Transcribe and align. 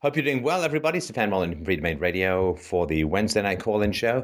Hope 0.00 0.14
you're 0.14 0.24
doing 0.24 0.44
well, 0.44 0.62
everybody. 0.62 1.00
Stefan 1.00 1.30
Molyneux 1.30 1.56
from 1.56 1.64
Freedomain 1.64 2.00
Radio 2.00 2.54
for 2.54 2.86
the 2.86 3.02
Wednesday 3.02 3.42
night 3.42 3.58
call-in 3.58 3.90
show 3.90 4.22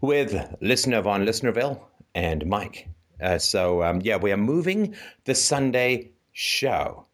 with 0.00 0.54
listener 0.60 1.02
von 1.02 1.24
Listenerville 1.24 1.80
and 2.14 2.46
Mike. 2.46 2.88
Uh, 3.20 3.36
so, 3.36 3.82
um, 3.82 4.00
yeah, 4.04 4.16
we 4.16 4.30
are 4.30 4.36
moving 4.36 4.94
the 5.24 5.34
Sunday 5.34 6.12
show. 6.34 7.04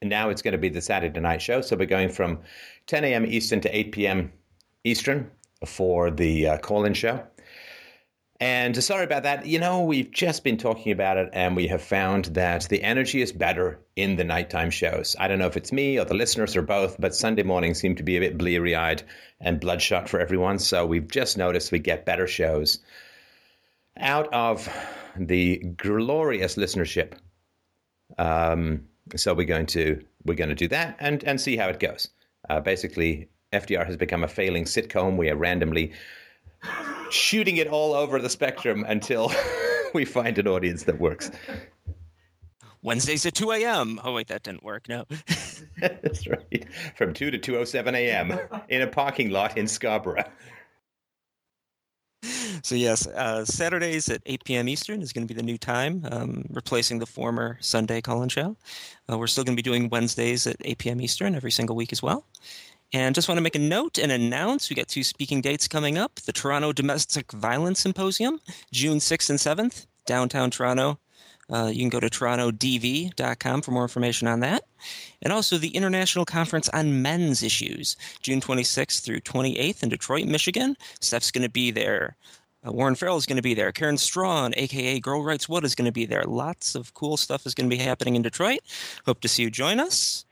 Now 0.00 0.30
it's 0.30 0.40
going 0.40 0.52
to 0.52 0.58
be 0.58 0.70
the 0.70 0.80
Saturday 0.80 1.20
night 1.20 1.42
show. 1.42 1.60
So 1.60 1.76
we're 1.76 1.84
going 1.84 2.08
from 2.08 2.38
10 2.86 3.04
a.m. 3.04 3.26
Eastern 3.26 3.60
to 3.60 3.76
8 3.76 3.92
p.m. 3.92 4.32
Eastern 4.84 5.30
for 5.66 6.10
the 6.10 6.48
uh, 6.48 6.56
call-in 6.56 6.94
show. 6.94 7.22
And 8.40 8.82
sorry 8.82 9.04
about 9.04 9.24
that. 9.24 9.44
You 9.44 9.58
know, 9.58 9.82
we've 9.82 10.10
just 10.10 10.44
been 10.44 10.56
talking 10.56 10.92
about 10.92 11.18
it, 11.18 11.28
and 11.34 11.54
we 11.54 11.66
have 11.68 11.82
found 11.82 12.24
that 12.26 12.66
the 12.70 12.82
energy 12.82 13.20
is 13.20 13.32
better 13.32 13.78
in 13.96 14.16
the 14.16 14.24
nighttime 14.24 14.70
shows. 14.70 15.14
I 15.20 15.28
don't 15.28 15.38
know 15.38 15.46
if 15.46 15.58
it's 15.58 15.72
me 15.72 15.98
or 15.98 16.06
the 16.06 16.14
listeners 16.14 16.56
or 16.56 16.62
both, 16.62 16.98
but 16.98 17.14
Sunday 17.14 17.42
mornings 17.42 17.78
seem 17.78 17.96
to 17.96 18.02
be 18.02 18.16
a 18.16 18.20
bit 18.20 18.38
bleary 18.38 18.74
eyed 18.74 19.02
and 19.40 19.60
bloodshot 19.60 20.08
for 20.08 20.18
everyone. 20.20 20.58
So 20.58 20.86
we've 20.86 21.06
just 21.06 21.36
noticed 21.36 21.70
we 21.70 21.80
get 21.80 22.06
better 22.06 22.26
shows 22.26 22.78
out 23.98 24.32
of 24.32 24.66
the 25.18 25.58
glorious 25.76 26.56
listenership. 26.56 27.12
Um, 28.16 28.86
so 29.16 29.34
we're 29.34 29.46
going 29.46 29.66
to 29.66 30.02
we're 30.24 30.34
going 30.34 30.48
to 30.48 30.54
do 30.54 30.68
that 30.68 30.96
and 30.98 31.22
and 31.24 31.38
see 31.38 31.58
how 31.58 31.68
it 31.68 31.78
goes. 31.78 32.08
Uh, 32.48 32.60
basically, 32.60 33.28
FDR 33.52 33.84
has 33.84 33.98
become 33.98 34.24
a 34.24 34.28
failing 34.28 34.64
sitcom. 34.64 35.18
We 35.18 35.28
are 35.28 35.36
randomly 35.36 35.92
shooting 37.10 37.58
it 37.58 37.66
all 37.66 37.94
over 37.94 38.20
the 38.20 38.30
spectrum 38.30 38.84
until 38.88 39.32
we 39.94 40.04
find 40.04 40.38
an 40.38 40.46
audience 40.48 40.84
that 40.84 40.98
works. 40.98 41.30
Wednesdays 42.82 43.26
at 43.26 43.34
2 43.34 43.52
a.m. 43.52 44.00
Oh, 44.02 44.14
wait, 44.14 44.28
that 44.28 44.42
didn't 44.42 44.62
work. 44.62 44.88
No. 44.88 45.04
That's 45.80 46.26
right. 46.26 46.66
From 46.96 47.12
2 47.12 47.30
to 47.30 47.38
2.07 47.38 47.94
a.m. 47.94 48.38
in 48.68 48.82
a 48.82 48.86
parking 48.86 49.30
lot 49.30 49.58
in 49.58 49.68
Scarborough. 49.68 50.24
So, 52.62 52.74
yes, 52.74 53.06
uh, 53.06 53.44
Saturdays 53.44 54.08
at 54.08 54.22
8 54.26 54.44
p.m. 54.44 54.68
Eastern 54.68 55.00
is 55.00 55.12
going 55.12 55.26
to 55.26 55.32
be 55.32 55.38
the 55.38 55.44
new 55.44 55.56
time, 55.56 56.06
um, 56.10 56.44
replacing 56.50 56.98
the 56.98 57.06
former 57.06 57.56
Sunday 57.60 58.00
call 58.00 58.22
in 58.22 58.28
show. 58.28 58.56
Uh, 59.10 59.16
we're 59.16 59.26
still 59.26 59.44
going 59.44 59.56
to 59.56 59.62
be 59.62 59.68
doing 59.68 59.88
Wednesdays 59.88 60.46
at 60.46 60.56
8 60.60 60.78
p.m. 60.78 61.00
Eastern 61.00 61.34
every 61.34 61.50
single 61.50 61.74
week 61.74 61.92
as 61.92 62.02
well. 62.02 62.26
And 62.92 63.14
just 63.14 63.28
want 63.28 63.38
to 63.38 63.42
make 63.42 63.54
a 63.54 63.60
note 63.60 63.98
and 63.98 64.10
announce 64.10 64.68
we 64.68 64.74
got 64.74 64.88
two 64.88 65.04
speaking 65.04 65.40
dates 65.40 65.68
coming 65.68 65.96
up 65.96 66.16
the 66.16 66.32
Toronto 66.32 66.72
Domestic 66.72 67.30
Violence 67.32 67.80
Symposium, 67.80 68.40
June 68.72 68.98
6th 68.98 69.30
and 69.30 69.38
7th, 69.38 69.86
downtown 70.06 70.50
Toronto. 70.50 70.98
Uh, 71.52 71.66
you 71.66 71.80
can 71.80 71.88
go 71.88 72.00
to 72.00 72.08
torontodv.com 72.08 73.62
for 73.62 73.70
more 73.70 73.82
information 73.82 74.28
on 74.28 74.40
that. 74.40 74.64
And 75.22 75.32
also 75.32 75.58
the 75.58 75.68
International 75.68 76.24
Conference 76.24 76.68
on 76.70 77.02
Men's 77.02 77.42
Issues, 77.42 77.96
June 78.22 78.40
26th 78.40 79.02
through 79.02 79.20
28th 79.20 79.82
in 79.82 79.88
Detroit, 79.88 80.26
Michigan. 80.26 80.76
Steph's 81.00 81.30
going 81.30 81.42
to 81.42 81.50
be 81.50 81.70
there. 81.70 82.16
Uh, 82.66 82.72
Warren 82.72 82.94
Farrell 82.94 83.16
is 83.16 83.26
going 83.26 83.36
to 83.36 83.42
be 83.42 83.54
there. 83.54 83.72
Karen 83.72 83.96
Straughan, 83.96 84.52
aka 84.56 85.00
Girl 85.00 85.22
Writes 85.22 85.48
What, 85.48 85.64
is 85.64 85.74
going 85.74 85.86
to 85.86 85.92
be 85.92 86.06
there. 86.06 86.24
Lots 86.24 86.74
of 86.74 86.94
cool 86.94 87.16
stuff 87.16 87.46
is 87.46 87.54
going 87.54 87.68
to 87.68 87.76
be 87.76 87.82
happening 87.82 88.16
in 88.16 88.22
Detroit. 88.22 88.60
Hope 89.06 89.20
to 89.20 89.28
see 89.28 89.42
you 89.42 89.50
join 89.50 89.80
us. 89.80 90.24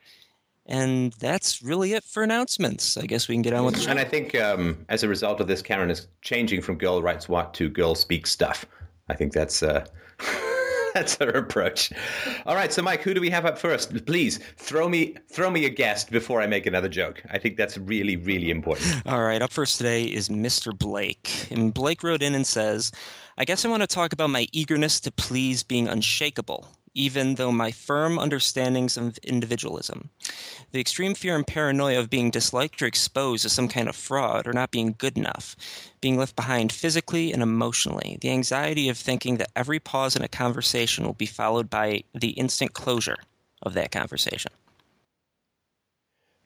And 0.69 1.15
that's 1.15 1.63
really 1.63 1.95
it 1.95 2.05
for 2.05 2.23
announcements. 2.23 2.99
I 2.99 3.07
guess 3.07 3.27
we 3.27 3.35
can 3.35 3.43
get 3.43 3.55
on 3.55 3.65
with 3.65 3.77
the 3.77 3.81
show. 3.81 3.91
And 3.91 3.99
I 3.99 4.05
think 4.05 4.35
um, 4.35 4.85
as 4.91 5.03
a 5.03 5.09
result 5.09 5.41
of 5.41 5.47
this, 5.47 5.63
Karen 5.63 5.91
is 5.91 6.07
changing 6.21 6.61
from 6.61 6.77
girl 6.77 7.01
writes 7.01 7.27
what 7.29 7.55
to 7.55 7.71
girl 7.71 7.95
speaks 7.95 8.31
stuff. 8.31 8.67
I 9.09 9.15
think 9.15 9.33
that's 9.33 9.63
uh, 9.63 9.87
that's 10.95 11.17
her 11.17 11.31
approach. 11.31 11.91
All 12.45 12.55
right, 12.55 12.71
so 12.71 12.83
Mike, 12.83 13.03
who 13.03 13.15
do 13.15 13.21
we 13.21 13.31
have 13.31 13.47
up 13.47 13.59
first? 13.59 14.05
Please 14.05 14.41
throw 14.59 14.91
me 14.91 15.15
throw 15.31 15.51
me 15.51 15.65
a 15.65 15.71
guest 15.71 16.11
before 16.11 16.43
I 16.43 16.47
make 16.47 16.67
another 16.67 16.89
joke. 16.89 17.23
I 17.31 17.39
think 17.39 17.57
that's 17.57 17.79
really 17.79 18.17
really 18.17 18.51
important. 18.51 19.03
All 19.07 19.23
right, 19.23 19.41
up 19.41 19.51
first 19.51 19.79
today 19.79 20.05
is 20.05 20.29
Mr. 20.29 20.79
Blake, 20.79 21.51
and 21.51 21.73
Blake 21.73 22.03
wrote 22.03 22.23
in 22.23 22.35
and 22.35 22.47
says, 22.47 22.93
"I 23.39 23.47
guess 23.47 23.65
I 23.65 23.69
want 23.69 23.83
to 23.83 23.87
talk 23.87 24.13
about 24.13 24.29
my 24.29 24.49
eagerness 24.53 25.01
to 25.01 25.11
please 25.11 25.63
being 25.63 25.89
unshakable." 25.89 26.69
Even 26.95 27.35
though 27.35 27.53
my 27.53 27.71
firm 27.71 28.19
understandings 28.19 28.97
of 28.97 29.19
individualism. 29.19 30.11
The 30.73 30.81
extreme 30.81 31.15
fear 31.15 31.35
and 31.35 31.47
paranoia 31.47 31.99
of 31.99 32.11
being 32.11 32.31
disliked 32.31 32.83
or 32.83 32.87
exposed 32.87 33.45
as 33.45 33.53
some 33.53 33.69
kind 33.69 33.89
of 33.89 33.97
fraud 33.97 34.47
or 34.47 34.53
not 34.53 34.71
being 34.71 34.95
good 34.99 35.17
enough, 35.17 35.57
being 36.01 36.17
left 36.17 36.37
behind 36.37 36.73
physically 36.73 37.33
and 37.33 37.43
emotionally, 37.43 38.19
the 38.21 38.31
anxiety 38.31 38.89
of 38.89 38.99
thinking 38.99 39.39
that 39.39 39.51
every 39.57 39.81
pause 39.81 40.17
in 40.17 40.23
a 40.23 40.29
conversation 40.29 41.05
will 41.05 41.15
be 41.15 41.27
followed 41.27 41.71
by 41.71 42.03
the 42.15 42.31
instant 42.31 42.75
closure 42.75 43.19
of 43.63 43.75
that 43.75 43.91
conversation. 43.91 44.53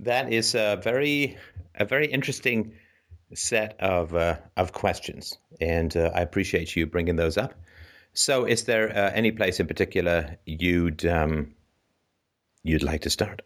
That 0.01 0.33
is 0.33 0.55
a 0.55 0.81
very, 0.83 1.37
a 1.77 1.85
very 1.85 2.07
interesting 2.07 2.73
set 3.35 3.81
of 3.81 4.15
uh, 4.15 4.37
of 4.57 4.73
questions, 4.73 5.39
and 5.61 5.97
uh, 5.97 6.11
I 6.15 6.21
appreciate 6.21 6.77
you 6.77 6.87
bringing 6.87 7.17
those 7.17 7.39
up. 7.39 7.55
So, 8.15 8.45
is 8.45 8.65
there 8.65 8.91
uh, 8.91 9.11
any 9.15 9.33
place 9.33 9.59
in 9.59 9.67
particular 9.67 10.37
you'd 10.45 11.07
um, 11.07 11.55
you'd 12.63 12.83
like 12.83 13.03
to 13.03 13.11
start? 13.11 13.43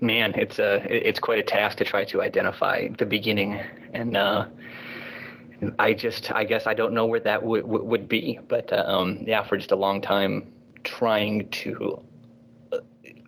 Man, 0.00 0.34
it's 0.36 0.58
a 0.58 0.84
it's 0.90 1.20
quite 1.20 1.38
a 1.38 1.42
task 1.42 1.78
to 1.78 1.84
try 1.84 2.04
to 2.04 2.20
identify 2.20 2.88
the 2.98 3.06
beginning, 3.06 3.60
and 3.94 4.16
uh, 4.16 4.46
I 5.78 5.94
just 5.94 6.30
I 6.32 6.44
guess 6.44 6.66
I 6.66 6.74
don't 6.74 6.92
know 6.92 7.06
where 7.06 7.20
that 7.20 7.42
would 7.42 7.64
would 7.66 8.08
be, 8.08 8.38
but 8.48 8.70
um, 8.72 9.24
yeah, 9.26 9.42
for 9.42 9.56
just 9.56 9.70
a 9.70 9.76
long 9.76 10.02
time 10.02 10.52
trying 10.82 11.48
to 11.48 12.02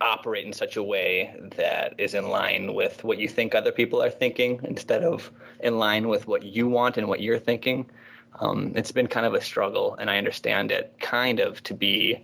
operate 0.01 0.45
in 0.45 0.53
such 0.53 0.77
a 0.77 0.83
way 0.83 1.35
that 1.55 1.93
is 1.97 2.13
in 2.13 2.29
line 2.29 2.73
with 2.73 3.03
what 3.03 3.17
you 3.17 3.27
think 3.27 3.55
other 3.55 3.71
people 3.71 4.01
are 4.01 4.09
thinking 4.09 4.59
instead 4.63 5.03
of 5.03 5.31
in 5.61 5.79
line 5.79 6.07
with 6.07 6.27
what 6.27 6.43
you 6.43 6.67
want 6.67 6.97
and 6.97 7.07
what 7.07 7.21
you're 7.21 7.39
thinking. 7.39 7.89
Um, 8.39 8.73
it's 8.75 8.91
been 8.91 9.07
kind 9.07 9.25
of 9.25 9.33
a 9.33 9.41
struggle, 9.41 9.95
and 9.95 10.09
I 10.09 10.17
understand 10.17 10.71
it 10.71 10.95
kind 10.99 11.39
of 11.39 11.63
to 11.63 11.73
be 11.73 12.23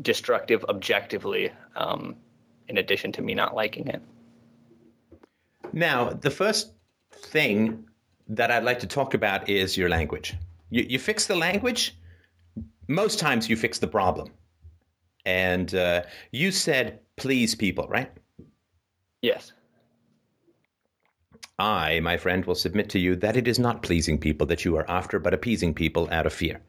destructive 0.00 0.64
objectively, 0.68 1.52
um, 1.76 2.16
in 2.68 2.78
addition 2.78 3.12
to 3.12 3.22
me 3.22 3.34
not 3.34 3.54
liking 3.54 3.88
it. 3.88 4.02
Now, 5.72 6.10
the 6.10 6.30
first 6.30 6.72
thing 7.12 7.84
that 8.28 8.50
I'd 8.50 8.64
like 8.64 8.78
to 8.78 8.86
talk 8.86 9.12
about 9.12 9.48
is 9.48 9.76
your 9.76 9.88
language. 9.88 10.34
You, 10.70 10.86
you 10.88 10.98
fix 10.98 11.26
the 11.26 11.36
language, 11.36 11.96
most 12.88 13.18
times 13.18 13.48
you 13.48 13.56
fix 13.56 13.78
the 13.78 13.86
problem. 13.86 14.30
And 15.24 15.74
uh, 15.74 16.02
you 16.32 16.50
said 16.50 17.00
please 17.16 17.54
people, 17.54 17.86
right? 17.88 18.10
Yes. 19.22 19.52
I, 21.58 22.00
my 22.00 22.16
friend, 22.16 22.44
will 22.44 22.56
submit 22.56 22.90
to 22.90 22.98
you 22.98 23.14
that 23.16 23.36
it 23.36 23.46
is 23.46 23.58
not 23.58 23.82
pleasing 23.82 24.18
people 24.18 24.46
that 24.48 24.64
you 24.64 24.76
are 24.76 24.90
after, 24.90 25.18
but 25.18 25.32
appeasing 25.32 25.72
people 25.72 26.08
out 26.10 26.26
of 26.26 26.32
fear. 26.32 26.60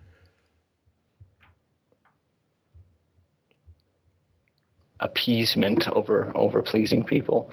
Appeasement 4.99 5.89
over 5.89 6.31
over 6.35 6.61
pleasing 6.61 7.03
people. 7.03 7.51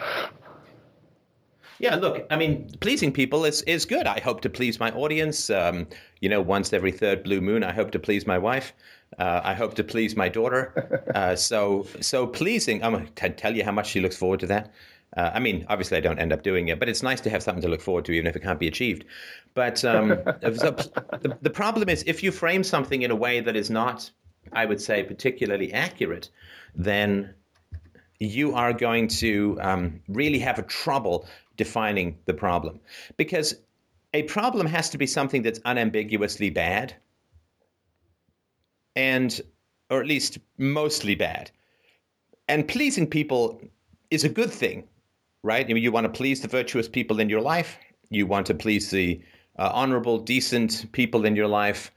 Yeah, 1.79 1.97
look, 1.97 2.25
I 2.31 2.37
mean, 2.37 2.71
pleasing 2.79 3.13
people 3.13 3.45
is, 3.45 3.63
is 3.63 3.85
good. 3.87 4.07
I 4.07 4.21
hope 4.21 4.41
to 4.43 4.51
please 4.51 4.79
my 4.79 4.93
audience. 4.93 5.51
Um, 5.51 5.89
you 6.21 6.29
know, 6.29 6.41
once 6.41 6.73
every 6.73 6.93
third 6.93 7.25
blue 7.25 7.41
moon, 7.41 7.65
I 7.65 7.73
hope 7.73 7.91
to 7.91 7.99
please 7.99 8.25
my 8.25 8.39
wife. 8.39 8.73
Uh, 9.19 9.41
I 9.45 9.55
hope 9.55 9.75
to 9.75 9.85
please 9.85 10.17
my 10.17 10.29
daughter. 10.29 11.01
Uh, 11.13 11.37
so, 11.37 11.87
so 12.01 12.27
pleasing. 12.27 12.83
I'm 12.83 12.93
going 12.93 13.07
to 13.07 13.29
tell 13.31 13.55
you 13.55 13.65
how 13.65 13.73
much 13.73 13.89
she 13.89 14.01
looks 14.01 14.17
forward 14.17 14.41
to 14.41 14.47
that. 14.47 14.73
Uh, 15.17 15.31
I 15.35 15.41
mean, 15.41 15.67
obviously, 15.69 15.99
I 15.99 16.01
don't 16.01 16.19
end 16.19 16.33
up 16.33 16.43
doing 16.43 16.69
it, 16.69 16.79
but 16.79 16.89
it's 16.89 17.03
nice 17.03 17.21
to 17.23 17.31
have 17.31 17.43
something 17.43 17.61
to 17.63 17.69
look 17.69 17.83
forward 17.83 18.07
to, 18.07 18.13
even 18.13 18.27
if 18.27 18.35
it 18.35 18.43
can't 18.43 18.59
be 18.59 18.67
achieved. 18.67 19.05
But 19.53 19.85
um, 19.85 20.09
the, 20.41 21.37
the 21.43 21.51
problem 21.51 21.91
is, 21.91 22.03
if 22.07 22.23
you 22.23 22.33
frame 22.33 22.65
something 22.65 23.03
in 23.03 23.11
a 23.11 23.17
way 23.17 23.41
that 23.41 23.57
is 23.57 23.69
not, 23.69 24.11
I 24.53 24.65
would 24.65 24.81
say, 24.81 25.03
particularly 25.03 25.73
accurate, 25.73 26.31
then 26.75 27.35
you 28.19 28.55
are 28.55 28.73
going 28.73 29.09
to 29.09 29.59
um, 29.61 30.01
really 30.09 30.39
have 30.39 30.59
a 30.59 30.63
trouble 30.63 31.27
defining 31.59 32.17
the 32.25 32.35
problem, 32.35 32.81
because 33.19 33.55
a 34.15 34.23
problem 34.25 34.67
has 34.67 34.89
to 34.91 34.99
be 34.99 35.07
something 35.07 35.43
that's 35.43 35.61
unambiguously 35.67 36.49
bad 36.49 36.95
and 38.97 39.41
or 39.91 40.01
at 40.01 40.07
least 40.07 40.39
mostly 40.59 41.15
bad. 41.15 41.51
And 42.49 42.67
pleasing 42.67 43.07
people 43.07 43.61
is 44.11 44.25
a 44.25 44.29
good 44.29 44.51
thing, 44.51 44.89
right? 45.43 45.67
Mean, 45.67 45.77
you 45.77 45.93
want 45.93 46.05
to 46.05 46.13
please 46.13 46.41
the 46.41 46.49
virtuous 46.49 46.89
people 46.89 47.21
in 47.21 47.29
your 47.29 47.41
life. 47.41 47.79
You 48.11 48.27
want 48.27 48.47
to 48.47 48.55
please 48.55 48.91
the 48.91 49.21
uh, 49.59 49.71
honorable, 49.73 50.19
decent 50.19 50.91
people 50.93 51.25
in 51.25 51.37
your 51.37 51.47
life, 51.47 51.93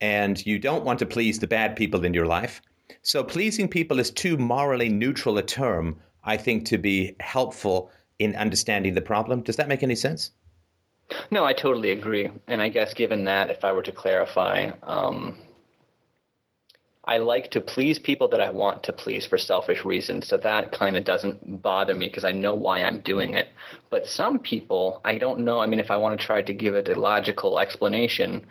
and 0.00 0.44
you 0.46 0.58
don't 0.58 0.84
want 0.84 0.98
to 1.00 1.06
please 1.06 1.38
the 1.38 1.46
bad 1.46 1.76
people 1.76 2.04
in 2.04 2.14
your 2.14 2.26
life. 2.26 2.62
So, 3.02 3.24
pleasing 3.24 3.68
people 3.68 3.98
is 3.98 4.10
too 4.10 4.36
morally 4.36 4.88
neutral 4.88 5.38
a 5.38 5.42
term, 5.42 5.96
I 6.24 6.36
think, 6.36 6.66
to 6.66 6.78
be 6.78 7.16
helpful 7.20 7.90
in 8.18 8.36
understanding 8.36 8.94
the 8.94 9.00
problem. 9.00 9.42
Does 9.42 9.56
that 9.56 9.68
make 9.68 9.82
any 9.82 9.94
sense? 9.94 10.30
No, 11.30 11.44
I 11.44 11.52
totally 11.52 11.90
agree. 11.90 12.30
And 12.46 12.62
I 12.62 12.68
guess 12.68 12.94
given 12.94 13.24
that, 13.24 13.50
if 13.50 13.64
I 13.64 13.72
were 13.72 13.82
to 13.82 13.92
clarify, 13.92 14.70
um, 14.84 15.36
I 17.10 17.18
like 17.18 17.50
to 17.50 17.60
please 17.60 17.98
people 17.98 18.28
that 18.28 18.40
I 18.40 18.50
want 18.50 18.84
to 18.84 18.92
please 18.92 19.26
for 19.26 19.36
selfish 19.36 19.84
reasons. 19.84 20.28
So 20.28 20.36
that 20.36 20.70
kind 20.70 20.96
of 20.96 21.02
doesn't 21.02 21.60
bother 21.60 21.92
me 21.92 22.06
because 22.06 22.24
I 22.24 22.30
know 22.30 22.54
why 22.54 22.84
I'm 22.84 23.00
doing 23.00 23.34
it. 23.34 23.48
But 23.90 24.06
some 24.06 24.38
people, 24.38 25.00
I 25.04 25.18
don't 25.18 25.40
know. 25.40 25.58
I 25.58 25.66
mean, 25.66 25.80
if 25.80 25.90
I 25.90 25.96
want 25.96 26.18
to 26.18 26.24
try 26.24 26.40
to 26.40 26.54
give 26.54 26.76
it 26.76 26.88
a 26.88 26.94
logical 26.94 27.58
explanation, 27.58 28.46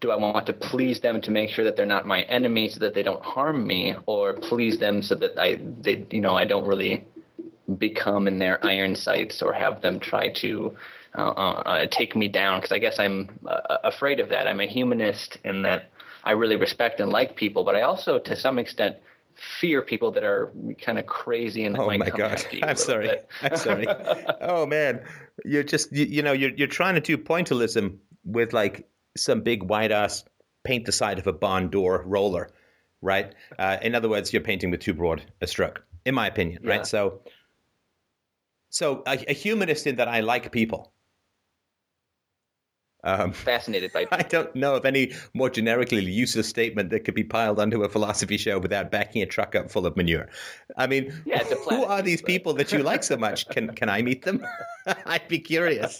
do 0.00 0.10
I 0.10 0.16
want 0.16 0.44
to 0.44 0.52
please 0.52 1.00
them 1.00 1.22
to 1.22 1.30
make 1.30 1.48
sure 1.48 1.64
that 1.64 1.74
they're 1.74 1.86
not 1.86 2.06
my 2.06 2.20
enemy 2.24 2.68
so 2.68 2.80
that 2.80 2.92
they 2.92 3.02
don't 3.02 3.24
harm 3.24 3.66
me, 3.66 3.94
or 4.04 4.34
please 4.34 4.78
them 4.78 5.00
so 5.00 5.14
that 5.14 5.38
I, 5.38 5.58
they, 5.80 6.04
you 6.10 6.20
know, 6.20 6.36
I 6.36 6.44
don't 6.44 6.66
really 6.66 7.06
become 7.78 8.28
in 8.28 8.38
their 8.38 8.62
iron 8.66 8.94
sights 8.94 9.40
or 9.40 9.54
have 9.54 9.80
them 9.80 9.98
try 9.98 10.28
to 10.28 10.76
uh, 11.16 11.22
uh, 11.22 11.62
uh 11.64 11.86
take 11.90 12.14
me 12.14 12.28
down? 12.28 12.60
Because 12.60 12.72
I 12.72 12.78
guess 12.78 12.98
I'm 12.98 13.30
uh, 13.46 13.78
afraid 13.84 14.20
of 14.20 14.28
that. 14.28 14.46
I'm 14.46 14.60
a 14.60 14.66
humanist 14.66 15.38
in 15.44 15.62
that 15.62 15.91
I 16.24 16.32
really 16.32 16.56
respect 16.56 17.00
and 17.00 17.10
like 17.10 17.36
people, 17.36 17.64
but 17.64 17.74
I 17.74 17.82
also, 17.82 18.18
to 18.18 18.36
some 18.36 18.58
extent, 18.58 18.96
fear 19.60 19.82
people 19.82 20.10
that 20.12 20.24
are 20.24 20.52
kind 20.80 20.98
of 20.98 21.06
crazy 21.06 21.64
and 21.64 21.74
oh 21.78 21.86
my 21.86 22.10
god 22.10 22.44
i'm 22.62 22.76
sorry 22.76 23.10
i'm 23.40 23.56
sorry 23.56 23.86
oh 24.42 24.66
man 24.66 25.02
you're 25.46 25.62
just 25.62 25.90
you, 25.90 26.04
you 26.04 26.22
know 26.22 26.32
you're, 26.32 26.50
you're 26.50 26.68
trying 26.68 26.94
to 26.94 27.00
do 27.00 27.16
pointillism 27.16 27.96
with 28.24 28.52
like 28.52 28.86
some 29.16 29.40
big 29.40 29.62
white 29.62 29.90
ass 29.90 30.22
paint 30.64 30.86
the 30.86 30.92
side 30.92 31.18
of 31.18 31.26
a 31.26 31.32
barn 31.32 31.68
door 31.68 32.02
roller, 32.06 32.50
right? 33.00 33.34
Uh, 33.58 33.78
in 33.82 33.94
other 33.94 34.08
words, 34.08 34.32
you're 34.32 34.42
painting 34.42 34.70
with 34.70 34.80
too 34.80 34.94
broad 34.94 35.22
a 35.40 35.46
stroke, 35.46 35.84
in 36.04 36.14
my 36.14 36.26
opinion, 36.26 36.62
yeah. 36.62 36.70
right? 36.70 36.86
So, 36.86 37.20
so 38.70 39.02
a, 39.06 39.24
a, 39.28 39.32
humanist 39.32 39.86
in 39.86 39.96
that 39.96 40.08
I 40.08 40.20
like 40.20 40.52
people. 40.52 40.92
Um, 43.04 43.32
Fascinated 43.32 43.92
by. 43.92 44.06
I 44.12 44.22
don't 44.22 44.54
know 44.54 44.76
of 44.76 44.84
any 44.84 45.12
more 45.34 45.50
generically 45.50 46.04
useless 46.04 46.48
statement 46.48 46.90
that 46.90 47.00
could 47.00 47.14
be 47.14 47.24
piled 47.24 47.58
onto 47.58 47.82
a 47.82 47.88
philosophy 47.88 48.36
show 48.36 48.58
without 48.58 48.90
backing 48.90 49.22
a 49.22 49.26
truck 49.26 49.54
up 49.54 49.70
full 49.70 49.86
of 49.86 49.96
manure. 49.96 50.28
I 50.76 50.86
mean, 50.86 51.12
yeah, 51.24 51.42
who 51.42 51.84
are 51.84 52.02
these 52.02 52.22
people 52.22 52.54
that 52.54 52.70
you 52.70 52.78
like 52.78 53.02
so 53.02 53.16
much? 53.16 53.48
Can 53.48 53.74
can 53.74 53.88
I 53.88 54.02
meet 54.02 54.24
them? 54.24 54.46
I'd 55.06 55.26
be 55.26 55.40
curious. 55.40 55.98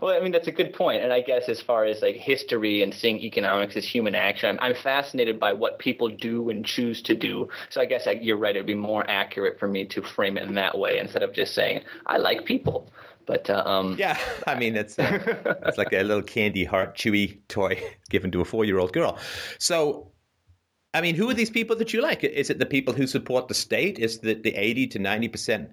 well, 0.00 0.10
I 0.10 0.20
mean 0.20 0.32
that's 0.32 0.48
a 0.48 0.52
good 0.52 0.72
point, 0.72 1.02
and 1.02 1.12
I 1.12 1.20
guess 1.20 1.48
as 1.48 1.60
far 1.60 1.84
as 1.84 2.00
like 2.00 2.16
history 2.16 2.82
and 2.82 2.94
seeing 2.94 3.18
economics 3.18 3.76
as 3.76 3.84
human 3.84 4.14
action, 4.14 4.50
I'm, 4.50 4.58
I'm 4.60 4.74
fascinated 4.76 5.40
by 5.40 5.52
what 5.52 5.80
people 5.80 6.08
do 6.08 6.48
and 6.50 6.64
choose 6.64 7.02
to 7.02 7.14
do. 7.14 7.48
So 7.70 7.80
I 7.80 7.86
guess 7.86 8.06
you're 8.20 8.36
right; 8.36 8.54
it'd 8.54 8.66
be 8.66 8.74
more 8.74 9.04
accurate 9.08 9.58
for 9.58 9.66
me 9.66 9.84
to 9.86 10.02
frame 10.02 10.36
it 10.36 10.44
in 10.44 10.54
that 10.54 10.78
way 10.78 10.98
instead 10.98 11.24
of 11.24 11.32
just 11.32 11.54
saying 11.54 11.82
I 12.06 12.18
like 12.18 12.44
people. 12.44 12.92
But 13.26 13.48
uh, 13.50 13.62
um, 13.66 13.96
yeah, 13.98 14.18
I 14.46 14.54
mean 14.54 14.76
it's 14.76 14.98
uh, 14.98 15.18
it's 15.66 15.78
like 15.78 15.92
a 15.92 16.02
little 16.02 16.22
candy 16.22 16.64
heart 16.64 16.96
chewy 16.96 17.38
toy 17.48 17.82
given 18.10 18.30
to 18.32 18.40
a 18.40 18.44
four 18.44 18.64
year 18.64 18.78
old 18.78 18.92
girl. 18.92 19.18
So. 19.58 20.08
I 20.94 21.00
mean, 21.00 21.14
who 21.14 21.30
are 21.30 21.32
these 21.32 21.48
people 21.48 21.74
that 21.76 21.94
you 21.94 22.02
like? 22.02 22.22
Is 22.22 22.50
it 22.50 22.58
the 22.58 22.66
people 22.66 22.92
who 22.92 23.06
support 23.06 23.48
the 23.48 23.54
state? 23.54 23.98
Is 23.98 24.18
it 24.22 24.42
the 24.42 24.54
80 24.54 24.88
to 24.88 24.98
90% 24.98 25.70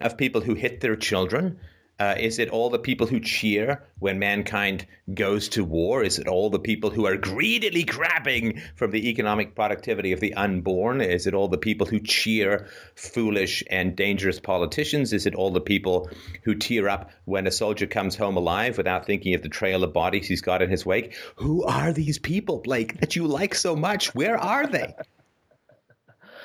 of 0.00 0.16
people 0.16 0.40
who 0.40 0.54
hit 0.54 0.80
their 0.80 0.96
children? 0.96 1.60
Uh, 2.00 2.16
is 2.18 2.40
it 2.40 2.50
all 2.50 2.70
the 2.70 2.78
people 2.78 3.06
who 3.06 3.20
cheer 3.20 3.84
when 4.00 4.18
mankind 4.18 4.84
goes 5.14 5.48
to 5.48 5.62
war? 5.62 6.02
Is 6.02 6.18
it 6.18 6.26
all 6.26 6.50
the 6.50 6.58
people 6.58 6.90
who 6.90 7.06
are 7.06 7.16
greedily 7.16 7.84
grabbing 7.84 8.60
from 8.74 8.90
the 8.90 9.08
economic 9.10 9.54
productivity 9.54 10.12
of 10.12 10.18
the 10.18 10.34
unborn? 10.34 11.00
Is 11.00 11.28
it 11.28 11.34
all 11.34 11.46
the 11.46 11.56
people 11.56 11.86
who 11.86 12.00
cheer 12.00 12.66
foolish 12.96 13.62
and 13.70 13.94
dangerous 13.94 14.40
politicians? 14.40 15.12
Is 15.12 15.26
it 15.26 15.36
all 15.36 15.52
the 15.52 15.60
people 15.60 16.10
who 16.42 16.56
tear 16.56 16.88
up 16.88 17.10
when 17.26 17.46
a 17.46 17.52
soldier 17.52 17.86
comes 17.86 18.16
home 18.16 18.36
alive 18.36 18.76
without 18.76 19.06
thinking 19.06 19.34
of 19.34 19.42
the 19.42 19.48
trail 19.48 19.84
of 19.84 19.92
bodies 19.92 20.26
he's 20.26 20.42
got 20.42 20.62
in 20.62 20.70
his 20.70 20.84
wake? 20.84 21.14
Who 21.36 21.62
are 21.62 21.92
these 21.92 22.18
people, 22.18 22.58
Blake, 22.58 22.98
that 23.00 23.14
you 23.14 23.28
like 23.28 23.54
so 23.54 23.76
much? 23.76 24.12
Where 24.16 24.36
are 24.36 24.66
they? 24.66 24.94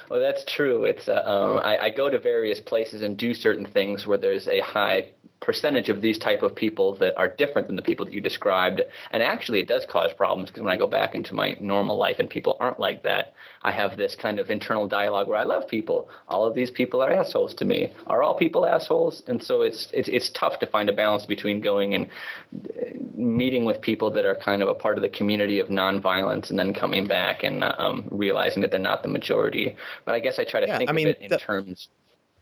Well, 0.10 0.20
that's 0.20 0.44
true. 0.44 0.86
It's 0.86 1.08
uh, 1.08 1.22
um, 1.24 1.60
I, 1.64 1.78
I, 1.78 1.90
go 1.92 2.10
to 2.10 2.18
various 2.18 2.60
places 2.60 3.04
and 3.04 3.16
do 3.16 3.36
certain 3.36 3.68
things 3.68 4.08
where 4.08 4.18
there's 4.18 4.48
a 4.48 4.60
high 4.60 5.12
percentage 5.42 5.90
of 5.90 6.02
these 6.02 6.18
type 6.18 6.44
of 6.44 6.54
people 6.54 6.96
that 6.96 7.18
are 7.18 7.28
different 7.28 7.68
than 7.68 7.76
the 7.76 7.82
people 7.82 8.06
that 8.06 8.14
you 8.14 8.22
described. 8.22 8.82
And 9.12 9.24
actually, 9.24 9.60
it 9.62 9.68
does 9.68 9.86
cause 9.86 10.12
problems 10.14 10.50
because 10.50 10.64
when 10.64 10.74
I 10.74 10.78
go 10.78 10.88
back 10.88 11.16
into 11.16 11.34
my 11.34 11.56
normal 11.60 11.98
life 11.98 12.18
and 12.20 12.30
people 12.30 12.58
aren't 12.60 12.80
like 12.80 13.04
that, 13.04 13.34
I 13.62 13.72
have 13.72 13.98
this 13.98 14.16
kind 14.16 14.40
of 14.40 14.50
internal 14.50 14.88
dialogue 14.88 15.28
where 15.28 15.38
I 15.38 15.44
love 15.44 15.68
people. 15.68 16.10
All 16.28 16.46
of 16.46 16.56
these 16.56 16.72
people 16.72 17.02
are 17.02 17.12
assholes 17.12 17.54
to 17.56 17.66
me. 17.66 17.94
Are 18.08 18.22
all 18.22 18.36
people 18.36 18.66
assholes? 18.66 19.24
And 19.28 19.42
so 19.42 19.62
it's 19.62 19.88
it's 19.94 20.10
it's 20.10 20.30
tough 20.30 20.60
to 20.60 20.68
find 20.68 20.90
a 20.90 20.94
balance 20.94 21.26
between 21.26 21.62
going 21.62 21.94
and 21.94 22.08
uh, 22.54 22.86
meeting 23.16 23.66
with 23.66 23.82
people 23.82 24.12
that 24.12 24.26
are 24.26 24.36
kind 24.36 24.62
of 24.62 24.68
a 24.68 24.76
part 24.76 24.98
of 24.98 25.02
the 25.02 25.10
community 25.10 25.60
of 25.60 25.68
nonviolence 25.68 26.50
and 26.50 26.60
then 26.60 26.74
coming 26.74 27.08
back 27.08 27.44
and 27.44 27.64
um, 27.64 28.08
realizing 28.12 28.62
that 28.62 28.72
they're 28.72 28.80
not 28.80 29.04
the 29.04 29.10
majority. 29.10 29.76
But 30.06 30.16
I 30.16 30.20
guess 30.20 30.38
I 30.40 30.44
try 30.44 30.60
to 30.60 30.68
yeah, 30.68 30.78
think 30.78 30.90
I 30.90 30.94
mean, 30.94 31.08
of 31.08 31.16
it 31.16 31.22
in 31.22 31.30
the, 31.30 31.38
terms 31.38 31.90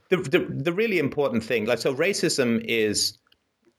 the, 0.09 0.17
the, 0.17 0.39
the 0.39 0.73
really 0.73 0.99
important 0.99 1.43
thing, 1.43 1.65
like 1.65 1.79
so, 1.79 1.93
racism 1.93 2.63
is 2.63 3.17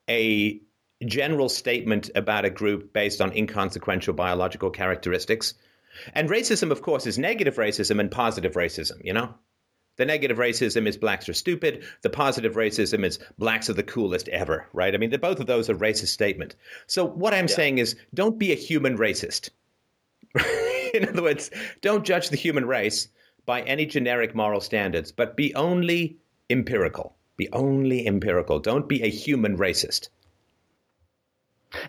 a 0.08 0.60
general 1.06 1.48
statement 1.48 2.10
about 2.14 2.44
a 2.44 2.50
group 2.50 2.92
based 2.92 3.20
on 3.20 3.32
inconsequential 3.32 4.14
biological 4.14 4.70
characteristics. 4.70 5.54
And 6.14 6.28
racism, 6.28 6.70
of 6.70 6.82
course, 6.82 7.06
is 7.06 7.18
negative 7.18 7.56
racism 7.56 8.00
and 8.00 8.10
positive 8.10 8.54
racism, 8.54 9.04
you 9.04 9.12
know? 9.12 9.34
The 9.96 10.06
negative 10.06 10.38
racism 10.38 10.86
is 10.86 10.96
blacks 10.96 11.28
are 11.28 11.34
stupid. 11.34 11.84
The 12.02 12.10
positive 12.10 12.54
racism 12.54 13.04
is 13.04 13.18
blacks 13.36 13.68
are 13.68 13.74
the 13.74 13.82
coolest 13.82 14.28
ever, 14.28 14.68
right? 14.72 14.94
I 14.94 14.98
mean, 14.98 15.10
the, 15.10 15.18
both 15.18 15.40
of 15.40 15.46
those 15.46 15.68
are 15.68 15.74
racist 15.74 16.08
statement. 16.08 16.54
So 16.86 17.04
what 17.04 17.34
I'm 17.34 17.48
yeah. 17.48 17.54
saying 17.54 17.78
is 17.78 17.96
don't 18.14 18.38
be 18.38 18.52
a 18.52 18.56
human 18.56 18.96
racist. 18.96 19.50
In 20.94 21.08
other 21.08 21.22
words, 21.22 21.50
don't 21.80 22.04
judge 22.04 22.28
the 22.28 22.36
human 22.36 22.66
race 22.66 23.08
by 23.48 23.62
any 23.62 23.86
generic 23.86 24.34
moral 24.34 24.60
standards, 24.60 25.10
but 25.10 25.34
be 25.34 25.54
only 25.54 26.18
empirical. 26.50 27.16
Be 27.38 27.48
only 27.54 28.06
empirical. 28.06 28.58
Don't 28.58 28.86
be 28.86 29.02
a 29.02 29.08
human 29.08 29.56
racist. 29.56 30.10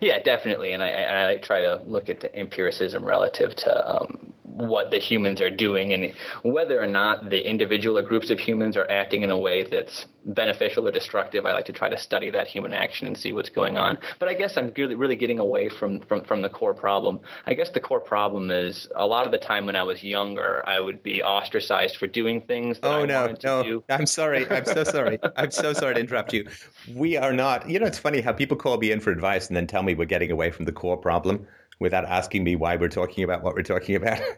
Yeah, 0.00 0.20
definitely. 0.20 0.72
And 0.72 0.82
I, 0.82 1.32
I, 1.32 1.36
try 1.36 1.60
to 1.60 1.82
look 1.86 2.08
at 2.08 2.20
the 2.20 2.34
empiricism 2.34 3.04
relative 3.04 3.54
to 3.56 3.94
um, 3.94 4.32
what 4.68 4.90
the 4.90 4.98
humans 4.98 5.40
are 5.40 5.50
doing 5.50 5.92
and 5.92 6.12
whether 6.42 6.82
or 6.82 6.86
not 6.86 7.30
the 7.30 7.48
individual 7.48 7.98
or 7.98 8.02
groups 8.02 8.30
of 8.30 8.38
humans 8.38 8.76
are 8.76 8.88
acting 8.90 9.22
in 9.22 9.30
a 9.30 9.38
way 9.38 9.64
that's 9.64 10.06
beneficial 10.24 10.86
or 10.86 10.90
destructive. 10.90 11.46
I 11.46 11.52
like 11.52 11.64
to 11.66 11.72
try 11.72 11.88
to 11.88 11.98
study 11.98 12.30
that 12.30 12.46
human 12.46 12.72
action 12.72 13.06
and 13.06 13.16
see 13.16 13.32
what's 13.32 13.48
going 13.48 13.78
on. 13.78 13.98
But 14.18 14.28
I 14.28 14.34
guess 14.34 14.56
I'm 14.56 14.72
really, 14.76 14.94
really 14.94 15.16
getting 15.16 15.38
away 15.38 15.68
from, 15.68 16.00
from, 16.00 16.24
from 16.24 16.42
the 16.42 16.48
core 16.48 16.74
problem. 16.74 17.20
I 17.46 17.54
guess 17.54 17.70
the 17.70 17.80
core 17.80 18.00
problem 18.00 18.50
is 18.50 18.88
a 18.96 19.06
lot 19.06 19.26
of 19.26 19.32
the 19.32 19.38
time 19.38 19.66
when 19.66 19.76
I 19.76 19.82
was 19.82 20.02
younger, 20.02 20.62
I 20.68 20.80
would 20.80 21.02
be 21.02 21.22
ostracized 21.22 21.96
for 21.96 22.06
doing 22.06 22.42
things. 22.42 22.78
oh, 22.82 23.02
I 23.02 23.06
no, 23.06 23.34
no. 23.42 23.62
Do. 23.62 23.84
I'm 23.88 24.06
sorry. 24.06 24.48
I'm 24.50 24.66
so 24.66 24.84
sorry. 24.84 25.18
I'm 25.36 25.50
so 25.50 25.72
sorry 25.72 25.94
to 25.94 26.00
interrupt 26.00 26.32
you. 26.32 26.46
We 26.94 27.16
are 27.16 27.32
not, 27.32 27.68
you 27.68 27.78
know, 27.78 27.86
it's 27.86 27.98
funny 27.98 28.20
how 28.20 28.32
people 28.32 28.56
call 28.56 28.76
me 28.78 28.92
in 28.92 29.00
for 29.00 29.10
advice 29.10 29.48
and 29.48 29.56
then 29.56 29.66
tell 29.66 29.82
me 29.82 29.94
we're 29.94 30.04
getting 30.04 30.30
away 30.30 30.50
from 30.50 30.66
the 30.66 30.72
core 30.72 30.96
problem 30.96 31.46
without 31.80 32.04
asking 32.04 32.44
me 32.44 32.54
why 32.54 32.76
we're 32.76 32.88
talking 32.88 33.24
about 33.24 33.42
what 33.42 33.54
we're 33.54 33.62
talking 33.62 33.96
about. 33.96 34.20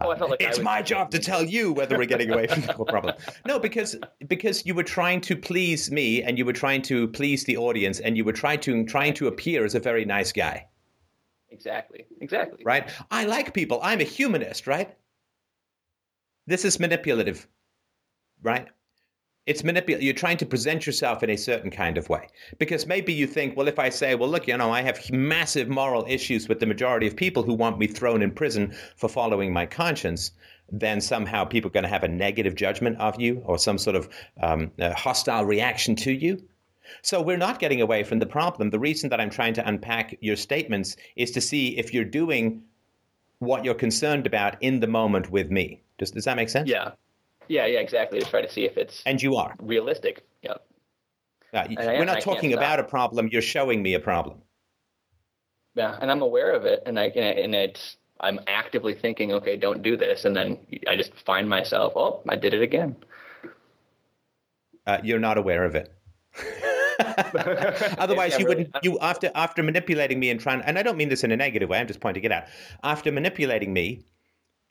Oh, 0.00 0.12
uh, 0.12 0.28
like 0.28 0.40
it's 0.40 0.60
my 0.60 0.82
job 0.82 1.10
to 1.10 1.18
tell 1.18 1.42
you 1.42 1.72
whether 1.72 1.96
we're 1.96 2.06
getting 2.06 2.30
away 2.30 2.46
from 2.46 2.60
the 2.60 2.72
core 2.72 2.86
problem. 2.86 3.16
No, 3.46 3.58
because 3.58 3.96
because 4.28 4.64
you 4.64 4.74
were 4.74 4.84
trying 4.84 5.20
to 5.22 5.34
please 5.34 5.90
me 5.90 6.22
and 6.22 6.38
you 6.38 6.44
were 6.44 6.52
trying 6.52 6.82
to 6.82 7.08
please 7.08 7.44
the 7.44 7.56
audience 7.56 7.98
and 7.98 8.16
you 8.16 8.22
were 8.22 8.34
trying 8.34 8.60
to 8.60 8.84
trying 8.84 9.14
to 9.14 9.26
appear 9.26 9.64
as 9.64 9.74
a 9.74 9.80
very 9.80 10.04
nice 10.04 10.30
guy. 10.30 10.66
Exactly. 11.50 12.06
Exactly. 12.20 12.62
Right? 12.64 12.90
I 13.10 13.24
like 13.24 13.54
people. 13.54 13.80
I'm 13.82 14.00
a 14.00 14.04
humanist, 14.04 14.66
right? 14.66 14.94
This 16.46 16.64
is 16.64 16.78
manipulative. 16.78 17.48
Right? 18.42 18.68
It's 19.48 19.64
manipulative. 19.64 20.04
You're 20.04 20.12
trying 20.12 20.36
to 20.36 20.46
present 20.46 20.86
yourself 20.86 21.22
in 21.22 21.30
a 21.30 21.36
certain 21.36 21.70
kind 21.70 21.96
of 21.96 22.10
way. 22.10 22.28
Because 22.58 22.86
maybe 22.86 23.14
you 23.14 23.26
think, 23.26 23.56
well, 23.56 23.66
if 23.66 23.78
I 23.78 23.88
say, 23.88 24.14
well, 24.14 24.28
look, 24.28 24.46
you 24.46 24.54
know, 24.58 24.70
I 24.70 24.82
have 24.82 25.10
massive 25.10 25.70
moral 25.70 26.04
issues 26.06 26.50
with 26.50 26.60
the 26.60 26.66
majority 26.66 27.06
of 27.06 27.16
people 27.16 27.42
who 27.42 27.54
want 27.54 27.78
me 27.78 27.86
thrown 27.86 28.20
in 28.20 28.30
prison 28.30 28.74
for 28.96 29.08
following 29.08 29.50
my 29.50 29.64
conscience, 29.64 30.32
then 30.70 31.00
somehow 31.00 31.44
people 31.44 31.70
are 31.70 31.72
going 31.72 31.84
to 31.84 31.88
have 31.88 32.04
a 32.04 32.08
negative 32.08 32.56
judgment 32.56 32.98
of 33.00 33.18
you 33.18 33.42
or 33.46 33.56
some 33.56 33.78
sort 33.78 33.96
of 33.96 34.10
um, 34.42 34.70
hostile 34.80 35.46
reaction 35.46 35.96
to 35.96 36.12
you. 36.12 36.46
So 37.00 37.22
we're 37.22 37.38
not 37.38 37.58
getting 37.58 37.80
away 37.80 38.04
from 38.04 38.18
the 38.18 38.26
problem. 38.26 38.68
The 38.68 38.78
reason 38.78 39.08
that 39.08 39.20
I'm 39.20 39.30
trying 39.30 39.54
to 39.54 39.66
unpack 39.66 40.14
your 40.20 40.36
statements 40.36 40.94
is 41.16 41.30
to 41.30 41.40
see 41.40 41.78
if 41.78 41.94
you're 41.94 42.04
doing 42.04 42.62
what 43.38 43.64
you're 43.64 43.74
concerned 43.74 44.26
about 44.26 44.62
in 44.62 44.80
the 44.80 44.86
moment 44.86 45.30
with 45.30 45.50
me. 45.50 45.80
Does, 45.96 46.10
does 46.10 46.24
that 46.24 46.36
make 46.36 46.50
sense? 46.50 46.68
Yeah. 46.68 46.90
Yeah, 47.48 47.66
yeah, 47.66 47.80
exactly. 47.80 48.20
To 48.20 48.26
try 48.26 48.42
to 48.42 48.50
see 48.50 48.64
if 48.64 48.76
it's 48.76 49.02
and 49.06 49.20
you 49.22 49.36
are 49.36 49.54
realistic. 49.60 50.24
Yeah. 50.42 50.54
Uh, 51.52 51.66
we're 51.76 52.04
not 52.04 52.20
talking 52.20 52.52
about 52.52 52.78
a 52.78 52.84
problem. 52.84 53.28
You're 53.32 53.42
showing 53.42 53.82
me 53.82 53.94
a 53.94 54.00
problem. 54.00 54.42
Yeah, 55.74 55.96
and 56.00 56.10
I'm 56.10 56.22
aware 56.22 56.52
of 56.52 56.64
it, 56.64 56.82
and 56.86 56.98
I 56.98 57.04
and 57.06 57.54
it's 57.54 57.96
I'm 58.20 58.40
actively 58.46 58.94
thinking, 58.94 59.32
okay, 59.32 59.56
don't 59.56 59.82
do 59.82 59.96
this, 59.96 60.24
and 60.24 60.36
then 60.36 60.58
I 60.88 60.96
just 60.96 61.14
find 61.24 61.48
myself, 61.48 61.92
oh, 61.96 62.20
I 62.28 62.36
did 62.36 62.52
it 62.52 62.62
again. 62.62 62.96
Uh, 64.86 64.98
you're 65.04 65.18
not 65.18 65.38
aware 65.38 65.64
of 65.64 65.74
it. 65.74 65.94
Otherwise, 67.98 68.38
you 68.38 68.46
wouldn't. 68.46 68.74
You 68.82 68.98
after 69.00 69.30
after 69.34 69.62
manipulating 69.62 70.18
me 70.18 70.30
and 70.30 70.40
trying, 70.40 70.62
and 70.62 70.78
I 70.78 70.82
don't 70.82 70.96
mean 70.96 71.08
this 71.08 71.24
in 71.24 71.30
a 71.30 71.36
negative 71.36 71.68
way. 71.68 71.78
I'm 71.78 71.86
just 71.86 72.00
pointing 72.00 72.24
it 72.24 72.32
out. 72.32 72.44
After 72.82 73.12
manipulating 73.12 73.72
me 73.72 74.04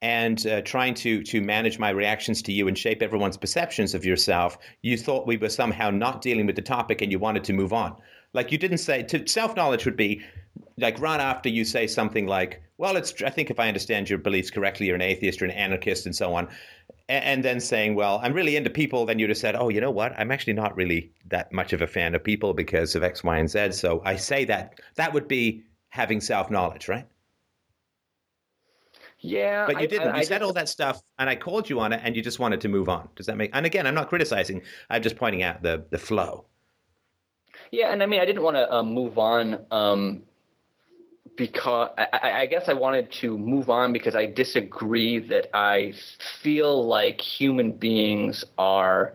and 0.01 0.45
uh, 0.45 0.61
trying 0.61 0.93
to 0.93 1.23
to 1.23 1.41
manage 1.41 1.79
my 1.79 1.89
reactions 1.89 2.41
to 2.43 2.51
you 2.51 2.67
and 2.67 2.77
shape 2.77 3.01
everyone's 3.01 3.37
perceptions 3.37 3.95
of 3.95 4.05
yourself, 4.05 4.57
you 4.81 4.97
thought 4.97 5.27
we 5.27 5.37
were 5.37 5.49
somehow 5.49 5.89
not 5.89 6.21
dealing 6.21 6.45
with 6.45 6.55
the 6.55 6.61
topic 6.61 7.01
and 7.01 7.11
you 7.11 7.19
wanted 7.19 7.43
to 7.45 7.53
move 7.53 7.73
on. 7.73 7.95
Like 8.33 8.51
you 8.51 8.57
didn't 8.57 8.79
say 8.79 9.03
to 9.03 9.27
self 9.27 9.55
knowledge 9.55 9.85
would 9.85 9.97
be 9.97 10.21
like 10.77 10.99
right 10.99 11.19
after 11.19 11.49
you 11.49 11.65
say 11.65 11.87
something 11.87 12.27
like, 12.27 12.61
"Well, 12.77 12.95
it's 12.95 13.21
I 13.23 13.29
think 13.29 13.49
if 13.49 13.59
I 13.59 13.67
understand 13.67 14.09
your 14.09 14.19
beliefs 14.19 14.51
correctly, 14.51 14.87
you're 14.87 14.95
an 14.95 15.01
atheist, 15.01 15.39
you're 15.39 15.49
an 15.49 15.55
anarchist, 15.55 16.05
and 16.05 16.15
so 16.15 16.35
on," 16.35 16.47
and 17.09 17.43
then 17.43 17.59
saying, 17.59 17.95
"Well, 17.95 18.19
I'm 18.21 18.33
really 18.33 18.55
into 18.55 18.69
people," 18.69 19.05
then 19.05 19.17
you'd 19.17 19.29
have 19.29 19.37
said, 19.37 19.55
"Oh, 19.55 19.69
you 19.69 19.81
know 19.81 19.91
what? 19.91 20.13
I'm 20.17 20.31
actually 20.31 20.53
not 20.53 20.75
really 20.75 21.11
that 21.29 21.51
much 21.51 21.73
of 21.73 21.81
a 21.81 21.87
fan 21.87 22.13
of 22.13 22.23
people 22.23 22.53
because 22.53 22.95
of 22.95 23.03
X, 23.03 23.23
Y, 23.23 23.37
and 23.37 23.49
Z." 23.49 23.71
So 23.71 24.01
I 24.05 24.15
say 24.17 24.45
that 24.45 24.79
that 24.95 25.13
would 25.13 25.27
be 25.27 25.63
having 25.89 26.21
self 26.21 26.51
knowledge, 26.51 26.87
right? 26.87 27.07
Yeah, 29.19 29.65
but 29.65 29.81
you 29.81 29.87
didn't. 29.87 30.09
I, 30.09 30.17
I, 30.17 30.19
you 30.19 30.25
said 30.25 30.43
all 30.43 30.53
that 30.53 30.69
stuff, 30.69 31.01
and 31.17 31.29
I 31.29 31.35
called 31.35 31.69
you 31.69 31.79
on 31.79 31.91
it, 31.91 32.01
and 32.03 32.15
you 32.15 32.21
just 32.21 32.37
wanted 32.37 32.61
to 32.61 32.69
move 32.69 32.87
on. 32.87 33.09
Does 33.15 33.25
that 33.25 33.37
make? 33.37 33.49
And 33.53 33.65
again, 33.65 33.87
I'm 33.87 33.95
not 33.95 34.09
criticizing. 34.09 34.61
I'm 34.89 35.01
just 35.01 35.15
pointing 35.15 35.41
out 35.41 35.63
the 35.63 35.85
the 35.89 35.97
flow. 35.97 36.45
Yeah, 37.71 37.91
and 37.91 38.03
I 38.03 38.05
mean, 38.05 38.21
I 38.21 38.25
didn't 38.25 38.43
want 38.43 38.55
to 38.55 38.73
uh, 38.73 38.83
move 38.83 39.17
on 39.17 39.65
um, 39.71 40.23
because 41.35 41.89
I, 41.97 42.41
I, 42.41 42.45
guess 42.45 42.69
I 42.69 42.73
wanted 42.73 43.11
to 43.13 43.37
move 43.37 43.69
on 43.69 43.91
because 43.91 44.15
I 44.15 44.25
disagree 44.25 45.19
that 45.19 45.49
I 45.55 45.93
feel 46.41 46.85
like 46.85 47.19
human 47.19 47.71
beings 47.73 48.43
are 48.57 49.13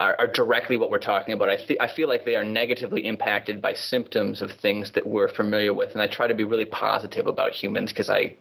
are, 0.00 0.16
are 0.18 0.26
directly 0.26 0.78
what 0.78 0.90
we're 0.90 0.98
talking 0.98 1.34
about. 1.34 1.50
I, 1.50 1.56
th- 1.56 1.78
I 1.78 1.86
feel 1.86 2.08
like 2.08 2.24
they 2.24 2.34
are 2.34 2.44
negatively 2.44 3.06
impacted 3.06 3.60
by 3.60 3.74
symptoms 3.74 4.40
of 4.40 4.50
things 4.50 4.92
that 4.92 5.06
we're 5.06 5.28
familiar 5.28 5.74
with, 5.74 5.92
and 5.92 6.00
I 6.00 6.06
try 6.06 6.26
to 6.26 6.34
be 6.34 6.42
really 6.42 6.64
positive 6.64 7.26
about 7.26 7.52
humans 7.52 7.90
because 7.92 8.08
I 8.08 8.34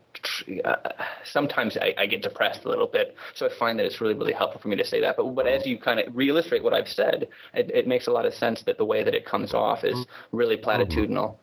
uh, 0.65 0.75
sometimes 1.23 1.77
I, 1.77 1.93
I, 1.97 2.05
get 2.07 2.23
depressed 2.23 2.65
a 2.65 2.69
little 2.69 2.87
bit, 2.87 3.15
so 3.35 3.45
I 3.45 3.49
find 3.49 3.77
that 3.77 3.85
it's 3.85 4.01
really 4.01 4.15
really 4.15 4.33
helpful 4.33 4.59
for 4.59 4.69
me 4.69 4.77
to 4.77 4.85
say 4.85 5.01
that. 5.01 5.17
But 5.17 5.35
but 5.35 5.47
as 5.47 5.65
you 5.65 5.77
kind 5.77 5.99
of 5.99 6.13
reillustrate 6.13 6.63
what 6.63 6.73
I've 6.73 6.89
said, 6.89 7.27
it, 7.53 7.69
it 7.71 7.87
makes 7.87 8.07
a 8.07 8.11
lot 8.11 8.25
of 8.25 8.33
sense 8.33 8.63
that 8.63 8.77
the 8.77 8.85
way 8.85 9.03
that 9.03 9.13
it 9.13 9.25
comes 9.25 9.53
off 9.53 9.83
is 9.83 10.05
really 10.31 10.57
platitudinal. 10.57 11.35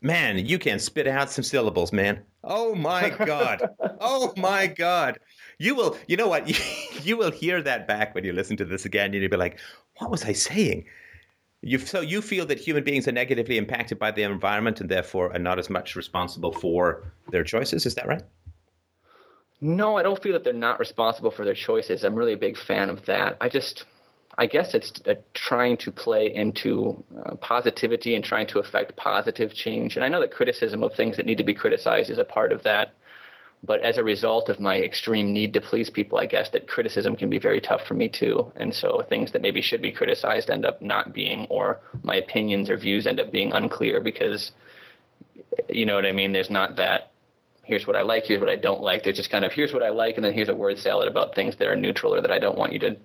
Man, 0.00 0.38
you 0.38 0.58
can 0.58 0.78
spit 0.78 1.06
out 1.08 1.30
some 1.30 1.42
syllables, 1.42 1.92
man. 1.92 2.22
Oh 2.44 2.74
my 2.74 3.10
god. 3.10 3.62
oh 4.00 4.32
my 4.36 4.66
god 4.66 5.18
you 5.58 5.74
will, 5.74 5.96
you 6.06 6.16
know 6.16 6.28
what? 6.28 6.48
you 7.04 7.16
will 7.16 7.30
hear 7.30 7.60
that 7.62 7.86
back 7.86 8.14
when 8.14 8.24
you 8.24 8.32
listen 8.32 8.56
to 8.58 8.64
this 8.64 8.84
again, 8.84 9.06
and 9.06 9.14
you'll 9.14 9.30
be 9.30 9.36
like, 9.36 9.58
"What 9.98 10.10
was 10.10 10.24
I 10.24 10.32
saying?" 10.32 10.86
You 11.60 11.78
so 11.78 12.00
you 12.00 12.22
feel 12.22 12.46
that 12.46 12.58
human 12.58 12.84
beings 12.84 13.08
are 13.08 13.12
negatively 13.12 13.58
impacted 13.58 13.98
by 13.98 14.12
their 14.12 14.30
environment 14.30 14.80
and 14.80 14.88
therefore 14.88 15.32
are 15.32 15.40
not 15.40 15.58
as 15.58 15.68
much 15.68 15.96
responsible 15.96 16.52
for 16.52 17.12
their 17.30 17.42
choices. 17.42 17.84
Is 17.84 17.96
that 17.96 18.06
right? 18.06 18.22
No, 19.60 19.96
I 19.96 20.02
don't 20.02 20.22
feel 20.22 20.34
that 20.34 20.44
they're 20.44 20.52
not 20.52 20.78
responsible 20.78 21.30
for 21.30 21.44
their 21.44 21.54
choices. 21.54 22.04
I'm 22.04 22.14
really 22.14 22.34
a 22.34 22.38
big 22.38 22.56
fan 22.56 22.90
of 22.90 23.06
that. 23.06 23.36
I 23.40 23.48
just, 23.48 23.86
I 24.36 24.46
guess 24.46 24.72
it's 24.72 24.92
uh, 25.04 25.14
trying 25.34 25.78
to 25.78 25.90
play 25.90 26.32
into 26.32 27.02
uh, 27.26 27.34
positivity 27.36 28.14
and 28.14 28.24
trying 28.24 28.46
to 28.48 28.60
affect 28.60 28.96
positive 28.96 29.52
change. 29.52 29.96
And 29.96 30.04
I 30.04 30.08
know 30.08 30.20
that 30.20 30.30
criticism 30.30 30.84
of 30.84 30.94
things 30.94 31.16
that 31.16 31.26
need 31.26 31.38
to 31.38 31.44
be 31.44 31.54
criticized 31.54 32.08
is 32.08 32.18
a 32.18 32.24
part 32.24 32.52
of 32.52 32.62
that. 32.62 32.94
But 33.64 33.82
as 33.82 33.98
a 33.98 34.04
result 34.04 34.48
of 34.48 34.60
my 34.60 34.76
extreme 34.76 35.32
need 35.32 35.52
to 35.54 35.60
please 35.60 35.90
people, 35.90 36.18
I 36.18 36.26
guess 36.26 36.48
that 36.50 36.68
criticism 36.68 37.16
can 37.16 37.28
be 37.28 37.38
very 37.38 37.60
tough 37.60 37.86
for 37.86 37.94
me 37.94 38.08
too. 38.08 38.52
And 38.56 38.72
so 38.72 39.04
things 39.08 39.32
that 39.32 39.42
maybe 39.42 39.60
should 39.60 39.82
be 39.82 39.90
criticized 39.90 40.48
end 40.48 40.64
up 40.64 40.80
not 40.80 41.12
being, 41.12 41.46
or 41.50 41.80
my 42.02 42.16
opinions 42.16 42.70
or 42.70 42.76
views 42.76 43.06
end 43.06 43.18
up 43.18 43.32
being 43.32 43.52
unclear 43.52 44.00
because, 44.00 44.52
you 45.68 45.86
know 45.86 45.96
what 45.96 46.06
I 46.06 46.12
mean? 46.12 46.32
There's 46.32 46.50
not 46.50 46.76
that, 46.76 47.10
here's 47.64 47.86
what 47.86 47.96
I 47.96 48.02
like, 48.02 48.24
here's 48.24 48.40
what 48.40 48.48
I 48.48 48.56
don't 48.56 48.80
like. 48.80 49.02
There's 49.02 49.16
just 49.16 49.30
kind 49.30 49.44
of, 49.44 49.52
here's 49.52 49.72
what 49.72 49.82
I 49.82 49.90
like, 49.90 50.16
and 50.16 50.24
then 50.24 50.32
here's 50.32 50.48
a 50.48 50.54
word 50.54 50.78
salad 50.78 51.08
about 51.08 51.34
things 51.34 51.56
that 51.56 51.66
are 51.66 51.76
neutral 51.76 52.14
or 52.14 52.20
that 52.20 52.30
I 52.30 52.38
don't 52.38 52.56
want 52.56 52.72
you 52.72 52.78
to 52.78 52.96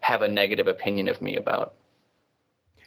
have 0.00 0.22
a 0.22 0.28
negative 0.28 0.66
opinion 0.66 1.08
of 1.08 1.22
me 1.22 1.36
about. 1.36 1.74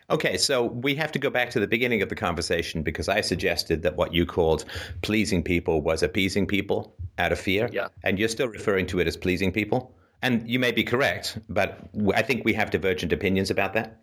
Okay, 0.10 0.38
so 0.38 0.64
we 0.64 0.94
have 0.96 1.12
to 1.14 1.20
go 1.20 1.30
back 1.30 1.50
to 1.52 1.60
the 1.60 1.68
beginning 1.68 2.02
of 2.02 2.10
the 2.10 2.16
conversation 2.16 2.84
because 2.84 3.10
I 3.10 3.22
suggested 3.22 3.82
that 3.82 3.96
what 3.96 4.14
you 4.14 4.26
called 4.26 4.66
pleasing 5.02 5.42
people 5.42 5.82
was 5.82 6.04
appeasing 6.04 6.46
people 6.46 6.96
out 7.18 7.32
of 7.32 7.40
fear. 7.40 7.70
Yeah. 7.72 7.88
And 8.04 8.20
you're 8.20 8.30
still 8.30 8.48
referring 8.48 8.86
to 8.88 9.00
it 9.00 9.08
as 9.08 9.18
pleasing 9.18 9.52
people. 9.52 9.96
And 10.22 10.48
you 10.50 10.60
may 10.60 10.72
be 10.72 10.84
correct, 10.84 11.40
but 11.50 11.80
I 12.14 12.22
think 12.22 12.46
we 12.46 12.54
have 12.54 12.70
divergent 12.70 13.14
opinions 13.14 13.50
about 13.50 13.74
that 13.74 14.02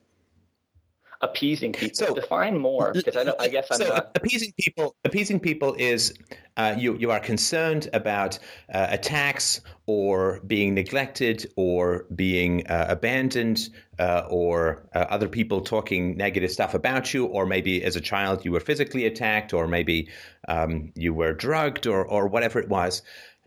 appeasing 1.22 1.72
people. 1.72 1.94
So 1.94 2.14
define 2.14 2.58
more, 2.58 2.92
because 2.92 3.16
I, 3.16 3.32
I, 3.38 3.48
guess 3.48 3.68
I'm 3.70 3.78
so 3.78 3.88
not. 3.88 4.10
Appeasing 4.16 4.52
people. 4.58 4.96
Appeasing 5.04 5.40
people 5.40 5.74
is 5.78 6.12
uh, 6.56 6.74
you 6.76 6.96
you 6.96 7.10
are 7.10 7.20
concerned 7.20 7.88
about 7.92 8.38
uh, 8.74 8.88
attacks 8.90 9.60
or 9.86 10.40
being 10.46 10.74
neglected 10.74 11.46
or 11.56 12.06
being 12.14 12.66
uh, 12.66 12.86
abandoned 12.88 13.70
uh, 13.98 14.26
or 14.28 14.88
uh, 14.94 15.06
other 15.08 15.28
people 15.28 15.60
talking 15.60 16.16
negative 16.16 16.50
stuff 16.50 16.74
about 16.74 17.14
you, 17.14 17.26
or 17.26 17.46
maybe 17.46 17.82
as 17.84 17.96
a 17.96 18.00
child 18.00 18.44
you 18.44 18.52
were 18.52 18.60
physically 18.60 19.06
attacked, 19.06 19.52
or 19.52 19.66
maybe 19.66 20.08
um, 20.48 20.92
you 20.96 21.14
were 21.14 21.32
drugged, 21.32 21.86
or 21.86 22.04
or 22.04 22.26
whatever 22.26 22.58
it 22.58 22.68
was. 22.68 23.02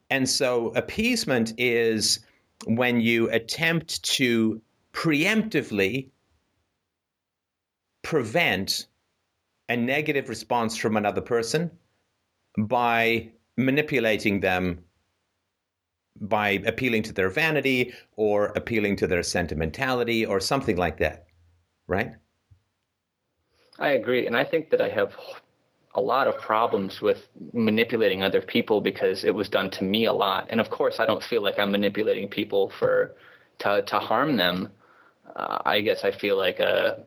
And 0.10 0.30
so 0.30 0.68
appeasement 0.76 1.54
is 1.58 2.20
when 2.68 3.02
you 3.02 3.30
attempt 3.32 4.02
to 4.04 4.62
preemptively 4.94 6.10
prevent 8.06 8.86
a 9.68 9.76
negative 9.76 10.30
response 10.30 10.78
from 10.78 10.96
another 10.96 11.22
person 11.22 11.72
by 12.58 13.32
manipulating 13.58 14.40
them 14.40 14.80
by 16.22 16.50
appealing 16.68 17.02
to 17.02 17.12
their 17.12 17.30
vanity 17.30 17.94
or 18.16 18.46
appealing 18.56 18.96
to 18.96 19.08
their 19.08 19.24
sentimentality 19.24 20.24
or 20.24 20.40
something 20.40 20.78
like 20.78 20.98
that, 20.98 21.26
right? 21.88 22.12
I 23.80 23.90
agree. 23.90 24.28
And 24.28 24.38
I 24.38 24.44
think 24.44 24.70
that 24.70 24.82
I 24.82 24.90
have 24.90 25.14
a 25.96 26.02
lot 26.02 26.28
of 26.28 26.38
problems 26.38 27.02
with 27.02 27.28
manipulating 27.54 28.22
other 28.22 28.42
people 28.42 28.82
because 28.82 29.24
it 29.24 29.34
was 29.34 29.50
done 29.50 29.72
to 29.72 29.84
me 29.84 30.06
a 30.06 30.14
lot. 30.14 30.46
And 30.52 30.62
of 30.62 30.70
course, 30.70 31.00
I 31.00 31.08
don't 31.08 31.24
feel 31.24 31.42
like 31.42 31.58
I'm 31.58 31.72
manipulating 31.72 32.30
people 32.30 32.70
for 32.70 33.16
to, 33.60 33.82
to 33.82 34.00
harm 34.00 34.38
them 34.38 34.70
uh, 35.36 35.60
I 35.66 35.82
guess 35.82 36.04
I 36.04 36.12
feel 36.12 36.38
like 36.38 36.60
a, 36.60 37.04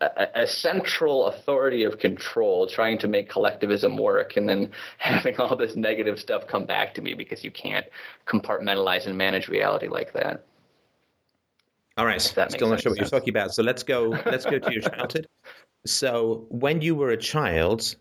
a, 0.00 0.28
a, 0.34 0.46
central 0.46 1.26
authority 1.26 1.84
of 1.84 1.98
control 1.98 2.66
trying 2.66 2.98
to 2.98 3.08
make 3.08 3.28
collectivism 3.28 3.96
work 3.96 4.36
and 4.36 4.48
then 4.48 4.70
having 4.98 5.36
all 5.38 5.56
this 5.56 5.76
negative 5.76 6.20
stuff 6.20 6.46
come 6.46 6.64
back 6.64 6.94
to 6.94 7.02
me 7.02 7.14
because 7.14 7.42
you 7.42 7.50
can't 7.50 7.86
compartmentalize 8.26 9.06
and 9.06 9.16
manage 9.16 9.48
reality 9.48 9.88
like 9.88 10.12
that. 10.12 10.44
All 11.98 12.04
right, 12.04 12.20
still 12.20 12.68
not 12.68 12.82
sure 12.82 12.92
what 12.92 12.98
you're 12.98 13.08
talking 13.08 13.30
about. 13.30 13.54
So 13.54 13.62
let's 13.62 13.82
go. 13.82 14.14
Let's 14.26 14.44
go 14.44 14.58
to 14.58 14.72
your 14.72 14.82
childhood. 14.82 15.26
So 15.86 16.46
when 16.48 16.80
you 16.80 16.96
were 16.96 17.10
a 17.10 17.16
child, 17.16 17.94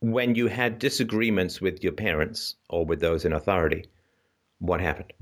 when 0.00 0.34
you 0.34 0.48
had 0.48 0.78
disagreements 0.78 1.62
with 1.62 1.82
your 1.82 1.94
parents 1.94 2.56
or 2.68 2.84
with 2.84 3.00
those 3.00 3.24
in 3.24 3.32
authority, 3.32 3.86
what 4.58 4.82
happened? 4.82 5.14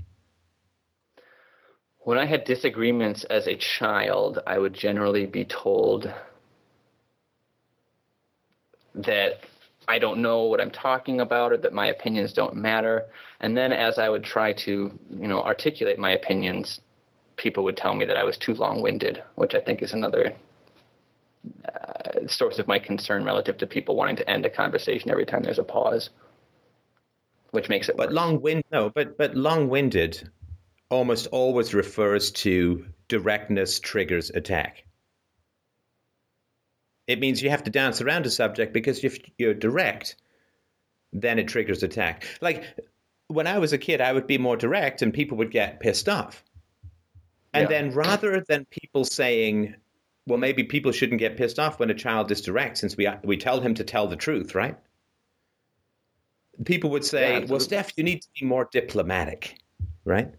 When 2.05 2.19
I 2.19 2.27
had 2.27 2.45
disagreements 2.45 3.25
as 3.25 3.47
a 3.47 3.57
child, 3.57 4.39
I 4.47 4.59
would 4.59 4.75
generally 4.75 5.25
be 5.25 5.47
told 5.47 6.13
that 8.95 9.41
I 9.89 9.99
don't 9.99 10.21
know 10.21 10.43
what 10.43 10.61
I'm 10.61 10.71
talking 10.71 11.21
about 11.21 11.53
or 11.53 11.57
that 11.57 11.73
my 11.73 11.87
opinions 11.87 12.35
don't 12.35 12.57
matter. 12.57 13.07
And 13.41 13.57
then 13.57 13.73
as 13.73 13.99
I 13.99 14.11
would 14.11 14.23
try 14.23 14.53
to, 14.53 14.99
you 15.11 15.29
know, 15.29 15.43
articulate 15.43 15.99
my 15.99 16.11
opinions, 16.13 16.81
people 17.37 17.65
would 17.65 17.77
tell 17.77 17.95
me 17.95 18.05
that 18.05 18.19
I 18.19 18.25
was 18.25 18.37
too 18.37 18.55
long-winded, 18.55 19.23
which 19.37 19.55
I 19.55 19.61
think 19.61 19.83
is 19.83 19.95
another 19.95 20.35
uh, 21.65 22.27
source 22.27 22.59
of 22.59 22.69
my 22.69 22.79
concern 22.79 23.25
relative 23.25 23.57
to 23.59 23.67
people 23.67 23.97
wanting 23.97 24.17
to 24.17 24.31
end 24.31 24.45
a 24.45 24.51
conversation 24.51 25.11
every 25.11 25.25
time 25.25 25.43
there's 25.43 25.59
a 25.59 25.65
pause, 25.65 26.11
which 27.51 27.71
makes 27.71 27.89
it. 27.89 27.97
But 27.97 28.13
long-wind, 28.13 28.65
no, 28.71 28.91
but 28.91 29.17
but 29.17 29.35
long-winded 29.35 30.31
almost 30.91 31.27
always 31.29 31.75
refers 31.75 32.31
to 32.31 32.87
directness 33.09 33.81
triggers 33.81 34.31
attack. 34.31 34.85
It 37.07 37.21
means 37.21 37.43
you 37.43 37.51
have 37.51 37.65
to 37.65 37.71
dance 37.71 38.01
around 38.01 38.27
a 38.27 38.31
subject 38.31 38.73
because 38.73 39.05
if 39.05 39.19
you're 39.39 39.55
direct, 39.55 40.17
then 41.13 41.39
it 41.39 41.49
triggers 41.49 41.83
attack. 41.83 42.25
Like 42.41 42.65
when 43.29 43.47
I 43.47 43.59
was 43.59 43.73
a 43.73 43.79
kid, 43.79 44.01
I 44.01 44.13
would 44.13 44.27
be 44.27 44.39
more 44.39 44.57
direct 44.57 45.03
and 45.03 45.13
people 45.13 45.37
would 45.39 45.51
get 45.51 45.81
pissed 45.81 46.09
off. 46.09 46.43
And 47.53 47.71
yeah. 47.71 47.83
then 47.83 47.91
rather 47.93 48.45
than 48.49 48.67
people 48.67 49.05
saying, 49.05 49.75
well, 50.27 50.39
maybe 50.39 50.65
people 50.65 50.93
shouldn't 50.93 51.21
get 51.21 51.37
pissed 51.37 51.59
off 51.59 51.79
when 51.79 51.91
a 51.91 51.95
child 51.95 52.31
is 52.31 52.41
direct 52.41 52.79
since 52.79 52.97
we, 52.97 53.09
we 53.23 53.37
tell 53.37 53.61
him 53.61 53.75
to 53.75 53.85
tell 53.85 54.07
the 54.07 54.17
truth, 54.17 54.55
right? 54.55 54.77
People 56.65 56.91
would 56.91 57.05
say, 57.05 57.41
yeah, 57.41 57.47
well, 57.47 57.61
Steph, 57.61 57.93
you 57.97 58.05
need 58.05 58.23
to 58.23 58.29
be 58.39 58.47
more 58.47 58.69
diplomatic, 58.73 59.59
right? 60.05 60.33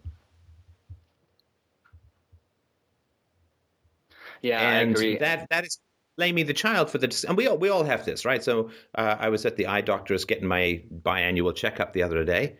Yeah, 4.42 4.60
and 4.60 4.88
I 4.88 4.92
agree. 4.92 5.18
That 5.18 5.48
that 5.50 5.64
is 5.64 5.78
blaming 6.16 6.46
the 6.46 6.54
child 6.54 6.90
for 6.90 6.98
the 6.98 7.24
and 7.28 7.36
we 7.36 7.46
all 7.46 7.58
we 7.58 7.68
all 7.68 7.84
have 7.84 8.04
this 8.04 8.24
right? 8.24 8.42
So 8.42 8.70
uh, 8.94 9.16
i 9.18 9.28
was 9.28 9.44
at 9.44 9.56
the 9.56 9.66
eye 9.66 9.82
doctor's 9.82 10.24
getting 10.24 10.48
my 10.48 10.82
biannual 11.02 11.54
checkup 11.54 11.92
the 11.92 12.02
other 12.02 12.24
day 12.24 12.56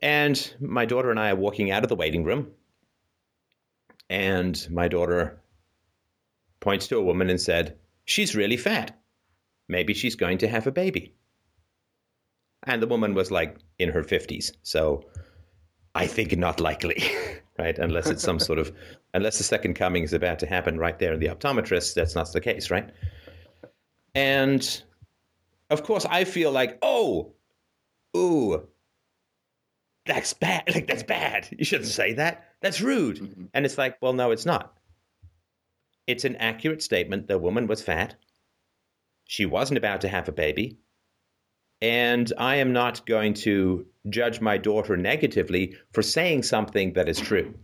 and 0.00 0.54
my 0.60 0.86
daughter 0.86 1.10
and 1.10 1.20
i 1.20 1.30
are 1.30 1.36
walking 1.36 1.70
out 1.70 1.82
of 1.82 1.90
the 1.90 1.96
waiting 1.96 2.24
room 2.24 2.50
and 4.08 4.66
my 4.70 4.88
daughter 4.88 5.40
points 6.60 6.88
to 6.88 6.98
a 6.98 7.02
woman 7.02 7.30
and 7.30 7.40
said 7.40 7.78
she's 8.04 8.34
really 8.34 8.56
fat. 8.56 8.98
Maybe 9.68 9.94
she's 9.94 10.16
going 10.16 10.38
to 10.38 10.48
have 10.48 10.66
a 10.66 10.72
baby. 10.72 11.14
And 12.64 12.82
the 12.82 12.88
woman 12.88 13.14
was 13.14 13.30
like 13.30 13.56
in 13.78 13.88
her 13.88 14.02
50s 14.02 14.52
so 14.62 15.04
i 15.94 16.06
think 16.06 16.36
not 16.36 16.60
likely 16.60 17.02
right? 17.58 17.78
Unless 17.78 18.08
it's 18.08 18.22
some 18.22 18.38
sort 18.38 18.58
of, 18.58 18.72
unless 19.14 19.38
the 19.38 19.44
second 19.44 19.74
coming 19.74 20.02
is 20.02 20.12
about 20.12 20.38
to 20.40 20.46
happen 20.46 20.78
right 20.78 20.98
there 20.98 21.12
in 21.12 21.20
the 21.20 21.28
optometrist, 21.28 21.94
that's 21.94 22.14
not 22.14 22.32
the 22.32 22.40
case, 22.40 22.70
right? 22.70 22.90
And 24.14 24.82
of 25.70 25.82
course, 25.84 26.04
I 26.08 26.24
feel 26.24 26.50
like, 26.50 26.78
oh, 26.82 27.32
ooh, 28.16 28.66
that's 30.06 30.34
bad. 30.34 30.64
Like, 30.74 30.86
that's 30.86 31.02
bad. 31.02 31.48
You 31.56 31.64
shouldn't 31.64 31.90
say 31.90 32.14
that. 32.14 32.44
That's 32.60 32.80
rude. 32.80 33.18
Mm-hmm. 33.18 33.44
And 33.54 33.64
it's 33.64 33.78
like, 33.78 33.96
well, 34.00 34.12
no, 34.12 34.30
it's 34.30 34.46
not. 34.46 34.76
It's 36.06 36.24
an 36.24 36.36
accurate 36.36 36.82
statement. 36.82 37.28
The 37.28 37.38
woman 37.38 37.66
was 37.66 37.82
fat. 37.82 38.16
She 39.26 39.46
wasn't 39.46 39.78
about 39.78 40.00
to 40.00 40.08
have 40.08 40.28
a 40.28 40.32
baby. 40.32 40.78
And 41.80 42.32
I 42.36 42.56
am 42.56 42.72
not 42.72 43.06
going 43.06 43.34
to 43.34 43.86
judge 44.08 44.40
my 44.40 44.56
daughter 44.56 44.96
negatively 44.96 45.76
for 45.92 46.02
saying 46.02 46.42
something 46.42 46.94
that 46.94 47.08
is 47.08 47.20
true. 47.20 47.54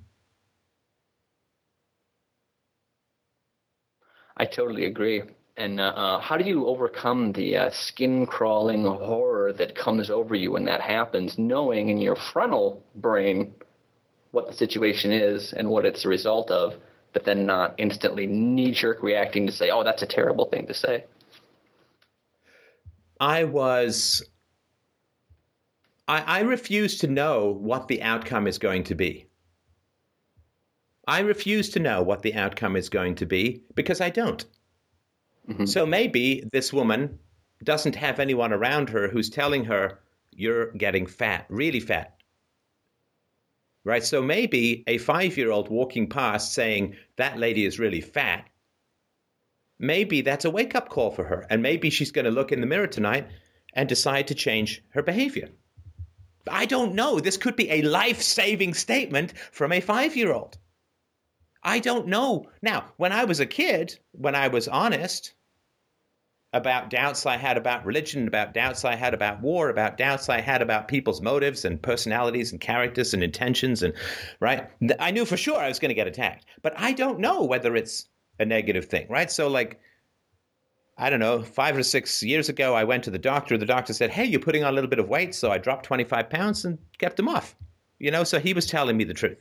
I 4.37 4.45
totally 4.45 4.85
agree. 4.85 5.23
And 5.57 5.81
uh, 5.81 5.85
uh, 5.85 6.21
how 6.21 6.37
do 6.37 6.45
you 6.45 6.67
overcome 6.67 7.33
the 7.33 7.57
uh, 7.57 7.71
skin 7.71 8.27
crawling 8.27 8.85
horror 8.85 9.55
that 9.55 9.75
comes 9.75 10.11
over 10.11 10.35
you 10.35 10.53
when 10.53 10.67
that 10.67 10.83
happens, 10.83 11.39
knowing 11.39 11.89
in 11.89 11.99
your 11.99 12.17
frontal 12.17 12.85
brain 12.97 13.55
what 14.33 14.49
the 14.49 14.53
situation 14.53 15.13
is 15.13 15.55
and 15.55 15.71
what 15.71 15.87
it's 15.87 16.05
a 16.05 16.09
result 16.09 16.51
of, 16.51 16.75
but 17.15 17.25
then 17.25 17.47
not 17.47 17.75
instantly 17.79 18.27
knee 18.27 18.73
jerk 18.73 19.03
reacting 19.03 19.47
to 19.47 19.53
say, 19.53 19.71
oh, 19.71 19.83
that's 19.83 20.03
a 20.03 20.07
terrible 20.07 20.45
thing 20.45 20.67
to 20.67 20.75
say? 20.75 21.05
I 23.19 23.45
was. 23.45 24.23
I, 26.09 26.21
I 26.21 26.41
refuse 26.41 26.99
to 26.99 27.07
know 27.07 27.51
what 27.51 27.89
the 27.89 28.03
outcome 28.03 28.47
is 28.47 28.59
going 28.59 28.85
to 28.85 28.95
be. 28.95 29.27
I 31.07 31.21
refuse 31.21 31.71
to 31.71 31.81
know 31.81 32.03
what 32.03 32.23
the 32.23 32.35
outcome 32.35 32.77
is 32.77 32.89
going 32.89 33.15
to 33.17 33.27
be 33.27 33.63
because 33.75 34.01
I 34.01 34.11
don't. 34.11 34.45
Mm-hmm. 35.49 35.67
So 35.67 35.87
maybe 35.87 36.45
this 36.53 36.73
woman 36.73 37.19
doesn't 37.63 37.95
have 37.95 38.19
anyone 38.19 38.53
around 38.53 38.91
her 38.91 39.09
who's 39.09 39.31
telling 39.31 39.65
her, 39.65 40.01
you're 40.33 40.73
getting 40.73 41.07
fat, 41.07 41.47
really 41.49 41.81
fat. 41.81 42.17
Right? 43.85 44.05
So 44.05 44.21
maybe 44.21 44.83
a 44.87 44.99
five 44.99 45.37
year 45.37 45.51
old 45.51 45.69
walking 45.69 46.09
past 46.09 46.53
saying, 46.53 46.97
that 47.17 47.39
lady 47.39 47.65
is 47.65 47.79
really 47.79 48.01
fat, 48.01 48.49
maybe 49.79 50.23
that's 50.23 50.45
a 50.45 50.51
wake 50.51 50.75
up 50.75 50.89
call 50.89 51.13
for 51.13 51.25
her. 51.25 51.47
And 51.49 51.63
maybe 51.63 51.91
she's 51.91 52.11
going 52.11 52.25
to 52.25 52.31
look 52.31 52.51
in 52.51 52.61
the 52.61 52.67
mirror 52.67 52.89
tonight 52.89 53.29
and 53.73 53.89
decide 53.89 54.27
to 54.29 54.35
change 54.35 54.83
her 54.91 55.03
behavior. 55.03 55.51
I 56.51 56.67
don't 56.67 56.95
know. 56.95 57.21
This 57.21 57.37
could 57.37 57.57
be 57.57 57.71
a 57.71 57.83
life 57.83 58.23
saving 58.23 58.75
statement 58.75 59.35
from 59.53 59.73
a 59.73 59.81
five 59.81 60.17
year 60.17 60.33
old. 60.33 60.59
I 61.63 61.81
don't 61.81 62.07
know. 62.07 62.47
Now, 62.63 62.93
when 62.97 63.13
I 63.13 63.25
was 63.25 63.41
a 63.41 63.47
kid, 63.47 63.99
when 64.13 64.35
I 64.35 64.49
was 64.49 64.69
honest 64.69 65.35
about 66.53 66.91
doubts 66.91 67.27
I 67.27 67.37
had 67.37 67.57
about 67.57 67.85
religion, 67.85 68.29
about 68.29 68.55
doubts 68.55 68.85
I 68.85 68.95
had 68.95 69.13
about 69.13 69.43
war, 69.43 69.69
about 69.69 69.99
doubts 69.99 70.29
I 70.29 70.41
had 70.41 70.63
about 70.63 70.89
people's 70.89 71.21
motives 71.21 71.65
and 71.65 71.83
personalities 71.83 72.53
and 72.53 72.61
characters 72.61 73.13
and 73.13 73.23
intentions, 73.23 73.83
and 73.83 73.93
right, 74.41 74.71
I 75.01 75.11
knew 75.11 75.25
for 75.25 75.37
sure 75.37 75.59
I 75.59 75.69
was 75.69 75.79
going 75.79 75.91
to 75.91 75.95
get 75.95 76.07
attacked. 76.07 76.47
But 76.63 76.75
I 76.77 76.93
don't 76.93 77.19
know 77.19 77.43
whether 77.43 77.75
it's 77.75 78.09
a 78.39 78.45
negative 78.45 78.87
thing, 78.87 79.07
right? 79.09 79.31
So, 79.31 79.49
like, 79.49 79.81
I 80.99 81.11
don't 81.11 81.21
know, 81.21 81.43
five 81.43 81.77
or 81.77 81.83
six 81.83 82.23
years 82.23 82.49
ago, 82.49 82.75
I 82.75 82.85
went 82.85 83.05
to 83.05 83.11
the 83.11 83.19
doctor. 83.19 83.59
The 83.59 83.67
doctor 83.67 83.93
said, 83.93 84.11
Hey, 84.11 84.25
you're 84.25 84.41
putting 84.41 84.65
on 84.65 84.73
a 84.73 84.75
little 84.75 84.89
bit 84.89 84.99
of 84.99 85.09
weight. 85.09 85.35
So 85.35 85.51
I 85.51 85.59
dropped 85.59 85.85
25 85.85 86.31
pounds 86.31 86.65
and 86.65 86.79
kept 86.99 87.17
them 87.17 87.29
off. 87.29 87.55
You 87.99 88.11
know, 88.11 88.25
so 88.25 88.39
he 88.39 88.55
was 88.55 88.67
telling 88.67 88.97
me 88.97 89.05
the 89.05 89.15
truth. 89.15 89.39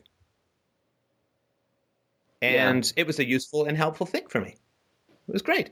And 2.41 2.85
yeah. 2.85 3.01
it 3.01 3.07
was 3.07 3.19
a 3.19 3.27
useful 3.27 3.65
and 3.65 3.77
helpful 3.77 4.05
thing 4.05 4.27
for 4.27 4.41
me. 4.41 4.55
It 5.27 5.31
was 5.31 5.41
great. 5.41 5.71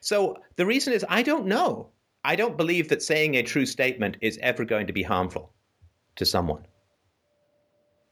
So 0.00 0.36
the 0.56 0.66
reason 0.66 0.92
is 0.92 1.04
I 1.08 1.22
don't 1.22 1.46
know. 1.46 1.88
I 2.24 2.36
don't 2.36 2.56
believe 2.56 2.88
that 2.88 3.02
saying 3.02 3.34
a 3.34 3.42
true 3.42 3.66
statement 3.66 4.16
is 4.20 4.38
ever 4.42 4.64
going 4.64 4.86
to 4.86 4.92
be 4.92 5.02
harmful 5.02 5.52
to 6.16 6.24
someone. 6.24 6.66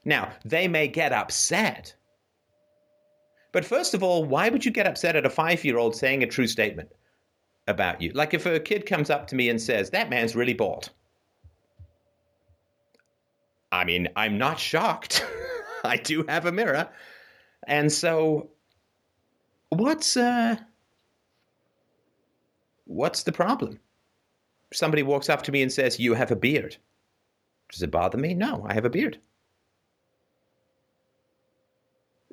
Now, 0.05 0.33
they 0.45 0.69
may 0.69 0.89
get 0.89 1.13
upset 1.13 1.95
but 3.53 3.65
first 3.65 3.95
of 3.95 4.03
all, 4.03 4.25
why 4.25 4.49
would 4.49 4.65
you 4.65 4.71
get 4.71 4.87
upset 4.87 5.17
at 5.17 5.27
a 5.27 5.31
five 5.31 5.65
year 5.65 5.79
old 5.79 5.95
saying 5.95 6.23
a 6.23 6.27
true 6.27 6.47
statement 6.47 6.91
about 7.69 8.01
you? 8.01 8.11
Like 8.13 8.35
if 8.35 8.47
a 8.47 8.59
kid 8.59 8.87
comes 8.87 9.11
up 9.11 9.27
to 9.29 9.35
me 9.35 9.49
and 9.49 9.61
says, 9.61 9.91
that 9.91 10.11
man's 10.11 10.35
really 10.35 10.55
bald. 10.55 10.91
I 13.71 13.85
mean, 13.85 14.09
I'm 14.17 14.37
not 14.37 14.59
shocked. 14.59 15.25
I 15.85 15.97
do 15.97 16.25
have 16.29 16.47
a 16.47 16.53
mirror. 16.53 16.89
And 17.67 17.91
so 17.91 18.51
what's 19.71 20.17
uh 20.17 20.57
what's 22.85 23.23
the 23.23 23.33
problem? 23.33 23.81
Somebody 24.73 25.03
walks 25.03 25.29
up 25.29 25.43
to 25.43 25.53
me 25.53 25.63
and 25.63 25.73
says, 25.73 25.99
"You 25.99 26.15
have 26.15 26.31
a 26.31 26.37
beard." 26.37 26.77
Does 27.71 27.83
it 27.83 27.91
bother 27.91 28.19
me? 28.19 28.35
No, 28.35 28.65
I 28.69 28.75
have 28.75 28.85
a 28.85 28.91
beard. 28.91 29.19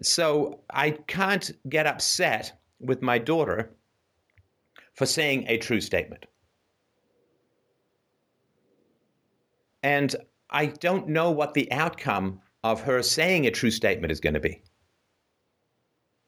So 0.01 0.62
I 0.69 0.91
can't 0.91 1.51
get 1.67 1.88
upset 1.88 2.53
with 2.79 3.01
my 3.01 3.17
daughter 3.17 3.75
for 4.93 5.05
saying 5.05 5.45
a 5.47 5.57
true 5.57 5.81
statement. 5.81 6.25
And 9.83 10.15
I 10.49 10.67
don't 10.67 11.09
know 11.09 11.31
what 11.31 11.53
the 11.53 11.71
outcome 11.71 12.41
of 12.63 12.81
her 12.81 13.01
saying 13.01 13.45
a 13.45 13.51
true 13.51 13.71
statement 13.71 14.12
is 14.12 14.19
going 14.19 14.33
to 14.33 14.39
be. 14.39 14.62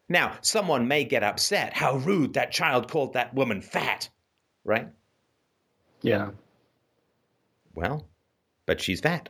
Now, 0.08 0.36
someone 0.42 0.88
may 0.88 1.04
get 1.04 1.22
upset. 1.22 1.72
How 1.72 1.96
rude 1.96 2.34
that 2.34 2.52
child 2.52 2.90
called 2.90 3.14
that 3.14 3.34
woman 3.34 3.62
fat, 3.62 4.08
right? 4.64 4.88
Yeah. 6.02 6.30
Well, 7.74 8.08
but 8.66 8.80
she's 8.80 9.00
fat, 9.00 9.28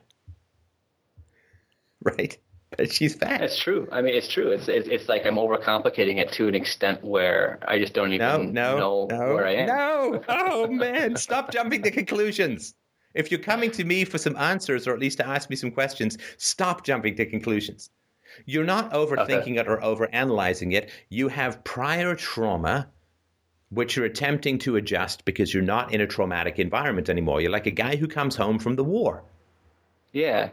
right? 2.02 2.36
But 2.76 2.92
she's 2.92 3.14
fat. 3.14 3.42
It's 3.42 3.58
true. 3.58 3.88
I 3.92 4.02
mean, 4.02 4.14
it's 4.14 4.28
true. 4.28 4.50
It's, 4.50 4.68
it's, 4.68 4.88
it's 4.88 5.08
like 5.08 5.26
I'm 5.26 5.36
overcomplicating 5.36 6.18
it 6.18 6.32
to 6.32 6.48
an 6.48 6.54
extent 6.54 7.02
where 7.02 7.58
I 7.66 7.78
just 7.78 7.94
don't 7.94 8.12
even 8.12 8.52
no, 8.52 8.76
no, 8.76 8.78
know 8.78 9.06
no, 9.10 9.34
where 9.34 9.46
I 9.46 9.54
am. 9.56 9.66
No, 9.66 10.24
oh 10.28 10.66
man, 10.68 11.16
stop 11.16 11.52
jumping 11.52 11.82
to 11.82 11.90
conclusions. 11.90 12.74
If 13.14 13.30
you're 13.30 13.40
coming 13.40 13.70
to 13.72 13.84
me 13.84 14.04
for 14.04 14.18
some 14.18 14.36
answers, 14.36 14.86
or 14.86 14.94
at 14.94 14.98
least 14.98 15.18
to 15.18 15.26
ask 15.26 15.50
me 15.50 15.56
some 15.56 15.70
questions, 15.70 16.16
stop 16.38 16.84
jumping 16.84 17.14
to 17.16 17.26
conclusions. 17.26 17.90
You're 18.46 18.64
not 18.64 18.92
overthinking 18.92 19.42
okay. 19.42 19.58
it 19.58 19.68
or 19.68 19.78
overanalyzing 19.78 20.72
it. 20.72 20.90
You 21.10 21.28
have 21.28 21.62
prior 21.64 22.14
trauma, 22.14 22.88
which 23.68 23.96
you're 23.96 24.06
attempting 24.06 24.58
to 24.60 24.76
adjust 24.76 25.26
because 25.26 25.52
you're 25.52 25.62
not 25.62 25.92
in 25.92 26.00
a 26.00 26.06
traumatic 26.06 26.58
environment 26.58 27.10
anymore. 27.10 27.42
You're 27.42 27.50
like 27.50 27.66
a 27.66 27.70
guy 27.70 27.96
who 27.96 28.08
comes 28.08 28.36
home 28.36 28.58
from 28.58 28.76
the 28.76 28.84
war. 28.84 29.24
Yeah, 30.12 30.50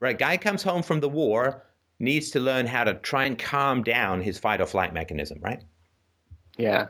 right? 0.00 0.18
Guy 0.18 0.36
comes 0.36 0.62
home 0.62 0.82
from 0.82 1.00
the 1.00 1.08
war, 1.08 1.64
needs 1.98 2.30
to 2.30 2.40
learn 2.40 2.66
how 2.66 2.84
to 2.84 2.94
try 2.94 3.24
and 3.24 3.38
calm 3.38 3.82
down 3.82 4.20
his 4.20 4.38
fight 4.38 4.60
or 4.60 4.66
flight 4.66 4.92
mechanism, 4.92 5.38
right? 5.40 5.62
Yeah. 6.56 6.88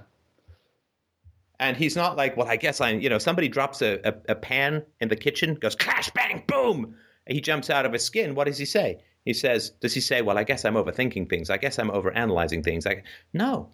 And 1.61 1.77
he's 1.77 1.97
not 1.97 2.17
like, 2.17 2.37
well, 2.37 2.49
I 2.49 2.57
guess 2.57 2.81
I, 2.81 2.91
you 2.91 3.09
know, 3.09 3.19
somebody 3.19 3.49
drops 3.49 3.81
a, 3.81 4.01
a, 4.05 4.15
a 4.31 4.35
pan 4.35 4.83
in 5.01 5.09
the 5.09 5.17
kitchen, 5.17 5.55
goes 5.55 5.77
clash, 5.77 6.11
bang, 6.11 6.43
boom. 6.49 6.97
He 7.27 7.41
jumps 7.41 7.71
out 7.71 7.87
of 7.87 7.93
his 7.93 8.05
skin. 8.05 8.35
What 8.35 8.47
does 8.47 8.59
he 8.59 8.65
say? 8.65 9.03
He 9.25 9.33
says, 9.33 9.71
does 9.81 9.95
he 9.95 10.01
say, 10.01 10.21
well, 10.21 10.37
I 10.37 10.45
guess 10.45 10.65
I'm 10.65 10.75
overthinking 10.75 11.31
things. 11.31 11.49
I 11.49 11.57
guess 11.57 11.79
I'm 11.79 11.89
overanalyzing 11.89 12.63
things. 12.63 12.85
Like, 12.85 13.05
no. 13.33 13.71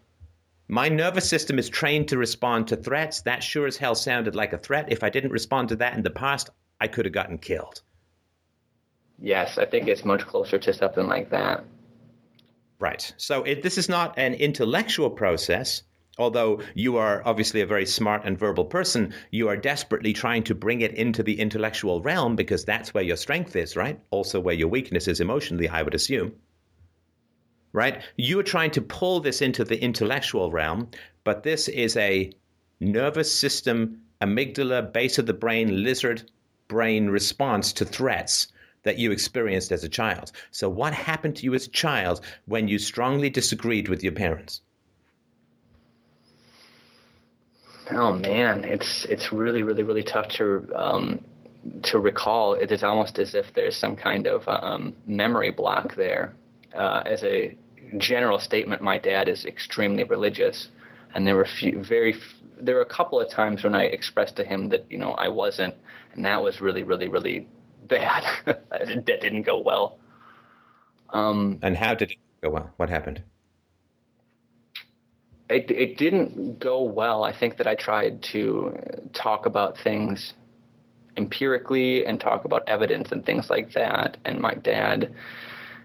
My 0.69 0.89
nervous 0.89 1.29
system 1.29 1.59
is 1.59 1.69
trained 1.69 2.07
to 2.09 2.19
respond 2.19 2.69
to 2.69 2.77
threats. 2.77 3.23
That 3.23 3.43
sure 3.43 3.67
as 3.67 3.77
hell 3.77 3.97
sounded 3.97 4.37
like 4.37 4.53
a 4.53 4.59
threat. 4.59 4.93
If 4.93 5.03
I 5.03 5.11
didn't 5.11 5.33
respond 5.33 5.71
to 5.71 5.77
that 5.77 5.97
in 5.97 6.03
the 6.03 6.11
past, 6.11 6.51
I 6.81 6.87
could 6.87 7.07
have 7.07 7.15
gotten 7.15 7.39
killed. 7.39 7.83
Yes, 9.21 9.59
I 9.59 9.67
think 9.67 9.89
it's 9.89 10.05
much 10.05 10.27
closer 10.27 10.59
to 10.59 10.73
something 10.73 11.07
like 11.07 11.31
that. 11.31 11.65
Right. 12.79 13.13
So 13.19 13.43
it, 13.45 13.63
this 13.63 13.79
is 13.79 13.89
not 13.89 14.19
an 14.19 14.35
intellectual 14.35 15.11
process. 15.11 15.83
Although 16.19 16.61
you 16.75 16.97
are 16.97 17.23
obviously 17.27 17.61
a 17.61 17.67
very 17.67 17.87
smart 17.87 18.23
and 18.25 18.39
verbal 18.39 18.65
person, 18.65 19.15
you 19.31 19.49
are 19.49 19.57
desperately 19.57 20.13
trying 20.13 20.43
to 20.45 20.55
bring 20.55 20.81
it 20.81 20.95
into 20.95 21.23
the 21.23 21.41
intellectual 21.41 22.03
realm 22.03 22.37
because 22.37 22.65
that's 22.65 22.95
where 22.95 23.05
your 23.05 23.17
strength 23.17 23.57
is, 23.57 23.77
right? 23.77 24.01
Also, 24.11 24.41
where 24.41 24.55
your 24.55 24.69
weakness 24.69 25.09
is 25.09 25.21
emotionally, 25.21 25.69
I 25.69 25.83
would 25.83 25.95
assume. 25.95 26.33
right? 27.73 28.03
You 28.17 28.39
are 28.41 28.45
trying 28.45 28.71
to 28.73 28.83
pull 28.83 29.21
this 29.21 29.43
into 29.43 29.65
the 29.65 29.81
intellectual 29.81 30.51
realm, 30.51 30.89
but 31.25 31.43
this 31.43 31.69
is 31.69 31.97
a 31.97 32.33
nervous 32.81 33.33
system, 33.33 34.03
amygdala, 34.21 34.93
base 34.93 35.19
of 35.19 35.27
the 35.27 35.35
brain, 35.35 35.85
lizard 35.85 36.31
brain 36.69 37.09
response 37.11 37.73
to 37.75 37.85
threats 37.85 38.49
that 38.83 38.99
you 38.99 39.13
experienced 39.13 39.73
as 39.73 39.85
a 39.85 39.89
child. 39.89 40.33
So, 40.51 40.69
what 40.69 40.93
happened 40.93 41.37
to 41.37 41.45
you 41.45 41.55
as 41.55 41.67
a 41.67 41.71
child 41.71 42.21
when 42.47 42.69
you 42.69 42.79
strongly 42.79 43.31
disagreed 43.31 43.89
with 43.89 44.03
your 44.03 44.13
parents? 44.13 44.63
Oh 47.93 48.13
man, 48.13 48.65
it's 48.65 49.05
it's 49.07 49.33
really 49.33 49.63
really 49.63 49.83
really 49.83 50.05
tough 50.05 50.29
to 50.29 50.69
um, 50.75 51.25
to 51.83 51.99
recall. 51.99 52.55
It 52.55 52.71
is 52.71 52.83
almost 52.83 53.19
as 53.19 53.35
if 53.35 53.53
there's 53.55 53.77
some 53.77 53.97
kind 53.97 54.27
of 54.27 54.47
um, 54.49 54.95
memory 55.07 55.51
block 55.51 55.97
there. 55.97 56.35
Uh, 56.75 57.03
as 57.05 57.25
a 57.25 57.57
general 57.99 58.39
statement, 58.39 58.81
my 58.81 58.99
dad 58.99 59.29
is 59.29 59.45
extremely 59.45 60.05
religious, 60.05 60.69
and 61.15 61.27
there 61.27 61.35
were 61.35 61.45
few, 61.45 61.83
very 61.83 62.17
there 62.61 62.77
were 62.77 62.83
a 62.83 62.87
couple 62.87 63.21
of 63.21 63.29
times 63.29 63.65
when 63.65 63.75
I 63.75 63.85
expressed 63.85 64.37
to 64.37 64.45
him 64.45 64.69
that 64.69 64.87
you 64.89 64.99
know 64.99 65.13
I 65.13 65.29
wasn't, 65.29 65.75
and 66.15 66.25
that 66.25 66.43
was 66.43 66.61
really 66.61 66.85
really 66.85 67.09
really 67.09 67.49
bad. 67.91 68.25
that 68.47 69.21
didn't 69.21 69.43
go 69.43 69.59
well. 69.59 69.99
Um, 71.11 71.59
and 71.63 71.77
how 71.77 71.95
did 71.95 72.13
it 72.13 72.19
go 72.43 72.51
well? 72.51 72.71
What 72.77 72.89
happened? 72.89 73.23
It, 75.49 75.71
it 75.71 75.99
didn't 75.99 76.61
go 76.61 76.83
well. 76.85 77.25
I 77.25 77.37
think 77.37 77.57
that 77.57 77.67
I 77.67 77.75
tried 77.75 78.23
to 78.33 78.79
talk 79.13 79.47
about 79.47 79.77
things 79.77 80.35
empirically 81.17 82.07
and 82.07 82.21
talk 82.21 82.45
about 82.45 82.63
evidence 82.69 83.11
and 83.11 83.27
things 83.27 83.51
like 83.51 83.73
that. 83.73 84.17
And 84.25 84.41
my 84.41 84.55
dad 84.55 85.13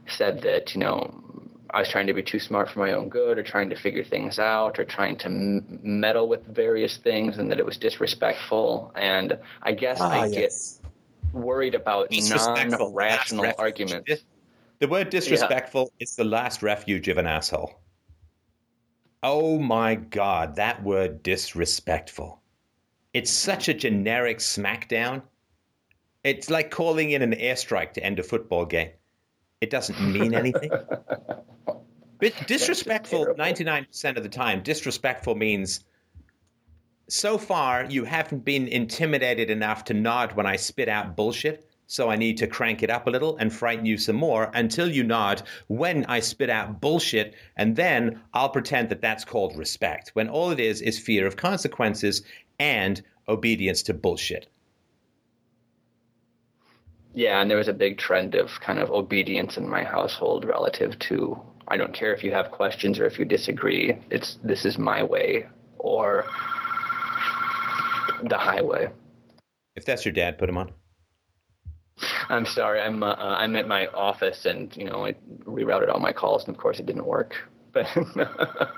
said 0.07 0.43
that, 0.43 0.75
you 0.75 0.81
know, 0.81 1.25
I 1.71 1.79
was 1.79 1.89
trying 1.89 2.07
to 2.07 2.13
be 2.13 2.21
too 2.21 2.39
smart 2.39 2.69
for 2.69 2.79
my 2.79 2.93
own 2.93 3.09
good 3.09 3.39
or 3.39 3.43
trying 3.43 3.69
to 3.71 3.75
figure 3.75 4.03
things 4.03 4.37
out 4.37 4.79
or 4.79 4.85
trying 4.85 5.17
to 5.17 5.25
m- 5.25 5.79
meddle 5.83 6.27
with 6.29 6.45
various 6.45 6.97
things 6.97 7.39
and 7.39 7.51
that 7.51 7.59
it 7.59 7.65
was 7.65 7.77
disrespectful. 7.77 8.93
And 8.95 9.37
I 9.63 9.73
guess 9.73 9.99
ah, 9.99 10.11
I 10.11 10.27
yes. 10.27 10.79
Worried 11.35 11.75
about 11.75 12.07
non 12.11 12.93
rational 12.93 13.53
arguments. 13.57 14.23
The 14.79 14.87
word 14.87 15.09
disrespectful 15.09 15.91
yeah. 15.97 16.03
is 16.03 16.15
the 16.15 16.23
last 16.23 16.61
refuge 16.61 17.07
of 17.07 17.17
an 17.17 17.27
asshole. 17.27 17.79
Oh 19.23 19.57
my 19.57 19.95
God, 19.95 20.55
that 20.57 20.83
word 20.83 21.23
disrespectful. 21.23 22.41
It's 23.13 23.31
such 23.31 23.69
a 23.69 23.73
generic 23.73 24.39
smackdown. 24.39 25.23
It's 26.23 26.49
like 26.49 26.69
calling 26.69 27.11
in 27.11 27.21
an 27.21 27.31
airstrike 27.31 27.93
to 27.93 28.03
end 28.03 28.19
a 28.19 28.23
football 28.23 28.65
game. 28.65 28.89
It 29.61 29.69
doesn't 29.69 29.99
mean 30.11 30.33
anything. 30.35 30.69
but 32.19 32.33
disrespectful 32.45 33.27
99% 33.37 34.17
of 34.17 34.23
the 34.23 34.29
time, 34.29 34.61
disrespectful 34.61 35.35
means 35.35 35.85
so 37.07 37.37
far 37.37 37.85
you 37.85 38.03
haven't 38.03 38.43
been 38.43 38.67
intimidated 38.67 39.49
enough 39.49 39.83
to 39.85 39.93
nod 39.93 40.33
when 40.33 40.45
I 40.45 40.55
spit 40.55 40.89
out 40.89 41.15
bullshit 41.15 41.69
so 41.87 42.09
I 42.09 42.15
need 42.15 42.37
to 42.37 42.47
crank 42.47 42.83
it 42.83 42.89
up 42.89 43.07
a 43.07 43.09
little 43.09 43.37
and 43.37 43.53
frighten 43.53 43.85
you 43.85 43.97
some 43.97 44.15
more 44.15 44.49
until 44.53 44.89
you 44.89 45.03
nod 45.03 45.43
when 45.67 46.05
I 46.05 46.19
spit 46.19 46.49
out 46.49 46.81
bullshit, 46.81 47.35
and 47.57 47.75
then 47.75 48.21
I'll 48.33 48.49
pretend 48.49 48.89
that 48.89 49.01
that's 49.01 49.25
called 49.25 49.57
respect, 49.57 50.09
when 50.13 50.27
all 50.27 50.51
it 50.51 50.59
is 50.59 50.81
is 50.81 50.97
fear 50.97 51.27
of 51.27 51.37
consequences 51.37 52.23
and 52.59 53.01
obedience 53.27 53.83
to 53.83 53.93
bullshit. 53.93 54.47
Yeah, 57.13 57.39
and 57.39 57.49
there 57.49 57.57
was 57.57 57.69
a 57.69 57.73
big 57.73 57.97
trend 57.97 58.35
of 58.35 58.59
kind 58.59 58.79
of 58.79 58.91
obedience 58.91 59.57
in 59.57 59.69
my 59.69 59.83
household 59.83 60.43
relative 60.43 60.99
to 60.99 61.39
I 61.67 61.77
don't 61.77 61.93
care 61.93 62.13
if 62.13 62.23
you 62.23 62.31
have 62.31 62.51
questions 62.51 62.99
or 62.99 63.05
if 63.05 63.17
you 63.17 63.25
disagree. 63.25 63.97
It's 64.11 64.37
this 64.43 64.65
is 64.65 64.77
my 64.77 65.01
way 65.01 65.47
or 65.79 66.25
the 68.23 68.37
highway. 68.37 68.89
If 69.75 69.85
that's 69.85 70.05
your 70.05 70.13
dad, 70.13 70.37
put 70.37 70.49
him 70.49 70.57
on. 70.57 70.71
I'm 72.29 72.45
sorry. 72.45 72.81
I'm 72.81 73.03
uh, 73.03 73.15
I'm 73.17 73.55
at 73.55 73.67
my 73.67 73.87
office, 73.87 74.45
and 74.45 74.75
you 74.75 74.85
know 74.85 75.05
I 75.05 75.15
rerouted 75.43 75.89
all 75.89 75.99
my 75.99 76.11
calls, 76.11 76.45
and 76.45 76.55
of 76.55 76.61
course 76.61 76.79
it 76.79 76.85
didn't 76.85 77.05
work. 77.05 77.35
But 77.71 77.87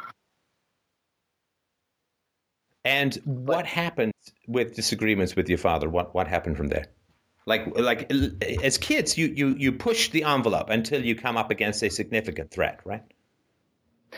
and 2.86 3.16
what 3.26 3.66
happened 3.66 4.14
with 4.48 4.76
disagreements 4.76 5.36
with 5.36 5.50
your 5.50 5.58
father? 5.58 5.90
What 5.90 6.14
what 6.14 6.28
happened 6.28 6.58
from 6.58 6.68
there? 6.68 6.86
Like 7.46 7.78
like 7.78 8.12
as 8.64 8.78
kids, 8.78 9.18
you 9.18 9.28
you 9.28 9.56
you 9.58 9.72
push 9.72 10.10
the 10.10 10.24
envelope 10.24 10.70
until 10.70 11.04
you 11.04 11.16
come 11.16 11.38
up 11.38 11.50
against 11.50 11.82
a 11.84 11.90
significant 11.90 12.52
threat, 12.52 12.82
right? 12.86 13.04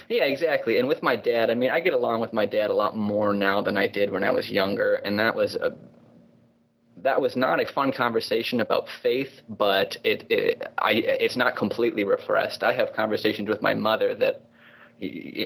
Yeah, 0.07 0.25
exactly. 0.25 0.77
And 0.77 0.87
with 0.87 1.01
my 1.03 1.15
dad, 1.15 1.49
I 1.49 1.55
mean, 1.55 1.71
I 1.71 1.79
get 1.79 1.93
along 1.93 2.21
with 2.21 2.33
my 2.33 2.45
dad 2.45 2.69
a 2.69 2.73
lot 2.73 2.95
more 2.95 3.33
now 3.33 3.61
than 3.61 3.77
I 3.77 3.87
did 3.87 4.11
when 4.11 4.23
I 4.23 4.31
was 4.31 4.49
younger, 4.49 4.95
and 4.95 5.19
that 5.19 5.35
was 5.35 5.55
a 5.55 5.75
that 7.01 7.21
was 7.21 7.35
not 7.37 7.61
a 7.61 7.65
fun 7.65 7.93
conversation 7.93 8.59
about 8.59 8.87
faith, 9.01 9.41
but 9.47 9.97
it, 10.03 10.25
it 10.29 10.71
I 10.77 10.91
it's 10.91 11.35
not 11.35 11.55
completely 11.55 12.03
repressed. 12.03 12.63
I 12.63 12.73
have 12.73 12.93
conversations 12.93 13.47
with 13.49 13.61
my 13.61 13.73
mother 13.73 14.15
that 14.15 14.43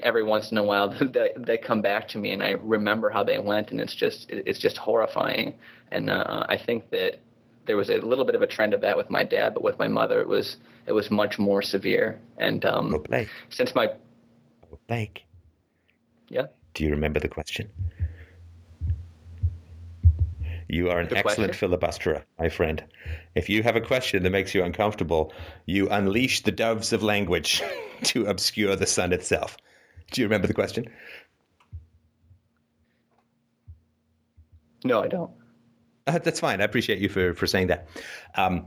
every 0.02 0.24
once 0.24 0.50
in 0.50 0.58
a 0.58 0.62
while 0.62 0.88
they, 1.12 1.30
they 1.36 1.58
come 1.58 1.80
back 1.80 2.08
to 2.08 2.18
me 2.18 2.32
and 2.32 2.42
I 2.42 2.52
remember 2.52 3.10
how 3.10 3.22
they 3.22 3.38
went 3.38 3.70
and 3.70 3.80
it's 3.80 3.94
just 3.94 4.26
it's 4.28 4.58
just 4.58 4.76
horrifying 4.76 5.54
and 5.92 6.10
uh, 6.10 6.44
I 6.48 6.58
think 6.58 6.90
that 6.90 7.20
there 7.66 7.76
was 7.76 7.88
a 7.88 7.98
little 7.98 8.24
bit 8.24 8.34
of 8.34 8.42
a 8.42 8.46
trend 8.46 8.74
of 8.74 8.80
that 8.80 8.96
with 8.96 9.10
my 9.10 9.22
dad 9.22 9.54
but 9.54 9.62
with 9.62 9.78
my 9.78 9.88
mother 9.88 10.20
it 10.20 10.28
was 10.28 10.56
it 10.86 10.92
was 10.92 11.10
much 11.10 11.38
more 11.38 11.62
severe 11.62 12.20
and 12.38 12.64
um, 12.64 12.90
since 13.48 13.74
my 13.74 13.88
Blake 14.86 15.24
yeah 16.28 16.46
do 16.74 16.84
you 16.84 16.90
remember 16.90 17.20
the 17.20 17.28
question 17.28 17.70
you 20.68 20.90
are 20.90 20.98
an 20.98 21.06
Good 21.06 21.18
excellent 21.18 21.52
question. 21.52 21.70
filibusterer, 21.70 22.22
my 22.38 22.48
friend. 22.48 22.82
If 23.34 23.48
you 23.48 23.62
have 23.62 23.76
a 23.76 23.80
question 23.80 24.22
that 24.22 24.30
makes 24.30 24.54
you 24.54 24.64
uncomfortable, 24.64 25.32
you 25.66 25.88
unleash 25.88 26.42
the 26.42 26.52
doves 26.52 26.92
of 26.92 27.02
language 27.02 27.62
to 28.04 28.26
obscure 28.26 28.74
the 28.74 28.86
sun 28.86 29.12
itself. 29.12 29.56
Do 30.10 30.20
you 30.20 30.26
remember 30.26 30.46
the 30.46 30.54
question? 30.54 30.86
No, 34.84 35.02
I 35.02 35.08
don't. 35.08 35.30
Uh, 36.06 36.18
that's 36.18 36.40
fine. 36.40 36.60
I 36.60 36.64
appreciate 36.64 36.98
you 36.98 37.08
for, 37.08 37.34
for 37.34 37.46
saying 37.46 37.68
that. 37.68 37.88
Um, 38.34 38.66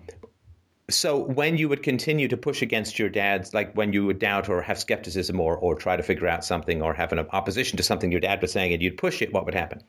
so 0.90 1.18
when 1.18 1.58
you 1.58 1.68
would 1.68 1.84
continue 1.84 2.28
to 2.30 2.38
push 2.38 2.62
against 2.62 2.98
your 2.98 3.10
dad's, 3.10 3.54
like 3.54 3.74
when 3.74 3.92
you 3.92 4.06
would 4.06 4.20
doubt 4.20 4.48
or 4.48 4.62
have 4.62 4.80
skepticism 4.80 5.40
or, 5.40 5.58
or 5.58 5.76
try 5.76 5.98
to 5.98 6.04
figure 6.04 6.28
out 6.28 6.46
something 6.46 6.82
or 6.82 6.94
have 6.94 7.12
an 7.12 7.20
opposition 7.20 7.78
to 7.78 7.84
something 7.84 8.12
your 8.12 8.22
dad 8.22 8.42
was 8.42 8.54
saying 8.54 8.72
and 8.74 8.82
you'd 8.82 8.98
push 8.98 9.22
it, 9.22 9.34
what 9.34 9.46
would 9.46 9.56
happen? 9.56 9.84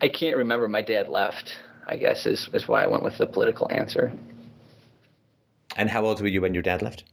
I 0.00 0.08
can't 0.08 0.36
remember. 0.36 0.68
My 0.68 0.82
dad 0.82 1.08
left. 1.08 1.54
I 1.86 1.96
guess 1.96 2.26
is 2.26 2.48
is 2.52 2.68
why 2.68 2.84
I 2.84 2.86
went 2.86 3.02
with 3.02 3.18
the 3.18 3.26
political 3.26 3.68
answer. 3.70 4.12
And 5.76 5.88
how 5.88 6.04
old 6.04 6.20
were 6.20 6.28
you 6.28 6.42
when 6.42 6.54
your 6.54 6.62
dad 6.62 6.82
left? 6.82 7.04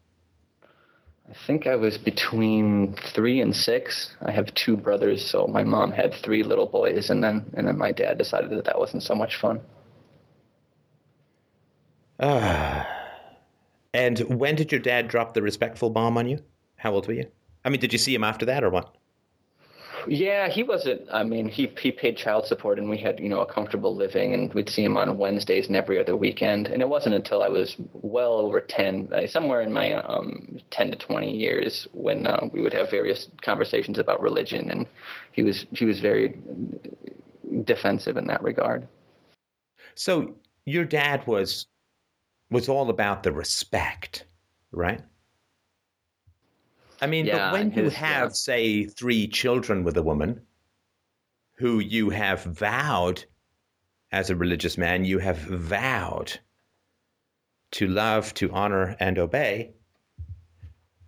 I 1.29 1.33
think 1.45 1.67
I 1.67 1.75
was 1.75 1.97
between 1.97 2.95
three 3.13 3.41
and 3.41 3.55
six. 3.55 4.15
I 4.21 4.31
have 4.31 4.53
two 4.53 4.77
brothers, 4.77 5.25
so 5.25 5.47
my 5.47 5.63
mom 5.63 5.91
had 5.91 6.13
three 6.13 6.43
little 6.43 6.67
boys, 6.67 7.09
and 7.09 7.23
then 7.23 7.45
and 7.55 7.67
then 7.67 7.77
my 7.77 7.91
dad 7.91 8.17
decided 8.17 8.51
that 8.51 8.65
that 8.65 8.79
wasn't 8.79 9.03
so 9.03 9.15
much 9.15 9.37
fun. 9.37 9.61
Ah. 12.19 12.87
And 13.93 14.19
when 14.19 14.55
did 14.55 14.71
your 14.71 14.81
dad 14.81 15.07
drop 15.07 15.33
the 15.33 15.41
respectful 15.41 15.89
bomb 15.89 16.17
on 16.17 16.27
you? 16.27 16.39
How 16.75 16.93
old 16.93 17.07
were 17.07 17.13
you? 17.13 17.25
I 17.65 17.69
mean, 17.69 17.79
did 17.79 17.93
you 17.93 17.99
see 17.99 18.13
him 18.13 18.23
after 18.23 18.45
that 18.45 18.63
or 18.63 18.69
what? 18.69 18.95
Yeah, 20.07 20.47
he 20.47 20.63
wasn't. 20.63 21.01
I 21.11 21.23
mean, 21.23 21.49
he 21.49 21.71
he 21.79 21.91
paid 21.91 22.15
child 22.15 22.45
support, 22.45 22.79
and 22.79 22.89
we 22.89 22.97
had 22.97 23.19
you 23.19 23.27
know 23.27 23.41
a 23.41 23.45
comfortable 23.45 23.93
living, 23.95 24.33
and 24.33 24.53
we'd 24.53 24.69
see 24.69 24.83
him 24.83 24.95
on 24.95 25.17
Wednesdays 25.17 25.67
and 25.67 25.75
every 25.75 25.99
other 25.99 26.15
weekend. 26.15 26.67
And 26.67 26.81
it 26.81 26.87
wasn't 26.87 27.15
until 27.15 27.43
I 27.43 27.49
was 27.49 27.75
well 27.93 28.33
over 28.33 28.61
ten, 28.61 29.09
uh, 29.11 29.27
somewhere 29.27 29.61
in 29.61 29.73
my 29.73 29.93
um, 29.93 30.59
ten 30.69 30.91
to 30.91 30.97
twenty 30.97 31.35
years, 31.35 31.87
when 31.91 32.25
uh, 32.25 32.47
we 32.53 32.61
would 32.61 32.73
have 32.73 32.89
various 32.89 33.27
conversations 33.41 33.99
about 33.99 34.21
religion, 34.21 34.71
and 34.71 34.85
he 35.33 35.43
was 35.43 35.65
he 35.71 35.85
was 35.85 35.99
very 35.99 36.37
defensive 37.65 38.15
in 38.15 38.27
that 38.27 38.41
regard. 38.43 38.87
So 39.95 40.35
your 40.65 40.85
dad 40.85 41.25
was 41.27 41.67
was 42.49 42.69
all 42.69 42.89
about 42.89 43.23
the 43.23 43.31
respect, 43.31 44.25
right? 44.71 45.01
I 47.01 47.07
mean, 47.07 47.25
yeah, 47.25 47.51
but 47.51 47.53
when 47.53 47.71
you 47.73 47.89
have, 47.89 48.29
yeah. 48.29 48.33
say, 48.33 48.85
three 48.85 49.27
children 49.27 49.83
with 49.83 49.97
a 49.97 50.03
woman 50.03 50.41
who 51.57 51.79
you 51.79 52.09
have 52.09 52.43
vowed 52.43 53.23
as 54.11 54.29
a 54.29 54.35
religious 54.35 54.77
man, 54.77 55.05
you 55.05 55.19
have 55.19 55.37
vowed 55.37 56.39
to 57.71 57.87
love, 57.87 58.33
to 58.35 58.51
honor, 58.51 58.95
and 58.99 59.19
obey 59.19 59.73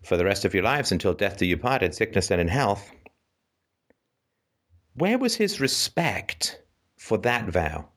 for 0.03 0.17
the 0.17 0.25
rest 0.25 0.45
of 0.45 0.53
your 0.53 0.63
lives 0.63 0.91
until 0.91 1.13
death 1.13 1.37
do 1.37 1.45
you 1.45 1.57
part 1.57 1.83
in 1.83 1.91
sickness 1.91 2.31
and 2.31 2.41
in 2.41 2.47
health. 2.47 2.91
Where 4.95 5.17
was 5.17 5.35
his 5.35 5.59
respect 5.59 6.61
for 6.97 7.17
that 7.19 7.45
vow? 7.45 7.89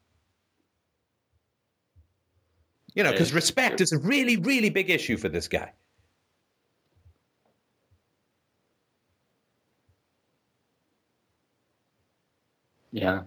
You 2.94 3.02
know, 3.02 3.12
because 3.12 3.32
respect 3.32 3.80
is 3.80 3.92
a 3.92 3.98
really, 3.98 4.36
really 4.36 4.70
big 4.70 4.90
issue 4.90 5.16
for 5.16 5.28
this 5.28 5.48
guy. 5.48 5.72
Yeah. 12.90 13.22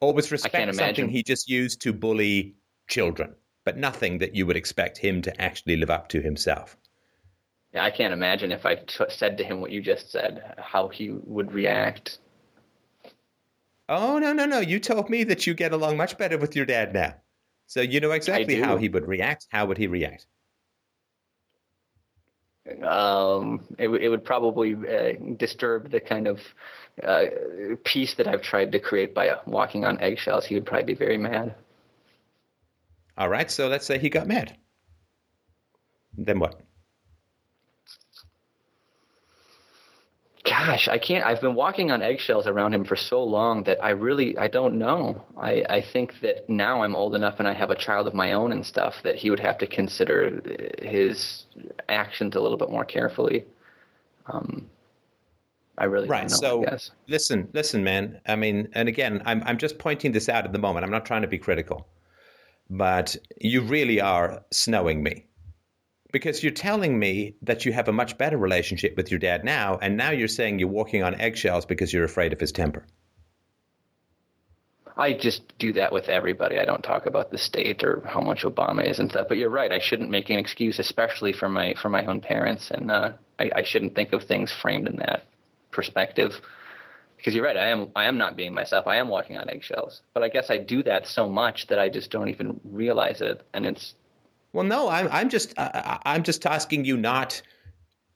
Or 0.00 0.12
was 0.12 0.30
respect 0.30 0.74
something 0.74 1.08
he 1.08 1.22
just 1.22 1.48
used 1.48 1.80
to 1.82 1.92
bully 1.92 2.54
children, 2.88 3.34
but 3.64 3.78
nothing 3.78 4.18
that 4.18 4.34
you 4.34 4.44
would 4.46 4.56
expect 4.56 4.98
him 4.98 5.22
to 5.22 5.40
actually 5.40 5.76
live 5.76 5.90
up 5.90 6.08
to 6.08 6.20
himself? 6.20 6.76
Yeah, 7.72 7.84
I 7.84 7.90
can't 7.90 8.12
imagine 8.12 8.52
if 8.52 8.66
I 8.66 8.74
t- 8.74 9.04
said 9.08 9.38
to 9.38 9.44
him 9.44 9.62
what 9.62 9.70
you 9.70 9.80
just 9.80 10.10
said, 10.10 10.54
how 10.58 10.88
he 10.88 11.10
would 11.10 11.52
react. 11.52 12.18
Oh, 13.88 14.18
no, 14.18 14.32
no, 14.32 14.44
no. 14.44 14.60
You 14.60 14.78
told 14.78 15.08
me 15.08 15.24
that 15.24 15.46
you 15.46 15.54
get 15.54 15.72
along 15.72 15.96
much 15.96 16.18
better 16.18 16.36
with 16.36 16.54
your 16.54 16.66
dad 16.66 16.92
now. 16.92 17.14
So 17.72 17.80
you 17.80 18.00
know 18.00 18.10
exactly 18.10 18.60
how 18.60 18.76
he 18.76 18.90
would 18.90 19.08
react. 19.08 19.46
How 19.48 19.64
would 19.64 19.78
he 19.78 19.86
react? 19.86 20.26
Um, 22.82 23.64
it, 23.78 23.88
it 23.88 24.10
would 24.10 24.26
probably 24.26 24.74
uh, 24.74 25.12
disturb 25.38 25.90
the 25.90 25.98
kind 25.98 26.28
of 26.28 26.40
uh, 27.02 27.24
peace 27.82 28.12
that 28.16 28.28
I've 28.28 28.42
tried 28.42 28.72
to 28.72 28.78
create 28.78 29.14
by 29.14 29.36
walking 29.46 29.86
on 29.86 30.02
eggshells. 30.02 30.44
He 30.44 30.54
would 30.54 30.66
probably 30.66 30.84
be 30.84 30.94
very 30.94 31.16
mad. 31.16 31.54
All 33.16 33.30
right, 33.30 33.50
so 33.50 33.68
let's 33.68 33.86
say 33.86 33.98
he 33.98 34.10
got 34.10 34.26
mad. 34.26 34.54
Then 36.18 36.40
what? 36.40 36.60
Gosh, 40.52 40.86
I 40.86 40.98
can't. 40.98 41.24
I've 41.24 41.40
been 41.40 41.54
walking 41.54 41.90
on 41.90 42.02
eggshells 42.02 42.46
around 42.46 42.74
him 42.74 42.84
for 42.84 42.96
so 42.96 43.24
long 43.24 43.62
that 43.64 43.82
I 43.82 43.90
really, 43.90 44.36
I 44.36 44.48
don't 44.48 44.78
know. 44.78 45.24
I, 45.36 45.64
I 45.68 45.80
think 45.80 46.20
that 46.20 46.48
now 46.48 46.82
I'm 46.82 46.94
old 46.94 47.14
enough 47.14 47.36
and 47.38 47.48
I 47.48 47.54
have 47.54 47.70
a 47.70 47.74
child 47.74 48.06
of 48.06 48.14
my 48.14 48.32
own 48.32 48.52
and 48.52 48.64
stuff 48.64 49.02
that 49.02 49.16
he 49.16 49.30
would 49.30 49.40
have 49.40 49.56
to 49.58 49.66
consider 49.66 50.42
his 50.82 51.46
actions 51.88 52.36
a 52.36 52.40
little 52.40 52.58
bit 52.58 52.70
more 52.70 52.84
carefully. 52.84 53.46
Um, 54.26 54.68
I 55.78 55.84
really 55.84 56.08
right. 56.08 56.28
Know, 56.28 56.36
so 56.36 56.64
listen, 57.08 57.48
listen, 57.54 57.82
man. 57.82 58.20
I 58.26 58.36
mean, 58.36 58.68
and 58.74 58.88
again, 58.88 59.22
I'm 59.24 59.42
I'm 59.46 59.56
just 59.56 59.78
pointing 59.78 60.12
this 60.12 60.28
out 60.28 60.44
at 60.44 60.52
the 60.52 60.58
moment. 60.58 60.84
I'm 60.84 60.90
not 60.90 61.06
trying 61.06 61.22
to 61.22 61.28
be 61.28 61.38
critical, 61.38 61.88
but 62.68 63.16
you 63.40 63.62
really 63.62 64.00
are 64.00 64.44
snowing 64.50 65.02
me 65.02 65.24
because 66.12 66.42
you're 66.42 66.52
telling 66.52 66.98
me 66.98 67.34
that 67.42 67.64
you 67.64 67.72
have 67.72 67.88
a 67.88 67.92
much 67.92 68.16
better 68.18 68.36
relationship 68.36 68.96
with 68.96 69.10
your 69.10 69.18
dad 69.18 69.44
now, 69.44 69.78
and 69.80 69.96
now 69.96 70.10
you're 70.10 70.28
saying 70.28 70.58
you're 70.58 70.68
walking 70.68 71.02
on 71.02 71.20
eggshells 71.20 71.66
because 71.66 71.92
you're 71.92 72.04
afraid 72.04 72.32
of 72.32 72.40
his 72.40 72.52
temper. 72.52 72.86
I 74.94 75.14
just 75.14 75.42
do 75.58 75.72
that 75.72 75.90
with 75.90 76.08
everybody. 76.08 76.58
I 76.58 76.66
don't 76.66 76.82
talk 76.82 77.06
about 77.06 77.30
the 77.30 77.38
state 77.38 77.82
or 77.82 78.02
how 78.06 78.20
much 78.20 78.42
Obama 78.42 78.86
is 78.86 78.98
and 78.98 79.10
stuff. 79.10 79.26
But 79.26 79.38
you're 79.38 79.48
right. 79.48 79.72
I 79.72 79.78
shouldn't 79.78 80.10
make 80.10 80.28
an 80.28 80.38
excuse, 80.38 80.78
especially 80.78 81.32
for 81.32 81.48
my 81.48 81.74
for 81.80 81.88
my 81.88 82.04
own 82.04 82.20
parents, 82.20 82.70
and 82.70 82.90
uh, 82.90 83.12
I, 83.38 83.50
I 83.56 83.62
shouldn't 83.62 83.94
think 83.94 84.12
of 84.12 84.24
things 84.24 84.52
framed 84.52 84.86
in 84.86 84.96
that 84.96 85.26
perspective. 85.70 86.40
Because 87.16 87.34
you're 87.34 87.44
right. 87.44 87.56
I 87.56 87.68
am 87.68 87.88
I 87.96 88.04
am 88.04 88.18
not 88.18 88.36
being 88.36 88.52
myself. 88.52 88.86
I 88.86 88.96
am 88.96 89.08
walking 89.08 89.38
on 89.38 89.48
eggshells. 89.48 90.02
But 90.12 90.24
I 90.24 90.28
guess 90.28 90.50
I 90.50 90.58
do 90.58 90.82
that 90.82 91.06
so 91.06 91.26
much 91.26 91.68
that 91.68 91.78
I 91.78 91.88
just 91.88 92.10
don't 92.10 92.28
even 92.28 92.60
realize 92.62 93.22
it, 93.22 93.46
and 93.54 93.64
it's 93.64 93.94
well, 94.52 94.64
no, 94.64 94.88
I'm 94.88 95.08
I'm 95.10 95.28
just 95.28 95.58
uh, 95.58 95.70
uh, 95.74 95.98
I'm 96.04 96.22
just 96.22 96.46
asking 96.46 96.84
you 96.84 96.96
not 96.96 97.40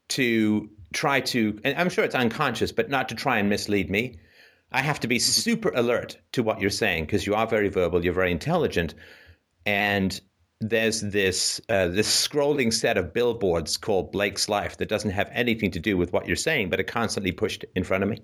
to 0.09 0.68
try 0.92 1.20
to, 1.20 1.59
and 1.64 1.77
I'm 1.79 1.88
sure 1.88 2.05
it's 2.05 2.14
unconscious, 2.14 2.72
but 2.72 2.88
not 2.90 3.09
to 3.09 3.14
try 3.14 3.38
and 3.38 3.49
mislead 3.49 3.90
me. 3.90 4.18
I 4.72 4.83
have 4.83 5.01
to 5.01 5.09
be 5.09 5.16
mm-hmm. 5.16 5.31
super 5.31 5.70
alert 5.75 6.18
to 6.33 6.42
what 6.42 6.61
you're 6.61 6.70
saying 6.70 7.05
because 7.05 7.27
you 7.27 7.35
are 7.35 7.46
very 7.46 7.68
verbal, 7.68 8.05
you're 8.05 8.12
very 8.12 8.33
intelligent, 8.33 8.94
and 9.64 10.20
there's 10.61 11.01
this 11.01 11.61
uh, 11.68 11.88
this 11.88 12.09
scrolling 12.09 12.72
set 12.72 12.96
of 12.96 13.12
billboards 13.12 13.77
called 13.77 14.12
Blake's 14.12 14.49
Life 14.49 14.77
that 14.79 14.88
doesn't 14.88 15.11
have 15.11 15.31
anything 15.33 15.70
to 15.70 15.81
do 15.81 15.96
with 15.96 16.12
what 16.12 16.27
you're 16.27 16.37
saying, 16.37 16.70
but 16.70 16.81
are 16.81 16.85
constantly 16.85 17.33
pushed 17.33 17.64
in 17.75 17.85
front 17.85 18.03
of 18.03 18.11
me. 18.11 18.20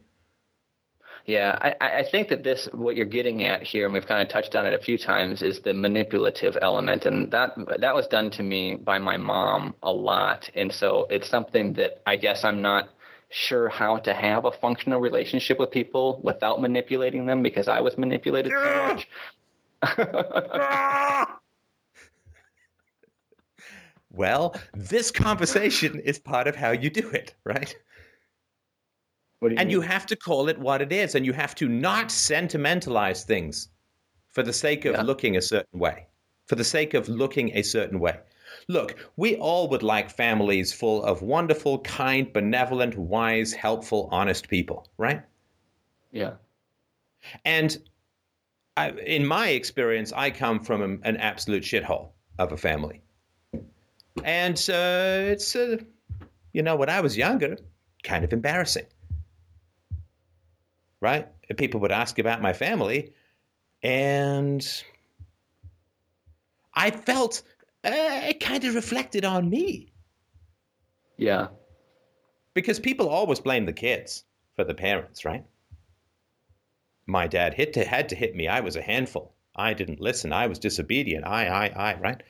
Yeah, 1.26 1.74
I, 1.80 1.98
I 1.98 2.02
think 2.02 2.28
that 2.28 2.42
this 2.42 2.68
what 2.72 2.96
you're 2.96 3.06
getting 3.06 3.44
at 3.44 3.62
here, 3.62 3.84
and 3.84 3.94
we've 3.94 4.06
kind 4.06 4.22
of 4.22 4.28
touched 4.28 4.56
on 4.56 4.66
it 4.66 4.74
a 4.74 4.78
few 4.78 4.98
times, 4.98 5.42
is 5.42 5.60
the 5.60 5.72
manipulative 5.72 6.58
element, 6.60 7.06
and 7.06 7.30
that 7.30 7.54
that 7.78 7.94
was 7.94 8.08
done 8.08 8.30
to 8.30 8.42
me 8.42 8.74
by 8.74 8.98
my 8.98 9.16
mom 9.16 9.74
a 9.82 9.92
lot, 9.92 10.50
and 10.54 10.72
so 10.72 11.06
it's 11.10 11.28
something 11.28 11.74
that 11.74 12.02
I 12.06 12.16
guess 12.16 12.44
I'm 12.44 12.60
not 12.60 12.88
sure 13.30 13.68
how 13.68 13.98
to 13.98 14.12
have 14.12 14.44
a 14.44 14.52
functional 14.52 15.00
relationship 15.00 15.58
with 15.58 15.70
people 15.70 16.20
without 16.22 16.60
manipulating 16.60 17.26
them 17.26 17.42
because 17.42 17.68
I 17.68 17.80
was 17.80 17.96
manipulated 17.96 18.52
so 18.52 18.86
much. 18.88 19.08
Ah! 19.82 21.38
well, 24.10 24.54
this 24.74 25.10
conversation 25.10 26.00
is 26.00 26.18
part 26.18 26.46
of 26.46 26.56
how 26.56 26.72
you 26.72 26.90
do 26.90 27.08
it, 27.10 27.34
right? 27.44 27.74
You 29.50 29.56
and 29.58 29.68
mean? 29.68 29.70
you 29.70 29.80
have 29.80 30.06
to 30.06 30.16
call 30.16 30.48
it 30.48 30.58
what 30.58 30.80
it 30.80 30.92
is, 30.92 31.14
and 31.14 31.26
you 31.26 31.32
have 31.32 31.54
to 31.56 31.68
not 31.68 32.10
sentimentalize 32.10 33.24
things 33.24 33.68
for 34.30 34.42
the 34.42 34.52
sake 34.52 34.84
of 34.84 34.94
yeah. 34.94 35.02
looking 35.02 35.36
a 35.36 35.42
certain 35.42 35.78
way, 35.78 36.06
for 36.46 36.54
the 36.54 36.64
sake 36.64 36.94
of 36.94 37.08
looking 37.08 37.50
a 37.56 37.62
certain 37.62 37.98
way. 37.98 38.18
Look, 38.68 38.96
we 39.16 39.36
all 39.36 39.68
would 39.70 39.82
like 39.82 40.10
families 40.10 40.72
full 40.72 41.02
of 41.02 41.22
wonderful, 41.22 41.80
kind, 41.80 42.32
benevolent, 42.32 42.96
wise, 42.96 43.52
helpful, 43.52 44.08
honest 44.12 44.48
people, 44.48 44.86
right? 44.98 45.22
Yeah. 46.12 46.34
And 47.44 47.76
I, 48.76 48.90
in 48.90 49.26
my 49.26 49.48
experience, 49.48 50.12
I 50.12 50.30
come 50.30 50.60
from 50.60 50.82
a, 50.82 51.08
an 51.08 51.16
absolute 51.16 51.62
shithole 51.62 52.10
of 52.38 52.52
a 52.52 52.56
family. 52.56 53.02
And 54.24 54.56
uh, 54.68 55.30
it's, 55.32 55.56
uh, 55.56 55.78
you 56.52 56.62
know, 56.62 56.76
when 56.76 56.88
I 56.88 57.00
was 57.00 57.16
younger, 57.16 57.56
kind 58.02 58.24
of 58.24 58.32
embarrassing 58.32 58.86
right? 61.02 61.28
People 61.56 61.80
would 61.80 61.92
ask 61.92 62.18
about 62.18 62.40
my 62.40 62.54
family, 62.54 63.12
and 63.82 64.66
I 66.72 66.92
felt 66.92 67.42
uh, 67.84 67.90
it 67.92 68.40
kind 68.40 68.64
of 68.64 68.74
reflected 68.74 69.24
on 69.24 69.50
me. 69.50 69.92
Yeah. 71.18 71.48
Because 72.54 72.78
people 72.78 73.08
always 73.08 73.40
blame 73.40 73.66
the 73.66 73.72
kids 73.72 74.24
for 74.54 74.64
the 74.64 74.74
parents, 74.74 75.24
right? 75.24 75.44
My 77.06 77.26
dad 77.26 77.52
hit 77.54 77.72
to, 77.74 77.84
had 77.84 78.08
to 78.10 78.14
hit 78.14 78.36
me. 78.36 78.46
I 78.46 78.60
was 78.60 78.76
a 78.76 78.82
handful. 78.82 79.34
I 79.56 79.74
didn't 79.74 80.00
listen. 80.00 80.32
I 80.32 80.46
was 80.46 80.58
disobedient. 80.58 81.26
I, 81.26 81.46
I, 81.46 81.66
I, 81.66 81.98
right? 81.98 82.22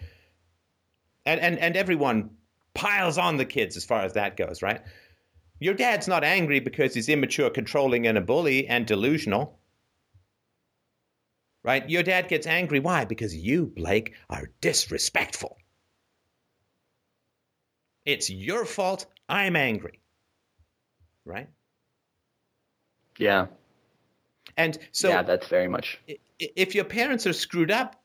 And, 1.26 1.40
and, 1.40 1.58
and 1.58 1.76
everyone 1.76 2.30
piles 2.74 3.18
on 3.18 3.37
the 3.37 3.44
kids 3.44 3.76
as 3.76 3.85
far 3.85 4.00
as 4.00 4.14
that 4.14 4.37
goes, 4.37 4.62
right? 4.62 4.80
Your 5.62 5.75
dad's 5.75 6.09
not 6.09 6.25
angry 6.25 6.61
because 6.61 6.94
he's 6.94 7.09
immature, 7.09 7.51
controlling, 7.51 8.07
and 8.07 8.18
a 8.18 8.20
bully 8.20 8.66
and 8.66 8.87
delusional. 8.87 9.59
Right? 11.62 11.88
Your 11.88 12.03
dad 12.03 12.29
gets 12.29 12.46
angry. 12.46 12.81
Why? 12.81 13.05
Because 13.05 13.35
you, 13.35 13.66
Blake, 13.66 14.14
are 14.29 14.51
disrespectful. 14.61 15.57
It's 18.05 18.29
your 18.29 18.64
fault. 18.64 19.07
I'm 19.29 19.55
angry. 19.55 20.01
Right? 21.25 21.48
Yeah. 23.18 23.46
And 24.57 24.77
so. 24.90 25.09
Yeah, 25.09 25.22
that's 25.22 25.46
very 25.46 25.68
much. 25.68 26.01
If 26.40 26.75
your 26.75 26.85
parents 26.85 27.27
are 27.29 27.33
screwed 27.33 27.70
up, 27.70 28.03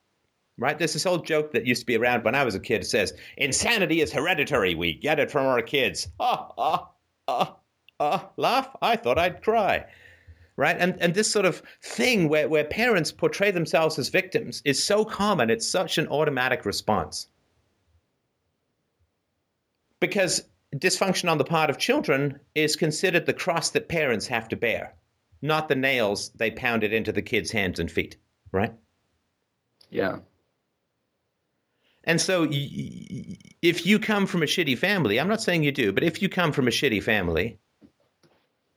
right? 0.60 0.78
There's 0.78 0.94
this 0.94 1.08
old 1.08 1.26
joke 1.26 1.52
that 1.54 1.66
used 1.66 1.82
to 1.82 1.86
be 1.88 1.98
around 1.98 2.24
when 2.24 2.36
I 2.36 2.44
was 2.44 2.54
a 2.54 2.60
kid. 2.60 2.82
It 2.82 2.86
says, 2.86 3.14
Insanity 3.38 4.02
is 4.02 4.12
hereditary. 4.12 4.76
We 4.76 4.94
get 4.94 5.20
it 5.20 5.32
from 5.32 5.48
our 5.48 5.64
kids. 5.64 6.08
Ah, 7.28 7.58
ah, 8.00 8.30
laugh. 8.38 8.70
I 8.82 8.96
thought 8.96 9.18
I'd 9.18 9.44
cry. 9.44 9.86
Right? 10.56 10.76
And, 10.80 10.98
and 11.00 11.14
this 11.14 11.32
sort 11.32 11.46
of 11.46 11.62
thing 11.84 12.30
where, 12.30 12.50
where 12.50 12.64
parents 12.64 13.12
portray 13.12 13.52
themselves 13.52 14.00
as 14.00 14.10
victims 14.10 14.62
is 14.66 14.84
so 14.84 15.06
common. 15.06 15.50
It's 15.50 15.68
such 15.68 15.98
an 15.98 16.08
automatic 16.08 16.66
response. 16.66 17.28
Because 20.00 20.44
dysfunction 20.76 21.30
on 21.30 21.38
the 21.38 21.44
part 21.44 21.70
of 21.70 21.78
children 21.78 22.40
is 22.56 22.76
considered 22.76 23.26
the 23.26 23.34
cross 23.34 23.70
that 23.72 23.88
parents 23.90 24.28
have 24.28 24.48
to 24.50 24.56
bear, 24.56 24.96
not 25.42 25.70
the 25.70 25.76
nails 25.76 26.30
they 26.36 26.52
pounded 26.52 26.92
into 26.92 27.12
the 27.12 27.22
kids' 27.22 27.52
hands 27.52 27.80
and 27.80 27.92
feet. 27.92 28.18
Right? 28.52 28.74
Yeah. 29.90 30.18
And 32.08 32.22
so, 32.22 32.48
if 32.50 33.86
you 33.86 34.00
come 34.00 34.28
from 34.28 34.42
a 34.42 34.46
shitty 34.46 34.78
family, 34.78 35.20
I'm 35.20 35.28
not 35.28 35.42
saying 35.42 35.64
you 35.64 35.74
do, 35.74 35.92
but 35.92 36.06
if 36.06 36.22
you 36.22 36.30
come 36.30 36.54
from 36.54 36.70
a 36.70 36.72
shitty 36.72 37.04
family, 37.04 37.60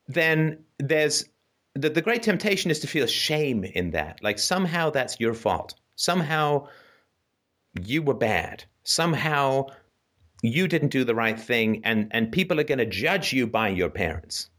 then 0.08 0.64
there's 0.80 1.26
the, 1.74 1.90
the 1.90 2.02
great 2.02 2.24
temptation 2.24 2.72
is 2.72 2.80
to 2.80 2.88
feel 2.88 3.06
shame 3.06 3.62
in 3.62 3.92
that. 3.92 4.20
Like 4.20 4.40
somehow 4.40 4.90
that's 4.90 5.20
your 5.20 5.34
fault. 5.34 5.76
Somehow 5.94 6.66
you 7.80 8.02
were 8.02 8.14
bad. 8.14 8.64
Somehow 8.82 9.66
you 10.42 10.66
didn't 10.66 10.88
do 10.88 11.04
the 11.04 11.14
right 11.14 11.38
thing, 11.38 11.82
and, 11.84 12.08
and 12.10 12.32
people 12.32 12.58
are 12.58 12.64
going 12.64 12.78
to 12.78 12.86
judge 12.86 13.32
you 13.32 13.46
by 13.46 13.68
your 13.68 13.90
parents. 13.90 14.50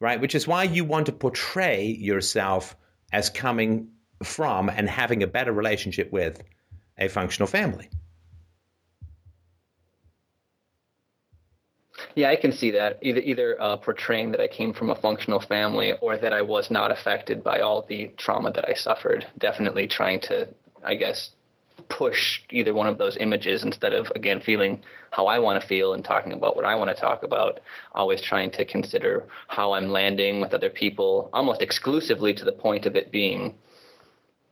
Right? 0.00 0.20
Which 0.20 0.34
is 0.34 0.48
why 0.48 0.64
you 0.64 0.84
want 0.84 1.06
to 1.06 1.12
portray 1.12 1.86
yourself 1.86 2.76
as 3.12 3.30
coming 3.30 3.90
from 4.24 4.68
and 4.68 4.90
having 4.90 5.22
a 5.22 5.28
better 5.28 5.52
relationship 5.52 6.10
with 6.10 6.42
a 6.98 7.08
functional 7.08 7.46
family. 7.46 7.88
Yeah, 12.14 12.30
I 12.30 12.36
can 12.36 12.52
see 12.52 12.70
that 12.72 12.98
either 13.02 13.20
either 13.20 13.60
uh, 13.60 13.76
portraying 13.76 14.32
that 14.32 14.40
I 14.40 14.48
came 14.48 14.72
from 14.72 14.90
a 14.90 14.94
functional 14.94 15.40
family 15.40 15.92
or 16.00 16.16
that 16.16 16.32
I 16.32 16.42
was 16.42 16.70
not 16.70 16.90
affected 16.90 17.42
by 17.42 17.60
all 17.60 17.82
the 17.82 18.10
trauma 18.16 18.52
that 18.52 18.68
I 18.68 18.74
suffered. 18.74 19.26
Definitely 19.38 19.86
trying 19.86 20.20
to, 20.22 20.48
I 20.84 20.94
guess, 20.94 21.30
push 21.88 22.40
either 22.50 22.74
one 22.74 22.86
of 22.86 22.98
those 22.98 23.16
images 23.18 23.62
instead 23.62 23.92
of 23.92 24.10
again 24.14 24.40
feeling 24.40 24.82
how 25.10 25.26
I 25.26 25.38
want 25.38 25.60
to 25.60 25.66
feel 25.66 25.94
and 25.94 26.04
talking 26.04 26.32
about 26.32 26.56
what 26.56 26.64
I 26.64 26.74
want 26.74 26.90
to 26.90 27.00
talk 27.00 27.22
about. 27.22 27.60
Always 27.94 28.20
trying 28.20 28.50
to 28.52 28.64
consider 28.64 29.26
how 29.48 29.72
I'm 29.72 29.88
landing 29.88 30.40
with 30.40 30.54
other 30.54 30.70
people, 30.70 31.30
almost 31.32 31.62
exclusively 31.62 32.34
to 32.34 32.44
the 32.44 32.52
point 32.52 32.86
of 32.86 32.96
it 32.96 33.10
being, 33.10 33.54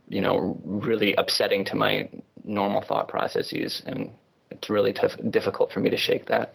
you 0.08 0.20
know, 0.20 0.58
really 0.64 1.14
upsetting 1.14 1.64
to 1.66 1.76
my 1.76 2.08
normal 2.46 2.80
thought 2.80 3.08
processes, 3.08 3.82
and 3.86 4.10
it's 4.50 4.70
really 4.70 4.92
tough, 4.92 5.16
difficult 5.30 5.72
for 5.72 5.80
me 5.80 5.90
to 5.90 5.96
shake 5.96 6.26
that. 6.26 6.54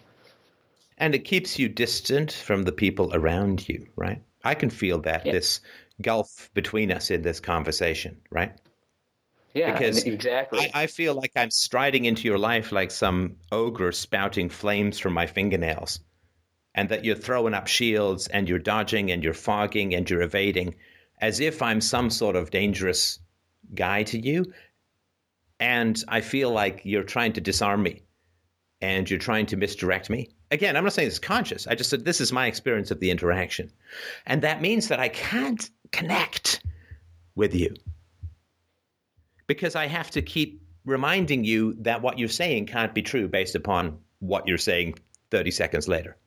And 0.98 1.16
it 1.16 1.26
keeps 1.26 1.60
you 1.60 1.68
distant 1.68 2.32
from 2.32 2.64
the 2.64 2.72
people 2.72 3.14
around 3.14 3.68
you, 3.68 3.88
right? 3.96 4.22
I 4.44 4.56
can 4.56 4.70
feel 4.70 5.00
that 5.02 5.26
yeah. 5.26 5.34
this 5.34 5.62
gulf 6.02 6.50
between 6.54 6.92
us 6.92 7.12
in 7.12 7.22
this 7.22 7.40
conversation, 7.40 8.18
right? 8.30 8.54
Yeah, 9.54 9.74
because 9.74 10.04
exactly. 10.04 10.72
I, 10.74 10.84
I, 10.84 10.88
feel 10.88 11.14
like 11.14 11.34
I'm 11.36 11.52
striding 11.52 12.06
into 12.06 12.28
your 12.28 12.38
life 12.38 12.72
like 12.72 12.90
some 12.90 13.36
ogre 13.52 13.92
spouting 13.92 14.50
flames 14.50 14.98
from 14.98 15.14
my 15.14 15.28
fingernails, 15.28 16.00
and 16.74 16.88
that 16.90 17.04
you're 17.04 17.18
throwing 17.18 17.54
up 17.54 17.68
shields 17.68 18.28
and 18.28 18.48
you're 18.48 18.60
dodging 18.60 19.12
and 19.12 19.24
you're 19.24 19.34
fogging 19.34 19.94
and 19.94 20.10
you're 20.10 20.22
evading, 20.22 20.76
as 21.20 21.42
if 21.42 21.62
I'm 21.62 21.82
some 21.82 22.10
sort 22.10 22.38
of 22.38 22.50
dangerous 22.50 23.20
guy 23.76 24.04
to 24.04 24.18
you. 24.18 24.54
And 25.62 26.04
I 26.08 26.22
feel 26.22 26.52
like 26.52 26.82
you're 26.84 27.04
trying 27.04 27.34
to 27.34 27.42
disarm 27.42 27.84
me, 27.84 28.02
and 28.82 29.10
you're 29.10 29.20
trying 29.20 29.46
to 29.46 29.56
misdirect 29.56 30.10
me. 30.10 30.30
Again, 30.50 30.76
I'm 30.76 30.84
not 30.84 30.92
saying 30.92 31.08
it's 31.08 31.20
conscious. 31.20 31.68
I 31.68 31.76
just 31.76 31.90
said 31.90 32.04
this 32.04 32.20
is 32.20 32.34
my 32.34 32.48
experience 32.48 32.92
of 32.92 33.00
the 33.00 33.12
interaction, 33.12 33.72
and 34.26 34.42
that 34.42 34.62
means 34.62 34.90
that 34.90 35.00
I 35.00 35.08
can't 35.08 35.70
connect 35.92 36.66
with 37.36 37.54
you 37.56 37.74
because 39.48 39.76
I 39.76 39.88
have 39.88 40.10
to 40.12 40.22
keep 40.22 40.62
reminding 40.86 41.44
you 41.44 41.76
that 41.82 42.02
what 42.02 42.18
you're 42.18 42.28
saying 42.28 42.66
can't 42.66 42.94
be 42.94 43.02
true 43.02 43.28
based 43.28 43.54
upon 43.56 44.00
what 44.20 44.48
you're 44.48 44.58
saying 44.58 44.96
30 45.30 45.52
seconds 45.52 45.88
later. 45.88 46.18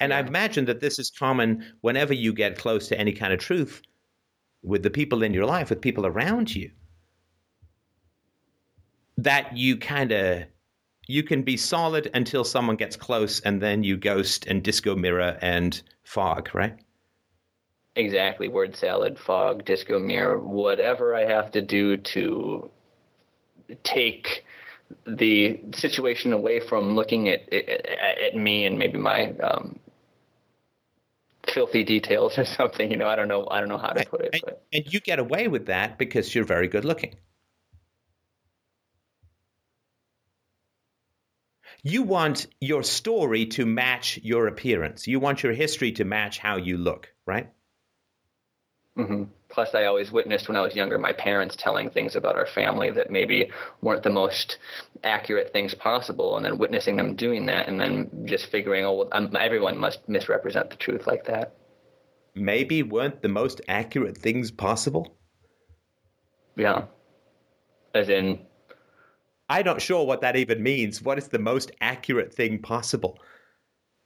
And 0.00 0.10
yeah. 0.10 0.18
I 0.18 0.20
imagine 0.20 0.64
that 0.64 0.80
this 0.80 0.98
is 0.98 1.10
common 1.10 1.64
whenever 1.80 2.12
you 2.12 2.32
get 2.32 2.58
close 2.58 2.88
to 2.88 2.98
any 2.98 3.12
kind 3.12 3.32
of 3.32 3.38
truth 3.38 3.82
with 4.62 4.82
the 4.82 4.90
people 4.90 5.22
in 5.22 5.32
your 5.32 5.46
life, 5.46 5.70
with 5.70 5.80
people 5.80 6.06
around 6.06 6.54
you. 6.54 6.70
That 9.18 9.56
you 9.56 9.76
kind 9.76 10.12
of 10.12 10.44
you 11.06 11.22
can 11.22 11.42
be 11.42 11.56
solid 11.56 12.10
until 12.14 12.44
someone 12.44 12.76
gets 12.76 12.96
close 12.96 13.40
and 13.40 13.60
then 13.60 13.84
you 13.84 13.96
ghost 13.96 14.46
and 14.46 14.62
disco 14.62 14.96
mirror 14.96 15.38
and 15.42 15.80
fog, 16.02 16.50
right? 16.54 16.78
Exactly, 17.96 18.48
word 18.48 18.74
salad, 18.74 19.18
fog, 19.18 19.64
disco 19.64 19.98
mirror, 19.98 20.38
whatever 20.38 21.14
I 21.14 21.26
have 21.26 21.52
to 21.52 21.62
do 21.62 21.96
to 21.96 22.70
take 23.84 24.44
the 25.06 25.60
situation 25.74 26.32
away 26.32 26.60
from 26.60 26.94
looking 26.96 27.28
at 27.28 27.52
at, 27.52 27.86
at 27.86 28.36
me 28.36 28.66
and 28.66 28.78
maybe 28.78 28.98
my 28.98 29.32
um, 29.38 29.78
filthy 31.48 31.84
details 31.84 32.38
or 32.38 32.44
something. 32.56 32.90
You 32.90 32.96
know, 32.96 33.08
I 33.08 33.16
don't 33.16 33.28
know. 33.28 33.46
I 33.50 33.60
don't 33.60 33.68
know 33.68 33.78
how 33.78 33.90
to 33.90 34.04
put 34.04 34.22
it. 34.22 34.42
And, 34.44 34.56
and 34.72 34.92
you 34.92 35.00
get 35.00 35.18
away 35.18 35.48
with 35.48 35.66
that 35.66 35.98
because 35.98 36.34
you're 36.34 36.44
very 36.44 36.68
good 36.68 36.84
looking. 36.84 37.14
You 41.86 42.02
want 42.02 42.46
your 42.60 42.82
story 42.82 43.44
to 43.46 43.66
match 43.66 44.18
your 44.22 44.46
appearance. 44.46 45.06
You 45.06 45.20
want 45.20 45.42
your 45.42 45.52
history 45.52 45.92
to 45.92 46.04
match 46.04 46.38
how 46.38 46.56
you 46.56 46.78
look, 46.78 47.10
right? 47.26 47.52
Mm-hmm. 48.96 49.24
Plus, 49.50 49.74
I 49.74 49.84
always 49.84 50.10
witnessed 50.10 50.48
when 50.48 50.56
I 50.56 50.62
was 50.62 50.74
younger 50.74 50.98
my 50.98 51.12
parents 51.12 51.56
telling 51.56 51.90
things 51.90 52.16
about 52.16 52.36
our 52.36 52.46
family 52.46 52.90
that 52.92 53.10
maybe 53.10 53.50
weren't 53.82 54.02
the 54.02 54.08
most 54.08 54.56
accurate 55.02 55.52
things 55.52 55.74
possible, 55.74 56.38
and 56.38 56.46
then 56.46 56.56
witnessing 56.56 56.96
them 56.96 57.16
doing 57.16 57.46
that, 57.46 57.68
and 57.68 57.78
then 57.78 58.24
just 58.24 58.46
figuring, 58.46 58.86
oh, 58.86 58.94
well, 58.94 59.08
um, 59.12 59.36
everyone 59.38 59.76
must 59.76 60.08
misrepresent 60.08 60.70
the 60.70 60.76
truth 60.76 61.06
like 61.06 61.26
that. 61.26 61.54
Maybe 62.34 62.82
weren't 62.82 63.20
the 63.20 63.28
most 63.28 63.60
accurate 63.68 64.16
things 64.16 64.50
possible? 64.50 65.18
Yeah. 66.56 66.86
As 67.94 68.08
in. 68.08 68.40
I'm 69.48 69.64
not 69.64 69.82
sure 69.82 70.06
what 70.06 70.22
that 70.22 70.36
even 70.36 70.62
means. 70.62 71.02
What 71.02 71.18
is 71.18 71.28
the 71.28 71.38
most 71.38 71.70
accurate 71.80 72.32
thing 72.32 72.60
possible? 72.60 73.18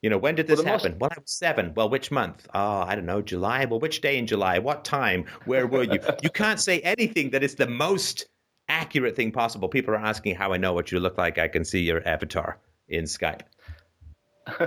You 0.03 0.11
know, 0.11 0.19
when 0.19 0.35
did 0.35 0.47
this 0.47 0.59
well, 0.59 0.67
happen? 0.67 0.93
Most... 0.93 1.01
Well, 1.01 1.11
I 1.17 1.21
was 1.21 1.31
seven. 1.31 1.73
Well, 1.75 1.89
which 1.89 2.11
month? 2.11 2.47
Oh, 2.55 2.81
I 2.81 2.95
don't 2.95 3.07
know. 3.07 3.23
July. 3.23 3.65
Well, 3.65 3.81
which 3.81 4.01
day 4.01 4.17
in 4.17 4.27
July? 4.27 4.59
What 4.59 4.85
time? 4.85 5.25
Where 5.45 5.67
were 5.67 5.83
you? 5.83 6.01
you 6.23 6.31
can't 6.31 6.61
say 6.61 6.81
anything 6.81 7.31
that 7.31 7.43
is 7.43 7.57
the 7.57 7.67
most 7.67 8.27
accurate 8.69 9.17
thing 9.17 9.33
possible. 9.33 9.69
People 9.69 9.95
are 9.95 9.99
asking 9.99 10.37
how 10.37 10.53
I 10.53 10.57
know 10.57 10.73
what 10.73 10.93
you 10.93 11.01
look 11.01 11.19
like. 11.19 11.39
I 11.39 11.49
can 11.49 11.65
see 11.65 11.81
your 11.81 12.07
avatar 12.07 12.59
in 12.89 13.05
Skype, 13.05 13.43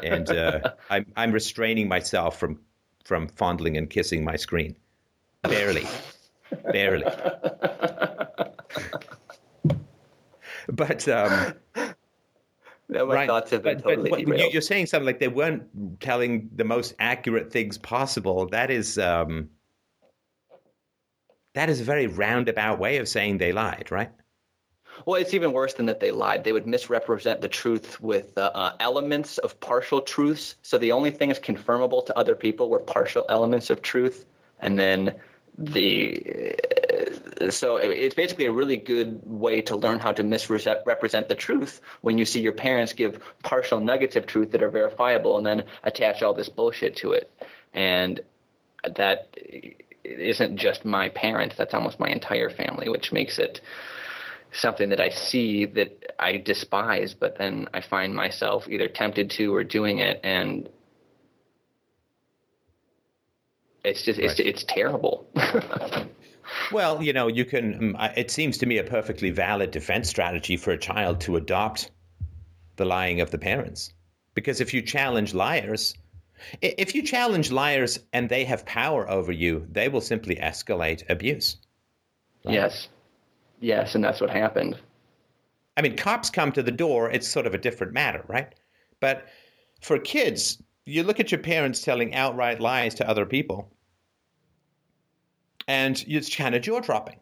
and 0.04 0.30
uh, 0.30 0.74
I'm 0.90 1.06
I'm 1.16 1.32
restraining 1.32 1.88
myself 1.88 2.38
from 2.38 2.60
from 3.06 3.28
fondling 3.28 3.78
and 3.78 3.90
kissing 3.90 4.24
my 4.24 4.36
screen, 4.36 4.76
barely, 5.44 5.88
barely. 6.72 7.06
but 10.76 11.08
um, 11.08 11.54
no, 12.90 13.06
my 13.06 13.14
right. 13.14 13.28
thoughts 13.28 13.52
have 13.52 13.64
been 13.64 13.82
but, 13.84 13.96
totally 13.96 14.26
but 14.26 14.54
You're 14.54 14.62
saying 14.62 14.86
something 14.86 15.06
like 15.06 15.20
they 15.20 15.28
weren't 15.28 15.64
telling 16.00 16.50
the 16.56 16.64
most 16.64 16.96
accurate 17.00 17.52
things 17.52 17.78
possible. 17.78 18.48
That 18.48 18.72
is 18.72 18.98
um, 18.98 19.50
that 21.54 21.70
is 21.70 21.82
a 21.82 21.84
very 21.84 22.08
roundabout 22.08 22.80
way 22.80 22.98
of 22.98 23.10
saying 23.10 23.38
they 23.38 23.52
lied, 23.52 23.92
right? 23.92 24.12
Well, 25.06 25.20
it's 25.20 25.34
even 25.34 25.52
worse 25.52 25.74
than 25.74 25.86
that 25.88 26.00
they 26.00 26.12
lied. 26.12 26.44
They 26.44 26.54
would 26.54 26.68
misrepresent 26.68 27.42
the 27.42 27.48
truth 27.48 28.00
with 28.02 28.38
uh, 28.38 28.52
uh, 28.54 28.74
elements 28.80 29.40
of 29.40 29.60
partial 29.60 30.02
truths. 30.02 30.56
So 30.62 30.78
the 30.78 30.92
only 30.92 31.12
things 31.12 31.40
confirmable 31.40 32.06
to 32.06 32.18
other 32.18 32.36
people 32.36 32.70
were 32.70 32.80
partial 32.80 33.26
elements 33.30 33.70
of 33.70 33.82
truth, 33.82 34.26
and 34.60 34.78
then 34.78 35.16
the 35.58 36.56
so 37.50 37.78
it's 37.78 38.16
basically 38.16 38.46
a 38.46 38.52
really 38.52 38.78
good 38.78 39.22
way 39.26 39.62
to 39.62 39.76
learn 39.76 40.00
how 40.00 40.12
to 40.12 40.24
misrepresent 40.24 41.30
the 41.30 41.36
truth 41.36 41.82
when 42.02 42.18
you 42.18 42.26
see 42.26 42.42
your 42.42 42.54
parents 42.54 42.94
give 42.94 43.20
partial 43.44 43.80
nuggets 43.80 44.16
of 44.16 44.26
truth 44.26 44.52
that 44.52 44.62
are 44.62 44.70
verifiable 44.70 45.38
and 45.38 45.46
then 45.46 45.64
attach 45.84 46.22
all 46.22 46.34
this 46.34 46.50
bullshit 46.50 46.96
to 46.96 47.12
it 47.12 47.32
and 47.74 48.20
that 48.96 49.36
isn't 50.04 50.58
just 50.58 50.86
my 50.86 51.10
parents 51.10 51.56
that's 51.56 51.74
almost 51.74 52.00
my 52.00 52.10
entire 52.10 52.50
family 52.50 52.90
which 52.90 53.12
makes 53.12 53.40
it 53.40 53.62
something 54.52 54.90
that 54.90 55.00
i 55.00 55.10
see 55.10 55.66
that 55.66 56.14
i 56.20 56.38
despise 56.38 57.14
but 57.14 57.38
then 57.38 57.68
i 57.74 57.82
find 57.82 58.14
myself 58.14 58.68
either 58.68 58.88
tempted 58.88 59.30
to 59.30 59.54
or 59.56 59.64
doing 59.64 60.00
it 60.00 60.20
and 60.24 60.70
it's 63.84 64.04
just 64.04 64.20
it's 64.20 64.40
right. 64.40 64.48
it's 64.48 64.64
terrible. 64.64 65.28
well, 66.72 67.02
you 67.02 67.14
know, 67.14 67.28
you 67.28 67.46
can. 67.46 67.96
Um, 67.96 68.10
it 68.16 68.32
seems 68.32 68.58
to 68.60 68.66
me 68.66 68.78
a 68.78 68.84
perfectly 68.84 69.30
valid 69.30 69.72
defense 69.72 70.10
strategy 70.10 70.58
for 70.58 70.72
a 70.72 70.78
child 70.78 71.22
to 71.22 71.36
adopt 71.36 71.92
the 72.76 72.86
lying 72.86 73.22
of 73.22 73.32
the 73.32 73.38
parents, 73.38 73.94
because 74.34 74.62
if 74.62 74.74
you 74.74 74.82
challenge 74.82 75.34
liars, 75.34 75.96
if 76.62 76.96
you 76.96 77.04
challenge 77.04 77.52
liars 77.52 78.00
and 78.14 78.30
they 78.30 78.44
have 78.46 78.66
power 78.66 79.10
over 79.10 79.32
you, 79.32 79.68
they 79.72 79.88
will 79.90 80.02
simply 80.02 80.36
escalate 80.36 81.04
abuse. 81.10 81.58
Right? 82.46 82.56
Yes, 82.56 82.90
yes, 83.60 83.96
and 83.96 84.04
that's 84.04 84.22
what 84.22 84.30
happened. 84.30 84.78
I 85.78 85.82
mean, 85.82 85.96
cops 85.96 86.30
come 86.30 86.52
to 86.54 86.64
the 86.64 86.72
door; 86.72 87.10
it's 87.12 87.28
sort 87.28 87.48
of 87.48 87.54
a 87.54 87.58
different 87.58 87.94
matter, 87.94 88.24
right? 88.28 88.54
But 89.00 89.28
for 89.82 89.98
kids, 89.98 90.62
you 90.86 91.04
look 91.04 91.20
at 91.20 91.32
your 91.32 91.42
parents 91.42 91.82
telling 91.82 92.14
outright 92.14 92.60
lies 92.60 92.94
to 92.96 93.10
other 93.10 93.26
people, 93.26 93.72
and 95.72 96.04
it's 96.06 96.36
kind 96.36 96.54
of 96.54 96.62
jaw 96.62 96.82
dropping. 96.82 97.16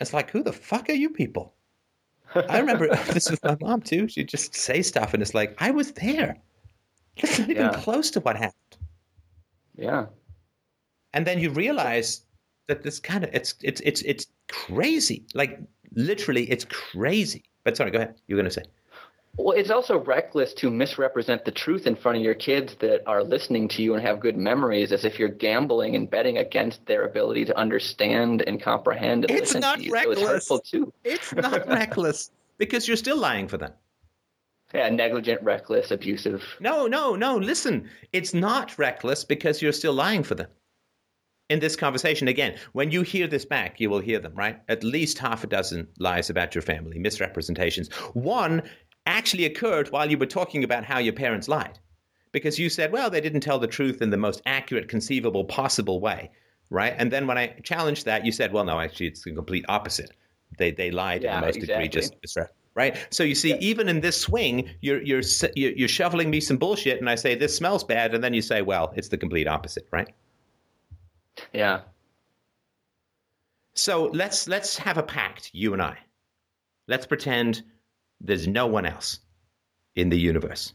It's 0.00 0.12
like, 0.12 0.28
who 0.28 0.42
the 0.42 0.52
fuck 0.52 0.88
are 0.88 0.94
you 0.94 1.08
people? 1.08 1.54
I 2.34 2.58
remember 2.64 2.88
this 3.12 3.30
with 3.30 3.44
my 3.44 3.56
mom 3.60 3.80
too. 3.80 4.08
She'd 4.08 4.28
just 4.28 4.56
say 4.56 4.82
stuff, 4.82 5.14
and 5.14 5.22
it's 5.22 5.34
like, 5.34 5.54
I 5.58 5.70
was 5.70 5.92
there. 5.92 6.36
That's 7.22 7.38
not 7.38 7.48
even 7.48 7.66
yeah. 7.66 7.72
close 7.74 8.10
to 8.10 8.20
what 8.20 8.36
happened. 8.36 8.76
Yeah. 9.76 10.06
And 11.12 11.24
then 11.24 11.38
you 11.38 11.50
realize 11.50 12.22
that 12.66 12.82
this 12.82 12.98
kind 12.98 13.22
of 13.22 13.30
it's 13.32 13.54
it's 13.62 13.80
it's 13.82 14.02
it's 14.02 14.26
crazy. 14.50 15.24
Like 15.32 15.60
literally, 15.94 16.50
it's 16.50 16.64
crazy. 16.64 17.44
But 17.62 17.76
sorry, 17.76 17.92
go 17.92 17.98
ahead. 17.98 18.16
You're 18.26 18.36
going 18.36 18.50
to 18.50 18.50
say. 18.50 18.64
Well, 19.36 19.56
it's 19.56 19.70
also 19.70 19.98
reckless 19.98 20.54
to 20.54 20.70
misrepresent 20.70 21.44
the 21.44 21.50
truth 21.50 21.86
in 21.86 21.96
front 21.96 22.18
of 22.18 22.22
your 22.22 22.34
kids 22.34 22.76
that 22.76 23.02
are 23.06 23.24
listening 23.24 23.68
to 23.68 23.82
you 23.82 23.94
and 23.94 24.02
have 24.02 24.20
good 24.20 24.36
memories 24.36 24.92
as 24.92 25.04
if 25.04 25.18
you're 25.18 25.28
gambling 25.28 25.96
and 25.96 26.08
betting 26.08 26.38
against 26.38 26.86
their 26.86 27.04
ability 27.04 27.44
to 27.46 27.58
understand 27.58 28.42
and 28.42 28.62
comprehend. 28.62 29.28
And 29.28 29.38
it's 29.38 29.54
not 29.54 29.80
reckless. 29.90 30.04
So 30.04 30.10
it's 30.10 30.22
hurtful 30.22 30.58
too. 30.60 30.92
It's 31.02 31.34
not 31.34 31.66
reckless 31.68 32.30
because 32.58 32.86
you're 32.86 32.96
still 32.96 33.18
lying 33.18 33.48
for 33.48 33.58
them. 33.58 33.72
Yeah, 34.72 34.88
negligent, 34.88 35.42
reckless, 35.42 35.90
abusive. 35.90 36.42
No, 36.58 36.86
no, 36.86 37.14
no. 37.14 37.36
Listen, 37.36 37.88
it's 38.12 38.34
not 38.34 38.76
reckless 38.78 39.24
because 39.24 39.62
you're 39.62 39.72
still 39.72 39.92
lying 39.92 40.24
for 40.24 40.34
them. 40.34 40.48
In 41.50 41.60
this 41.60 41.76
conversation, 41.76 42.26
again, 42.26 42.56
when 42.72 42.90
you 42.90 43.02
hear 43.02 43.26
this 43.26 43.44
back, 43.44 43.78
you 43.78 43.90
will 43.90 44.00
hear 44.00 44.18
them, 44.18 44.34
right? 44.34 44.60
At 44.68 44.82
least 44.82 45.18
half 45.18 45.44
a 45.44 45.46
dozen 45.46 45.86
lies 45.98 46.30
about 46.30 46.54
your 46.54 46.62
family, 46.62 46.98
misrepresentations. 46.98 47.92
One 48.14 48.62
actually 49.06 49.44
occurred 49.44 49.90
while 49.90 50.10
you 50.10 50.18
were 50.18 50.26
talking 50.26 50.64
about 50.64 50.84
how 50.84 50.98
your 50.98 51.12
parents 51.12 51.48
lied. 51.48 51.78
Because 52.32 52.58
you 52.58 52.68
said, 52.68 52.90
well, 52.90 53.10
they 53.10 53.20
didn't 53.20 53.42
tell 53.42 53.58
the 53.58 53.66
truth 53.66 54.02
in 54.02 54.10
the 54.10 54.16
most 54.16 54.42
accurate, 54.44 54.88
conceivable, 54.88 55.44
possible 55.44 56.00
way, 56.00 56.30
right? 56.70 56.94
And 56.98 57.12
then 57.12 57.26
when 57.26 57.38
I 57.38 57.48
challenged 57.62 58.04
that, 58.06 58.24
you 58.26 58.32
said, 58.32 58.52
well, 58.52 58.64
no, 58.64 58.80
actually, 58.80 59.06
it's 59.06 59.22
the 59.22 59.32
complete 59.32 59.64
opposite. 59.68 60.10
They, 60.58 60.72
they 60.72 60.90
lied 60.90 61.22
Yeah, 61.22 61.36
in 61.36 61.40
the 61.40 61.46
most 61.46 61.56
exactly. 61.58 61.84
egregious 61.84 62.10
right? 62.74 63.06
So 63.10 63.22
you 63.22 63.34
see, 63.36 63.50
Yeah. 63.50 63.56
even 63.60 63.88
in 63.88 64.00
this 64.00 64.20
swing, 64.20 64.68
you're, 64.80 65.00
you're 65.02 65.22
you're 65.54 65.72
you're 65.72 65.88
shoveling 65.88 66.30
me 66.30 66.40
some 66.40 66.56
bullshit, 66.56 66.98
and 66.98 67.08
I 67.08 67.14
say 67.14 67.34
this 67.36 67.56
smells 67.56 67.84
bad, 67.84 68.14
and 68.14 68.22
then 68.24 68.34
you 68.34 68.42
say, 68.42 68.62
well, 68.62 68.92
it's 68.96 69.08
the 69.08 69.16
complete 69.16 69.46
opposite, 69.46 69.86
right? 69.92 70.08
Yeah. 71.52 71.82
So 73.74 74.06
let's 74.06 74.48
let's 74.48 74.76
have 74.78 74.98
a 74.98 75.02
pact, 75.02 75.50
you 75.52 75.72
and 75.72 75.82
I. 75.82 75.98
Let's 76.86 77.06
pretend 77.06 77.62
there's 78.24 78.48
no 78.48 78.66
one 78.66 78.86
else 78.86 79.20
in 79.94 80.08
the 80.08 80.18
universe, 80.18 80.72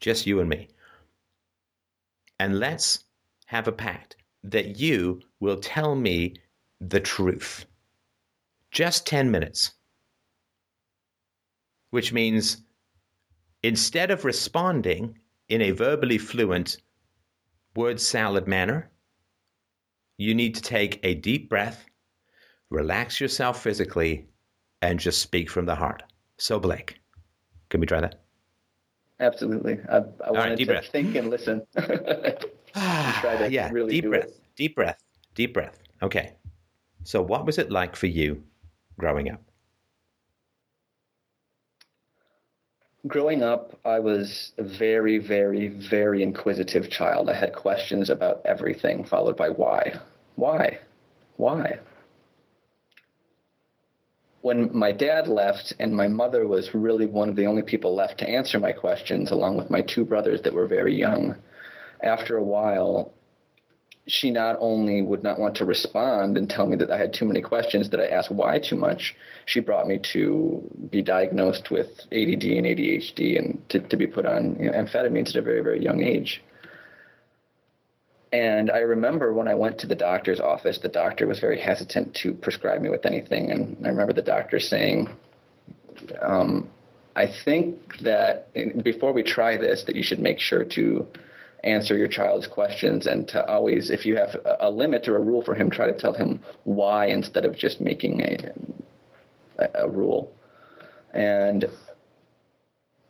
just 0.00 0.26
you 0.26 0.40
and 0.40 0.48
me. 0.48 0.68
And 2.38 2.58
let's 2.58 3.04
have 3.46 3.68
a 3.68 3.72
pact 3.72 4.16
that 4.44 4.78
you 4.78 5.20
will 5.40 5.58
tell 5.58 5.94
me 5.94 6.34
the 6.80 7.00
truth. 7.00 7.66
Just 8.70 9.06
10 9.06 9.30
minutes. 9.30 9.72
Which 11.90 12.12
means 12.12 12.62
instead 13.62 14.10
of 14.10 14.24
responding 14.24 15.18
in 15.48 15.60
a 15.60 15.72
verbally 15.72 16.18
fluent 16.18 16.78
word 17.76 18.00
salad 18.00 18.46
manner, 18.46 18.90
you 20.16 20.34
need 20.34 20.54
to 20.54 20.62
take 20.62 21.00
a 21.02 21.14
deep 21.14 21.48
breath 21.48 21.84
relax 22.72 23.20
yourself 23.20 23.62
physically, 23.62 24.26
and 24.80 24.98
just 24.98 25.20
speak 25.20 25.50
from 25.50 25.66
the 25.66 25.74
heart. 25.74 26.02
So, 26.42 26.58
Blake, 26.58 26.98
can 27.70 27.78
we 27.78 27.86
try 27.86 28.00
that? 28.00 28.16
Absolutely. 29.20 29.78
I, 29.88 29.98
I 30.26 30.32
wanted 30.32 30.56
deep 30.58 30.66
to 30.66 30.74
breath. 30.74 30.88
think 30.90 31.14
and 31.14 31.30
listen. 31.30 31.62
try 31.76 33.46
yeah, 33.48 33.70
really 33.70 33.92
deep 33.92 34.06
breath, 34.06 34.24
it. 34.24 34.40
deep 34.56 34.74
breath, 34.74 34.98
deep 35.36 35.54
breath. 35.54 35.78
Okay. 36.02 36.32
So, 37.04 37.22
what 37.22 37.46
was 37.46 37.58
it 37.58 37.70
like 37.70 37.94
for 37.94 38.08
you 38.08 38.42
growing 38.98 39.30
up? 39.30 39.40
Growing 43.06 43.44
up, 43.44 43.78
I 43.84 44.00
was 44.00 44.50
a 44.58 44.64
very, 44.64 45.18
very, 45.18 45.68
very 45.68 46.24
inquisitive 46.24 46.90
child. 46.90 47.30
I 47.30 47.34
had 47.34 47.54
questions 47.54 48.10
about 48.10 48.42
everything, 48.44 49.04
followed 49.04 49.36
by 49.36 49.50
why. 49.50 49.94
Why? 50.34 50.80
Why? 51.36 51.78
When 54.42 54.76
my 54.76 54.92
dad 54.92 55.28
left, 55.28 55.72
and 55.78 55.94
my 55.94 56.08
mother 56.08 56.46
was 56.46 56.74
really 56.74 57.06
one 57.06 57.28
of 57.28 57.36
the 57.36 57.46
only 57.46 57.62
people 57.62 57.94
left 57.94 58.18
to 58.18 58.28
answer 58.28 58.58
my 58.58 58.72
questions, 58.72 59.30
along 59.30 59.56
with 59.56 59.70
my 59.70 59.82
two 59.82 60.04
brothers 60.04 60.42
that 60.42 60.52
were 60.52 60.66
very 60.66 60.94
young, 60.94 61.36
after 62.02 62.36
a 62.36 62.42
while, 62.42 63.12
she 64.08 64.32
not 64.32 64.56
only 64.58 65.00
would 65.00 65.22
not 65.22 65.38
want 65.38 65.54
to 65.56 65.64
respond 65.64 66.36
and 66.36 66.50
tell 66.50 66.66
me 66.66 66.76
that 66.76 66.90
I 66.90 66.98
had 66.98 67.12
too 67.12 67.24
many 67.24 67.40
questions, 67.40 67.90
that 67.90 68.00
I 68.00 68.06
asked 68.06 68.32
why 68.32 68.58
too 68.58 68.74
much, 68.74 69.14
she 69.46 69.60
brought 69.60 69.86
me 69.86 69.98
to 70.12 70.60
be 70.90 71.02
diagnosed 71.02 71.70
with 71.70 72.00
ADD 72.10 72.42
and 72.42 72.66
ADHD 72.66 73.38
and 73.38 73.62
to, 73.68 73.78
to 73.78 73.96
be 73.96 74.08
put 74.08 74.26
on 74.26 74.56
you 74.58 74.66
know, 74.66 74.72
amphetamines 74.72 75.30
at 75.30 75.36
a 75.36 75.42
very, 75.42 75.62
very 75.62 75.80
young 75.80 76.02
age. 76.02 76.42
And 78.32 78.70
I 78.70 78.78
remember 78.78 79.34
when 79.34 79.46
I 79.46 79.54
went 79.54 79.78
to 79.80 79.86
the 79.86 79.94
doctor's 79.94 80.40
office, 80.40 80.78
the 80.78 80.88
doctor 80.88 81.26
was 81.26 81.38
very 81.38 81.60
hesitant 81.60 82.14
to 82.22 82.32
prescribe 82.32 82.80
me 82.80 82.88
with 82.88 83.04
anything. 83.04 83.50
And 83.50 83.76
I 83.84 83.90
remember 83.90 84.14
the 84.14 84.22
doctor 84.22 84.58
saying, 84.58 85.10
um, 86.22 86.68
I 87.14 87.26
think 87.26 87.98
that 87.98 88.52
before 88.82 89.12
we 89.12 89.22
try 89.22 89.58
this, 89.58 89.84
that 89.84 89.96
you 89.96 90.02
should 90.02 90.18
make 90.18 90.40
sure 90.40 90.64
to 90.64 91.06
answer 91.62 91.96
your 91.96 92.08
child's 92.08 92.46
questions 92.46 93.06
and 93.06 93.28
to 93.28 93.46
always, 93.46 93.90
if 93.90 94.06
you 94.06 94.16
have 94.16 94.34
a, 94.60 94.70
limit 94.70 95.06
or 95.08 95.16
a 95.16 95.20
rule 95.20 95.42
for 95.42 95.54
him, 95.54 95.70
try 95.70 95.86
to 95.86 95.96
tell 95.96 96.14
him 96.14 96.40
why 96.64 97.06
instead 97.06 97.44
of 97.44 97.54
just 97.54 97.80
making 97.80 98.22
a, 98.22 99.68
a 99.74 99.88
rule. 99.88 100.32
And 101.12 101.66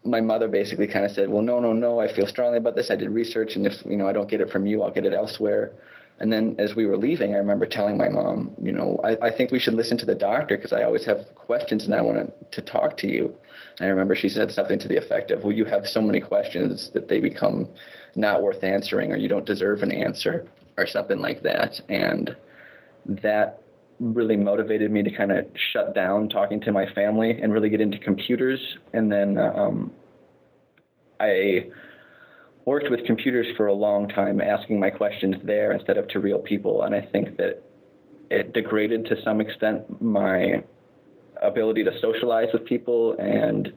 my 0.04 0.20
mother 0.20 0.48
basically 0.48 0.86
kind 0.86 1.04
of 1.04 1.12
said, 1.12 1.28
"Well, 1.28 1.42
no, 1.42 1.60
no, 1.60 1.72
no. 1.72 2.00
I 2.00 2.12
feel 2.12 2.26
strongly 2.26 2.58
about 2.58 2.74
this. 2.74 2.90
I 2.90 2.96
did 2.96 3.10
research, 3.10 3.56
and 3.56 3.66
if 3.66 3.84
you 3.84 3.96
know 3.96 4.08
I 4.08 4.12
don't 4.12 4.28
get 4.28 4.40
it 4.40 4.50
from 4.50 4.66
you, 4.66 4.82
I'll 4.82 4.90
get 4.90 5.06
it 5.06 5.12
elsewhere." 5.12 5.72
And 6.20 6.32
then 6.32 6.54
as 6.58 6.76
we 6.76 6.86
were 6.86 6.96
leaving, 6.96 7.34
I 7.34 7.38
remember 7.38 7.66
telling 7.66 7.96
my 7.96 8.08
mom, 8.08 8.54
"You 8.60 8.72
know, 8.72 9.00
I, 9.04 9.16
I 9.22 9.30
think 9.30 9.50
we 9.50 9.58
should 9.58 9.74
listen 9.74 9.96
to 9.98 10.06
the 10.06 10.14
doctor 10.14 10.56
because 10.56 10.72
I 10.72 10.82
always 10.82 11.04
have 11.04 11.34
questions 11.34 11.84
and 11.84 11.94
I 11.94 12.00
want 12.02 12.32
to 12.50 12.62
talk 12.62 12.96
to 12.98 13.08
you." 13.08 13.34
And 13.78 13.86
I 13.86 13.90
remember 13.90 14.14
she 14.14 14.28
said 14.28 14.50
something 14.50 14.78
to 14.80 14.88
the 14.88 14.96
effect 14.96 15.30
of, 15.30 15.44
"Well, 15.44 15.52
you 15.52 15.64
have 15.66 15.86
so 15.88 16.02
many 16.02 16.20
questions 16.20 16.90
that 16.90 17.08
they 17.08 17.20
become 17.20 17.68
not 18.16 18.42
worth 18.42 18.64
answering, 18.64 19.12
or 19.12 19.16
you 19.16 19.28
don't 19.28 19.46
deserve 19.46 19.82
an 19.82 19.92
answer, 19.92 20.46
or 20.76 20.86
something 20.86 21.18
like 21.18 21.42
that." 21.42 21.80
And 21.88 22.36
that 23.06 23.61
really 24.02 24.36
motivated 24.36 24.90
me 24.90 25.02
to 25.02 25.10
kind 25.10 25.30
of 25.30 25.46
shut 25.72 25.94
down 25.94 26.28
talking 26.28 26.60
to 26.62 26.72
my 26.72 26.86
family 26.92 27.38
and 27.40 27.52
really 27.52 27.68
get 27.68 27.80
into 27.80 27.98
computers. 27.98 28.58
And 28.92 29.10
then 29.10 29.38
um, 29.38 29.92
I 31.20 31.68
worked 32.64 32.90
with 32.90 33.04
computers 33.06 33.46
for 33.56 33.66
a 33.66 33.72
long 33.72 34.08
time, 34.08 34.40
asking 34.40 34.80
my 34.80 34.90
questions 34.90 35.36
there 35.44 35.72
instead 35.72 35.98
of 35.98 36.08
to 36.08 36.18
real 36.18 36.40
people. 36.40 36.82
And 36.82 36.94
I 36.94 37.00
think 37.12 37.36
that 37.36 37.62
it 38.30 38.52
degraded 38.52 39.06
to 39.06 39.16
some 39.22 39.40
extent 39.40 40.02
my 40.02 40.64
ability 41.40 41.84
to 41.84 41.92
socialize 42.00 42.48
with 42.52 42.64
people 42.64 43.16
and 43.18 43.72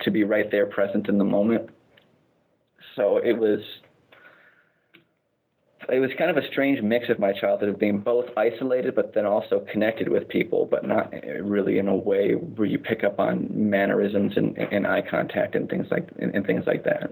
to 0.00 0.10
be 0.10 0.24
right 0.24 0.50
there 0.50 0.66
present 0.66 1.08
in 1.08 1.18
the 1.18 1.24
moment. 1.24 1.68
So 2.94 3.18
it 3.18 3.38
was 3.38 3.60
it 5.88 6.00
was 6.00 6.10
kind 6.18 6.30
of 6.30 6.36
a 6.36 6.46
strange 6.48 6.82
mix 6.82 7.08
of 7.08 7.18
my 7.18 7.32
childhood 7.32 7.68
of 7.68 7.78
being 7.78 7.98
both 7.98 8.26
isolated 8.36 8.94
but 8.94 9.14
then 9.14 9.24
also 9.24 9.64
connected 9.70 10.08
with 10.08 10.28
people, 10.28 10.66
but 10.66 10.84
not 10.86 11.12
eh, 11.14 11.38
really 11.40 11.78
in 11.78 11.88
a 11.88 11.94
way 11.94 12.32
where 12.32 12.66
you 12.66 12.78
pick 12.78 13.04
up 13.04 13.20
on 13.20 13.48
mannerisms 13.50 14.36
and, 14.36 14.58
and 14.58 14.86
eye 14.86 15.02
contact 15.02 15.54
and 15.54 15.68
things 15.68 15.86
like 15.90 16.08
and, 16.18 16.34
and 16.34 16.46
things 16.46 16.64
like 16.66 16.84
that. 16.84 17.10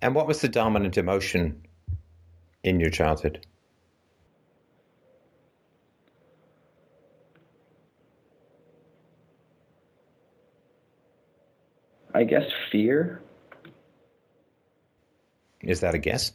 And 0.00 0.14
what 0.14 0.26
was 0.26 0.40
the 0.40 0.48
dominant 0.48 0.98
emotion 0.98 1.66
in 2.62 2.80
your 2.80 2.90
childhood? 2.90 3.46
I 12.14 12.24
guess 12.24 12.44
fear. 12.70 13.20
Is 15.66 15.80
that 15.80 15.94
a 15.94 15.98
guess? 15.98 16.32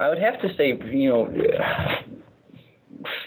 I 0.00 0.08
would 0.08 0.18
have 0.18 0.40
to 0.40 0.54
say, 0.56 0.78
you 0.90 1.08
know, 1.08 1.28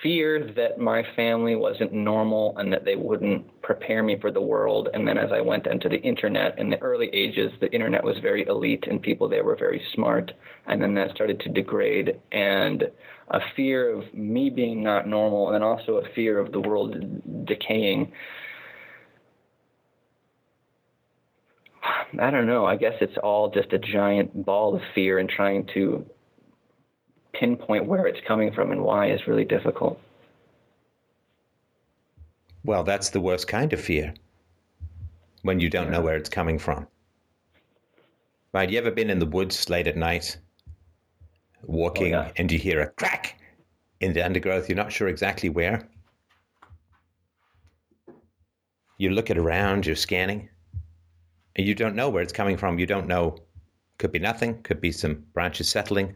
fear 0.02 0.52
that 0.56 0.78
my 0.78 1.04
family 1.16 1.56
wasn't 1.56 1.92
normal 1.94 2.56
and 2.58 2.72
that 2.72 2.86
they 2.86 2.96
wouldn't 2.96 3.62
prepare 3.62 4.04
me 4.04 4.18
for 4.20 4.32
the 4.32 4.42
world. 4.42 4.90
And 4.94 5.08
then 5.08 5.18
as 5.18 5.32
I 5.32 5.42
went 5.42 5.68
into 5.68 5.90
the 5.90 6.02
internet 6.02 6.60
in 6.60 6.70
the 6.70 6.78
early 6.82 7.08
ages, 7.14 7.52
the 7.60 7.72
internet 7.72 8.04
was 8.04 8.18
very 8.20 8.46
elite 8.46 8.86
and 8.88 9.02
people 9.02 9.28
there 9.28 9.44
were 9.44 9.56
very 9.56 9.82
smart. 9.94 10.32
And 10.68 10.82
then 10.82 10.94
that 10.96 11.12
started 11.12 11.40
to 11.42 11.50
degrade 11.50 12.20
and 12.32 12.84
a 13.30 13.40
fear 13.56 13.90
of 13.92 14.14
me 14.14 14.50
being 14.50 14.84
not 14.84 15.08
normal 15.08 15.52
and 15.52 15.64
also 15.64 15.96
a 15.96 16.10
fear 16.14 16.40
of 16.40 16.52
the 16.52 16.60
world 16.60 17.46
decaying. 17.46 18.12
I 22.20 22.32
don't 22.32 22.48
know. 22.48 22.66
I 22.66 22.76
guess 22.76 22.94
it's 23.02 23.18
all 23.24 23.50
just 23.50 23.74
a 23.74 23.80
giant 23.80 24.46
ball 24.46 24.76
of 24.76 24.82
fear 24.94 25.20
and 25.20 25.30
trying 25.30 25.66
to 25.74 26.06
pinpoint 27.34 27.86
where 27.86 28.08
it's 28.08 28.20
coming 28.28 28.52
from 28.54 28.72
and 28.72 28.82
why 28.82 29.12
is 29.12 29.28
really 29.28 29.46
difficult. 29.46 30.00
Well, 32.64 32.84
that's 32.84 33.10
the 33.10 33.20
worst 33.22 33.48
kind 33.48 33.74
of 33.74 33.80
fear 33.82 34.14
when 35.44 35.60
you 35.60 35.70
don't 35.70 35.92
know 35.92 36.02
where 36.02 36.16
it's 36.16 36.30
coming 36.30 36.58
from. 36.58 36.88
Right? 38.54 38.70
You 38.70 38.78
ever 38.80 38.92
been 38.92 39.10
in 39.10 39.20
the 39.20 39.26
woods 39.26 39.70
late 39.70 39.86
at 39.88 39.98
night, 39.98 40.38
walking, 41.64 42.16
Oh, 42.16 42.22
yeah. 42.22 42.32
and 42.38 42.52
you 42.52 42.58
hear 42.58 42.82
a 42.82 42.88
crack 42.88 43.40
in 44.00 44.14
the 44.14 44.24
undergrowth? 44.26 44.70
You're 44.70 44.78
not 44.78 44.92
sure 44.94 45.08
exactly 45.10 45.50
where. 45.50 45.88
You 48.98 49.10
look 49.10 49.30
it 49.30 49.38
around, 49.38 49.86
you're 49.86 49.96
scanning, 49.96 50.50
you 51.56 51.76
don't 51.76 51.96
know 51.96 52.10
where 52.10 52.24
it's 52.24 52.34
coming 52.34 52.58
from. 52.58 52.80
You 52.80 52.86
don't 52.86 53.08
know. 53.08 53.38
Could 53.98 54.12
be 54.12 54.20
nothing, 54.20 54.62
could 54.64 54.82
be 54.82 54.92
some 54.92 55.24
branches 55.34 55.70
settling, 55.70 56.16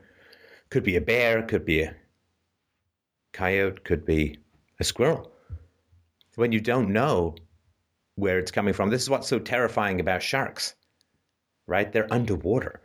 could 0.70 0.84
be 0.84 0.98
a 0.98 1.02
bear, 1.02 1.44
could 1.44 1.64
be 1.64 1.84
a 1.84 1.96
coyote, 3.32 3.84
could 3.86 4.06
be 4.06 4.38
a 4.80 4.84
squirrel 4.84 5.32
when 6.36 6.52
you 6.52 6.60
don't 6.60 6.90
know 6.90 7.36
where 8.16 8.40
it's 8.40 8.52
coming 8.52 8.74
from. 8.74 8.90
This 8.90 9.02
is 9.02 9.10
what's 9.10 9.28
so 9.28 9.40
terrifying 9.40 10.00
about 10.00 10.22
sharks, 10.24 10.76
right? 11.68 11.92
They're 11.92 12.12
underwater. 12.12 12.82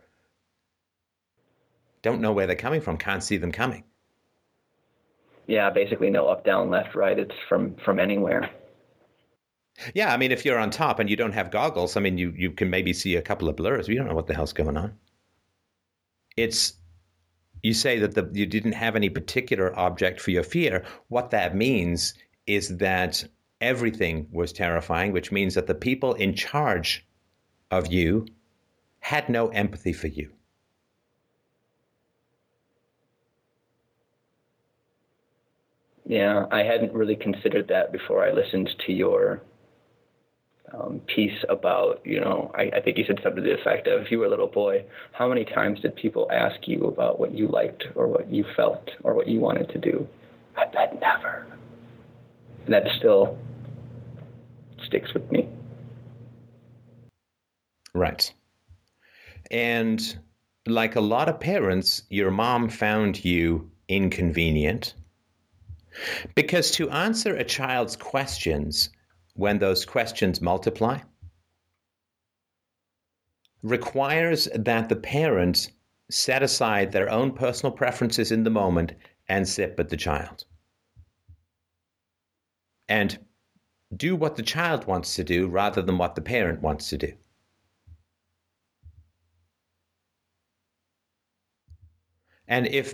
Don't 2.01 2.21
know 2.21 2.33
where 2.33 2.47
they're 2.47 2.55
coming 2.55 2.81
from, 2.81 2.97
can't 2.97 3.23
see 3.23 3.37
them 3.37 3.51
coming. 3.51 3.83
Yeah, 5.47 5.69
basically 5.69 6.09
no 6.09 6.27
up, 6.27 6.45
down, 6.45 6.69
left, 6.69 6.95
right. 6.95 7.17
It's 7.17 7.35
from 7.47 7.75
from 7.85 7.99
anywhere. 7.99 8.49
Yeah, 9.93 10.13
I 10.13 10.17
mean, 10.17 10.31
if 10.31 10.45
you're 10.45 10.59
on 10.59 10.69
top 10.69 10.99
and 10.99 11.09
you 11.09 11.15
don't 11.15 11.33
have 11.33 11.51
goggles, 11.51 11.97
I 11.97 11.99
mean, 11.99 12.17
you, 12.17 12.33
you 12.35 12.51
can 12.51 12.69
maybe 12.69 12.93
see 12.93 13.15
a 13.15 13.21
couple 13.21 13.49
of 13.49 13.55
blurs. 13.55 13.87
You 13.87 13.95
don't 13.95 14.07
know 14.07 14.15
what 14.15 14.27
the 14.27 14.33
hell's 14.33 14.53
going 14.53 14.77
on. 14.77 14.97
It's 16.37 16.73
you 17.61 17.73
say 17.73 17.99
that 17.99 18.13
the, 18.15 18.29
you 18.31 18.45
didn't 18.45 18.73
have 18.73 18.95
any 18.95 19.09
particular 19.09 19.77
object 19.77 20.21
for 20.21 20.31
your 20.31 20.43
fear. 20.43 20.85
What 21.07 21.31
that 21.31 21.55
means 21.55 22.13
is 22.45 22.77
that 22.77 23.23
everything 23.59 24.27
was 24.31 24.53
terrifying, 24.53 25.11
which 25.11 25.31
means 25.31 25.55
that 25.55 25.67
the 25.67 25.75
people 25.75 26.13
in 26.13 26.35
charge 26.35 27.05
of 27.71 27.87
you 27.87 28.27
had 28.99 29.29
no 29.29 29.47
empathy 29.47 29.93
for 29.93 30.07
you. 30.07 30.31
Yeah, 36.05 36.45
I 36.51 36.59
hadn't 36.59 36.93
really 36.93 37.15
considered 37.15 37.67
that 37.69 37.91
before 37.91 38.23
I 38.23 38.31
listened 38.31 38.69
to 38.85 38.93
your 38.93 39.41
um, 40.73 41.01
piece 41.07 41.43
about, 41.49 42.01
you 42.03 42.19
know, 42.19 42.51
I, 42.55 42.63
I, 42.73 42.81
think 42.81 42.97
you 42.97 43.05
said 43.05 43.19
something 43.23 43.43
to 43.43 43.49
the 43.49 43.59
effect 43.59 43.87
of, 43.87 44.01
if 44.01 44.11
you 44.11 44.19
were 44.19 44.25
a 44.25 44.29
little 44.29 44.47
boy, 44.47 44.83
how 45.11 45.29
many 45.29 45.45
times 45.45 45.79
did 45.81 45.95
people 45.95 46.27
ask 46.31 46.67
you 46.67 46.85
about 46.85 47.19
what 47.19 47.33
you 47.33 47.47
liked 47.47 47.85
or 47.95 48.07
what 48.07 48.29
you 48.31 48.45
felt 48.55 48.89
or 49.03 49.13
what 49.13 49.27
you 49.27 49.39
wanted 49.39 49.69
to 49.69 49.77
do? 49.77 50.07
I 50.57 50.65
bet 50.65 50.99
never. 50.99 51.45
And 52.65 52.73
that 52.73 52.83
still 52.97 53.37
sticks 54.83 55.13
with 55.13 55.31
me. 55.31 55.47
Right. 57.93 58.33
And 59.51 60.19
like 60.65 60.95
a 60.95 61.01
lot 61.01 61.29
of 61.29 61.39
parents, 61.39 62.03
your 62.09 62.31
mom 62.31 62.69
found 62.69 63.23
you 63.23 63.69
inconvenient 63.87 64.95
because 66.33 66.71
to 66.71 66.89
answer 66.89 67.35
a 67.35 67.43
child's 67.43 67.95
questions 67.95 68.89
when 69.35 69.59
those 69.59 69.85
questions 69.85 70.41
multiply 70.41 70.99
requires 73.65 74.47
that 74.55 74.89
the 74.89 74.95
parents 74.95 75.69
set 76.09 76.43
aside 76.43 76.91
their 76.91 77.09
own 77.09 77.31
personal 77.31 77.71
preferences 77.71 78.31
in 78.31 78.43
the 78.43 78.49
moment 78.49 78.93
and 79.27 79.47
sit 79.47 79.75
with 79.77 79.89
the 79.89 79.97
child. 79.97 80.45
And 82.87 83.17
do 83.95 84.15
what 84.15 84.35
the 84.35 84.43
child 84.43 84.85
wants 84.85 85.15
to 85.15 85.23
do 85.23 85.47
rather 85.47 85.81
than 85.81 85.97
what 85.97 86.13
the 86.13 86.21
parent 86.21 86.61
wants 86.61 86.89
to 86.89 86.97
do. 86.97 87.13
And 92.47 92.67
if 92.67 92.93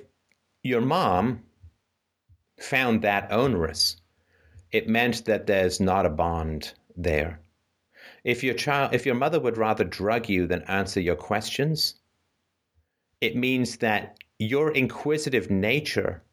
your 0.64 0.82
mom 0.82 1.44
found 2.60 3.02
that 3.02 3.32
onerous, 3.32 4.01
it 4.72 4.88
meant 4.88 5.26
that 5.26 5.48
there's 5.48 5.80
not 5.80 6.06
a 6.06 6.10
bond 6.10 6.74
there. 6.96 7.40
If 8.24 8.44
your 8.44 8.54
child 8.54 8.94
if 8.94 9.06
your 9.06 9.16
mother 9.16 9.40
would 9.40 9.58
rather 9.58 9.84
drug 9.84 10.30
you 10.30 10.48
than 10.48 10.62
answer 10.64 11.00
your 11.00 11.16
questions, 11.16 11.96
it 13.20 13.36
means 13.36 13.78
that 13.78 14.18
your 14.40 14.72
inquisitive 14.72 15.50
nature 15.52 16.24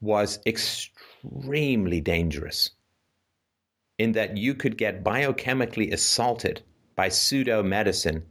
was 0.00 0.38
extremely 0.46 2.00
dangerous 2.00 2.70
in 3.98 4.12
that 4.12 4.36
you 4.36 4.54
could 4.54 4.78
get 4.78 5.02
biochemically 5.02 5.92
assaulted 5.92 6.62
by 6.94 7.08
pseudo 7.08 7.62
medicine 7.62 8.24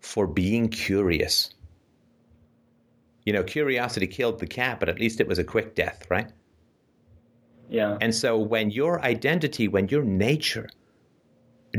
for 0.00 0.26
being 0.26 0.68
curious. 0.68 1.54
You 3.24 3.32
know, 3.32 3.44
curiosity 3.44 4.08
killed 4.08 4.40
the 4.40 4.48
cat, 4.48 4.80
but 4.80 4.88
at 4.88 4.98
least 4.98 5.20
it 5.20 5.28
was 5.28 5.38
a 5.38 5.44
quick 5.44 5.76
death, 5.76 6.04
right? 6.10 6.30
Yeah. 7.72 7.96
And 8.02 8.14
so 8.14 8.38
when 8.38 8.70
your 8.70 9.02
identity, 9.02 9.66
when 9.66 9.88
your 9.88 10.04
nature 10.04 10.68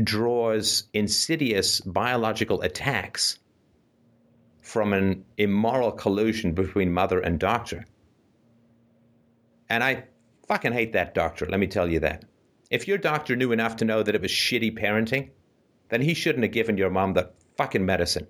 draws 0.02 0.84
insidious 0.92 1.80
biological 1.80 2.60
attacks 2.62 3.38
from 4.60 4.92
an 4.92 5.24
immoral 5.38 5.92
collusion 5.92 6.52
between 6.52 6.92
mother 6.92 7.20
and 7.20 7.38
doctor, 7.38 7.86
and 9.68 9.84
I 9.84 10.04
fucking 10.48 10.72
hate 10.72 10.92
that 10.94 11.14
doctor, 11.14 11.46
let 11.46 11.60
me 11.60 11.68
tell 11.68 11.88
you 11.88 12.00
that. 12.00 12.24
If 12.70 12.88
your 12.88 12.98
doctor 12.98 13.36
knew 13.36 13.52
enough 13.52 13.76
to 13.76 13.84
know 13.84 14.02
that 14.02 14.16
it 14.16 14.20
was 14.20 14.32
shitty 14.32 14.76
parenting, 14.76 15.30
then 15.90 16.00
he 16.00 16.12
shouldn't 16.12 16.42
have 16.42 16.52
given 16.52 16.76
your 16.76 16.90
mom 16.90 17.12
the 17.12 17.30
fucking 17.56 17.86
medicine. 17.86 18.26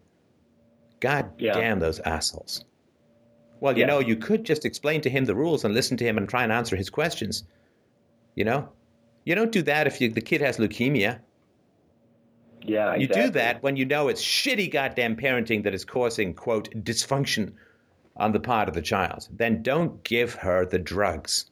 God 1.01 1.31
yeah. 1.39 1.55
damn 1.55 1.81
those 1.81 1.99
assholes. 2.01 2.65
Well, 3.61 3.75
you 3.75 3.81
yeah. 3.81 3.87
know, 3.87 3.99
you 4.01 4.17
could 4.17 4.45
just 4.45 4.65
explain 4.65 5.01
to 5.03 5.11
him 5.11 5.25
the 5.25 5.35
rules 5.35 5.65
and 5.65 5.73
listen 5.73 5.97
to 5.99 6.05
him 6.05 6.19
and 6.19 6.29
try 6.29 6.43
and 6.43 6.53
answer 6.53 6.77
his 6.77 6.91
questions. 6.91 7.45
You 8.35 8.45
know, 8.45 8.69
you 9.25 9.35
don't 9.35 9.53
do 9.53 9.63
that 9.63 9.87
if 9.87 10.01
you, 10.01 10.11
the 10.11 10.21
kid 10.21 10.41
has 10.41 10.59
leukemia. 10.59 11.21
Yeah, 12.67 12.95
exactly. 12.95 13.03
You 13.03 13.27
do 13.27 13.31
that 13.33 13.63
when 13.63 13.77
you 13.77 13.85
know 13.85 14.09
it's 14.09 14.23
shitty 14.23 14.73
goddamn 14.73 15.17
parenting 15.17 15.65
that 15.65 15.75
is 15.75 15.85
causing, 15.85 16.35
quote, 16.35 16.71
dysfunction 16.85 17.53
on 18.17 18.33
the 18.33 18.41
part 18.41 18.69
of 18.69 18.75
the 18.75 18.83
child. 18.83 19.29
Then 19.31 19.63
don't 19.63 20.03
give 20.05 20.35
her 20.35 20.65
the 20.65 20.79
drugs 20.79 21.51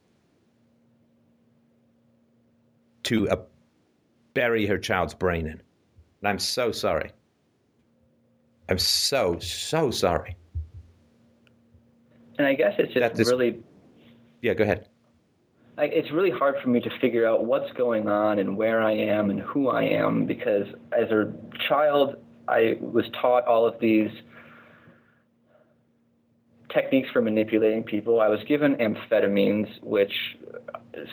to 3.04 3.28
uh, 3.28 3.36
bury 4.34 4.66
her 4.66 4.78
child's 4.78 5.14
brain 5.14 5.46
in. 5.46 5.52
And 5.52 6.28
I'm 6.28 6.38
so 6.38 6.72
sorry. 6.72 7.12
I'm 8.68 8.78
so, 8.78 9.38
so 9.40 9.90
sorry. 9.90 10.36
And 12.42 12.48
I 12.48 12.54
guess 12.54 12.74
it's 12.76 12.92
just 12.92 13.14
this, 13.14 13.30
really. 13.30 13.60
Yeah, 14.40 14.54
go 14.54 14.64
ahead. 14.64 14.88
I, 15.78 15.84
it's 15.84 16.10
really 16.10 16.32
hard 16.32 16.56
for 16.60 16.68
me 16.68 16.80
to 16.80 16.90
figure 17.00 17.24
out 17.24 17.44
what's 17.44 17.70
going 17.74 18.08
on 18.08 18.40
and 18.40 18.56
where 18.56 18.82
I 18.82 18.92
am 18.92 19.30
and 19.30 19.40
who 19.40 19.68
I 19.68 19.84
am 19.84 20.26
because 20.26 20.66
as 20.90 21.08
a 21.12 21.32
child, 21.68 22.16
I 22.48 22.78
was 22.80 23.04
taught 23.20 23.46
all 23.46 23.64
of 23.64 23.78
these 23.78 24.10
techniques 26.74 27.10
for 27.12 27.22
manipulating 27.22 27.84
people. 27.84 28.20
I 28.20 28.26
was 28.26 28.40
given 28.48 28.74
amphetamines, 28.74 29.68
which 29.84 30.12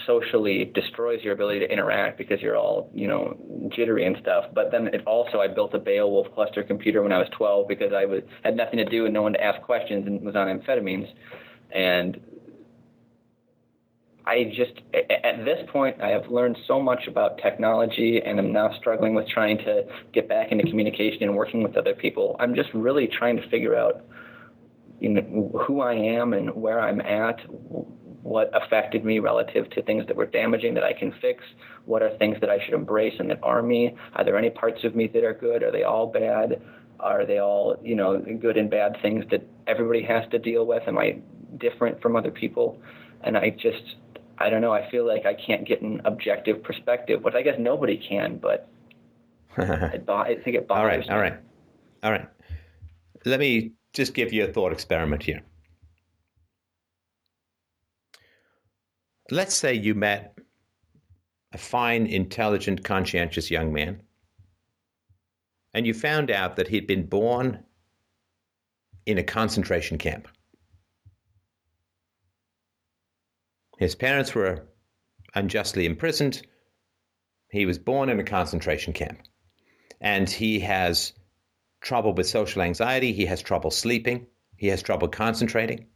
socially 0.05 0.65
destroys 0.73 1.23
your 1.23 1.33
ability 1.33 1.59
to 1.59 1.71
interact 1.71 2.17
because 2.17 2.41
you're 2.41 2.57
all, 2.57 2.89
you 2.93 3.07
know, 3.07 3.69
jittery 3.75 4.05
and 4.05 4.17
stuff. 4.21 4.45
But 4.53 4.71
then 4.71 4.87
it 4.87 5.05
also, 5.05 5.39
I 5.39 5.47
built 5.47 5.73
a 5.73 5.79
Beowulf 5.79 6.33
cluster 6.33 6.63
computer 6.63 7.01
when 7.01 7.11
I 7.11 7.17
was 7.17 7.27
12 7.31 7.67
because 7.67 7.93
I 7.93 8.05
was 8.05 8.21
had 8.43 8.55
nothing 8.55 8.77
to 8.77 8.85
do 8.85 9.05
and 9.05 9.13
no 9.13 9.21
one 9.21 9.33
to 9.33 9.43
ask 9.43 9.61
questions 9.61 10.05
and 10.07 10.21
was 10.21 10.35
on 10.35 10.47
amphetamines. 10.47 11.09
And 11.71 12.19
I 14.25 14.51
just, 14.55 14.73
at 14.93 15.45
this 15.45 15.67
point, 15.71 16.01
I 16.01 16.09
have 16.09 16.29
learned 16.29 16.57
so 16.67 16.81
much 16.81 17.07
about 17.07 17.37
technology 17.37 18.21
and 18.23 18.37
I'm 18.37 18.51
now 18.51 18.75
struggling 18.77 19.15
with 19.15 19.27
trying 19.27 19.57
to 19.59 19.85
get 20.13 20.27
back 20.27 20.51
into 20.51 20.65
communication 20.65 21.23
and 21.23 21.35
working 21.35 21.63
with 21.63 21.77
other 21.77 21.95
people. 21.95 22.35
I'm 22.39 22.53
just 22.53 22.69
really 22.73 23.07
trying 23.07 23.37
to 23.37 23.49
figure 23.49 23.75
out 23.75 24.03
you 24.99 25.09
know, 25.09 25.63
who 25.65 25.81
I 25.81 25.93
am 25.93 26.33
and 26.33 26.53
where 26.53 26.79
I'm 26.79 27.01
at, 27.01 27.39
what 28.23 28.49
affected 28.53 29.05
me 29.05 29.19
relative 29.19 29.69
to 29.71 29.81
things 29.81 30.05
that 30.07 30.15
were 30.15 30.25
damaging 30.25 30.73
that 30.73 30.83
I 30.83 30.93
can 30.93 31.13
fix, 31.21 31.43
what 31.85 32.01
are 32.01 32.09
things 32.17 32.37
that 32.41 32.49
I 32.49 32.63
should 32.63 32.73
embrace 32.73 33.13
and 33.19 33.29
that 33.29 33.39
are 33.43 33.61
me, 33.61 33.95
are 34.15 34.23
there 34.23 34.37
any 34.37 34.49
parts 34.49 34.83
of 34.83 34.95
me 34.95 35.07
that 35.07 35.23
are 35.23 35.33
good, 35.33 35.63
are 35.63 35.71
they 35.71 35.83
all 35.83 36.07
bad, 36.07 36.61
are 36.99 37.25
they 37.25 37.39
all, 37.39 37.79
you 37.83 37.95
know, 37.95 38.19
good 38.19 38.57
and 38.57 38.69
bad 38.69 38.97
things 39.01 39.25
that 39.31 39.45
everybody 39.67 40.03
has 40.03 40.29
to 40.31 40.39
deal 40.39 40.65
with, 40.65 40.83
am 40.87 40.97
I 40.97 41.19
different 41.57 42.01
from 42.01 42.15
other 42.15 42.31
people? 42.31 42.81
And 43.21 43.37
I 43.37 43.51
just, 43.51 43.95
I 44.37 44.49
don't 44.49 44.61
know, 44.61 44.73
I 44.73 44.89
feel 44.91 45.07
like 45.07 45.25
I 45.25 45.33
can't 45.33 45.65
get 45.65 45.81
an 45.81 46.01
objective 46.05 46.61
perspective, 46.61 47.23
which 47.23 47.35
I 47.35 47.41
guess 47.41 47.55
nobody 47.57 47.97
can, 47.97 48.37
but 48.37 48.69
I 49.57 50.37
think 50.43 50.55
it 50.55 50.67
bothers 50.67 50.69
All 50.77 50.85
right, 50.85 51.09
all 51.09 51.19
right, 51.19 51.39
all 52.03 52.11
right. 52.11 52.27
Let 53.25 53.39
me 53.39 53.71
just 53.93 54.13
give 54.13 54.31
you 54.31 54.45
a 54.45 54.47
thought 54.47 54.71
experiment 54.71 55.23
here. 55.23 55.41
Let's 59.31 59.55
say 59.55 59.73
you 59.73 59.95
met 59.95 60.37
a 61.53 61.57
fine, 61.57 62.07
intelligent, 62.07 62.83
conscientious 62.83 63.51
young 63.51 63.71
man, 63.71 64.01
and 65.73 65.85
you 65.85 65.93
found 65.93 66.31
out 66.31 66.55
that 66.55 66.67
he'd 66.67 66.87
been 66.87 67.05
born 67.05 67.63
in 69.05 69.17
a 69.17 69.23
concentration 69.23 69.97
camp. 69.97 70.27
His 73.77 73.95
parents 73.95 74.35
were 74.35 74.67
unjustly 75.35 75.85
imprisoned. 75.85 76.41
He 77.51 77.65
was 77.65 77.79
born 77.79 78.09
in 78.09 78.19
a 78.19 78.23
concentration 78.23 78.93
camp. 78.93 79.21
And 80.01 80.29
he 80.29 80.59
has 80.59 81.13
trouble 81.81 82.13
with 82.13 82.27
social 82.27 82.61
anxiety, 82.61 83.13
he 83.13 83.25
has 83.25 83.41
trouble 83.41 83.71
sleeping, 83.71 84.27
he 84.57 84.67
has 84.67 84.81
trouble 84.81 85.07
concentrating. 85.07 85.87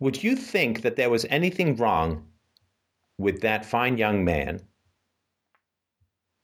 Would 0.00 0.22
you 0.22 0.34
think 0.34 0.80
that 0.80 0.96
there 0.96 1.10
was 1.10 1.26
anything 1.28 1.76
wrong 1.76 2.26
with 3.18 3.42
that 3.42 3.66
fine 3.66 3.98
young 3.98 4.24
man 4.24 4.62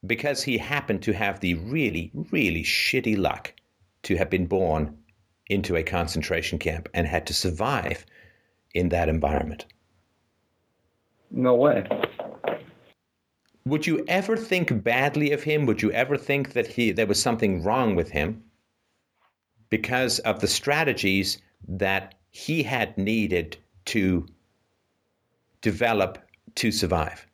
because 0.06 0.42
he 0.42 0.58
happened 0.58 1.02
to 1.02 1.12
have 1.12 1.40
the 1.40 1.54
really, 1.54 2.12
really 2.30 2.62
shitty 2.62 3.16
luck 3.16 3.54
to 4.02 4.16
have 4.16 4.28
been 4.28 4.46
born 4.46 4.98
into 5.48 5.74
a 5.74 5.82
concentration 5.82 6.58
camp 6.58 6.88
and 6.92 7.06
had 7.06 7.26
to 7.26 7.34
survive 7.34 8.04
in 8.74 8.90
that 8.90 9.08
environment. 9.08 9.64
No 11.30 11.54
way. 11.54 11.88
Would 13.64 13.86
you 13.86 14.04
ever 14.06 14.36
think 14.36 14.84
badly 14.84 15.32
of 15.32 15.42
him? 15.42 15.64
Would 15.66 15.82
you 15.82 15.90
ever 15.92 16.18
think 16.18 16.52
that 16.52 16.66
he 16.66 16.92
there 16.92 17.06
was 17.06 17.20
something 17.20 17.62
wrong 17.62 17.96
with 17.96 18.10
him 18.10 18.44
because 19.70 20.18
of 20.20 20.40
the 20.40 20.46
strategies 20.46 21.38
that 21.66 22.15
he 22.36 22.62
had 22.62 22.98
needed 22.98 23.56
to 23.86 24.26
develop 25.62 26.18
to 26.54 26.70
survive? 26.70 27.26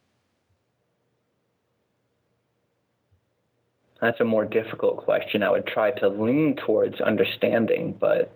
That's 4.00 4.20
a 4.20 4.24
more 4.24 4.44
difficult 4.44 4.98
question. 4.98 5.42
I 5.42 5.50
would 5.50 5.66
try 5.66 5.90
to 5.90 6.08
lean 6.08 6.54
towards 6.54 7.00
understanding, 7.00 7.96
but 7.98 8.32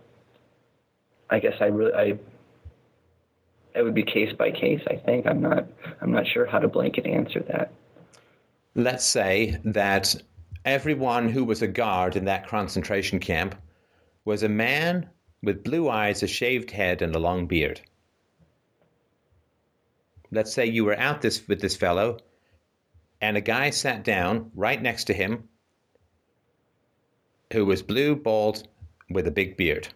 I 1.31 1.39
guess 1.39 1.55
I 1.61 1.67
really 1.67 1.95
I 1.95 2.19
it 3.77 3.83
would 3.83 3.95
be 3.95 4.03
case 4.03 4.33
by 4.33 4.51
case. 4.51 4.83
I 4.89 4.97
think 4.97 5.25
I'm 5.25 5.41
not 5.41 5.69
I'm 6.01 6.11
not 6.11 6.27
sure 6.27 6.47
how 6.47 6.59
to 6.59 6.67
blanket 6.67 7.07
answer 7.07 7.45
that. 7.49 7.71
Let's 8.75 9.05
say 9.05 9.61
that 9.65 10.17
everyone 10.65 11.29
who 11.29 11.45
was 11.45 11.63
a 11.63 11.69
guard 11.69 12.17
in 12.17 12.25
that 12.25 12.49
concentration 12.49 13.21
camp 13.21 13.55
was 14.25 14.43
a 14.43 14.49
man 14.49 15.09
with 15.43 15.65
blue 15.65 15.89
eyes, 15.89 16.23
a 16.23 16.27
shaved 16.27 16.71
head, 16.71 17.03
and 17.03 17.15
a 17.15 17.19
long 17.19 17.47
beard. 17.47 17.81
Let's 20.31 20.53
say 20.53 20.67
you 20.67 20.85
were 20.85 20.99
out 20.99 21.23
this 21.23 21.47
with 21.47 21.61
this 21.61 21.77
fellow, 21.77 22.19
and 23.21 23.37
a 23.37 23.41
guy 23.41 23.71
sat 23.71 24.05
down 24.05 24.51
right 24.55 24.81
next 24.81 25.05
to 25.05 25.15
him 25.15 25.49
who 27.53 27.65
was 27.65 27.83
blue, 27.83 28.17
bald, 28.17 28.67
with 29.09 29.27
a 29.27 29.31
big 29.31 29.57
beard. 29.57 29.89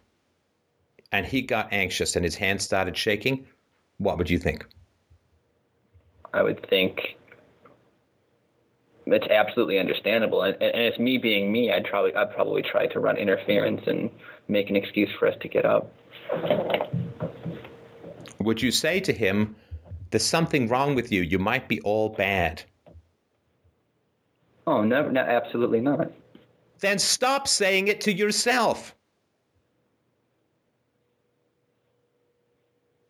And 1.11 1.25
he 1.25 1.41
got 1.41 1.73
anxious 1.73 2.15
and 2.15 2.23
his 2.23 2.35
hands 2.35 2.63
started 2.63 2.95
shaking. 2.95 3.45
What 3.97 4.17
would 4.17 4.29
you 4.29 4.39
think? 4.39 4.65
I 6.33 6.41
would 6.41 6.65
think 6.69 7.17
it's 9.05 9.27
absolutely 9.27 9.79
understandable, 9.79 10.43
and, 10.43 10.55
and 10.61 10.81
it's 10.81 10.99
me 10.99 11.17
being 11.17 11.51
me. 11.51 11.71
I'd 11.71 11.83
probably 11.85 12.15
I'd 12.15 12.33
probably 12.33 12.61
try 12.61 12.87
to 12.87 12.99
run 12.99 13.17
interference 13.17 13.81
and 13.85 14.09
make 14.51 14.69
an 14.69 14.75
excuse 14.75 15.09
for 15.17 15.27
us 15.27 15.35
to 15.41 15.47
get 15.47 15.65
up. 15.65 15.91
Would 18.39 18.61
you 18.61 18.71
say 18.71 18.99
to 18.99 19.13
him, 19.13 19.55
"There's 20.09 20.25
something 20.25 20.67
wrong 20.67 20.95
with 20.95 21.11
you. 21.11 21.21
You 21.21 21.39
might 21.39 21.67
be 21.67 21.81
all 21.81 22.09
bad." 22.09 22.63
Oh, 24.67 24.83
never, 24.83 25.11
no, 25.11 25.21
absolutely 25.21 25.81
not 25.81 26.11
then 26.81 26.99
stop 26.99 27.47
saying 27.47 27.87
it 27.87 28.01
to 28.01 28.11
yourself. 28.11 28.93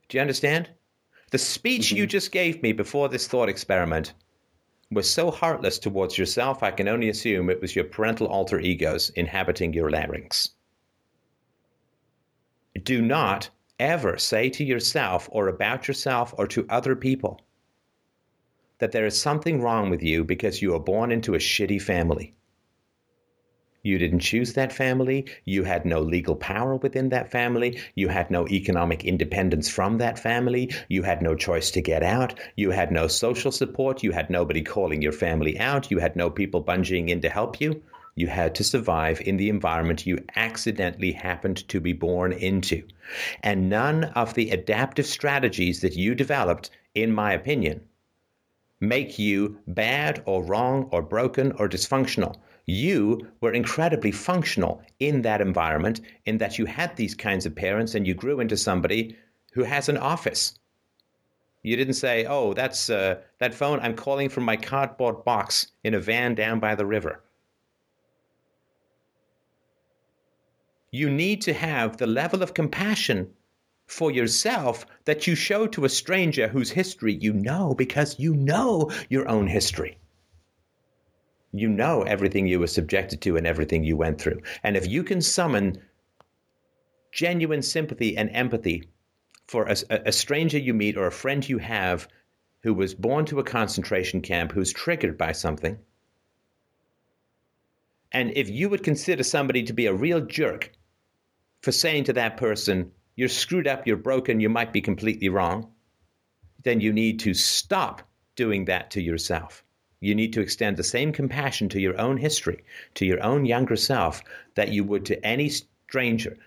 Do 0.09 0.17
you 0.17 0.21
understand? 0.21 0.69
The 1.31 1.37
speech 1.37 1.87
mm-hmm. 1.87 1.97
you 1.97 2.07
just 2.07 2.31
gave 2.31 2.61
me 2.61 2.73
before 2.73 3.09
this 3.09 3.27
thought 3.27 3.49
experiment 3.49 4.13
was 4.91 5.09
so 5.09 5.31
heartless 5.31 5.79
towards 5.79 6.17
yourself, 6.17 6.61
I 6.61 6.71
can 6.71 6.89
only 6.89 7.07
assume 7.07 7.49
it 7.49 7.61
was 7.61 7.73
your 7.73 7.85
parental 7.85 8.27
alter 8.27 8.59
egos 8.59 9.09
inhabiting 9.11 9.71
your 9.71 9.89
larynx. 9.89 10.49
Do 12.83 13.01
not 13.01 13.49
ever 13.79 14.17
say 14.17 14.49
to 14.49 14.63
yourself 14.63 15.27
or 15.31 15.47
about 15.47 15.87
yourself 15.87 16.33
or 16.37 16.47
to 16.47 16.65
other 16.69 16.95
people 16.95 17.41
that 18.79 18.91
there 18.91 19.05
is 19.05 19.19
something 19.19 19.61
wrong 19.61 19.89
with 19.89 20.01
you 20.01 20.23
because 20.23 20.61
you 20.61 20.73
are 20.73 20.79
born 20.79 21.11
into 21.11 21.35
a 21.35 21.39
shitty 21.39 21.81
family. 21.81 22.33
You 23.83 23.97
didn't 23.97 24.19
choose 24.19 24.53
that 24.53 24.71
family. 24.71 25.25
You 25.45 25.63
had 25.63 25.85
no 25.85 26.01
legal 26.01 26.35
power 26.35 26.75
within 26.75 27.09
that 27.09 27.31
family. 27.31 27.79
You 27.95 28.09
had 28.09 28.29
no 28.29 28.47
economic 28.47 29.03
independence 29.03 29.69
from 29.69 29.97
that 29.97 30.19
family. 30.19 30.71
You 30.87 31.01
had 31.01 31.21
no 31.21 31.35
choice 31.35 31.71
to 31.71 31.81
get 31.81 32.03
out. 32.03 32.39
You 32.55 32.69
had 32.71 32.91
no 32.91 33.07
social 33.07 33.51
support. 33.51 34.03
You 34.03 34.11
had 34.11 34.29
nobody 34.29 34.61
calling 34.61 35.01
your 35.01 35.11
family 35.11 35.59
out. 35.59 35.89
You 35.89 35.97
had 35.97 36.15
no 36.15 36.29
people 36.29 36.63
bungeeing 36.63 37.09
in 37.09 37.21
to 37.21 37.29
help 37.29 37.59
you. 37.59 37.81
You 38.15 38.27
had 38.27 38.55
to 38.55 38.63
survive 38.63 39.21
in 39.21 39.37
the 39.37 39.49
environment 39.49 40.05
you 40.05 40.23
accidentally 40.35 41.11
happened 41.11 41.67
to 41.69 41.79
be 41.79 41.93
born 41.93 42.33
into. 42.33 42.87
And 43.41 43.69
none 43.69 44.05
of 44.15 44.33
the 44.33 44.51
adaptive 44.51 45.05
strategies 45.05 45.81
that 45.81 45.95
you 45.95 46.15
developed, 46.15 46.69
in 46.93 47.13
my 47.13 47.33
opinion, 47.33 47.81
make 48.79 49.17
you 49.17 49.59
bad 49.67 50.21
or 50.25 50.43
wrong 50.43 50.89
or 50.91 51.01
broken 51.01 51.51
or 51.53 51.69
dysfunctional 51.69 52.35
you 52.65 53.27
were 53.41 53.51
incredibly 53.51 54.11
functional 54.11 54.81
in 54.99 55.23
that 55.23 55.41
environment, 55.41 55.99
in 56.25 56.37
that 56.37 56.59
you 56.59 56.65
had 56.65 56.95
these 56.95 57.15
kinds 57.15 57.45
of 57.45 57.55
parents 57.55 57.95
and 57.95 58.05
you 58.05 58.13
grew 58.13 58.39
into 58.39 58.55
somebody 58.55 59.17
who 59.53 59.63
has 59.63 59.89
an 59.89 59.97
office. 59.97 60.57
You 61.63 61.75
didn't 61.75 61.95
say, 61.95 62.25
"Oh, 62.25 62.53
that's 62.53 62.89
uh, 62.89 63.19
that 63.39 63.53
phone. 63.53 63.79
I'm 63.79 63.95
calling 63.95 64.29
from 64.29 64.45
my 64.45 64.57
cardboard 64.57 65.25
box 65.25 65.67
in 65.83 65.93
a 65.93 65.99
van 65.99 66.35
down 66.35 66.59
by 66.59 66.75
the 66.75 66.85
river." 66.85 67.23
You 70.91 71.09
need 71.09 71.41
to 71.41 71.53
have 71.53 71.97
the 71.97 72.07
level 72.07 72.43
of 72.43 72.53
compassion 72.53 73.31
for 73.87 74.11
yourself 74.11 74.85
that 75.05 75.27
you 75.27 75.35
show 75.35 75.67
to 75.67 75.85
a 75.85 75.89
stranger 75.89 76.47
whose 76.47 76.71
history 76.71 77.13
you 77.13 77.33
know 77.33 77.73
because 77.73 78.19
you 78.19 78.35
know 78.35 78.91
your 79.09 79.27
own 79.27 79.47
history 79.47 79.97
you 81.53 81.67
know 81.67 82.03
everything 82.03 82.47
you 82.47 82.59
were 82.59 82.67
subjected 82.67 83.21
to 83.21 83.37
and 83.37 83.45
everything 83.45 83.83
you 83.83 83.97
went 83.97 84.19
through. 84.19 84.41
And 84.63 84.77
if 84.77 84.87
you 84.87 85.03
can 85.03 85.21
summon 85.21 85.81
genuine 87.11 87.61
sympathy 87.61 88.15
and 88.15 88.29
empathy 88.31 88.89
for 89.47 89.65
a, 89.65 89.75
a, 89.89 90.11
stranger 90.13 90.57
you 90.57 90.73
meet 90.73 90.95
or 90.95 91.07
a 91.07 91.11
friend 91.11 91.47
you 91.47 91.57
have 91.57 92.07
who 92.63 92.73
was 92.73 92.93
born 92.95 93.25
to 93.25 93.39
a 93.39 93.43
concentration 93.43 94.21
camp, 94.21 94.53
who's 94.53 94.71
triggered 94.71 95.17
by 95.17 95.33
something, 95.33 95.77
and 98.13 98.31
if 98.35 98.49
you 98.49 98.69
would 98.69 98.83
consider 98.83 99.23
somebody 99.23 99.63
to 99.63 99.73
be 99.73 99.87
a 99.87 99.93
real 99.93 100.21
jerk 100.21 100.71
for 101.61 101.71
saying 101.71 102.05
to 102.05 102.13
that 102.13 102.37
person, 102.37 102.91
you're 103.15 103.29
screwed 103.29 103.67
up, 103.67 103.85
you're 103.85 103.97
broken, 103.97 104.39
you 104.39 104.49
might 104.49 104.73
be 104.73 104.81
completely 104.81 105.29
wrong, 105.29 105.71
then 106.63 106.79
you 106.81 106.93
need 106.93 107.19
to 107.19 107.33
stop 107.33 108.01
doing 108.35 108.65
that 108.65 108.91
to 108.91 109.01
yourself 109.01 109.63
you 110.01 110.15
need 110.15 110.33
to 110.33 110.41
extend 110.41 110.75
the 110.75 110.83
same 110.83 111.13
compassion 111.13 111.69
to 111.69 111.79
your 111.79 111.99
own 112.01 112.17
history, 112.17 112.63
to 112.95 113.05
your 113.05 113.23
own 113.23 113.45
younger 113.45 113.75
self, 113.75 114.21
that 114.55 114.69
you 114.69 114.83
would 114.83 115.05
to 115.05 115.25
any 115.25 115.47
stranger 115.47 116.37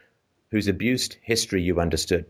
whose 0.51 0.67
abused 0.67 1.17
history 1.23 1.63
you 1.63 1.81
understood. 1.81 2.27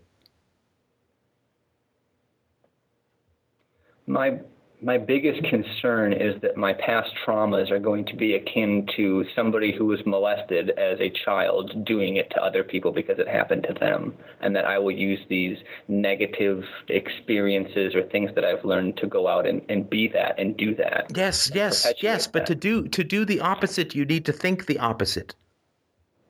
My 4.06 4.38
my 4.84 4.98
biggest 4.98 5.42
concern 5.44 6.12
is 6.12 6.40
that 6.42 6.58
my 6.58 6.74
past 6.74 7.10
traumas 7.26 7.70
are 7.70 7.78
going 7.78 8.04
to 8.04 8.14
be 8.14 8.34
akin 8.34 8.86
to 8.94 9.24
somebody 9.34 9.74
who 9.74 9.86
was 9.86 9.98
molested 10.04 10.70
as 10.70 11.00
a 11.00 11.08
child 11.08 11.86
doing 11.86 12.16
it 12.16 12.28
to 12.30 12.42
other 12.42 12.62
people 12.62 12.92
because 12.92 13.18
it 13.18 13.26
happened 13.26 13.64
to 13.66 13.72
them, 13.80 14.14
and 14.42 14.54
that 14.54 14.66
I 14.66 14.78
will 14.78 14.90
use 14.90 15.20
these 15.30 15.56
negative 15.88 16.64
experiences 16.88 17.94
or 17.94 18.02
things 18.02 18.30
that 18.34 18.44
I've 18.44 18.62
learned 18.62 18.98
to 18.98 19.06
go 19.06 19.26
out 19.26 19.46
and, 19.46 19.62
and 19.70 19.88
be 19.88 20.06
that 20.08 20.38
and 20.38 20.54
do 20.54 20.74
that. 20.74 21.06
Yes, 21.16 21.50
yes, 21.54 21.90
yes. 22.02 22.26
But 22.26 22.44
to 22.46 22.54
do 22.54 22.86
to 22.88 23.02
do 23.02 23.24
the 23.24 23.40
opposite, 23.40 23.94
you 23.94 24.04
need 24.04 24.26
to 24.26 24.32
think 24.32 24.66
the 24.66 24.78
opposite. 24.78 25.34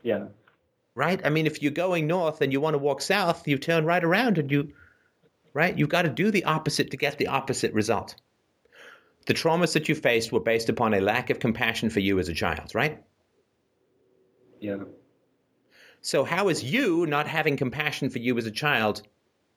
Yeah. 0.04 0.26
Right. 0.94 1.20
I 1.26 1.28
mean, 1.28 1.46
if 1.46 1.60
you're 1.60 1.72
going 1.72 2.06
north 2.06 2.40
and 2.40 2.52
you 2.52 2.60
want 2.60 2.74
to 2.74 2.78
walk 2.78 3.02
south, 3.02 3.48
you 3.48 3.58
turn 3.58 3.84
right 3.84 4.04
around 4.04 4.38
and 4.38 4.50
you. 4.50 4.72
Right, 5.52 5.78
you've 5.78 5.88
got 5.88 6.02
to 6.02 6.08
do 6.08 6.32
the 6.32 6.42
opposite 6.46 6.90
to 6.90 6.96
get 6.96 7.16
the 7.16 7.28
opposite 7.28 7.72
result 7.72 8.16
the 9.26 9.34
traumas 9.34 9.72
that 9.72 9.88
you 9.88 9.94
faced 9.94 10.32
were 10.32 10.40
based 10.40 10.68
upon 10.68 10.94
a 10.94 11.00
lack 11.00 11.30
of 11.30 11.38
compassion 11.38 11.90
for 11.90 12.00
you 12.00 12.18
as 12.18 12.28
a 12.28 12.34
child, 12.34 12.74
right? 12.74 13.02
Yeah. 14.60 14.84
So, 16.02 16.24
how 16.24 16.48
is 16.48 16.62
you 16.62 17.06
not 17.06 17.26
having 17.26 17.56
compassion 17.56 18.10
for 18.10 18.18
you 18.18 18.36
as 18.36 18.46
a 18.46 18.50
child 18.50 19.02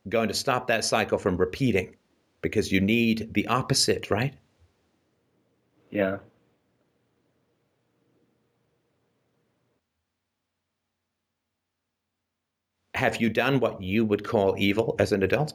going 0.08 0.30
to 0.30 0.34
stop 0.34 0.68
that 0.68 0.86
cycle 0.86 1.18
from 1.18 1.36
repeating? 1.36 1.96
Because 2.42 2.72
you 2.72 2.80
need 2.80 3.34
the 3.34 3.48
opposite, 3.48 4.10
right? 4.10 4.34
Yeah. 5.90 6.20
Have 12.94 13.18
you 13.18 13.30
done 13.30 13.60
what 13.60 13.82
you 13.82 14.06
would 14.06 14.24
call 14.24 14.56
evil 14.58 14.96
as 15.00 15.12
an 15.12 15.24
adult? 15.24 15.54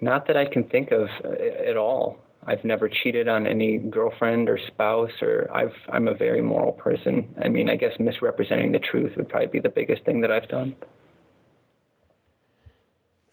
Not 0.00 0.26
that 0.26 0.36
I 0.36 0.44
can 0.44 0.64
think 0.64 0.90
of 0.90 1.08
uh, 1.24 1.30
at 1.68 1.76
all. 1.76 2.18
I've 2.46 2.64
never 2.64 2.88
cheated 2.88 3.28
on 3.28 3.46
any 3.46 3.78
girlfriend 3.78 4.48
or 4.48 4.58
spouse, 4.68 5.10
or 5.20 5.50
I've 5.52 5.74
I'm 5.88 6.06
a 6.06 6.14
very 6.14 6.42
moral 6.42 6.72
person. 6.72 7.34
I 7.42 7.48
mean, 7.48 7.68
I 7.68 7.76
guess 7.76 7.98
misrepresenting 7.98 8.72
the 8.72 8.78
truth 8.78 9.16
would 9.16 9.28
probably 9.28 9.48
be 9.48 9.60
the 9.60 9.68
biggest 9.68 10.04
thing 10.04 10.20
that 10.20 10.30
I've 10.30 10.48
done. 10.48 10.76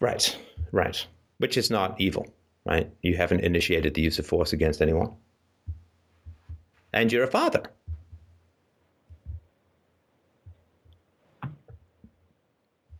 Right, 0.00 0.36
right. 0.72 1.06
Which 1.38 1.56
is 1.56 1.70
not 1.70 2.00
evil, 2.00 2.26
right? 2.64 2.90
You 3.02 3.16
haven't 3.16 3.40
initiated 3.40 3.94
the 3.94 4.02
use 4.02 4.18
of 4.18 4.26
force 4.26 4.52
against 4.52 4.82
anyone. 4.82 5.14
And 6.92 7.12
you're 7.12 7.24
a 7.24 7.30
father. 7.30 7.62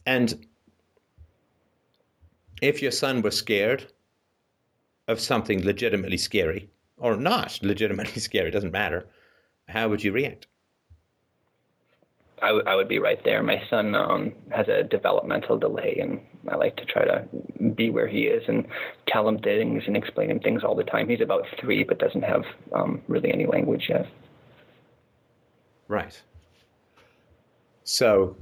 And 0.07 0.47
if 2.65 2.81
your 2.81 2.91
son 2.91 3.23
was 3.23 3.37
scared 3.37 3.93
of 5.07 5.21
something 5.21 5.65
legitimately 5.65 6.17
scary, 6.17 6.71
or 6.97 7.17
not 7.17 7.59
legitimately 7.63 8.21
scary, 8.29 8.51
doesn't 8.51 8.73
matter, 8.73 9.07
how 9.69 9.89
would 9.89 10.03
you 10.03 10.13
react? 10.13 10.47
I, 12.43 12.49
w- 12.49 12.65
I 12.67 12.75
would 12.75 12.89
be 12.89 12.99
right 12.99 13.23
there. 13.25 13.43
My 13.43 13.63
son 13.71 13.95
um, 13.95 14.33
has 14.51 14.69
a 14.69 14.83
developmental 14.83 15.59
delay, 15.59 15.99
and 16.01 16.21
I 16.51 16.57
like 16.57 16.77
to 16.77 16.85
try 16.85 17.05
to 17.05 17.27
be 17.75 17.91
where 17.91 18.09
he 18.09 18.23
is 18.23 18.43
and 18.49 18.67
tell 19.07 19.29
him 19.29 19.39
things 19.39 19.85
and 19.87 19.97
explain 19.97 20.31
him 20.31 20.41
things 20.41 20.65
all 20.65 20.75
the 20.75 20.85
time. 20.85 21.09
He's 21.09 21.21
about 21.21 21.45
three, 21.61 21.85
but 21.85 21.99
doesn't 21.99 22.25
have 22.25 22.45
um, 22.73 23.03
really 23.09 23.33
any 23.33 23.47
language 23.47 23.87
yet. 23.89 24.07
Right. 25.87 26.21
So, 27.85 28.37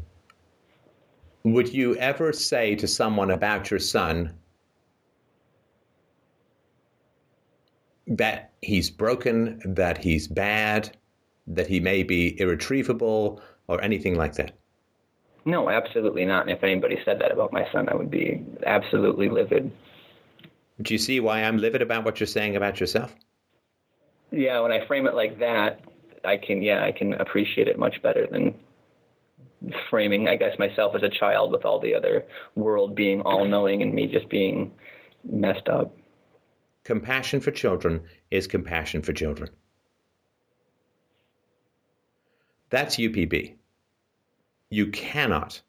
would 1.45 1.73
you 1.73 1.97
ever 1.97 2.33
say 2.33 2.75
to 2.77 2.87
someone 2.87 3.31
about 3.31 3.71
your 3.71 3.81
son 3.81 4.35
that 8.07 8.53
he's 8.63 8.91
broken, 8.91 9.61
that 9.65 9.99
he's 9.99 10.29
bad, 10.29 10.97
that 11.47 11.67
he 11.67 11.81
may 11.81 12.03
be 12.03 12.39
irretrievable, 12.41 13.41
or 13.69 13.83
anything 13.83 14.17
like 14.17 14.35
that? 14.35 14.53
No, 15.45 15.69
absolutely 15.71 16.25
not. 16.25 16.43
And 16.43 16.51
if 16.51 16.63
anybody 16.63 16.99
said 17.05 17.21
that 17.21 17.33
about 17.33 17.53
my 17.53 17.67
son, 17.73 17.89
I 17.89 17.95
would 17.95 18.11
be 18.11 18.45
absolutely 18.65 19.29
livid. 19.29 19.73
Do 20.81 20.95
you 20.95 20.99
see 20.99 21.21
why 21.21 21.43
I'm 21.43 21.59
livid 21.59 21.83
about 21.83 22.05
what 22.05 22.21
you're 22.21 22.27
saying 22.27 22.57
about 22.57 22.79
yourself? 22.81 23.15
Yeah, 24.31 24.61
when 24.61 24.73
I 24.73 24.87
frame 24.87 25.07
it 25.07 25.15
like 25.15 25.39
that, 25.41 25.81
I 26.25 26.37
can 26.37 26.63
yeah, 26.63 26.85
I 26.85 26.93
can 26.93 27.15
appreciate 27.15 27.69
it 27.69 27.79
much 27.79 28.01
better 28.03 28.27
than 28.27 28.55
framing, 29.91 30.29
I 30.29 30.37
guess, 30.37 30.59
myself 30.59 30.95
as 30.95 31.03
a 31.03 31.09
child 31.09 31.53
with 31.53 31.65
all 31.65 31.81
the 31.81 31.95
other 31.95 32.25
world 32.55 32.95
being 32.95 33.21
all 33.23 33.45
knowing 33.45 33.83
and 33.83 33.93
me 33.93 34.07
just 34.07 34.29
being 34.29 34.73
messed 35.25 35.69
up. 35.69 35.97
Compassion 36.85 37.41
for 37.41 37.51
children 37.51 38.03
is 38.31 38.47
compassion 38.47 39.03
for 39.03 39.13
children. 39.13 39.51
That's 42.71 42.97
UPB. 42.97 43.55
You 44.71 44.87
cannot 44.87 45.61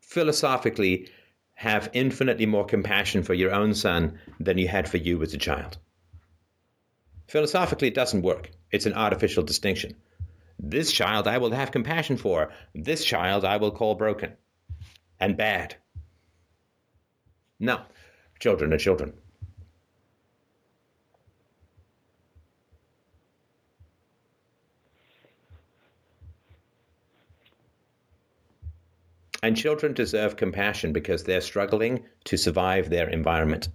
philosophically 0.00 1.08
have 1.54 1.90
infinitely 1.92 2.46
more 2.46 2.64
compassion 2.64 3.22
for 3.22 3.34
your 3.34 3.52
own 3.52 3.74
son 3.74 4.18
than 4.38 4.58
you 4.58 4.68
had 4.68 4.88
for 4.88 4.96
you 4.96 5.22
as 5.22 5.34
a 5.34 5.38
child. 5.38 5.78
Philosophically, 7.26 7.88
it 7.88 7.94
doesn't 7.94 8.22
work. 8.22 8.50
It's 8.70 8.86
an 8.86 8.94
artificial 8.94 9.42
distinction. 9.42 9.94
This 10.62 10.92
child 10.92 11.26
I 11.26 11.38
will 11.38 11.52
have 11.52 11.72
compassion 11.72 12.18
for. 12.18 12.52
This 12.74 13.02
child 13.02 13.46
I 13.46 13.56
will 13.56 13.70
call 13.70 13.94
broken 13.94 14.36
and 15.18 15.34
bad. 15.34 15.76
No, 17.58 17.80
children 18.40 18.72
are 18.74 18.78
children. 18.78 19.14
And 29.42 29.56
children 29.56 29.94
deserve 29.94 30.36
compassion 30.36 30.92
because 30.92 31.24
they're 31.24 31.40
struggling 31.40 32.04
to 32.24 32.36
survive 32.36 32.90
their 32.90 33.08
environment. 33.08 33.70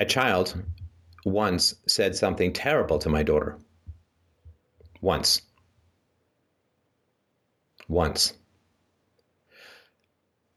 A 0.00 0.06
child 0.06 0.62
once 1.26 1.74
said 1.86 2.16
something 2.16 2.54
terrible 2.54 2.98
to 3.00 3.10
my 3.10 3.22
daughter. 3.22 3.58
Once. 5.06 5.40
Once. 7.86 8.32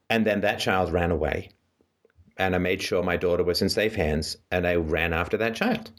And 0.09 0.25
then 0.25 0.41
that 0.41 0.57
child 0.57 0.91
ran 0.91 1.11
away. 1.11 1.51
And 2.35 2.55
I 2.55 2.57
made 2.57 2.81
sure 2.81 3.03
my 3.03 3.15
daughter 3.15 3.43
was 3.43 3.61
in 3.61 3.69
safe 3.69 3.93
hands, 3.93 4.37
and 4.49 4.65
I 4.65 4.77
ran 4.77 5.13
after 5.13 5.37
that 5.37 5.53
child. 5.53 5.91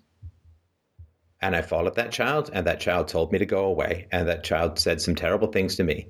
And 1.40 1.54
I 1.54 1.62
followed 1.62 1.94
that 1.94 2.10
child, 2.10 2.50
and 2.52 2.66
that 2.66 2.80
child 2.80 3.06
told 3.06 3.30
me 3.30 3.38
to 3.38 3.46
go 3.46 3.66
away, 3.66 4.08
and 4.10 4.26
that 4.26 4.42
child 4.42 4.80
said 4.80 5.00
some 5.00 5.14
terrible 5.14 5.52
things 5.52 5.76
to 5.76 5.84
me. 5.84 6.08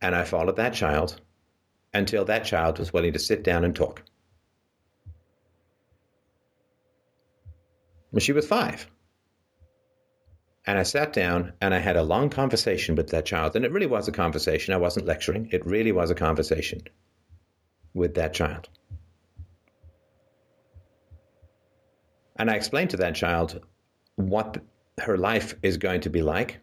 And 0.00 0.14
I 0.14 0.24
followed 0.24 0.56
that 0.56 0.72
child 0.72 1.20
until 1.92 2.24
that 2.24 2.46
child 2.46 2.78
was 2.78 2.90
willing 2.90 3.12
to 3.12 3.18
sit 3.18 3.44
down 3.44 3.64
and 3.66 3.76
talk. 3.76 4.02
She 8.18 8.32
was 8.32 8.48
five. 8.48 8.88
And 10.66 10.78
I 10.78 10.82
sat 10.82 11.12
down 11.12 11.52
and 11.60 11.74
I 11.74 11.78
had 11.78 11.96
a 11.96 12.02
long 12.02 12.30
conversation 12.30 12.94
with 12.94 13.08
that 13.10 13.26
child. 13.26 13.54
And 13.54 13.64
it 13.64 13.72
really 13.72 13.86
was 13.86 14.08
a 14.08 14.12
conversation. 14.12 14.72
I 14.72 14.78
wasn't 14.78 15.06
lecturing, 15.06 15.48
it 15.52 15.66
really 15.66 15.92
was 15.92 16.10
a 16.10 16.14
conversation 16.14 16.82
with 17.92 18.14
that 18.14 18.32
child. 18.32 18.68
And 22.36 22.50
I 22.50 22.54
explained 22.54 22.90
to 22.90 22.96
that 22.98 23.14
child 23.14 23.60
what 24.16 24.58
her 24.98 25.16
life 25.16 25.54
is 25.62 25.76
going 25.76 26.02
to 26.02 26.10
be 26.10 26.22
like 26.22 26.60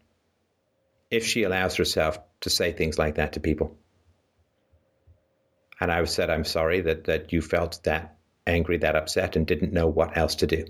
if 1.10 1.26
she 1.26 1.44
allows 1.44 1.76
herself 1.76 2.20
to 2.42 2.50
say 2.50 2.72
things 2.72 2.98
like 2.98 3.16
that 3.16 3.34
to 3.34 3.40
people. 3.40 3.78
And 5.80 5.92
I 5.92 6.04
said, 6.06 6.30
I'm 6.30 6.46
sorry 6.46 6.82
that, 6.82 7.06
that 7.06 7.34
you 7.34 7.42
felt 7.42 7.84
that 7.84 8.18
angry, 8.46 8.78
that 8.78 8.96
upset, 8.96 9.36
and 9.36 9.48
didn't 9.48 9.74
know 9.74 9.88
what 9.88 10.18
else 10.18 10.36
to 10.36 10.48
do. 10.48 10.66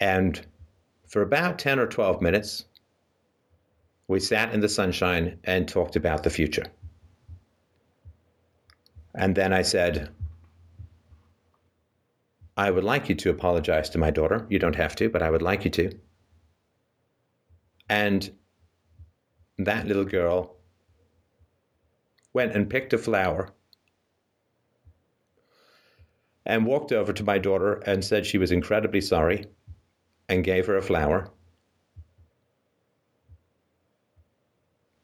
And 0.00 0.44
for 1.06 1.22
about 1.22 1.58
10 1.58 1.78
or 1.78 1.86
12 1.86 2.22
minutes, 2.22 2.64
we 4.08 4.18
sat 4.18 4.52
in 4.54 4.60
the 4.60 4.68
sunshine 4.68 5.38
and 5.44 5.68
talked 5.68 5.94
about 5.94 6.22
the 6.22 6.30
future. 6.30 6.64
And 9.14 9.34
then 9.34 9.52
I 9.52 9.62
said, 9.62 10.08
I 12.56 12.70
would 12.70 12.84
like 12.84 13.08
you 13.08 13.14
to 13.16 13.30
apologize 13.30 13.90
to 13.90 13.98
my 13.98 14.10
daughter. 14.10 14.46
You 14.48 14.58
don't 14.58 14.76
have 14.76 14.96
to, 14.96 15.08
but 15.08 15.22
I 15.22 15.30
would 15.30 15.42
like 15.42 15.64
you 15.64 15.70
to. 15.70 15.90
And 17.88 18.30
that 19.58 19.86
little 19.86 20.04
girl 20.04 20.56
went 22.32 22.52
and 22.52 22.70
picked 22.70 22.92
a 22.92 22.98
flower 22.98 23.50
and 26.46 26.64
walked 26.66 26.92
over 26.92 27.12
to 27.12 27.24
my 27.24 27.38
daughter 27.38 27.74
and 27.86 28.04
said 28.04 28.24
she 28.24 28.38
was 28.38 28.52
incredibly 28.52 29.00
sorry 29.00 29.46
and 30.30 30.44
gave 30.44 30.66
her 30.66 30.76
a 30.76 30.82
flower, 30.82 31.28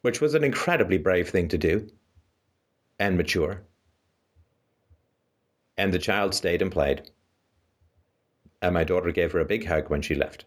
which 0.03 0.20
was 0.20 0.35
an 0.35 0.45
incredibly 0.45 0.97
brave 0.97 1.29
thing 1.29 1.49
to 1.49 1.59
do 1.59 1.87
and 3.01 3.16
mature. 3.16 3.61
And 5.77 5.93
the 5.93 5.99
child 5.99 6.33
stayed 6.33 6.62
and 6.62 6.70
played. 6.70 7.11
And 8.62 8.72
my 8.72 8.85
daughter 8.85 9.11
gave 9.11 9.33
her 9.33 9.41
a 9.41 9.45
big 9.45 9.66
hug 9.66 9.91
when 9.91 10.01
she 10.01 10.14
left. 10.14 10.47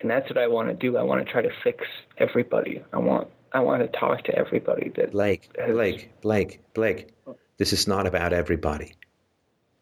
And 0.00 0.10
that's 0.10 0.28
what 0.30 0.38
I 0.38 0.46
want 0.46 0.68
to 0.68 0.74
do. 0.74 0.96
I 0.96 1.02
want 1.02 1.26
to 1.26 1.30
try 1.30 1.42
to 1.42 1.50
fix 1.62 1.84
everybody. 2.18 2.82
I 2.92 2.98
want 2.98 3.28
I 3.52 3.60
want 3.60 3.82
to 3.82 3.98
talk 3.98 4.24
to 4.24 4.34
everybody 4.34 4.90
that 4.96 5.12
Blake, 5.12 5.48
has... 5.58 5.70
Blake, 5.70 6.10
Blake, 6.22 6.60
Blake. 6.74 7.14
This 7.56 7.72
is 7.72 7.86
not 7.86 8.06
about 8.06 8.32
everybody. 8.32 8.94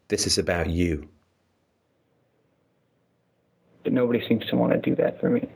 This 0.09 0.27
is 0.27 0.37
about 0.37 0.69
you. 0.69 1.09
But 3.83 3.93
nobody 3.93 4.25
seems 4.27 4.45
to 4.47 4.55
want 4.55 4.73
to 4.73 4.79
do 4.79 4.95
that 4.95 5.19
for 5.19 5.29
me. 5.29 5.47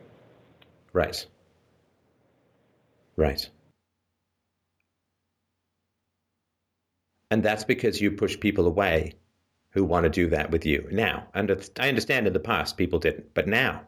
Right. 0.94 1.26
Right. 3.16 3.50
And 7.30 7.44
that's 7.44 7.64
because 7.64 8.02
you 8.02 8.12
push 8.12 8.40
people 8.40 8.68
away 8.68 9.14
who 9.72 9.84
want 9.84 10.06
to 10.06 10.10
do 10.10 10.30
that 10.30 10.50
with 10.50 10.66
you. 10.66 10.88
Now, 10.92 11.28
and 11.34 11.52
I 11.80 11.90
understand 11.90 12.26
in 12.26 12.34
the 12.34 12.40
past 12.40 12.78
people 12.78 13.00
didn't, 13.00 13.34
but 13.34 13.48
now 13.48 13.82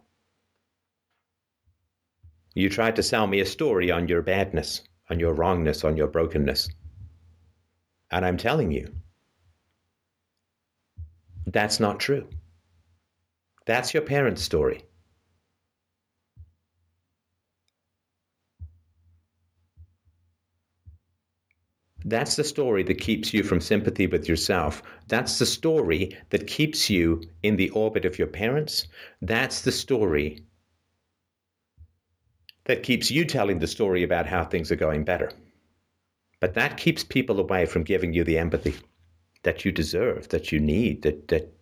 you 2.53 2.69
tried 2.69 2.95
to 2.97 3.03
sell 3.03 3.27
me 3.27 3.39
a 3.39 3.45
story 3.45 3.91
on 3.91 4.07
your 4.07 4.21
badness, 4.21 4.81
on 5.09 5.19
your 5.19 5.33
wrongness, 5.33 5.83
on 5.83 5.95
your 5.95 6.07
brokenness. 6.07 6.69
And 8.11 8.25
I'm 8.25 8.37
telling 8.37 8.71
you, 8.71 8.93
that's 11.47 11.79
not 11.79 11.99
true. 11.99 12.27
That's 13.69 13.93
your 13.93 14.01
parents' 14.01 14.41
story. 14.41 14.81
That's 22.03 22.35
the 22.35 22.43
story 22.43 22.81
that 22.81 22.99
keeps 22.99 23.31
you 23.31 23.43
from 23.43 23.61
sympathy 23.61 24.07
with 24.07 24.27
yourself. 24.27 24.81
That's 25.07 25.37
the 25.37 25.45
story 25.45 26.17
that 26.31 26.47
keeps 26.47 26.89
you 26.89 27.21
in 27.43 27.57
the 27.57 27.69
orbit 27.69 28.05
of 28.05 28.17
your 28.17 28.27
parents. 28.27 28.87
That's 29.21 29.61
the 29.61 29.71
story 29.71 30.39
that 32.63 32.81
keeps 32.81 33.11
you 33.11 33.23
telling 33.23 33.59
the 33.59 33.67
story 33.67 34.01
about 34.01 34.25
how 34.25 34.45
things 34.45 34.71
are 34.71 34.83
going 34.87 35.03
better. 35.03 35.31
But 36.39 36.55
that 36.55 36.77
keeps 36.77 37.03
people 37.03 37.39
away 37.39 37.67
from 37.67 37.83
giving 37.83 38.15
you 38.15 38.23
the 38.23 38.39
empathy 38.39 38.77
that 39.43 39.63
you 39.63 39.71
deserve, 39.71 40.29
that 40.29 40.51
you 40.51 40.59
need, 40.59 41.03
that, 41.03 41.27
that 41.27 41.58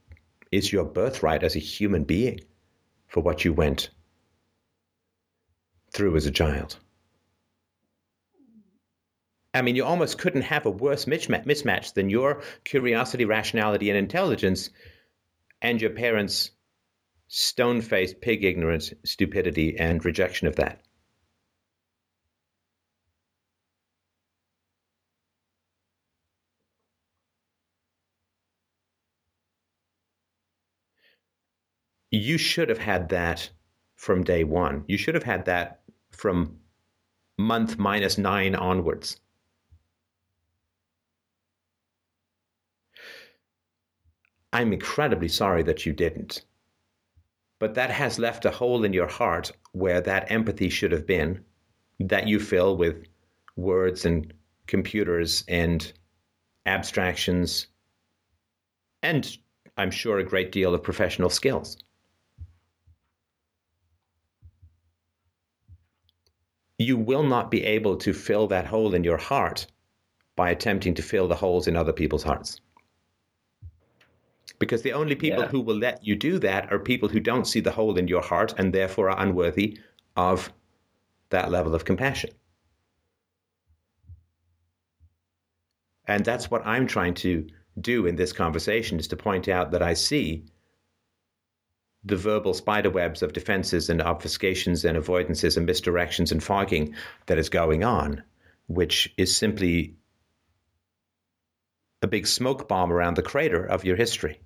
is 0.51 0.71
your 0.71 0.85
birthright 0.85 1.43
as 1.43 1.55
a 1.55 1.59
human 1.59 2.03
being 2.03 2.39
for 3.07 3.21
what 3.21 3.45
you 3.45 3.53
went 3.53 3.89
through 5.91 6.15
as 6.15 6.25
a 6.25 6.31
child. 6.31 6.77
I 9.53 9.61
mean, 9.61 9.75
you 9.75 9.83
almost 9.83 10.19
couldn't 10.19 10.43
have 10.43 10.65
a 10.65 10.71
worse 10.71 11.05
mismatch 11.05 11.93
than 11.93 12.09
your 12.09 12.43
curiosity, 12.63 13.25
rationality, 13.25 13.89
and 13.89 13.97
intelligence 13.97 14.69
and 15.61 15.81
your 15.81 15.91
parents' 15.91 16.51
stone 17.27 17.81
faced 17.81 18.21
pig 18.21 18.43
ignorance, 18.43 18.93
stupidity, 19.03 19.77
and 19.77 20.05
rejection 20.05 20.47
of 20.47 20.57
that. 20.57 20.86
You 32.17 32.39
should 32.39 32.69
have 32.69 32.79
had 32.79 33.09
that 33.09 33.47
from 33.95 34.23
day 34.23 34.43
one. 34.43 34.83
You 34.87 34.97
should 34.97 35.13
have 35.13 35.23
had 35.23 35.45
that 35.45 35.81
from 36.09 36.57
month 37.37 37.77
minus 37.77 38.17
nine 38.17 38.55
onwards. 38.55 39.19
I'm 44.51 44.73
incredibly 44.73 45.27
sorry 45.27 45.61
that 45.63 45.85
you 45.85 45.93
didn't. 45.93 46.43
But 47.59 47.75
that 47.75 47.91
has 47.91 48.17
left 48.17 48.45
a 48.45 48.51
hole 48.51 48.83
in 48.83 48.93
your 48.93 49.07
heart 49.07 49.51
where 49.73 50.01
that 50.01 50.31
empathy 50.31 50.69
should 50.69 50.91
have 50.91 51.05
been, 51.05 51.45
that 51.99 52.27
you 52.27 52.39
fill 52.39 52.77
with 52.77 53.05
words 53.55 54.05
and 54.05 54.33
computers 54.65 55.43
and 55.47 55.93
abstractions, 56.65 57.67
and 59.03 59.37
I'm 59.77 59.91
sure 59.91 60.17
a 60.17 60.23
great 60.23 60.51
deal 60.51 60.73
of 60.73 60.81
professional 60.81 61.29
skills. 61.29 61.77
You 66.77 66.97
will 66.97 67.23
not 67.23 67.49
be 67.49 67.63
able 67.63 67.97
to 67.97 68.13
fill 68.13 68.47
that 68.47 68.65
hole 68.65 68.93
in 68.93 69.03
your 69.03 69.17
heart 69.17 69.67
by 70.35 70.51
attempting 70.51 70.93
to 70.95 71.01
fill 71.01 71.27
the 71.27 71.35
holes 71.35 71.67
in 71.67 71.75
other 71.75 71.93
people's 71.93 72.23
hearts 72.23 72.61
because 74.59 74.81
the 74.81 74.93
only 74.93 75.15
people 75.15 75.43
yeah. 75.43 75.47
who 75.47 75.61
will 75.61 75.77
let 75.77 76.05
you 76.05 76.15
do 76.15 76.39
that 76.39 76.71
are 76.71 76.79
people 76.79 77.09
who 77.09 77.19
don't 77.19 77.45
see 77.45 77.59
the 77.59 77.71
hole 77.71 77.97
in 77.97 78.07
your 78.07 78.21
heart 78.21 78.53
and 78.57 78.73
therefore 78.73 79.09
are 79.09 79.21
unworthy 79.21 79.79
of 80.15 80.51
that 81.29 81.51
level 81.51 81.75
of 81.75 81.85
compassion. 81.85 82.31
And 86.05 86.23
that's 86.23 86.49
what 86.49 86.65
I'm 86.65 86.87
trying 86.87 87.13
to 87.15 87.47
do 87.81 88.07
in 88.07 88.15
this 88.15 88.33
conversation 88.33 88.97
is 88.99 89.07
to 89.09 89.17
point 89.17 89.47
out 89.47 89.71
that 89.71 89.83
I 89.83 89.93
see 89.93 90.45
the 92.07 92.15
verbal 92.15 92.53
spiderwebs 92.53 93.21
of 93.21 93.33
defenses 93.33 93.89
and 93.89 93.99
obfuscations 93.99 94.85
and 94.85 94.97
avoidances 94.97 95.57
and 95.57 95.67
misdirections 95.67 96.31
and 96.31 96.43
fogging 96.43 96.95
that 97.25 97.37
is 97.37 97.49
going 97.49 97.83
on, 97.83 98.23
which 98.67 99.13
is 99.17 99.35
simply 99.35 99.95
a 102.01 102.07
big 102.07 102.27
smoke 102.27 102.67
bomb 102.67 102.91
around 102.91 103.15
the 103.15 103.23
crater 103.23 103.65
of 103.65 103.83
your 103.83 103.95
history 103.95 104.39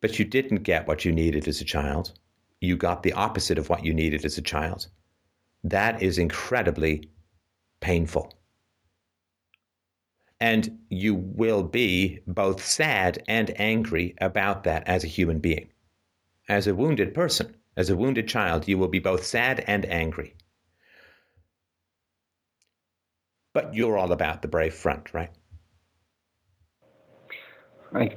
but 0.00 0.18
you 0.18 0.24
didn't 0.24 0.62
get 0.62 0.86
what 0.86 1.04
you 1.04 1.12
needed 1.12 1.48
as 1.48 1.60
a 1.60 1.64
child. 1.64 2.12
You 2.60 2.76
got 2.76 3.02
the 3.02 3.12
opposite 3.12 3.58
of 3.58 3.68
what 3.68 3.84
you 3.84 3.94
needed 3.94 4.24
as 4.24 4.38
a 4.38 4.42
child. 4.42 4.88
That 5.64 6.02
is 6.02 6.18
incredibly 6.18 7.10
painful. 7.80 8.32
And 10.40 10.78
you 10.88 11.14
will 11.14 11.62
be 11.64 12.20
both 12.26 12.64
sad 12.64 13.24
and 13.26 13.52
angry 13.60 14.14
about 14.20 14.64
that 14.64 14.86
as 14.86 15.02
a 15.02 15.08
human 15.08 15.40
being. 15.40 15.70
As 16.48 16.66
a 16.66 16.74
wounded 16.74 17.12
person, 17.12 17.56
as 17.76 17.90
a 17.90 17.96
wounded 17.96 18.28
child, 18.28 18.68
you 18.68 18.78
will 18.78 18.88
be 18.88 19.00
both 19.00 19.24
sad 19.24 19.64
and 19.66 19.84
angry. 19.86 20.34
But 23.52 23.74
you're 23.74 23.98
all 23.98 24.12
about 24.12 24.42
the 24.42 24.48
brave 24.48 24.74
front, 24.74 25.12
right? 25.12 25.30
I 27.94 28.14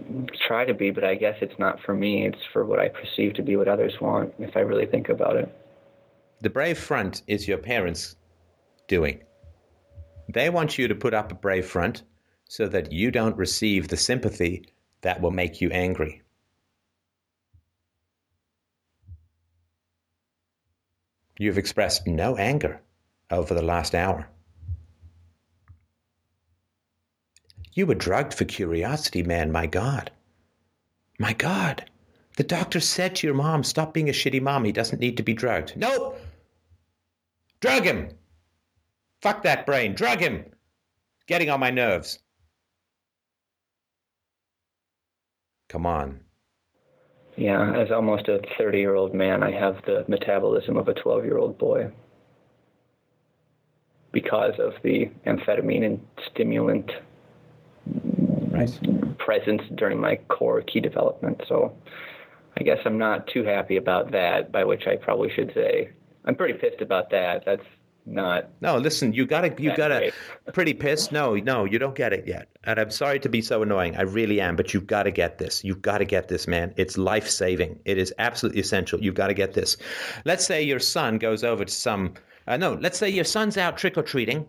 try 0.47 0.65
to 0.65 0.73
be, 0.73 0.91
but 0.91 1.03
I 1.03 1.15
guess 1.15 1.37
it's 1.41 1.57
not 1.57 1.79
for 1.81 1.95
me. 1.95 2.25
It's 2.25 2.45
for 2.51 2.65
what 2.65 2.79
I 2.79 2.89
perceive 2.89 3.33
to 3.35 3.41
be 3.41 3.55
what 3.55 3.67
others 3.67 3.93
want, 4.01 4.33
if 4.37 4.55
I 4.55 4.59
really 4.59 4.85
think 4.85 5.09
about 5.09 5.37
it. 5.37 5.49
The 6.41 6.49
brave 6.49 6.77
front 6.77 7.21
is 7.27 7.47
your 7.47 7.57
parents' 7.57 8.15
doing. 8.87 9.21
They 10.27 10.49
want 10.49 10.77
you 10.77 10.87
to 10.87 10.95
put 10.95 11.13
up 11.13 11.31
a 11.31 11.35
brave 11.35 11.65
front 11.65 12.03
so 12.51 12.67
that 12.67 12.91
you 12.91 13.11
don't 13.11 13.37
receive 13.37 13.87
the 13.87 13.95
sympathy 13.95 14.65
that 15.03 15.21
will 15.21 15.31
make 15.31 15.61
you 15.61 15.69
angry. 15.69 16.21
You've 21.39 21.57
expressed 21.57 22.05
no 22.05 22.35
anger 22.35 22.81
over 23.29 23.53
the 23.53 23.61
last 23.61 23.95
hour. 23.95 24.27
You 27.71 27.85
were 27.85 27.95
drugged 27.95 28.33
for 28.33 28.43
curiosity, 28.43 29.23
man. 29.23 29.53
My 29.53 29.65
God. 29.65 30.11
My 31.19 31.31
God. 31.31 31.89
The 32.35 32.43
doctor 32.43 32.81
said 32.81 33.15
to 33.15 33.27
your 33.27 33.33
mom, 33.33 33.63
stop 33.63 33.93
being 33.93 34.09
a 34.09 34.11
shitty 34.11 34.41
mom. 34.41 34.65
He 34.65 34.73
doesn't 34.73 34.99
need 34.99 35.15
to 35.15 35.23
be 35.23 35.33
drugged. 35.33 35.77
Nope. 35.77 36.19
Drug 37.61 37.85
him. 37.85 38.09
Fuck 39.21 39.43
that 39.43 39.65
brain. 39.65 39.95
Drug 39.95 40.19
him. 40.19 40.43
Getting 41.27 41.49
on 41.49 41.61
my 41.61 41.69
nerves. 41.69 42.19
Come 45.71 45.85
on. 45.85 46.19
Yeah, 47.37 47.73
as 47.73 47.91
almost 47.91 48.27
a 48.27 48.41
30 48.57 48.77
year 48.77 48.95
old 48.95 49.13
man, 49.13 49.41
I 49.41 49.51
have 49.51 49.77
the 49.85 50.03
metabolism 50.09 50.75
of 50.75 50.89
a 50.89 50.93
12 50.93 51.23
year 51.23 51.37
old 51.37 51.57
boy 51.57 51.89
because 54.11 54.53
of 54.59 54.73
the 54.83 55.09
amphetamine 55.25 55.85
and 55.85 56.05
stimulant 56.29 56.91
right. 58.49 59.17
presence 59.17 59.61
during 59.75 59.97
my 59.97 60.17
core 60.27 60.61
key 60.61 60.81
development. 60.81 61.41
So 61.47 61.73
I 62.59 62.63
guess 62.63 62.79
I'm 62.83 62.97
not 62.97 63.27
too 63.27 63.45
happy 63.45 63.77
about 63.77 64.11
that, 64.11 64.51
by 64.51 64.65
which 64.65 64.87
I 64.87 64.97
probably 64.97 65.31
should 65.33 65.53
say 65.53 65.91
I'm 66.25 66.35
pretty 66.35 66.55
pissed 66.59 66.81
about 66.81 67.11
that. 67.11 67.43
That's 67.45 67.65
not 68.05 68.49
no 68.61 68.77
listen 68.77 69.13
you 69.13 69.25
gotta 69.25 69.53
you 69.61 69.75
gotta 69.75 70.11
pretty 70.53 70.73
pissed? 70.73 71.11
No 71.11 71.35
no 71.35 71.65
you 71.65 71.79
don't 71.79 71.95
get 71.95 72.13
it 72.13 72.27
yet. 72.27 72.49
And 72.63 72.79
i'm 72.79 72.91
sorry 72.91 73.19
to 73.19 73.29
be 73.29 73.41
so 73.41 73.61
annoying 73.61 73.95
i 73.95 74.01
really 74.01 74.41
am 74.41 74.55
but 74.55 74.73
you've 74.73 74.87
got 74.87 75.03
to 75.03 75.11
get 75.11 75.37
this. 75.37 75.63
You've 75.63 75.81
got 75.81 75.99
to 75.99 76.05
get 76.05 76.27
this 76.27 76.47
man. 76.47 76.73
It's 76.77 76.97
life 76.97 77.29
saving 77.29 77.79
it 77.85 77.97
is 77.97 78.13
absolutely 78.17 78.61
essential. 78.61 78.99
You've 79.01 79.15
got 79.15 79.27
to 79.27 79.33
get 79.33 79.53
this. 79.53 79.77
Let's 80.25 80.45
say 80.45 80.61
your 80.63 80.79
son 80.79 81.17
goes 81.17 81.43
over 81.43 81.65
to 81.65 81.71
some 81.71 82.13
uh, 82.47 82.57
no 82.57 82.73
let's 82.73 82.97
say 82.97 83.09
your 83.09 83.25
son's 83.25 83.57
out 83.57 83.77
trick-or-treating 83.77 84.45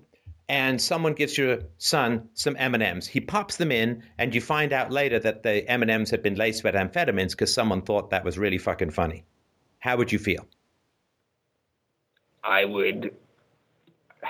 and 0.48 0.80
someone 0.80 1.14
gives 1.14 1.38
your 1.38 1.60
son 1.78 2.28
some 2.34 2.56
M&Ms. 2.58 3.06
He 3.06 3.20
pops 3.20 3.56
them 3.56 3.72
in 3.72 4.02
and 4.18 4.34
you 4.34 4.40
find 4.40 4.72
out 4.72 4.90
later 4.90 5.18
that 5.20 5.42
the 5.42 5.68
M&Ms 5.70 6.10
had 6.10 6.22
been 6.22 6.34
laced 6.34 6.64
with 6.64 6.74
amphetamines 6.74 7.30
because 7.30 7.54
someone 7.54 7.82
thought 7.82 8.10
that 8.10 8.24
was 8.24 8.38
really 8.38 8.58
fucking 8.58 8.90
funny. 8.90 9.24
How 9.78 9.96
would 9.96 10.12
you 10.12 10.18
feel? 10.18 10.46
I 12.44 12.64
would 12.64 13.14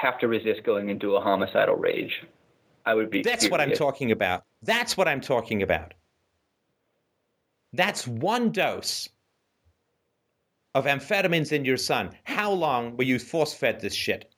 have 0.03 0.19
to 0.19 0.29
resist 0.29 0.65
going 0.65 0.89
into 0.89 1.17
a 1.17 1.21
homicidal 1.21 1.77
rage. 1.77 2.23
I 2.85 2.95
would 2.95 3.09
be 3.09 3.23
That's 3.23 3.49
what 3.49 3.61
I'm 3.61 3.73
talking 3.73 4.11
about. 4.11 4.45
That's 4.63 4.97
what 4.97 5.07
I'm 5.07 5.21
talking 5.21 5.63
about. 5.63 5.95
That's 7.73 8.07
one 8.07 8.51
dose 8.51 9.09
of 10.75 10.87
amphetamines 10.87 11.53
in 11.53 11.65
your 11.65 11.77
son. 11.77 12.11
How 12.25 12.51
long 12.51 12.97
were 12.97 13.05
you 13.05 13.19
force 13.19 13.55
fed 13.55 13.81
this 13.81 13.95
shit? 13.95 14.33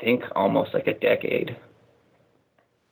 think 0.00 0.24
almost 0.34 0.74
like 0.74 0.86
a 0.86 0.94
decade. 0.94 1.56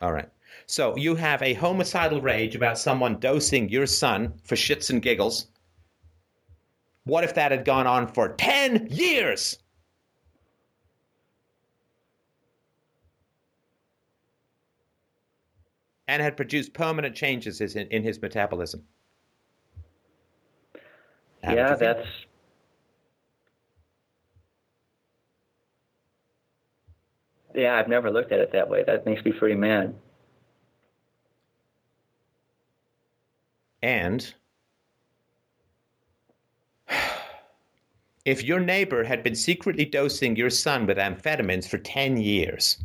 All 0.00 0.12
right. 0.12 0.28
So 0.66 0.96
you 0.96 1.14
have 1.14 1.42
a 1.42 1.54
homicidal 1.54 2.20
rage 2.20 2.56
about 2.56 2.78
someone 2.78 3.18
dosing 3.20 3.68
your 3.68 3.86
son 3.86 4.34
for 4.44 4.56
shits 4.56 4.90
and 4.90 5.00
giggles. 5.00 5.46
What 7.04 7.24
if 7.24 7.34
that 7.34 7.52
had 7.52 7.64
gone 7.64 7.86
on 7.86 8.08
for 8.08 8.30
10 8.30 8.88
years? 8.90 9.58
And 16.08 16.22
had 16.22 16.36
produced 16.36 16.72
permanent 16.72 17.16
changes 17.16 17.60
in, 17.60 17.88
in 17.88 18.02
his 18.02 18.22
metabolism. 18.22 18.84
How 21.42 21.54
yeah, 21.54 21.74
that's 21.74 22.06
Yeah, 27.56 27.76
I've 27.76 27.88
never 27.88 28.10
looked 28.10 28.32
at 28.32 28.40
it 28.40 28.52
that 28.52 28.68
way. 28.68 28.84
That 28.86 29.06
makes 29.06 29.24
me 29.24 29.32
pretty 29.32 29.54
mad. 29.54 29.94
And 33.82 34.34
if 38.26 38.44
your 38.44 38.60
neighbor 38.60 39.04
had 39.04 39.22
been 39.22 39.34
secretly 39.34 39.86
dosing 39.86 40.36
your 40.36 40.50
son 40.50 40.86
with 40.86 40.98
amphetamines 40.98 41.66
for 41.66 41.78
10 41.78 42.18
years, 42.18 42.84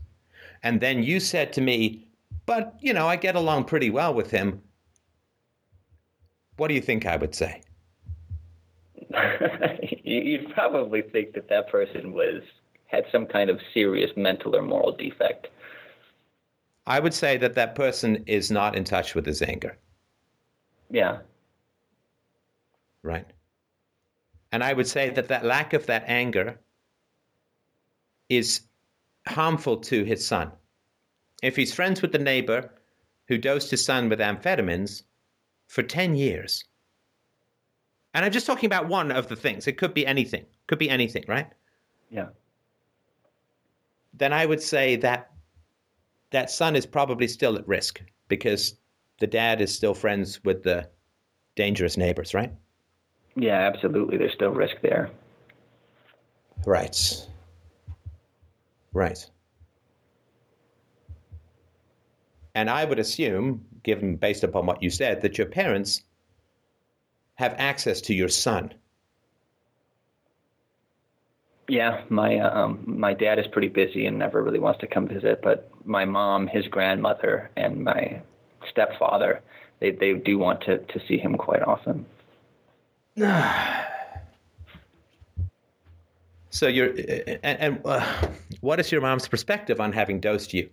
and 0.64 0.80
then 0.80 1.04
you 1.04 1.20
said 1.20 1.52
to 1.54 1.62
me, 1.62 2.08
but, 2.52 2.76
you 2.82 2.92
know, 2.92 3.08
I 3.08 3.16
get 3.16 3.38
along 3.38 3.64
pretty 3.64 3.90
well 3.90 4.14
with 4.14 4.30
him, 4.30 4.62
what 6.58 6.68
do 6.68 6.74
you 6.74 6.82
think 6.82 7.06
I 7.06 7.16
would 7.16 7.34
say? 7.34 7.62
You'd 10.04 10.54
probably 10.54 11.02
think 11.02 11.34
that 11.36 11.48
that 11.48 11.70
person 11.70 12.12
was 12.12 12.42
had 12.88 13.06
some 13.10 13.26
kind 13.26 13.50
of 13.50 13.62
serious 13.74 14.12
mental 14.18 14.54
or 14.54 14.64
moral 14.64 14.92
defect. 14.92 15.48
I 16.86 17.00
would 17.00 17.14
say 17.14 17.38
that 17.38 17.56
that 17.56 17.74
person 17.74 18.22
is 18.28 18.52
not 18.52 18.76
in 18.76 18.84
touch 18.84 19.16
with 19.16 19.26
his 19.26 19.42
anger. 19.42 19.78
Yeah. 20.90 21.20
Right. 23.02 23.28
And 24.52 24.62
I 24.62 24.74
would 24.74 24.90
say 24.90 25.10
that 25.12 25.30
that 25.30 25.46
lack 25.46 25.72
of 25.72 25.86
that 25.86 26.04
anger 26.06 26.60
is 28.28 28.60
harmful 29.26 29.78
to 29.78 30.04
his 30.04 30.28
son. 30.28 30.52
If 31.42 31.56
he's 31.56 31.74
friends 31.74 32.02
with 32.02 32.12
the 32.12 32.20
neighbor 32.20 32.72
who 33.28 33.38
dosed 33.38 33.72
his 33.72 33.84
son 33.84 34.10
with 34.10 34.20
amphetamines 34.20 35.04
for 35.68 35.84
10 35.84 36.16
years, 36.16 36.66
and 38.14 38.26
I'm 38.26 38.32
just 38.32 38.46
talking 38.46 38.68
about 38.68 38.88
one 38.88 39.12
of 39.12 39.28
the 39.28 39.36
things, 39.36 39.68
it 39.68 39.78
could 39.78 39.94
be 39.94 40.06
anything, 40.06 40.46
could 40.68 40.80
be 40.80 40.90
anything, 40.90 41.24
right? 41.28 41.48
Yeah. 42.10 42.28
Then 44.14 44.34
I 44.34 44.46
would 44.46 44.62
say 44.62 44.98
that 44.98 45.32
that 46.32 46.52
son 46.52 46.76
is 46.76 46.86
probably 46.86 47.28
still 47.28 47.56
at 47.56 47.68
risk 47.68 48.02
because 48.28 48.76
the 49.20 49.28
dad 49.28 49.62
is 49.62 49.74
still 49.74 49.94
friends 49.94 50.44
with 50.44 50.64
the 50.64 50.90
dangerous 51.56 51.98
neighbors, 51.98 52.34
right? 52.34 52.52
Yeah, 53.36 53.60
absolutely. 53.60 54.18
There's 54.18 54.34
still 54.34 54.52
risk 54.52 54.76
there. 54.82 55.10
Right. 56.66 57.28
Right. 58.94 59.26
And 62.54 62.70
I 62.70 62.84
would 62.86 63.00
assume, 63.00 63.66
given 63.84 64.18
based 64.18 64.44
upon 64.44 64.66
what 64.66 64.84
you 64.84 64.90
said, 64.90 65.22
that 65.22 65.38
your 65.38 65.48
parents 65.48 66.04
have 67.36 67.56
access 67.58 68.02
to 68.02 68.14
your 68.14 68.30
son. 68.30 68.74
Yeah, 71.68 72.04
my 72.10 72.40
um, 72.40 72.84
my 72.86 73.14
dad 73.14 73.40
is 73.40 73.48
pretty 73.48 73.70
busy 73.70 74.06
and 74.06 74.20
never 74.20 74.44
really 74.44 74.60
wants 74.60 74.82
to 74.82 74.88
come 74.88 75.08
visit, 75.08 75.42
but 75.42 75.70
my 75.86 76.04
mom, 76.04 76.48
his 76.48 76.68
grandmother, 76.68 77.50
and 77.56 77.84
my 77.86 78.22
stepfather, 78.70 79.42
they 79.80 79.92
they 79.92 80.14
do 80.14 80.38
want 80.38 80.62
to 80.62 80.80
to 80.80 81.00
see 81.08 81.18
him 81.18 81.38
quite 81.38 81.62
often. 81.62 82.06
so 86.50 86.68
you're 86.68 86.90
and, 87.44 87.60
and 87.60 87.82
uh, 87.86 88.28
what 88.60 88.82
is 88.82 88.92
your 88.92 89.00
mom's 89.00 89.30
perspective 89.30 89.80
on 89.80 89.94
having 89.94 90.20
dosed 90.20 90.54
you 90.54 90.70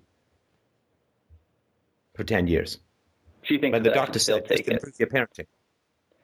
for 2.19 2.25
10 2.25 2.49
years 2.49 2.79
she 3.43 3.59
thinks 3.59 3.77
but 3.77 3.85
the 3.85 3.91
doctor 3.91 4.19
said 4.19 4.49
going 4.49 4.63
improve 4.67 4.99
your 4.99 5.09
parenting 5.09 5.47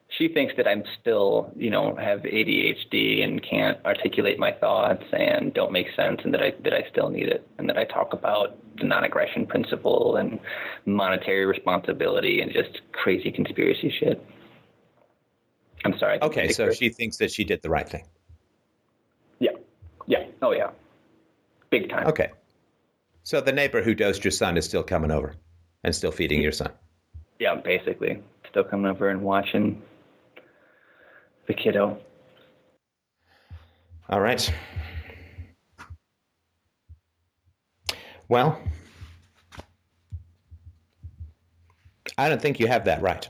she 0.09 0.27
thinks 0.27 0.53
that 0.57 0.67
i'm 0.67 0.83
still 0.99 1.49
you 1.55 1.69
know 1.69 1.95
have 1.95 2.19
adhd 2.23 3.23
and 3.23 3.41
can't 3.41 3.77
articulate 3.85 4.37
my 4.37 4.51
thoughts 4.51 5.05
and 5.13 5.53
don't 5.53 5.71
make 5.71 5.87
sense 5.95 6.19
and 6.25 6.33
that 6.33 6.41
i 6.43 6.53
that 6.63 6.73
i 6.73 6.83
still 6.91 7.09
need 7.09 7.29
it 7.29 7.47
and 7.57 7.69
that 7.69 7.77
i 7.77 7.85
talk 7.85 8.11
about 8.11 8.57
the 8.77 8.83
non-aggression 8.83 9.47
principle 9.47 10.17
and 10.17 10.37
monetary 10.85 11.45
responsibility 11.45 12.41
and 12.41 12.51
just 12.51 12.81
crazy 12.91 13.31
conspiracy 13.31 13.89
shit 14.01 14.21
I'm 15.85 15.97
sorry. 15.99 16.17
Okay, 16.19 16.51
so 16.51 16.71
she 16.71 16.89
thinks 16.89 17.17
that 17.17 17.31
she 17.31 17.43
did 17.43 17.61
the 17.61 17.69
right 17.69 17.87
thing. 17.87 18.05
Yeah. 19.37 19.51
Yeah. 20.07 20.25
Oh, 20.41 20.51
yeah. 20.51 20.71
Big 21.69 21.89
time. 21.89 22.07
Okay. 22.07 22.31
So 23.21 23.39
the 23.39 23.51
neighbor 23.51 23.83
who 23.83 23.93
dosed 23.93 24.23
your 24.23 24.31
son 24.31 24.57
is 24.57 24.65
still 24.65 24.81
coming 24.83 25.11
over 25.11 25.35
and 25.83 25.95
still 25.95 26.11
feeding 26.11 26.41
your 26.41 26.51
son. 26.51 26.71
Yeah, 27.39 27.55
basically. 27.55 28.21
Still 28.49 28.63
coming 28.63 28.85
over 28.87 29.09
and 29.09 29.21
watching 29.21 29.81
the 31.47 31.53
kiddo. 31.53 31.97
All 34.09 34.21
right. 34.21 34.53
Well, 38.27 38.59
I 42.17 42.29
don't 42.29 42.41
think 42.41 42.59
you 42.59 42.67
have 42.67 42.85
that 42.85 43.01
right. 43.01 43.27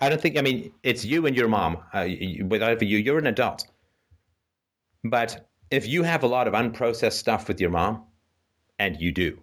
I 0.00 0.08
don't 0.08 0.20
think. 0.20 0.36
I 0.36 0.42
mean, 0.42 0.72
it's 0.82 1.04
you 1.04 1.26
and 1.26 1.36
your 1.36 1.48
mom. 1.48 1.78
Uh, 1.92 2.08
without 2.48 2.82
you, 2.82 2.98
you're 2.98 3.18
an 3.18 3.26
adult. 3.26 3.66
But 5.04 5.48
if 5.70 5.86
you 5.86 6.02
have 6.02 6.22
a 6.22 6.26
lot 6.26 6.48
of 6.48 6.54
unprocessed 6.54 7.14
stuff 7.14 7.48
with 7.48 7.60
your 7.60 7.70
mom, 7.70 8.04
and 8.78 9.00
you 9.00 9.12
do, 9.12 9.38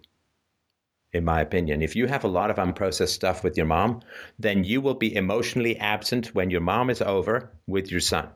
in 1.14 1.24
my 1.24 1.40
opinion, 1.40 1.82
if 1.82 1.96
you 1.96 2.06
have 2.06 2.24
a 2.24 2.28
lot 2.28 2.50
of 2.50 2.56
unprocessed 2.56 3.08
stuff 3.08 3.42
with 3.44 3.56
your 3.56 3.66
mom, 3.66 4.00
then 4.38 4.64
you 4.64 4.80
will 4.80 4.94
be 4.94 5.14
emotionally 5.14 5.78
absent 5.78 6.34
when 6.34 6.50
your 6.50 6.60
mom 6.60 6.90
is 6.90 7.00
over 7.00 7.50
with 7.66 7.90
your 7.90 8.00
son. 8.00 8.28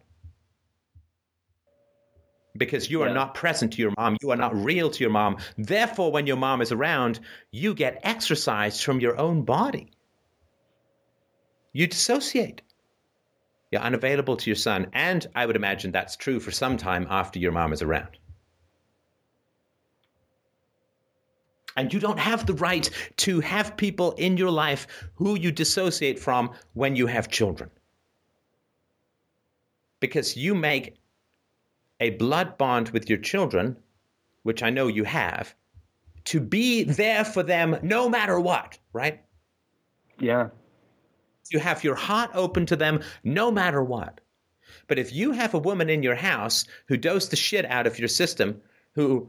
Because 2.57 2.91
you 2.91 3.03
are 3.03 3.09
yeah. 3.09 3.15
not 3.15 3.35
present 3.35 3.75
to 3.75 3.83
your 3.83 3.93
mom, 3.97 4.17
you 4.23 4.31
are 4.31 4.37
not 4.37 4.57
real 4.57 4.91
to 4.91 5.05
your 5.05 5.11
mom. 5.11 5.37
Therefore, 5.57 6.11
when 6.11 6.27
your 6.27 6.37
mom 6.37 6.61
is 6.61 6.73
around, 6.73 7.21
you 7.53 7.75
get 7.75 8.01
exercise 8.03 8.81
from 8.81 9.01
your 9.01 9.19
own 9.19 9.43
body 9.43 9.91
you 11.73 11.87
dissociate. 11.87 12.63
You're 13.71 13.83
unavailable 13.83 14.37
to 14.39 14.51
your 14.51 14.57
son. 14.57 14.89
And 14.93 15.27
I 15.35 15.47
would 15.47 15.57
imagine 15.57 15.93
that's 15.93 16.17
true 16.17 16.41
for 16.41 16.51
some 16.51 16.77
time 16.77 17.07
after 17.09 17.39
your 17.39 17.53
mom 17.53 17.73
is 17.73 17.83
around. 17.83 18.19
And 21.79 21.93
you 21.93 21.99
don't 21.99 22.19
have 22.19 22.45
the 22.45 22.53
right 22.55 22.91
to 23.19 23.41
have 23.41 23.77
people 23.77 24.13
in 24.13 24.37
your 24.37 24.51
life 24.51 24.87
who 25.15 25.39
you 25.39 25.51
dissociate 25.51 26.19
from 26.19 26.51
when 26.75 26.95
you 26.97 27.07
have 27.07 27.31
children. 27.31 27.71
Because 30.01 30.37
you 30.37 30.55
make 30.55 30.97
a 32.01 32.11
blood 32.11 32.59
bond 32.59 32.91
with 32.91 33.09
your 33.09 33.19
children, 33.19 33.77
which 34.43 34.63
I 34.63 34.69
know 34.69 34.89
you 34.89 35.05
have, 35.05 35.55
to 36.25 36.41
be 36.41 36.85
there 36.85 37.25
for 37.25 37.43
them 37.43 37.79
no 37.83 38.09
matter 38.09 38.39
what, 38.39 38.79
right? 38.93 39.23
Yeah 40.19 40.49
you 41.51 41.59
have 41.59 41.85
your 41.85 41.95
heart 41.95 42.31
open 42.35 42.67
to 42.67 42.77
them 42.77 43.01
no 43.25 43.51
matter 43.51 43.83
what. 43.83 44.21
But 44.87 44.99
if 44.99 45.13
you 45.13 45.33
have 45.33 45.55
a 45.55 45.59
woman 45.59 45.89
in 45.89 46.03
your 46.03 46.15
house 46.15 46.67
who 46.87 46.97
dosed 46.97 47.31
the 47.31 47.37
shit 47.37 47.65
out 47.67 47.87
of 47.87 47.99
your 47.99 48.09
system, 48.09 48.61
who, 48.95 49.29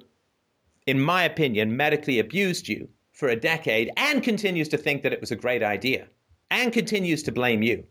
in 0.89 0.99
my 0.99 1.23
opinion, 1.23 1.77
medically 1.77 2.17
abused 2.17 2.67
you 2.67 2.89
for 3.11 3.29
a 3.29 3.35
decade 3.35 3.91
and 3.95 4.23
continues 4.23 4.67
to 4.67 4.77
think 4.77 5.03
that 5.03 5.13
it 5.13 5.21
was 5.21 5.29
a 5.29 5.35
great 5.35 5.61
idea 5.61 6.07
and 6.49 6.73
continues 6.73 7.21
to 7.21 7.31
blame 7.31 7.61
you, 7.61 7.83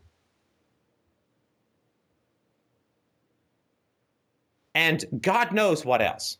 and 4.75 5.05
God 5.21 5.53
knows 5.53 5.85
what 5.85 6.01
else. 6.01 6.39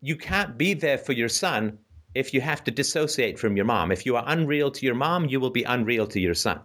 You 0.00 0.14
can't 0.14 0.56
be 0.56 0.74
there 0.74 0.98
for 0.98 1.12
your 1.12 1.28
son 1.28 1.78
if 2.14 2.32
you 2.32 2.40
have 2.40 2.62
to 2.64 2.70
dissociate 2.70 3.36
from 3.36 3.56
your 3.56 3.64
mom. 3.64 3.90
If 3.90 4.06
you 4.06 4.14
are 4.14 4.22
unreal 4.28 4.70
to 4.70 4.86
your 4.86 4.94
mom, 4.94 5.26
you 5.26 5.40
will 5.40 5.50
be 5.50 5.64
unreal 5.64 6.06
to 6.06 6.20
your 6.20 6.34
son. 6.34 6.60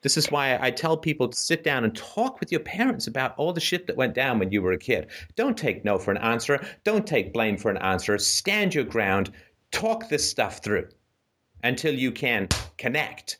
This 0.00 0.16
is 0.16 0.30
why 0.30 0.58
I 0.60 0.70
tell 0.70 0.96
people 0.96 1.28
to 1.28 1.36
sit 1.36 1.64
down 1.64 1.84
and 1.84 1.94
talk 1.96 2.38
with 2.38 2.52
your 2.52 2.60
parents 2.60 3.08
about 3.08 3.34
all 3.36 3.52
the 3.52 3.60
shit 3.60 3.86
that 3.88 3.96
went 3.96 4.14
down 4.14 4.38
when 4.38 4.52
you 4.52 4.62
were 4.62 4.72
a 4.72 4.78
kid. 4.78 5.08
Don't 5.34 5.56
take 5.56 5.84
no 5.84 5.98
for 5.98 6.12
an 6.12 6.18
answer. 6.18 6.64
Don't 6.84 7.06
take 7.06 7.32
blame 7.32 7.56
for 7.56 7.70
an 7.70 7.78
answer. 7.78 8.16
Stand 8.18 8.74
your 8.74 8.84
ground. 8.84 9.32
Talk 9.72 10.08
this 10.08 10.28
stuff 10.28 10.62
through 10.62 10.88
until 11.64 11.94
you 11.94 12.12
can 12.12 12.48
connect 12.76 13.38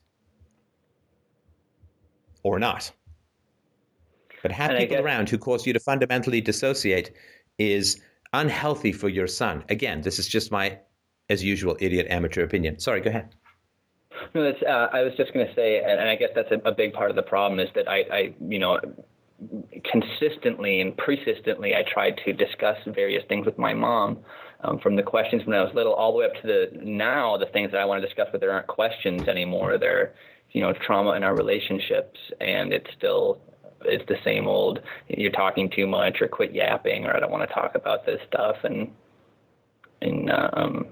or 2.43 2.59
not. 2.59 2.91
But 4.43 4.53
have 4.53 4.71
and 4.71 4.81
people 4.81 4.97
guess- 4.97 5.05
around 5.05 5.31
who 5.31 5.39
cause 5.39 5.67
you 5.67 5.73
to 5.73 5.81
fundamentally 5.81 6.41
dissociate 6.41 7.13
is 7.59 8.01
unhealthy 8.33 8.93
for 8.93 9.09
your 9.09 9.27
son. 9.27 9.65
Again, 9.69 10.01
this 10.01 10.19
is 10.19 10.29
just 10.29 10.51
my, 10.51 10.79
as 11.29 11.43
usual, 11.43 11.77
idiot 11.81 12.07
amateur 12.11 12.43
opinion. 12.43 12.79
Sorry, 12.79 13.01
go 13.01 13.11
ahead. 13.11 13.35
No, 14.35 14.45
that's, 14.45 14.63
uh, 14.63 14.89
I 14.93 15.03
was 15.03 15.13
just 15.17 15.33
going 15.33 15.47
to 15.47 15.55
say, 15.55 15.83
and, 15.83 16.01
I 16.01 16.17
guess 16.17 16.31
that's 16.35 16.51
a, 16.51 16.69
a, 16.69 16.73
big 16.73 16.93
part 16.93 17.11
of 17.11 17.17
the 17.17 17.23
problem 17.23 17.61
is 17.61 17.69
that 17.75 17.89
I, 17.89 18.05
I, 18.13 18.35
you 18.41 18.59
know, 18.59 18.79
consistently 19.85 20.81
and 20.81 20.97
persistently, 20.97 21.75
I 21.75 21.83
tried 21.83 22.21
to 22.25 22.33
discuss 22.33 22.77
various 22.87 23.25
things 23.29 23.47
with 23.47 23.59
my 23.59 23.75
mom. 23.75 24.19
Um, 24.65 24.81
from 24.81 24.97
the 24.97 25.05
questions 25.05 25.47
when 25.47 25.57
I 25.57 25.63
was 25.63 25.73
little 25.73 25.95
all 25.95 26.11
the 26.11 26.19
way 26.19 26.25
up 26.25 26.35
to 26.43 26.47
the 26.47 26.71
now, 26.83 27.37
the 27.37 27.47
things 27.47 27.71
that 27.71 27.81
I 27.81 27.85
want 27.85 28.03
to 28.03 28.07
discuss, 28.07 28.27
but 28.33 28.41
there 28.41 28.51
aren't 28.51 28.67
questions 28.67 29.29
anymore. 29.29 29.79
They're, 29.79 30.15
you 30.51 30.61
know, 30.61 30.73
trauma 30.73 31.13
in 31.13 31.23
our 31.23 31.37
relationships, 31.37 32.19
and 32.41 32.73
it's 32.73 32.91
still 32.97 33.41
it's 33.85 34.05
the 34.09 34.17
same 34.25 34.47
old 34.47 34.81
you're 35.09 35.31
talking 35.31 35.71
too 35.71 35.87
much 35.87 36.21
or 36.21 36.29
quit 36.29 36.53
yapping 36.53 37.07
or 37.07 37.17
I 37.17 37.21
don't 37.21 37.31
want 37.31 37.49
to 37.49 37.55
talk 37.55 37.75
about 37.75 38.05
this 38.05 38.21
stuff 38.27 38.57
and 38.65 38.91
and 40.01 40.31
um 40.31 40.87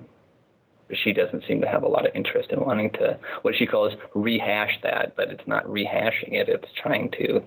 she 0.93 1.13
doesn't 1.13 1.45
seem 1.47 1.61
to 1.61 1.69
have 1.69 1.83
a 1.83 1.89
lot 1.89 2.07
of 2.07 2.15
interest 2.15 2.51
in 2.51 2.61
wanting 2.61 2.91
to 2.93 3.19
what 3.43 3.55
she 3.57 3.67
calls 3.67 3.93
rehash 4.15 4.79
that, 4.83 5.15
but 5.17 5.31
it's 5.31 5.47
not 5.47 5.65
rehashing 5.67 6.33
it, 6.33 6.49
it's 6.49 6.69
trying 6.81 7.11
to 7.13 7.43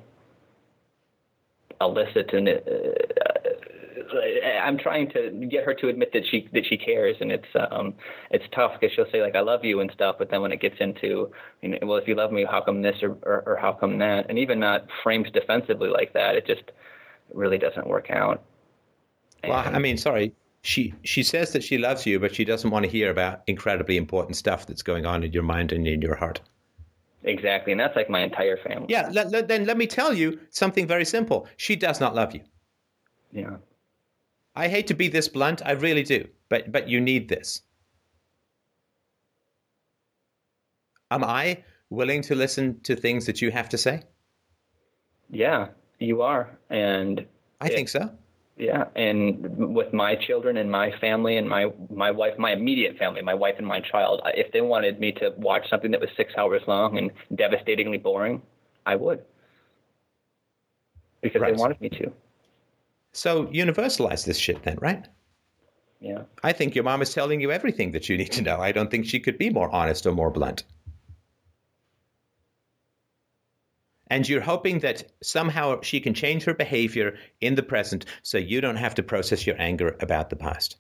elicit 1.82 2.34
and 2.34 2.50
uh, 2.50 2.52
I'm 4.64 4.78
trying 4.78 5.10
to 5.12 5.30
get 5.50 5.64
her 5.66 5.74
to 5.76 5.88
admit 5.88 6.12
that 6.14 6.26
she 6.30 6.50
that 6.54 6.66
she 6.66 6.78
cares, 6.78 7.18
and 7.20 7.32
it's 7.32 7.48
um 7.72 7.94
it's 8.32 8.46
tough 8.54 8.74
because 8.80 8.94
she'll 8.96 9.10
say 9.12 9.22
like 9.22 9.36
I 9.36 9.42
love 9.42 9.64
you 9.64 9.80
and 9.82 9.92
stuff, 9.92 10.16
but 10.18 10.30
then 10.32 10.42
when 10.42 10.52
it 10.52 10.62
gets 10.62 10.76
into 10.80 11.32
you 11.62 11.70
know, 11.70 11.78
well 11.84 11.98
if 11.98 12.08
you 12.08 12.16
love 12.16 12.32
me, 12.32 12.46
how 12.50 12.62
come 12.62 12.82
this 12.82 12.98
or, 13.02 13.18
or 13.24 13.44
or 13.46 13.56
how 13.58 13.74
come 13.74 13.98
that, 14.00 14.26
and 14.30 14.40
even 14.40 14.60
not 14.60 14.88
framed 15.04 15.32
defensively 15.34 15.90
like 15.90 16.14
that, 16.14 16.36
it 16.36 16.46
just 16.46 16.64
really 17.34 17.58
doesn't 17.58 17.88
work 17.88 18.10
out. 18.10 18.44
And, 19.44 19.52
well, 19.52 19.64
I 19.66 19.80
mean, 19.80 19.98
sorry, 19.98 20.34
she 20.62 20.94
she 21.04 21.24
says 21.24 21.54
that 21.54 21.64
she 21.64 21.78
loves 21.78 22.06
you, 22.06 22.20
but 22.20 22.36
she 22.36 22.46
doesn't 22.46 22.70
want 22.70 22.86
to 22.86 22.92
hear 22.92 23.10
about 23.10 23.42
incredibly 23.48 23.98
important 23.98 24.36
stuff 24.36 24.66
that's 24.66 24.82
going 24.82 25.06
on 25.06 25.24
in 25.24 25.32
your 25.32 25.44
mind 25.44 25.72
and 25.72 25.88
in 25.88 26.02
your 26.02 26.16
heart. 26.16 26.42
Exactly, 27.24 27.72
and 27.72 27.80
that's 27.80 27.96
like 27.96 28.10
my 28.10 28.22
entire 28.22 28.58
family. 28.58 28.88
Yeah, 28.90 29.10
let, 29.12 29.30
let, 29.30 29.48
then 29.48 29.66
let 29.66 29.78
me 29.78 29.88
tell 29.88 30.14
you 30.14 30.40
something 30.52 30.88
very 30.88 31.06
simple. 31.06 31.48
She 31.58 31.76
does 31.76 32.00
not 32.00 32.16
love 32.16 32.34
you. 32.34 32.42
Yeah. 33.32 33.58
I 34.56 34.68
hate 34.68 34.88
to 34.88 34.94
be 34.94 35.08
this 35.10 35.28
blunt, 35.28 35.62
I 35.66 35.72
really 35.72 36.04
do, 36.04 36.28
but 36.50 36.72
but 36.72 36.90
you 36.90 37.00
need 37.00 37.30
this. 37.30 37.62
Am 41.12 41.24
I 41.24 41.64
willing 41.90 42.22
to 42.24 42.36
listen 42.36 42.80
to 42.82 42.96
things 42.96 43.26
that 43.26 43.42
you 43.42 43.52
have 43.52 43.70
to 43.70 43.78
say? 43.78 44.04
Yeah, 45.30 45.70
you 46.00 46.22
are, 46.22 46.58
and 46.70 47.26
I 47.62 47.68
it, 47.68 47.74
think 47.74 47.90
so. 47.90 48.12
Yeah, 48.60 48.90
and 48.94 49.74
with 49.74 49.94
my 49.94 50.16
children 50.16 50.58
and 50.58 50.70
my 50.70 50.92
family 51.00 51.38
and 51.38 51.48
my 51.48 51.72
my 51.90 52.12
wife, 52.12 52.38
my 52.38 52.52
immediate 52.52 52.98
family, 52.98 53.22
my 53.22 53.34
wife 53.34 53.56
and 53.58 53.66
my 53.66 53.80
child, 53.80 54.22
if 54.36 54.52
they 54.52 54.60
wanted 54.60 55.00
me 55.00 55.14
to 55.14 55.34
watch 55.38 55.70
something 55.70 55.92
that 55.92 56.02
was 56.02 56.10
six 56.18 56.34
hours 56.38 56.62
long 56.68 56.98
and 56.98 57.10
devastatingly 57.36 57.98
boring, 57.98 58.42
I 58.86 58.98
would, 58.98 59.24
because 61.22 61.42
right. 61.42 61.56
they 61.56 61.58
wanted 61.58 61.80
me 61.80 61.88
to. 61.88 62.12
So 63.14 63.46
universalize 63.46 64.26
this 64.26 64.38
shit 64.38 64.62
then, 64.64 64.78
right? 64.82 65.08
Yeah. 66.02 66.24
I 66.44 66.52
think 66.52 66.76
your 66.76 66.84
mom 66.84 67.02
is 67.02 67.14
telling 67.14 67.40
you 67.40 67.52
everything 67.52 67.94
that 67.94 68.10
you 68.10 68.18
need 68.18 68.34
to 68.34 68.42
know. 68.42 68.58
I 68.60 68.74
don't 68.74 68.92
think 68.92 69.06
she 69.06 69.22
could 69.22 69.38
be 69.38 69.50
more 69.50 69.74
honest 69.74 70.06
or 70.06 70.12
more 70.12 70.32
blunt. 70.32 70.64
And 74.10 74.28
you're 74.28 74.42
hoping 74.42 74.80
that 74.80 75.12
somehow 75.22 75.82
she 75.82 76.00
can 76.00 76.14
change 76.14 76.44
her 76.44 76.54
behavior 76.54 77.18
in 77.42 77.56
the 77.56 77.64
present 77.64 78.06
so 78.24 78.38
you 78.38 78.60
don't 78.62 78.76
have 78.78 78.96
to 78.96 79.04
process 79.04 79.46
your 79.46 79.60
anger 79.60 79.96
about 80.00 80.30
the 80.30 80.36
past. 80.36 80.78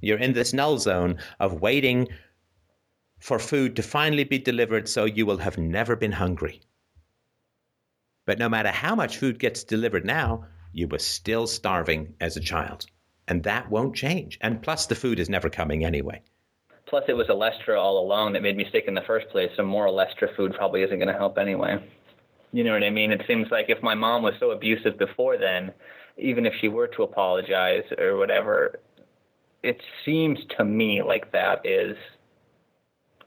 You're 0.00 0.18
in 0.18 0.34
this 0.34 0.52
null 0.52 0.78
zone 0.78 1.18
of 1.40 1.60
waiting 1.60 2.08
for 3.20 3.38
food 3.38 3.76
to 3.76 3.82
finally 3.82 4.24
be 4.24 4.38
delivered 4.38 4.88
so 4.88 5.04
you 5.04 5.24
will 5.24 5.38
have 5.38 5.56
never 5.56 5.96
been 5.96 6.12
hungry. 6.12 6.60
But 8.26 8.38
no 8.38 8.48
matter 8.48 8.70
how 8.70 8.94
much 8.94 9.16
food 9.16 9.38
gets 9.38 9.64
delivered 9.64 10.04
now, 10.04 10.44
you 10.72 10.88
were 10.88 10.98
still 10.98 11.46
starving 11.46 12.14
as 12.20 12.36
a 12.36 12.40
child. 12.40 12.86
And 13.28 13.44
that 13.44 13.70
won't 13.70 13.94
change. 13.94 14.38
And 14.40 14.62
plus, 14.62 14.86
the 14.86 14.94
food 14.94 15.20
is 15.20 15.28
never 15.28 15.48
coming 15.48 15.84
anyway. 15.84 16.22
Plus, 16.86 17.04
it 17.08 17.14
was 17.14 17.28
Olestra 17.28 17.78
all 17.78 17.98
along 18.04 18.32
that 18.32 18.42
made 18.42 18.56
me 18.56 18.68
sick 18.70 18.84
in 18.86 18.94
the 18.94 19.02
first 19.06 19.28
place. 19.30 19.50
So, 19.56 19.64
more 19.64 19.86
Olestra 19.86 20.34
food 20.36 20.52
probably 20.54 20.82
isn't 20.82 20.98
going 20.98 21.08
to 21.08 21.18
help 21.18 21.38
anyway. 21.38 21.82
You 22.52 22.64
know 22.64 22.72
what 22.72 22.84
I 22.84 22.90
mean? 22.90 23.12
It 23.12 23.22
seems 23.26 23.50
like 23.50 23.66
if 23.68 23.82
my 23.82 23.94
mom 23.94 24.22
was 24.22 24.34
so 24.38 24.50
abusive 24.50 24.98
before 24.98 25.38
then, 25.38 25.72
even 26.18 26.44
if 26.44 26.52
she 26.60 26.68
were 26.68 26.86
to 26.88 27.02
apologize 27.02 27.84
or 27.98 28.16
whatever, 28.18 28.78
it 29.62 29.80
seems 30.04 30.38
to 30.58 30.64
me 30.64 31.02
like 31.02 31.32
that 31.32 31.64
is 31.64 31.96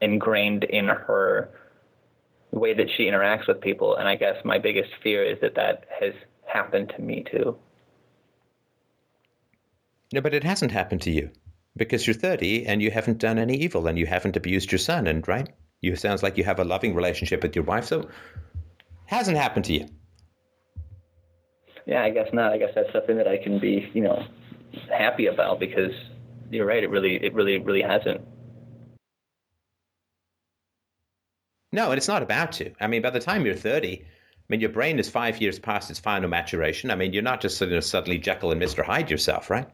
ingrained 0.00 0.64
in 0.64 0.86
her 0.86 1.50
way 2.52 2.74
that 2.74 2.88
she 2.96 3.04
interacts 3.04 3.48
with 3.48 3.60
people. 3.60 3.96
And 3.96 4.08
I 4.08 4.14
guess 4.14 4.36
my 4.44 4.58
biggest 4.58 4.90
fear 5.02 5.24
is 5.24 5.40
that 5.40 5.56
that 5.56 5.86
has 6.00 6.14
happened 6.46 6.92
to 6.96 7.02
me 7.02 7.24
too. 7.30 7.56
No, 10.12 10.20
but 10.20 10.34
it 10.34 10.44
hasn't 10.44 10.70
happened 10.70 11.02
to 11.02 11.10
you 11.10 11.30
because 11.76 12.06
you're 12.06 12.14
30 12.14 12.66
and 12.66 12.80
you 12.80 12.90
haven't 12.92 13.18
done 13.18 13.38
any 13.38 13.56
evil 13.56 13.88
and 13.88 13.98
you 13.98 14.06
haven't 14.06 14.36
abused 14.36 14.70
your 14.70 14.78
son. 14.78 15.08
And 15.08 15.26
right, 15.26 15.48
you 15.80 15.96
sounds 15.96 16.22
like 16.22 16.38
you 16.38 16.44
have 16.44 16.60
a 16.60 16.64
loving 16.64 16.94
relationship 16.94 17.42
with 17.42 17.56
your 17.56 17.64
wife, 17.64 17.86
so 17.86 18.08
hasn't 19.06 19.36
happened 19.36 19.64
to 19.66 19.72
you. 19.72 19.88
Yeah, 21.86 22.02
I 22.02 22.10
guess 22.10 22.28
not. 22.32 22.52
I 22.52 22.58
guess 22.58 22.70
that's 22.74 22.92
something 22.92 23.16
that 23.16 23.28
I 23.28 23.36
can 23.36 23.60
be, 23.60 23.88
you 23.94 24.02
know, 24.02 24.24
happy 24.90 25.26
about 25.26 25.60
because 25.60 25.92
you're 26.50 26.66
right. 26.66 26.82
It 26.82 26.90
really, 26.90 27.14
it 27.16 27.32
really, 27.32 27.58
really 27.58 27.82
hasn't. 27.82 28.20
No, 31.72 31.90
and 31.90 31.98
it's 31.98 32.08
not 32.08 32.22
about 32.22 32.52
to. 32.52 32.72
I 32.80 32.86
mean, 32.86 33.02
by 33.02 33.10
the 33.10 33.20
time 33.20 33.44
you're 33.44 33.54
30, 33.54 34.02
I 34.02 34.06
mean, 34.48 34.60
your 34.60 34.70
brain 34.70 34.98
is 34.98 35.10
five 35.10 35.40
years 35.40 35.58
past 35.58 35.90
its 35.90 36.00
final 36.00 36.28
maturation. 36.28 36.90
I 36.90 36.94
mean, 36.94 37.12
you're 37.12 37.22
not 37.22 37.40
just 37.40 37.58
sort 37.58 37.72
of 37.72 37.84
suddenly 37.84 38.18
Jekyll 38.18 38.52
and 38.52 38.60
Mr. 38.60 38.84
Hyde 38.84 39.10
yourself, 39.10 39.50
right? 39.50 39.68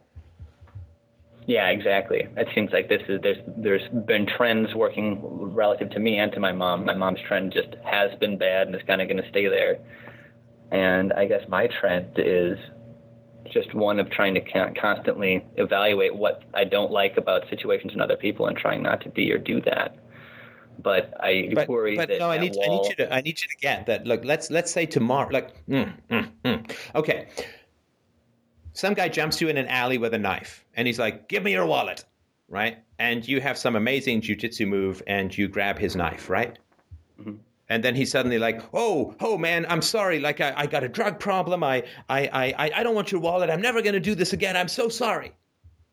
Yeah, 1.45 1.69
exactly. 1.69 2.27
It 2.37 2.47
seems 2.55 2.71
like 2.71 2.89
this 2.89 3.01
is 3.07 3.19
there's 3.21 3.37
there's 3.57 3.87
been 4.05 4.25
trends 4.25 4.73
working 4.73 5.19
relative 5.21 5.89
to 5.91 5.99
me 5.99 6.17
and 6.17 6.31
to 6.31 6.39
my 6.39 6.51
mom. 6.51 6.85
My 6.85 6.93
mom's 6.93 7.19
trend 7.27 7.53
just 7.53 7.75
has 7.83 8.11
been 8.19 8.37
bad 8.37 8.67
and 8.67 8.75
is 8.75 8.81
kind 8.87 9.01
of 9.01 9.07
going 9.07 9.21
to 9.21 9.29
stay 9.29 9.47
there. 9.47 9.79
And 10.71 11.11
I 11.13 11.25
guess 11.25 11.47
my 11.49 11.67
trend 11.67 12.13
is 12.17 12.57
just 13.51 13.73
one 13.73 13.99
of 13.99 14.09
trying 14.09 14.35
to 14.35 14.73
constantly 14.79 15.45
evaluate 15.57 16.15
what 16.15 16.43
I 16.53 16.63
don't 16.63 16.91
like 16.91 17.17
about 17.17 17.49
situations 17.49 17.91
and 17.91 18.01
other 18.01 18.15
people 18.15 18.47
and 18.47 18.57
trying 18.57 18.81
not 18.81 19.01
to 19.01 19.09
be 19.09 19.31
or 19.31 19.37
do 19.37 19.61
that 19.61 19.97
but 20.79 21.13
I 21.19 21.51
but, 21.53 21.67
worry 21.67 21.95
but 21.95 22.09
that 22.09 22.19
no, 22.19 22.29
I 22.29 22.37
need 22.37 22.53
wall... 22.55 22.63
I 22.65 22.81
need 22.81 22.89
you 22.89 22.95
to 22.95 23.13
I 23.13 23.21
need 23.21 23.41
you 23.41 23.47
to 23.47 23.57
get 23.61 23.85
that. 23.87 24.05
Look, 24.05 24.25
let's 24.25 24.49
let's 24.49 24.71
say 24.71 24.85
tomorrow. 24.85 25.29
Like, 25.31 25.65
mm, 25.67 25.93
mm, 26.09 26.31
mm. 26.43 26.71
okay, 26.95 27.27
some 28.73 28.93
guy 28.93 29.09
jumps 29.09 29.41
you 29.41 29.49
in 29.49 29.57
an 29.57 29.67
alley 29.67 29.97
with 29.97 30.13
a 30.13 30.17
knife, 30.17 30.62
and 30.75 30.87
he's 30.87 30.99
like, 30.99 31.27
"Give 31.27 31.43
me 31.43 31.51
your 31.51 31.65
wallet," 31.65 32.05
right? 32.47 32.77
And 32.99 33.27
you 33.27 33.41
have 33.41 33.57
some 33.57 33.75
amazing 33.75 34.21
jujitsu 34.21 34.67
move, 34.67 35.01
and 35.07 35.35
you 35.37 35.47
grab 35.47 35.77
his 35.77 35.95
knife, 35.95 36.29
right? 36.29 36.57
Mm-hmm. 37.19 37.35
And 37.69 37.83
then 37.83 37.95
he's 37.95 38.11
suddenly 38.11 38.39
like, 38.39 38.61
"Oh, 38.73 39.15
oh 39.19 39.37
man, 39.37 39.65
I'm 39.69 39.81
sorry. 39.81 40.19
Like 40.19 40.41
I, 40.41 40.53
I 40.55 40.67
got 40.67 40.83
a 40.83 40.89
drug 40.89 41.19
problem. 41.19 41.63
I, 41.63 41.83
I, 42.09 42.53
I, 42.57 42.71
I 42.75 42.83
don't 42.83 42.95
want 42.95 43.11
your 43.11 43.21
wallet. 43.21 43.49
I'm 43.49 43.61
never 43.61 43.81
going 43.81 43.93
to 43.93 43.99
do 43.99 44.15
this 44.15 44.33
again. 44.33 44.55
I'm 44.57 44.67
so 44.67 44.89
sorry." 44.89 45.33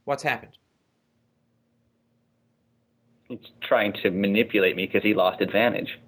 What's 0.04 0.22
happened? 0.22 0.56
He's 3.28 3.38
trying 3.60 3.92
to 4.02 4.10
manipulate 4.10 4.74
me 4.74 4.86
because 4.86 5.04
he 5.04 5.14
lost 5.14 5.40
advantage. 5.40 6.00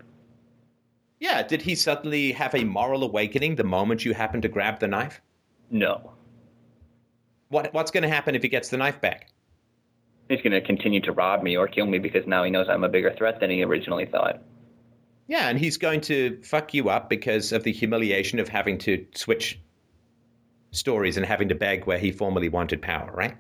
Yeah, 1.20 1.44
did 1.44 1.62
he 1.62 1.77
suddenly 1.77 2.32
have 2.32 2.53
a 2.53 2.65
moral 2.65 3.05
awakening 3.05 3.55
the 3.55 3.62
moment 3.62 4.05
you 4.05 4.12
happened 4.12 4.43
to 4.43 4.49
grab 4.49 4.81
the 4.81 4.89
knife? 4.89 5.20
No. 5.70 6.15
What 7.53 7.74
what's 7.74 7.91
going 7.91 8.03
to 8.03 8.09
happen 8.09 8.35
if 8.35 8.41
he 8.41 8.49
gets 8.49 8.70
the 8.70 8.79
knife 8.79 8.99
back? 9.03 9.29
He's 10.31 10.41
going 10.41 10.53
to 10.53 10.62
continue 10.62 11.03
to 11.03 11.12
rob 11.12 11.43
me 11.43 11.55
or 11.55 11.69
kill 11.69 11.85
me 11.85 11.99
because 11.99 12.27
now 12.27 12.45
he 12.45 12.51
knows 12.51 12.66
I'm 12.66 12.83
a 12.83 12.89
bigger 12.89 13.12
threat 13.12 13.41
than 13.41 13.51
he 13.51 13.62
originally 13.62 14.07
thought. 14.07 14.43
Yeah, 15.27 15.51
and 15.51 15.59
he's 15.59 15.77
going 15.77 16.01
to 16.03 16.41
fuck 16.43 16.73
you 16.73 16.89
up 16.89 17.11
because 17.11 17.53
of 17.53 17.62
the 17.62 17.70
humiliation 17.70 18.39
of 18.39 18.49
having 18.49 18.79
to 18.79 19.07
switch 19.15 19.61
stories 20.70 21.19
and 21.19 21.27
having 21.27 21.51
to 21.51 21.55
beg 21.55 21.85
where 21.85 21.99
he 21.99 22.11
formerly 22.11 22.49
wanted 22.49 22.81
power, 22.81 23.12
right? 23.12 23.37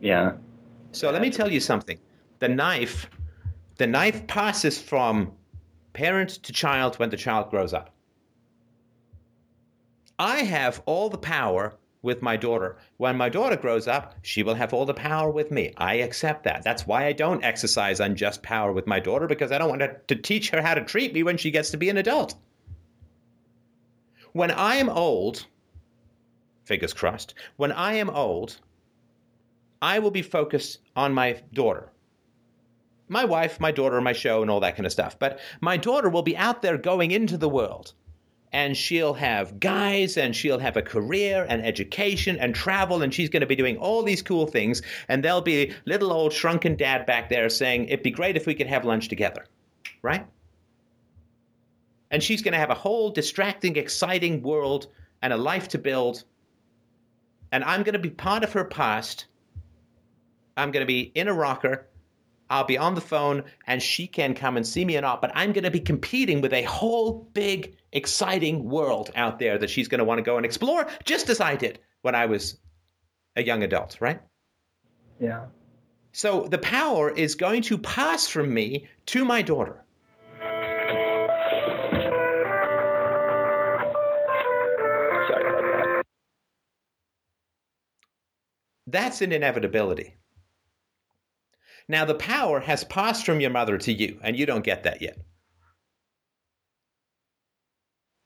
Yeah. 0.00 0.34
So 0.92 1.10
let 1.10 1.20
me 1.20 1.30
tell 1.30 1.50
you 1.50 1.58
something 1.58 1.98
the 2.38 2.48
knife 2.48 3.10
the 3.78 3.88
knife 3.88 4.24
passes 4.28 4.80
from 4.80 5.32
parent 5.94 6.30
to 6.44 6.52
child 6.52 6.96
when 7.00 7.10
the 7.10 7.16
child 7.16 7.50
grows 7.50 7.74
up. 7.74 7.90
I 10.20 10.44
have 10.44 10.80
all 10.86 11.08
the 11.08 11.18
power 11.18 11.76
with 12.02 12.20
my 12.20 12.36
daughter. 12.36 12.76
When 12.96 13.16
my 13.16 13.28
daughter 13.28 13.56
grows 13.56 13.86
up, 13.88 14.14
she 14.22 14.42
will 14.42 14.54
have 14.54 14.74
all 14.74 14.84
the 14.84 14.94
power 14.94 15.30
with 15.30 15.50
me. 15.50 15.72
I 15.76 15.94
accept 15.94 16.44
that. 16.44 16.62
That's 16.62 16.86
why 16.86 17.06
I 17.06 17.12
don't 17.12 17.44
exercise 17.44 18.00
unjust 18.00 18.42
power 18.42 18.72
with 18.72 18.86
my 18.86 19.00
daughter 19.00 19.26
because 19.26 19.52
I 19.52 19.58
don't 19.58 19.70
want 19.70 20.08
to 20.08 20.16
teach 20.16 20.50
her 20.50 20.60
how 20.60 20.74
to 20.74 20.84
treat 20.84 21.14
me 21.14 21.22
when 21.22 21.36
she 21.36 21.50
gets 21.50 21.70
to 21.70 21.76
be 21.76 21.88
an 21.88 21.96
adult. 21.96 22.34
When 24.32 24.50
I 24.50 24.76
am 24.76 24.88
old, 24.88 25.46
fingers 26.64 26.92
crossed, 26.92 27.34
when 27.56 27.72
I 27.72 27.94
am 27.94 28.10
old, 28.10 28.58
I 29.80 29.98
will 29.98 30.10
be 30.10 30.22
focused 30.22 30.78
on 30.96 31.14
my 31.14 31.42
daughter 31.52 31.92
my 33.12 33.24
wife, 33.24 33.60
my 33.60 33.70
daughter, 33.70 34.00
my 34.00 34.12
show, 34.12 34.42
and 34.42 34.50
all 34.50 34.60
that 34.60 34.74
kind 34.74 34.86
of 34.86 34.92
stuff. 34.92 35.18
But 35.18 35.38
my 35.60 35.76
daughter 35.76 36.08
will 36.08 36.22
be 36.22 36.36
out 36.36 36.62
there 36.62 36.78
going 36.78 37.10
into 37.10 37.36
the 37.36 37.48
world. 37.48 37.92
And 38.52 38.76
she'll 38.76 39.14
have 39.14 39.60
guys, 39.60 40.16
and 40.16 40.36
she'll 40.36 40.58
have 40.58 40.76
a 40.76 40.82
career, 40.82 41.46
and 41.48 41.64
education, 41.64 42.36
and 42.38 42.54
travel, 42.54 43.02
and 43.02 43.12
she's 43.12 43.30
going 43.30 43.40
to 43.40 43.46
be 43.46 43.56
doing 43.56 43.78
all 43.78 44.02
these 44.02 44.22
cool 44.22 44.46
things. 44.46 44.82
And 45.08 45.24
there'll 45.24 45.40
be 45.40 45.72
little 45.86 46.12
old 46.12 46.32
shrunken 46.32 46.76
dad 46.76 47.06
back 47.06 47.30
there 47.30 47.48
saying, 47.48 47.86
It'd 47.86 48.02
be 48.02 48.10
great 48.10 48.36
if 48.36 48.46
we 48.46 48.54
could 48.54 48.66
have 48.66 48.84
lunch 48.84 49.08
together. 49.08 49.46
Right? 50.02 50.26
And 52.10 52.22
she's 52.22 52.42
going 52.42 52.52
to 52.52 52.58
have 52.58 52.70
a 52.70 52.74
whole 52.74 53.10
distracting, 53.10 53.76
exciting 53.76 54.42
world 54.42 54.88
and 55.22 55.32
a 55.32 55.36
life 55.36 55.68
to 55.68 55.78
build. 55.78 56.24
And 57.52 57.64
I'm 57.64 57.82
going 57.82 57.94
to 57.94 57.98
be 57.98 58.10
part 58.10 58.44
of 58.44 58.52
her 58.52 58.64
past. 58.64 59.26
I'm 60.56 60.72
going 60.72 60.82
to 60.82 60.86
be 60.86 61.10
in 61.14 61.28
a 61.28 61.32
rocker 61.32 61.86
I'll 62.52 62.64
be 62.64 62.76
on 62.76 62.94
the 62.94 63.00
phone 63.00 63.44
and 63.66 63.82
she 63.82 64.06
can 64.06 64.34
come 64.34 64.58
and 64.58 64.66
see 64.66 64.84
me 64.84 64.98
or 64.98 65.00
not, 65.00 65.22
but 65.22 65.32
I'm 65.34 65.52
going 65.52 65.64
to 65.64 65.70
be 65.70 65.80
competing 65.80 66.42
with 66.42 66.52
a 66.52 66.62
whole 66.64 67.26
big 67.32 67.74
exciting 67.92 68.68
world 68.68 69.10
out 69.14 69.38
there 69.38 69.58
that 69.58 69.70
she's 69.70 69.88
going 69.88 69.98
to 69.98 70.04
want 70.04 70.18
to 70.18 70.22
go 70.22 70.36
and 70.36 70.46
explore, 70.46 70.86
just 71.04 71.28
as 71.28 71.40
I 71.40 71.56
did 71.56 71.78
when 72.02 72.14
I 72.14 72.26
was 72.26 72.58
a 73.36 73.42
young 73.42 73.62
adult, 73.62 73.98
right? 74.00 74.20
Yeah. 75.20 75.46
So 76.12 76.42
the 76.42 76.58
power 76.58 77.10
is 77.10 77.34
going 77.34 77.62
to 77.62 77.78
pass 77.78 78.28
from 78.28 78.52
me 78.52 78.86
to 79.06 79.24
my 79.24 79.40
daughter. 79.40 79.84
Sorry. 85.28 86.02
That's 88.86 89.22
an 89.22 89.32
inevitability. 89.32 90.16
Now, 91.88 92.04
the 92.04 92.14
power 92.14 92.60
has 92.60 92.84
passed 92.84 93.24
from 93.26 93.40
your 93.40 93.50
mother 93.50 93.78
to 93.78 93.92
you, 93.92 94.18
and 94.22 94.38
you 94.38 94.46
don't 94.46 94.64
get 94.64 94.82
that 94.84 95.02
yet. 95.02 95.18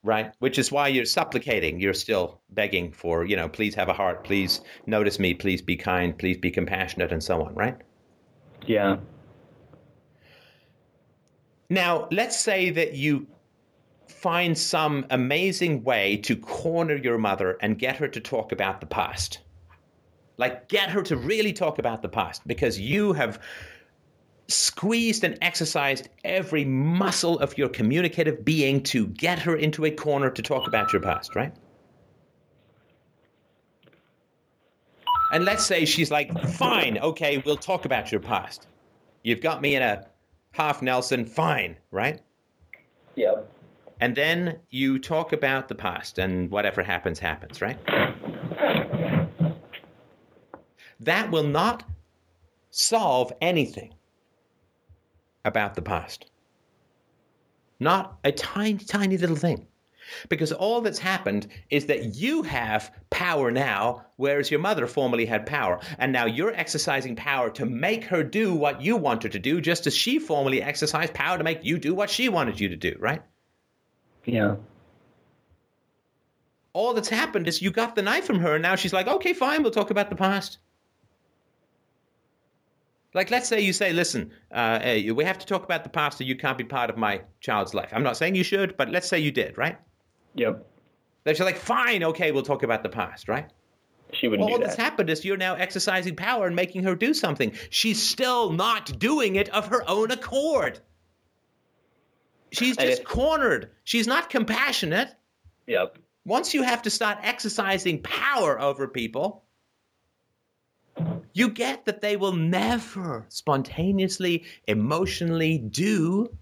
Right? 0.07 0.33
Which 0.39 0.57
is 0.57 0.71
why 0.71 0.87
you're 0.87 1.05
supplicating. 1.05 1.81
You're 1.81 1.93
still 1.93 2.41
begging 2.51 2.93
for, 2.93 3.25
you 3.25 3.35
know, 3.35 3.49
please 3.49 3.75
have 3.75 3.89
a 3.89 3.93
heart, 3.93 4.23
please 4.23 4.61
notice 4.87 5.19
me, 5.19 5.35
please 5.35 5.61
be 5.61 5.77
kind, 5.77 6.17
please 6.17 6.39
be 6.39 6.51
compassionate, 6.51 7.11
and 7.11 7.21
so 7.21 7.43
on, 7.43 7.53
right? 7.57 7.77
Yeah. 8.65 8.99
Now, 11.69 12.07
let's 12.13 12.39
say 12.39 12.71
that 12.71 12.95
you 12.95 13.27
find 14.07 14.57
some 14.57 15.05
amazing 15.11 15.83
way 15.83 16.19
to 16.19 16.37
corner 16.37 16.95
your 16.95 17.19
mother 17.19 17.59
and 17.61 17.77
get 17.77 17.97
her 17.97 18.07
to 18.07 18.21
talk 18.21 18.53
about 18.53 18.81
the 18.81 18.87
past. 18.87 19.41
Like, 20.37 20.69
get 20.69 20.89
her 20.91 21.03
to 21.03 21.17
really 21.17 21.53
talk 21.53 21.81
about 21.81 22.03
the 22.03 22.09
past 22.09 22.47
because 22.47 22.79
you 22.79 23.13
have 23.15 23.41
squeezed 24.49 25.25
and 25.25 25.37
exercised 25.43 26.09
every 26.25 26.65
muscle 26.65 27.39
of 27.41 27.57
your 27.59 27.69
communicative 27.69 28.45
being 28.45 28.83
to 28.85 29.07
get 29.09 29.39
her 29.41 29.57
into 29.57 29.85
a 29.85 29.91
corner 29.91 30.31
to 30.31 30.43
talk 30.43 30.69
about 30.69 30.93
your 30.93 31.03
past, 31.03 31.35
right? 31.35 31.53
And 35.33 35.45
let's 35.45 35.67
say 35.67 35.85
she's 35.85 36.11
like, 36.11 36.39
fine, 36.51 36.99
okay, 36.99 37.43
we'll 37.45 37.57
talk 37.57 37.85
about 37.85 38.13
your 38.13 38.21
past. 38.21 38.69
You've 39.25 39.41
got 39.41 39.61
me 39.61 39.75
in 39.75 39.83
a 39.83 40.07
half 40.53 40.83
Nelson, 40.83 41.27
fine, 41.27 41.77
right? 41.91 42.21
Yep. 43.17 43.51
And 44.01 44.15
then 44.15 44.59
you 44.71 44.99
talk 44.99 45.33
about 45.33 45.69
the 45.69 45.75
past 45.75 46.19
and 46.19 46.51
whatever 46.51 46.83
happens, 46.83 47.19
happens, 47.19 47.61
right? 47.61 47.79
That 51.01 51.31
will 51.31 51.43
not 51.43 51.83
solve 52.71 53.33
anything 53.41 53.93
about 55.47 55.75
the 55.75 55.83
past. 55.83 56.27
Not 57.81 58.19
a 58.25 58.33
tiny, 58.33 58.85
tiny 58.85 59.17
little 59.17 59.37
thing. 59.37 59.67
Because 60.29 60.53
all 60.53 60.83
that's 60.83 61.01
happened 61.01 61.49
is 61.69 61.87
that 61.87 62.15
you 62.15 62.43
have 62.43 62.93
power 63.11 63.51
now, 63.51 64.07
whereas 64.17 64.51
your 64.51 64.61
mother 64.61 64.87
formerly 64.87 65.27
had 65.27 65.47
power. 65.47 65.81
And 65.99 66.13
now 66.13 66.27
you're 66.27 66.55
exercising 66.55 67.17
power 67.17 67.51
to 67.51 67.67
make 67.67 68.05
her 68.05 68.23
do 68.23 68.55
what 68.55 68.81
you 68.81 68.97
want 68.97 69.25
her 69.25 69.29
to 69.29 69.39
do, 69.39 69.61
just 69.61 69.87
as 69.87 69.97
she 69.97 70.21
formerly 70.21 70.63
exercised 70.63 71.13
power 71.13 71.39
to 71.39 71.45
make 71.45 71.65
you 71.65 71.79
do 71.79 71.93
what 71.93 72.11
she 72.11 72.29
wanted 72.29 72.61
you 72.61 72.69
to 72.69 72.77
do, 72.77 72.95
right? 73.01 73.23
Yeah. 74.25 74.57
All 76.73 76.95
that's 76.95 77.09
happened 77.09 77.49
is 77.49 77.61
you 77.61 77.71
got 77.71 77.97
the 77.97 78.03
knife 78.03 78.27
from 78.27 78.39
her, 78.39 78.55
and 78.55 78.63
now 78.63 78.77
she's 78.77 78.93
like, 78.93 79.09
okay, 79.09 79.33
fine, 79.33 79.63
we'll 79.63 79.73
talk 79.73 79.91
about 79.91 80.11
the 80.11 80.17
past. 80.17 80.59
Like, 83.17 83.31
let's 83.31 83.49
say 83.49 83.63
you 83.63 83.73
say, 83.73 83.95
listen, 83.95 84.31
uh, 84.53 84.79
hey, 84.79 85.11
we 85.11 85.25
have 85.25 85.39
to 85.39 85.47
talk 85.47 85.65
about 85.65 85.85
the 85.85 85.89
past, 85.89 86.21
or 86.21 86.25
you 86.25 86.37
can't 86.37 86.59
be 86.59 86.65
part 86.65 86.91
of 86.91 86.99
my 86.99 87.23
child's 87.41 87.73
life. 87.73 87.89
I'm 87.93 88.03
not 88.03 88.19
saying 88.19 88.35
you 88.35 88.45
should, 88.45 88.77
but 88.77 88.91
let's 88.91 89.09
say 89.09 89.19
you 89.19 89.33
did, 89.33 89.57
right? 89.57 89.79
Yep. 90.35 90.67
Then 91.25 91.35
she's 91.35 91.41
like, 91.47 91.57
fine, 91.57 92.05
okay, 92.05 92.31
we'll 92.31 92.43
talk 92.43 92.63
about 92.63 92.83
the 92.83 92.91
past, 92.91 93.27
right? 93.27 93.51
She 94.13 94.29
wouldn't 94.29 94.47
All 94.49 94.59
do 94.59 94.63
that's 94.63 94.77
that. 94.77 94.83
happened 94.83 95.09
is 95.09 95.25
you're 95.25 95.39
now 95.39 95.55
exercising 95.55 96.15
power 96.15 96.47
and 96.47 96.55
making 96.55 96.83
her 96.83 96.95
do 96.95 97.15
something. 97.15 97.53
She's 97.71 98.03
still 98.03 98.51
not 98.51 98.99
doing 98.99 99.37
it 99.37 99.49
of 99.49 99.69
her 99.69 99.83
own 99.89 100.11
accord. 100.11 100.79
She's 102.53 102.77
just 102.77 103.03
cornered. 103.05 103.71
She's 103.85 104.07
not 104.07 104.29
compassionate. 104.29 105.09
Yep. 105.67 105.99
Once 106.27 106.53
you 106.53 106.63
have 106.63 106.83
to 106.83 106.91
start 106.91 107.17
exercising 107.23 108.03
power 108.03 108.61
over 108.61 108.87
people, 108.87 109.43
you 111.37 111.51
get 111.51 111.85
that 111.85 112.01
they 112.01 112.17
will 112.17 112.33
never 112.33 113.27
spontaneously, 113.29 114.43
emotionally 114.69 115.59
do 115.59 116.35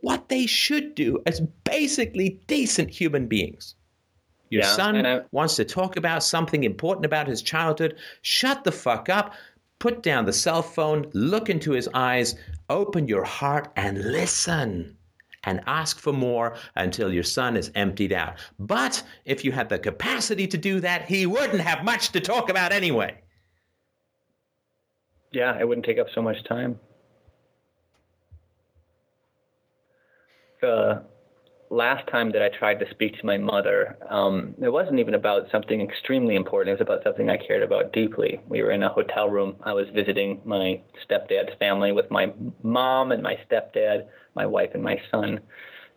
what 0.00 0.28
they 0.28 0.46
should 0.46 0.96
do 0.96 1.22
as 1.26 1.40
basically 1.62 2.40
decent 2.48 2.90
human 2.90 3.28
beings. 3.28 3.76
Your 4.48 4.62
Yeah, 4.62 4.74
son 4.74 5.22
wants 5.30 5.54
to 5.56 5.64
talk 5.64 5.96
about 5.96 6.24
something 6.24 6.64
important 6.64 7.06
about 7.06 7.28
his 7.28 7.40
childhood. 7.40 7.96
Shut 8.22 8.64
the 8.64 8.72
fuck 8.72 9.08
up. 9.08 9.32
Put 9.78 10.02
down 10.02 10.24
the 10.24 10.32
cell 10.32 10.62
phone, 10.62 11.08
look 11.12 11.48
into 11.50 11.70
his 11.70 11.88
eyes, 11.94 12.34
open 12.68 13.06
your 13.06 13.22
heart, 13.24 13.70
and 13.76 14.10
listen. 14.10 14.96
And 15.44 15.62
ask 15.66 15.98
for 15.98 16.12
more 16.12 16.56
until 16.76 17.12
your 17.12 17.22
son 17.22 17.56
is 17.56 17.70
emptied 17.74 18.12
out. 18.12 18.34
But 18.58 19.02
if 19.24 19.44
you 19.44 19.52
had 19.52 19.70
the 19.70 19.78
capacity 19.78 20.46
to 20.46 20.58
do 20.58 20.80
that, 20.80 21.06
he 21.06 21.24
wouldn't 21.24 21.62
have 21.62 21.82
much 21.82 22.10
to 22.10 22.20
talk 22.20 22.50
about 22.50 22.72
anyway. 22.72 23.16
Yeah, 25.32 25.58
it 25.58 25.66
wouldn't 25.66 25.86
take 25.86 25.98
up 25.98 26.08
so 26.14 26.20
much 26.20 26.44
time. 26.44 26.78
The 30.60 31.04
last 31.70 32.06
time 32.08 32.32
that 32.32 32.42
I 32.42 32.48
tried 32.48 32.80
to 32.80 32.90
speak 32.90 33.18
to 33.18 33.26
my 33.26 33.38
mother, 33.38 33.96
um, 34.10 34.54
it 34.60 34.68
wasn't 34.68 34.98
even 34.98 35.14
about 35.14 35.44
something 35.52 35.80
extremely 35.80 36.34
important. 36.34 36.70
It 36.70 36.80
was 36.80 36.86
about 36.86 37.04
something 37.04 37.30
I 37.30 37.36
cared 37.36 37.62
about 37.62 37.92
deeply. 37.92 38.40
We 38.48 38.62
were 38.62 38.72
in 38.72 38.82
a 38.82 38.88
hotel 38.88 39.30
room. 39.30 39.56
I 39.62 39.72
was 39.72 39.86
visiting 39.94 40.40
my 40.44 40.82
stepdad's 41.08 41.56
family 41.58 41.92
with 41.92 42.10
my 42.10 42.32
mom 42.62 43.12
and 43.12 43.22
my 43.22 43.38
stepdad, 43.48 44.06
my 44.34 44.46
wife 44.46 44.70
and 44.74 44.82
my 44.82 45.00
son. 45.10 45.40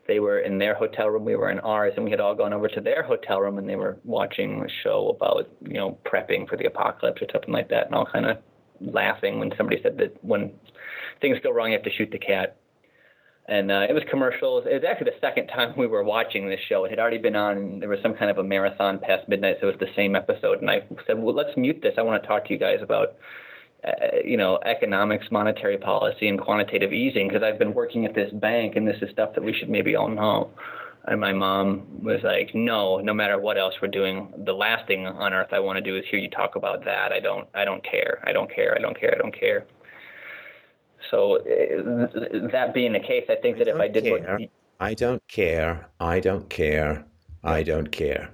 They 0.07 0.19
were 0.19 0.39
in 0.39 0.59
their 0.59 0.75
hotel 0.75 1.09
room. 1.09 1.25
We 1.25 1.35
were 1.35 1.49
in 1.49 1.59
ours, 1.61 1.93
and 1.95 2.05
we 2.05 2.11
had 2.11 2.19
all 2.19 2.35
gone 2.35 2.53
over 2.53 2.67
to 2.67 2.81
their 2.81 3.03
hotel 3.03 3.39
room, 3.39 3.57
and 3.57 3.67
they 3.67 3.77
were 3.77 3.97
watching 4.03 4.61
a 4.61 4.83
show 4.83 5.09
about 5.09 5.49
you 5.61 5.75
know 5.75 5.97
prepping 6.05 6.47
for 6.47 6.57
the 6.57 6.65
apocalypse 6.65 7.21
or 7.21 7.27
something 7.31 7.53
like 7.53 7.69
that, 7.69 7.85
and 7.87 7.95
all 7.95 8.05
kind 8.05 8.25
of 8.25 8.37
laughing 8.81 9.39
when 9.39 9.53
somebody 9.55 9.81
said 9.81 9.97
that 9.97 10.21
when 10.23 10.51
things 11.21 11.37
go 11.41 11.51
wrong, 11.51 11.71
you 11.71 11.77
have 11.77 11.83
to 11.83 11.91
shoot 11.91 12.11
the 12.11 12.19
cat. 12.19 12.57
And 13.45 13.71
uh, 13.71 13.85
it 13.89 13.93
was 13.93 14.03
commercials. 14.09 14.63
It 14.65 14.73
was 14.73 14.83
actually 14.89 15.11
the 15.11 15.19
second 15.19 15.47
time 15.47 15.73
we 15.77 15.85
were 15.85 16.03
watching 16.03 16.47
this 16.47 16.61
show. 16.69 16.85
It 16.85 16.91
had 16.91 16.99
already 16.99 17.17
been 17.17 17.35
on. 17.35 17.79
There 17.79 17.89
was 17.89 17.99
some 18.01 18.13
kind 18.13 18.31
of 18.31 18.37
a 18.37 18.43
marathon 18.43 18.99
past 18.99 19.27
midnight, 19.27 19.57
so 19.59 19.67
it 19.67 19.77
was 19.77 19.87
the 19.87 19.93
same 19.97 20.15
episode. 20.15 20.61
And 20.61 20.69
I 20.69 20.83
said, 21.05 21.21
"Well, 21.21 21.35
let's 21.35 21.55
mute 21.57 21.81
this. 21.81 21.95
I 21.97 22.03
want 22.03 22.21
to 22.23 22.27
talk 22.27 22.45
to 22.45 22.53
you 22.53 22.59
guys 22.59 22.79
about, 22.81 23.15
uh, 23.85 24.17
you 24.23 24.37
know, 24.37 24.59
economics, 24.65 25.29
monetary 25.29 25.77
policy, 25.77 26.29
and 26.29 26.39
quantitative 26.39 26.93
easing 26.93 27.27
because 27.27 27.43
I've 27.43 27.59
been 27.59 27.73
working 27.73 28.05
at 28.05 28.15
this 28.15 28.31
bank, 28.31 28.77
and 28.77 28.87
this 28.87 29.01
is 29.01 29.09
stuff 29.11 29.33
that 29.35 29.43
we 29.43 29.51
should 29.51 29.69
maybe 29.69 29.97
all 29.97 30.07
know." 30.07 30.49
And 31.05 31.19
my 31.19 31.33
mom 31.33 32.01
was 32.01 32.21
like, 32.23 32.55
"No, 32.55 32.99
no 32.99 33.13
matter 33.13 33.37
what 33.37 33.57
else 33.57 33.73
we're 33.81 33.89
doing, 33.89 34.31
the 34.45 34.53
last 34.53 34.87
thing 34.87 35.05
on 35.05 35.33
earth 35.33 35.51
I 35.51 35.59
want 35.59 35.75
to 35.75 35.81
do 35.81 35.97
is 35.97 36.05
hear 36.09 36.19
you 36.21 36.29
talk 36.29 36.55
about 36.55 36.85
that. 36.85 37.11
I 37.11 37.19
don't, 37.19 37.45
I 37.53 37.65
don't 37.65 37.83
care. 37.83 38.23
I 38.23 38.31
don't 38.31 38.49
care. 38.49 38.73
I 38.73 38.79
don't 38.79 38.97
care. 38.97 39.13
I 39.13 39.17
don't 39.17 39.37
care." 39.37 39.65
So 41.11 41.37
uh, 41.37 42.47
that 42.51 42.71
being 42.73 42.93
the 42.93 42.99
case, 42.99 43.25
I 43.29 43.35
think 43.35 43.57
that 43.57 43.67
if 43.67 43.75
I 43.79 43.87
did 43.87 44.03
care. 44.03 44.37
what 44.37 44.49
I 44.79 44.93
don't 44.93 45.25
care. 45.27 45.89
I 45.99 46.19
don't 46.19 46.49
care. 46.49 47.05
I 47.43 47.63
don't 47.63 47.91
care. 47.91 48.31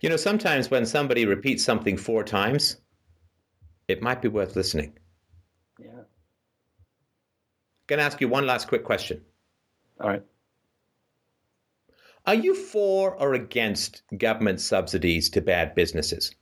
You 0.00 0.08
know, 0.08 0.16
sometimes 0.16 0.70
when 0.70 0.86
somebody 0.86 1.26
repeats 1.26 1.64
something 1.64 1.96
four 1.96 2.24
times, 2.24 2.78
it 3.88 4.02
might 4.02 4.22
be 4.22 4.28
worth 4.28 4.56
listening. 4.56 4.98
yeah, 5.78 6.02
Going 7.86 7.98
to 7.98 8.04
ask 8.04 8.20
you 8.20 8.28
one 8.28 8.46
last 8.46 8.68
quick 8.68 8.84
question. 8.84 9.22
all 10.00 10.08
right. 10.08 10.22
Are 12.24 12.34
you 12.34 12.54
for 12.56 13.14
or 13.14 13.34
against 13.34 14.02
government 14.18 14.60
subsidies 14.60 15.30
to 15.30 15.40
bad 15.40 15.74
businesses? 15.76 16.34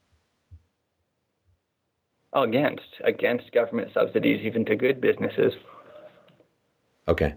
Against 2.35 2.83
against 3.05 3.53
government 3.53 3.91
subsidies, 3.95 4.45
even 4.45 4.65
to 4.65 4.77
good 4.77 5.01
businesses. 5.01 5.53
Okay. 7.07 7.35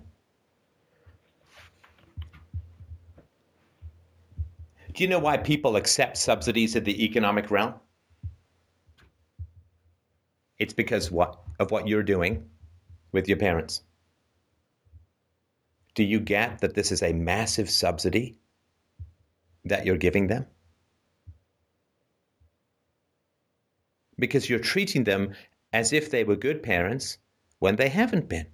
Do 4.94 5.04
you 5.04 5.08
know 5.08 5.20
why 5.20 5.38
people 5.38 5.76
accept 5.76 6.18
subsidies 6.18 6.76
in 6.76 6.84
the 6.84 7.06
economic 7.06 7.52
realm? 7.52 7.76
It's 10.58 10.74
because 10.74 11.12
what 11.12 11.40
of 11.60 11.70
what 11.70 11.88
you're 11.88 12.02
doing 12.02 12.50
with 13.12 13.28
your 13.28 13.38
parents. 13.38 13.82
Do 15.94 16.04
you 16.04 16.20
get 16.20 16.62
that 16.62 16.74
this 16.74 16.92
is 16.92 17.02
a 17.02 17.14
massive 17.14 17.70
subsidy 17.70 18.40
that 19.66 19.86
you're 19.86 19.98
giving 19.98 20.28
them? 20.28 20.48
Because 24.20 24.50
you're 24.50 24.60
treating 24.60 25.04
them 25.04 25.34
as 25.74 25.94
if 25.94 26.10
they 26.10 26.24
were 26.24 26.36
good 26.36 26.64
parents 26.64 27.18
when 27.60 27.76
they 27.76 27.90
haven't 27.90 28.30
been. 28.30 28.48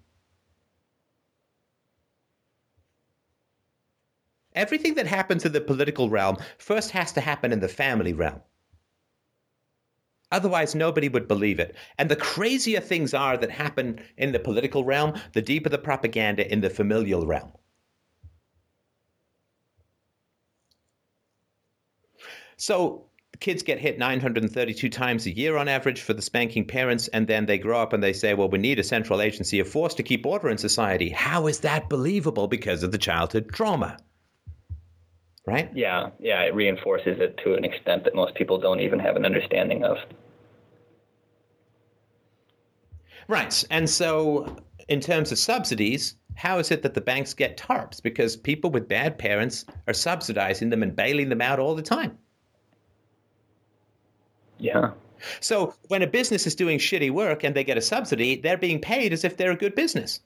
Everything 4.55 4.93
that 4.95 5.07
happens 5.07 5.45
in 5.45 5.51
the 5.51 5.61
political 5.61 6.09
realm 6.09 6.37
first 6.57 6.91
has 6.91 7.11
to 7.13 7.21
happen 7.21 7.51
in 7.51 7.59
the 7.59 7.67
family 7.67 8.13
realm. 8.13 8.41
Otherwise, 10.31 10.73
nobody 10.73 11.09
would 11.09 11.27
believe 11.27 11.59
it. 11.59 11.75
And 11.99 12.09
the 12.09 12.15
crazier 12.15 12.79
things 12.79 13.13
are 13.13 13.37
that 13.37 13.51
happen 13.51 13.99
in 14.17 14.31
the 14.31 14.39
political 14.39 14.83
realm, 14.83 15.13
the 15.33 15.41
deeper 15.43 15.69
the 15.69 15.77
propaganda 15.77 16.51
in 16.51 16.61
the 16.61 16.71
familial 16.71 17.27
realm. 17.27 17.51
So 22.57 23.05
kids 23.43 23.61
get 23.61 23.77
hit 23.77 23.99
932 23.99 24.89
times 24.89 25.25
a 25.25 25.35
year 25.35 25.57
on 25.57 25.67
average 25.67 26.01
for 26.01 26.13
the 26.13 26.21
spanking 26.21 26.65
parents, 26.65 27.09
and 27.09 27.27
then 27.27 27.45
they 27.45 27.57
grow 27.57 27.81
up 27.81 27.91
and 27.91 28.01
they 28.01 28.13
say, 28.13 28.33
well, 28.33 28.47
we 28.47 28.57
need 28.57 28.79
a 28.79 28.83
central 28.83 29.21
agency 29.21 29.59
of 29.59 29.67
force 29.67 29.93
to 29.95 30.01
keep 30.01 30.25
order 30.25 30.47
in 30.47 30.57
society. 30.57 31.09
How 31.09 31.47
is 31.47 31.59
that 31.59 31.89
believable? 31.89 32.47
Because 32.47 32.83
of 32.83 32.93
the 32.93 32.97
childhood 32.97 33.49
trauma. 33.51 33.97
Right? 35.45 35.69
Yeah, 35.75 36.11
yeah, 36.19 36.41
it 36.43 36.55
reinforces 36.55 37.19
it 37.19 37.37
to 37.43 37.55
an 37.55 37.65
extent 37.65 38.05
that 38.05 38.15
most 38.15 38.33
people 38.35 38.59
don't 38.59 38.79
even 38.79 38.97
have 38.99 39.17
an 39.17 39.25
understanding 39.25 39.83
of. 39.83 39.97
Right. 43.27 43.61
And 43.69 43.89
so, 43.89 44.55
in 44.87 45.01
terms 45.01 45.33
of 45.33 45.37
subsidies, 45.37 46.15
how 46.35 46.59
is 46.59 46.71
it 46.71 46.81
that 46.83 46.93
the 46.93 47.01
banks 47.01 47.33
get 47.33 47.57
TARPs? 47.57 48.01
Because 48.01 48.37
people 48.37 48.69
with 48.71 48.87
bad 48.87 49.17
parents 49.17 49.65
are 49.85 49.93
subsidizing 49.93 50.69
them 50.69 50.81
and 50.81 50.95
bailing 50.95 51.27
them 51.27 51.41
out 51.41 51.59
all 51.59 51.75
the 51.75 51.81
time. 51.81 52.17
Yeah. 54.63 54.91
So 55.41 55.75
when 55.89 56.01
a 56.01 56.07
business 56.07 56.47
is 56.47 56.55
doing 56.55 56.79
shitty 56.79 57.11
work 57.11 57.43
and 57.43 57.53
they 57.53 57.65
get 57.65 57.77
a 57.77 57.81
subsidy, 57.81 58.37
they're 58.37 58.57
being 58.57 58.79
paid 58.79 59.11
as 59.11 59.25
if 59.25 59.35
they're 59.35 59.51
a 59.51 59.57
good 59.57 59.75
business. 59.75 60.21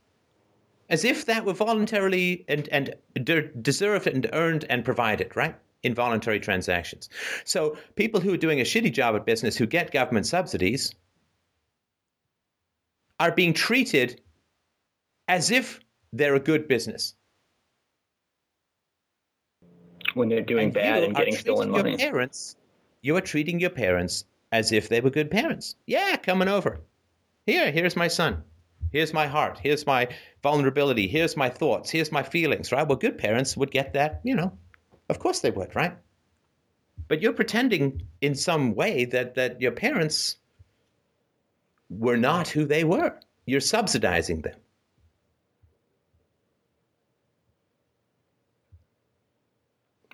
As 0.90 1.04
if 1.04 1.26
that 1.26 1.44
were 1.44 1.54
voluntarily 1.54 2.46
and, 2.48 2.70
and 2.70 2.94
de- 3.24 3.50
deserved 3.62 4.06
and 4.08 4.30
earned 4.34 4.64
and 4.70 4.86
provided, 4.86 5.36
right? 5.36 5.56
In 5.82 5.96
voluntary 5.96 6.40
transactions. 6.40 7.10
So 7.46 7.78
people 7.96 8.22
who 8.22 8.34
are 8.34 8.38
doing 8.38 8.62
a 8.62 8.64
shitty 8.64 8.94
job 8.94 9.16
at 9.16 9.26
business 9.26 9.58
who 9.58 9.66
get 9.66 9.92
government 9.92 10.28
subsidies 10.28 10.94
are 13.20 13.32
being 13.32 13.54
treated 13.54 14.22
as 15.28 15.50
if 15.50 15.80
they're 16.14 16.36
a 16.36 16.40
good 16.40 16.68
business. 16.68 17.16
When 20.14 20.30
they're 20.30 20.42
doing 20.42 20.66
And 20.66 20.74
bad 20.74 21.04
and 21.04 21.16
getting 21.16 21.36
stolen 21.36 21.74
your 21.74 21.84
money. 21.84 21.98
Parents, 21.98 22.56
you 23.08 23.16
are 23.16 23.22
treating 23.22 23.58
your 23.58 23.70
parents 23.70 24.26
as 24.52 24.74
if 24.74 24.90
they 24.90 25.00
were 25.00 25.10
good 25.10 25.32
parents. 25.32 25.76
Yeah, 25.86 26.18
coming 26.18 26.50
over. 26.50 26.82
Here, 27.46 27.72
here's 27.72 27.96
my 27.96 28.10
son. 28.10 28.44
Here's 28.92 29.14
my 29.14 29.28
heart. 29.28 29.58
Here's 29.64 29.86
my 29.86 30.10
vulnerability. 30.44 31.08
Here's 31.08 31.38
my 31.38 31.50
thoughts. 31.50 31.90
Here's 31.90 32.12
my 32.12 32.22
feelings, 32.22 32.74
right? 32.74 32.86
Well, 32.86 32.98
good 32.98 33.18
parents 33.18 33.56
would 33.56 33.72
get 33.72 33.94
that, 33.94 34.20
you 34.26 34.36
know. 34.36 34.52
Of 35.10 35.20
course 35.20 35.40
they 35.40 35.52
would, 35.52 35.74
right? 35.74 35.94
But 37.08 37.22
you're 37.22 37.32
pretending 37.32 38.02
in 38.20 38.36
some 38.36 38.76
way 38.76 39.06
that, 39.06 39.36
that 39.36 39.62
your 39.62 39.72
parents 39.72 40.36
were 41.90 42.18
not 42.18 42.50
who 42.50 42.66
they 42.66 42.84
were. 42.84 43.18
You're 43.46 43.62
subsidizing 43.62 44.42
them. 44.42 44.60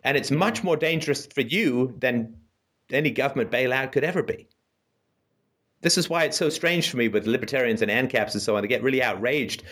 And 0.03 0.15
it's 0.15 0.30
much 0.30 0.64
more 0.64 0.78
dangerous 0.78 1.26
for 1.26 1.41
you 1.41 1.95
than 1.98 2.36
any 2.91 3.11
government 3.11 3.51
bailout 3.51 3.91
could 3.91 4.03
ever 4.03 4.23
be. 4.23 4.47
This 5.81 5.97
is 5.97 6.10
why 6.10 6.23
it's 6.23 6.38
so 6.38 6.49
strange 6.49 6.89
for 6.89 6.97
me 6.97 7.07
with 7.07 7.27
libertarians 7.27 7.81
and 7.81 7.91
ANCAPs 7.91 8.34
and 8.34 8.41
so 8.41 8.55
on. 8.55 8.61
They 8.61 8.68
get 8.68 8.84
really 8.84 9.03
outraged 9.03 9.64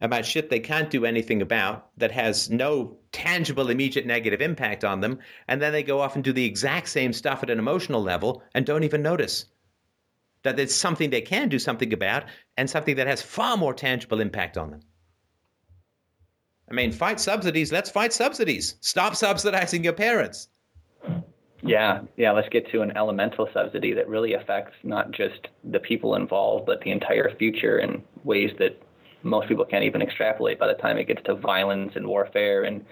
about 0.00 0.24
shit 0.24 0.48
they 0.48 0.60
can't 0.60 0.90
do 0.90 1.04
anything 1.04 1.42
about 1.42 1.90
that 1.98 2.10
has 2.10 2.48
no 2.50 2.96
tangible, 3.12 3.70
immediate 3.70 4.06
negative 4.06 4.40
impact 4.40 4.84
on 4.84 5.00
them. 5.00 5.18
And 5.46 5.60
then 5.60 5.72
they 5.72 5.82
go 5.82 6.00
off 6.00 6.14
and 6.14 6.24
do 6.24 6.32
the 6.32 6.44
exact 6.44 6.88
same 6.88 7.12
stuff 7.12 7.42
at 7.42 7.50
an 7.50 7.58
emotional 7.58 8.02
level 8.02 8.42
and 8.54 8.64
don't 8.64 8.84
even 8.84 9.02
notice 9.02 9.44
that 10.42 10.58
it's 10.58 10.74
something 10.74 11.10
they 11.10 11.20
can 11.20 11.48
do 11.48 11.58
something 11.58 11.92
about 11.92 12.24
and 12.56 12.68
something 12.68 12.96
that 12.96 13.06
has 13.06 13.20
far 13.20 13.56
more 13.56 13.74
tangible 13.74 14.20
impact 14.20 14.56
on 14.56 14.70
them. 14.70 14.80
I 16.70 16.74
mean, 16.74 16.92
fight 16.92 17.20
subsidies. 17.20 17.72
Let's 17.72 17.90
fight 17.90 18.12
subsidies. 18.12 18.76
Stop 18.80 19.16
subsidizing 19.16 19.84
your 19.84 19.92
parents. 19.92 20.48
Yeah, 21.62 22.02
yeah. 22.16 22.32
Let's 22.32 22.48
get 22.48 22.70
to 22.72 22.82
an 22.82 22.96
elemental 22.96 23.48
subsidy 23.52 23.92
that 23.94 24.08
really 24.08 24.34
affects 24.34 24.74
not 24.82 25.10
just 25.10 25.48
the 25.64 25.80
people 25.80 26.14
involved, 26.14 26.66
but 26.66 26.80
the 26.82 26.90
entire 26.90 27.34
future 27.36 27.78
in 27.78 28.02
ways 28.24 28.50
that 28.58 28.80
most 29.22 29.48
people 29.48 29.64
can't 29.64 29.84
even 29.84 30.02
extrapolate 30.02 30.58
by 30.58 30.66
the 30.66 30.74
time 30.74 30.96
it 30.96 31.06
gets 31.06 31.22
to 31.24 31.34
violence 31.34 31.92
and 31.94 32.06
warfare 32.06 32.64
and 32.64 32.84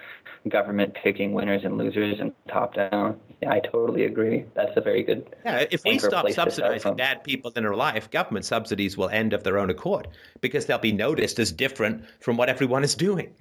government 0.48 0.94
picking 1.02 1.32
winners 1.32 1.62
and 1.64 1.78
losers 1.78 2.20
and 2.20 2.32
top 2.48 2.74
down. 2.74 3.18
Yeah, 3.42 3.52
I 3.52 3.60
totally 3.60 4.04
agree. 4.04 4.44
That's 4.54 4.76
a 4.76 4.80
very 4.80 5.02
good. 5.02 5.34
Yeah, 5.44 5.64
if 5.70 5.84
we 5.84 5.98
stop 5.98 6.26
to 6.26 6.32
start 6.32 6.52
subsidizing 6.52 6.96
bad 6.96 7.24
people 7.24 7.52
in 7.56 7.64
our 7.64 7.74
life, 7.74 8.10
government 8.10 8.44
subsidies 8.44 8.96
will 8.96 9.08
end 9.08 9.32
of 9.32 9.44
their 9.44 9.58
own 9.58 9.70
accord 9.70 10.08
because 10.40 10.66
they'll 10.66 10.78
be 10.78 10.92
noticed 10.92 11.38
as 11.38 11.52
different 11.52 12.04
from 12.20 12.36
what 12.36 12.48
everyone 12.48 12.84
is 12.84 12.94
doing. 12.94 13.34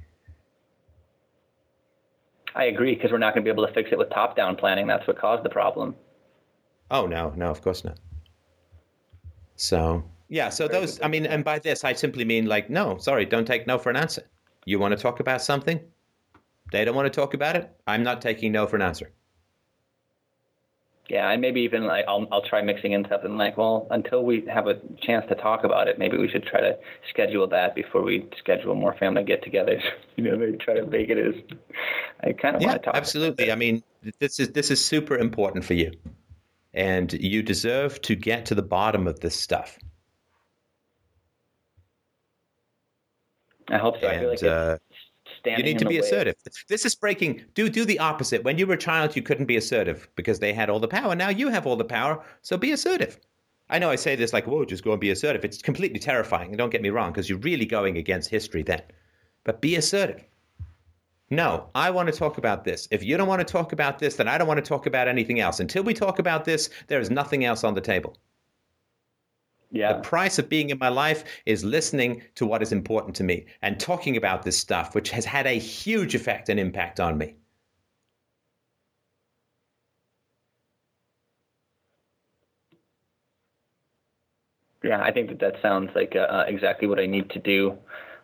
I 2.58 2.64
agree 2.66 2.96
because 2.96 3.12
we're 3.12 3.20
not 3.20 3.36
going 3.36 3.46
to 3.46 3.48
be 3.48 3.54
able 3.54 3.68
to 3.68 3.74
fix 3.74 3.92
it 3.92 4.00
with 4.00 4.10
top 4.10 4.36
down 4.36 4.56
planning. 4.56 4.88
That's 4.88 5.06
what 5.06 5.20
caused 5.20 5.44
the 5.44 5.50
problem. 5.50 5.96
Oh 6.90 7.06
no, 7.06 7.32
no, 7.36 7.52
of 7.52 7.62
course 7.62 7.84
not. 7.84 8.00
So 9.56 10.04
yeah, 10.28 10.50
so 10.50 10.68
those. 10.68 11.00
I 11.02 11.08
mean, 11.08 11.28
and 11.28 11.44
by 11.44 11.60
this 11.60 11.84
I 11.84 11.94
simply 11.94 12.26
mean 12.26 12.48
like, 12.48 12.70
no, 12.70 12.98
sorry, 12.98 13.26
don't 13.26 13.46
take 13.46 13.68
no 13.68 13.78
for 13.78 13.92
an 13.92 13.96
answer. 13.96 14.24
You 14.66 14.80
want 14.80 14.98
to 14.98 15.02
talk 15.02 15.20
about 15.20 15.42
something? 15.44 15.80
They 16.72 16.84
don't 16.84 16.96
want 16.96 17.06
to 17.06 17.16
talk 17.16 17.36
about 17.36 17.56
it. 17.56 17.70
I'm 17.86 18.02
not 18.02 18.22
taking 18.22 18.52
no 18.52 18.66
for 18.66 18.76
an 18.76 18.82
answer. 18.82 19.12
Yeah, 21.10 21.30
and 21.32 21.42
maybe 21.42 21.62
even 21.62 21.86
like 21.86 22.04
I'll 22.08 22.28
I'll 22.32 22.42
try 22.42 22.62
mixing 22.62 22.92
in 22.92 23.08
something 23.08 23.38
like, 23.38 23.58
well, 23.58 23.88
until 23.92 24.26
we 24.26 24.46
have 24.54 24.68
a 24.68 24.76
chance 25.02 25.26
to 25.30 25.36
talk 25.36 25.64
about 25.64 25.88
it, 25.88 25.98
maybe 25.98 26.18
we 26.18 26.28
should 26.28 26.46
try 26.46 26.60
to 26.60 26.78
schedule 27.10 27.48
that 27.48 27.76
before 27.76 28.02
we 28.04 28.28
schedule 28.38 28.76
more 28.76 28.94
family 28.94 29.24
get-togethers. 29.24 29.84
you 30.18 30.26
know, 30.26 30.36
maybe 30.38 30.58
try 30.58 30.74
to 30.74 30.86
make 30.86 31.10
it 31.10 31.18
as. 31.18 31.36
I 32.22 32.34
kind 32.34 32.56
of 32.58 32.62
Yeah, 32.62 32.68
want 32.70 32.84
to 32.84 32.86
talk. 32.86 32.96
absolutely. 32.96 33.52
I 33.52 33.56
mean, 33.56 33.84
this 34.20 34.40
is 34.40 34.52
this 34.52 34.70
is 34.70 34.84
super 34.84 35.18
important 35.18 35.64
for 35.64 35.76
you, 35.76 35.94
and 36.74 37.12
you 37.14 37.42
deserve 37.42 38.02
to 38.02 38.16
get 38.16 38.48
to 38.48 38.56
the 38.56 38.62
bottom 38.64 39.08
of 39.08 39.22
this 39.22 39.36
stuff. 39.40 39.78
I 43.70 43.78
hope 43.78 43.96
so. 44.02 44.08
I 44.08 44.20
feel 44.20 44.30
like 44.30 44.44
uh, 44.44 44.78
standing 45.40 45.66
You 45.66 45.74
need 45.74 45.80
to 45.80 45.86
be 45.86 45.96
way. 45.96 46.00
assertive. 46.00 46.36
This 46.68 46.86
is 46.86 46.96
breaking. 46.96 47.44
Do 47.54 47.70
do 47.70 47.86
the 47.86 48.00
opposite. 48.00 48.44
When 48.44 48.58
you 48.58 48.68
were 48.68 48.76
a 48.76 48.78
child, 48.78 49.16
you 49.16 49.22
couldn't 49.22 49.46
be 49.46 49.58
assertive 49.58 50.08
because 50.16 50.40
they 50.40 50.54
had 50.54 50.70
all 50.70 50.80
the 50.80 50.88
power. 50.88 51.16
Now 51.16 51.30
you 51.30 51.50
have 51.50 51.66
all 51.66 51.76
the 51.76 51.86
power, 51.86 52.24
so 52.42 52.58
be 52.58 52.72
assertive. 52.72 53.20
I 53.70 53.80
know 53.80 53.90
I 53.90 53.96
say 53.96 54.16
this 54.16 54.34
like, 54.34 54.48
"Whoa, 54.48 54.66
just 54.66 54.84
go 54.84 54.92
and 54.92 55.02
be 55.02 55.12
assertive." 55.12 55.44
It's 55.44 55.62
completely 55.62 56.00
terrifying. 56.00 56.52
Don't 56.56 56.70
get 56.70 56.82
me 56.82 56.90
wrong, 56.90 57.12
because 57.12 57.30
you're 57.30 57.40
really 57.40 57.66
going 57.66 57.98
against 57.98 58.30
history 58.30 58.64
then. 58.64 58.82
But 59.44 59.62
be 59.62 59.76
assertive. 59.76 60.24
No, 61.30 61.68
I 61.76 61.90
want 61.90 62.08
to 62.08 62.18
talk 62.18 62.38
about 62.38 62.64
this. 62.64 62.88
If 62.90 63.04
you 63.04 63.18
don't 63.18 63.28
want 63.28 63.46
to 63.46 63.52
talk 63.52 63.74
about 63.74 64.00
this, 64.00 64.16
then 64.16 64.30
I 64.30 64.38
don't 64.38 64.48
want 64.48 64.64
to 64.64 64.70
talk 64.70 64.86
about 64.86 65.10
anything 65.10 65.42
else. 65.42 65.60
Until 65.60 65.84
we 65.84 65.94
talk 65.94 66.20
about 66.20 66.46
this, 66.46 66.70
there 66.88 67.02
is 67.02 67.10
nothing 67.10 67.44
else 67.44 67.66
on 67.66 67.74
the 67.74 67.82
table. 67.82 68.16
Yeah, 69.72 69.94
The 69.94 70.00
price 70.00 70.40
of 70.40 70.50
being 70.50 70.70
in 70.70 70.78
my 70.80 70.90
life 70.90 71.24
is 71.46 71.64
listening 71.64 72.24
to 72.36 72.46
what 72.46 72.62
is 72.62 72.72
important 72.72 73.16
to 73.18 73.24
me 73.24 73.46
and 73.62 73.80
talking 73.80 74.16
about 74.18 74.44
this 74.44 74.58
stuff, 74.58 74.96
which 74.96 75.10
has 75.12 75.26
had 75.26 75.46
a 75.46 75.60
huge 75.60 76.16
effect 76.16 76.50
and 76.50 76.60
impact 76.60 77.00
on 77.00 77.18
me. 77.18 77.36
yeah. 84.84 85.02
I 85.02 85.12
think 85.12 85.30
that 85.30 85.40
that 85.40 85.56
sounds 85.62 85.92
like 85.96 86.16
uh, 86.16 86.46
exactly 86.48 86.88
what 86.88 87.00
I 87.00 87.06
need 87.06 87.30
to 87.32 87.40
do. 87.40 87.78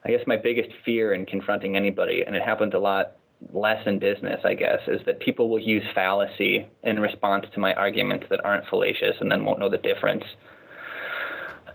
I 0.05 0.09
guess 0.11 0.21
my 0.27 0.37
biggest 0.37 0.69
fear 0.83 1.13
in 1.13 1.25
confronting 1.25 1.75
anybody, 1.75 2.23
and 2.25 2.35
it 2.35 2.41
happens 2.43 2.73
a 2.73 2.79
lot 2.79 3.13
less 3.51 3.85
in 3.85 3.99
business, 3.99 4.41
I 4.43 4.53
guess, 4.53 4.79
is 4.87 5.01
that 5.05 5.19
people 5.19 5.49
will 5.49 5.59
use 5.59 5.83
fallacy 5.93 6.67
in 6.83 6.99
response 6.99 7.45
to 7.53 7.59
my 7.59 7.73
arguments 7.73 8.25
that 8.29 8.43
aren't 8.45 8.67
fallacious, 8.67 9.15
and 9.19 9.31
then 9.31 9.45
won't 9.45 9.59
know 9.59 9.69
the 9.69 9.77
difference. 9.77 10.23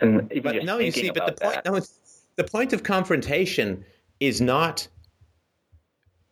And 0.01 0.29
But 0.43 0.65
no, 0.65 0.79
you 0.79 0.91
see, 0.91 1.11
but 1.11 1.37
the 1.37 1.45
point, 1.45 1.65
no, 1.65 1.81
the 2.37 2.45
point 2.45 2.73
of 2.73 2.83
confrontation 2.83 3.85
is 4.20 4.41
not 4.41 4.89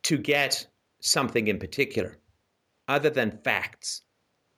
to 0.03 0.17
get 0.17 0.65
something 0.99 1.47
in 1.47 1.59
particular, 1.59 2.17
other 2.87 3.09
than 3.09 3.39
facts, 3.43 4.01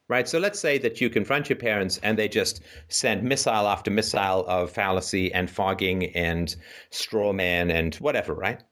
right? 0.08 0.28
So 0.28 0.40
let's 0.40 0.60
say 0.60 0.78
that 0.80 1.02
you 1.02 1.10
confront 1.10 1.50
your 1.50 1.58
parents 1.58 2.00
and 2.04 2.18
they 2.18 2.28
just 2.28 2.62
send 2.88 3.24
missile 3.24 3.68
after 3.68 3.92
missile 3.92 4.46
of 4.48 4.72
fallacy 4.72 5.34
and 5.34 5.50
fogging 5.50 6.16
and 6.16 6.56
straw 6.92 7.34
man 7.34 7.72
and 7.72 7.96
whatever, 7.96 8.34
right? 8.34 8.64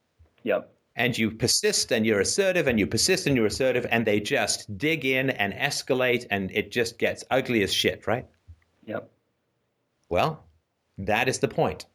Yep. 0.43 0.71
and 0.97 1.15
you 1.17 1.29
persist 1.29 1.91
and 1.91 2.05
you're 2.05 2.21
assertive 2.21 2.67
and 2.67 2.79
you 2.79 2.87
persist 2.87 3.27
and 3.27 3.35
you're 3.35 3.45
assertive 3.45 3.85
and 3.91 4.05
they 4.05 4.19
just 4.19 4.77
dig 4.77 5.05
in 5.05 5.29
and 5.29 5.53
escalate 5.53 6.25
and 6.31 6.51
it 6.51 6.71
just 6.71 6.97
gets 6.97 7.23
ugly 7.29 7.61
as 7.63 7.71
shit, 7.71 8.07
right? 8.07 8.25
Yep. 8.85 9.09
Well, 10.09 10.45
that 10.97 11.27
is 11.27 11.39
the 11.39 11.47
point 11.47 11.85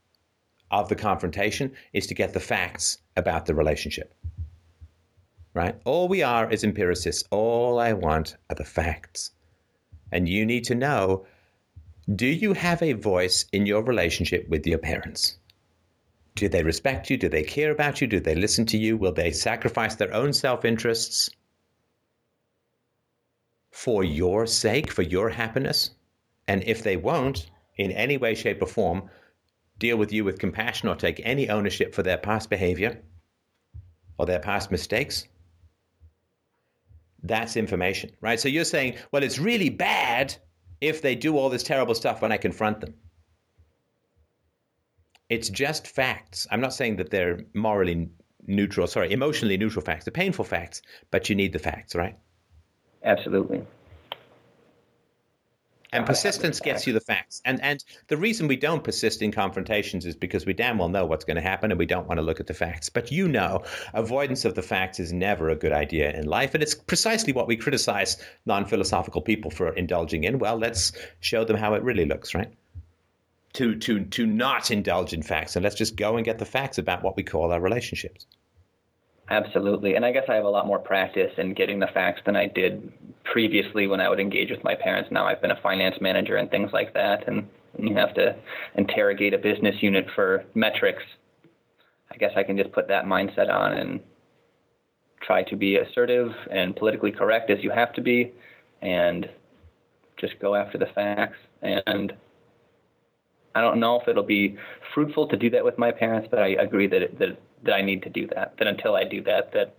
of 0.70 0.88
the 0.88 0.96
confrontation 0.96 1.72
is 1.92 2.06
to 2.06 2.14
get 2.14 2.32
the 2.32 2.40
facts 2.40 2.98
about 3.16 3.46
the 3.46 3.54
relationship. 3.54 4.14
right? 5.54 5.78
All 5.84 6.08
we 6.08 6.22
are 6.22 6.50
is 6.50 6.64
empiricists. 6.64 7.24
All 7.30 7.78
I 7.78 7.92
want 7.92 8.36
are 8.48 8.56
the 8.56 8.64
facts. 8.64 9.32
And 10.10 10.28
you 10.28 10.46
need 10.46 10.64
to 10.64 10.74
know 10.74 11.26
do 12.12 12.26
you 12.26 12.52
have 12.54 12.82
a 12.82 12.94
voice 12.94 13.44
in 13.52 13.66
your 13.66 13.82
relationship 13.82 14.48
with 14.48 14.66
your 14.66 14.78
parents? 14.78 15.38
Do 16.34 16.48
they 16.48 16.62
respect 16.62 17.10
you? 17.10 17.16
Do 17.16 17.28
they 17.28 17.44
care 17.44 17.70
about 17.70 18.00
you? 18.00 18.06
Do 18.06 18.18
they 18.18 18.34
listen 18.34 18.66
to 18.66 18.78
you? 18.78 18.96
Will 18.96 19.12
they 19.12 19.30
sacrifice 19.30 19.94
their 19.94 20.12
own 20.12 20.32
self 20.32 20.64
interests 20.64 21.30
for 23.70 24.02
your 24.02 24.46
sake, 24.46 24.90
for 24.90 25.02
your 25.02 25.28
happiness? 25.30 25.90
And 26.48 26.64
if 26.64 26.82
they 26.82 26.96
won't, 26.96 27.50
in 27.76 27.92
any 27.92 28.16
way, 28.16 28.34
shape, 28.34 28.62
or 28.62 28.66
form, 28.66 29.08
deal 29.78 29.96
with 29.96 30.12
you 30.12 30.24
with 30.24 30.38
compassion 30.38 30.88
or 30.88 30.94
take 30.94 31.20
any 31.24 31.48
ownership 31.48 31.94
for 31.94 32.02
their 32.02 32.18
past 32.18 32.50
behavior 32.50 33.02
or 34.18 34.26
their 34.26 34.38
past 34.38 34.70
mistakes, 34.70 35.26
that's 37.22 37.56
information, 37.56 38.10
right? 38.20 38.38
So 38.38 38.48
you're 38.48 38.64
saying, 38.64 38.96
well, 39.12 39.22
it's 39.22 39.38
really 39.38 39.70
bad 39.70 40.34
if 40.80 41.00
they 41.02 41.14
do 41.14 41.38
all 41.38 41.48
this 41.48 41.62
terrible 41.62 41.94
stuff 41.94 42.20
when 42.20 42.32
I 42.32 42.36
confront 42.36 42.80
them. 42.80 42.94
It's 45.28 45.48
just 45.48 45.86
facts. 45.86 46.46
I'm 46.50 46.60
not 46.60 46.74
saying 46.74 46.96
that 46.96 47.10
they're 47.10 47.40
morally 47.54 48.10
neutral, 48.46 48.86
sorry, 48.86 49.12
emotionally 49.12 49.56
neutral 49.56 49.84
facts. 49.84 50.04
They're 50.04 50.12
painful 50.12 50.44
facts, 50.44 50.82
but 51.10 51.30
you 51.30 51.36
need 51.36 51.52
the 51.52 51.58
facts, 51.58 51.94
right? 51.94 52.18
Absolutely. 53.04 53.64
And 55.94 56.06
persistence 56.06 56.58
gets 56.58 56.86
you 56.86 56.94
the 56.94 57.00
facts. 57.00 57.42
And 57.44 57.60
and 57.62 57.84
the 58.08 58.16
reason 58.16 58.48
we 58.48 58.56
don't 58.56 58.82
persist 58.82 59.20
in 59.20 59.30
confrontations 59.30 60.06
is 60.06 60.16
because 60.16 60.46
we 60.46 60.54
damn 60.54 60.78
well 60.78 60.88
know 60.88 61.04
what's 61.04 61.26
going 61.26 61.36
to 61.36 61.42
happen 61.42 61.70
and 61.70 61.78
we 61.78 61.84
don't 61.84 62.08
want 62.08 62.16
to 62.16 62.22
look 62.22 62.40
at 62.40 62.46
the 62.46 62.54
facts. 62.54 62.88
But 62.88 63.12
you 63.12 63.28
know, 63.28 63.62
avoidance 63.92 64.46
of 64.46 64.54
the 64.54 64.62
facts 64.62 64.98
is 64.98 65.12
never 65.12 65.50
a 65.50 65.54
good 65.54 65.72
idea 65.72 66.10
in 66.12 66.26
life. 66.26 66.54
And 66.54 66.62
it's 66.62 66.74
precisely 66.74 67.34
what 67.34 67.46
we 67.46 67.56
criticize 67.56 68.16
non 68.46 68.64
philosophical 68.64 69.20
people 69.20 69.50
for 69.50 69.68
indulging 69.74 70.24
in. 70.24 70.38
Well, 70.38 70.56
let's 70.56 70.92
show 71.20 71.44
them 71.44 71.56
how 71.56 71.74
it 71.74 71.82
really 71.82 72.06
looks, 72.06 72.34
right? 72.34 72.50
To 73.54 73.74
to 73.76 74.04
to 74.04 74.26
not 74.26 74.70
indulge 74.70 75.12
in 75.12 75.22
facts 75.22 75.56
and 75.56 75.62
let's 75.62 75.76
just 75.76 75.96
go 75.96 76.16
and 76.16 76.24
get 76.24 76.38
the 76.38 76.46
facts 76.46 76.78
about 76.78 77.02
what 77.02 77.16
we 77.16 77.22
call 77.22 77.52
our 77.52 77.60
relationships. 77.60 78.26
Absolutely. 79.32 79.94
And 79.94 80.04
I 80.04 80.12
guess 80.12 80.24
I 80.28 80.34
have 80.34 80.44
a 80.44 80.50
lot 80.50 80.66
more 80.66 80.78
practice 80.78 81.32
in 81.38 81.54
getting 81.54 81.80
the 81.80 81.86
facts 81.86 82.20
than 82.26 82.36
I 82.36 82.48
did 82.48 82.92
previously 83.24 83.86
when 83.86 83.98
I 83.98 84.10
would 84.10 84.20
engage 84.20 84.50
with 84.50 84.62
my 84.62 84.74
parents. 84.74 85.10
Now 85.10 85.26
I've 85.26 85.40
been 85.40 85.52
a 85.52 85.60
finance 85.62 85.96
manager 86.02 86.36
and 86.36 86.50
things 86.50 86.70
like 86.74 86.92
that. 86.92 87.26
And 87.26 87.48
you 87.78 87.96
have 87.96 88.12
to 88.16 88.36
interrogate 88.74 89.32
a 89.32 89.38
business 89.38 89.74
unit 89.80 90.06
for 90.14 90.44
metrics. 90.54 91.02
I 92.10 92.18
guess 92.18 92.32
I 92.36 92.42
can 92.42 92.58
just 92.58 92.72
put 92.72 92.88
that 92.88 93.06
mindset 93.06 93.50
on 93.50 93.72
and 93.72 94.00
try 95.22 95.44
to 95.44 95.56
be 95.56 95.76
assertive 95.76 96.30
and 96.50 96.76
politically 96.76 97.10
correct 97.10 97.48
as 97.48 97.56
you 97.62 97.70
have 97.70 97.94
to 97.94 98.02
be 98.02 98.32
and 98.82 99.30
just 100.18 100.38
go 100.40 100.54
after 100.54 100.76
the 100.76 100.88
facts. 100.94 101.38
And 101.62 102.12
I 103.54 103.60
don't 103.60 103.78
know 103.80 104.00
if 104.00 104.08
it'll 104.08 104.22
be 104.22 104.56
fruitful 104.94 105.28
to 105.28 105.36
do 105.36 105.50
that 105.50 105.64
with 105.64 105.78
my 105.78 105.90
parents, 105.90 106.28
but 106.30 106.40
I 106.40 106.48
agree 106.48 106.86
that 106.86 107.02
it, 107.02 107.18
that 107.18 107.38
that 107.64 107.74
I 107.74 107.82
need 107.82 108.02
to 108.02 108.10
do 108.10 108.26
that. 108.28 108.54
That 108.58 108.66
until 108.66 108.96
I 108.96 109.04
do 109.04 109.22
that, 109.22 109.52
that 109.52 109.76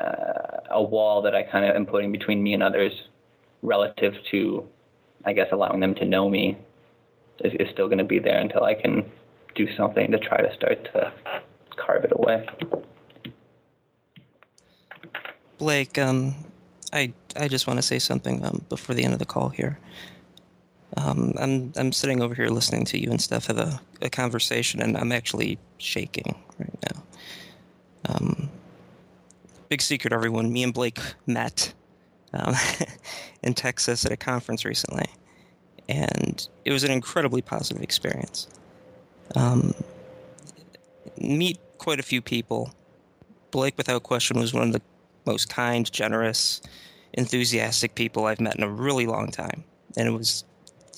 uh, 0.00 0.60
a 0.70 0.82
wall 0.82 1.22
that 1.22 1.34
I 1.34 1.42
kind 1.42 1.64
of 1.64 1.76
am 1.76 1.86
putting 1.86 2.12
between 2.12 2.42
me 2.42 2.54
and 2.54 2.62
others, 2.62 2.92
relative 3.62 4.14
to, 4.30 4.66
I 5.24 5.32
guess, 5.32 5.48
allowing 5.52 5.80
them 5.80 5.94
to 5.96 6.04
know 6.04 6.28
me, 6.28 6.56
is, 7.40 7.52
is 7.58 7.68
still 7.72 7.86
going 7.86 7.98
to 7.98 8.04
be 8.04 8.18
there 8.18 8.38
until 8.38 8.64
I 8.64 8.74
can 8.74 9.04
do 9.54 9.66
something 9.76 10.10
to 10.12 10.18
try 10.18 10.40
to 10.40 10.54
start 10.54 10.84
to 10.92 11.12
carve 11.76 12.04
it 12.04 12.12
away. 12.14 12.46
Blake, 15.58 15.98
um, 15.98 16.34
I 16.92 17.12
I 17.36 17.48
just 17.48 17.66
want 17.66 17.78
to 17.78 17.82
say 17.82 17.98
something 17.98 18.44
um, 18.44 18.64
before 18.68 18.94
the 18.94 19.04
end 19.04 19.12
of 19.12 19.18
the 19.18 19.26
call 19.26 19.50
here. 19.50 19.78
Um, 20.96 21.34
I'm 21.38 21.72
I'm 21.76 21.92
sitting 21.92 22.20
over 22.20 22.34
here 22.34 22.48
listening 22.48 22.84
to 22.86 22.98
you 22.98 23.10
and 23.10 23.20
stuff 23.20 23.46
have 23.46 23.58
a, 23.58 23.80
a 24.02 24.10
conversation, 24.10 24.82
and 24.82 24.96
I'm 24.96 25.12
actually 25.12 25.58
shaking 25.78 26.34
right 26.58 26.78
now. 26.92 27.02
Um, 28.08 28.50
big 29.68 29.82
secret, 29.82 30.12
everyone. 30.12 30.52
Me 30.52 30.62
and 30.62 30.74
Blake 30.74 30.98
met 31.26 31.72
um, 32.32 32.54
in 33.42 33.54
Texas 33.54 34.04
at 34.04 34.12
a 34.12 34.16
conference 34.16 34.64
recently, 34.64 35.06
and 35.88 36.48
it 36.64 36.72
was 36.72 36.82
an 36.82 36.90
incredibly 36.90 37.42
positive 37.42 37.82
experience. 37.82 38.48
Um, 39.36 39.74
meet 41.18 41.58
quite 41.78 42.00
a 42.00 42.02
few 42.02 42.20
people. 42.20 42.74
Blake, 43.52 43.74
without 43.76 44.02
question, 44.02 44.38
was 44.38 44.52
one 44.52 44.68
of 44.68 44.72
the 44.72 44.82
most 45.24 45.48
kind, 45.48 45.90
generous, 45.90 46.60
enthusiastic 47.12 47.94
people 47.94 48.26
I've 48.26 48.40
met 48.40 48.56
in 48.56 48.62
a 48.64 48.68
really 48.68 49.06
long 49.06 49.30
time, 49.30 49.62
and 49.96 50.08
it 50.08 50.12
was 50.12 50.44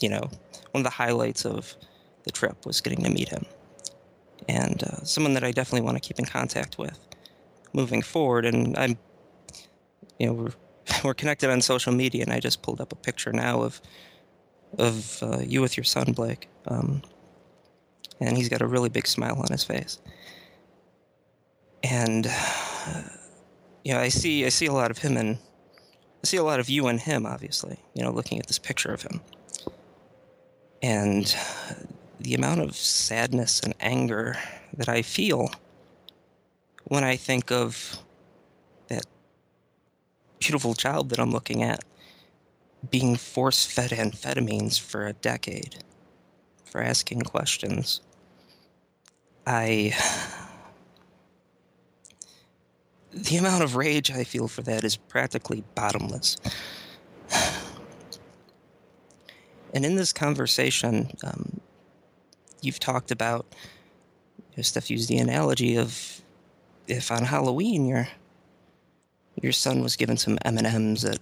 you 0.00 0.08
know, 0.08 0.30
one 0.72 0.80
of 0.80 0.84
the 0.84 0.90
highlights 0.90 1.44
of 1.44 1.74
the 2.24 2.30
trip 2.30 2.66
was 2.66 2.80
getting 2.80 3.04
to 3.04 3.10
meet 3.10 3.28
him. 3.28 3.44
And 4.48 4.82
uh, 4.82 5.04
someone 5.04 5.34
that 5.34 5.44
I 5.44 5.52
definitely 5.52 5.84
want 5.84 6.02
to 6.02 6.06
keep 6.06 6.18
in 6.18 6.24
contact 6.24 6.78
with 6.78 6.98
moving 7.72 8.02
forward. 8.02 8.44
And 8.44 8.76
I'm, 8.76 8.98
you 10.18 10.26
know, 10.26 10.32
we're, 10.32 10.52
we're 11.04 11.14
connected 11.14 11.50
on 11.50 11.60
social 11.60 11.92
media, 11.92 12.22
and 12.24 12.32
I 12.32 12.40
just 12.40 12.62
pulled 12.62 12.80
up 12.80 12.92
a 12.92 12.96
picture 12.96 13.32
now 13.32 13.62
of 13.62 13.80
of 14.78 15.22
uh, 15.22 15.40
you 15.44 15.60
with 15.60 15.76
your 15.76 15.84
son, 15.84 16.12
Blake. 16.12 16.48
Um, 16.66 17.02
and 18.20 18.36
he's 18.36 18.48
got 18.48 18.62
a 18.62 18.66
really 18.66 18.88
big 18.88 19.06
smile 19.06 19.36
on 19.36 19.48
his 19.50 19.64
face. 19.64 20.00
And 21.82 22.26
uh, 22.28 23.02
you 23.84 23.92
know, 23.92 24.00
I 24.00 24.08
see 24.08 24.46
I 24.46 24.48
see 24.48 24.66
a 24.66 24.72
lot 24.72 24.90
of 24.90 24.98
him 24.98 25.16
and 25.16 25.38
I 26.22 26.26
see 26.26 26.36
a 26.36 26.44
lot 26.44 26.60
of 26.60 26.70
you 26.70 26.86
and 26.86 27.00
him, 27.00 27.26
obviously. 27.26 27.78
You 27.94 28.02
know, 28.02 28.10
looking 28.10 28.38
at 28.38 28.46
this 28.46 28.58
picture 28.58 28.92
of 28.92 29.02
him. 29.02 29.20
And 30.82 31.34
the 32.18 32.34
amount 32.34 32.60
of 32.60 32.76
sadness 32.76 33.60
and 33.60 33.74
anger 33.80 34.36
that 34.74 34.88
I 34.88 35.02
feel 35.02 35.50
when 36.84 37.04
I 37.04 37.16
think 37.16 37.52
of 37.52 37.98
that 38.88 39.06
beautiful 40.40 40.74
child 40.74 41.10
that 41.10 41.20
I'm 41.20 41.30
looking 41.30 41.62
at 41.62 41.84
being 42.90 43.14
force 43.16 43.64
fed 43.64 43.90
amphetamines 43.90 44.80
for 44.80 45.06
a 45.06 45.12
decade, 45.12 45.84
for 46.64 46.82
asking 46.82 47.22
questions. 47.22 48.00
I. 49.46 49.94
The 53.14 53.36
amount 53.36 53.62
of 53.62 53.76
rage 53.76 54.10
I 54.10 54.24
feel 54.24 54.48
for 54.48 54.62
that 54.62 54.84
is 54.84 54.96
practically 54.96 55.62
bottomless. 55.74 56.38
And 59.72 59.84
in 59.86 59.96
this 59.96 60.12
conversation, 60.12 61.10
um, 61.24 61.60
you've 62.60 62.80
talked 62.80 63.10
about 63.10 63.46
you 64.54 64.62
Steph 64.62 64.90
used 64.90 65.08
the 65.08 65.18
analogy 65.18 65.76
of 65.76 66.20
if 66.86 67.10
on 67.10 67.24
Halloween 67.24 67.86
your 67.86 68.08
your 69.40 69.52
son 69.52 69.82
was 69.82 69.96
given 69.96 70.16
some 70.16 70.38
M 70.44 70.58
and 70.58 70.66
M's 70.66 71.02
that 71.02 71.18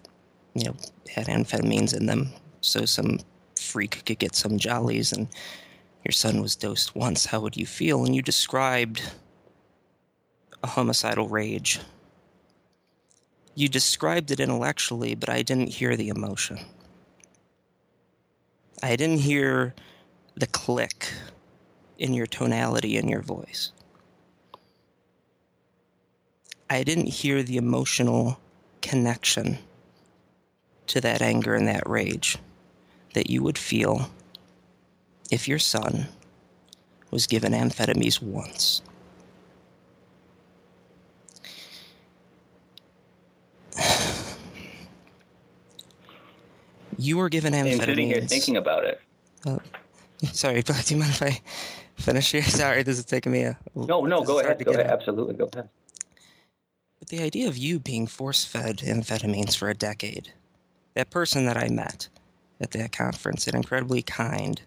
you 0.54 0.64
know 0.64 0.76
had 1.08 1.26
amphetamines 1.26 1.96
in 1.96 2.06
them, 2.06 2.30
so 2.60 2.84
some 2.84 3.20
freak 3.56 4.02
could 4.04 4.18
get 4.18 4.34
some 4.34 4.58
jollies, 4.58 5.12
and 5.12 5.28
your 6.04 6.12
son 6.12 6.40
was 6.40 6.56
dosed 6.56 6.96
once, 6.96 7.26
how 7.26 7.40
would 7.40 7.56
you 7.56 7.66
feel? 7.66 8.04
And 8.04 8.14
you 8.14 8.22
described 8.22 9.02
a 10.62 10.66
homicidal 10.66 11.28
rage. 11.28 11.80
You 13.54 13.68
described 13.68 14.30
it 14.30 14.40
intellectually, 14.40 15.14
but 15.14 15.28
I 15.28 15.42
didn't 15.42 15.68
hear 15.68 15.96
the 15.96 16.08
emotion. 16.08 16.58
I 18.82 18.96
didn't 18.96 19.18
hear 19.18 19.74
the 20.34 20.46
click 20.46 21.12
in 21.98 22.14
your 22.14 22.26
tonality 22.26 22.96
in 22.96 23.08
your 23.08 23.20
voice. 23.20 23.72
I 26.70 26.82
didn't 26.82 27.08
hear 27.08 27.42
the 27.42 27.56
emotional 27.56 28.38
connection 28.80 29.58
to 30.86 31.00
that 31.00 31.20
anger 31.20 31.54
and 31.54 31.68
that 31.68 31.88
rage 31.88 32.38
that 33.14 33.28
you 33.28 33.42
would 33.42 33.58
feel 33.58 34.10
if 35.30 35.46
your 35.46 35.58
son 35.58 36.06
was 37.10 37.26
given 37.26 37.52
amphetamines 37.52 38.22
once. 38.22 38.82
You 47.00 47.16
were 47.16 47.30
given 47.30 47.54
amphetamines. 47.54 47.80
I'm 47.80 47.86
sitting 47.86 48.06
here 48.08 48.20
thinking 48.20 48.56
about 48.58 48.84
it. 48.84 49.00
Oh, 49.46 49.60
sorry, 50.32 50.62
but 50.66 50.84
do 50.84 50.94
you 50.94 51.00
mind 51.00 51.12
if 51.12 51.22
I 51.22 51.40
finish 51.96 52.30
here? 52.30 52.42
Sorry, 52.62 52.82
this 52.82 52.98
is 52.98 53.06
taking 53.06 53.32
me 53.32 53.42
a. 53.42 53.58
No, 53.74 54.04
no, 54.04 54.22
go 54.22 54.38
ahead. 54.40 54.62
Go 54.62 54.72
ahead. 54.72 54.86
Absolutely, 54.86 55.34
go 55.34 55.48
ahead. 55.50 55.70
But 56.98 57.08
the 57.08 57.22
idea 57.22 57.48
of 57.48 57.56
you 57.56 57.78
being 57.78 58.06
force 58.06 58.44
fed 58.44 58.78
amphetamines 58.78 59.56
for 59.56 59.70
a 59.70 59.74
decade, 59.74 60.34
that 60.94 61.08
person 61.08 61.46
that 61.46 61.56
I 61.56 61.68
met 61.68 62.08
at 62.60 62.72
that 62.72 62.92
conference, 62.92 63.46
an 63.46 63.56
incredibly 63.56 64.02
kind, 64.02 64.60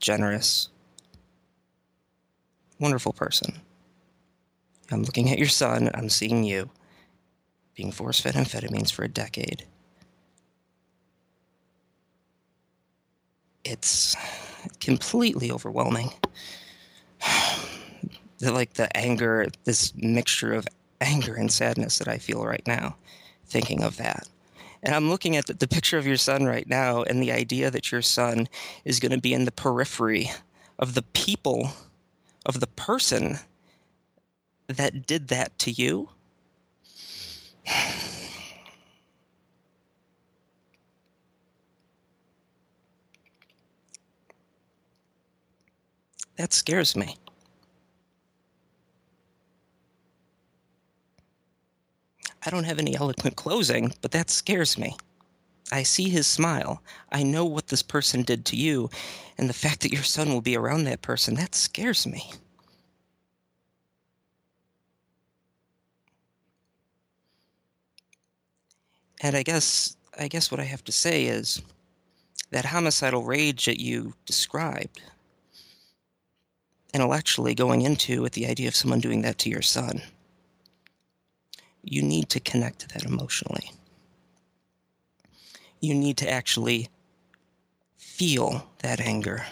generous, 0.00 0.70
wonderful 2.80 3.12
person. 3.12 3.60
I'm 4.90 5.04
looking 5.04 5.30
at 5.30 5.38
your 5.38 5.48
son, 5.48 5.90
I'm 5.94 6.08
seeing 6.08 6.42
you, 6.42 6.70
being 7.76 7.92
force 7.92 8.18
fed 8.20 8.34
amphetamines 8.34 8.90
for 8.90 9.04
a 9.04 9.08
decade. 9.08 9.64
It's 13.68 14.16
completely 14.80 15.52
overwhelming. 15.52 16.10
the, 18.38 18.52
like 18.52 18.74
the 18.74 18.94
anger, 18.96 19.48
this 19.64 19.92
mixture 19.94 20.54
of 20.54 20.66
anger 21.00 21.34
and 21.34 21.52
sadness 21.52 21.98
that 21.98 22.08
I 22.08 22.18
feel 22.18 22.44
right 22.44 22.66
now, 22.66 22.96
thinking 23.46 23.82
of 23.82 23.98
that. 23.98 24.26
And 24.82 24.94
I'm 24.94 25.10
looking 25.10 25.36
at 25.36 25.46
the, 25.46 25.54
the 25.54 25.68
picture 25.68 25.98
of 25.98 26.06
your 26.06 26.16
son 26.16 26.44
right 26.44 26.66
now, 26.66 27.02
and 27.02 27.22
the 27.22 27.32
idea 27.32 27.70
that 27.70 27.92
your 27.92 28.02
son 28.02 28.48
is 28.84 29.00
going 29.00 29.12
to 29.12 29.20
be 29.20 29.34
in 29.34 29.44
the 29.44 29.52
periphery 29.52 30.30
of 30.78 30.94
the 30.94 31.02
people, 31.02 31.72
of 32.46 32.60
the 32.60 32.66
person 32.68 33.38
that 34.68 35.06
did 35.06 35.28
that 35.28 35.58
to 35.58 35.70
you. 35.70 36.08
That 46.38 46.52
scares 46.52 46.94
me. 46.94 47.16
I 52.46 52.50
don't 52.50 52.64
have 52.64 52.78
any 52.78 52.96
eloquent 52.96 53.34
closing, 53.34 53.92
but 54.00 54.12
that 54.12 54.30
scares 54.30 54.78
me. 54.78 54.96
I 55.72 55.82
see 55.82 56.08
his 56.08 56.28
smile. 56.28 56.80
I 57.10 57.24
know 57.24 57.44
what 57.44 57.66
this 57.66 57.82
person 57.82 58.22
did 58.22 58.44
to 58.46 58.56
you, 58.56 58.88
and 59.36 59.48
the 59.48 59.52
fact 59.52 59.80
that 59.80 59.92
your 59.92 60.04
son 60.04 60.28
will 60.30 60.40
be 60.40 60.56
around 60.56 60.84
that 60.84 61.02
person, 61.02 61.34
that 61.34 61.56
scares 61.56 62.06
me. 62.06 62.30
And 69.20 69.36
I 69.36 69.42
guess 69.42 69.96
I 70.16 70.28
guess 70.28 70.52
what 70.52 70.60
I 70.60 70.64
have 70.64 70.84
to 70.84 70.92
say 70.92 71.26
is 71.26 71.60
that 72.52 72.64
homicidal 72.64 73.24
rage 73.24 73.66
that 73.66 73.80
you 73.80 74.14
described 74.24 75.00
intellectually 76.94 77.54
going 77.54 77.82
into 77.82 78.22
with 78.22 78.32
the 78.32 78.46
idea 78.46 78.68
of 78.68 78.76
someone 78.76 79.00
doing 79.00 79.22
that 79.22 79.38
to 79.38 79.50
your 79.50 79.62
son 79.62 80.02
you 81.82 82.02
need 82.02 82.28
to 82.30 82.40
connect 82.40 82.80
to 82.80 82.88
that 82.88 83.04
emotionally. 83.04 83.72
You 85.80 85.94
need 85.94 86.16
to 86.18 86.30
actually 86.30 86.88
feel 87.96 88.68
that 88.80 89.00
anger, 89.00 89.46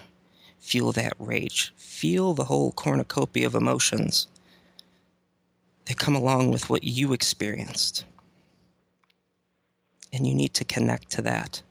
feel 0.58 0.92
that 0.92 1.14
rage, 1.18 1.72
feel 1.76 2.34
the 2.34 2.44
whole 2.44 2.72
cornucopia 2.72 3.46
of 3.46 3.54
emotions 3.54 4.26
that 5.86 5.98
come 5.98 6.16
along 6.16 6.50
with 6.50 6.68
what 6.68 6.84
you 6.84 7.12
experienced. 7.12 8.04
And 10.12 10.26
you 10.26 10.34
need 10.34 10.54
to 10.54 10.64
connect 10.64 11.10
to 11.12 11.22
that. 11.22 11.62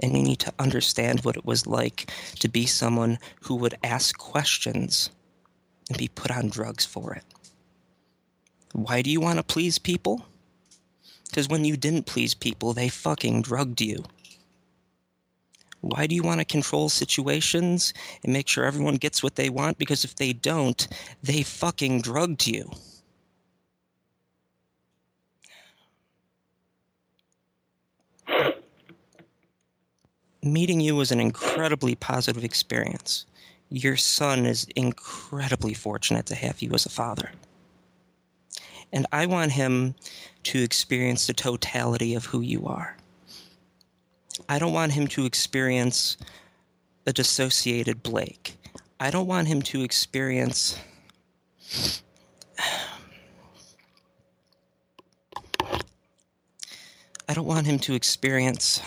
And 0.00 0.16
you 0.16 0.22
need 0.22 0.38
to 0.40 0.52
understand 0.58 1.24
what 1.24 1.36
it 1.36 1.44
was 1.44 1.66
like 1.66 2.10
to 2.38 2.48
be 2.48 2.66
someone 2.66 3.18
who 3.42 3.56
would 3.56 3.76
ask 3.82 4.16
questions 4.16 5.10
and 5.88 5.98
be 5.98 6.08
put 6.08 6.30
on 6.30 6.48
drugs 6.48 6.84
for 6.84 7.14
it. 7.14 7.24
Why 8.72 9.02
do 9.02 9.10
you 9.10 9.20
want 9.20 9.38
to 9.38 9.42
please 9.42 9.78
people? 9.78 10.26
Because 11.28 11.48
when 11.48 11.64
you 11.64 11.76
didn't 11.76 12.06
please 12.06 12.34
people, 12.34 12.72
they 12.72 12.88
fucking 12.88 13.42
drugged 13.42 13.80
you. 13.80 14.04
Why 15.80 16.06
do 16.06 16.14
you 16.14 16.22
want 16.22 16.40
to 16.40 16.44
control 16.44 16.88
situations 16.88 17.94
and 18.24 18.32
make 18.32 18.48
sure 18.48 18.64
everyone 18.64 18.96
gets 18.96 19.22
what 19.22 19.36
they 19.36 19.48
want? 19.48 19.78
Because 19.78 20.04
if 20.04 20.16
they 20.16 20.32
don't, 20.32 20.88
they 21.22 21.42
fucking 21.42 22.02
drugged 22.02 22.46
you. 22.46 22.70
Meeting 30.52 30.80
you 30.80 30.96
was 30.96 31.12
an 31.12 31.20
incredibly 31.20 31.94
positive 31.94 32.42
experience. 32.42 33.26
Your 33.68 33.98
son 33.98 34.46
is 34.46 34.66
incredibly 34.74 35.74
fortunate 35.74 36.24
to 36.26 36.34
have 36.34 36.62
you 36.62 36.72
as 36.72 36.86
a 36.86 36.88
father. 36.90 37.32
And 38.90 39.06
I 39.12 39.26
want 39.26 39.52
him 39.52 39.94
to 40.44 40.62
experience 40.62 41.26
the 41.26 41.34
totality 41.34 42.14
of 42.14 42.24
who 42.24 42.40
you 42.40 42.66
are. 42.66 42.96
I 44.48 44.58
don't 44.58 44.72
want 44.72 44.92
him 44.92 45.06
to 45.08 45.26
experience 45.26 46.16
a 47.06 47.12
dissociated 47.12 48.02
Blake. 48.02 48.56
I 48.98 49.10
don't 49.10 49.26
want 49.26 49.48
him 49.48 49.60
to 49.62 49.82
experience. 49.82 50.78
I 57.28 57.34
don't 57.34 57.46
want 57.46 57.66
him 57.66 57.78
to 57.80 57.92
experience 57.92 58.80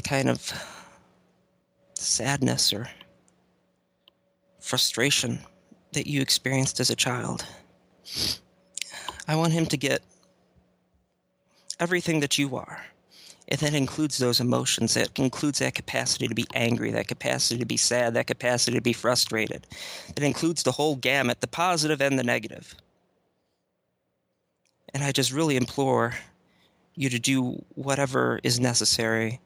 the 0.00 0.08
kind 0.08 0.30
of 0.30 0.50
sadness 1.92 2.72
or 2.72 2.88
frustration 4.58 5.38
that 5.92 6.06
you 6.06 6.22
experienced 6.22 6.80
as 6.80 6.88
a 6.88 6.96
child. 6.96 7.44
I 9.28 9.36
want 9.36 9.52
him 9.52 9.66
to 9.66 9.76
get 9.76 10.00
everything 11.78 12.20
that 12.20 12.38
you 12.38 12.56
are. 12.56 12.82
And 13.48 13.60
that 13.60 13.74
includes 13.74 14.16
those 14.16 14.40
emotions. 14.40 14.94
That 14.94 15.18
includes 15.18 15.58
that 15.58 15.74
capacity 15.74 16.28
to 16.28 16.34
be 16.34 16.46
angry, 16.54 16.90
that 16.92 17.08
capacity 17.08 17.58
to 17.58 17.66
be 17.66 17.76
sad, 17.76 18.14
that 18.14 18.26
capacity 18.26 18.78
to 18.78 18.82
be 18.82 18.94
frustrated. 18.94 19.66
It 20.16 20.22
includes 20.22 20.62
the 20.62 20.72
whole 20.72 20.96
gamut, 20.96 21.42
the 21.42 21.46
positive 21.46 22.00
and 22.00 22.18
the 22.18 22.24
negative. 22.24 22.74
And 24.94 25.04
I 25.04 25.12
just 25.12 25.30
really 25.30 25.56
implore 25.56 26.14
you 26.94 27.10
to 27.10 27.18
do 27.18 27.62
whatever 27.74 28.40
is 28.42 28.58
necessary 28.58 29.40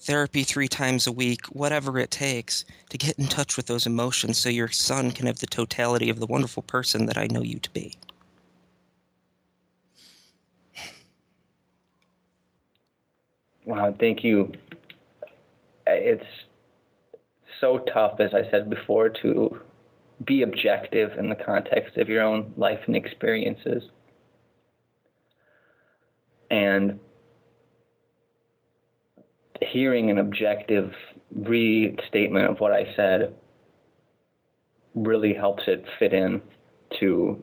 therapy 0.00 0.42
three 0.44 0.68
times 0.68 1.06
a 1.06 1.12
week, 1.12 1.46
whatever 1.46 1.98
it 1.98 2.10
takes 2.10 2.64
to 2.88 2.98
get 2.98 3.18
in 3.18 3.26
touch 3.26 3.56
with 3.56 3.66
those 3.66 3.86
emotions 3.86 4.38
so 4.38 4.48
your 4.48 4.68
son 4.68 5.10
can 5.10 5.26
have 5.26 5.38
the 5.38 5.46
totality 5.46 6.10
of 6.10 6.18
the 6.18 6.26
wonderful 6.26 6.62
person 6.62 7.06
that 7.06 7.18
I 7.18 7.26
know 7.26 7.42
you 7.42 7.58
to 7.58 7.70
be. 7.70 7.94
Wow, 13.66 13.94
thank 13.98 14.24
you. 14.24 14.52
It's 15.86 16.24
so 17.60 17.78
tough, 17.78 18.20
as 18.20 18.32
I 18.34 18.50
said 18.50 18.70
before, 18.70 19.10
to 19.10 19.60
be 20.24 20.42
objective 20.42 21.18
in 21.18 21.28
the 21.28 21.36
context 21.36 21.96
of 21.98 22.08
your 22.08 22.22
own 22.22 22.52
life 22.56 22.80
and 22.86 22.96
experiences. 22.96 23.84
And 26.50 26.98
hearing 29.60 30.10
an 30.10 30.18
objective 30.18 30.92
restatement 31.34 32.50
of 32.50 32.60
what 32.60 32.72
I 32.72 32.92
said 32.96 33.34
really 34.94 35.34
helps 35.34 35.64
it 35.66 35.84
fit 35.98 36.12
in 36.12 36.42
to 36.98 37.42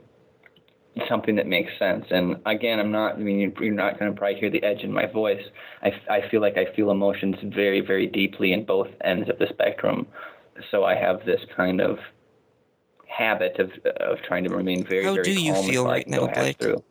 something 1.08 1.36
that 1.36 1.48
makes 1.48 1.72
sense. 1.78 2.06
And 2.10 2.38
again, 2.46 2.80
I'm 2.80 2.92
not, 2.92 3.16
I 3.16 3.18
mean, 3.20 3.54
you're 3.60 3.74
not 3.74 4.00
going 4.00 4.12
to 4.12 4.18
probably 4.18 4.40
hear 4.40 4.50
the 4.50 4.64
edge 4.64 4.82
in 4.82 4.92
my 4.92 5.06
voice. 5.06 5.44
I, 5.84 5.92
I 6.10 6.28
feel 6.30 6.42
like 6.42 6.58
I 6.58 6.74
feel 6.76 6.92
emotions 6.92 7.36
very, 7.44 7.82
very 7.82 8.08
deeply 8.08 8.52
in 8.54 8.66
both 8.66 8.90
ends 9.02 9.30
of 9.30 9.38
the 9.38 9.48
spectrum. 9.48 10.08
So 10.72 10.84
I 10.84 10.96
have 10.96 11.24
this 11.26 11.42
kind 11.56 11.82
of 11.82 12.00
habit 13.08 13.60
of, 13.60 13.72
of 14.00 14.22
trying 14.28 14.44
to 14.46 14.56
remain 14.56 14.86
very, 14.86 15.06
How 15.06 15.14
very 15.14 15.24
do 15.24 15.42
you 15.42 15.54
feel 15.64 15.86
right 15.86 16.08
now, 16.08 16.28
Blake? 16.28 16.58
Through. 16.58 16.84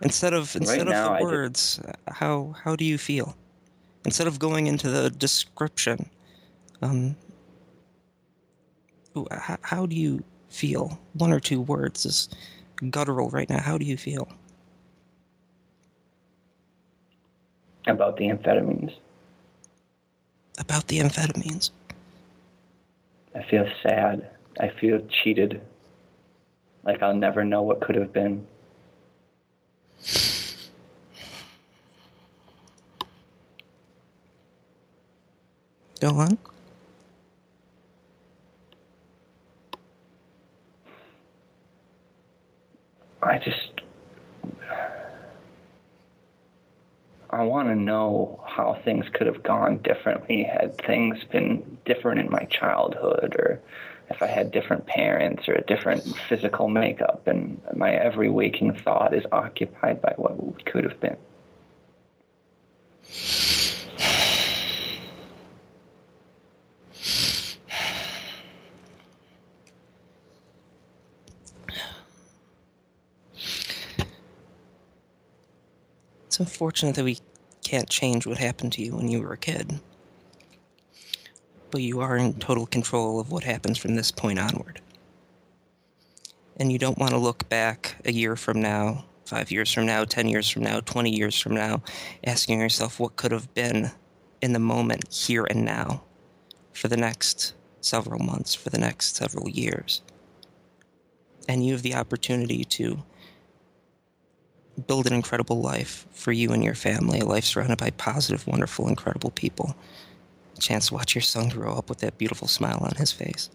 Instead 0.00 0.34
of 0.34 0.54
instead 0.56 0.78
right 0.78 0.80
of 0.80 0.88
now, 0.88 1.16
the 1.16 1.24
words, 1.24 1.80
how 2.08 2.56
how 2.64 2.74
do 2.74 2.84
you 2.84 2.98
feel? 2.98 3.36
Instead 4.04 4.26
of 4.26 4.38
going 4.38 4.66
into 4.66 4.90
the 4.90 5.10
description, 5.10 6.08
um, 6.80 7.16
how, 9.30 9.58
how 9.62 9.86
do 9.86 9.94
you 9.94 10.22
feel? 10.48 10.98
One 11.14 11.32
or 11.32 11.40
two 11.40 11.60
words 11.60 12.04
is 12.04 12.28
guttural 12.90 13.30
right 13.30 13.48
now. 13.48 13.60
How 13.60 13.78
do 13.78 13.84
you 13.84 13.96
feel? 13.96 14.28
About 17.86 18.16
the 18.16 18.28
amphetamines. 18.28 18.94
About 20.58 20.86
the 20.88 21.00
amphetamines. 21.00 21.70
I 23.34 23.42
feel 23.42 23.68
sad. 23.82 24.30
I 24.60 24.68
feel 24.68 25.00
cheated. 25.08 25.60
Like 26.84 27.02
I'll 27.02 27.14
never 27.14 27.44
know 27.44 27.62
what 27.62 27.80
could 27.80 27.96
have 27.96 28.12
been. 28.12 28.46
On. 36.02 36.36
I 43.22 43.38
just 43.38 43.80
I 47.30 47.44
want 47.44 47.68
to 47.68 47.76
know 47.76 48.42
how 48.46 48.74
things 48.84 49.06
could 49.12 49.26
have 49.26 49.42
gone 49.42 49.78
differently 49.78 50.42
had 50.42 50.76
things 50.78 51.22
been 51.30 51.78
different 51.84 52.20
in 52.20 52.30
my 52.30 52.44
childhood 52.44 53.36
or 53.38 53.60
if 54.10 54.22
I 54.22 54.26
had 54.26 54.50
different 54.50 54.86
parents 54.86 55.48
or 55.48 55.54
a 55.54 55.62
different 55.62 56.02
physical 56.28 56.68
makeup, 56.68 57.26
and 57.26 57.60
my 57.74 57.92
every 57.92 58.28
waking 58.28 58.74
thought 58.74 59.14
is 59.14 59.24
occupied 59.32 60.02
by 60.02 60.12
what 60.16 60.64
could 60.66 60.84
have 60.84 61.00
been. 61.00 61.16
Unfortunate 76.42 76.96
that 76.96 77.04
we 77.04 77.18
can't 77.62 77.88
change 77.88 78.26
what 78.26 78.38
happened 78.38 78.72
to 78.72 78.82
you 78.82 78.96
when 78.96 79.08
you 79.08 79.22
were 79.22 79.32
a 79.32 79.38
kid. 79.38 79.78
But 81.70 81.82
you 81.82 82.00
are 82.00 82.16
in 82.16 82.34
total 82.34 82.66
control 82.66 83.20
of 83.20 83.30
what 83.30 83.44
happens 83.44 83.78
from 83.78 83.94
this 83.94 84.10
point 84.10 84.40
onward. 84.40 84.80
And 86.56 86.72
you 86.72 86.78
don't 86.78 86.98
want 86.98 87.12
to 87.12 87.18
look 87.18 87.48
back 87.48 87.94
a 88.04 88.12
year 88.12 88.34
from 88.34 88.60
now, 88.60 89.04
five 89.24 89.52
years 89.52 89.72
from 89.72 89.86
now, 89.86 90.04
10 90.04 90.28
years 90.28 90.50
from 90.50 90.64
now, 90.64 90.80
20 90.80 91.10
years 91.10 91.38
from 91.38 91.54
now, 91.54 91.80
asking 92.24 92.58
yourself 92.58 92.98
what 92.98 93.14
could 93.14 93.30
have 93.30 93.54
been 93.54 93.92
in 94.42 94.52
the 94.52 94.58
moment, 94.58 95.14
here 95.14 95.46
and 95.48 95.64
now, 95.64 96.02
for 96.72 96.88
the 96.88 96.96
next 96.96 97.54
several 97.80 98.18
months, 98.18 98.52
for 98.52 98.70
the 98.70 98.78
next 98.78 99.14
several 99.14 99.48
years. 99.48 100.02
And 101.48 101.64
you 101.64 101.72
have 101.72 101.82
the 101.82 101.94
opportunity 101.94 102.64
to 102.64 103.04
build 104.86 105.06
an 105.06 105.12
incredible 105.12 105.60
life 105.60 106.06
for 106.12 106.32
you 106.32 106.52
and 106.52 106.62
your 106.64 106.74
family, 106.74 107.20
a 107.20 107.24
life 107.24 107.44
surrounded 107.44 107.78
by 107.78 107.90
positive, 107.90 108.46
wonderful, 108.46 108.88
incredible 108.88 109.30
people. 109.30 109.76
A 110.56 110.60
chance 110.60 110.88
to 110.88 110.94
watch 110.94 111.14
your 111.14 111.22
son 111.22 111.48
grow 111.48 111.74
up 111.74 111.88
with 111.88 111.98
that 111.98 112.18
beautiful 112.18 112.48
smile 112.48 112.78
on 112.82 112.94
his 112.96 113.12
face. 113.12 113.50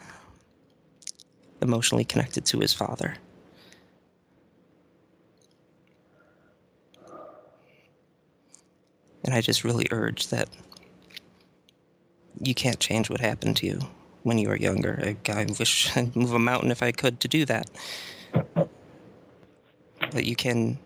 Um, 0.00 0.06
emotionally 1.62 2.04
connected 2.04 2.44
to 2.46 2.60
his 2.60 2.72
father. 2.72 3.16
And 9.24 9.34
I 9.34 9.40
just 9.40 9.64
really 9.64 9.86
urge 9.90 10.28
that 10.28 10.48
you 12.40 12.54
can't 12.54 12.78
change 12.80 13.10
what 13.10 13.20
happened 13.20 13.56
to 13.58 13.66
you 13.66 13.80
when 14.22 14.38
you 14.38 14.48
were 14.48 14.56
younger. 14.56 15.16
I, 15.28 15.32
I 15.32 15.46
wish 15.58 15.96
I'd 15.96 16.14
move 16.16 16.32
a 16.32 16.38
mountain 16.38 16.70
if 16.70 16.82
I 16.82 16.92
could 16.92 17.20
to 17.20 17.28
do 17.28 17.44
that 17.46 17.68
but 20.12 20.24
you 20.24 20.36
can 20.36 20.78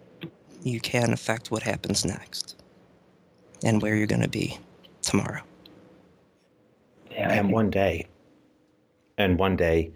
you 0.62 0.80
can 0.80 1.12
affect 1.12 1.50
what 1.50 1.62
happens 1.62 2.04
next 2.04 2.56
and 3.64 3.82
where 3.82 3.96
you're 3.96 4.06
going 4.06 4.22
to 4.22 4.28
be 4.28 4.58
tomorrow. 5.02 5.42
Yeah, 7.10 7.32
and 7.32 7.52
one 7.52 7.70
day, 7.70 8.06
and 9.18 9.38
one 9.38 9.56
day, 9.56 9.92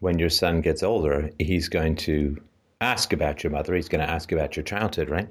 when 0.00 0.18
your 0.18 0.28
son 0.28 0.60
gets 0.60 0.82
older, 0.82 1.30
he's 1.38 1.68
going 1.68 1.96
to 1.96 2.36
ask 2.80 3.12
about 3.12 3.42
your 3.42 3.50
mother. 3.52 3.74
He's 3.74 3.88
going 3.88 4.04
to 4.04 4.10
ask 4.10 4.32
about 4.32 4.56
your 4.56 4.64
childhood, 4.64 5.08
right? 5.08 5.28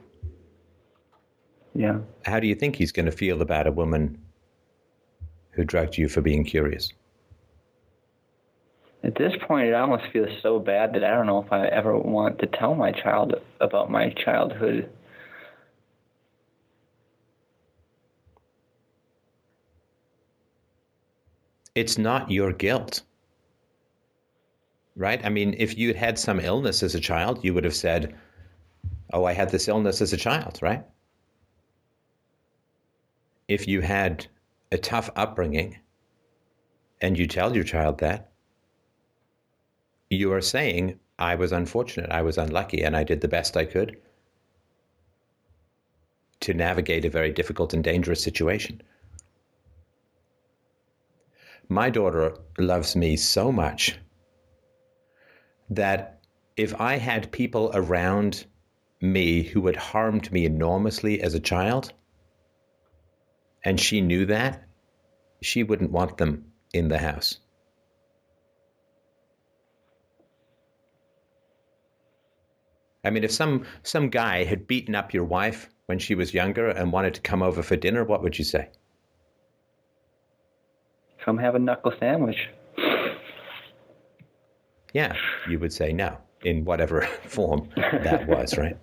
Yeah. 1.76 1.99
How 2.26 2.39
do 2.39 2.47
you 2.47 2.55
think 2.55 2.76
he's 2.76 2.91
going 2.91 3.05
to 3.05 3.11
feel 3.11 3.41
about 3.41 3.67
a 3.67 3.71
woman 3.71 4.17
who 5.51 5.63
drugged 5.63 5.97
you 5.97 6.09
for 6.09 6.21
being 6.21 6.43
curious? 6.43 6.91
At 9.03 9.15
this 9.15 9.34
point, 9.47 9.67
it 9.67 9.73
almost 9.73 10.03
feels 10.11 10.30
so 10.41 10.59
bad 10.59 10.93
that 10.93 11.03
I 11.03 11.11
don't 11.11 11.26
know 11.26 11.41
if 11.41 11.51
I 11.53 11.67
ever 11.67 11.97
want 11.97 12.39
to 12.39 12.47
tell 12.47 12.76
my 12.76 12.91
child 12.91 13.34
about 13.61 13.89
my 13.89 14.09
childhood. 14.09 14.89
It's 21.76 21.97
not 21.97 22.30
your 22.30 22.51
guilt. 22.51 23.03
Right? 24.97 25.26
I 25.26 25.30
mean, 25.30 25.55
if 25.57 25.77
you'd 25.77 25.95
had 25.95 26.19
some 26.19 26.41
illness 26.41 26.84
as 26.84 26.93
a 26.93 26.99
child, 26.99 27.39
you 27.41 27.53
would 27.53 27.63
have 27.63 27.76
said, 27.76 28.15
Oh, 29.13 29.23
I 29.23 29.31
had 29.31 29.49
this 29.49 29.69
illness 29.69 30.01
as 30.01 30.11
a 30.11 30.17
child, 30.17 30.59
right? 30.61 30.84
If 33.47 33.65
you 33.65 33.80
had 33.80 34.27
a 34.73 34.77
tough 34.77 35.09
upbringing 35.15 35.80
and 37.01 37.17
you 37.17 37.27
tell 37.27 37.55
your 37.55 37.63
child 37.63 37.99
that, 37.99 38.28
you 40.10 40.34
are 40.34 40.41
saying, 40.41 40.99
I 41.18 41.36
was 41.36 41.52
unfortunate, 41.52 42.10
I 42.10 42.22
was 42.22 42.38
unlucky, 42.38 42.84
and 42.84 42.95
I 42.95 43.03
did 43.03 43.22
the 43.22 43.27
best 43.27 43.56
I 43.56 43.65
could 43.65 43.98
to 46.41 46.53
navigate 46.53 47.06
a 47.06 47.10
very 47.10 47.31
difficult 47.31 47.73
and 47.73 47.84
dangerous 47.84 48.23
situation. 48.23 48.81
My 51.68 51.90
daughter 51.90 52.36
loves 52.57 52.95
me 52.95 53.18
so 53.18 53.52
much 53.52 53.99
that 55.69 56.22
if 56.57 56.73
I 56.80 56.98
had 56.98 57.31
people 57.31 57.72
around 57.73 58.45
me 59.02 59.44
who 59.44 59.68
had 59.68 59.76
harmed 59.76 60.31
me 60.31 60.45
enormously 60.45 61.22
as 61.22 61.34
a 61.34 61.40
child, 61.40 61.94
and 63.64 63.80
she 63.80 64.02
knew 64.02 64.26
that, 64.26 64.64
she 65.41 65.64
wouldn't 65.64 65.91
want 65.91 66.18
them 66.18 66.52
in 66.73 66.88
the 66.88 66.98
house. 66.98 67.40
I 73.03 73.09
mean, 73.09 73.23
if 73.23 73.31
some 73.31 73.65
some 73.84 74.09
guy 74.09 74.43
had 74.43 74.67
beaten 74.67 74.95
up 74.95 75.13
your 75.13 75.23
wife 75.23 75.69
when 75.85 75.99
she 75.99 76.15
was 76.15 76.34
younger 76.34 76.67
and 76.67 76.91
wanted 76.91 77.13
to 77.15 77.21
come 77.21 77.41
over 77.41 77.63
for 77.63 77.76
dinner, 77.76 78.03
what 78.03 78.21
would 78.21 78.38
you 78.38 78.45
say? 78.45 78.69
Come 81.23 81.38
have 81.38 81.55
a 81.55 81.59
knuckle 81.59 81.93
sandwich. 81.99 82.49
Yeah, 84.93 85.15
you 85.47 85.59
would 85.59 85.71
say 85.71 85.93
no 85.93 86.17
in 86.43 86.65
whatever 86.65 87.01
form 87.26 87.69
that 87.76 88.27
was, 88.27 88.57
right? 88.57 88.77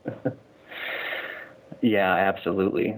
Yeah, 1.82 2.14
absolutely. 2.14 2.97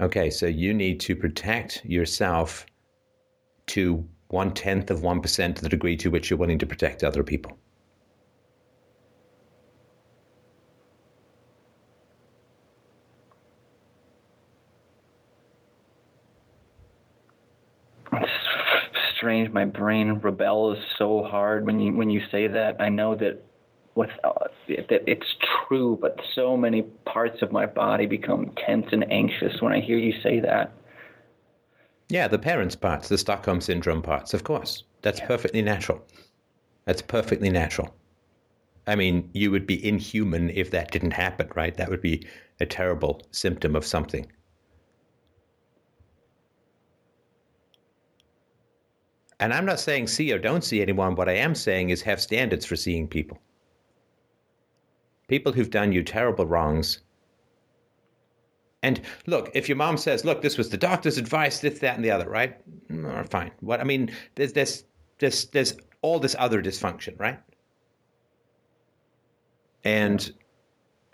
Okay, 0.00 0.30
so 0.30 0.46
you 0.46 0.72
need 0.72 0.98
to 1.00 1.14
protect 1.14 1.84
yourself 1.84 2.66
to 3.66 4.04
one 4.28 4.52
tenth 4.52 4.90
of 4.90 5.02
one 5.02 5.20
percent 5.20 5.58
of 5.58 5.62
the 5.62 5.68
degree 5.68 5.96
to 5.96 6.10
which 6.10 6.30
you're 6.30 6.38
willing 6.38 6.58
to 6.58 6.66
protect 6.66 7.04
other 7.04 7.22
people. 7.22 7.56
Strange. 19.20 19.52
My 19.52 19.66
brain 19.66 20.14
rebels 20.22 20.78
so 20.96 21.22
hard 21.22 21.66
when 21.66 21.78
you 21.78 21.94
when 21.94 22.08
you 22.08 22.22
say 22.30 22.46
that. 22.46 22.80
I 22.80 22.88
know 22.88 23.14
that 23.16 23.42
with 23.94 24.10
uh, 24.24 24.32
that 24.68 25.02
it's 25.06 25.36
true, 25.68 25.98
but 26.00 26.18
so 26.34 26.56
many 26.56 26.82
parts 27.04 27.42
of 27.42 27.52
my 27.52 27.66
body 27.66 28.06
become 28.06 28.52
tense 28.66 28.86
and 28.92 29.10
anxious 29.12 29.60
when 29.60 29.72
I 29.72 29.80
hear 29.80 29.98
you 29.98 30.14
say 30.22 30.40
that. 30.40 30.72
Yeah, 32.08 32.26
the 32.28 32.38
parents' 32.38 32.74
parts, 32.74 33.08
the 33.08 33.18
Stockholm 33.18 33.60
syndrome 33.60 34.02
parts, 34.02 34.32
of 34.34 34.42
course. 34.42 34.84
That's 35.02 35.20
yeah. 35.20 35.26
perfectly 35.26 35.62
natural. 35.62 36.02
That's 36.86 37.02
perfectly 37.02 37.50
natural. 37.50 37.94
I 38.86 38.96
mean, 38.96 39.30
you 39.34 39.50
would 39.50 39.66
be 39.66 39.86
inhuman 39.86 40.50
if 40.50 40.70
that 40.70 40.90
didn't 40.90 41.12
happen, 41.12 41.50
right? 41.54 41.76
That 41.76 41.90
would 41.90 42.00
be 42.00 42.26
a 42.58 42.66
terrible 42.66 43.20
symptom 43.30 43.76
of 43.76 43.84
something. 43.84 44.26
And 49.40 49.54
I'm 49.54 49.64
not 49.64 49.80
saying 49.80 50.06
see 50.06 50.32
or 50.32 50.38
don't 50.38 50.62
see 50.62 50.82
anyone. 50.82 51.14
What 51.14 51.28
I 51.28 51.36
am 51.36 51.54
saying 51.54 51.88
is 51.88 52.02
have 52.02 52.20
standards 52.20 52.66
for 52.66 52.76
seeing 52.76 53.08
people. 53.08 53.38
People 55.28 55.52
who've 55.52 55.70
done 55.70 55.92
you 55.92 56.02
terrible 56.02 56.46
wrongs. 56.46 57.00
And 58.82 59.00
look, 59.26 59.50
if 59.54 59.68
your 59.68 59.76
mom 59.76 59.96
says, 59.96 60.24
"Look, 60.24 60.42
this 60.42 60.58
was 60.58 60.68
the 60.68 60.76
doctor's 60.76 61.16
advice, 61.18 61.60
this, 61.60 61.78
that, 61.80 61.96
and 61.96 62.04
the 62.04 62.10
other," 62.10 62.28
right? 62.28 62.56
Mm, 62.88 63.28
fine. 63.30 63.50
What 63.60 63.80
I 63.80 63.84
mean, 63.84 64.10
there's 64.34 64.52
there's 64.52 64.84
there's 65.18 65.46
there's 65.46 65.74
all 66.02 66.18
this 66.18 66.36
other 66.38 66.62
dysfunction, 66.62 67.18
right? 67.18 67.38
And 69.84 70.32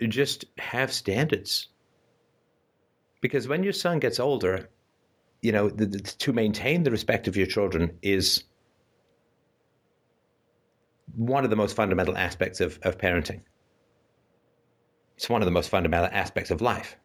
just 0.01 0.45
have 0.57 0.91
standards. 0.91 1.69
Because 3.21 3.47
when 3.47 3.63
your 3.63 3.73
son 3.73 3.99
gets 3.99 4.19
older, 4.19 4.69
you 5.41 5.51
know, 5.51 5.69
the, 5.69 5.85
the, 5.85 5.99
to 5.99 6.33
maintain 6.33 6.83
the 6.83 6.91
respect 6.91 7.27
of 7.27 7.37
your 7.37 7.47
children 7.47 7.97
is 8.01 8.43
one 11.15 11.43
of 11.43 11.49
the 11.49 11.55
most 11.55 11.75
fundamental 11.75 12.17
aspects 12.17 12.61
of, 12.61 12.79
of 12.83 12.97
parenting. 12.97 13.41
It's 15.15 15.29
one 15.29 15.41
of 15.41 15.45
the 15.45 15.51
most 15.51 15.69
fundamental 15.69 16.09
aspects 16.11 16.51
of 16.51 16.61
life. 16.61 16.95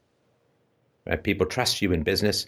Right? 1.07 1.23
People 1.23 1.47
trust 1.47 1.83
you 1.83 1.93
in 1.93 2.03
business, 2.03 2.47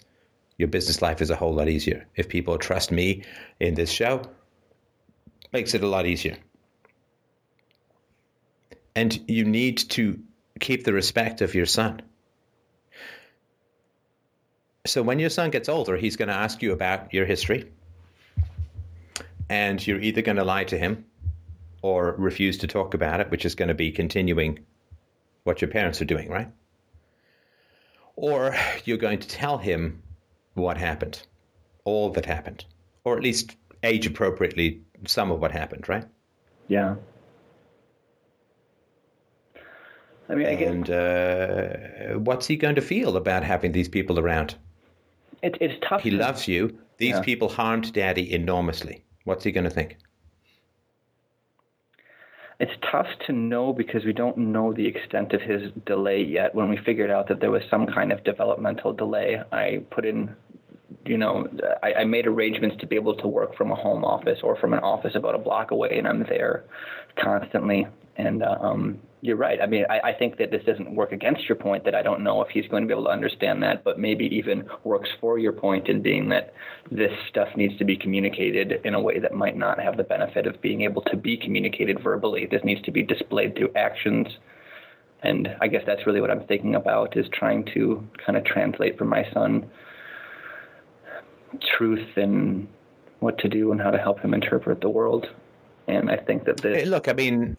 your 0.57 0.67
business 0.67 1.01
life 1.01 1.21
is 1.21 1.29
a 1.29 1.35
whole 1.35 1.53
lot 1.53 1.67
easier. 1.67 2.07
If 2.15 2.29
people 2.29 2.57
trust 2.57 2.91
me 2.91 3.23
in 3.59 3.73
this 3.73 3.91
show, 3.91 4.21
makes 5.51 5.73
it 5.73 5.83
a 5.83 5.87
lot 5.87 6.05
easier. 6.05 6.37
And 8.95 9.19
you 9.27 9.43
need 9.43 9.77
to 9.89 10.19
keep 10.59 10.83
the 10.83 10.93
respect 10.93 11.41
of 11.41 11.53
your 11.55 11.65
son. 11.65 12.01
So 14.85 15.01
when 15.01 15.19
your 15.19 15.29
son 15.29 15.49
gets 15.49 15.67
older, 15.67 15.97
he's 15.97 16.15
going 16.15 16.27
to 16.29 16.35
ask 16.35 16.61
you 16.61 16.71
about 16.71 17.13
your 17.13 17.25
history. 17.25 17.71
and 19.49 19.85
you're 19.85 19.99
either 19.99 20.21
going 20.21 20.37
to 20.37 20.43
lie 20.43 20.63
to 20.65 20.77
him 20.77 21.05
or 21.81 22.15
refuse 22.17 22.57
to 22.59 22.67
talk 22.67 22.93
about 22.93 23.19
it, 23.19 23.29
which 23.29 23.45
is 23.45 23.55
going 23.55 23.67
to 23.67 23.73
be 23.75 23.91
continuing 23.91 24.59
what 25.43 25.61
your 25.61 25.69
parents 25.69 26.01
are 26.01 26.05
doing, 26.05 26.29
right? 26.29 26.51
Or 28.15 28.55
you're 28.85 28.97
going 28.97 29.19
to 29.19 29.27
tell 29.27 29.57
him 29.57 30.01
what 30.55 30.77
happened, 30.77 31.21
all 31.83 32.09
that 32.11 32.25
happened, 32.25 32.65
or 33.03 33.17
at 33.17 33.23
least 33.23 33.55
age 33.83 34.07
appropriately 34.07 34.81
some 35.05 35.31
of 35.31 35.39
what 35.39 35.51
happened, 35.51 35.87
right? 35.87 36.05
Yeah. 36.67 36.95
I 40.27 40.33
mean, 40.33 40.47
I 40.47 40.55
guess, 40.55 40.71
and 40.71 40.89
uh, 40.89 42.19
what's 42.19 42.47
he 42.47 42.55
going 42.55 42.75
to 42.75 42.81
feel 42.81 43.15
about 43.15 43.43
having 43.43 43.73
these 43.73 43.87
people 43.89 44.17
around? 44.17 44.55
It, 45.45 45.57
it's 45.61 45.79
tough. 45.87 46.01
He 46.01 46.09
loves 46.09 46.47
you. 46.47 46.75
These 46.97 47.17
yeah. 47.17 47.21
people 47.21 47.49
harmed 47.49 47.93
Daddy 47.93 48.33
enormously. 48.33 49.05
What's 49.25 49.43
he 49.43 49.51
going 49.51 49.65
to 49.65 49.69
think? 49.69 49.97
It's 52.59 52.71
tough 52.91 53.05
to 53.27 53.33
know 53.33 53.71
because 53.71 54.05
we 54.05 54.13
don't 54.13 54.37
know 54.37 54.73
the 54.73 54.87
extent 54.87 55.33
of 55.33 55.41
his 55.41 55.71
delay 55.85 56.23
yet. 56.23 56.55
When 56.55 56.67
we 56.67 56.77
figured 56.77 57.11
out 57.11 57.27
that 57.27 57.41
there 57.41 57.51
was 57.51 57.61
some 57.69 57.85
kind 57.85 58.11
of 58.11 58.23
developmental 58.23 58.91
delay, 58.93 59.39
I 59.51 59.83
put 59.91 60.03
in, 60.05 60.35
you 61.05 61.17
know, 61.17 61.47
I, 61.83 61.93
I 61.93 62.05
made 62.05 62.25
arrangements 62.25 62.77
to 62.79 62.87
be 62.87 62.95
able 62.95 63.15
to 63.17 63.27
work 63.27 63.55
from 63.55 63.71
a 63.71 63.75
home 63.75 64.03
office 64.03 64.39
or 64.41 64.55
from 64.55 64.73
an 64.73 64.79
office 64.79 65.13
about 65.13 65.35
a 65.35 65.37
block 65.37 65.69
away, 65.69 65.95
and 65.95 66.07
I'm 66.07 66.23
there 66.23 66.63
constantly. 67.21 67.85
And 68.15 68.41
uh, 68.41 68.57
um, 68.59 68.99
you're 69.25 69.35
right. 69.35 69.59
I 69.59 69.65
mean, 69.65 69.85
I, 69.89 70.09
I, 70.09 70.13
think 70.13 70.37
that 70.37 70.51
this 70.51 70.63
doesn't 70.65 70.93
work 70.93 71.11
against 71.11 71.49
your 71.49 71.55
point 71.55 71.83
that 71.85 71.95
I 71.95 72.03
don't 72.03 72.21
know 72.21 72.43
if 72.43 72.49
he's 72.49 72.67
going 72.67 72.83
to 72.83 72.87
be 72.87 72.93
able 72.93 73.05
to 73.05 73.09
understand 73.09 73.63
that, 73.63 73.83
but 73.83 73.97
maybe 73.97 74.25
even 74.25 74.69
works 74.83 75.09
for 75.19 75.39
your 75.39 75.51
point 75.51 75.87
in 75.87 76.03
being 76.03 76.29
that 76.29 76.53
this 76.91 77.11
stuff 77.27 77.47
needs 77.55 77.75
to 77.79 77.85
be 77.85 77.97
communicated 77.97 78.81
in 78.83 78.93
a 78.93 79.01
way 79.01 79.17
that 79.19 79.33
might 79.33 79.57
not 79.57 79.79
have 79.79 79.97
the 79.97 80.03
benefit 80.03 80.45
of 80.45 80.61
being 80.61 80.81
able 80.81 81.01
to 81.03 81.17
be 81.17 81.37
communicated 81.37 82.03
verbally. 82.03 82.45
This 82.45 82.63
needs 82.63 82.83
to 82.83 82.91
be 82.91 83.01
displayed 83.01 83.55
through 83.55 83.71
actions. 83.75 84.27
And 85.23 85.55
I 85.59 85.67
guess 85.67 85.81
that's 85.87 86.05
really 86.05 86.21
what 86.21 86.29
I'm 86.29 86.45
thinking 86.45 86.75
about 86.75 87.17
is 87.17 87.25
trying 87.33 87.65
to 87.73 88.07
kind 88.23 88.37
of 88.37 88.45
translate 88.45 88.95
for 88.95 89.05
my 89.05 89.25
son 89.33 89.67
truth 91.77 92.15
and 92.15 92.67
what 93.21 93.39
to 93.39 93.49
do 93.49 93.71
and 93.71 93.81
how 93.81 93.89
to 93.89 93.97
help 93.97 94.19
him 94.19 94.35
interpret 94.35 94.81
the 94.81 94.89
world 94.89 95.25
and 95.87 96.09
I 96.09 96.17
think 96.17 96.45
that 96.45 96.57
this. 96.57 96.87
Look, 96.87 97.07
I 97.07 97.13
mean, 97.13 97.57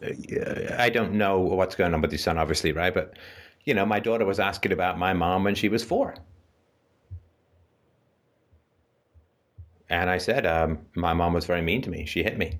I 0.77 0.89
don't 0.89 1.13
know 1.13 1.39
what's 1.39 1.75
going 1.75 1.93
on 1.93 2.01
with 2.01 2.11
your 2.11 2.19
son, 2.19 2.37
obviously, 2.37 2.71
right? 2.71 2.93
But, 2.93 3.13
you 3.65 3.73
know, 3.73 3.85
my 3.85 3.99
daughter 3.99 4.25
was 4.25 4.39
asking 4.39 4.71
about 4.71 4.97
my 4.97 5.13
mom 5.13 5.43
when 5.43 5.55
she 5.55 5.69
was 5.69 5.83
four. 5.83 6.15
And 9.89 10.09
I 10.09 10.17
said, 10.17 10.45
um, 10.45 10.79
my 10.95 11.13
mom 11.13 11.33
was 11.33 11.45
very 11.45 11.61
mean 11.61 11.81
to 11.83 11.89
me. 11.89 12.05
She 12.05 12.23
hit 12.23 12.37
me. 12.37 12.59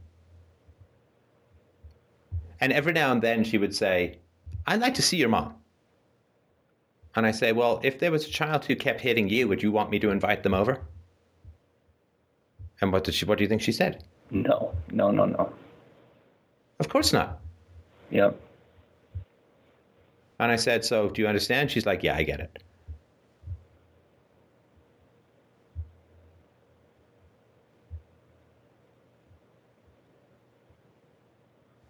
And 2.62 2.72
every 2.72 2.94
now 2.94 3.12
and 3.12 3.22
then 3.22 3.44
she 3.44 3.58
would 3.58 3.76
say, 3.76 4.20
I'd 4.66 4.80
like 4.80 4.94
to 4.96 5.02
see 5.02 5.18
your 5.18 5.30
mom. 5.30 5.56
And 7.16 7.26
I 7.26 7.32
say, 7.32 7.52
well, 7.52 7.80
if 7.84 8.00
there 8.00 8.12
was 8.12 8.26
a 8.26 8.30
child 8.30 8.66
who 8.66 8.76
kept 8.76 9.02
hitting 9.02 9.28
you, 9.28 9.48
would 9.48 9.62
you 9.62 9.72
want 9.72 9.90
me 9.90 10.00
to 10.00 10.12
invite 10.12 10.44
them 10.44 10.54
over? 10.54 10.80
And 12.80 12.94
what 12.94 13.04
did 13.04 13.16
she? 13.16 13.26
What 13.26 13.38
do 13.40 13.44
you 13.44 13.48
think 13.48 13.62
she 13.62 13.72
said? 13.72 14.04
No, 14.30 14.76
no, 14.98 15.12
no, 15.12 15.26
no. 15.26 15.54
Of 16.80 16.90
course 16.90 17.14
not. 17.14 17.40
Yep. 18.10 18.40
And 20.40 20.52
I 20.52 20.56
said, 20.56 20.84
So 20.84 21.10
do 21.10 21.22
you 21.22 21.28
understand? 21.28 21.70
She's 21.70 21.86
like, 21.86 22.04
Yeah, 22.04 22.16
I 22.16 22.24
get 22.24 22.40
it. 22.40 22.64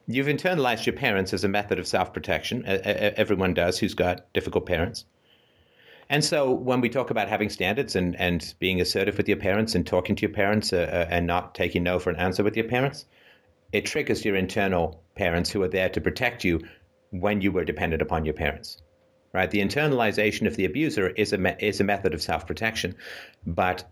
You've 0.09 0.27
internalized 0.27 0.85
your 0.85 0.95
parents 0.95 1.33
as 1.33 1.43
a 1.43 1.49
method 1.49 1.79
of 1.79 1.87
self 1.87 2.13
protection. 2.13 2.63
Everyone 2.65 3.53
does 3.53 3.79
who's 3.79 3.93
got 3.93 4.31
difficult 4.33 4.65
parents. 4.65 5.05
And 6.09 6.23
so 6.23 6.51
when 6.51 6.79
we 6.79 6.89
talk 6.89 7.09
about 7.09 7.27
having 7.27 7.49
standards 7.49 7.95
and, 7.95 8.15
and 8.15 8.53
being 8.59 8.79
assertive 8.79 9.17
with 9.17 9.27
your 9.27 9.37
parents 9.37 9.75
and 9.75 9.85
talking 9.85 10.15
to 10.15 10.21
your 10.21 10.33
parents 10.33 10.71
uh, 10.71 10.89
uh, 10.89 11.07
and 11.09 11.27
not 11.27 11.53
taking 11.53 11.83
no 11.83 11.99
for 11.99 12.09
an 12.09 12.15
answer 12.15 12.43
with 12.43 12.55
your 12.55 12.67
parents, 12.67 13.05
it 13.73 13.85
triggers 13.85 14.23
your 14.23 14.35
internal 14.35 15.03
parents 15.15 15.49
who 15.49 15.61
are 15.63 15.67
there 15.67 15.89
to 15.89 15.99
protect 15.99 16.45
you 16.45 16.61
when 17.11 17.41
you 17.41 17.51
were 17.51 17.65
dependent 17.65 18.01
upon 18.01 18.23
your 18.23 18.33
parents. 18.33 18.81
Right? 19.33 19.51
The 19.51 19.59
internalization 19.59 20.47
of 20.47 20.55
the 20.55 20.65
abuser 20.65 21.09
is 21.09 21.33
a, 21.33 21.37
me- 21.37 21.55
is 21.59 21.81
a 21.81 21.83
method 21.83 22.13
of 22.13 22.21
self 22.21 22.47
protection, 22.47 22.95
but 23.45 23.83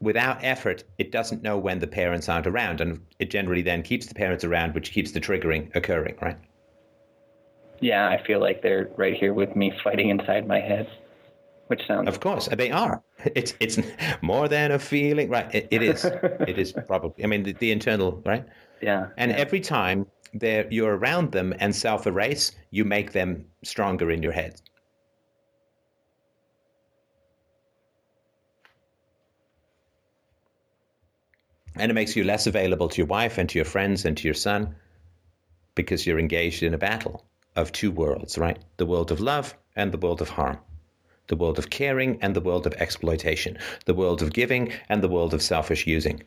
without 0.00 0.44
effort, 0.44 0.84
it 0.98 1.10
doesn't 1.10 1.42
know 1.42 1.58
when 1.58 1.80
the 1.80 1.86
parents 1.88 2.28
aren't 2.28 2.46
around, 2.46 2.80
and 2.80 3.00
it 3.18 3.30
generally 3.30 3.62
then 3.62 3.82
keeps 3.82 4.06
the 4.06 4.14
parents 4.14 4.44
around, 4.44 4.74
which 4.74 4.92
keeps 4.92 5.10
the 5.10 5.20
triggering 5.20 5.74
occurring, 5.74 6.16
right? 6.22 6.38
Yeah, 7.80 8.08
I 8.08 8.22
feel 8.24 8.40
like 8.40 8.62
they're 8.62 8.88
right 8.96 9.14
here 9.14 9.34
with 9.34 9.56
me 9.56 9.72
fighting 9.82 10.08
inside 10.08 10.46
my 10.46 10.60
head 10.60 10.88
which 11.68 11.86
sounds 11.86 12.08
of 12.08 12.20
course 12.20 12.48
they 12.48 12.70
are. 12.70 13.02
It's 13.34 13.54
it's 13.60 13.78
more 14.22 14.48
than 14.48 14.72
a 14.72 14.78
feeling 14.78 15.28
right? 15.28 15.52
It, 15.54 15.68
it 15.70 15.82
is. 15.82 16.04
It 16.48 16.58
is 16.58 16.72
probably 16.72 17.24
i 17.24 17.26
mean 17.26 17.42
the, 17.42 17.52
the 17.54 17.72
internal 17.72 18.22
right? 18.24 18.44
Yeah 18.80 19.08
and 19.16 19.30
yeah. 19.30 19.36
every 19.38 19.60
time 19.60 20.06
they 20.34 20.66
you're 20.70 20.96
around 20.96 21.32
them 21.32 21.54
and 21.58 21.74
self-erase 21.74 22.52
you 22.70 22.84
make 22.84 23.12
them 23.12 23.46
stronger 23.62 24.10
in 24.10 24.22
your 24.22 24.32
head. 24.32 24.60
And 31.78 31.90
it 31.90 31.94
makes 31.94 32.16
you 32.16 32.24
less 32.24 32.46
available 32.46 32.88
to 32.88 32.98
your 32.98 33.06
wife 33.06 33.36
and 33.36 33.48
to 33.50 33.58
your 33.58 33.66
friends 33.66 34.06
and 34.06 34.16
to 34.16 34.24
your 34.26 34.34
son 34.34 34.74
because 35.74 36.06
you're 36.06 36.18
engaged 36.18 36.62
in 36.62 36.72
a 36.72 36.78
battle 36.78 37.26
of 37.54 37.72
two 37.72 37.90
worlds 37.90 38.38
right? 38.38 38.58
The 38.76 38.86
world 38.86 39.10
of 39.10 39.20
love 39.20 39.54
and 39.74 39.92
the 39.92 39.98
world 39.98 40.22
of 40.22 40.30
harm 40.30 40.58
the 41.28 41.36
world 41.36 41.58
of 41.58 41.70
caring 41.70 42.18
and 42.22 42.34
the 42.34 42.40
world 42.40 42.66
of 42.66 42.74
exploitation, 42.74 43.58
the 43.84 43.94
world 43.94 44.22
of 44.22 44.32
giving 44.32 44.72
and 44.88 45.02
the 45.02 45.08
world 45.08 45.34
of 45.34 45.42
selfish 45.42 45.86
using. 45.86 46.22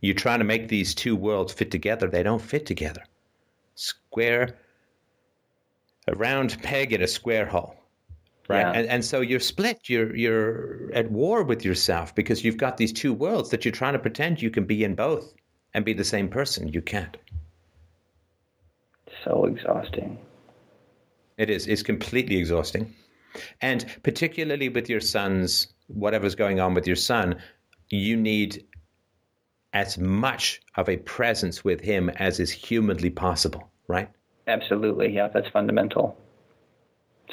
You're 0.00 0.14
trying 0.14 0.40
to 0.40 0.44
make 0.44 0.68
these 0.68 0.94
two 0.94 1.16
worlds 1.16 1.52
fit 1.52 1.70
together, 1.70 2.08
they 2.08 2.22
don't 2.22 2.42
fit 2.42 2.66
together. 2.66 3.02
Square, 3.74 4.56
a 6.06 6.14
round 6.14 6.62
peg 6.62 6.92
in 6.92 7.02
a 7.02 7.06
square 7.06 7.46
hole. 7.46 7.76
Right. 8.48 8.60
Yeah. 8.60 8.72
And, 8.72 8.88
and 8.88 9.04
so 9.04 9.22
you're 9.22 9.40
split. 9.40 9.88
You're 9.88 10.14
you're 10.14 10.92
at 10.92 11.10
war 11.10 11.42
with 11.42 11.64
yourself 11.64 12.14
because 12.14 12.44
you've 12.44 12.58
got 12.58 12.76
these 12.76 12.92
two 12.92 13.14
worlds 13.14 13.48
that 13.50 13.64
you're 13.64 13.72
trying 13.72 13.94
to 13.94 13.98
pretend 13.98 14.42
you 14.42 14.50
can 14.50 14.66
be 14.66 14.84
in 14.84 14.94
both 14.94 15.32
and 15.72 15.84
be 15.84 15.94
the 15.94 16.04
same 16.04 16.28
person. 16.28 16.68
You 16.68 16.82
can't. 16.82 17.16
So 19.24 19.46
exhausting. 19.46 20.18
It 21.38 21.48
is. 21.48 21.66
It's 21.66 21.82
completely 21.82 22.36
exhausting. 22.36 22.94
And 23.60 23.84
particularly 24.02 24.68
with 24.68 24.88
your 24.88 25.00
son's, 25.00 25.68
whatever's 25.88 26.34
going 26.34 26.60
on 26.60 26.74
with 26.74 26.86
your 26.86 26.96
son, 26.96 27.36
you 27.90 28.16
need 28.16 28.64
as 29.72 29.98
much 29.98 30.60
of 30.76 30.88
a 30.88 30.96
presence 30.98 31.64
with 31.64 31.80
him 31.80 32.08
as 32.10 32.38
is 32.38 32.50
humanly 32.50 33.10
possible, 33.10 33.70
right? 33.88 34.08
Absolutely. 34.46 35.12
Yeah, 35.12 35.28
that's 35.28 35.48
fundamental. 35.48 36.16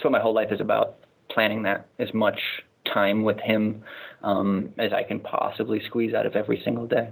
So 0.01 0.09
my 0.09 0.19
whole 0.19 0.33
life 0.33 0.51
is 0.51 0.59
about 0.59 0.97
planning 1.29 1.63
that 1.63 1.87
as 1.99 2.13
much 2.13 2.39
time 2.85 3.23
with 3.23 3.39
him 3.39 3.83
um, 4.23 4.73
as 4.77 4.91
I 4.91 5.03
can 5.03 5.19
possibly 5.19 5.81
squeeze 5.85 6.13
out 6.13 6.25
of 6.25 6.35
every 6.35 6.61
single 6.63 6.87
day. 6.87 7.09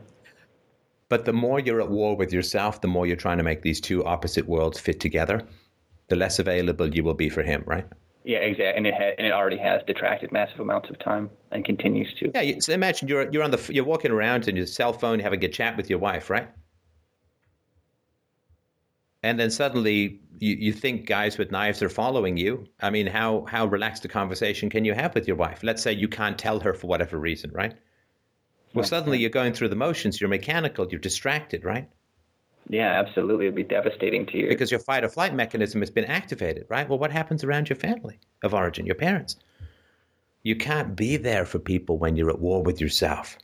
But 1.09 1.25
the 1.25 1.33
more 1.33 1.59
you're 1.59 1.81
at 1.81 1.89
war 1.89 2.15
with 2.15 2.31
yourself, 2.31 2.81
the 2.81 2.87
more 2.87 3.05
you're 3.05 3.15
trying 3.15 3.39
to 3.39 3.43
make 3.43 3.61
these 3.61 3.81
two 3.81 4.05
opposite 4.05 4.47
worlds 4.47 4.79
fit 4.79 4.99
together, 4.99 5.41
the 6.07 6.15
less 6.15 6.39
available 6.39 6.93
you 6.93 7.03
will 7.03 7.15
be 7.15 7.29
for 7.29 7.41
him, 7.41 7.63
right? 7.65 7.85
Yeah, 8.23 8.39
exactly, 8.39 8.77
and 8.77 8.87
it 8.87 8.93
ha- 8.93 9.15
and 9.17 9.25
it 9.25 9.31
already 9.31 9.57
has 9.57 9.81
detracted 9.87 10.31
massive 10.31 10.59
amounts 10.59 10.89
of 10.89 10.99
time 10.99 11.29
and 11.51 11.63
continues 11.63 12.13
to. 12.19 12.31
Yeah, 12.33 12.59
so 12.59 12.73
imagine 12.73 13.07
you're 13.07 13.31
you're 13.31 13.43
on 13.43 13.51
the 13.51 13.69
you're 13.71 13.85
walking 13.85 14.11
around 14.11 14.47
on 14.47 14.55
your 14.55 14.65
cell 14.65 14.93
phone 14.93 15.19
having 15.19 15.43
a 15.43 15.47
chat 15.47 15.77
with 15.77 15.89
your 15.89 15.99
wife, 15.99 16.29
right? 16.29 16.49
And 19.23 19.39
then 19.39 19.51
suddenly 19.51 20.21
you, 20.37 20.55
you 20.55 20.73
think 20.73 21.05
guys 21.05 21.37
with 21.37 21.51
knives 21.51 21.83
are 21.83 21.89
following 21.89 22.37
you. 22.37 22.67
I 22.81 22.89
mean, 22.89 23.07
how 23.07 23.45
how 23.47 23.65
relaxed 23.65 24.03
a 24.05 24.09
conversation 24.09 24.69
can 24.69 24.85
you 24.85 24.93
have 24.93 25.15
with 25.15 25.27
your 25.27 25.37
wife? 25.37 25.63
Let's 25.63 25.81
say 25.81 25.93
you 25.93 26.07
can't 26.07 26.37
tell 26.37 26.59
her 26.59 26.73
for 26.73 26.87
whatever 26.87 27.17
reason, 27.17 27.51
right? 27.51 27.73
Well, 28.73 28.85
suddenly 28.85 29.17
you're 29.17 29.31
going 29.31 29.53
through 29.53 29.69
the 29.69 29.75
motions. 29.75 30.21
You're 30.21 30.29
mechanical. 30.29 30.87
You're 30.89 30.99
distracted, 30.99 31.65
right? 31.65 31.89
Yeah, 32.69 32.99
absolutely. 32.99 33.45
It'd 33.45 33.55
be 33.55 33.63
devastating 33.63 34.27
to 34.27 34.37
you. 34.37 34.47
Because 34.47 34.69
your 34.69 34.79
fight 34.79 35.03
or 35.03 35.09
flight 35.09 35.33
mechanism 35.33 35.81
has 35.81 35.89
been 35.89 36.05
activated, 36.05 36.67
right? 36.69 36.87
Well, 36.87 36.99
what 36.99 37.11
happens 37.11 37.43
around 37.43 37.67
your 37.67 37.75
family 37.75 38.19
of 38.43 38.53
origin, 38.53 38.85
your 38.85 38.95
parents? 38.95 39.35
You 40.43 40.55
can't 40.55 40.95
be 40.95 41.17
there 41.17 41.45
for 41.45 41.57
people 41.57 41.97
when 41.97 42.15
you're 42.15 42.29
at 42.29 42.39
war 42.39 42.61
with 42.63 42.79
yourself. 42.79 43.37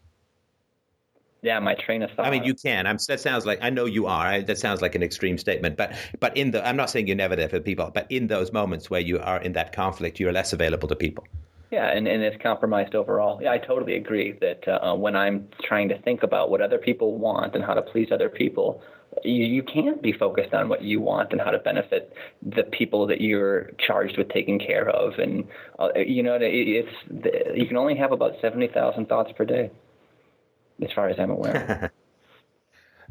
Yeah, 1.41 1.59
my 1.59 1.75
train 1.75 2.01
of 2.01 2.11
thought. 2.11 2.25
I 2.25 2.31
mean, 2.31 2.43
you 2.43 2.53
can. 2.55 2.87
I'm, 2.87 2.97
that 3.07 3.19
sounds 3.19 3.45
like 3.45 3.59
I 3.61 3.69
know 3.69 3.85
you 3.85 4.05
are. 4.07 4.25
I, 4.25 4.41
that 4.41 4.57
sounds 4.57 4.81
like 4.81 4.95
an 4.95 5.03
extreme 5.03 5.37
statement, 5.37 5.77
but 5.77 5.93
but 6.19 6.35
in 6.35 6.49
the 6.49 6.65
I'm 6.67 6.75
not 6.75 6.89
saying 6.89 7.05
you're 7.05 7.15
never 7.15 7.35
there 7.35 7.49
for 7.49 7.59
people, 7.59 7.91
but 7.93 8.07
in 8.09 8.27
those 8.27 8.51
moments 8.51 8.89
where 8.89 9.01
you 9.01 9.19
are 9.19 9.39
in 9.41 9.53
that 9.53 9.71
conflict, 9.71 10.19
you're 10.19 10.31
less 10.31 10.53
available 10.53 10.87
to 10.87 10.95
people. 10.95 11.27
Yeah, 11.71 11.87
and, 11.87 12.07
and 12.07 12.23
it's 12.23 12.41
compromised 12.41 12.95
overall. 12.95 13.39
Yeah, 13.41 13.51
I 13.51 13.57
totally 13.57 13.95
agree 13.95 14.31
that 14.41 14.67
uh, 14.67 14.95
when 14.95 15.15
I'm 15.15 15.47
trying 15.61 15.89
to 15.89 15.99
think 16.01 16.23
about 16.23 16.49
what 16.49 16.61
other 16.61 16.77
people 16.77 17.17
want 17.17 17.53
and 17.53 17.63
how 17.63 17.73
to 17.73 17.81
please 17.81 18.11
other 18.11 18.29
people, 18.29 18.81
you, 19.23 19.45
you 19.45 19.63
can't 19.63 20.01
be 20.01 20.11
focused 20.11 20.53
on 20.53 20.69
what 20.69 20.81
you 20.81 20.99
want 20.99 21.31
and 21.31 21.41
how 21.41 21.51
to 21.51 21.59
benefit 21.59 22.13
the 22.41 22.63
people 22.63 23.07
that 23.07 23.21
you're 23.21 23.71
charged 23.77 24.17
with 24.17 24.29
taking 24.29 24.59
care 24.59 24.89
of. 24.89 25.17
And 25.19 25.47
uh, 25.79 25.89
you 25.95 26.23
know, 26.23 26.37
it's 26.41 26.89
you 27.55 27.67
can 27.67 27.77
only 27.77 27.95
have 27.95 28.11
about 28.11 28.33
seventy 28.41 28.67
thousand 28.67 29.07
thoughts 29.07 29.31
per 29.35 29.45
day, 29.45 29.71
as 30.81 30.91
far 30.93 31.09
as 31.09 31.19
I'm 31.19 31.31
aware. 31.31 31.91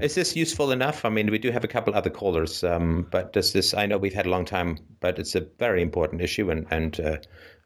Is 0.00 0.16
this 0.16 0.34
useful 0.34 0.72
enough? 0.72 1.04
I 1.04 1.08
mean, 1.08 1.30
we 1.30 1.38
do 1.38 1.52
have 1.52 1.62
a 1.62 1.68
couple 1.68 1.94
other 1.94 2.10
callers, 2.10 2.64
um, 2.64 3.06
but 3.12 3.32
does 3.32 3.52
this? 3.52 3.74
I 3.74 3.86
know 3.86 3.96
we've 3.96 4.12
had 4.12 4.26
a 4.26 4.30
long 4.30 4.44
time, 4.44 4.78
but 4.98 5.20
it's 5.20 5.36
a 5.36 5.46
very 5.58 5.82
important 5.82 6.20
issue, 6.20 6.50
and 6.50 6.66
and 6.70 6.98
uh, 6.98 7.16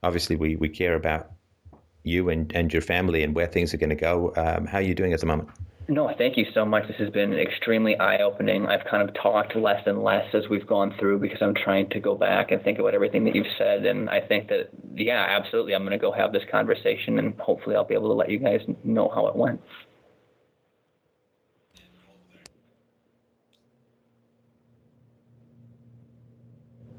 obviously 0.02 0.36
we 0.36 0.56
we 0.56 0.68
care 0.68 0.94
about 0.94 1.30
you 2.02 2.28
and 2.28 2.52
and 2.54 2.70
your 2.70 2.82
family 2.82 3.22
and 3.22 3.34
where 3.34 3.46
things 3.46 3.72
are 3.72 3.78
going 3.78 3.90
to 3.90 3.96
go. 3.96 4.32
Um, 4.36 4.66
how 4.66 4.78
are 4.78 4.82
you 4.82 4.94
doing 4.94 5.14
at 5.14 5.20
the 5.20 5.26
moment? 5.26 5.48
No, 5.90 6.12
thank 6.18 6.36
you 6.36 6.44
so 6.52 6.66
much. 6.66 6.86
This 6.86 6.98
has 6.98 7.08
been 7.08 7.32
extremely 7.32 7.96
eye 7.96 8.18
opening. 8.18 8.66
I've 8.66 8.84
kind 8.84 9.08
of 9.08 9.14
talked 9.14 9.56
less 9.56 9.80
and 9.86 10.02
less 10.02 10.26
as 10.34 10.42
we've 10.50 10.66
gone 10.66 10.94
through 11.00 11.18
because 11.18 11.38
I'm 11.40 11.54
trying 11.54 11.88
to 11.90 12.00
go 12.00 12.14
back 12.14 12.50
and 12.50 12.62
think 12.62 12.78
about 12.78 12.92
everything 12.94 13.24
that 13.24 13.34
you've 13.34 13.46
said. 13.56 13.86
And 13.86 14.10
I 14.10 14.20
think 14.20 14.48
that, 14.48 14.68
yeah, 14.94 15.24
absolutely, 15.30 15.74
I'm 15.74 15.82
going 15.82 15.92
to 15.92 15.98
go 15.98 16.12
have 16.12 16.30
this 16.30 16.42
conversation 16.50 17.18
and 17.18 17.34
hopefully 17.40 17.74
I'll 17.74 17.86
be 17.86 17.94
able 17.94 18.08
to 18.08 18.14
let 18.14 18.30
you 18.30 18.38
guys 18.38 18.60
know 18.84 19.10
how 19.14 19.28
it 19.28 19.36
went. 19.36 19.62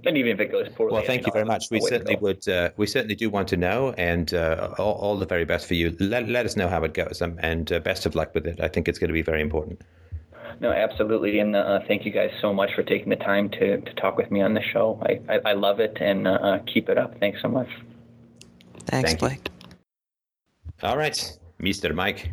And 0.09 0.17
even 0.17 0.31
if 0.33 0.39
it 0.39 0.51
goes 0.51 0.67
poorly. 0.75 0.93
Well, 0.93 1.03
thank 1.03 1.25
you 1.25 1.31
very 1.31 1.45
much. 1.45 1.67
We 1.71 1.79
certainly 1.79 2.17
would. 2.17 2.47
Uh, 2.47 2.71
we 2.75 2.87
certainly 2.87 3.15
do 3.15 3.29
want 3.29 3.47
to 3.49 3.57
know, 3.57 3.93
and 3.97 4.33
uh, 4.33 4.73
all, 4.77 4.95
all, 4.95 5.17
the 5.17 5.25
very 5.25 5.45
best 5.45 5.67
for 5.67 5.75
you. 5.75 5.95
Let, 5.99 6.27
let 6.27 6.45
us 6.45 6.57
know 6.57 6.67
how 6.67 6.83
it 6.83 6.93
goes, 6.93 7.21
um, 7.21 7.39
and 7.39 7.71
uh, 7.71 7.79
best 7.79 8.05
of 8.05 8.15
luck 8.15 8.33
with 8.33 8.45
it. 8.45 8.59
I 8.59 8.67
think 8.67 8.87
it's 8.87 8.99
going 8.99 9.07
to 9.09 9.13
be 9.13 9.21
very 9.21 9.41
important. 9.41 9.81
No, 10.59 10.71
absolutely, 10.71 11.39
and 11.39 11.55
uh, 11.55 11.79
thank 11.87 12.05
you 12.05 12.11
guys 12.11 12.31
so 12.41 12.53
much 12.53 12.71
for 12.75 12.83
taking 12.83 13.09
the 13.09 13.15
time 13.15 13.49
to, 13.51 13.79
to 13.79 13.93
talk 13.93 14.17
with 14.17 14.29
me 14.29 14.41
on 14.41 14.55
the 14.55 14.61
show. 14.61 15.01
I, 15.03 15.33
I, 15.33 15.51
I 15.51 15.53
love 15.53 15.79
it, 15.79 15.97
and 16.01 16.27
uh, 16.27 16.31
uh, 16.31 16.59
keep 16.71 16.89
it 16.89 16.97
up. 16.97 17.17
Thanks 17.19 17.41
so 17.41 17.47
much. 17.47 17.69
Thanks, 18.87 19.09
thank 19.09 19.19
Blake. 19.19 19.49
All 20.83 20.97
right, 20.97 21.37
Mr. 21.61 21.93
Mike. 21.93 22.31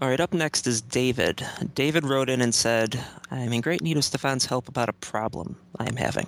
All 0.00 0.08
right, 0.08 0.20
up 0.20 0.32
next 0.32 0.66
is 0.66 0.80
David. 0.80 1.44
David 1.74 2.04
wrote 2.04 2.30
in 2.30 2.40
and 2.40 2.54
said, 2.54 3.04
I'm 3.30 3.52
in 3.52 3.60
great 3.60 3.82
need 3.82 3.96
of 3.96 4.04
Stefan's 4.04 4.46
help 4.46 4.68
about 4.68 4.88
a 4.88 4.92
problem 4.92 5.56
I 5.78 5.86
am 5.86 5.96
having. 5.96 6.26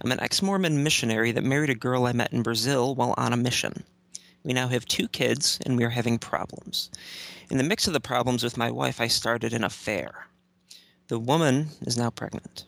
I'm 0.00 0.10
an 0.10 0.20
ex 0.20 0.40
Mormon 0.40 0.82
missionary 0.82 1.30
that 1.32 1.44
married 1.44 1.70
a 1.70 1.74
girl 1.74 2.06
I 2.06 2.12
met 2.12 2.32
in 2.32 2.42
Brazil 2.42 2.94
while 2.94 3.14
on 3.18 3.32
a 3.32 3.36
mission. 3.36 3.84
We 4.42 4.52
now 4.52 4.68
have 4.68 4.84
two 4.86 5.08
kids, 5.08 5.58
and 5.66 5.76
we 5.76 5.84
are 5.84 5.90
having 5.90 6.18
problems. 6.18 6.90
In 7.50 7.58
the 7.58 7.64
mix 7.64 7.86
of 7.86 7.92
the 7.92 8.00
problems 8.00 8.42
with 8.42 8.56
my 8.56 8.70
wife, 8.70 9.00
I 9.00 9.08
started 9.08 9.52
an 9.52 9.64
affair. 9.64 10.26
The 11.08 11.18
woman 11.18 11.68
is 11.82 11.98
now 11.98 12.10
pregnant. 12.10 12.64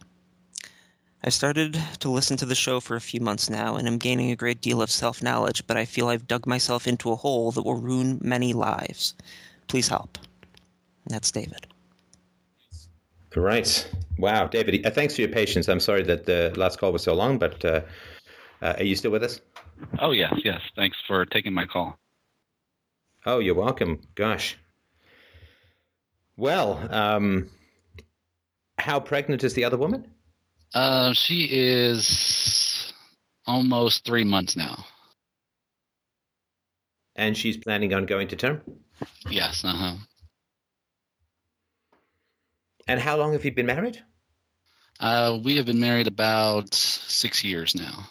I've 1.25 1.35
started 1.35 1.83
to 2.01 2.11
listen 2.11 2.37
to 2.37 2.47
the 2.47 2.55
show 2.55 2.79
for 2.79 2.95
a 2.95 3.01
few 3.01 3.21
months 3.21 3.51
now, 3.51 3.77
and 3.77 3.89
am 3.89 3.99
gaining 3.99 4.31
a 4.31 4.37
great 4.37 4.61
deal 4.61 4.83
of 4.83 4.91
self 4.91 5.23
knowledge, 5.23 5.67
but 5.67 5.77
I 5.77 5.85
feel 5.87 6.09
I've 6.09 6.29
dug 6.29 6.47
myself 6.47 6.87
into 6.87 7.11
a 7.11 7.17
hole 7.17 7.51
that 7.53 7.63
will 7.63 7.81
ruin 7.81 8.19
many 8.23 8.53
lives. 8.53 9.15
Please 9.69 9.89
help. 9.89 10.19
That's 11.07 11.31
David. 11.31 11.67
Right. 13.35 13.89
Wow, 14.19 14.47
David. 14.47 14.87
Uh, 14.87 14.91
thanks 14.91 15.15
for 15.15 15.21
your 15.21 15.31
patience. 15.31 15.69
I'm 15.69 15.81
sorry 15.81 16.03
that 16.05 16.25
the 16.25 16.53
last 16.57 16.79
call 16.79 16.93
was 16.93 17.03
so 17.03 17.15
long, 17.15 17.39
but 17.39 17.63
uh, 17.65 17.83
uh, 18.63 18.75
are 18.79 18.85
you 18.85 18.97
still 18.97 19.11
with 19.11 19.23
us? 19.23 19.41
Oh 19.99 20.13
yes, 20.13 20.33
yes. 20.43 20.63
Thanks 20.75 20.97
for 21.07 21.27
taking 21.27 21.53
my 21.53 21.67
call. 21.67 21.99
Oh, 23.27 23.41
you're 23.41 23.55
welcome. 23.55 24.01
Gosh. 24.15 24.57
Well, 26.39 26.87
um, 26.91 27.51
how 28.79 29.01
pregnant 29.01 29.45
is 29.45 29.55
the 29.55 29.65
other 29.65 29.77
woman? 29.77 30.07
Uh, 30.75 31.13
she 31.13 31.49
is 31.51 32.93
almost 33.47 34.05
three 34.05 34.25
months 34.25 34.57
now. 34.57 34.85
And 37.17 37.37
she's 37.37 37.57
planning 37.57 37.95
on 37.95 38.07
going 38.07 38.29
to 38.29 38.37
term? 38.37 38.61
Yes. 39.29 39.65
Uh 39.65 39.69
huh. 39.73 39.95
And 42.89 43.01
how 43.01 43.17
long 43.17 43.33
have 43.33 43.45
you 43.45 43.53
been 43.53 43.67
married? 43.67 44.03
Uh, 45.01 45.39
we 45.43 45.57
have 45.57 45.67
been 45.67 45.81
married 45.81 46.07
about 46.07 46.73
six 46.73 47.45
years 47.45 47.75
now. 47.75 48.09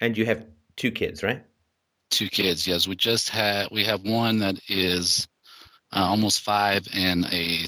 And 0.00 0.16
you 0.16 0.24
have 0.26 0.46
two 0.76 0.90
kids, 0.90 1.22
right? 1.22 1.44
Two 2.10 2.28
kids, 2.28 2.66
yes. 2.66 2.86
We 2.86 2.96
just 2.96 3.28
had 3.28 3.68
we 3.70 3.84
have 3.84 4.02
one 4.02 4.38
that 4.40 4.58
is 4.68 5.26
uh, 5.92 6.00
almost 6.00 6.40
five 6.40 6.86
and 6.92 7.24
a 7.26 7.66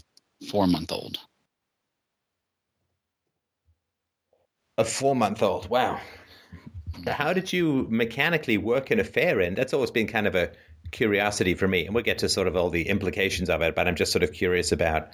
four 0.50 0.66
month 0.66 0.92
old. 0.92 1.18
A 4.78 4.84
four 4.84 5.14
month 5.14 5.42
old. 5.42 5.68
Wow. 5.68 6.00
How 7.06 7.32
did 7.32 7.52
you 7.52 7.86
mechanically 7.90 8.58
work 8.58 8.90
an 8.90 9.00
affair 9.00 9.40
in? 9.40 9.54
That's 9.54 9.74
always 9.74 9.90
been 9.90 10.06
kind 10.06 10.26
of 10.26 10.34
a 10.34 10.50
curiosity 10.90 11.54
for 11.54 11.68
me, 11.68 11.86
and 11.86 11.94
we'll 11.94 12.04
get 12.04 12.18
to 12.18 12.28
sort 12.28 12.46
of 12.46 12.56
all 12.56 12.70
the 12.70 12.88
implications 12.88 13.50
of 13.50 13.62
it, 13.62 13.74
but 13.74 13.88
I'm 13.88 13.96
just 13.96 14.12
sort 14.12 14.22
of 14.22 14.32
curious 14.32 14.72
about. 14.72 15.10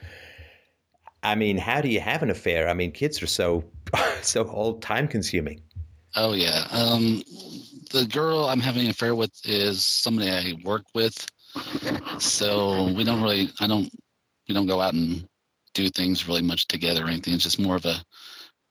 I 1.23 1.35
mean, 1.35 1.59
how 1.59 1.82
do 1.82 1.89
you 1.89 2.01
have 2.01 2.23
an 2.23 2.31
affair? 2.31 2.69
I 2.69 2.74
mean, 2.74 2.93
kids 2.93 3.23
are 3.23 3.27
so 3.27 3.65
so 4.23 4.44
all 4.44 4.78
time 4.78 5.09
consuming. 5.09 5.62
Oh 6.16 6.32
yeah, 6.32 6.66
um, 6.70 7.23
the 7.90 8.07
girl 8.07 8.47
I'm 8.47 8.61
having 8.61 8.85
an 8.85 8.90
affair 8.90 9.15
with 9.15 9.32
is 9.44 9.85
somebody 9.85 10.31
I 10.31 10.55
work 10.65 10.85
with, 10.94 11.27
so 12.19 12.93
we 12.93 13.05
don't 13.05 13.23
really, 13.23 13.51
I 13.61 13.66
don't, 13.66 13.90
we 14.48 14.55
don't 14.55 14.66
go 14.66 14.81
out 14.81 14.94
and 14.94 15.27
do 15.74 15.89
things 15.89 16.27
really 16.27 16.43
much 16.43 16.66
together 16.66 17.05
or 17.05 17.09
anything. 17.09 17.35
It's 17.35 17.44
just 17.44 17.61
more 17.61 17.77
of 17.77 17.85
a 17.85 18.02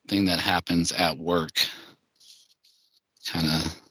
thing 0.10 0.26
that 0.26 0.40
happens 0.40 0.92
at 0.92 1.18
work, 1.18 1.60
kind 3.32 3.48
of 3.48 3.82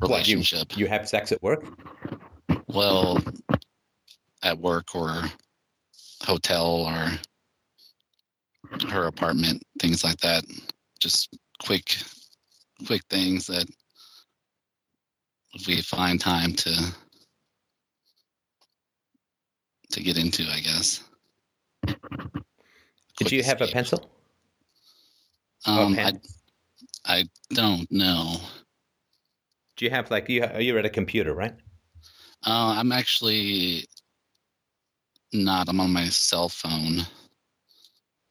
relationship. 0.00 0.68
What, 0.70 0.76
you, 0.76 0.84
you 0.84 0.90
have 0.90 1.08
sex 1.08 1.32
at 1.32 1.42
work? 1.42 1.64
well 2.68 3.18
at 4.42 4.58
work 4.58 4.94
or 4.94 5.22
hotel 6.22 6.66
or 6.66 7.10
her 8.88 9.06
apartment, 9.06 9.62
things 9.80 10.04
like 10.04 10.18
that. 10.18 10.44
Just 11.00 11.36
quick, 11.64 11.96
quick 12.86 13.02
things 13.10 13.46
that 13.46 13.66
we 15.66 15.82
find 15.82 16.20
time 16.20 16.54
to 16.54 16.94
to 19.90 20.02
get 20.02 20.16
into, 20.16 20.44
I 20.50 20.60
guess. 20.60 21.04
Did 21.86 21.96
quick 23.16 23.32
you 23.32 23.42
have 23.42 23.60
escape. 23.60 23.68
a 23.68 23.72
pencil? 23.72 24.10
Um, 25.66 25.96
I, 25.98 26.12
I 27.04 27.24
don't 27.50 27.90
know. 27.92 28.36
Do 29.82 29.86
you 29.86 29.90
have 29.90 30.12
like 30.12 30.28
you? 30.28 30.48
You're 30.60 30.78
at 30.78 30.84
a 30.84 30.88
computer, 30.88 31.34
right? 31.34 31.54
Uh, 32.46 32.76
I'm 32.78 32.92
actually 32.92 33.84
not. 35.32 35.68
I'm 35.68 35.80
on 35.80 35.92
my 35.92 36.08
cell 36.08 36.48
phone. 36.48 37.00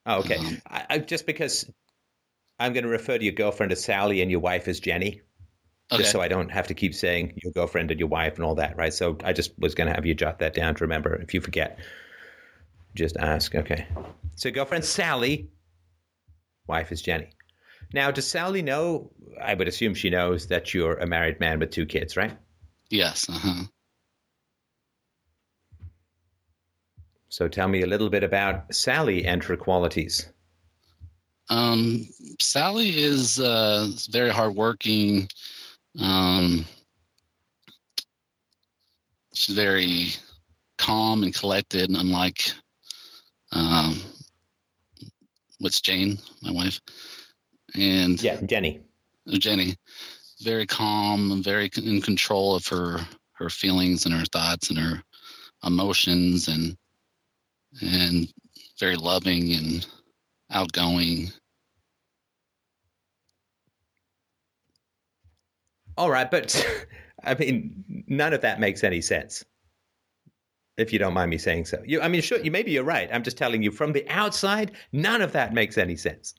Oh, 0.06 0.20
okay. 0.20 0.38
Um, 0.38 0.62
I, 0.70 0.86
I, 0.92 0.98
just 1.00 1.26
because 1.26 1.70
I'm 2.58 2.72
going 2.72 2.86
to 2.86 2.90
refer 2.90 3.18
to 3.18 3.24
your 3.26 3.34
girlfriend 3.34 3.74
as 3.74 3.84
Sally 3.84 4.22
and 4.22 4.32
your 4.32 4.40
wife 4.40 4.70
as 4.70 4.80
Jenny, 4.80 5.20
okay. 5.92 6.04
just 6.04 6.14
so 6.14 6.22
I 6.22 6.30
don't 6.30 6.48
have 6.48 6.68
to 6.68 6.74
keep 6.74 6.96
saying 6.96 7.38
your 7.44 7.52
girlfriend 7.52 7.92
and 7.92 8.00
your 8.00 8.08
wife 8.08 8.36
and 8.36 8.46
all 8.46 8.56
that, 8.56 8.78
right? 8.78 8.94
So 8.94 9.18
I 9.26 9.34
just 9.34 9.52
was 9.60 9.76
going 9.76 9.90
to 9.90 9.94
have 9.94 10.06
you 10.06 10.14
jot 10.14 10.40
that 10.40 10.54
down 10.54 10.76
to 10.76 10.86
remember. 10.86 11.16
If 11.16 11.34
you 11.34 11.42
forget, 11.42 11.80
just 12.96 13.18
ask. 13.18 13.56
Okay. 13.56 13.88
So 14.38 14.52
girlfriend 14.52 14.86
Sally, 14.86 15.50
wife 16.66 16.94
is 16.94 17.02
Jenny. 17.02 17.32
Now, 17.94 18.12
does 18.12 18.28
Sally 18.28 18.62
know? 18.62 19.12
I 19.42 19.54
would 19.54 19.68
assume 19.68 19.94
she 19.94 20.10
knows 20.10 20.48
that 20.48 20.74
you're 20.74 20.98
a 20.98 21.08
married 21.08 21.40
man 21.40 21.60
with 21.60 21.72
two 21.72 21.86
kids, 21.86 22.16
right? 22.16 22.38
Yes. 22.90 23.28
Uh-huh. 23.30 23.64
So 27.30 27.48
tell 27.48 27.68
me 27.68 27.82
a 27.82 27.88
little 27.88 28.10
bit 28.10 28.24
about 28.24 28.74
Sally 28.74 29.26
and 29.26 29.44
her 29.44 29.56
qualities. 29.56 30.28
Um, 31.50 32.08
Sally 32.40 32.98
is 32.98 33.40
uh, 33.40 33.88
very 34.10 34.30
hardworking. 34.30 35.30
Um, 36.00 36.66
she's 39.34 39.56
very 39.56 40.10
calm 40.78 41.24
and 41.24 41.34
collected, 41.34 41.90
unlike 41.90 42.52
um, 43.54 44.00
what's 45.60 45.82
Jane, 45.82 46.18
my 46.42 46.52
wife, 46.52 46.80
and 47.76 48.22
yeah, 48.22 48.40
Jenny. 48.42 48.82
Jenny, 49.28 49.76
very 50.42 50.66
calm, 50.66 51.32
and 51.32 51.44
very 51.44 51.70
in 51.84 52.02
control 52.02 52.56
of 52.56 52.68
her 52.68 53.00
her 53.34 53.50
feelings 53.50 54.06
and 54.06 54.14
her 54.14 54.26
thoughts 54.26 54.70
and 54.70 54.80
her 54.80 55.04
emotions 55.64 56.48
and 56.48 56.78
and 57.82 58.32
very 58.80 58.96
loving 58.96 59.54
and 59.54 59.88
outgoing. 60.52 61.32
All 65.98 66.10
right, 66.10 66.30
but 66.30 66.66
I 67.24 67.36
mean, 67.36 68.04
none 68.08 68.34
of 68.34 68.42
that 68.42 68.60
makes 68.60 68.84
any 68.84 69.02
sense. 69.02 69.46
If 70.78 70.92
you 70.92 71.00
don't 71.00 71.14
mind 71.14 71.30
me 71.30 71.38
saying 71.38 71.66
so, 71.66 71.84
you, 71.86 72.02
I 72.02 72.08
mean, 72.08 72.22
sure, 72.22 72.40
you 72.40 72.50
maybe 72.50 72.72
you're 72.72 72.84
right. 72.84 73.10
I'm 73.14 73.24
just 73.24 73.38
telling 73.38 73.62
you 73.62 73.72
from 73.72 73.92
the 73.92 74.08
outside, 74.10 74.72
none 74.92 75.22
of 75.22 75.32
that 75.34 75.54
makes 75.54 75.78
any 75.78 75.96
sense. 75.96 76.34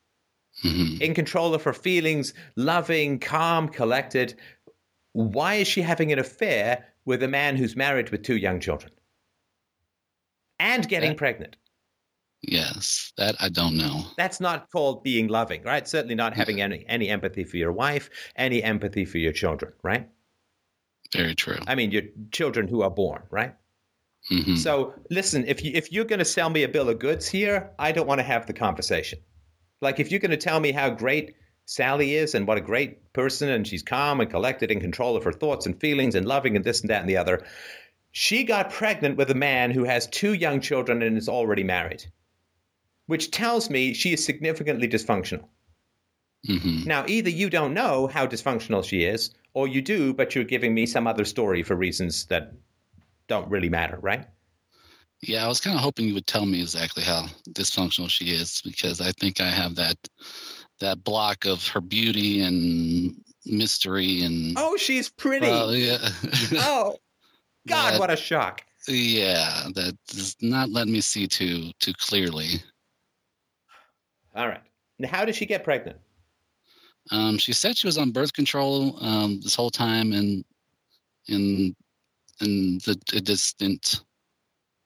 Hmm 0.60 0.96
In 1.00 1.14
control 1.14 1.54
of 1.54 1.62
her 1.64 1.72
feelings, 1.72 2.34
loving, 2.56 3.18
calm, 3.18 3.68
collected. 3.68 4.34
Why 5.12 5.54
is 5.54 5.68
she 5.68 5.82
having 5.82 6.12
an 6.12 6.18
affair 6.18 6.84
with 7.04 7.22
a 7.22 7.28
man 7.28 7.56
who's 7.56 7.76
married 7.76 8.10
with 8.10 8.22
two 8.22 8.36
young 8.36 8.60
children 8.60 8.92
and 10.58 10.88
getting 10.88 11.12
Yeah. 11.12 11.16
pregnant? 11.16 11.56
Yes, 12.42 13.12
that 13.18 13.36
I 13.40 13.48
don't 13.48 13.76
know. 13.76 14.04
That's 14.16 14.40
not 14.40 14.68
called 14.70 15.04
being 15.04 15.28
loving, 15.28 15.62
right? 15.62 15.86
Certainly 15.86 16.16
not 16.16 16.34
having 16.34 16.60
any, 16.60 16.84
any 16.88 17.08
empathy 17.08 17.44
for 17.44 17.56
your 17.56 17.72
wife, 17.72 18.10
any 18.36 18.62
empathy 18.62 19.04
for 19.04 19.18
your 19.18 19.32
children, 19.32 19.72
right? 19.82 20.08
Very 21.12 21.34
true. 21.34 21.58
I 21.66 21.74
mean, 21.74 21.90
your 21.92 22.02
children 22.32 22.66
who 22.68 22.82
are 22.82 22.90
born, 22.90 23.22
right? 23.30 23.54
hmm 24.28 24.56
So 24.56 24.94
listen, 25.10 25.44
if 25.46 25.62
you 25.64 25.72
if 25.74 25.92
you're 25.92 26.04
going 26.04 26.18
to 26.18 26.24
sell 26.24 26.50
me 26.50 26.62
a 26.62 26.68
bill 26.68 26.88
of 26.88 26.98
goods 26.98 27.28
here, 27.28 27.70
I 27.78 27.92
don't 27.92 28.06
want 28.06 28.18
to 28.20 28.24
have 28.24 28.46
the 28.46 28.52
conversation. 28.52 29.18
Like 29.82 30.00
if 30.00 30.10
you're 30.10 30.20
going 30.20 30.30
to 30.30 30.36
tell 30.36 30.60
me 30.60 30.72
how 30.72 30.90
great 30.90 31.34
Sally 31.66 32.14
is 32.14 32.34
and 32.34 32.46
what 32.46 32.58
a 32.58 32.62
great 32.62 33.12
person 33.12 33.48
and 33.48 33.66
she's 33.66 33.82
calm 33.82 34.20
and 34.20 34.30
collected 34.30 34.70
in 34.70 34.80
control 34.80 35.16
of 35.16 35.24
her 35.24 35.32
thoughts 35.32 35.66
and 35.66 35.78
feelings 35.78 36.14
and 36.14 36.26
loving 36.26 36.56
and 36.56 36.64
this 36.64 36.80
and 36.80 36.90
that 36.90 37.00
and 37.00 37.08
the 37.08 37.16
other, 37.16 37.44
she 38.12 38.44
got 38.44 38.70
pregnant 38.70 39.16
with 39.16 39.30
a 39.30 39.34
man 39.34 39.70
who 39.70 39.84
has 39.84 40.06
two 40.06 40.34
young 40.34 40.60
children 40.60 41.02
and 41.02 41.16
is 41.16 41.28
already 41.28 41.64
married, 41.64 42.04
which 43.06 43.30
tells 43.30 43.70
me 43.70 43.94
she 43.94 44.12
is 44.12 44.24
significantly 44.24 44.88
dysfunctional. 44.88 45.48
hmm 46.46 46.84
Now, 46.84 47.04
either 47.06 47.30
you 47.30 47.50
don't 47.50 47.74
know 47.74 48.06
how 48.06 48.26
dysfunctional 48.26 48.84
she 48.84 49.04
is, 49.04 49.34
or 49.54 49.68
you 49.68 49.82
do, 49.82 50.14
but 50.14 50.34
you're 50.34 50.44
giving 50.44 50.74
me 50.74 50.86
some 50.86 51.06
other 51.06 51.24
story 51.24 51.62
for 51.62 51.74
reasons 51.74 52.26
that 52.26 52.52
don't 53.28 53.50
really 53.50 53.68
matter, 53.68 53.98
right? 54.00 54.26
Yeah, 55.22 55.44
I 55.44 55.48
was 55.48 55.60
kind 55.60 55.76
of 55.76 55.82
hoping 55.82 56.06
you 56.08 56.14
would 56.14 56.26
tell 56.26 56.44
me 56.46 56.60
exactly 56.60 57.04
how 57.04 57.26
dysfunctional 57.50 58.10
she 58.10 58.26
is 58.30 58.60
because 58.64 59.00
I 59.00 59.12
think 59.12 59.40
I 59.40 59.46
have 59.48 59.76
that 59.76 59.96
that 60.80 61.04
block 61.04 61.44
of 61.46 61.66
her 61.68 61.80
beauty 61.80 62.40
and 62.42 63.14
mystery 63.46 64.22
and 64.22 64.54
Oh, 64.58 64.76
she's 64.76 65.08
pretty. 65.08 65.46
Well, 65.46 65.74
yeah, 65.74 65.98
oh, 66.54 66.96
God, 67.68 67.92
That- 67.94 68.00
what 68.00 68.10
a 68.10 68.16
shock. 68.16 68.64
yeah, 68.88 69.68
that 69.74 69.96
does 70.08 70.36
not 70.40 70.70
let 70.70 70.88
me 70.88 71.00
see 71.00 71.28
too 71.28 71.70
too 71.78 71.92
clearly. 71.98 72.62
All 74.34 74.48
right. 74.48 74.62
Now, 74.98 75.08
how 75.08 75.24
did 75.24 75.36
she 75.36 75.46
get 75.46 75.62
pregnant? 75.62 75.98
Um, 77.10 77.36
she 77.38 77.52
said 77.52 77.76
she 77.76 77.86
was 77.86 77.98
on 77.98 78.10
birth 78.12 78.32
control 78.32 78.96
um, 79.04 79.40
this 79.40 79.54
whole 79.54 79.70
time, 79.70 80.12
and 80.12 80.44
and 81.28 81.76
and 82.40 82.80
the, 82.82 83.00
it 83.12 83.24
just 83.24 83.58
didn't 83.58 84.02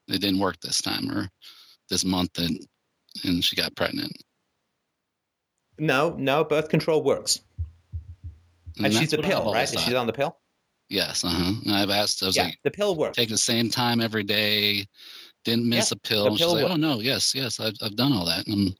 it 0.08 0.20
didn't 0.20 0.40
work 0.40 0.60
this 0.60 0.80
time 0.80 1.10
or 1.10 1.28
this 1.90 2.04
month, 2.04 2.38
and 2.38 2.58
and 3.24 3.44
she 3.44 3.56
got 3.56 3.74
pregnant. 3.76 4.12
No, 5.78 6.14
no, 6.18 6.44
birth 6.44 6.68
control 6.68 7.02
works. 7.02 7.40
And, 8.78 8.92
she's 8.92 9.12
a 9.12 9.18
pill, 9.18 9.52
right? 9.52 9.68
She's 9.68 9.94
on 9.94 10.06
the 10.06 10.12
pill? 10.12 10.38
Yes, 10.88 11.24
uh 11.24 11.28
huh. 11.28 11.52
And 11.64 11.74
I've 11.74 11.90
asked. 11.90 12.22
I 12.22 12.26
was 12.26 12.36
Yeah, 12.36 12.44
like, 12.44 12.58
the 12.62 12.70
pill 12.70 12.94
works. 12.94 13.16
take 13.16 13.28
the 13.28 13.38
same 13.38 13.70
time 13.70 14.00
every 14.00 14.22
day. 14.22 14.86
Didn't 15.44 15.68
miss 15.68 15.92
a 15.92 15.96
pill. 15.96 16.24
the 16.24 16.30
She's 16.32 16.40
pill 16.40 16.54
like, 16.54 16.70
oh 16.70 16.76
no, 16.76 17.00
yes, 17.00 17.34
yes, 17.34 17.60
I've 17.60 17.74
I've 17.82 17.96
done 17.96 18.12
all 18.12 18.26
that. 18.26 18.46
And 18.46 18.76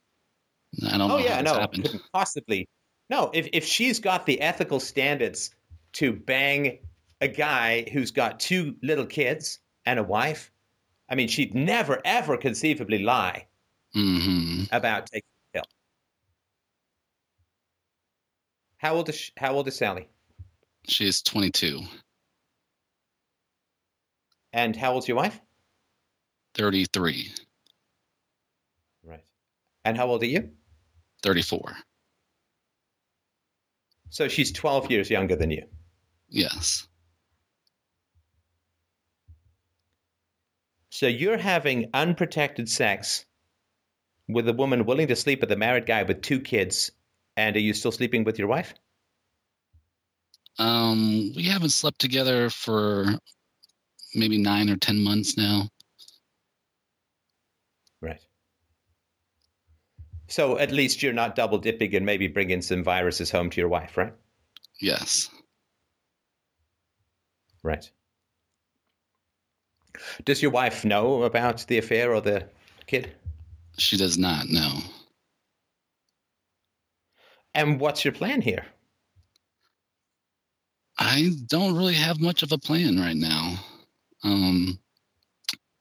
I'm, 0.82 0.88
I 0.94 0.98
don't 0.98 1.10
Oh 1.10 1.18
know 1.18 1.24
yeah, 1.24 1.40
no, 1.40 1.54
happened. 1.54 1.84
couldn't 1.84 2.02
possibly. 2.12 2.68
No, 3.08 3.30
if 3.34 3.48
if 3.52 3.64
she's 3.64 3.98
got 3.98 4.26
the 4.26 4.40
ethical 4.40 4.80
standards 4.80 5.54
to 5.94 6.12
bang 6.12 6.78
a 7.20 7.28
guy 7.28 7.88
who's 7.92 8.10
got 8.10 8.38
two 8.40 8.76
little 8.82 9.06
kids 9.06 9.60
and 9.86 9.98
a 9.98 10.02
wife, 10.02 10.50
I 11.08 11.14
mean, 11.14 11.28
she'd 11.28 11.54
never 11.54 12.00
ever 12.04 12.36
conceivably 12.36 12.98
lie 12.98 13.46
hmm 13.92 14.64
about 14.72 15.06
taking 15.06 15.28
the 15.52 15.58
pill. 15.60 15.68
How 18.78 18.94
old 18.96 19.08
is 19.08 19.30
how 19.36 19.54
old 19.54 19.68
is 19.68 19.76
Sally? 19.76 20.08
She's 20.88 21.20
22, 21.22 21.82
And 24.52 24.76
how 24.76 24.92
old's 24.92 25.08
your 25.08 25.16
wife? 25.16 25.40
33, 26.54 27.32
Right. 29.04 29.24
And 29.84 29.96
how 29.96 30.06
old 30.06 30.22
are 30.22 30.26
you? 30.26 30.50
34. 31.22 31.76
So 34.10 34.28
she's 34.28 34.52
12 34.52 34.90
years 34.90 35.10
younger 35.10 35.36
than 35.36 35.50
you. 35.50 35.66
Yes. 36.28 36.86
So 40.96 41.06
you're 41.06 41.36
having 41.36 41.90
unprotected 41.92 42.70
sex 42.70 43.26
with 44.28 44.48
a 44.48 44.54
woman 44.54 44.86
willing 44.86 45.08
to 45.08 45.14
sleep 45.14 45.42
with 45.42 45.52
a 45.52 45.56
married 45.56 45.84
guy 45.84 46.02
with 46.04 46.22
two 46.22 46.40
kids, 46.40 46.90
and 47.36 47.54
are 47.54 47.60
you 47.60 47.74
still 47.74 47.92
sleeping 47.92 48.24
with 48.24 48.38
your 48.38 48.48
wife? 48.48 48.72
Um, 50.58 51.34
we 51.36 51.42
haven't 51.42 51.68
slept 51.68 51.98
together 51.98 52.48
for 52.48 53.08
maybe 54.14 54.38
nine 54.38 54.70
or 54.70 54.76
ten 54.76 55.04
months 55.04 55.36
now. 55.36 55.68
Right. 58.00 58.22
So 60.28 60.56
at 60.56 60.72
least 60.72 61.02
you're 61.02 61.12
not 61.12 61.36
double 61.36 61.58
dipping 61.58 61.94
and 61.94 62.06
maybe 62.06 62.26
bringing 62.26 62.62
some 62.62 62.82
viruses 62.82 63.30
home 63.30 63.50
to 63.50 63.60
your 63.60 63.68
wife, 63.68 63.98
right? 63.98 64.14
Yes. 64.80 65.28
Right. 67.62 67.90
Does 70.24 70.42
your 70.42 70.50
wife 70.50 70.84
know 70.84 71.22
about 71.22 71.66
the 71.66 71.78
affair 71.78 72.14
or 72.14 72.20
the 72.20 72.46
kid? 72.86 73.12
She 73.78 73.96
does 73.96 74.16
not 74.18 74.48
know. 74.48 74.78
And 77.54 77.80
what's 77.80 78.04
your 78.04 78.12
plan 78.12 78.42
here? 78.42 78.66
I 80.98 81.30
don't 81.46 81.76
really 81.76 81.94
have 81.94 82.20
much 82.20 82.42
of 82.42 82.52
a 82.52 82.58
plan 82.58 82.98
right 82.98 83.16
now. 83.16 83.54
Um, 84.24 84.78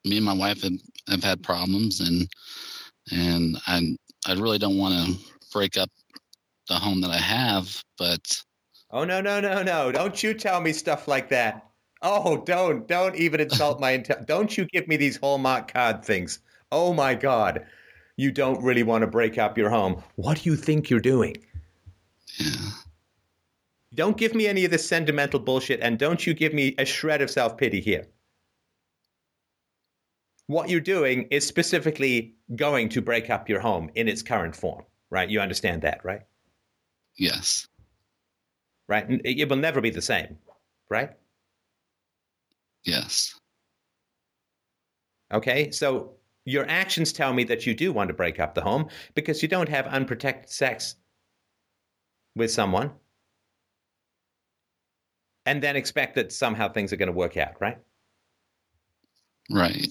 me 0.03 0.17
and 0.17 0.25
my 0.25 0.33
wife 0.33 0.61
have, 0.63 0.73
have 1.09 1.23
had 1.23 1.43
problems, 1.43 2.01
and 2.01 2.27
and 3.11 3.57
I 3.65 3.97
I 4.27 4.33
really 4.33 4.57
don't 4.57 4.77
want 4.77 4.93
to 4.93 5.19
break 5.51 5.77
up 5.77 5.89
the 6.67 6.75
home 6.75 7.01
that 7.01 7.11
I 7.11 7.17
have, 7.17 7.81
but 7.97 8.41
Oh 8.91 9.03
no 9.03 9.19
no 9.19 9.39
no 9.39 9.63
no! 9.63 9.91
Don't 9.91 10.21
you 10.21 10.33
tell 10.33 10.61
me 10.61 10.71
stuff 10.71 11.07
like 11.07 11.29
that. 11.29 11.65
Oh, 12.07 12.37
don't 12.45 12.87
don't 12.87 13.15
even 13.15 13.39
insult 13.39 13.79
my 13.79 13.97
inte- 13.97 14.25
don't 14.27 14.55
you 14.57 14.65
give 14.65 14.87
me 14.87 14.95
these 14.95 15.17
Hallmark 15.17 15.73
card 15.73 16.05
things. 16.05 16.39
Oh 16.71 16.93
my 16.93 17.15
God, 17.15 17.65
you 18.15 18.31
don't 18.31 18.63
really 18.63 18.83
want 18.83 19.01
to 19.01 19.07
break 19.07 19.37
up 19.39 19.57
your 19.57 19.69
home. 19.71 20.03
What 20.15 20.41
do 20.41 20.49
you 20.49 20.55
think 20.55 20.89
you're 20.89 20.99
doing? 20.99 21.35
yeah, 22.39 22.71
Don't 23.95 24.17
give 24.17 24.35
me 24.35 24.45
any 24.47 24.65
of 24.65 24.71
this 24.71 24.87
sentimental 24.87 25.39
bullshit, 25.39 25.79
and 25.81 25.97
don't 25.97 26.27
you 26.27 26.33
give 26.35 26.53
me 26.53 26.75
a 26.77 26.85
shred 26.85 27.21
of 27.21 27.31
self 27.31 27.57
pity 27.57 27.81
here. 27.81 28.05
What 30.47 30.69
you're 30.69 30.79
doing 30.81 31.23
is 31.31 31.47
specifically 31.47 32.35
going 32.55 32.89
to 32.89 33.01
break 33.01 33.31
up 33.31 33.49
your 33.49 33.59
home 33.61 33.89
in 33.95 34.07
its 34.07 34.21
current 34.21 34.55
form, 34.55 34.83
right? 35.09 35.29
You 35.29 35.39
understand 35.41 35.81
that, 35.81 36.05
right? 36.05 36.21
yes, 37.17 37.67
Right? 38.87 39.05
It 39.25 39.49
will 39.49 39.57
never 39.57 39.81
be 39.81 39.89
the 39.89 40.01
same, 40.01 40.37
right? 40.89 41.11
Yes, 42.85 43.35
Okay, 45.33 45.71
so 45.71 46.13
your 46.45 46.65
actions 46.69 47.11
tell 47.11 47.33
me 47.33 47.43
that 47.45 47.65
you 47.65 47.73
do 47.73 47.91
want 47.91 48.07
to 48.09 48.13
break 48.13 48.39
up 48.39 48.53
the 48.53 48.61
home 48.61 48.87
because 49.15 49.41
you 49.41 49.47
don't 49.47 49.69
have 49.69 49.87
unprotected 49.87 50.49
sex 50.49 50.95
with 52.35 52.51
someone 52.51 52.91
and 55.45 55.61
then 55.61 55.75
expect 55.75 56.15
that 56.15 56.31
somehow 56.31 56.71
things 56.71 56.93
are 56.93 56.95
going 56.95 57.07
to 57.07 57.13
work 57.13 57.37
out, 57.37 57.59
right? 57.59 57.77
right. 59.49 59.87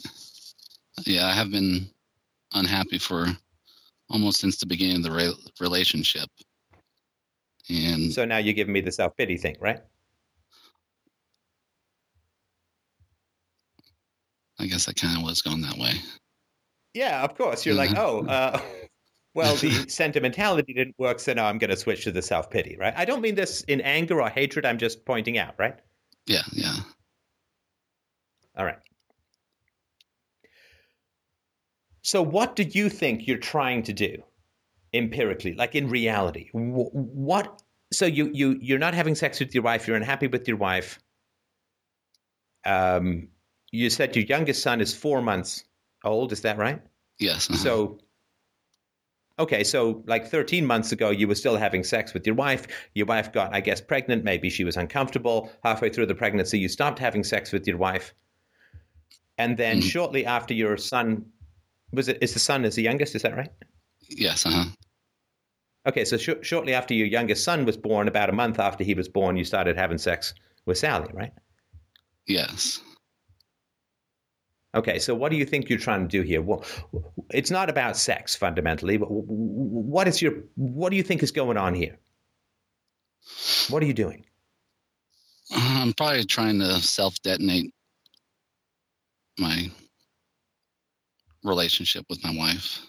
Yeah, 1.05 1.27
I 1.27 1.33
have 1.33 1.51
been 1.51 1.89
unhappy 2.53 2.99
for 2.99 3.27
almost 4.11 4.41
since 4.41 4.59
the 4.59 4.67
beginning 4.67 4.99
of 4.99 5.03
the 5.03 5.11
re- 5.11 5.51
relationship, 5.61 6.29
and 7.69 8.13
So 8.13 8.25
now 8.25 8.39
you're 8.39 8.55
giving 8.55 8.73
me 8.73 8.81
the 8.81 8.93
self 8.93 9.17
pity 9.17 9.37
thing, 9.37 9.57
right? 9.61 9.81
I 14.59 14.67
guess 14.67 14.89
I 14.89 14.93
kind 14.93 15.17
of 15.19 15.25
was 15.25 15.43
going 15.43 15.63
that 15.63 15.77
way. 15.77 15.95
Yeah, 16.95 17.23
of 17.25 17.35
course. 17.37 17.67
You're 17.67 17.75
like, 17.75 17.91
Mhm. 17.91 17.99
oh, 17.99 18.27
uh, 18.29 18.61
well, 19.35 19.57
the 19.57 19.71
sentimentality 19.89 20.73
didn't 20.73 20.95
work, 20.99 21.19
so 21.19 21.33
now 21.33 21.47
I'm 21.47 21.59
going 21.59 21.71
to 21.71 21.77
switch 21.77 22.05
to 22.05 22.13
the 22.13 22.23
self 22.23 22.51
pity, 22.51 22.77
right? 22.79 22.95
I 22.97 23.05
don't 23.05 23.21
mean 23.21 23.35
this 23.35 23.63
in 23.63 23.81
anger 23.81 24.23
or 24.23 24.31
hatred. 24.31 24.65
I'm 24.65 24.79
just 24.79 25.05
pointing 25.05 25.39
out, 25.39 25.55
right? 25.59 25.77
Yeah, 26.27 26.43
yeah. 26.53 26.77
All 28.57 28.65
right. 28.65 28.79
So, 32.03 32.23
what 32.23 32.55
do 32.55 32.63
you 32.63 32.89
think 32.89 33.27
you're 33.27 33.39
trying 33.39 33.83
to 33.85 33.93
do 33.93 34.23
empirically, 34.93 35.55
like 35.55 35.75
in 35.75 35.89
reality? 35.89 36.51
What 36.53 37.63
so 37.93 38.07
you 38.07 38.31
you 38.33 38.59
you're 38.61 38.79
not 38.79 38.95
having 38.95 39.15
sex 39.15 39.41
with 39.41 39.55
your 39.55 39.65
wife. 39.65 39.87
You're 39.89 39.97
unhappy 39.97 40.27
with 40.29 40.47
your 40.47 40.57
wife. 40.57 40.99
Um, 42.67 43.29
you 43.75 43.91
said 43.91 44.15
your 44.15 44.25
youngest 44.27 44.63
son 44.63 44.81
is 44.81 44.95
four 44.95 45.21
months 45.21 45.65
old. 46.05 46.33
Is 46.33 46.43
that 46.43 46.59
right? 46.59 46.81
Yes. 47.19 47.51
uh-huh. 47.51 47.59
So, 47.59 47.99
okay, 49.39 49.65
so 49.65 50.03
like 50.07 50.29
13 50.29 50.65
months 50.65 50.93
ago, 50.93 51.11
you 51.11 51.27
were 51.27 51.35
still 51.35 51.57
having 51.57 51.83
sex 51.83 52.15
with 52.15 52.25
your 52.27 52.37
wife. 52.37 52.67
Your 52.95 53.07
wife 53.07 53.33
got, 53.33 53.53
I 53.55 53.61
guess, 53.61 53.81
pregnant. 53.81 54.23
Maybe 54.25 54.49
she 54.51 54.65
was 54.65 54.77
uncomfortable. 54.77 55.51
Halfway 55.65 55.91
through 55.91 56.07
the 56.07 56.15
pregnancy, 56.15 56.59
you 56.59 56.69
stopped 56.69 56.99
having 56.99 57.25
sex 57.25 57.53
with 57.53 57.67
your 57.67 57.77
wife. 57.79 58.15
And 59.39 59.57
then 59.57 59.79
Mhm. 59.81 59.91
shortly 59.91 60.25
after 60.25 60.55
your 60.55 60.77
son, 60.77 61.27
was 61.93 62.09
it, 62.09 62.19
is 62.21 62.33
the 62.33 62.39
son 62.39 62.65
is 62.65 62.77
the 62.77 62.83
youngest? 62.83 63.15
Is 63.17 63.23
that 63.23 63.37
right? 63.37 63.51
yes. 64.09 64.47
Uh-huh. 64.47 64.67
Okay, 65.87 66.05
so 66.05 66.17
sh- 66.17 66.41
shortly 66.43 66.73
after 66.75 66.95
your 66.95 67.07
youngest 67.09 67.43
son 67.45 67.65
was 67.65 67.77
born, 67.77 68.07
about 68.09 68.29
a 68.31 68.33
month 68.33 68.59
after 68.61 68.85
he 68.85 68.95
was 68.95 69.09
born, 69.09 69.37
you 69.37 69.45
started 69.45 69.77
having 69.77 69.99
sex 69.99 70.33
with 70.67 70.79
Sally, 70.79 71.11
right? 71.13 71.33
Yes. 72.27 72.81
Okay, 74.75 74.99
so 74.99 75.15
what 75.15 75.31
do 75.31 75.37
you 75.37 75.45
think 75.45 75.69
you're 75.69 75.79
trying 75.79 76.03
to 76.03 76.09
do 76.09 76.23
here? 76.23 76.43
Well, 76.43 76.65
it's 77.31 77.51
not 77.51 77.71
about 77.71 77.97
sex 77.97 78.35
fundamentally, 78.35 78.97
but 78.97 79.07
what 79.09 80.09
is 80.09 80.21
your 80.21 80.33
what 80.57 80.91
do 80.91 80.97
you 80.97 81.03
think 81.03 81.23
is 81.23 81.31
going 81.31 81.57
on 81.57 81.75
here? 81.75 81.99
What 83.69 83.83
are 83.83 83.87
you 83.87 83.95
doing? 83.95 84.25
I'm 85.53 85.93
probably 85.93 86.25
trying 86.25 86.59
to 86.59 86.81
self 86.81 87.21
detonate 87.23 87.73
my 89.39 89.71
relationship 91.45 92.05
with 92.09 92.23
my 92.25 92.35
wife. 92.37 92.81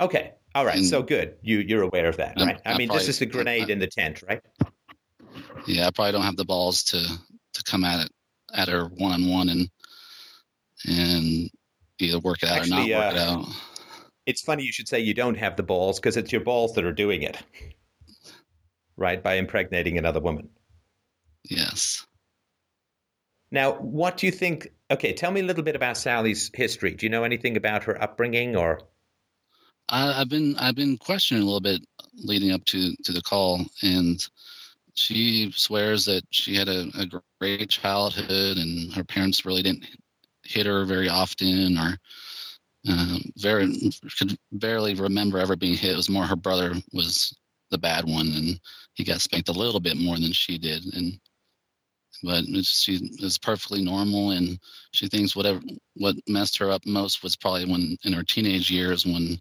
Okay, 0.00 0.32
all 0.54 0.66
right, 0.66 0.76
And- 0.76 0.86
so 0.86 1.02
good. 1.02 1.36
You 1.42 1.60
you're 1.60 1.82
aware 1.82 2.06
of 2.08 2.18
that, 2.18 2.34
right? 2.38 2.60
I 2.66 2.74
I 2.74 2.78
mean, 2.78 2.88
this 2.92 3.08
is 3.08 3.18
the 3.18 3.26
grenade 3.26 3.70
I- 3.70 3.72
in 3.72 3.78
the 3.78 3.86
tent, 3.86 4.22
right? 4.28 4.42
Yeah, 5.66 5.86
I 5.86 5.90
probably 5.90 6.12
don't 6.12 6.22
have 6.22 6.36
the 6.36 6.44
balls 6.44 6.82
to 6.84 7.00
to 7.54 7.62
come 7.64 7.84
at 7.84 8.04
it 8.04 8.12
at 8.54 8.68
her 8.68 8.84
one 8.86 9.12
on 9.12 9.28
one 9.28 9.48
and 9.48 9.70
and 10.86 11.50
either 11.98 12.18
work 12.20 12.42
it 12.42 12.48
out 12.48 12.58
Actually, 12.58 12.92
or 12.92 12.98
not 12.98 13.06
work 13.06 13.14
it 13.14 13.18
uh, 13.18 13.32
out. 13.32 13.46
It's 14.26 14.42
funny 14.42 14.62
you 14.62 14.72
should 14.72 14.88
say 14.88 15.00
you 15.00 15.14
don't 15.14 15.36
have 15.36 15.56
the 15.56 15.62
balls 15.62 15.98
because 15.98 16.16
it's 16.16 16.32
your 16.32 16.42
balls 16.42 16.74
that 16.74 16.84
are 16.84 16.92
doing 16.92 17.22
it, 17.22 17.38
right? 18.96 19.22
By 19.22 19.34
impregnating 19.34 19.98
another 19.98 20.20
woman. 20.20 20.50
Yes. 21.44 22.06
Now, 23.50 23.72
what 23.74 24.18
do 24.18 24.26
you 24.26 24.32
think? 24.32 24.68
Okay, 24.90 25.12
tell 25.12 25.30
me 25.30 25.40
a 25.40 25.44
little 25.44 25.62
bit 25.62 25.76
about 25.76 25.96
Sally's 25.96 26.50
history. 26.52 26.94
Do 26.94 27.06
you 27.06 27.10
know 27.10 27.24
anything 27.24 27.56
about 27.56 27.84
her 27.84 28.00
upbringing 28.02 28.56
or? 28.56 28.82
I, 29.88 30.20
I've 30.20 30.28
been 30.28 30.56
I've 30.58 30.74
been 30.74 30.98
questioning 30.98 31.42
a 31.42 31.46
little 31.46 31.60
bit 31.60 31.80
leading 32.14 32.52
up 32.52 32.64
to 32.66 32.94
to 33.04 33.12
the 33.12 33.22
call, 33.22 33.64
and 33.82 34.20
she 34.98 35.52
swears 35.52 36.04
that 36.06 36.24
she 36.30 36.56
had 36.56 36.68
a, 36.68 36.90
a 36.98 37.06
great 37.40 37.70
childhood, 37.70 38.56
and 38.56 38.92
her 38.92 39.04
parents 39.04 39.44
really 39.44 39.62
didn't 39.62 39.86
hit 40.44 40.66
her 40.66 40.84
very 40.84 41.08
often, 41.08 41.78
or 41.78 41.96
um, 42.88 43.22
very 43.36 43.90
could 44.18 44.36
barely 44.52 44.94
remember 44.94 45.38
ever 45.38 45.56
being 45.56 45.76
hit. 45.76 45.92
It 45.92 45.96
was 45.96 46.10
more 46.10 46.24
her 46.24 46.36
brother 46.36 46.74
was 46.92 47.36
the 47.70 47.78
bad 47.78 48.04
one, 48.04 48.28
and 48.34 48.60
he 48.94 49.04
got 49.04 49.20
spanked 49.20 49.48
a 49.48 49.52
little 49.52 49.80
bit 49.80 49.96
more 49.96 50.16
than 50.16 50.32
she 50.32 50.58
did, 50.58 50.84
and 50.94 51.18
but 52.24 52.44
she 52.64 52.98
is 53.20 53.38
perfectly 53.38 53.82
normal, 53.82 54.32
and 54.32 54.58
she 54.92 55.06
thinks 55.06 55.36
whatever 55.36 55.60
what 55.94 56.16
messed 56.26 56.58
her 56.58 56.70
up 56.70 56.84
most 56.86 57.22
was 57.22 57.36
probably 57.36 57.66
when 57.66 57.96
in 58.04 58.12
her 58.12 58.24
teenage 58.24 58.70
years 58.70 59.06
when 59.06 59.38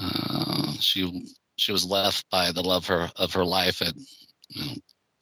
uh, 0.00 0.72
she 0.80 1.26
she 1.56 1.72
was 1.72 1.84
left 1.84 2.28
by 2.30 2.50
the 2.52 2.62
love 2.62 2.86
her 2.86 3.10
of 3.16 3.32
her 3.32 3.44
life 3.44 3.82
at 3.82 3.94
you 4.48 4.64
know, 4.64 4.72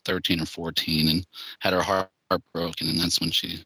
13 0.07 0.41
or 0.43 0.47
14 0.47 1.09
and 1.09 1.27
had 1.61 1.73
her 1.73 1.83
heart, 1.83 2.11
heart 2.31 2.43
broken 2.55 2.89
and 2.89 2.99
that's 3.01 3.21
when 3.21 3.31
she 3.31 3.65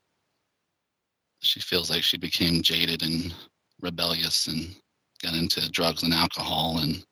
she 1.41 1.61
feels 1.61 1.91
like 1.91 2.03
she 2.05 2.19
became 2.19 2.63
jaded 2.63 3.03
and 3.03 3.35
rebellious 3.81 4.47
and 4.49 4.75
got 5.23 5.35
into 5.35 5.69
drugs 5.71 6.03
and 6.03 6.15
alcohol 6.15 6.79
and 6.81 7.05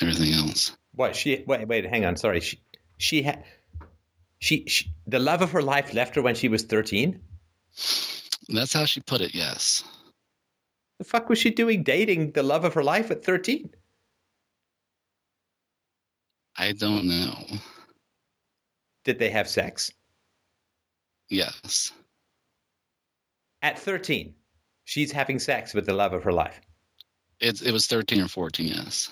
everything 0.00 0.32
else 0.34 0.76
What 0.94 1.16
she? 1.16 1.44
Wait, 1.46 1.68
wait, 1.68 1.86
hang 1.86 2.04
on. 2.04 2.16
Sorry, 2.16 2.40
she 2.40 2.60
she 2.98 3.22
had 3.22 3.44
she, 4.40 4.64
she 4.66 4.92
the 5.06 5.18
love 5.18 5.42
of 5.42 5.52
her 5.52 5.62
life 5.62 5.94
left 5.94 6.16
her 6.16 6.22
when 6.22 6.34
she 6.34 6.48
was 6.48 6.62
thirteen. 6.64 7.20
that's 8.48 8.72
how 8.72 8.84
she 8.84 9.00
put 9.00 9.20
it 9.20 9.34
yes 9.34 9.84
The 10.98 11.04
fuck 11.04 11.28
was 11.28 11.38
she 11.38 11.50
doing 11.50 11.82
dating 11.82 12.32
the 12.32 12.42
love 12.42 12.64
of 12.64 12.74
her 12.74 12.84
life 12.84 13.10
at 13.10 13.24
thirteen? 13.24 13.70
I 16.58 16.72
don't 16.72 17.04
know 17.06 17.34
Did 19.04 19.18
they 19.18 19.30
have 19.30 19.48
sex 19.48 19.90
yes 21.28 21.92
at 23.62 23.78
thirteen? 23.78 24.34
She's 24.84 25.12
having 25.12 25.38
sex 25.38 25.74
with 25.74 25.84
the 25.84 25.92
love 25.92 26.12
of 26.14 26.22
her 26.24 26.32
life. 26.32 26.60
it, 27.40 27.60
it 27.62 27.72
was 27.72 27.86
13 27.86 28.22
or 28.22 28.28
14 28.28 28.66
yes 28.68 29.10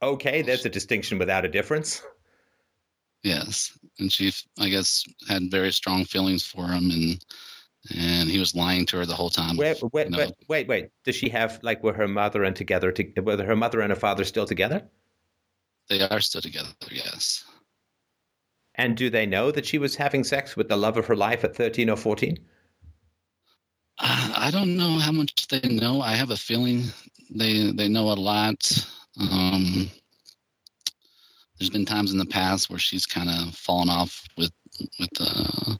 Okay, 0.00 0.42
there's 0.42 0.64
a 0.64 0.68
distinction 0.68 1.18
without 1.18 1.44
a 1.44 1.48
difference. 1.48 2.02
Yes, 3.24 3.76
and 3.98 4.12
she, 4.12 4.32
I 4.58 4.68
guess, 4.68 5.04
had 5.28 5.50
very 5.50 5.72
strong 5.72 6.04
feelings 6.04 6.44
for 6.46 6.68
him, 6.68 6.90
and 6.90 7.24
and 7.96 8.28
he 8.28 8.38
was 8.38 8.54
lying 8.54 8.86
to 8.86 8.98
her 8.98 9.06
the 9.06 9.14
whole 9.14 9.30
time. 9.30 9.56
Wait, 9.56 9.82
wait, 9.92 10.10
wait, 10.12 10.32
wait, 10.48 10.68
wait. 10.68 10.90
Does 11.04 11.16
she 11.16 11.28
have 11.30 11.58
like 11.64 11.82
were 11.82 11.94
her 11.94 12.06
mother 12.06 12.44
and 12.44 12.54
together? 12.54 12.92
To, 12.92 13.20
were 13.20 13.42
her 13.42 13.56
mother 13.56 13.80
and 13.80 13.90
her 13.90 13.98
father 13.98 14.24
still 14.24 14.46
together? 14.46 14.88
They 15.88 16.00
are 16.02 16.20
still 16.20 16.40
together. 16.42 16.68
Yes, 16.90 17.44
And 18.76 18.96
do 18.96 19.10
they 19.10 19.26
know 19.26 19.50
that 19.50 19.66
she 19.66 19.78
was 19.78 19.96
having 19.96 20.24
sex 20.24 20.56
with 20.56 20.68
the 20.68 20.76
love 20.76 20.96
of 20.96 21.06
her 21.06 21.16
life 21.16 21.44
at 21.44 21.54
thirteen 21.56 21.90
or 21.90 21.96
fourteen? 21.96 22.38
I, 23.98 24.48
I 24.48 24.50
don't 24.50 24.76
know 24.76 24.98
how 24.98 25.12
much 25.12 25.48
they 25.48 25.60
know. 25.68 26.00
I 26.00 26.12
have 26.12 26.30
a 26.30 26.36
feeling 26.36 26.84
they 27.30 27.72
they 27.72 27.88
know 27.88 28.10
a 28.10 28.14
lot. 28.14 28.70
Um, 29.20 29.90
there's 31.58 31.70
been 31.70 31.84
times 31.86 32.12
in 32.12 32.18
the 32.18 32.26
past 32.26 32.70
where 32.70 32.78
she's 32.78 33.06
kind 33.06 33.28
of 33.28 33.54
fallen 33.54 33.88
off 33.88 34.24
with 34.36 34.52
with 34.98 35.10
uh, 35.20 35.74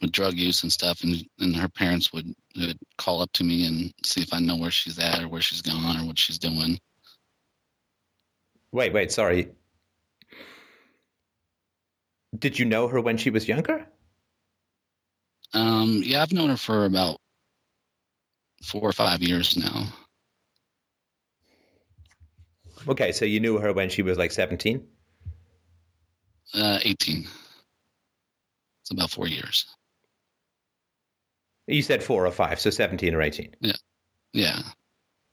with 0.00 0.12
drug 0.12 0.34
use 0.34 0.62
and 0.62 0.72
stuff, 0.72 1.02
and 1.02 1.24
and 1.40 1.56
her 1.56 1.68
parents 1.68 2.12
would, 2.12 2.34
would 2.56 2.78
call 2.98 3.22
up 3.22 3.32
to 3.32 3.44
me 3.44 3.66
and 3.66 3.92
see 4.04 4.20
if 4.22 4.32
I 4.32 4.40
know 4.40 4.56
where 4.56 4.70
she's 4.70 4.98
at 4.98 5.22
or 5.22 5.28
where 5.28 5.40
she's 5.42 5.62
gone 5.62 5.98
or 6.00 6.06
what 6.06 6.18
she's 6.18 6.38
doing. 6.38 6.78
Wait, 8.72 8.92
wait, 8.92 9.10
sorry. 9.12 9.50
Did 12.38 12.58
you 12.58 12.64
know 12.64 12.88
her 12.88 13.00
when 13.00 13.16
she 13.16 13.30
was 13.30 13.48
younger? 13.48 13.86
Um, 15.54 16.02
yeah, 16.04 16.22
I've 16.22 16.32
known 16.32 16.50
her 16.50 16.56
for 16.56 16.84
about 16.84 17.18
four 18.62 18.82
or 18.82 18.92
five 18.92 19.22
years 19.22 19.56
now. 19.56 19.86
Okay, 22.86 23.12
so 23.12 23.24
you 23.24 23.40
knew 23.40 23.58
her 23.58 23.72
when 23.72 23.88
she 23.88 24.02
was 24.02 24.18
like 24.18 24.30
17? 24.30 24.86
Uh, 26.54 26.78
18. 26.82 27.26
It's 28.82 28.90
about 28.90 29.10
four 29.10 29.26
years. 29.26 29.66
You 31.66 31.82
said 31.82 32.02
four 32.02 32.26
or 32.26 32.30
five, 32.30 32.60
so 32.60 32.70
17 32.70 33.14
or 33.14 33.20
18. 33.20 33.56
Yeah. 34.32 34.62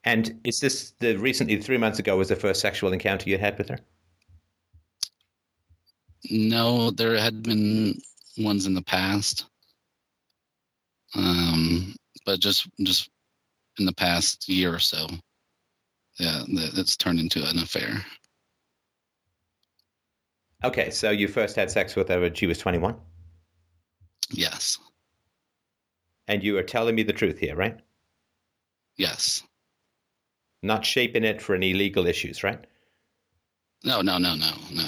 And 0.05 0.39
is 0.43 0.59
this 0.59 0.91
the 0.99 1.17
recently, 1.17 1.59
three 1.61 1.77
months 1.77 1.99
ago, 1.99 2.15
was 2.17 2.29
the 2.29 2.35
first 2.35 2.61
sexual 2.61 2.93
encounter 2.93 3.29
you 3.29 3.37
had 3.39 3.57
with 3.57 3.69
her? 3.69 3.79
No, 6.29 6.91
there 6.91 7.17
had 7.17 7.43
been 7.43 7.99
ones 8.37 8.65
in 8.65 8.73
the 8.73 8.81
past. 8.81 9.45
Um, 11.15 11.95
but 12.25 12.39
just 12.39 12.67
just 12.83 13.09
in 13.79 13.85
the 13.85 13.93
past 13.93 14.47
year 14.49 14.73
or 14.73 14.79
so, 14.79 15.07
yeah, 16.19 16.43
that's 16.75 16.97
turned 16.97 17.19
into 17.19 17.47
an 17.47 17.59
affair. 17.59 18.05
Okay, 20.63 20.89
so 20.89 21.11
you 21.11 21.27
first 21.27 21.55
had 21.55 21.69
sex 21.71 21.95
with 21.95 22.09
her 22.09 22.19
when 22.19 22.33
she 22.33 22.47
was 22.47 22.57
21? 22.57 22.95
Yes, 24.31 24.77
And 26.27 26.43
you 26.43 26.57
are 26.57 26.63
telling 26.63 26.95
me 26.95 27.03
the 27.03 27.13
truth 27.13 27.39
here, 27.39 27.55
right? 27.55 27.79
yes. 28.97 29.43
Not 30.65 30.83
shaping 30.83 31.23
it 31.23 31.43
for 31.43 31.53
any 31.53 31.75
legal 31.75 32.07
issues, 32.07 32.43
right? 32.43 32.59
No, 33.83 34.01
no, 34.01 34.17
no, 34.17 34.35
no, 34.35 34.51
no. 34.73 34.87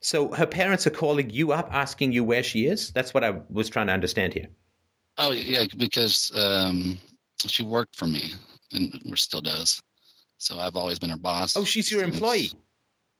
So 0.00 0.32
her 0.32 0.46
parents 0.46 0.86
are 0.86 0.90
calling 0.90 1.28
you 1.28 1.50
up 1.50 1.68
asking 1.72 2.12
you 2.12 2.22
where 2.22 2.44
she 2.44 2.66
is? 2.66 2.92
That's 2.92 3.12
what 3.12 3.24
I 3.24 3.40
was 3.50 3.68
trying 3.68 3.88
to 3.88 3.92
understand 3.92 4.32
here. 4.32 4.46
Oh 5.18 5.32
yeah, 5.32 5.64
because 5.76 6.30
um, 6.36 6.98
she 7.38 7.64
worked 7.64 7.96
for 7.96 8.06
me 8.06 8.32
and 8.72 9.02
still 9.18 9.40
does. 9.40 9.82
So 10.36 10.60
I've 10.60 10.76
always 10.76 11.00
been 11.00 11.10
her 11.10 11.16
boss. 11.16 11.56
Oh, 11.56 11.64
she's 11.64 11.90
your 11.90 12.04
employee. 12.04 12.52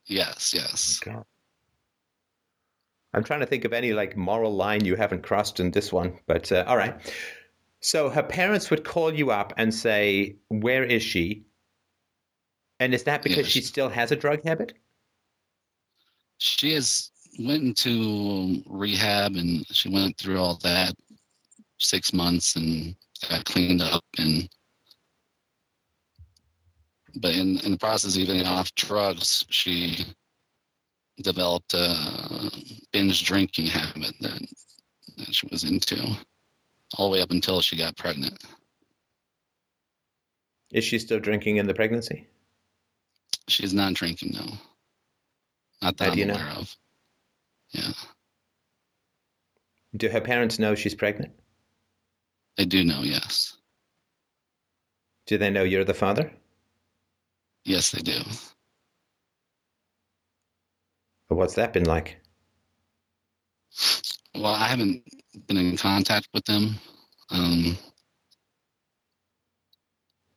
Yes, 0.05 0.53
yes. 0.55 1.01
I'm 3.13 3.25
trying 3.25 3.41
to 3.41 3.45
think 3.45 3.65
of 3.65 3.73
any 3.73 3.91
like 3.91 4.15
moral 4.15 4.55
line 4.55 4.85
you 4.85 4.95
haven't 4.95 5.23
crossed 5.23 5.59
in 5.59 5.71
this 5.71 5.91
one, 5.91 6.17
but 6.27 6.49
uh, 6.53 6.63
all 6.65 6.77
right. 6.77 6.95
So 7.81 8.09
her 8.09 8.23
parents 8.23 8.69
would 8.69 8.83
call 8.83 9.13
you 9.13 9.31
up 9.31 9.53
and 9.57 9.73
say, 9.73 10.35
"Where 10.49 10.83
is 10.83 11.03
she?" 11.03 11.45
And 12.79 12.93
is 12.93 13.03
that 13.03 13.23
because 13.23 13.37
Yeah, 13.37 13.43
she 13.43 13.61
still 13.61 13.89
has 13.89 14.11
a 14.11 14.15
drug 14.15 14.43
habit? 14.43 14.73
She 16.37 16.73
has 16.73 17.11
went 17.39 17.63
into 17.63 18.63
rehab 18.67 19.35
and 19.35 19.65
she 19.67 19.89
went 19.89 20.17
through 20.17 20.39
all 20.39 20.55
that 20.63 20.93
six 21.77 22.13
months 22.13 22.55
and 22.55 22.95
got 23.29 23.45
cleaned 23.45 23.81
up 23.81 24.03
and 24.17 24.49
but 27.15 27.33
in, 27.33 27.59
in 27.59 27.71
the 27.71 27.77
process 27.77 28.15
getting 28.15 28.45
off 28.45 28.73
drugs 28.75 29.45
she 29.49 30.05
developed 31.21 31.73
a 31.73 32.51
binge 32.91 33.25
drinking 33.25 33.67
habit 33.67 34.13
that, 34.19 34.41
that 35.17 35.33
she 35.33 35.47
was 35.51 35.63
into 35.63 36.17
all 36.97 37.09
the 37.09 37.13
way 37.13 37.21
up 37.21 37.31
until 37.31 37.61
she 37.61 37.77
got 37.77 37.95
pregnant 37.97 38.37
Is 40.71 40.83
she 40.83 40.99
still 40.99 41.19
drinking 41.19 41.57
in 41.57 41.67
the 41.67 41.73
pregnancy? 41.73 42.27
she's 43.47 43.73
not 43.73 43.93
drinking 43.93 44.31
no 44.33 44.45
not 45.81 45.97
that 45.97 46.05
How 46.05 46.11
i'm 46.11 46.17
you 46.19 46.25
know? 46.25 46.33
aware 46.33 46.49
of 46.57 46.75
yeah 47.71 47.91
Do 49.95 50.09
her 50.09 50.21
parents 50.21 50.59
know 50.59 50.75
she's 50.75 50.95
pregnant? 50.95 51.31
they 52.57 52.65
do 52.65 52.83
know 52.83 53.01
yes 53.01 53.57
Do 55.27 55.37
they 55.37 55.49
know 55.49 55.63
you're 55.63 55.85
the 55.85 55.93
father? 55.93 56.31
yes 57.65 57.91
they 57.91 58.01
do 58.01 58.19
what's 61.29 61.53
that 61.55 61.73
been 61.73 61.85
like? 61.85 62.17
Well, 64.35 64.45
I 64.47 64.65
haven't 64.67 65.03
been 65.47 65.57
in 65.57 65.77
contact 65.77 66.27
with 66.33 66.45
them. 66.45 66.75
Um, 67.29 67.77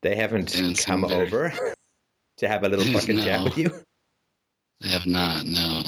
They 0.03 0.17
haven't 0.17 0.53
come 0.79 1.07
very- 1.09 1.27
over 1.27 1.53
to 2.39 2.49
have 2.49 2.65
a 2.65 2.69
little 2.69 2.85
fucking 2.93 3.19
chat 3.19 3.45
with 3.45 3.57
you? 3.59 3.71
they 4.81 4.89
have 4.89 5.07
not. 5.07 5.45
No. 5.47 5.83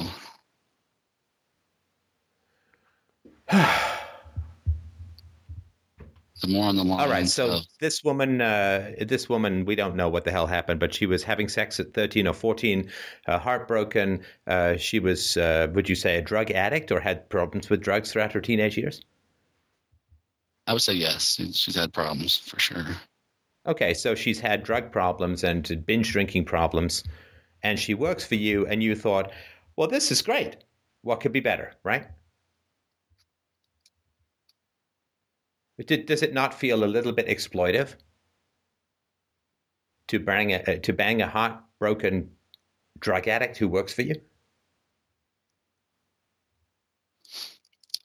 The 6.40 6.48
more 6.48 6.64
on 6.64 6.74
the 6.74 6.82
lines 6.82 7.00
All 7.00 7.08
right, 7.08 7.28
so 7.28 7.50
of 7.50 7.62
this 7.78 8.02
woman, 8.02 8.40
uh, 8.40 8.92
this 9.00 9.28
woman, 9.28 9.64
we 9.64 9.76
don't 9.76 9.94
know 9.94 10.08
what 10.08 10.24
the 10.24 10.32
hell 10.32 10.48
happened, 10.48 10.80
but 10.80 10.92
she 10.92 11.06
was 11.06 11.22
having 11.22 11.48
sex 11.48 11.78
at 11.78 11.94
13 11.94 12.26
or 12.26 12.34
14, 12.34 12.90
uh, 13.28 13.38
heartbroken. 13.38 14.20
Uh, 14.46 14.76
she 14.76 14.98
was, 14.98 15.36
uh, 15.36 15.68
would 15.74 15.88
you 15.88 15.94
say, 15.94 16.16
a 16.16 16.22
drug 16.22 16.50
addict 16.50 16.90
or 16.90 16.98
had 16.98 17.28
problems 17.28 17.70
with 17.70 17.80
drugs 17.80 18.10
throughout 18.10 18.32
her 18.32 18.40
teenage 18.40 18.76
years? 18.76 19.02
I 20.66 20.72
would 20.72 20.82
say 20.82 20.94
yes. 20.94 21.40
She's 21.52 21.76
had 21.76 21.92
problems 21.92 22.36
for 22.36 22.58
sure. 22.58 22.84
Okay, 23.66 23.94
so 23.94 24.14
she's 24.16 24.40
had 24.40 24.64
drug 24.64 24.90
problems 24.90 25.44
and 25.44 25.86
binge 25.86 26.10
drinking 26.10 26.46
problems, 26.46 27.04
and 27.62 27.78
she 27.78 27.94
works 27.94 28.26
for 28.26 28.34
you, 28.34 28.66
and 28.66 28.82
you 28.82 28.96
thought, 28.96 29.30
well, 29.76 29.88
this 29.88 30.10
is 30.10 30.20
great. 30.20 30.56
What 31.02 31.20
could 31.20 31.32
be 31.32 31.40
better, 31.40 31.74
right? 31.84 32.08
Did, 35.82 36.06
does 36.06 36.22
it 36.22 36.32
not 36.32 36.54
feel 36.54 36.84
a 36.84 36.86
little 36.86 37.12
bit 37.12 37.26
exploitive 37.26 37.94
to 40.08 40.18
bang 40.18 40.52
a 40.52 40.78
to 40.78 40.92
bang 40.92 41.22
a 41.22 41.26
heartbroken 41.26 42.30
drug 42.98 43.26
addict 43.28 43.56
who 43.56 43.68
works 43.68 43.92
for 43.92 44.02
you? 44.02 44.14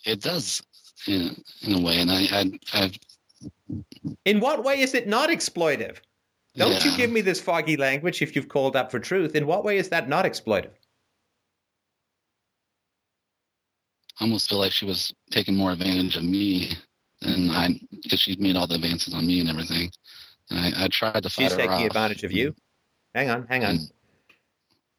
It 0.06 0.22
does 0.22 0.62
in, 1.08 1.36
in 1.62 1.74
a 1.74 1.82
way, 1.82 2.00
and 2.00 2.12
I, 2.12 2.28
I, 2.32 2.60
I've 2.74 2.98
In 4.26 4.40
what 4.40 4.64
way 4.64 4.80
is 4.80 4.94
it 4.94 5.08
not 5.08 5.30
exploitive? 5.30 5.98
Don't 6.56 6.84
you 6.84 6.96
give 6.98 7.12
me 7.12 7.22
this 7.22 7.40
foggy 7.40 7.78
language 7.78 8.22
if 8.22 8.36
you've 8.36 8.50
called 8.50 8.76
up 8.76 8.92
for 8.92 9.00
truth. 9.00 9.36
In 9.36 9.46
what 9.46 9.64
way 9.64 9.78
is 9.78 9.90
that 9.90 10.10
not 10.10 10.26
exploitive? 10.26 10.72
I 14.20 14.26
almost 14.26 14.50
feel 14.50 14.58
like 14.58 14.74
she 14.74 14.86
was 14.86 15.14
taking 15.32 15.56
more 15.56 15.72
advantage 15.72 16.18
of 16.18 16.24
me 16.24 16.76
than 17.22 17.50
I, 17.50 17.80
because 18.04 18.22
she 18.22 18.36
made 18.38 18.56
all 18.56 18.68
the 18.68 18.76
advances 18.76 19.14
on 19.14 19.26
me 19.28 19.40
and 19.42 19.50
everything. 19.50 19.92
And 20.50 20.60
I, 20.76 20.86
I 20.86 20.88
tried 20.88 21.24
to 21.24 21.30
fight 21.30 21.44
She's 21.44 21.52
her 21.52 21.58
taking 21.58 21.72
off. 21.74 21.86
advantage 21.86 22.24
of 22.24 22.32
you. 22.32 22.56
Hang 23.16 23.30
on, 23.30 23.46
hang 23.48 23.64
on. 23.64 23.72
And- 23.72 23.92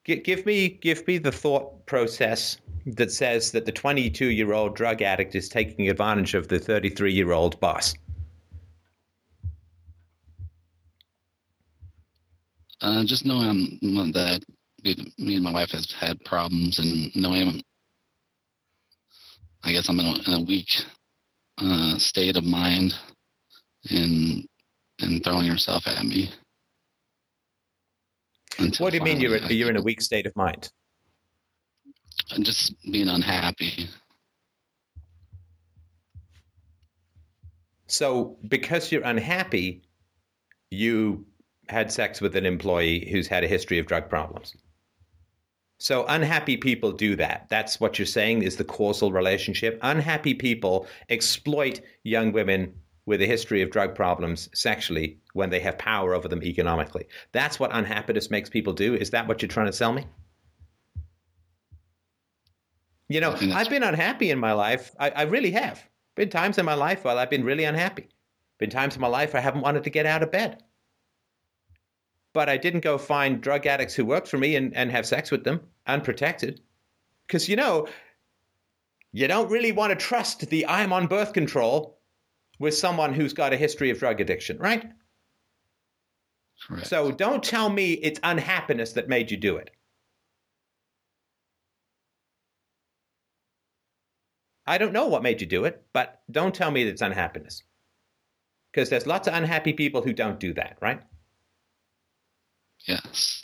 Gi- 0.06 0.20
give 0.20 0.46
me 0.46 0.68
give 0.68 1.06
me 1.06 1.18
the 1.18 1.30
thought 1.32 1.84
process 1.86 2.56
that 2.86 3.12
says 3.12 3.52
that 3.52 3.66
the 3.66 3.72
22 3.72 4.26
year 4.26 4.52
old 4.54 4.74
drug 4.74 5.02
addict 5.02 5.34
is 5.34 5.48
taking 5.48 5.90
advantage 5.90 6.32
of 6.34 6.48
the 6.48 6.58
33 6.58 7.12
year 7.12 7.32
old 7.32 7.60
boss. 7.60 7.94
Uh, 12.80 13.04
just 13.04 13.26
knowing 13.26 13.78
that 13.82 14.42
me 15.18 15.34
and 15.34 15.42
my 15.44 15.52
wife 15.52 15.70
has 15.72 15.92
had 15.92 16.24
problems, 16.24 16.78
and 16.78 17.14
knowing, 17.14 17.62
I 19.62 19.72
guess 19.72 19.88
I'm 19.90 20.00
in 20.00 20.06
a, 20.06 20.14
in 20.26 20.32
a 20.32 20.44
weak 20.44 20.82
uh, 21.60 21.98
state 21.98 22.36
of 22.36 22.44
mind, 22.44 22.94
and 23.90 24.46
and 25.00 25.24
throwing 25.24 25.46
herself 25.46 25.86
at 25.86 26.04
me. 26.04 26.30
What 28.78 28.90
do 28.90 28.98
you 28.98 29.02
mean 29.02 29.20
you're 29.20 29.42
I- 29.42 29.48
you're 29.48 29.70
in 29.70 29.76
a 29.76 29.82
weak 29.82 30.00
state 30.02 30.26
of 30.26 30.36
mind? 30.36 30.70
I'm 32.32 32.42
just 32.42 32.74
being 32.90 33.08
unhappy. 33.08 33.88
So 37.86 38.38
because 38.48 38.92
you're 38.92 39.04
unhappy, 39.04 39.82
you 40.70 41.26
had 41.68 41.90
sex 41.90 42.20
with 42.20 42.36
an 42.36 42.46
employee 42.46 43.08
who's 43.10 43.26
had 43.26 43.42
a 43.44 43.48
history 43.48 43.78
of 43.78 43.86
drug 43.86 44.08
problems. 44.08 44.54
So 45.80 46.04
unhappy 46.08 46.58
people 46.58 46.92
do 46.92 47.16
that. 47.16 47.46
That's 47.48 47.80
what 47.80 47.98
you're 47.98 48.04
saying 48.04 48.42
is 48.42 48.56
the 48.56 48.64
causal 48.64 49.12
relationship. 49.12 49.78
Unhappy 49.80 50.34
people 50.34 50.86
exploit 51.08 51.80
young 52.04 52.32
women 52.32 52.74
with 53.06 53.22
a 53.22 53.26
history 53.26 53.62
of 53.62 53.70
drug 53.70 53.94
problems 53.94 54.50
sexually 54.52 55.18
when 55.32 55.48
they 55.48 55.58
have 55.60 55.78
power 55.78 56.14
over 56.14 56.28
them 56.28 56.42
economically. 56.42 57.06
That's 57.32 57.58
what 57.58 57.74
unhappiness 57.74 58.30
makes 58.30 58.50
people 58.50 58.74
do. 58.74 58.94
Is 58.94 59.08
that 59.10 59.26
what 59.26 59.40
you're 59.40 59.48
trying 59.48 59.66
to 59.68 59.72
sell 59.72 59.94
me? 59.94 60.04
You 63.08 63.22
know, 63.22 63.32
I 63.32 63.36
think 63.36 63.50
that's- 63.50 63.66
I've 63.66 63.70
been 63.70 63.82
unhappy 63.82 64.30
in 64.30 64.38
my 64.38 64.52
life. 64.52 64.94
I, 65.00 65.10
I 65.10 65.22
really 65.22 65.52
have. 65.52 65.82
Been 66.14 66.28
times 66.28 66.58
in 66.58 66.66
my 66.66 66.74
life 66.74 67.04
while 67.04 67.18
I've 67.18 67.30
been 67.30 67.44
really 67.44 67.64
unhappy. 67.64 68.10
Been 68.58 68.68
times 68.68 68.96
in 68.96 69.00
my 69.00 69.08
life 69.08 69.34
I 69.34 69.40
haven't 69.40 69.62
wanted 69.62 69.84
to 69.84 69.90
get 69.90 70.04
out 70.04 70.22
of 70.22 70.30
bed. 70.30 70.62
But 72.32 72.48
I 72.48 72.56
didn't 72.56 72.80
go 72.80 72.96
find 72.96 73.40
drug 73.40 73.66
addicts 73.66 73.94
who 73.94 74.04
worked 74.04 74.28
for 74.28 74.38
me 74.38 74.56
and, 74.56 74.74
and 74.76 74.90
have 74.90 75.06
sex 75.06 75.30
with 75.30 75.44
them 75.44 75.60
unprotected. 75.86 76.60
Because, 77.26 77.48
you 77.48 77.56
know, 77.56 77.88
you 79.12 79.26
don't 79.26 79.50
really 79.50 79.72
want 79.72 79.90
to 79.90 79.96
trust 79.96 80.48
the 80.48 80.66
I'm 80.66 80.92
on 80.92 81.06
birth 81.06 81.32
control 81.32 81.98
with 82.58 82.74
someone 82.74 83.14
who's 83.14 83.32
got 83.32 83.52
a 83.52 83.56
history 83.56 83.90
of 83.90 83.98
drug 83.98 84.20
addiction, 84.20 84.58
right? 84.58 84.84
Correct. 86.66 86.86
So 86.86 87.10
don't 87.10 87.42
tell 87.42 87.68
me 87.68 87.94
it's 87.94 88.20
unhappiness 88.22 88.92
that 88.92 89.08
made 89.08 89.30
you 89.30 89.36
do 89.36 89.56
it. 89.56 89.70
I 94.66 94.78
don't 94.78 94.92
know 94.92 95.08
what 95.08 95.22
made 95.22 95.40
you 95.40 95.46
do 95.46 95.64
it, 95.64 95.82
but 95.92 96.20
don't 96.30 96.54
tell 96.54 96.70
me 96.70 96.84
that 96.84 96.90
it's 96.90 97.02
unhappiness. 97.02 97.64
Because 98.70 98.88
there's 98.88 99.06
lots 99.06 99.26
of 99.26 99.34
unhappy 99.34 99.72
people 99.72 100.02
who 100.02 100.12
don't 100.12 100.38
do 100.38 100.54
that, 100.54 100.76
right? 100.80 101.02
Yes. 102.86 103.42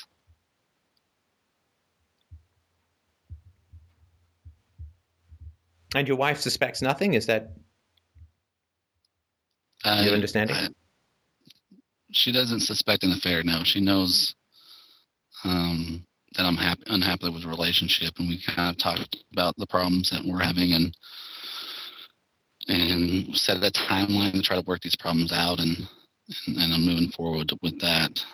And 5.94 6.06
your 6.06 6.16
wife 6.16 6.40
suspects 6.40 6.82
nothing? 6.82 7.14
Is 7.14 7.26
that 7.26 7.52
I- 9.84 10.04
your 10.04 10.14
understanding? 10.14 10.56
I- 10.56 10.68
she 12.12 12.32
doesn't 12.32 12.60
suspect 12.60 13.04
an 13.04 13.12
affair. 13.12 13.42
No, 13.42 13.62
she 13.64 13.80
knows 13.80 14.34
um, 15.44 16.04
that 16.36 16.46
I'm 16.46 16.56
happy, 16.56 16.82
unhappy 16.86 17.28
with 17.28 17.42
the 17.42 17.48
relationship, 17.48 18.14
and 18.18 18.28
we 18.28 18.40
kind 18.40 18.70
of 18.70 18.78
talked 18.78 19.16
about 19.32 19.54
the 19.56 19.66
problems 19.66 20.10
that 20.10 20.24
we're 20.24 20.42
having, 20.42 20.72
and 20.72 20.96
and 22.68 23.36
set 23.36 23.62
a 23.62 23.70
timeline 23.70 24.32
to 24.32 24.42
try 24.42 24.56
to 24.56 24.66
work 24.66 24.80
these 24.82 24.96
problems 24.96 25.32
out, 25.32 25.60
and 25.60 25.88
and, 26.46 26.56
and 26.56 26.74
I'm 26.74 26.84
moving 26.84 27.10
forward 27.10 27.52
with 27.62 27.78
that. 27.80 28.24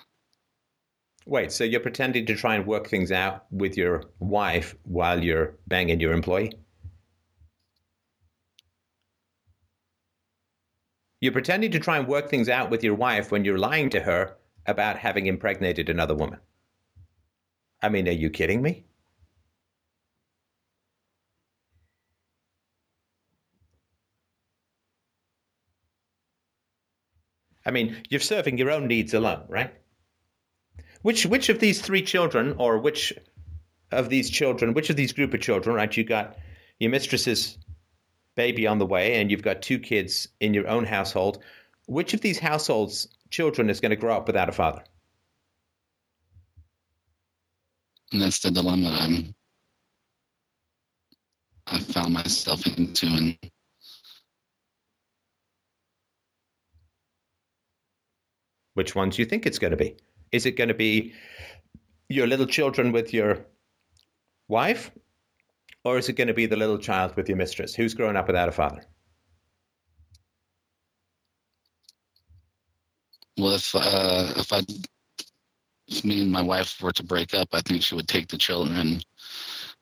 Wait, 1.27 1.51
so 1.51 1.65
you're 1.65 1.81
pretending 1.81 2.27
to 2.27 2.37
try 2.37 2.55
and 2.55 2.67
work 2.67 2.87
things 2.87 3.11
out 3.11 3.47
with 3.53 3.77
your 3.77 4.05
wife 4.21 4.77
while 4.85 5.23
you're 5.23 5.57
banging 5.67 6.01
your 6.01 6.13
employee? 6.13 6.53
You're 11.21 11.33
pretending 11.33 11.71
to 11.71 11.79
try 11.79 11.97
and 11.99 12.07
work 12.07 12.29
things 12.29 12.49
out 12.51 12.69
with 12.71 12.85
your 12.85 12.95
wife 12.95 13.31
when 13.31 13.45
you're 13.45 13.57
lying 13.57 13.89
to 13.91 14.01
her 14.01 14.37
about 14.67 14.99
having 14.99 15.27
impregnated 15.27 15.89
another 15.89 16.15
woman. 16.15 16.41
I 17.83 17.89
mean, 17.91 18.09
are 18.09 18.13
you 18.13 18.31
kidding 18.31 18.63
me? 18.63 18.85
I 27.67 27.73
mean, 27.73 28.01
you're 28.09 28.21
serving 28.21 28.57
your 28.57 28.71
own 28.71 28.87
needs 28.87 29.15
alone, 29.15 29.47
right? 29.49 29.75
Which 31.03 31.27
which 31.27 31.49
of 31.49 31.59
these 31.59 31.81
three 31.81 32.03
children, 32.03 32.55
or 32.59 32.79
which 32.79 33.13
of 33.91 34.09
these 34.09 34.31
children, 34.31 34.75
which 34.75 34.91
of 34.91 34.97
these 34.97 35.13
group 35.13 35.35
of 35.35 35.41
children, 35.41 35.77
right? 35.77 35.97
You 35.97 36.05
got 36.05 36.39
your 36.79 36.91
mistress's 36.91 37.59
baby 38.35 38.67
on 38.67 38.79
the 38.79 38.87
way, 38.87 39.21
and 39.21 39.31
you've 39.31 39.43
got 39.43 39.63
two 39.63 39.79
kids 39.79 40.29
in 40.41 40.55
your 40.55 40.69
own 40.69 40.85
household. 40.85 41.43
Which 41.87 42.15
of 42.15 42.21
these 42.21 42.39
households' 42.39 43.09
children 43.31 43.69
is 43.69 43.81
going 43.81 43.91
to 43.91 43.97
grow 43.97 44.17
up 44.17 44.27
without 44.27 44.49
a 44.49 44.53
father? 44.53 44.83
And 48.13 48.21
that's 48.21 48.41
the 48.41 48.51
dilemma 48.51 48.97
I'm 49.01 49.35
I 51.67 51.79
found 51.79 52.13
myself 52.13 52.67
into 52.67 53.07
and 53.07 53.39
Which 58.75 58.95
ones 58.95 59.17
do 59.17 59.23
you 59.23 59.27
think 59.27 59.47
it's 59.47 59.59
going 59.59 59.71
to 59.71 59.77
be? 59.77 59.97
Is 60.33 60.47
it 60.47 60.57
going 60.57 60.69
to 60.69 60.75
be 60.75 61.13
your 62.09 62.27
little 62.27 62.47
children 62.47 62.93
with 62.93 63.13
your 63.13 63.47
wife? 64.49 64.91
Or 65.85 65.99
is 65.99 66.09
it 66.09 66.15
going 66.15 66.29
to 66.29 66.35
be 66.35 66.47
the 66.47 66.57
little 66.57 66.79
child 66.79 67.17
with 67.17 67.29
your 67.29 67.37
mistress? 67.37 67.75
Who's 67.75 67.95
growing 67.95 68.17
up 68.17 68.27
without 68.27 68.49
a 68.49 68.53
father? 68.53 68.87
well 73.39 73.55
if 73.55 73.75
uh 73.75 74.33
if 74.37 74.53
I 74.53 74.63
if 75.89 76.05
me 76.05 76.23
and 76.23 76.33
my 76.33 76.43
wife 76.43 76.81
were 76.81 76.93
to 76.93 77.03
break 77.03 77.35
up, 77.35 77.49
I 77.53 77.61
think 77.61 77.83
she 77.83 77.95
would 77.95 78.09
take 78.09 78.29
the 78.29 78.39
children 78.39 79.01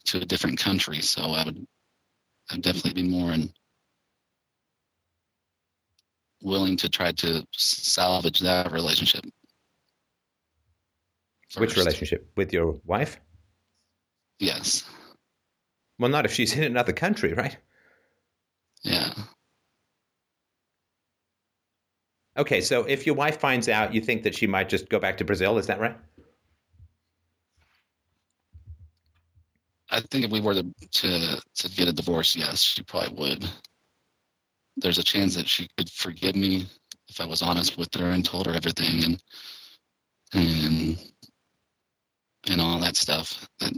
to 0.06 0.18
a 0.18 0.24
different 0.24 0.58
country. 0.58 1.00
So 1.00 1.22
I 1.22 1.44
would 1.44 1.66
I'd 2.50 2.62
definitely 2.62 3.02
be 3.02 3.08
more 3.08 3.32
in 3.32 3.52
willing 6.42 6.76
to 6.78 6.88
try 6.88 7.12
to 7.12 7.46
salvage 7.52 8.40
that 8.40 8.72
relationship. 8.72 9.24
Which 11.56 11.76
relationship? 11.76 12.30
With 12.36 12.52
your 12.52 12.80
wife? 12.84 13.20
Yes. 14.38 14.84
Well, 15.98 16.10
not 16.10 16.24
if 16.24 16.32
she's 16.32 16.56
in 16.56 16.64
another 16.64 16.92
country, 16.92 17.32
right? 17.34 17.56
Yeah. 18.82 19.12
Okay, 22.36 22.60
so 22.60 22.84
if 22.84 23.04
your 23.04 23.14
wife 23.14 23.38
finds 23.38 23.68
out, 23.68 23.92
you 23.92 24.00
think 24.00 24.22
that 24.22 24.34
she 24.34 24.46
might 24.46 24.68
just 24.68 24.88
go 24.88 24.98
back 24.98 25.18
to 25.18 25.24
Brazil, 25.24 25.58
is 25.58 25.66
that 25.66 25.80
right? 25.80 25.96
I 29.90 30.00
think 30.00 30.24
if 30.24 30.30
we 30.30 30.40
were 30.40 30.54
to, 30.54 30.62
to 30.92 31.42
to 31.56 31.70
get 31.70 31.88
a 31.88 31.92
divorce, 31.92 32.36
yes, 32.36 32.60
she 32.60 32.82
probably 32.82 33.14
would. 33.18 33.50
There's 34.76 34.98
a 34.98 35.02
chance 35.02 35.34
that 35.34 35.48
she 35.48 35.68
could 35.76 35.90
forgive 35.90 36.36
me 36.36 36.66
if 37.08 37.20
I 37.20 37.26
was 37.26 37.42
honest 37.42 37.76
with 37.76 37.92
her 37.94 38.10
and 38.10 38.24
told 38.24 38.46
her 38.46 38.54
everything 38.54 39.04
and 39.04 39.22
and 40.32 40.98
and 42.48 42.60
all 42.60 42.78
that 42.80 42.96
stuff. 42.96 43.48
That 43.60 43.72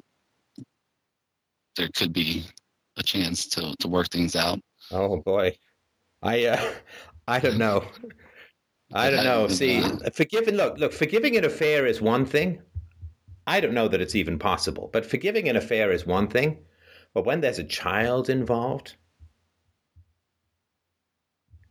there 1.77 1.89
could 1.95 2.13
be 2.13 2.45
a 2.97 3.03
chance 3.03 3.47
to 3.49 3.75
to 3.79 3.89
work 3.89 4.09
things 4.09 4.37
out. 4.37 4.61
Oh 4.91 5.19
boy, 5.19 5.57
I 6.23 6.47
uh, 6.47 6.73
I 7.27 7.39
don't 7.41 7.59
know. 7.59 7.85
I 8.95 9.11
don't 9.11 9.25
know. 9.25 9.49
See, 9.49 9.83
forgiving 10.13 10.57
look 10.57 10.79
look 10.79 10.93
forgiving 10.93 11.37
an 11.37 11.45
affair 11.45 11.87
is 11.87 12.01
one 12.01 12.27
thing. 12.27 12.61
I 13.47 13.61
don't 13.61 13.75
know 13.75 13.89
that 13.89 14.01
it's 14.01 14.15
even 14.15 14.39
possible, 14.39 14.91
but 14.93 15.07
forgiving 15.07 15.49
an 15.49 15.57
affair 15.57 15.91
is 15.91 16.07
one 16.07 16.29
thing. 16.29 16.59
But 17.15 17.27
when 17.27 17.41
there's 17.41 17.59
a 17.59 17.65
child 17.65 18.31
involved, 18.31 18.95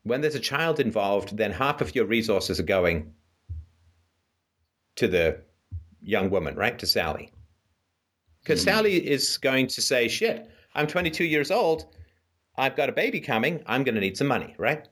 when 0.03 0.21
there's 0.21 0.35
a 0.35 0.39
child 0.39 0.79
involved, 0.79 1.37
then 1.37 1.51
half 1.51 1.81
of 1.81 1.95
your 1.95 2.05
resources 2.05 2.59
are 2.59 2.63
going 2.63 3.13
to 4.95 5.07
the 5.07 5.41
young 6.01 6.29
woman, 6.29 6.55
right? 6.55 6.77
To 6.79 6.87
Sally. 6.87 7.31
Because 8.43 8.61
hmm. 8.61 8.69
Sally 8.69 9.07
is 9.07 9.37
going 9.37 9.67
to 9.67 9.81
say, 9.81 10.07
shit, 10.07 10.49
I'm 10.75 10.87
22 10.87 11.23
years 11.23 11.51
old. 11.51 11.85
I've 12.57 12.75
got 12.75 12.89
a 12.89 12.93
baby 12.93 13.21
coming. 13.21 13.63
I'm 13.65 13.83
going 13.83 13.95
to 13.95 14.01
need 14.01 14.17
some 14.17 14.27
money, 14.27 14.55
right? 14.57 14.87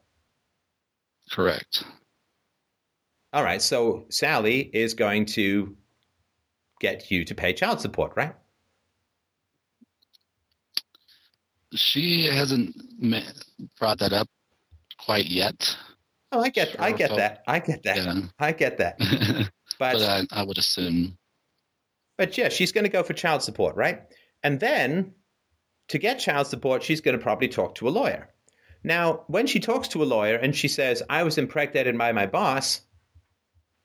Correct. 1.31 1.83
All 3.33 3.43
right. 3.43 3.61
So 3.61 4.05
Sally 4.09 4.69
is 4.73 4.93
going 4.93 5.25
to 5.27 5.75
get 6.79 7.11
you 7.11 7.25
to 7.25 7.35
pay 7.35 7.53
child 7.53 7.81
support, 7.81 8.13
right? 8.15 8.33
She 11.75 12.25
hasn't 12.25 12.75
brought 13.77 13.99
that 13.99 14.13
up 14.13 14.27
quite 14.97 15.27
yet. 15.27 15.77
Oh, 16.31 16.41
I 16.41 16.49
get, 16.49 16.75
I 16.79 16.91
get 16.91 17.11
so- 17.11 17.17
that. 17.17 17.43
I 17.47 17.59
get 17.59 17.83
that. 17.83 18.29
I 18.39 18.51
get 18.51 18.77
that. 18.77 19.49
But, 19.79 19.93
but 19.93 20.03
I, 20.03 20.27
I 20.31 20.43
would 20.43 20.59
assume 20.59 21.17
but 22.19 22.37
yeah, 22.37 22.49
she's 22.49 22.73
going 22.73 22.83
to 22.83 22.89
go 22.89 23.01
for 23.01 23.13
child 23.13 23.41
support, 23.41 23.77
right? 23.77 24.01
And 24.43 24.59
then 24.59 25.13
to 25.87 25.97
get 25.97 26.19
child 26.19 26.47
support, 26.47 26.83
she's 26.83 26.99
going 26.99 27.17
to 27.17 27.23
probably 27.23 27.47
talk 27.47 27.75
to 27.75 27.87
a 27.87 27.89
lawyer. 27.89 28.27
Now, 28.83 29.23
when 29.27 29.47
she 29.47 29.61
talks 29.61 29.87
to 29.89 30.03
a 30.03 30.05
lawyer 30.05 30.35
and 30.35 30.53
she 30.53 30.67
says, 30.67 31.01
I 31.09 31.23
was 31.23 31.37
impregnated 31.37 31.97
by 31.97 32.11
my 32.11 32.25
boss, 32.25 32.81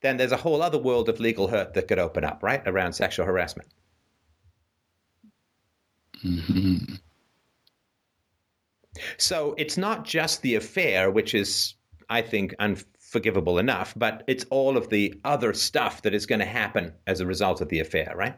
then 0.03 0.17
there's 0.17 0.33
a 0.33 0.37
whole 0.37 0.63
other 0.63 0.79
world 0.79 1.09
of 1.09 1.21
legal 1.21 1.47
hurt 1.47 1.75
that 1.75 1.87
could 1.87 2.01
open 2.01 2.25
up, 2.25 2.43
right? 2.43 2.61
Around 2.67 2.95
sexual 2.95 3.25
harassment. 3.25 3.69
hmm 6.21 6.79
So 9.17 9.55
it's 9.59 9.77
not 9.77 10.05
just 10.05 10.43
the 10.43 10.57
affair, 10.57 11.09
which 11.13 11.35
is, 11.35 11.75
I 12.11 12.21
think, 12.23 12.53
unforgivable 13.15 13.59
enough, 13.59 13.95
but 13.97 14.25
it's 14.27 14.45
all 14.51 14.77
of 14.77 14.89
the 14.89 15.15
other 15.25 15.55
stuff 15.55 16.03
that 16.03 16.15
is 16.15 16.27
going 16.27 16.41
to 16.41 16.45
happen 16.45 16.93
as 17.07 17.21
a 17.21 17.27
result 17.27 17.61
of 17.61 17.69
the 17.69 17.79
affair, 17.79 18.13
right? 18.17 18.37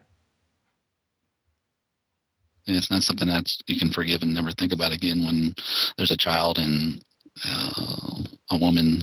And 2.66 2.76
it's 2.76 2.90
not 2.90 3.02
something 3.02 3.28
that 3.28 3.50
you 3.66 3.78
can 3.78 3.90
forgive 3.90 4.22
and 4.22 4.34
never 4.34 4.50
think 4.50 4.72
about 4.72 4.92
again 4.92 5.24
when 5.24 5.54
there's 5.96 6.10
a 6.10 6.16
child 6.16 6.58
and 6.58 7.02
uh, 7.46 8.22
a 8.50 8.58
woman 8.58 9.02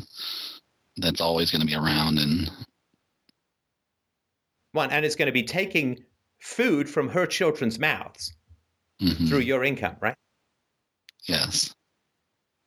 that's 0.98 1.22
always 1.22 1.50
going 1.50 1.62
to 1.62 1.68
be 1.68 1.76
around. 1.76 2.20
And 2.20 2.52
One, 4.74 4.92
and 4.92 5.06
it's 5.06 5.16
going 5.16 5.28
to 5.28 5.32
be 5.32 5.44
taking 5.44 6.04
food 6.40 6.88
from 6.90 7.10
her 7.10 7.26
children's 7.26 7.80
mouths 7.80 8.34
mhm, 9.02 9.28
through 9.28 9.40
your 9.40 9.64
income, 9.64 9.96
right? 10.02 10.16
yes, 11.28 11.74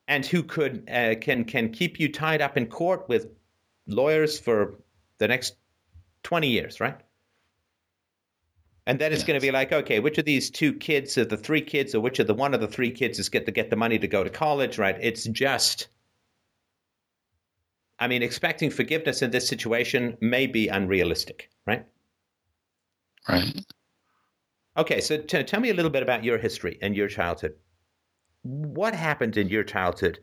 And 0.09 0.25
who 0.25 0.43
could 0.43 0.89
uh, 0.89 1.17
can 1.21 1.45
can 1.45 1.71
keep 1.71 1.99
you 1.99 2.13
tied 2.13 2.41
up 2.41 2.57
in 2.57 2.67
court 2.67 3.09
with 3.09 3.29
lawyers 3.87 4.39
for 4.39 4.77
the 5.19 5.29
next 5.29 5.57
twenty 6.23 6.49
years, 6.49 6.81
right? 6.81 7.01
And 8.87 9.01
then 9.01 9.13
it's 9.13 9.25
going 9.25 9.39
to 9.39 9.45
be 9.45 9.51
like, 9.51 9.73
okay, 9.73 9.99
which 9.99 10.17
of 10.17 10.25
these 10.25 10.49
two 10.49 10.73
kids, 10.73 11.17
of 11.17 11.29
the 11.29 11.37
three 11.37 11.61
kids, 11.61 11.93
or 11.93 12.01
which 12.01 12.21
of 12.21 12.29
the 12.29 12.35
one 12.35 12.55
of 12.55 12.61
the 12.61 12.69
three 12.69 12.93
kids 12.93 13.19
is 13.19 13.29
get 13.29 13.45
to 13.47 13.53
get 13.53 13.69
the 13.69 13.75
money 13.75 13.99
to 13.99 14.07
go 14.07 14.23
to 14.23 14.31
college, 14.31 14.79
right? 14.79 14.97
It's 15.01 15.25
just, 15.25 15.89
I 17.99 18.07
mean, 18.07 18.23
expecting 18.23 18.71
forgiveness 18.71 19.23
in 19.23 19.33
this 19.33 19.49
situation 19.49 20.17
may 20.21 20.47
be 20.47 20.69
unrealistic, 20.69 21.51
right? 21.67 21.85
right. 23.29 23.65
Okay, 24.77 25.01
so 25.01 25.17
t- 25.17 25.43
tell 25.43 25.61
me 25.61 25.71
a 25.71 25.75
little 25.75 25.91
bit 25.91 26.05
about 26.05 26.23
your 26.23 26.39
history 26.39 26.79
and 26.81 26.95
your 26.95 27.09
childhood. 27.09 27.55
What 28.47 28.95
happened 28.95 29.37
in 29.37 29.49
your 29.49 29.65
childhood 29.65 30.21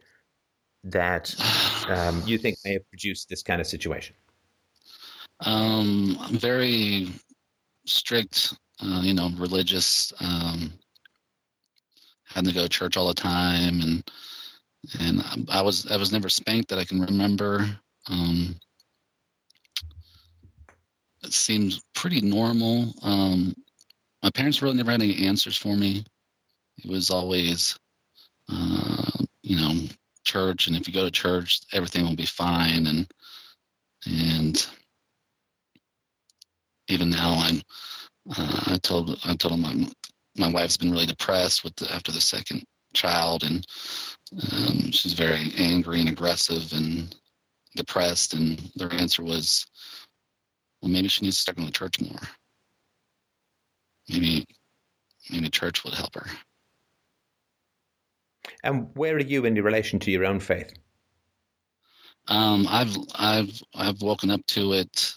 that 0.85 1.35
um, 1.89 2.23
you 2.25 2.37
think 2.37 2.57
may 2.63 2.73
have 2.73 2.89
produced 2.89 3.27
this 3.27 3.43
kind 3.43 3.59
of 3.59 3.67
situation? 3.67 4.15
Um, 5.41 6.17
I'm 6.21 6.37
very 6.37 7.09
strict, 7.85 8.55
uh, 8.81 9.01
you 9.03 9.13
know, 9.13 9.29
religious. 9.37 10.13
Um, 10.21 10.71
had 12.25 12.45
to 12.45 12.53
go 12.53 12.63
to 12.63 12.69
church 12.69 12.95
all 12.95 13.07
the 13.07 13.13
time, 13.13 13.81
and 13.81 14.11
and 14.99 15.47
I 15.49 15.61
was 15.61 15.91
I 15.91 15.97
was 15.97 16.13
never 16.13 16.29
spanked 16.29 16.69
that 16.69 16.79
I 16.79 16.85
can 16.85 17.01
remember. 17.01 17.67
Um, 18.07 18.55
it 21.23 21.33
seems 21.33 21.81
pretty 21.93 22.21
normal. 22.21 22.93
Um, 23.01 23.53
my 24.21 24.29
parents 24.31 24.61
really 24.61 24.77
never 24.77 24.91
had 24.91 25.01
any 25.01 25.27
answers 25.27 25.57
for 25.57 25.75
me. 25.75 26.05
It 26.77 26.89
was 26.89 27.09
always, 27.09 27.77
uh, 28.49 29.23
you 29.41 29.55
know, 29.55 29.73
church, 30.23 30.67
and 30.67 30.75
if 30.75 30.87
you 30.87 30.93
go 30.93 31.03
to 31.03 31.11
church, 31.11 31.61
everything 31.73 32.03
will 32.05 32.15
be 32.15 32.25
fine, 32.25 32.87
and 32.87 33.07
and 34.05 34.67
even 36.87 37.09
now 37.09 37.35
I'm 37.37 37.61
uh, 38.37 38.73
I 38.73 38.77
told 38.81 39.19
I 39.25 39.35
told 39.35 39.53
him 39.53 39.61
my 39.61 39.91
my 40.35 40.51
wife's 40.51 40.77
been 40.77 40.91
really 40.91 41.05
depressed 41.05 41.63
with 41.63 41.75
the, 41.75 41.91
after 41.93 42.11
the 42.11 42.21
second 42.21 42.63
child 42.93 43.43
and 43.43 43.65
um, 44.51 44.91
she's 44.91 45.13
very 45.13 45.51
angry 45.57 45.99
and 45.99 46.09
aggressive 46.09 46.73
and 46.73 47.15
depressed 47.75 48.33
and 48.33 48.71
their 48.75 48.91
answer 48.93 49.23
was 49.23 49.65
well 50.81 50.91
maybe 50.91 51.07
she 51.07 51.23
needs 51.23 51.37
to 51.37 51.41
start 51.41 51.57
going 51.57 51.67
to 51.67 51.73
church 51.73 51.99
more. 52.01 52.21
Maybe 54.09 54.45
maybe 55.29 55.49
church 55.49 55.83
would 55.83 55.93
help 55.93 56.15
her 56.15 56.27
And 58.63 58.89
where 58.95 59.15
are 59.15 59.19
you 59.19 59.45
in 59.45 59.55
relation 59.55 59.99
to 59.99 60.11
your 60.11 60.25
own 60.25 60.39
faith? 60.39 60.73
um, 62.27 62.67
I've 62.69 62.95
I've 63.15 63.61
I've 63.75 64.01
woken 64.01 64.31
up 64.31 64.45
to 64.47 64.73
it 64.73 65.13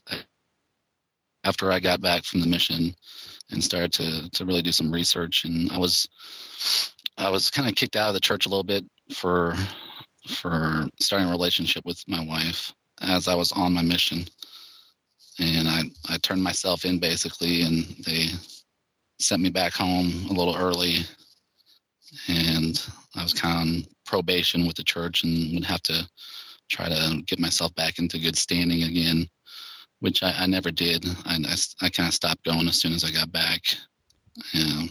after 1.44 1.70
I 1.70 1.80
got 1.80 2.00
back 2.00 2.24
from 2.24 2.40
the 2.40 2.46
mission 2.46 2.94
and 3.50 3.62
started 3.62 3.92
to 3.94 4.30
to 4.30 4.44
really 4.44 4.62
do 4.62 4.72
some 4.72 4.92
research. 4.92 5.44
And 5.44 5.70
I 5.70 5.78
was 5.78 6.08
I 7.18 7.30
was 7.30 7.50
kind 7.50 7.68
of 7.68 7.74
kicked 7.74 7.96
out 7.96 8.08
of 8.08 8.14
the 8.14 8.20
church 8.20 8.46
a 8.46 8.48
little 8.48 8.64
bit 8.64 8.84
for 9.14 9.54
for 10.28 10.88
starting 11.00 11.28
a 11.28 11.30
relationship 11.30 11.84
with 11.84 12.02
my 12.08 12.24
wife 12.24 12.74
as 13.00 13.28
I 13.28 13.34
was 13.34 13.52
on 13.52 13.72
my 13.72 13.82
mission. 13.82 14.24
And 15.38 15.68
I, 15.68 15.82
I 16.08 16.16
turned 16.18 16.42
myself 16.42 16.86
in 16.86 16.98
basically, 16.98 17.62
and 17.62 17.84
they 18.06 18.28
sent 19.20 19.42
me 19.42 19.50
back 19.50 19.74
home 19.74 20.26
a 20.30 20.32
little 20.32 20.56
early. 20.56 21.00
And 22.28 22.80
I 23.14 23.22
was 23.22 23.32
kind 23.32 23.54
of 23.54 23.60
on 23.60 23.86
probation 24.04 24.66
with 24.66 24.76
the 24.76 24.84
church 24.84 25.24
and 25.24 25.54
would 25.54 25.64
have 25.64 25.82
to 25.82 26.08
try 26.68 26.88
to 26.88 27.22
get 27.26 27.38
myself 27.38 27.74
back 27.74 27.98
into 27.98 28.18
good 28.18 28.36
standing 28.36 28.82
again, 28.84 29.28
which 30.00 30.22
I, 30.22 30.32
I 30.38 30.46
never 30.46 30.70
did. 30.70 31.06
I, 31.24 31.36
I, 31.36 31.86
I 31.86 31.88
kind 31.90 32.08
of 32.08 32.14
stopped 32.14 32.44
going 32.44 32.68
as 32.68 32.80
soon 32.80 32.92
as 32.92 33.04
I 33.04 33.10
got 33.10 33.32
back. 33.32 33.62
And 34.54 34.90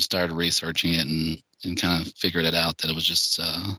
started 0.00 0.34
researching 0.34 0.94
it 0.94 1.06
and, 1.06 1.42
and 1.64 1.80
kind 1.80 2.06
of 2.06 2.12
figured 2.14 2.44
it 2.44 2.54
out 2.54 2.78
that 2.78 2.90
it 2.90 2.94
was 2.94 3.06
just, 3.06 3.40
uh, 3.42 3.72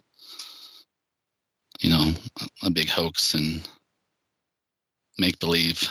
you 1.80 1.90
know, 1.90 2.14
a, 2.41 2.68
a 2.68 2.70
big 2.70 2.90
hoax 2.90 3.34
and 3.34 3.68
make 5.18 5.40
believe. 5.40 5.90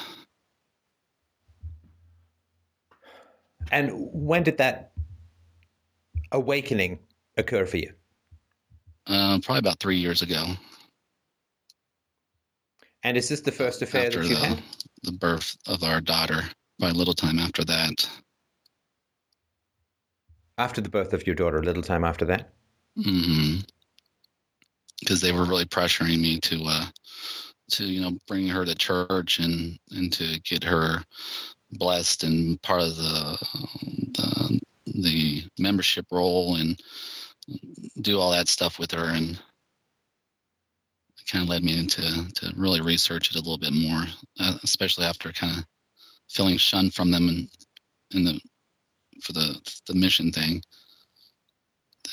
And 3.70 3.90
when 3.94 4.42
did 4.42 4.58
that 4.58 4.92
awakening 6.32 6.98
occur 7.36 7.66
for 7.66 7.78
you? 7.78 7.92
Uh, 9.06 9.38
probably 9.42 9.60
about 9.60 9.78
three 9.78 9.96
years 9.96 10.22
ago. 10.22 10.44
And 13.02 13.16
is 13.16 13.28
this 13.28 13.40
the 13.40 13.52
first 13.52 13.80
affair 13.80 14.06
after 14.06 14.22
that 14.22 14.28
you 14.28 14.34
the, 14.34 14.40
had? 14.46 14.62
the 15.04 15.12
birth 15.12 15.56
of 15.66 15.82
our 15.82 16.00
daughter. 16.00 16.42
By 16.78 16.90
a 16.90 16.94
little 16.94 17.14
time 17.14 17.40
after 17.40 17.64
that. 17.64 18.08
After 20.58 20.80
the 20.80 20.88
birth 20.88 21.12
of 21.12 21.26
your 21.26 21.34
daughter, 21.34 21.58
a 21.58 21.62
little 21.62 21.82
time 21.82 22.04
after 22.04 22.24
that? 22.26 22.52
Mm-hmm. 22.96 23.60
Because 25.00 25.20
they 25.20 25.32
were 25.32 25.44
really 25.44 25.64
pressuring 25.64 26.20
me 26.20 26.38
to, 26.40 26.62
uh, 26.64 26.86
to 27.72 27.84
you 27.84 28.00
know, 28.00 28.16
bring 28.28 28.46
her 28.46 28.64
to 28.64 28.74
church 28.74 29.38
and 29.40 29.78
and 29.90 30.12
to 30.12 30.38
get 30.40 30.62
her 30.64 31.04
blessed 31.72 32.24
and 32.24 32.60
part 32.62 32.82
of 32.82 32.96
the 32.96 33.38
the, 34.14 34.60
the 34.94 35.44
membership 35.58 36.06
roll 36.10 36.56
and 36.56 36.80
do 38.00 38.18
all 38.18 38.30
that 38.30 38.48
stuff 38.48 38.78
with 38.78 38.92
her 38.92 39.04
and 39.04 39.30
it 39.30 41.30
kind 41.30 41.42
of 41.42 41.48
led 41.48 41.64
me 41.64 41.78
into 41.78 42.02
to 42.34 42.52
really 42.56 42.80
research 42.80 43.30
it 43.30 43.36
a 43.36 43.40
little 43.40 43.58
bit 43.58 43.72
more, 43.72 44.04
uh, 44.40 44.54
especially 44.62 45.04
after 45.04 45.32
kind 45.32 45.58
of 45.58 45.64
feeling 46.28 46.56
shunned 46.56 46.94
from 46.94 47.10
them 47.10 47.28
and 47.28 47.48
in 48.12 48.24
the 48.24 48.40
for 49.22 49.32
the 49.32 49.60
the 49.86 49.94
mission 49.94 50.32
thing. 50.32 50.62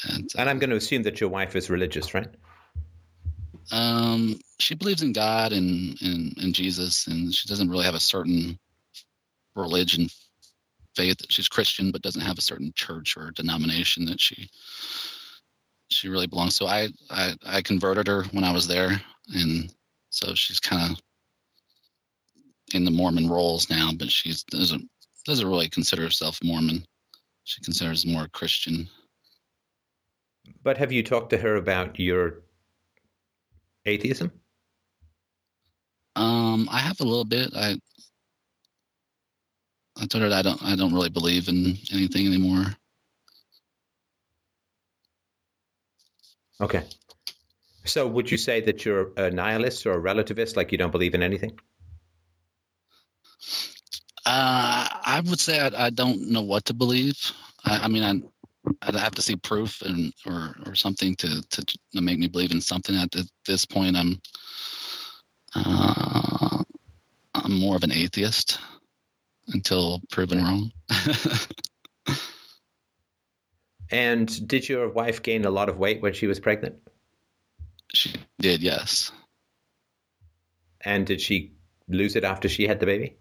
And, 0.09 0.29
And 0.37 0.49
I'm 0.49 0.59
going 0.59 0.69
to 0.69 0.75
assume 0.75 1.03
that 1.03 1.21
your 1.21 1.29
wife 1.29 1.55
is 1.55 1.69
religious, 1.69 2.13
right? 2.13 2.27
um, 3.71 4.39
she 4.59 4.75
believes 4.75 5.01
in 5.01 5.13
God 5.13 5.51
and, 5.51 5.99
and 6.01 6.37
and 6.37 6.53
Jesus, 6.53 7.07
and 7.07 7.33
she 7.33 7.47
doesn't 7.47 7.69
really 7.69 7.85
have 7.85 7.95
a 7.95 7.99
certain 7.99 8.59
religion 9.55 10.09
faith. 10.95 11.17
that 11.17 11.31
She's 11.31 11.47
Christian, 11.47 11.91
but 11.91 12.01
doesn't 12.01 12.21
have 12.21 12.37
a 12.37 12.41
certain 12.41 12.71
church 12.75 13.15
or 13.17 13.31
denomination 13.31 14.05
that 14.05 14.19
she 14.19 14.49
she 15.89 16.09
really 16.09 16.27
belongs 16.27 16.57
to. 16.57 16.65
I 16.65 16.89
I, 17.09 17.35
I 17.45 17.61
converted 17.61 18.07
her 18.07 18.23
when 18.31 18.43
I 18.43 18.51
was 18.51 18.67
there, 18.67 19.01
and 19.33 19.73
so 20.09 20.33
she's 20.33 20.59
kind 20.59 20.91
of 20.91 21.01
in 22.73 22.85
the 22.85 22.91
Mormon 22.91 23.29
rolls 23.29 23.69
now, 23.69 23.91
but 23.97 24.09
she 24.09 24.33
doesn't 24.49 24.89
doesn't 25.25 25.47
really 25.47 25.69
consider 25.69 26.03
herself 26.03 26.39
Mormon. 26.43 26.85
She 27.43 27.61
considers 27.61 28.05
more 28.05 28.27
Christian. 28.27 28.87
But 30.63 30.77
have 30.77 30.91
you 30.91 31.03
talked 31.03 31.31
to 31.31 31.37
her 31.37 31.55
about 31.55 31.99
your 31.99 32.43
atheism? 33.85 34.31
Um, 36.15 36.67
I 36.71 36.79
have 36.79 36.99
a 37.01 37.03
little 37.03 37.25
bit. 37.25 37.51
I 37.55 37.77
I 39.97 40.05
told 40.05 40.23
her 40.23 40.33
I 40.33 40.41
don't 40.41 40.61
I 40.63 40.75
don't 40.75 40.93
really 40.93 41.09
believe 41.09 41.47
in 41.47 41.77
anything 41.91 42.27
anymore. 42.27 42.75
Okay. 46.61 46.83
So 47.85 48.07
would 48.07 48.31
you 48.31 48.37
say 48.37 48.61
that 48.61 48.83
you're 48.83 49.11
a 49.15 49.29
nihilist 49.29 49.85
or 49.85 49.93
a 49.93 50.01
relativist, 50.01 50.55
like 50.55 50.71
you 50.71 50.77
don't 50.77 50.91
believe 50.91 51.13
in 51.13 51.21
anything? 51.21 51.59
Uh, 54.25 54.87
I 55.05 55.21
would 55.25 55.39
say 55.39 55.59
I, 55.59 55.85
I 55.85 55.89
don't 55.91 56.29
know 56.29 56.41
what 56.41 56.65
to 56.65 56.73
believe. 56.73 57.15
I, 57.63 57.81
I 57.83 57.87
mean, 57.87 58.03
I, 58.03 58.77
I'd 58.81 58.95
have 58.95 59.13
to 59.15 59.21
see 59.21 59.35
proof 59.35 59.81
and 59.83 60.11
or 60.25 60.55
or 60.65 60.75
something 60.75 61.15
to 61.17 61.41
to, 61.41 61.65
to 61.65 62.01
make 62.01 62.17
me 62.17 62.27
believe 62.27 62.51
in 62.51 62.61
something. 62.61 62.95
At 62.95 63.11
th- 63.11 63.27
this 63.45 63.65
point, 63.65 63.95
I'm 63.95 64.19
uh, 65.53 66.63
I'm 67.35 67.59
more 67.59 67.75
of 67.75 67.83
an 67.83 67.91
atheist 67.91 68.59
until 69.47 70.01
proven 70.11 70.43
wrong. 70.43 70.71
And 73.91 74.47
did 74.47 74.67
your 74.67 74.89
wife 74.89 75.21
gain 75.21 75.45
a 75.45 75.49
lot 75.49 75.69
of 75.69 75.77
weight 75.77 76.01
when 76.01 76.13
she 76.13 76.27
was 76.27 76.39
pregnant? 76.39 76.75
she 77.93 78.13
did, 78.39 78.61
yes. 78.61 79.11
And 80.81 81.05
did 81.05 81.21
she 81.21 81.53
lose 81.87 82.15
it 82.15 82.23
after 82.23 82.49
she 82.49 82.67
had 82.67 82.79
the 82.79 82.85
baby? 82.85 83.17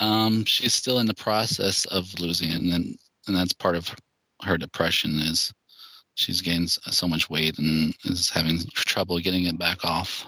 Um, 0.00 0.44
she's 0.44 0.74
still 0.74 0.98
in 0.98 1.06
the 1.06 1.14
process 1.14 1.84
of 1.86 2.18
losing 2.18 2.50
it, 2.50 2.60
and 2.60 2.72
then, 2.72 2.94
and 3.26 3.36
that's 3.36 3.52
part 3.52 3.76
of 3.76 3.94
her 4.42 4.56
depression 4.56 5.18
is 5.18 5.52
she's 6.14 6.40
gained 6.40 6.70
so 6.70 7.06
much 7.06 7.28
weight 7.28 7.58
and 7.58 7.94
is 8.04 8.30
having 8.30 8.60
trouble 8.74 9.18
getting 9.18 9.44
it 9.44 9.58
back 9.58 9.84
off. 9.84 10.24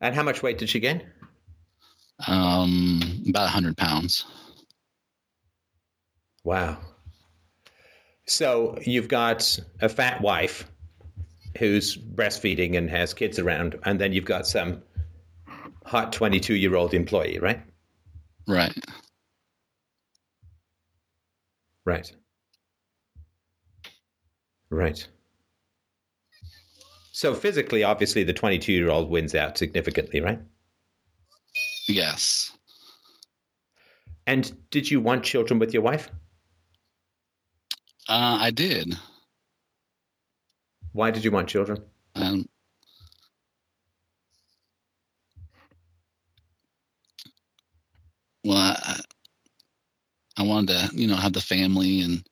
And 0.00 0.14
how 0.14 0.22
much 0.22 0.42
weight 0.42 0.58
did 0.58 0.68
she 0.68 0.80
gain? 0.80 1.02
Um, 2.26 3.24
about 3.28 3.50
hundred 3.50 3.76
pounds. 3.76 4.24
Wow. 6.44 6.78
So 8.26 8.78
you've 8.82 9.08
got 9.08 9.58
a 9.80 9.88
fat 9.88 10.20
wife 10.20 10.70
who's 11.58 11.96
breastfeeding 11.96 12.76
and 12.76 12.88
has 12.90 13.14
kids 13.14 13.38
around, 13.38 13.76
and 13.84 14.00
then 14.00 14.12
you've 14.12 14.24
got 14.24 14.46
some 14.46 14.82
hot 15.84 16.12
22 16.12 16.54
year 16.54 16.74
old 16.74 16.94
employee, 16.94 17.38
right? 17.38 17.60
Right. 18.48 18.72
Right. 21.84 22.12
Right. 24.70 25.06
So 27.12 27.34
physically, 27.34 27.82
obviously, 27.82 28.24
the 28.24 28.32
22 28.32 28.72
year 28.72 28.90
old 28.90 29.08
wins 29.08 29.34
out 29.34 29.56
significantly, 29.56 30.20
right? 30.20 30.40
Yes. 31.86 32.52
And 34.26 34.52
did 34.70 34.90
you 34.90 35.00
want 35.00 35.22
children 35.22 35.58
with 35.58 35.72
your 35.72 35.82
wife? 35.82 36.10
Uh, 38.08 38.38
I 38.40 38.50
did. 38.50 38.96
Why 40.92 41.10
did 41.10 41.24
you 41.24 41.30
want 41.30 41.48
children? 41.48 41.82
Um, 42.14 42.48
well, 48.44 48.56
I, 48.56 49.00
I 50.38 50.42
wanted 50.42 50.68
to, 50.68 50.96
you 50.96 51.06
know, 51.06 51.16
have 51.16 51.32
the 51.32 51.40
family 51.40 52.00
and 52.00 52.26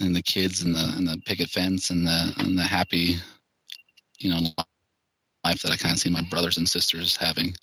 and 0.00 0.16
the 0.16 0.22
kids 0.22 0.62
and 0.62 0.74
the 0.74 0.92
and 0.96 1.06
the 1.06 1.20
picket 1.26 1.50
fence 1.50 1.90
and 1.90 2.06
the 2.06 2.34
and 2.38 2.58
the 2.58 2.62
happy, 2.62 3.16
you 4.18 4.30
know, 4.30 4.40
life 5.44 5.62
that 5.62 5.72
I 5.72 5.76
kind 5.76 5.94
of 5.94 5.98
see 6.00 6.10
my 6.10 6.22
brothers 6.30 6.56
and 6.58 6.68
sisters 6.68 7.16
having. 7.16 7.54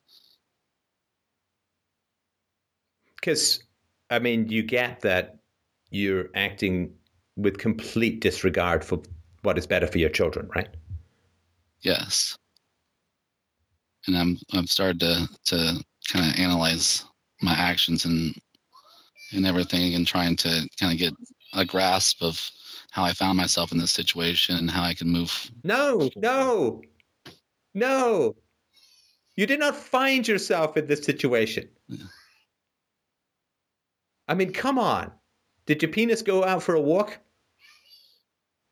Because, 3.27 3.61
I 4.09 4.19
mean, 4.19 4.47
you 4.47 4.63
get 4.63 5.01
that 5.01 5.39
you're 5.89 6.29
acting 6.33 6.93
with 7.35 7.57
complete 7.57 8.21
disregard 8.21 8.85
for 8.85 9.01
what 9.41 9.57
is 9.57 9.67
better 9.67 9.85
for 9.85 9.97
your 9.97 10.09
children, 10.09 10.49
right? 10.55 10.69
Yes. 11.81 12.37
And 14.07 14.17
I'm 14.17 14.37
I've 14.53 14.69
started 14.69 15.01
to 15.01 15.27
to 15.47 15.83
kind 16.09 16.31
of 16.31 16.39
analyze 16.39 17.03
my 17.41 17.51
actions 17.51 18.05
and 18.05 18.33
and 19.33 19.45
everything 19.45 19.93
and 19.93 20.07
trying 20.07 20.37
to 20.37 20.69
kind 20.79 20.93
of 20.93 20.97
get 20.97 21.13
a 21.53 21.65
grasp 21.65 22.23
of 22.23 22.49
how 22.91 23.03
I 23.03 23.11
found 23.11 23.37
myself 23.37 23.73
in 23.73 23.77
this 23.77 23.91
situation 23.91 24.55
and 24.55 24.71
how 24.71 24.83
I 24.83 24.93
can 24.93 25.09
move. 25.09 25.51
No, 25.65 26.09
no, 26.15 26.81
no. 27.73 28.37
You 29.35 29.45
did 29.45 29.59
not 29.59 29.75
find 29.75 30.25
yourself 30.25 30.77
in 30.77 30.87
this 30.87 31.03
situation. 31.03 31.67
I 34.27 34.33
mean, 34.33 34.51
come 34.51 34.77
on. 34.77 35.11
Did 35.65 35.81
your 35.81 35.91
penis 35.91 36.21
go 36.21 36.43
out 36.43 36.63
for 36.63 36.75
a 36.75 36.81
walk? 36.81 37.17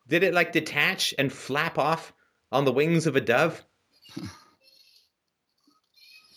Did 0.08 0.24
it 0.24 0.34
like 0.34 0.52
detach 0.52 1.14
and 1.18 1.32
flap 1.32 1.78
off 1.78 2.14
on 2.52 2.66
the 2.66 2.72
wings 2.72 3.08
of 3.08 3.16
a 3.16 3.22
dove? 3.22 3.64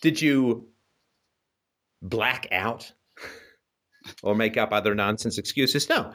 Did 0.01 0.23
you 0.23 0.69
black 2.01 2.49
out 2.53 2.93
or 4.23 4.35
make 4.35 4.57
up 4.57 4.73
other 4.73 4.95
nonsense 4.95 5.39
excuses? 5.39 5.89
No. 5.89 6.13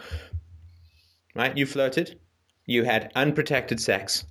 Right? 1.36 1.56
You 1.58 1.66
flirted. 1.66 2.20
You 2.66 2.84
had 2.84 3.12
unprotected 3.16 3.80
sex 3.80 4.26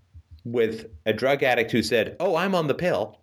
with 0.45 0.87
a 1.07 1.13
drug 1.13 1.43
addict 1.43 1.71
who 1.71 1.83
said, 1.83 2.17
Oh, 2.19 2.35
I'm 2.37 2.55
on 2.55 2.67
the 2.67 2.75
pill. 2.75 3.19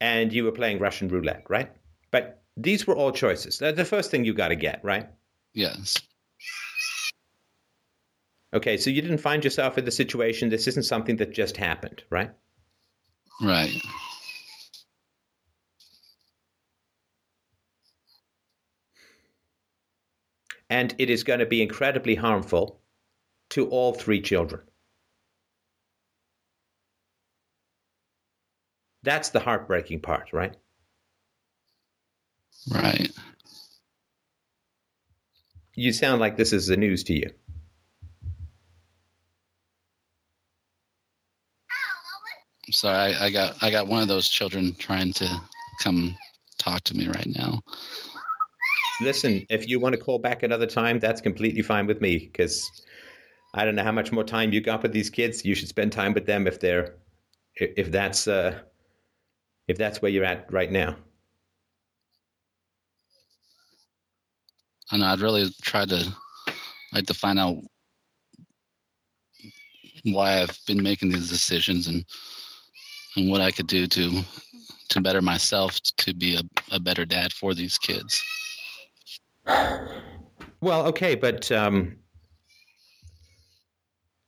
And 0.00 0.32
you 0.32 0.44
were 0.44 0.52
playing 0.52 0.80
Russian 0.80 1.08
roulette, 1.08 1.44
right? 1.48 1.70
But 2.10 2.41
these 2.56 2.86
were 2.86 2.96
all 2.96 3.12
choices. 3.12 3.58
That's 3.58 3.76
the 3.76 3.84
first 3.84 4.10
thing 4.10 4.24
you 4.24 4.34
got 4.34 4.48
to 4.48 4.56
get, 4.56 4.80
right? 4.82 5.08
Yes. 5.54 5.96
Okay, 8.54 8.76
so 8.76 8.90
you 8.90 9.00
didn't 9.00 9.18
find 9.18 9.42
yourself 9.42 9.78
in 9.78 9.84
the 9.84 9.90
situation. 9.90 10.50
This 10.50 10.66
isn't 10.66 10.82
something 10.82 11.16
that 11.16 11.32
just 11.32 11.56
happened, 11.56 12.02
right? 12.10 12.30
Right. 13.40 13.80
And 20.68 20.94
it 20.98 21.10
is 21.10 21.24
going 21.24 21.40
to 21.40 21.46
be 21.46 21.62
incredibly 21.62 22.14
harmful 22.14 22.80
to 23.50 23.68
all 23.68 23.92
three 23.92 24.20
children. 24.20 24.62
That's 29.02 29.30
the 29.30 29.40
heartbreaking 29.40 30.00
part, 30.00 30.32
right? 30.32 30.56
Right. 32.70 33.10
You 35.74 35.92
sound 35.92 36.20
like 36.20 36.36
this 36.36 36.52
is 36.52 36.66
the 36.66 36.76
news 36.76 37.02
to 37.04 37.14
you. 37.14 37.30
I'm 42.66 42.72
sorry, 42.72 43.14
I, 43.14 43.26
I 43.26 43.30
got 43.30 43.62
I 43.62 43.70
got 43.70 43.88
one 43.88 44.02
of 44.02 44.08
those 44.08 44.28
children 44.28 44.74
trying 44.78 45.12
to 45.14 45.40
come 45.82 46.16
talk 46.58 46.82
to 46.84 46.96
me 46.96 47.08
right 47.08 47.26
now. 47.34 47.60
Listen, 49.00 49.44
if 49.50 49.68
you 49.68 49.80
want 49.80 49.94
to 49.94 50.00
call 50.00 50.18
back 50.18 50.42
another 50.42 50.66
time, 50.66 51.00
that's 51.00 51.20
completely 51.20 51.62
fine 51.62 51.86
with 51.86 52.00
me 52.00 52.18
because 52.18 52.70
I 53.54 53.64
don't 53.64 53.74
know 53.74 53.82
how 53.82 53.92
much 53.92 54.12
more 54.12 54.24
time 54.24 54.52
you 54.52 54.60
got 54.60 54.82
with 54.82 54.92
these 54.92 55.10
kids. 55.10 55.44
You 55.44 55.54
should 55.54 55.68
spend 55.68 55.92
time 55.92 56.14
with 56.14 56.26
them 56.26 56.46
if 56.46 56.60
they're 56.60 56.94
if 57.56 57.90
that's 57.90 58.28
uh, 58.28 58.60
if 59.68 59.76
that's 59.76 60.00
where 60.00 60.10
you're 60.10 60.24
at 60.24 60.52
right 60.52 60.70
now. 60.70 60.96
I 64.92 64.98
know 64.98 65.06
I'd 65.06 65.20
really 65.20 65.48
try 65.62 65.86
to 65.86 66.14
like 66.92 67.06
to 67.06 67.14
find 67.14 67.38
out 67.38 67.56
why 70.04 70.42
I've 70.42 70.58
been 70.66 70.82
making 70.82 71.10
these 71.10 71.30
decisions 71.30 71.86
and 71.86 72.04
and 73.16 73.30
what 73.30 73.40
I 73.40 73.50
could 73.50 73.66
do 73.66 73.86
to 73.86 74.22
to 74.90 75.00
better 75.00 75.22
myself 75.22 75.80
to 75.96 76.14
be 76.14 76.36
a, 76.36 76.42
a 76.70 76.78
better 76.78 77.06
dad 77.06 77.32
for 77.32 77.54
these 77.54 77.78
kids. 77.78 78.22
Well, 80.60 80.86
okay, 80.88 81.14
but 81.14 81.50
um, 81.50 81.96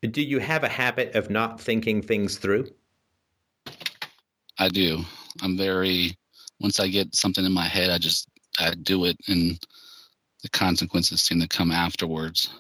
do 0.03 0.23
you 0.23 0.39
have 0.39 0.65
a 0.65 0.69
habit 0.69 1.15
of 1.15 1.29
not 1.29 1.61
thinking 1.61 2.01
things 2.01 2.39
through? 2.39 2.71
I 4.59 4.71
do. 4.71 5.05
I'm 5.43 5.59
very 5.59 6.17
once 6.61 6.81
I 6.81 6.89
get 6.89 7.15
something 7.15 7.45
in 7.45 7.53
my 7.53 7.69
head, 7.69 7.91
I 7.91 7.99
just 7.99 8.29
I 8.59 8.73
do 8.83 9.05
it, 9.05 9.17
and 9.29 9.59
the 10.45 10.51
consequences 10.51 11.23
seem 11.23 11.41
to 11.41 11.49
come 11.49 11.73
afterwards. 11.73 12.51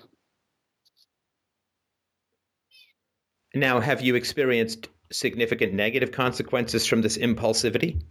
Now, 3.55 3.78
have 3.78 4.01
you 4.01 4.15
experienced 4.15 4.89
significant 5.12 5.74
negative 5.74 6.11
consequences 6.11 6.86
from 6.86 7.02
this 7.02 7.19
impulsivity? 7.19 8.02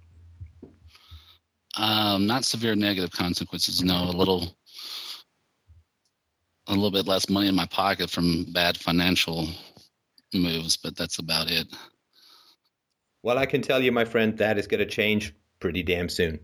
Um, 1.75 2.27
not 2.27 2.45
severe 2.45 2.75
negative 2.75 3.09
consequences. 3.09 3.83
No, 3.83 4.03
a 4.03 4.13
little, 4.15 4.55
a 6.67 6.73
little 6.73 6.91
bit 6.91 7.07
less 7.07 7.27
money 7.27 7.47
in 7.47 7.55
my 7.55 7.65
pocket 7.65 8.11
from 8.11 8.45
bad 8.53 8.77
financial 8.77 9.49
moves, 10.35 10.77
but 10.77 10.95
that's 10.95 11.17
about 11.17 11.49
it. 11.49 11.67
Well, 13.23 13.39
I 13.39 13.47
can 13.47 13.63
tell 13.63 13.81
you, 13.81 13.91
my 13.91 14.05
friend, 14.05 14.37
that 14.37 14.59
is 14.59 14.67
going 14.67 14.79
to 14.79 14.85
change 14.85 15.33
pretty 15.59 15.81
damn 15.81 16.09
soon. 16.09 16.41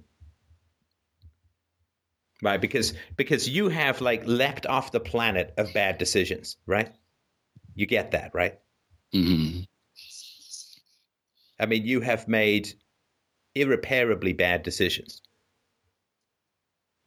Right? 2.41 2.61
Because 2.61 2.93
because 3.17 3.49
you 3.49 3.69
have 3.69 3.99
like 4.01 4.25
leapt 4.25 4.65
off 4.65 4.91
the 4.91 4.99
planet 4.99 5.53
of 5.57 5.73
bad 5.73 5.97
decisions, 5.97 6.57
right? 6.65 6.91
You 7.75 7.85
get 7.85 8.11
that, 8.11 8.31
right? 8.33 8.59
hmm 9.13 9.61
I 11.59 11.65
mean, 11.65 11.85
you 11.85 11.99
have 11.99 12.27
made 12.29 12.73
irreparably 13.53 14.31
bad 14.31 14.63
decisions. 14.63 15.21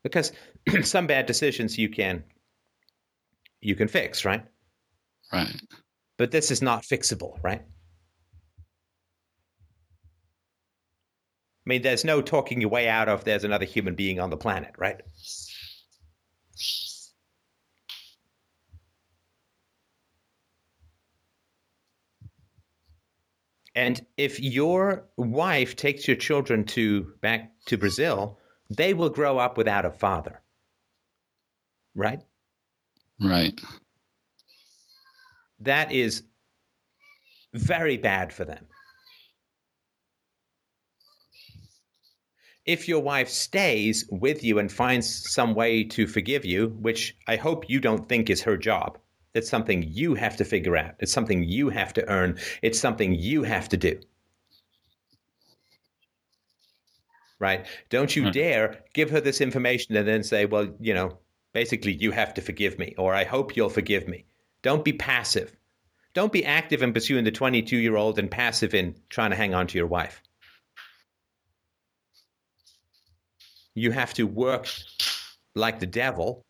Because 0.02 0.32
some 0.82 1.06
bad 1.06 1.26
decisions 1.26 1.78
you 1.78 1.88
can 1.88 2.24
you 3.60 3.74
can 3.76 3.88
fix, 3.88 4.24
right? 4.24 4.44
Right. 5.32 5.54
But 6.18 6.30
this 6.30 6.50
is 6.50 6.60
not 6.60 6.82
fixable, 6.82 7.42
right? 7.42 7.62
I 11.64 11.68
mean, 11.68 11.82
there's 11.82 12.04
no 12.04 12.20
talking 12.20 12.60
your 12.60 12.70
way 12.70 12.88
out 12.88 13.08
of 13.08 13.22
there's 13.22 13.44
another 13.44 13.64
human 13.64 13.94
being 13.94 14.18
on 14.18 14.30
the 14.30 14.36
planet, 14.36 14.74
right? 14.78 15.00
And 23.74 24.04
if 24.16 24.40
your 24.40 25.04
wife 25.16 25.76
takes 25.76 26.06
your 26.06 26.16
children 26.16 26.64
to 26.66 27.12
back 27.20 27.52
to 27.66 27.78
Brazil, 27.78 28.38
they 28.68 28.92
will 28.92 29.08
grow 29.08 29.38
up 29.38 29.56
without 29.56 29.84
a 29.84 29.90
father. 29.90 30.40
Right? 31.94 32.20
Right. 33.20 33.58
That 35.60 35.92
is 35.92 36.24
very 37.54 37.96
bad 37.96 38.32
for 38.32 38.44
them. 38.44 38.66
If 42.64 42.86
your 42.86 43.00
wife 43.00 43.28
stays 43.28 44.08
with 44.10 44.44
you 44.44 44.58
and 44.60 44.70
finds 44.70 45.32
some 45.32 45.54
way 45.54 45.82
to 45.84 46.06
forgive 46.06 46.44
you, 46.44 46.68
which 46.80 47.16
I 47.26 47.36
hope 47.36 47.68
you 47.68 47.80
don't 47.80 48.08
think 48.08 48.30
is 48.30 48.42
her 48.42 48.56
job, 48.56 48.98
it's 49.34 49.48
something 49.48 49.82
you 49.82 50.14
have 50.14 50.36
to 50.36 50.44
figure 50.44 50.76
out. 50.76 50.94
It's 51.00 51.12
something 51.12 51.42
you 51.42 51.70
have 51.70 51.92
to 51.94 52.08
earn. 52.08 52.38
It's 52.62 52.78
something 52.78 53.14
you 53.14 53.42
have 53.42 53.68
to 53.70 53.76
do. 53.76 53.98
Right? 57.40 57.66
Don't 57.90 58.14
you 58.14 58.24
Right. 58.24 58.32
dare 58.32 58.84
give 58.94 59.10
her 59.10 59.20
this 59.20 59.40
information 59.40 59.96
and 59.96 60.06
then 60.06 60.22
say, 60.22 60.44
well, 60.44 60.72
you 60.78 60.94
know, 60.94 61.18
basically, 61.52 61.92
you 61.94 62.12
have 62.12 62.32
to 62.34 62.40
forgive 62.40 62.78
me, 62.78 62.94
or 62.96 63.14
I 63.14 63.24
hope 63.24 63.56
you'll 63.56 63.70
forgive 63.70 64.06
me. 64.06 64.24
Don't 64.62 64.84
be 64.84 64.92
passive. 64.92 65.56
Don't 66.14 66.32
be 66.32 66.44
active 66.44 66.82
in 66.82 66.92
pursuing 66.92 67.24
the 67.24 67.32
22 67.32 67.76
year 67.76 67.96
old 67.96 68.18
and 68.20 68.30
passive 68.30 68.74
in 68.74 68.94
trying 69.08 69.30
to 69.30 69.36
hang 69.36 69.54
on 69.54 69.66
to 69.66 69.78
your 69.78 69.88
wife. 69.88 70.22
You 73.74 73.90
have 73.90 74.14
to 74.14 74.26
work 74.26 74.68
like 75.54 75.80
the 75.80 75.86
devil 75.86 76.44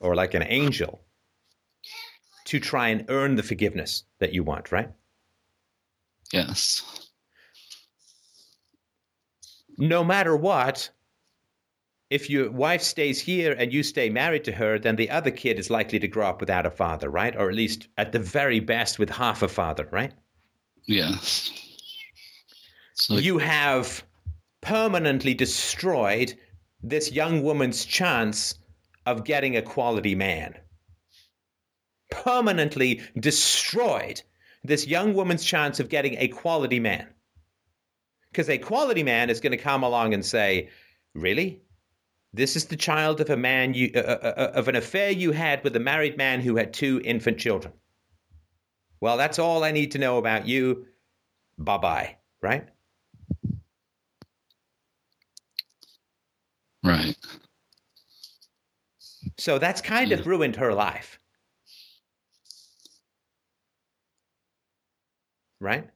or 0.00 0.14
like 0.14 0.34
an 0.34 0.44
angel 0.46 1.02
to 2.46 2.60
try 2.60 2.88
and 2.88 3.04
earn 3.08 3.36
the 3.36 3.42
forgiveness 3.42 4.04
that 4.18 4.34
you 4.34 4.42
want, 4.42 4.70
right? 4.70 4.90
Yes. 6.32 7.10
No 9.78 10.04
matter 10.04 10.36
what, 10.36 10.90
if 12.10 12.28
your 12.28 12.50
wife 12.50 12.82
stays 12.82 13.20
here 13.20 13.56
and 13.58 13.72
you 13.72 13.82
stay 13.82 14.10
married 14.10 14.44
to 14.44 14.52
her, 14.52 14.78
then 14.78 14.96
the 14.96 15.10
other 15.10 15.30
kid 15.30 15.58
is 15.58 15.70
likely 15.70 15.98
to 15.98 16.08
grow 16.08 16.28
up 16.28 16.40
without 16.40 16.66
a 16.66 16.70
father, 16.70 17.08
right? 17.08 17.34
Or 17.36 17.48
at 17.48 17.54
least 17.54 17.88
at 17.96 18.12
the 18.12 18.18
very 18.18 18.60
best 18.60 18.98
with 18.98 19.10
half 19.10 19.42
a 19.42 19.48
father, 19.48 19.88
right? 19.90 20.12
Yes. 20.86 21.50
So 22.94 23.16
you 23.16 23.38
have 23.38 24.04
permanently 24.64 25.34
destroyed 25.34 26.34
this 26.82 27.12
young 27.12 27.42
woman's 27.42 27.84
chance 27.84 28.54
of 29.06 29.24
getting 29.24 29.56
a 29.56 29.62
quality 29.62 30.14
man. 30.14 30.56
Permanently 32.10 33.02
destroyed 33.20 34.22
this 34.64 34.86
young 34.86 35.12
woman's 35.12 35.44
chance 35.44 35.80
of 35.80 35.90
getting 35.90 36.16
a 36.16 36.28
quality 36.28 36.80
man. 36.80 37.06
Because 38.32 38.48
a 38.48 38.58
quality 38.58 39.02
man 39.02 39.28
is 39.30 39.40
going 39.40 39.52
to 39.52 39.58
come 39.58 39.82
along 39.82 40.14
and 40.14 40.24
say, 40.24 40.70
Really? 41.14 41.60
This 42.32 42.56
is 42.56 42.64
the 42.64 42.76
child 42.76 43.20
of 43.20 43.30
a 43.30 43.36
man 43.36 43.74
you, 43.74 43.92
uh, 43.94 43.98
uh, 43.98 44.34
uh, 44.36 44.50
of 44.54 44.66
an 44.66 44.74
affair 44.74 45.10
you 45.10 45.30
had 45.30 45.62
with 45.62 45.76
a 45.76 45.80
married 45.80 46.16
man 46.16 46.40
who 46.40 46.56
had 46.56 46.72
two 46.72 47.00
infant 47.04 47.38
children. 47.38 47.72
Well, 49.00 49.16
that's 49.16 49.38
all 49.38 49.62
I 49.62 49.70
need 49.70 49.92
to 49.92 49.98
know 49.98 50.18
about 50.18 50.48
you. 50.48 50.86
Bye 51.58 51.78
bye, 51.78 52.16
right? 52.42 52.68
Right. 56.84 57.16
So 59.38 59.58
that's 59.58 59.80
kind 59.80 60.12
of 60.12 60.26
ruined 60.26 60.56
her 60.56 60.72
life. 60.72 61.18
Right? 65.60 65.88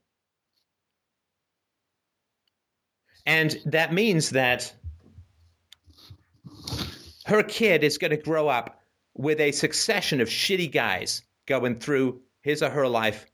And 3.26 3.56
that 3.66 3.92
means 3.92 4.30
that 4.30 4.72
her 7.26 7.42
kid 7.42 7.84
is 7.84 7.98
going 7.98 8.10
to 8.10 8.16
grow 8.16 8.48
up 8.48 8.80
with 9.14 9.38
a 9.40 9.52
succession 9.52 10.20
of 10.20 10.28
shitty 10.28 10.72
guys 10.72 11.22
going 11.46 11.78
through 11.78 12.20
his 12.40 12.62
or 12.62 12.70
her 12.70 12.88
life 12.88 13.26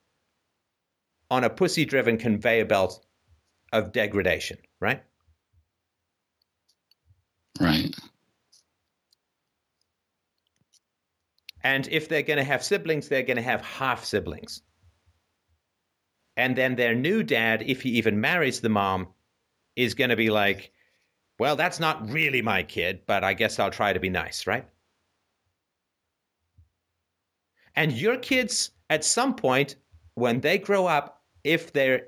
on 1.30 1.44
a 1.44 1.50
pussy 1.50 1.84
driven 1.84 2.16
conveyor 2.18 2.64
belt 2.64 3.06
of 3.72 3.92
degradation, 3.92 4.58
right? 4.80 5.02
Right. 7.60 7.94
And 11.62 11.88
if 11.88 12.08
they're 12.08 12.22
going 12.22 12.38
to 12.38 12.44
have 12.44 12.62
siblings, 12.62 13.08
they're 13.08 13.22
going 13.22 13.36
to 13.36 13.42
have 13.42 13.62
half 13.62 14.04
siblings. 14.04 14.60
And 16.36 16.56
then 16.56 16.76
their 16.76 16.94
new 16.94 17.22
dad, 17.22 17.62
if 17.66 17.82
he 17.82 17.90
even 17.90 18.20
marries 18.20 18.60
the 18.60 18.68
mom, 18.68 19.08
is 19.76 19.94
going 19.94 20.10
to 20.10 20.16
be 20.16 20.30
like, 20.30 20.72
well, 21.38 21.56
that's 21.56 21.80
not 21.80 22.10
really 22.10 22.42
my 22.42 22.62
kid, 22.62 23.00
but 23.06 23.24
I 23.24 23.34
guess 23.34 23.58
I'll 23.58 23.70
try 23.70 23.92
to 23.92 24.00
be 24.00 24.10
nice, 24.10 24.46
right? 24.46 24.66
And 27.76 27.92
your 27.92 28.18
kids, 28.18 28.70
at 28.90 29.04
some 29.04 29.34
point, 29.34 29.76
when 30.14 30.40
they 30.40 30.58
grow 30.58 30.86
up, 30.86 31.22
if 31.42 31.72
they're 31.72 32.06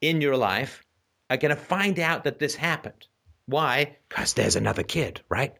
in 0.00 0.20
your 0.20 0.36
life, 0.36 0.84
are 1.28 1.36
going 1.36 1.54
to 1.54 1.60
find 1.60 1.98
out 1.98 2.24
that 2.24 2.38
this 2.38 2.54
happened. 2.54 3.08
Why? 3.46 3.96
Because 4.08 4.34
there's 4.34 4.56
another 4.56 4.82
kid, 4.82 5.22
right? 5.28 5.54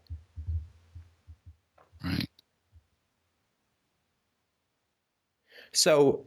Right. 2.05 2.29
So, 5.73 6.27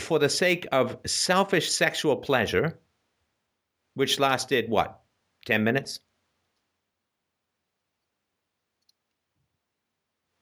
for 0.00 0.18
the 0.18 0.28
sake 0.28 0.66
of 0.72 0.98
selfish 1.06 1.70
sexual 1.70 2.16
pleasure, 2.16 2.78
which 3.94 4.18
lasted 4.18 4.68
what, 4.68 5.00
10 5.46 5.64
minutes? 5.64 6.00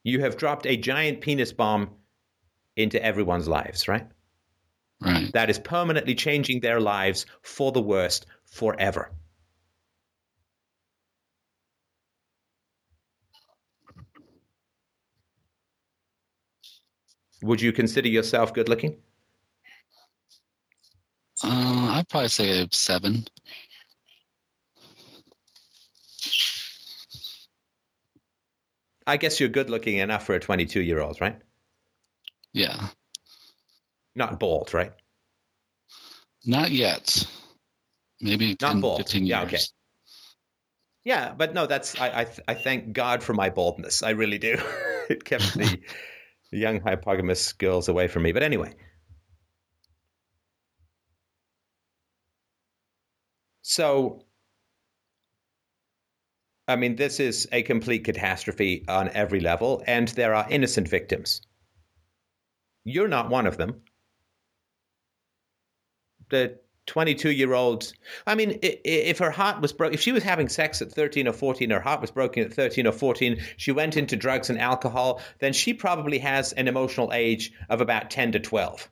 You 0.05 0.21
have 0.21 0.37
dropped 0.37 0.67
a 0.67 0.77
giant 0.77 1.21
penis 1.21 1.53
bomb 1.53 1.91
into 2.77 3.03
everyone's 3.03 3.49
lives, 3.49 3.89
right? 3.89 4.07
Right. 5.01 5.31
That 5.33 5.51
is 5.51 5.59
permanently 5.59 6.15
changing 6.15 6.61
their 6.61 6.81
lives 6.81 7.27
for 7.43 7.73
the 7.73 7.83
worst 7.83 8.27
forever. 8.47 9.13
Would 17.43 17.61
you 17.61 17.73
consider 17.73 18.09
yourself 18.09 18.53
good 18.53 18.69
looking? 18.69 18.97
Uh, 21.43 21.93
I'd 21.93 22.09
probably 22.09 22.29
say 22.29 22.63
a 22.63 22.69
seven. 22.73 23.27
I 29.07 29.17
guess 29.17 29.41
you're 29.41 29.49
good 29.49 29.71
looking 29.71 29.97
enough 29.97 30.27
for 30.27 30.35
a 30.35 30.41
22 30.41 30.81
year 30.81 31.01
old, 31.01 31.21
right? 31.21 31.41
Yeah. 32.53 32.89
Not 34.15 34.39
bald, 34.41 34.75
right? 34.75 34.93
Not 36.45 36.71
yet. 36.71 37.27
Maybe 38.21 38.57
Not 38.61 38.73
10, 38.73 38.81
bald. 38.81 38.99
15 38.99 39.23
years. 39.23 39.31
Yeah, 39.31 39.43
okay. 39.45 39.59
Yeah, 41.05 41.33
but 41.35 41.55
no, 41.55 41.67
that's 41.67 41.99
I 42.01 42.09
I, 42.09 42.27
I 42.49 42.55
thank 42.55 42.93
God 42.93 43.23
for 43.23 43.33
my 43.33 43.49
baldness. 43.49 44.03
I 44.03 44.11
really 44.11 44.39
do. 44.39 44.59
it 45.09 45.25
kept 45.25 45.55
the 45.55 45.79
young 46.51 46.81
hypergamous 46.81 47.57
girls 47.57 47.89
away 47.89 48.09
from 48.09 48.23
me. 48.23 48.33
But 48.33 48.43
anyway. 48.43 48.75
So 53.63 54.25
I 56.69 56.77
mean, 56.77 56.97
this 56.97 57.19
is 57.19 57.49
a 57.51 57.63
complete 57.63 58.05
catastrophe 58.05 58.85
on 58.89 59.09
every 59.15 59.41
level, 59.41 59.83
and 59.87 60.07
there 60.09 60.35
are 60.35 60.47
innocent 60.51 60.87
victims. 60.87 61.41
You're 62.85 63.09
not 63.09 63.31
one 63.31 63.47
of 63.47 63.57
them. 63.57 63.81
The 66.29 66.61
22 66.89 67.31
year 67.31 67.53
old, 67.53 67.93
I 68.27 68.35
mean, 68.35 68.59
if 68.63 69.19
her 69.19 69.31
heart 69.31 69.61
was 69.61 69.73
broken, 69.73 69.95
if 69.95 70.01
she 70.01 70.11
was 70.11 70.23
having 70.23 70.49
sex 70.49 70.83
at 70.83 70.91
13 70.91 71.29
or 71.29 71.33
14, 71.33 71.71
her 71.71 71.81
heart 71.81 72.01
was 72.01 72.11
broken 72.11 72.43
at 72.43 72.53
13 72.53 72.87
or 72.87 72.93
14, 72.93 73.41
she 73.57 73.73
went 73.73 73.97
into 73.97 74.17
drugs 74.17 74.51
and 74.51 74.59
alcohol, 74.59 75.21
then 75.39 75.53
she 75.53 75.75
probably 75.75 76.19
has 76.19 76.53
an 76.55 76.67
emotional 76.67 77.13
age 77.13 77.53
of 77.69 77.83
about 77.83 78.11
10 78.11 78.33
to 78.33 78.41
12. 78.41 78.91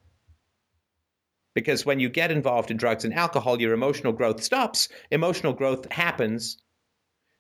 Because 1.55 1.87
when 1.87 1.99
you 1.99 2.11
get 2.11 2.31
involved 2.31 2.71
in 2.71 2.77
drugs 2.77 3.07
and 3.07 3.15
alcohol, 3.15 3.61
your 3.61 3.73
emotional 3.73 4.13
growth 4.13 4.43
stops. 4.43 4.91
Emotional 5.11 5.55
growth 5.55 5.91
happens 5.91 6.59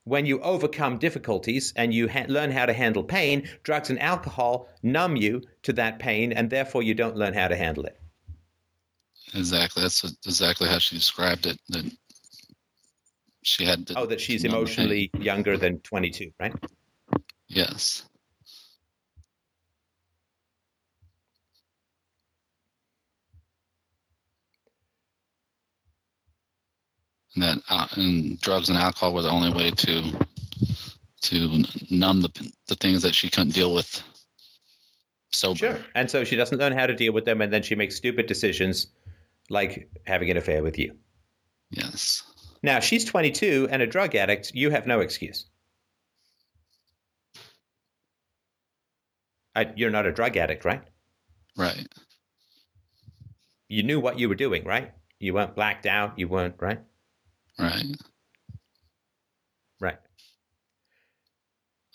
when 0.04 0.24
you 0.24 0.40
overcome 0.40 0.96
difficulties 0.96 1.74
and 1.76 1.92
you 1.92 2.08
ha- 2.08 2.24
learn 2.28 2.50
how 2.50 2.64
to 2.64 2.72
handle 2.72 3.04
pain, 3.04 3.46
drugs 3.62 3.90
and 3.90 4.00
alcohol 4.00 4.68
numb 4.82 5.16
you 5.16 5.42
to 5.64 5.74
that 5.74 5.98
pain, 5.98 6.32
and 6.32 6.48
therefore 6.48 6.82
you 6.82 6.94
don't 6.94 7.16
learn 7.16 7.34
how 7.34 7.48
to 7.48 7.56
handle 7.56 7.84
it. 7.84 8.00
Exactly. 9.36 9.82
That's 9.82 10.02
exactly 10.24 10.68
how 10.68 10.78
she 10.78 10.96
described 10.96 11.46
it. 11.46 11.58
That 11.68 11.90
she 13.42 13.64
had. 13.64 13.86
To, 13.88 13.98
oh, 14.00 14.06
that 14.06 14.20
she's 14.20 14.44
emotionally 14.44 15.10
younger 15.18 15.56
than 15.56 15.80
22, 15.80 16.32
right? 16.40 16.54
Yes. 17.48 18.04
and 27.36 27.44
that 27.44 27.58
uh, 27.68 27.86
and 27.96 28.40
drugs 28.40 28.68
and 28.68 28.78
alcohol 28.78 29.12
were 29.12 29.22
the 29.22 29.30
only 29.30 29.52
way 29.52 29.70
to 29.70 30.26
to 31.22 31.64
numb 31.90 32.22
the 32.22 32.52
the 32.66 32.74
things 32.76 33.02
that 33.02 33.14
she 33.14 33.30
couldn't 33.30 33.54
deal 33.54 33.72
with 33.74 34.02
sober. 35.30 35.58
Sure. 35.58 35.78
And 35.94 36.10
so 36.10 36.24
she 36.24 36.36
doesn't 36.36 36.58
learn 36.58 36.72
how 36.72 36.86
to 36.86 36.94
deal 36.94 37.12
with 37.12 37.24
them, 37.24 37.40
and 37.40 37.52
then 37.52 37.62
she 37.62 37.74
makes 37.74 37.96
stupid 37.96 38.26
decisions, 38.26 38.88
like 39.50 39.88
having 40.06 40.30
an 40.30 40.36
affair 40.36 40.62
with 40.62 40.78
you. 40.78 40.96
Yes. 41.70 42.22
Now 42.62 42.80
she's 42.80 43.04
22 43.04 43.68
and 43.70 43.82
a 43.82 43.86
drug 43.86 44.14
addict. 44.14 44.52
You 44.54 44.70
have 44.70 44.86
no 44.86 45.00
excuse. 45.00 45.46
I, 49.54 49.72
you're 49.74 49.90
not 49.90 50.06
a 50.06 50.12
drug 50.12 50.36
addict, 50.36 50.64
right? 50.64 50.82
Right. 51.56 51.86
You 53.68 53.82
knew 53.82 53.98
what 53.98 54.18
you 54.18 54.28
were 54.28 54.34
doing, 54.34 54.64
right? 54.64 54.92
You 55.18 55.34
weren't 55.34 55.54
blacked 55.54 55.86
out. 55.86 56.18
You 56.18 56.28
weren't, 56.28 56.56
right? 56.60 56.78
Right. 57.58 57.84
Right. 59.80 59.96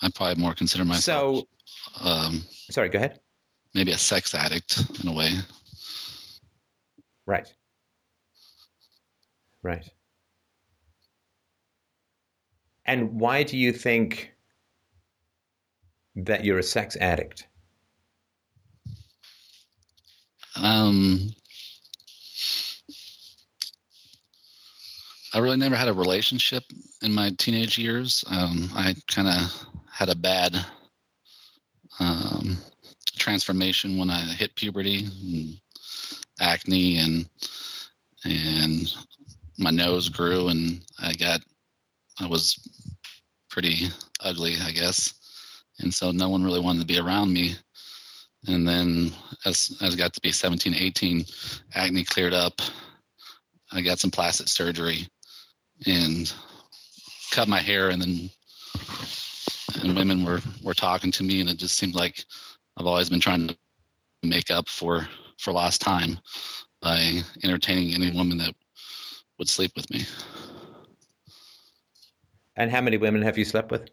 I 0.01 0.09
probably 0.09 0.41
more 0.41 0.55
consider 0.55 0.83
myself. 0.85 1.45
So, 1.99 2.03
um, 2.03 2.41
sorry, 2.71 2.89
go 2.89 2.97
ahead. 2.97 3.19
Maybe 3.75 3.91
a 3.91 3.97
sex 3.97 4.33
addict 4.33 4.83
in 5.03 5.09
a 5.09 5.13
way. 5.13 5.31
Right. 7.31 7.53
Right. 9.63 9.89
And 12.85 13.21
why 13.21 13.43
do 13.43 13.57
you 13.57 13.71
think 13.71 14.33
that 16.17 16.43
you're 16.43 16.59
a 16.59 16.63
sex 16.63 16.97
addict? 16.99 17.47
Um, 20.61 21.29
I 25.33 25.39
really 25.39 25.55
never 25.55 25.77
had 25.77 25.87
a 25.87 25.93
relationship 25.93 26.65
in 27.01 27.13
my 27.13 27.31
teenage 27.37 27.77
years. 27.77 28.25
Um, 28.29 28.69
I 28.75 28.93
kind 29.07 29.29
of 29.29 29.67
had 29.89 30.09
a 30.09 30.15
bad 30.15 30.65
um, 32.01 32.57
transformation 33.15 33.97
when 33.97 34.09
I 34.09 34.19
hit 34.19 34.53
puberty, 34.55 35.07
acne, 36.41 36.97
and 36.97 37.29
and 38.25 38.93
my 39.57 39.71
nose 39.71 40.09
grew, 40.09 40.49
and 40.49 40.81
I 40.99 41.13
got 41.13 41.41
I 42.19 42.27
was 42.27 42.59
pretty 43.49 43.87
ugly, 44.21 44.55
I 44.61 44.71
guess, 44.71 45.13
and 45.79 45.93
so 45.93 46.11
no 46.11 46.29
one 46.29 46.43
really 46.43 46.59
wanted 46.59 46.79
to 46.79 46.85
be 46.85 46.99
around 46.99 47.31
me. 47.31 47.55
And 48.47 48.67
then 48.67 49.11
as 49.45 49.77
as 49.81 49.93
I 49.93 49.97
got 49.97 50.13
to 50.13 50.21
be 50.21 50.31
17, 50.31 50.73
18, 50.73 51.25
acne 51.75 52.03
cleared 52.03 52.33
up. 52.33 52.61
I 53.71 53.81
got 53.81 53.99
some 53.99 54.11
plastic 54.11 54.49
surgery 54.49 55.07
and 55.85 56.31
cut 57.31 57.47
my 57.47 57.59
hair 57.59 57.89
and 57.89 58.01
then 58.01 58.29
and 59.81 59.95
women 59.95 60.25
were 60.25 60.41
were 60.61 60.73
talking 60.73 61.11
to 61.11 61.23
me 61.23 61.39
and 61.39 61.49
it 61.49 61.57
just 61.57 61.77
seemed 61.77 61.95
like 61.95 62.25
I've 62.77 62.85
always 62.85 63.09
been 63.09 63.21
trying 63.21 63.47
to 63.47 63.55
make 64.23 64.51
up 64.51 64.67
for 64.67 65.07
for 65.41 65.51
lost 65.51 65.81
time 65.81 66.19
by 66.81 67.21
entertaining 67.43 67.93
any 67.93 68.11
woman 68.11 68.37
that 68.37 68.53
would 69.39 69.49
sleep 69.49 69.71
with 69.75 69.89
me. 69.89 70.05
And 72.55 72.69
how 72.69 72.81
many 72.81 72.97
women 72.97 73.23
have 73.23 73.37
you 73.37 73.45
slept 73.45 73.71
with? 73.71 73.89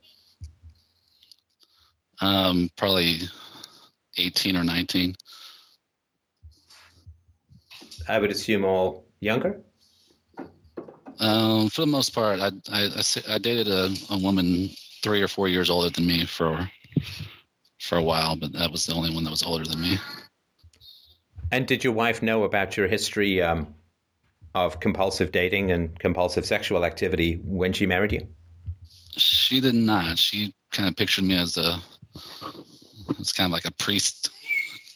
Um, 2.20 2.68
probably 2.77 3.20
18 4.18 4.57
or 4.57 4.65
19. 4.65 5.15
I 8.09 8.18
would 8.18 8.31
assume 8.31 8.65
all 8.65 9.07
younger? 9.20 9.60
Um, 11.20 11.68
for 11.68 11.81
the 11.81 11.86
most 11.86 12.15
part, 12.15 12.41
I 12.41 12.51
I, 12.70 12.85
I, 12.85 13.35
I 13.35 13.39
dated 13.39 13.68
a, 13.68 13.91
a 14.10 14.18
woman 14.18 14.70
three 15.02 15.23
or 15.23 15.28
four 15.28 15.49
years 15.49 15.70
older 15.70 15.91
than 15.91 16.07
me 16.07 16.27
for 16.27 16.70
for 17.81 17.97
a 17.97 18.02
while, 18.02 18.36
but 18.36 18.52
that 18.52 18.70
was 18.70 18.86
the 18.86 18.94
only 18.94 19.15
one 19.15 19.25
that 19.25 19.31
was 19.31 19.43
older 19.43 19.65
than 19.65 19.81
me. 19.81 19.99
And 21.51 21.67
did 21.67 21.83
your 21.83 21.93
wife 21.93 22.23
know 22.23 22.44
about 22.44 22.77
your 22.77 22.89
history 22.89 23.41
um, 23.41 23.75
of 24.55 24.81
compulsive 24.81 25.33
dating 25.33 25.70
and 25.70 25.99
compulsive 25.99 26.44
sexual 26.44 26.85
activity 26.85 27.41
when 27.44 27.73
she 27.73 27.86
married 27.86 28.12
you? 28.12 28.27
She 29.17 29.60
did 29.60 29.75
not. 29.75 30.18
She 30.18 30.55
kind 30.73 30.89
of 30.89 30.97
pictured 30.97 31.25
me 31.25 31.36
as 31.36 31.57
a 31.57 31.78
it's 33.18 33.33
kind 33.33 33.47
of 33.47 33.52
like 33.52 33.65
a 33.65 33.73
priest 33.73 34.31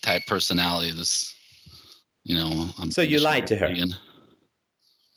type 0.02 0.22
personality. 0.26 0.92
This, 0.92 1.34
you 2.24 2.36
know. 2.36 2.68
I'm 2.78 2.90
so 2.90 3.02
you 3.02 3.20
lied 3.20 3.46
to 3.48 3.56
her. 3.56 3.68
Vegan. 3.68 3.94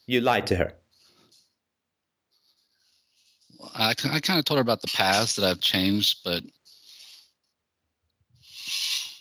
You 0.07 0.21
lied 0.21 0.47
to 0.47 0.55
her. 0.55 0.73
I, 3.73 3.89
I 3.89 4.19
kind 4.19 4.39
of 4.39 4.45
told 4.45 4.57
her 4.57 4.61
about 4.61 4.81
the 4.81 4.91
past 4.95 5.35
that 5.35 5.45
I've 5.45 5.59
changed, 5.59 6.19
but 6.23 6.43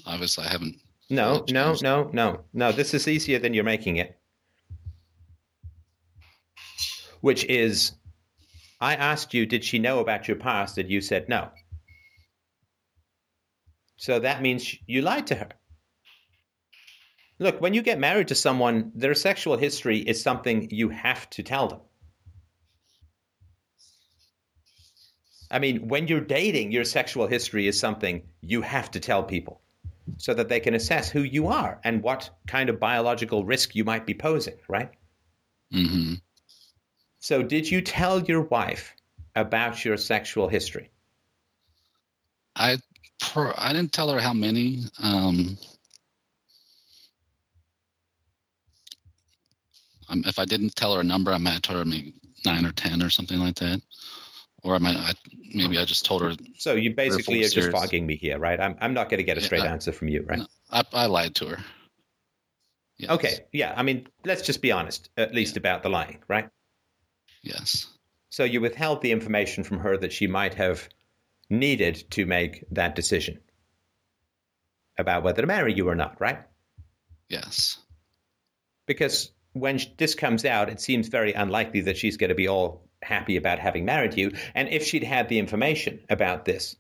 obviously 0.06 0.44
I 0.44 0.48
haven't. 0.48 0.76
No, 1.10 1.44
no, 1.50 1.76
no, 1.82 2.10
no, 2.12 2.44
no. 2.52 2.72
This 2.72 2.94
is 2.94 3.06
easier 3.06 3.38
than 3.38 3.52
you're 3.52 3.64
making 3.64 3.96
it. 3.96 4.18
Which 7.20 7.44
is, 7.44 7.92
I 8.80 8.94
asked 8.94 9.34
you, 9.34 9.46
did 9.46 9.64
she 9.64 9.78
know 9.78 10.00
about 10.00 10.28
your 10.28 10.36
past? 10.36 10.78
And 10.78 10.90
you 10.90 11.00
said 11.00 11.28
no. 11.28 11.50
So 13.96 14.18
that 14.18 14.42
means 14.42 14.76
you 14.86 15.02
lied 15.02 15.26
to 15.28 15.34
her. 15.34 15.48
Look, 17.38 17.60
when 17.60 17.74
you 17.74 17.82
get 17.82 17.98
married 17.98 18.28
to 18.28 18.34
someone, 18.34 18.92
their 18.94 19.14
sexual 19.14 19.56
history 19.56 19.98
is 19.98 20.22
something 20.22 20.68
you 20.70 20.88
have 20.88 21.28
to 21.30 21.42
tell 21.42 21.68
them. 21.68 21.80
I 25.50 25.58
mean, 25.58 25.88
when 25.88 26.08
you're 26.08 26.20
dating, 26.20 26.72
your 26.72 26.84
sexual 26.84 27.26
history 27.26 27.66
is 27.66 27.78
something 27.78 28.22
you 28.40 28.62
have 28.62 28.90
to 28.92 29.00
tell 29.00 29.22
people 29.22 29.63
so 30.18 30.34
that 30.34 30.48
they 30.48 30.60
can 30.60 30.74
assess 30.74 31.10
who 31.10 31.22
you 31.22 31.48
are 31.48 31.80
and 31.84 32.02
what 32.02 32.30
kind 32.46 32.68
of 32.68 32.78
biological 32.78 33.44
risk 33.44 33.74
you 33.74 33.84
might 33.84 34.06
be 34.06 34.14
posing, 34.14 34.56
right? 34.68 34.90
Mm-hmm. 35.72 36.14
So, 37.18 37.42
did 37.42 37.70
you 37.70 37.80
tell 37.80 38.22
your 38.22 38.42
wife 38.42 38.94
about 39.34 39.84
your 39.84 39.96
sexual 39.96 40.48
history? 40.48 40.90
I 42.56 42.78
I 43.34 43.72
didn't 43.72 43.92
tell 43.92 44.10
her 44.10 44.20
how 44.20 44.34
many. 44.34 44.84
Um, 45.02 45.56
if 50.10 50.38
I 50.38 50.44
didn't 50.44 50.76
tell 50.76 50.94
her 50.94 51.00
a 51.00 51.04
number, 51.04 51.32
I 51.32 51.38
might 51.38 51.54
have 51.54 51.62
told 51.62 51.78
her 51.78 51.84
maybe 51.84 52.14
nine 52.44 52.66
or 52.66 52.72
ten 52.72 53.02
or 53.02 53.10
something 53.10 53.38
like 53.38 53.56
that. 53.56 53.80
Or 54.64 54.74
I 54.74 54.78
might 54.78 54.96
I, 54.96 55.12
maybe 55.52 55.78
I 55.78 55.84
just 55.84 56.06
told 56.06 56.22
her. 56.22 56.32
So 56.56 56.74
you 56.74 56.94
basically 56.94 57.44
are 57.44 57.48
just 57.48 57.70
fogging 57.70 58.06
me 58.06 58.16
here, 58.16 58.38
right? 58.38 58.58
I'm 58.58 58.76
I'm 58.80 58.94
not 58.94 59.10
going 59.10 59.18
to 59.18 59.24
get 59.24 59.36
a 59.36 59.42
straight 59.42 59.62
yeah, 59.62 59.68
I, 59.70 59.72
answer 59.72 59.92
from 59.92 60.08
you, 60.08 60.24
right? 60.26 60.38
No, 60.38 60.46
I, 60.70 60.84
I 60.92 61.06
lied 61.06 61.34
to 61.36 61.48
her. 61.48 61.58
Yes. 62.96 63.10
Okay, 63.10 63.40
yeah. 63.52 63.74
I 63.76 63.82
mean, 63.82 64.06
let's 64.24 64.42
just 64.42 64.62
be 64.62 64.72
honest, 64.72 65.10
at 65.16 65.34
least 65.34 65.54
yeah. 65.54 65.60
about 65.60 65.82
the 65.82 65.90
lying, 65.90 66.20
right? 66.28 66.48
Yes. 67.42 67.86
So 68.30 68.44
you 68.44 68.60
withheld 68.60 69.02
the 69.02 69.12
information 69.12 69.64
from 69.64 69.80
her 69.80 69.98
that 69.98 70.12
she 70.12 70.26
might 70.26 70.54
have 70.54 70.88
needed 71.50 72.04
to 72.10 72.24
make 72.24 72.64
that 72.70 72.94
decision 72.94 73.38
about 74.96 75.22
whether 75.22 75.42
to 75.42 75.46
marry 75.46 75.74
you 75.74 75.88
or 75.88 75.94
not, 75.94 76.20
right? 76.20 76.38
Yes. 77.28 77.78
Because 78.86 79.30
when 79.52 79.78
this 79.98 80.14
comes 80.14 80.44
out, 80.44 80.68
it 80.68 80.80
seems 80.80 81.08
very 81.08 81.32
unlikely 81.32 81.82
that 81.82 81.96
she's 81.96 82.16
going 82.16 82.28
to 82.28 82.34
be 82.34 82.48
all 82.48 82.88
happy 83.04 83.36
about 83.36 83.58
having 83.58 83.84
married 83.84 84.16
you. 84.16 84.32
And 84.54 84.68
if 84.68 84.84
she'd 84.84 85.04
had 85.04 85.28
the 85.28 85.38
information 85.38 86.00
about 86.10 86.44
this 86.44 86.76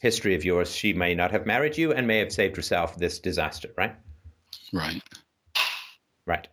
history 0.00 0.34
of 0.34 0.44
yours, 0.44 0.74
she 0.74 0.92
may 0.92 1.14
not 1.14 1.30
have 1.30 1.46
married 1.46 1.76
you 1.76 1.92
and 1.92 2.06
may 2.06 2.18
have 2.18 2.32
saved 2.32 2.56
herself 2.56 2.96
this 2.96 3.18
disaster, 3.18 3.70
right? 3.76 3.94
Right. 4.72 5.02
Right. 6.26 6.48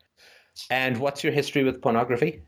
And 0.69 0.97
what's 0.97 1.23
your 1.23 1.33
history 1.33 1.63
with 1.63 1.81
pornography? 1.81 2.41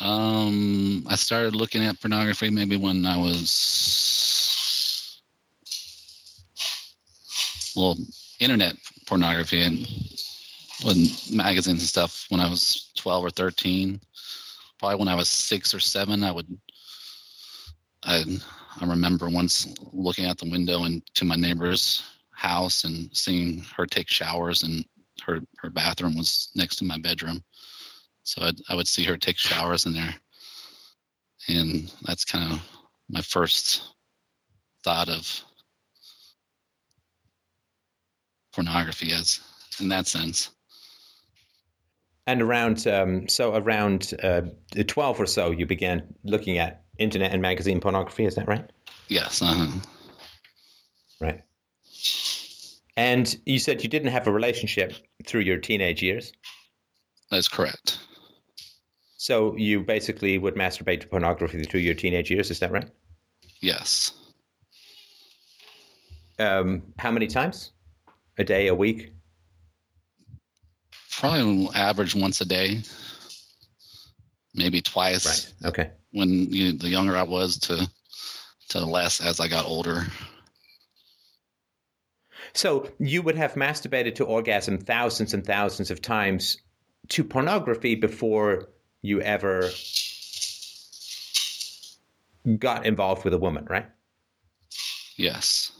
Um, 0.00 1.04
I 1.08 1.16
started 1.16 1.54
looking 1.54 1.84
at 1.84 2.00
pornography 2.00 2.50
maybe 2.50 2.76
when 2.76 3.04
I 3.04 3.18
was 3.18 5.20
well, 7.76 7.96
internet 8.38 8.76
pornography 9.06 9.62
and 9.62 9.86
when 10.82 11.06
magazines 11.32 11.80
and 11.80 11.88
stuff 11.88 12.26
when 12.30 12.40
I 12.40 12.48
was 12.48 12.90
12 12.96 13.24
or 13.24 13.30
13. 13.30 14.00
Probably 14.80 14.98
when 14.98 15.08
I 15.08 15.14
was 15.14 15.28
six 15.28 15.74
or 15.74 15.78
seven, 15.78 16.24
I 16.24 16.32
would. 16.32 16.58
I 18.02 18.24
I 18.80 18.86
remember 18.86 19.28
once 19.28 19.68
looking 19.92 20.24
out 20.24 20.38
the 20.38 20.48
window 20.50 20.84
into 20.84 21.26
my 21.26 21.36
neighbor's 21.36 22.02
house 22.30 22.84
and 22.84 23.14
seeing 23.14 23.62
her 23.76 23.84
take 23.84 24.08
showers, 24.08 24.62
and 24.62 24.86
her 25.26 25.40
her 25.58 25.68
bathroom 25.68 26.16
was 26.16 26.50
next 26.54 26.76
to 26.76 26.86
my 26.86 26.96
bedroom. 26.96 27.44
So 28.22 28.42
I'd, 28.42 28.56
I 28.70 28.74
would 28.74 28.88
see 28.88 29.04
her 29.04 29.18
take 29.18 29.36
showers 29.36 29.84
in 29.84 29.92
there. 29.92 30.14
And 31.48 31.92
that's 32.04 32.24
kind 32.24 32.50
of 32.50 32.62
my 33.10 33.20
first 33.20 33.82
thought 34.82 35.10
of 35.10 35.44
pornography 38.54 39.12
as 39.12 39.40
in 39.78 39.88
that 39.88 40.06
sense. 40.06 40.50
And 42.30 42.42
around, 42.42 42.86
um, 42.86 43.28
so 43.28 43.56
around 43.56 44.14
uh, 44.22 44.42
12 44.86 45.20
or 45.20 45.26
so, 45.26 45.50
you 45.50 45.66
began 45.66 46.14
looking 46.22 46.58
at 46.58 46.84
internet 46.96 47.32
and 47.32 47.42
magazine 47.42 47.80
pornography. 47.80 48.24
Is 48.24 48.36
that 48.36 48.46
right? 48.46 48.70
Yes. 49.08 49.42
Uh-huh. 49.42 49.66
Right. 51.20 51.42
And 52.96 53.36
you 53.46 53.58
said 53.58 53.82
you 53.82 53.88
didn't 53.88 54.12
have 54.12 54.28
a 54.28 54.32
relationship 54.32 54.92
through 55.26 55.40
your 55.40 55.58
teenage 55.58 56.04
years. 56.04 56.32
That's 57.32 57.48
correct. 57.48 57.98
So 59.16 59.56
you 59.56 59.80
basically 59.80 60.38
would 60.38 60.54
masturbate 60.54 61.00
to 61.00 61.08
pornography 61.08 61.64
through 61.64 61.80
your 61.80 61.94
teenage 61.94 62.30
years, 62.30 62.48
is 62.52 62.60
that 62.60 62.70
right? 62.70 62.88
Yes. 63.60 64.12
Um, 66.38 66.84
how 66.96 67.10
many 67.10 67.26
times? 67.26 67.72
A 68.38 68.44
day, 68.44 68.68
a 68.68 68.74
week? 68.74 69.14
Probably 71.20 71.68
average 71.74 72.14
once 72.14 72.40
a 72.40 72.46
day, 72.46 72.80
maybe 74.54 74.80
twice. 74.80 75.54
Right. 75.62 75.68
Okay. 75.68 75.90
When 76.12 76.50
you, 76.50 76.72
the 76.72 76.88
younger 76.88 77.14
I 77.14 77.24
was, 77.24 77.58
to 77.60 77.86
to 78.70 78.84
less 78.86 79.20
as 79.20 79.38
I 79.38 79.46
got 79.46 79.66
older. 79.66 80.06
So 82.54 82.90
you 82.98 83.20
would 83.20 83.36
have 83.36 83.52
masturbated 83.52 84.14
to 84.16 84.24
orgasm 84.24 84.78
thousands 84.78 85.34
and 85.34 85.44
thousands 85.44 85.90
of 85.90 86.00
times 86.00 86.56
to 87.08 87.22
pornography 87.22 87.96
before 87.96 88.70
you 89.02 89.20
ever 89.20 89.70
got 92.58 92.86
involved 92.86 93.24
with 93.24 93.34
a 93.34 93.38
woman, 93.38 93.66
right? 93.68 93.86
Yes. 95.16 95.72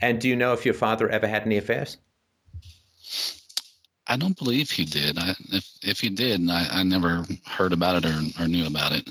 And 0.00 0.20
do 0.20 0.28
you 0.28 0.36
know 0.36 0.52
if 0.52 0.64
your 0.64 0.74
father 0.74 1.08
ever 1.08 1.26
had 1.26 1.42
any 1.42 1.56
affairs? 1.56 1.96
I 4.06 4.16
don't 4.16 4.36
believe 4.36 4.70
he 4.70 4.84
did. 4.84 5.18
I, 5.18 5.34
if 5.52 5.66
if 5.82 6.00
he 6.00 6.10
did, 6.10 6.48
I, 6.50 6.66
I 6.70 6.82
never 6.82 7.24
heard 7.46 7.72
about 7.72 8.04
it 8.04 8.10
or, 8.10 8.44
or 8.44 8.48
knew 8.48 8.66
about 8.66 8.92
it. 8.92 9.08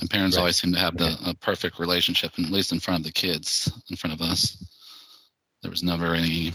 My 0.00 0.08
parents 0.10 0.36
right. 0.36 0.40
always 0.40 0.56
seemed 0.56 0.74
to 0.74 0.80
have 0.80 0.96
the, 0.96 1.16
a 1.24 1.34
perfect 1.34 1.78
relationship, 1.78 2.32
at 2.36 2.50
least 2.50 2.72
in 2.72 2.80
front 2.80 3.00
of 3.00 3.04
the 3.04 3.12
kids, 3.12 3.70
in 3.90 3.96
front 3.96 4.14
of 4.14 4.20
us. 4.20 4.64
There 5.62 5.70
was 5.70 5.84
never 5.84 6.14
any 6.14 6.52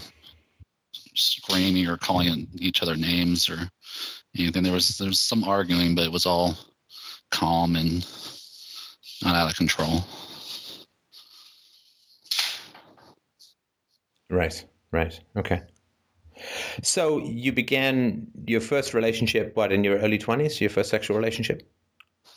screaming 1.14 1.88
or 1.88 1.96
calling 1.96 2.46
each 2.54 2.82
other 2.82 2.96
names 2.96 3.48
or 3.48 3.70
anything. 4.36 4.62
There 4.62 4.72
was 4.72 4.98
there 4.98 5.08
was 5.08 5.20
some 5.20 5.44
arguing, 5.44 5.94
but 5.94 6.04
it 6.04 6.12
was 6.12 6.26
all 6.26 6.58
calm 7.30 7.76
and 7.76 8.06
not 9.22 9.34
out 9.34 9.50
of 9.50 9.56
control. 9.56 10.04
Right, 14.30 14.64
right, 14.92 15.20
okay. 15.36 15.62
So 16.82 17.18
you 17.18 17.52
began 17.52 18.26
your 18.46 18.60
first 18.60 18.94
relationship, 18.94 19.54
what, 19.56 19.72
in 19.72 19.84
your 19.84 19.98
early 19.98 20.18
twenties? 20.18 20.60
Your 20.60 20.70
first 20.70 20.88
sexual 20.88 21.16
relationship? 21.16 21.68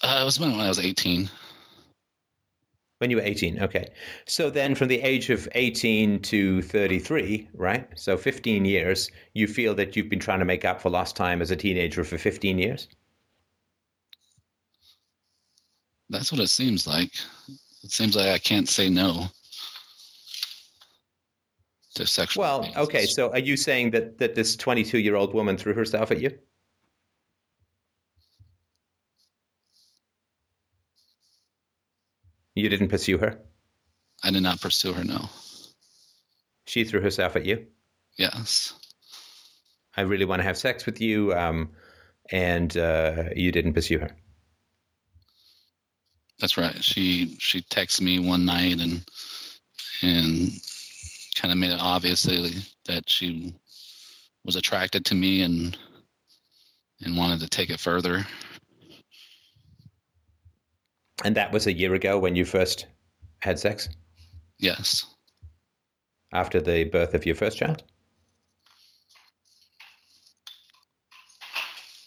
Uh, 0.02 0.20
it 0.22 0.26
was 0.26 0.40
when 0.40 0.52
I 0.52 0.68
was 0.68 0.80
eighteen. 0.80 1.30
When 3.04 3.10
you 3.10 3.18
were 3.18 3.24
18, 3.24 3.62
okay. 3.62 3.90
So 4.28 4.50
then 4.50 4.76
from 4.76 4.88
the 4.88 5.02
age 5.02 5.30
of 5.30 5.50
18 5.56 6.22
to 6.22 6.62
33, 6.62 7.50
right? 7.54 7.86
So 8.00 8.16
15 8.16 8.64
years, 8.64 9.12
you 9.34 9.46
feel 9.46 9.76
that 9.76 9.98
you've 9.98 10.08
been 10.08 10.20
trying 10.20 10.40
to 10.40 10.46
make 10.46 10.64
up 10.64 10.80
for 10.80 10.90
lost 10.90 11.18
time 11.18 11.42
as 11.42 11.52
a 11.52 11.56
teenager 11.58 12.06
for 12.06 12.18
15 12.18 12.58
years? 12.58 12.88
That's 16.10 16.32
what 16.32 16.40
it 16.40 16.48
seems 16.48 16.88
like. 16.88 17.12
It 17.84 17.92
seems 17.92 18.16
like 18.16 18.28
I 18.28 18.38
can't 18.38 18.70
say 18.70 18.90
no. 18.90 19.28
To 21.96 22.06
sexual. 22.06 22.42
Well, 22.42 22.72
okay. 22.78 23.06
So 23.06 23.32
are 23.32 23.40
you 23.40 23.58
saying 23.58 23.92
that 23.92 24.18
that 24.20 24.36
this 24.36 24.56
22 24.56 25.00
year 25.00 25.16
old 25.16 25.34
woman 25.34 25.58
threw 25.58 25.74
herself 25.74 26.12
at 26.12 26.22
you? 26.22 26.38
You 32.56 32.70
didn't 32.70 32.90
pursue 32.90 33.18
her. 33.18 33.40
I 34.24 34.32
did 34.32 34.44
not 34.44 34.62
pursue 34.62 34.94
her. 34.94 35.04
No. 35.04 35.30
She 36.66 36.84
threw 36.84 37.02
herself 37.02 37.36
at 37.36 37.46
you. 37.46 37.66
Yes. 38.18 38.74
I 39.98 40.02
really 40.02 40.26
want 40.26 40.40
to 40.40 40.44
have 40.44 40.58
sex 40.58 40.86
with 40.86 41.02
you, 41.02 41.34
um, 41.34 41.72
and 42.32 42.76
uh, 42.78 43.26
you 43.36 43.52
didn't 43.52 43.74
pursue 43.74 44.00
her. 44.00 44.12
That's 46.40 46.58
right. 46.58 46.84
She 46.84 47.36
she 47.40 47.62
texted 47.62 48.02
me 48.02 48.20
one 48.20 48.46
night 48.46 48.80
and 48.80 49.04
and 50.02 50.52
kind 51.36 51.52
of 51.52 51.58
made 51.58 51.72
it 51.72 51.80
obvious 51.80 52.24
that 52.24 53.04
she 53.10 53.54
was 54.46 54.56
attracted 54.56 55.06
to 55.06 55.16
me 55.16 55.42
and 55.42 55.78
and 57.02 57.18
wanted 57.18 57.40
to 57.42 57.48
take 57.48 57.70
it 57.70 57.80
further. 57.80 58.26
And 61.24 61.36
that 61.36 61.52
was 61.52 61.68
a 61.68 61.74
year 61.74 61.94
ago 61.94 62.18
when 62.18 62.36
you 62.36 62.46
first 62.46 62.88
had 63.40 63.60
sex 63.60 63.90
Yes. 64.60 65.06
after 66.34 66.62
the 66.62 66.86
birth 66.86 67.14
of 67.14 67.26
your 67.26 67.36
first 67.36 67.58
child. 67.58 67.84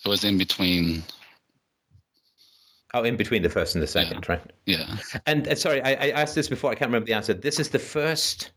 It 0.04 0.08
was 0.08 0.24
in 0.24 0.38
between. 0.38 1.02
Oh, 2.94 3.02
in 3.02 3.16
between 3.16 3.42
the 3.42 3.50
first 3.50 3.74
and 3.74 3.82
the 3.82 3.86
second, 3.88 4.28
right? 4.28 4.40
Yeah. 4.64 4.96
And 5.26 5.48
uh, 5.48 5.54
sorry, 5.56 5.82
I, 5.82 5.92
I 5.92 6.10
asked 6.10 6.34
this 6.34 6.48
before. 6.48 6.70
I 6.70 6.74
can't 6.74 6.88
remember 6.88 7.06
the 7.06 7.12
answer. 7.12 7.34
This 7.34 7.58
is 7.60 7.68
the 7.68 7.78
first 7.78 8.52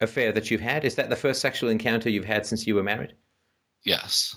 affair 0.00 0.32
that 0.32 0.50
you've 0.50 0.60
had. 0.60 0.84
Is 0.84 0.94
that 0.96 1.10
the 1.10 1.16
first 1.16 1.40
sexual 1.40 1.70
encounter 1.70 2.08
you've 2.10 2.24
had 2.24 2.46
since 2.46 2.66
you 2.66 2.74
were 2.74 2.82
married? 2.82 3.14
Yes. 3.84 4.34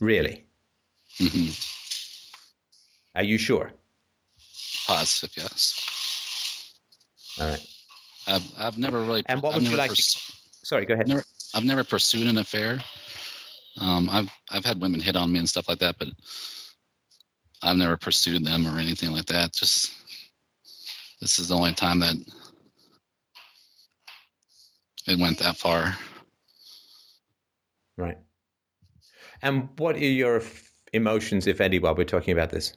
Really? 0.00 0.44
hmm 1.18 1.50
Are 3.14 3.22
you 3.22 3.38
sure? 3.38 3.72
Positive. 4.86 5.30
Yes. 5.36 6.74
All 7.40 7.48
right. 7.48 7.66
I've 8.26 8.52
I've 8.58 8.78
never 8.78 9.00
really. 9.00 9.22
And 9.26 9.40
what 9.42 9.54
I've 9.54 9.62
would 9.62 9.70
you 9.70 9.76
like 9.76 9.92
to- 9.92 10.20
Sorry, 10.64 10.86
go 10.86 10.94
ahead. 10.94 11.08
Never, 11.08 11.24
I've 11.54 11.64
never 11.64 11.84
pursued 11.84 12.26
an 12.26 12.38
affair. 12.38 12.80
Um, 13.80 14.08
I've 14.10 14.30
I've 14.50 14.64
had 14.64 14.80
women 14.80 15.00
hit 15.00 15.16
on 15.16 15.32
me 15.32 15.38
and 15.38 15.48
stuff 15.48 15.68
like 15.68 15.78
that, 15.80 15.96
but 15.98 16.08
I've 17.62 17.76
never 17.76 17.96
pursued 17.96 18.44
them 18.44 18.66
or 18.66 18.78
anything 18.78 19.12
like 19.12 19.26
that. 19.26 19.52
Just 19.52 19.92
this 21.20 21.38
is 21.38 21.48
the 21.48 21.54
only 21.56 21.74
time 21.74 22.00
that 22.00 22.16
it 25.06 25.18
went 25.18 25.38
that 25.38 25.56
far. 25.56 25.96
Right. 27.96 28.18
And 29.42 29.68
what 29.76 29.96
are 29.96 29.98
your 29.98 30.36
f- 30.36 30.70
emotions, 30.92 31.46
if 31.46 31.60
any, 31.60 31.78
while 31.78 31.94
we're 31.94 32.04
talking 32.04 32.32
about 32.32 32.50
this? 32.50 32.74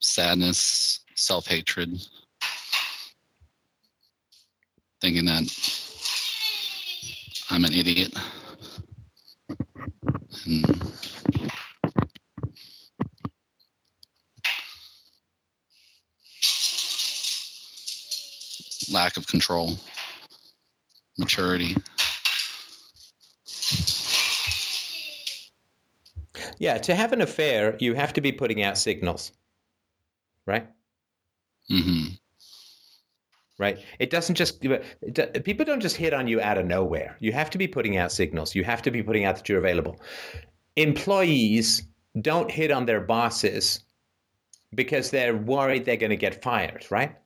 Sadness, 0.00 1.00
self 1.14 1.46
hatred, 1.46 2.00
thinking 5.00 5.24
that 5.24 5.42
I'm 7.50 7.64
an 7.64 7.72
idiot. 7.72 8.14
And 10.46 10.92
lack 18.92 19.16
of 19.16 19.26
control, 19.26 19.78
maturity. 21.18 21.76
Yeah, 26.58 26.78
to 26.78 26.94
have 26.94 27.12
an 27.12 27.20
affair, 27.20 27.76
you 27.78 27.92
have 27.94 28.14
to 28.14 28.20
be 28.22 28.32
putting 28.32 28.62
out 28.62 28.78
signals, 28.78 29.32
right? 30.46 30.68
hmm 31.68 32.14
Right. 33.58 33.78
It 34.00 34.10
doesn't 34.10 34.34
just 34.34 34.64
it 34.64 35.44
people 35.44 35.64
don't 35.64 35.80
just 35.80 35.96
hit 35.96 36.12
on 36.12 36.26
you 36.26 36.40
out 36.40 36.58
of 36.58 36.66
nowhere. 36.66 37.16
You 37.20 37.32
have 37.32 37.50
to 37.50 37.58
be 37.58 37.68
putting 37.68 37.96
out 37.96 38.10
signals. 38.10 38.54
You 38.54 38.64
have 38.64 38.82
to 38.82 38.90
be 38.90 39.02
putting 39.02 39.24
out 39.24 39.36
that 39.36 39.48
you're 39.48 39.58
available. 39.58 40.00
Employees 40.76 41.82
don't 42.22 42.50
hit 42.50 42.70
on 42.72 42.86
their 42.86 43.00
bosses 43.00 43.84
because 44.74 45.10
they're 45.10 45.36
worried 45.36 45.84
they're 45.84 45.96
going 45.96 46.10
to 46.10 46.16
get 46.16 46.42
fired, 46.42 46.86
right? 46.90 47.16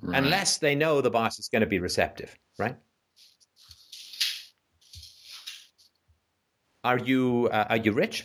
Right. 0.00 0.22
Unless 0.22 0.58
they 0.58 0.74
know 0.74 1.00
the 1.00 1.10
boss 1.10 1.38
is 1.38 1.48
going 1.48 1.60
to 1.60 1.66
be 1.66 1.78
receptive, 1.78 2.36
right? 2.58 2.76
Are 6.84 6.98
you 6.98 7.48
uh, 7.52 7.66
are 7.70 7.76
you 7.76 7.92
rich? 7.92 8.24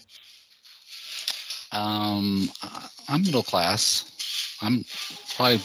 Um, 1.72 2.50
I'm 3.10 3.24
middle 3.24 3.44
class. 3.44 4.58
I'm 4.62 4.86
probably 5.36 5.58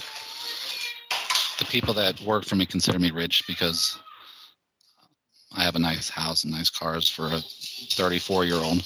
the 1.59 1.67
people 1.67 1.93
that 1.95 2.21
work 2.23 2.45
for 2.45 2.57
me 2.57 2.65
consider 2.65 2.99
me 2.99 3.11
rich 3.11 3.45
because 3.47 3.99
I 5.55 5.63
have 5.63 5.77
a 5.77 5.79
nice 5.79 6.09
house 6.09 6.45
and 6.45 6.53
nice 6.53 6.71
cars 6.71 7.09
for 7.09 7.27
a 7.27 7.41
34 7.41 8.45
year 8.47 8.57
old. 8.57 8.83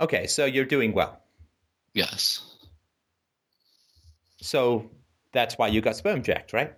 Okay, 0.00 0.26
so 0.26 0.44
you're 0.44 0.64
doing 0.64 0.92
well. 0.92 1.20
Yes. 1.94 2.55
So 4.46 4.90
that's 5.32 5.58
why 5.58 5.66
you 5.66 5.80
got 5.80 5.96
sperm 5.96 6.22
jacked, 6.22 6.52
right? 6.52 6.72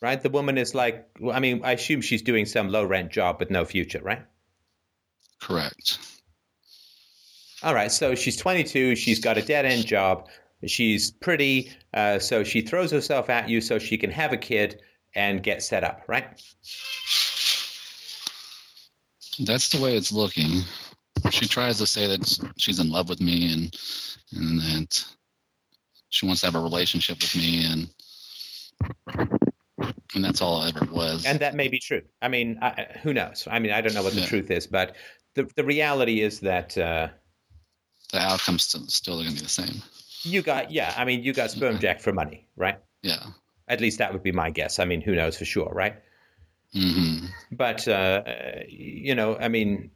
Right? 0.00 0.22
The 0.22 0.30
woman 0.30 0.56
is 0.56 0.72
like, 0.72 1.08
well, 1.20 1.34
I 1.34 1.40
mean, 1.40 1.62
I 1.64 1.72
assume 1.72 2.00
she's 2.00 2.22
doing 2.22 2.46
some 2.46 2.68
low 2.68 2.84
rent 2.84 3.10
job 3.10 3.40
with 3.40 3.50
no 3.50 3.64
future, 3.64 4.00
right? 4.02 4.22
Correct. 5.40 5.98
All 7.64 7.74
right, 7.74 7.90
so 7.90 8.14
she's 8.14 8.36
22, 8.36 8.96
she's 8.96 9.20
got 9.20 9.36
a 9.36 9.42
dead 9.42 9.64
end 9.64 9.86
job, 9.86 10.28
she's 10.66 11.12
pretty, 11.12 11.72
uh, 11.94 12.18
so 12.18 12.42
she 12.42 12.60
throws 12.60 12.90
herself 12.90 13.30
at 13.30 13.48
you 13.48 13.60
so 13.60 13.78
she 13.78 13.98
can 13.98 14.10
have 14.10 14.32
a 14.32 14.36
kid 14.36 14.80
and 15.14 15.42
get 15.42 15.62
set 15.62 15.84
up, 15.84 16.02
right? 16.08 16.26
That's 19.38 19.68
the 19.70 19.80
way 19.80 19.96
it's 19.96 20.10
looking. 20.10 20.62
She 21.30 21.46
tries 21.46 21.78
to 21.78 21.86
say 21.86 22.06
that 22.06 22.38
she's 22.56 22.78
in 22.80 22.90
love 22.90 23.08
with 23.08 23.20
me 23.20 23.52
and 23.52 23.76
and 24.34 24.60
that 24.60 25.04
she 26.08 26.26
wants 26.26 26.40
to 26.42 26.46
have 26.48 26.54
a 26.54 26.60
relationship 26.60 27.20
with 27.20 27.34
me 27.36 27.64
and 27.66 27.88
and 30.14 30.24
that's 30.24 30.42
all 30.42 30.62
it 30.64 30.76
ever 30.76 30.92
was. 30.92 31.24
And 31.24 31.40
that 31.40 31.54
may 31.54 31.68
be 31.68 31.78
true. 31.78 32.02
I 32.20 32.28
mean, 32.28 32.58
I, 32.60 32.86
who 33.02 33.14
knows? 33.14 33.48
I 33.50 33.58
mean, 33.58 33.72
I 33.72 33.80
don't 33.80 33.94
know 33.94 34.02
what 34.02 34.14
the 34.14 34.20
Yeah. 34.20 34.26
truth 34.26 34.50
is, 34.50 34.66
but 34.66 34.96
the, 35.34 35.50
the 35.56 35.64
reality 35.64 36.20
is 36.20 36.40
that. 36.40 36.76
Uh, 36.76 37.08
the 38.12 38.18
outcome's 38.18 38.64
still, 38.64 38.86
still 38.88 39.14
going 39.14 39.28
to 39.28 39.34
be 39.34 39.40
the 39.40 39.48
same. 39.48 39.82
You 40.24 40.42
got, 40.42 40.70
yeah. 40.70 40.92
I 40.96 41.04
mean, 41.06 41.22
you 41.22 41.32
got 41.32 41.50
sperm 41.50 41.78
jacked 41.78 42.02
for 42.02 42.12
money, 42.12 42.46
right? 42.56 42.78
Yeah. 43.02 43.24
At 43.68 43.80
least 43.80 43.98
that 43.98 44.12
would 44.12 44.22
be 44.22 44.32
my 44.32 44.50
guess. 44.50 44.78
I 44.78 44.84
mean, 44.84 45.00
who 45.00 45.14
knows 45.14 45.38
for 45.38 45.46
sure, 45.46 45.70
right? 45.72 45.94
hmm 46.74 47.26
But 47.50 47.88
uh, 47.88 48.22
you 48.68 49.14
know, 49.14 49.36
I 49.36 49.48
mean, 49.48 49.90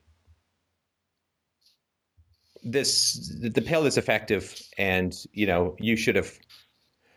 this 2.66 3.32
the 3.40 3.62
pill 3.62 3.86
is 3.86 3.96
effective, 3.96 4.60
and 4.76 5.16
you 5.32 5.46
know, 5.46 5.76
you 5.78 5.96
should 5.96 6.16
have. 6.16 6.32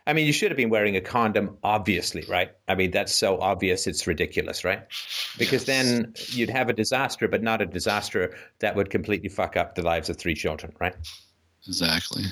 I 0.06 0.12
mean, 0.12 0.26
you 0.26 0.32
should 0.32 0.50
have 0.50 0.56
been 0.56 0.70
wearing 0.70 0.96
a 0.96 1.00
condom, 1.00 1.58
obviously, 1.62 2.24
right? 2.28 2.50
I 2.68 2.74
mean, 2.74 2.90
that's 2.90 3.14
so 3.14 3.38
obvious, 3.38 3.86
it's 3.86 4.06
ridiculous, 4.06 4.64
right? 4.64 4.82
Because 5.38 5.68
Yes. 5.68 5.84
then 5.84 6.14
you'd 6.28 6.50
have 6.50 6.68
a 6.68 6.72
disaster, 6.72 7.28
but 7.28 7.42
not 7.42 7.60
a 7.60 7.66
disaster 7.66 8.34
that 8.60 8.74
would 8.74 8.90
completely 8.90 9.28
fuck 9.28 9.56
up 9.56 9.74
the 9.74 9.82
lives 9.82 10.08
of 10.08 10.16
three 10.16 10.34
children, 10.34 10.72
right? 10.80 10.96
Exactly. 11.68 12.24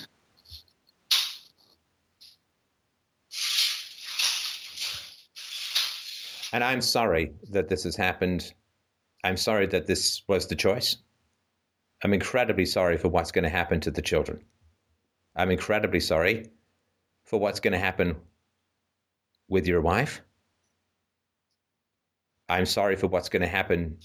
And 6.52 6.64
I'm 6.64 6.80
sorry 6.80 7.32
that 7.50 7.68
this 7.68 7.84
has 7.84 7.94
happened. 7.94 8.54
I'm 9.22 9.36
sorry 9.36 9.66
that 9.66 9.86
this 9.86 10.22
was 10.26 10.46
the 10.46 10.56
choice. 10.56 10.96
I'm 12.02 12.14
incredibly 12.14 12.64
sorry 12.64 12.96
for 12.96 13.08
what's 13.08 13.32
going 13.32 13.44
to 13.44 13.50
happen 13.50 13.80
to 13.80 13.90
the 13.90 14.02
children. 14.02 14.40
I'm 15.34 15.50
incredibly 15.50 16.00
sorry 16.00 16.46
for 17.24 17.38
what's 17.38 17.60
going 17.60 17.72
to 17.72 17.78
happen 17.78 18.16
with 19.48 19.66
your 19.66 19.80
wife. 19.80 20.22
I'm 22.48 22.66
sorry 22.66 22.96
for 22.96 23.08
what's 23.08 23.28
going 23.28 23.42
to 23.42 23.48
happen 23.48 23.98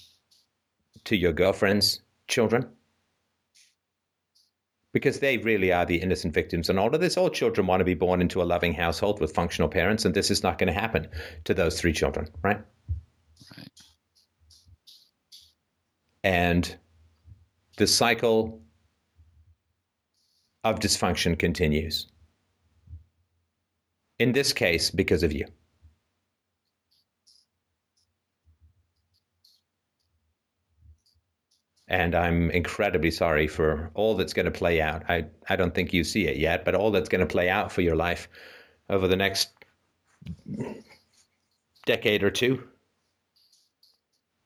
to 1.06 1.16
your 1.16 1.34
girlfriend's 1.34 2.02
children. 2.28 2.68
Because 4.92 5.20
they 5.20 5.38
really 5.38 5.72
are 5.72 5.86
the 5.86 5.96
innocent 5.96 6.34
victims 6.34 6.70
in 6.70 6.78
all 6.78 6.94
of 6.94 7.02
this. 7.02 7.18
All 7.18 7.30
children 7.30 7.66
want 7.66 7.80
to 7.80 7.86
be 7.86 7.96
born 7.96 8.22
into 8.22 8.42
a 8.42 8.46
loving 8.46 8.74
household 8.74 9.20
with 9.20 9.34
functional 9.34 9.70
parents, 9.70 10.06
and 10.06 10.14
this 10.14 10.30
is 10.30 10.44
not 10.44 10.60
going 10.60 10.72
to 10.72 10.80
happen 10.80 11.08
to 11.46 11.54
those 11.54 11.80
three 11.80 11.94
children, 11.94 12.28
right? 12.44 12.62
Right. 13.58 13.68
And 16.24 16.78
the 17.78 17.88
cycle 17.88 18.62
of 20.64 20.80
dysfunction 20.80 21.38
continues. 21.38 22.08
In 24.20 24.32
this 24.32 24.54
case, 24.54 24.90
because 24.90 25.24
of 25.24 25.34
you. 25.34 25.46
And 31.88 32.16
I'm 32.16 32.50
incredibly 32.52 33.12
sorry 33.12 33.48
for 33.48 33.92
all 33.94 34.16
that's 34.16 34.34
going 34.34 34.46
to 34.46 34.52
play 34.52 34.82
out. 34.82 35.04
I, 35.10 35.26
I 35.50 35.56
don't 35.56 35.76
think 35.76 35.94
you 35.94 36.04
see 36.04 36.28
it 36.28 36.38
yet, 36.38 36.66
but 36.66 36.76
all 36.76 36.92
that's 36.92 37.10
going 37.10 37.22
to 37.22 37.28
play 37.28 37.50
out 37.50 37.72
for 37.72 37.82
your 37.82 37.96
life 37.96 38.30
over 38.90 39.08
the 39.08 39.16
next 39.16 39.50
decade 41.86 42.24
or 42.24 42.32
two. 42.32 42.64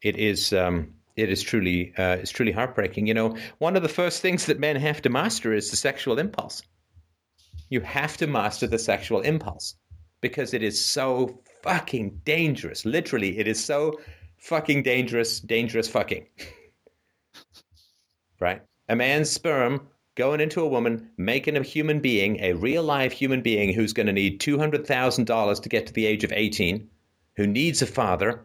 It 0.01 0.17
is 0.17 0.51
um, 0.51 0.93
it 1.17 1.29
is 1.29 1.41
truly 1.41 1.93
uh, 1.97 2.17
it's 2.21 2.31
truly 2.31 2.51
heartbreaking. 2.51 3.07
You 3.07 3.13
know, 3.13 3.35
one 3.57 3.75
of 3.75 3.83
the 3.83 3.89
first 3.89 4.21
things 4.21 4.45
that 4.45 4.59
men 4.59 4.75
have 4.75 5.01
to 5.01 5.09
master 5.09 5.53
is 5.53 5.69
the 5.69 5.77
sexual 5.77 6.19
impulse. 6.19 6.61
You 7.69 7.81
have 7.81 8.15
to 8.17 8.27
master 8.27 8.67
the 8.67 8.79
sexual 8.79 9.21
impulse 9.21 9.75
because 10.21 10.53
it 10.53 10.63
is 10.63 10.83
so 10.83 11.41
fucking 11.63 12.21
dangerous. 12.23 12.85
Literally, 12.85 13.37
it 13.37 13.47
is 13.47 13.63
so 13.63 13.99
fucking 14.37 14.83
dangerous, 14.83 15.39
dangerous 15.39 15.89
fucking. 15.89 16.25
right? 18.39 18.61
A 18.87 18.95
man's 18.95 19.29
sperm 19.29 19.87
going 20.15 20.39
into 20.39 20.61
a 20.61 20.67
woman, 20.67 21.09
making 21.17 21.57
a 21.57 21.63
human 21.63 21.99
being, 21.99 22.39
a 22.39 22.53
real 22.53 22.83
live 22.83 23.11
human 23.11 23.41
being 23.41 23.73
who's 23.73 23.93
going 23.93 24.07
to 24.07 24.13
need 24.13 24.39
$200,000 24.39 25.61
to 25.61 25.69
get 25.69 25.87
to 25.87 25.93
the 25.93 26.05
age 26.05 26.23
of 26.23 26.31
18, 26.31 26.89
who 27.35 27.47
needs 27.47 27.81
a 27.81 27.85
father. 27.85 28.43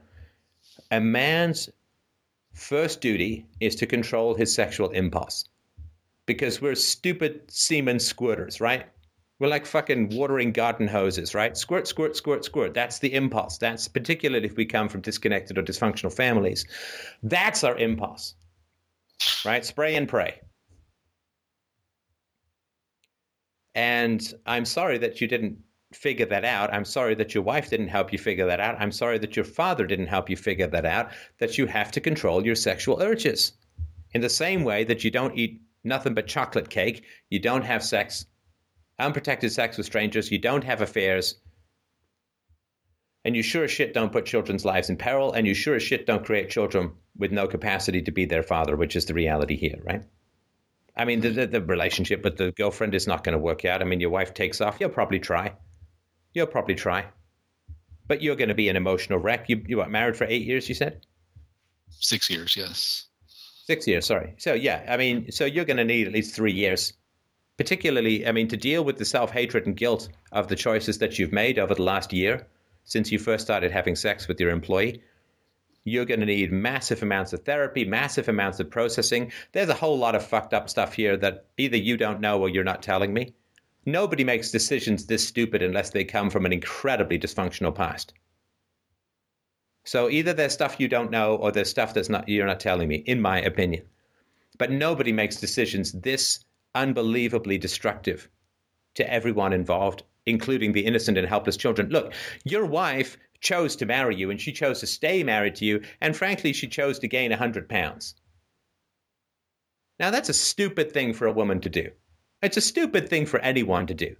A 0.90 1.00
man's 1.00 1.70
first 2.54 3.00
duty 3.00 3.46
is 3.60 3.74
to 3.76 3.86
control 3.86 4.34
his 4.34 4.54
sexual 4.54 4.90
impulse 4.90 5.48
because 6.26 6.60
we're 6.60 6.74
stupid 6.74 7.42
semen 7.50 7.96
squirters, 7.96 8.60
right? 8.60 8.86
We're 9.38 9.48
like 9.48 9.66
fucking 9.66 10.10
watering 10.16 10.52
garden 10.52 10.86
hoses, 10.86 11.34
right? 11.34 11.56
Squirt, 11.56 11.88
squirt, 11.88 12.16
squirt, 12.16 12.44
squirt. 12.44 12.74
That's 12.74 13.00
the 13.00 13.12
impulse. 13.12 13.58
That's 13.58 13.88
particularly 13.88 14.46
if 14.46 14.56
we 14.56 14.64
come 14.64 14.88
from 14.88 15.00
disconnected 15.00 15.58
or 15.58 15.62
dysfunctional 15.62 16.14
families. 16.14 16.64
That's 17.24 17.64
our 17.64 17.76
impulse, 17.76 18.34
right? 19.44 19.64
Spray 19.64 19.96
and 19.96 20.08
pray. 20.08 20.40
And 23.74 24.22
I'm 24.46 24.64
sorry 24.64 24.98
that 24.98 25.20
you 25.20 25.26
didn't 25.26 25.58
figure 25.96 26.26
that 26.26 26.44
out. 26.44 26.72
I'm 26.72 26.84
sorry 26.84 27.14
that 27.16 27.34
your 27.34 27.42
wife 27.42 27.70
didn't 27.70 27.88
help 27.88 28.12
you 28.12 28.18
figure 28.18 28.46
that 28.46 28.60
out. 28.60 28.80
I'm 28.80 28.92
sorry 28.92 29.18
that 29.18 29.36
your 29.36 29.44
father 29.44 29.86
didn't 29.86 30.06
help 30.06 30.30
you 30.30 30.36
figure 30.36 30.66
that 30.66 30.86
out, 30.86 31.10
that 31.38 31.58
you 31.58 31.66
have 31.66 31.92
to 31.92 32.00
control 32.00 32.44
your 32.44 32.54
sexual 32.54 33.02
urges. 33.02 33.52
In 34.14 34.20
the 34.20 34.28
same 34.28 34.64
way 34.64 34.84
that 34.84 35.04
you 35.04 35.10
don't 35.10 35.36
eat 35.36 35.62
nothing 35.84 36.14
but 36.14 36.26
chocolate 36.26 36.70
cake, 36.70 37.04
you 37.30 37.38
don't 37.38 37.64
have 37.64 37.82
sex, 37.82 38.26
unprotected 38.98 39.52
sex 39.52 39.76
with 39.76 39.86
strangers, 39.86 40.30
you 40.30 40.38
don't 40.38 40.64
have 40.64 40.82
affairs, 40.82 41.36
and 43.24 43.36
you 43.36 43.42
sure 43.42 43.64
as 43.64 43.70
shit 43.70 43.94
don't 43.94 44.12
put 44.12 44.26
children's 44.26 44.64
lives 44.64 44.90
in 44.90 44.96
peril, 44.96 45.32
and 45.32 45.46
you 45.46 45.54
sure 45.54 45.76
as 45.76 45.82
shit 45.82 46.06
don't 46.06 46.24
create 46.24 46.50
children 46.50 46.92
with 47.16 47.32
no 47.32 47.46
capacity 47.46 48.02
to 48.02 48.10
be 48.10 48.24
their 48.24 48.42
father, 48.42 48.76
which 48.76 48.96
is 48.96 49.06
the 49.06 49.14
reality 49.14 49.56
here, 49.56 49.80
right? 49.84 50.02
I 50.96 51.04
mean, 51.04 51.20
the, 51.20 51.30
the, 51.30 51.46
the 51.46 51.62
relationship 51.62 52.22
with 52.22 52.36
the 52.36 52.52
girlfriend 52.52 52.94
is 52.94 53.06
not 53.06 53.24
going 53.24 53.32
to 53.32 53.38
work 53.38 53.64
out. 53.64 53.80
I 53.80 53.84
mean, 53.84 54.00
your 54.00 54.10
wife 54.10 54.34
takes 54.34 54.60
off, 54.60 54.78
you'll 54.78 54.90
probably 54.90 55.20
try. 55.20 55.52
You'll 56.34 56.46
probably 56.46 56.74
try. 56.74 57.06
But 58.08 58.22
you're 58.22 58.36
going 58.36 58.48
to 58.48 58.54
be 58.54 58.68
an 58.68 58.76
emotional 58.76 59.18
wreck. 59.18 59.48
You, 59.48 59.62
you 59.66 59.78
were 59.78 59.88
married 59.88 60.16
for 60.16 60.24
eight 60.24 60.42
years, 60.42 60.68
you 60.68 60.74
said? 60.74 61.06
Six 61.90 62.28
years, 62.30 62.56
yes. 62.56 63.06
Six 63.26 63.86
years, 63.86 64.06
sorry. 64.06 64.34
So, 64.38 64.54
yeah, 64.54 64.84
I 64.88 64.96
mean, 64.96 65.30
so 65.30 65.44
you're 65.44 65.64
going 65.64 65.76
to 65.76 65.84
need 65.84 66.06
at 66.06 66.12
least 66.12 66.34
three 66.34 66.52
years. 66.52 66.92
Particularly, 67.58 68.26
I 68.26 68.32
mean, 68.32 68.48
to 68.48 68.56
deal 68.56 68.82
with 68.82 68.96
the 68.96 69.04
self 69.04 69.30
hatred 69.30 69.66
and 69.66 69.76
guilt 69.76 70.08
of 70.32 70.48
the 70.48 70.56
choices 70.56 70.98
that 70.98 71.18
you've 71.18 71.32
made 71.32 71.58
over 71.58 71.74
the 71.74 71.82
last 71.82 72.12
year 72.12 72.46
since 72.84 73.12
you 73.12 73.18
first 73.18 73.44
started 73.44 73.70
having 73.70 73.94
sex 73.94 74.26
with 74.26 74.40
your 74.40 74.50
employee. 74.50 75.02
You're 75.84 76.04
going 76.04 76.20
to 76.20 76.26
need 76.26 76.52
massive 76.52 77.02
amounts 77.02 77.32
of 77.32 77.44
therapy, 77.44 77.84
massive 77.84 78.28
amounts 78.28 78.60
of 78.60 78.70
processing. 78.70 79.32
There's 79.52 79.68
a 79.68 79.74
whole 79.74 79.98
lot 79.98 80.14
of 80.14 80.26
fucked 80.26 80.54
up 80.54 80.70
stuff 80.70 80.94
here 80.94 81.16
that 81.18 81.46
either 81.58 81.76
you 81.76 81.96
don't 81.96 82.20
know 82.20 82.40
or 82.40 82.48
you're 82.48 82.64
not 82.64 82.82
telling 82.82 83.12
me. 83.12 83.34
Nobody 83.84 84.22
makes 84.22 84.50
decisions 84.50 85.06
this 85.06 85.26
stupid 85.26 85.62
unless 85.62 85.90
they 85.90 86.04
come 86.04 86.30
from 86.30 86.46
an 86.46 86.52
incredibly 86.52 87.18
dysfunctional 87.18 87.74
past. 87.74 88.14
So 89.84 90.08
either 90.08 90.32
there's 90.32 90.52
stuff 90.52 90.78
you 90.78 90.86
don't 90.86 91.10
know 91.10 91.34
or 91.36 91.50
there's 91.50 91.70
stuff 91.70 91.92
that's 91.92 92.08
not 92.08 92.28
you're 92.28 92.46
not 92.46 92.60
telling 92.60 92.88
me, 92.88 93.02
in 93.06 93.20
my 93.20 93.40
opinion. 93.40 93.84
But 94.56 94.70
nobody 94.70 95.12
makes 95.12 95.40
decisions 95.40 95.92
this 95.92 96.44
unbelievably 96.74 97.58
destructive 97.58 98.28
to 98.94 99.12
everyone 99.12 99.52
involved, 99.52 100.04
including 100.26 100.72
the 100.72 100.84
innocent 100.84 101.18
and 101.18 101.26
helpless 101.26 101.56
children. 101.56 101.88
Look, 101.88 102.14
your 102.44 102.66
wife 102.66 103.16
chose 103.40 103.74
to 103.76 103.86
marry 103.86 104.14
you 104.14 104.30
and 104.30 104.40
she 104.40 104.52
chose 104.52 104.78
to 104.80 104.86
stay 104.86 105.24
married 105.24 105.56
to 105.56 105.64
you, 105.64 105.82
and 106.00 106.16
frankly, 106.16 106.52
she 106.52 106.68
chose 106.68 107.00
to 107.00 107.08
gain 107.08 107.32
a 107.32 107.36
100 107.36 107.68
pounds. 107.68 108.14
Now, 109.98 110.10
that's 110.10 110.28
a 110.28 110.34
stupid 110.34 110.92
thing 110.92 111.12
for 111.12 111.26
a 111.26 111.32
woman 111.32 111.60
to 111.60 111.68
do. 111.68 111.90
It's 112.42 112.56
a 112.56 112.60
stupid 112.60 113.08
thing 113.08 113.26
for 113.26 113.38
anyone 113.40 113.86
to 113.86 113.94
do. 113.94 114.16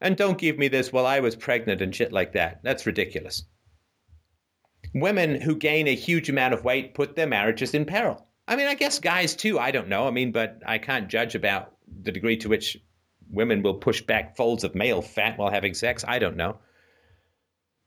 And 0.00 0.16
don't 0.16 0.38
give 0.38 0.58
me 0.58 0.68
this, 0.68 0.92
well, 0.92 1.06
I 1.06 1.20
was 1.20 1.36
pregnant 1.36 1.80
and 1.80 1.94
shit 1.94 2.12
like 2.12 2.32
that. 2.32 2.60
That's 2.62 2.86
ridiculous. 2.86 3.44
Women 4.92 5.40
who 5.40 5.56
gain 5.56 5.88
a 5.88 5.94
huge 5.94 6.28
amount 6.28 6.54
of 6.54 6.64
weight 6.64 6.94
put 6.94 7.16
their 7.16 7.26
marriages 7.26 7.74
in 7.74 7.84
peril. 7.84 8.26
I 8.46 8.56
mean, 8.56 8.66
I 8.66 8.74
guess 8.74 8.98
guys 8.98 9.34
too, 9.34 9.58
I 9.58 9.70
don't 9.70 9.88
know. 9.88 10.06
I 10.06 10.10
mean, 10.10 10.32
but 10.32 10.62
I 10.66 10.78
can't 10.78 11.08
judge 11.08 11.34
about 11.34 11.72
the 12.02 12.12
degree 12.12 12.36
to 12.38 12.48
which 12.48 12.76
women 13.30 13.62
will 13.62 13.74
push 13.74 14.02
back 14.02 14.36
folds 14.36 14.64
of 14.64 14.74
male 14.74 15.00
fat 15.00 15.38
while 15.38 15.50
having 15.50 15.74
sex. 15.74 16.04
I 16.06 16.18
don't 16.18 16.36
know. 16.36 16.58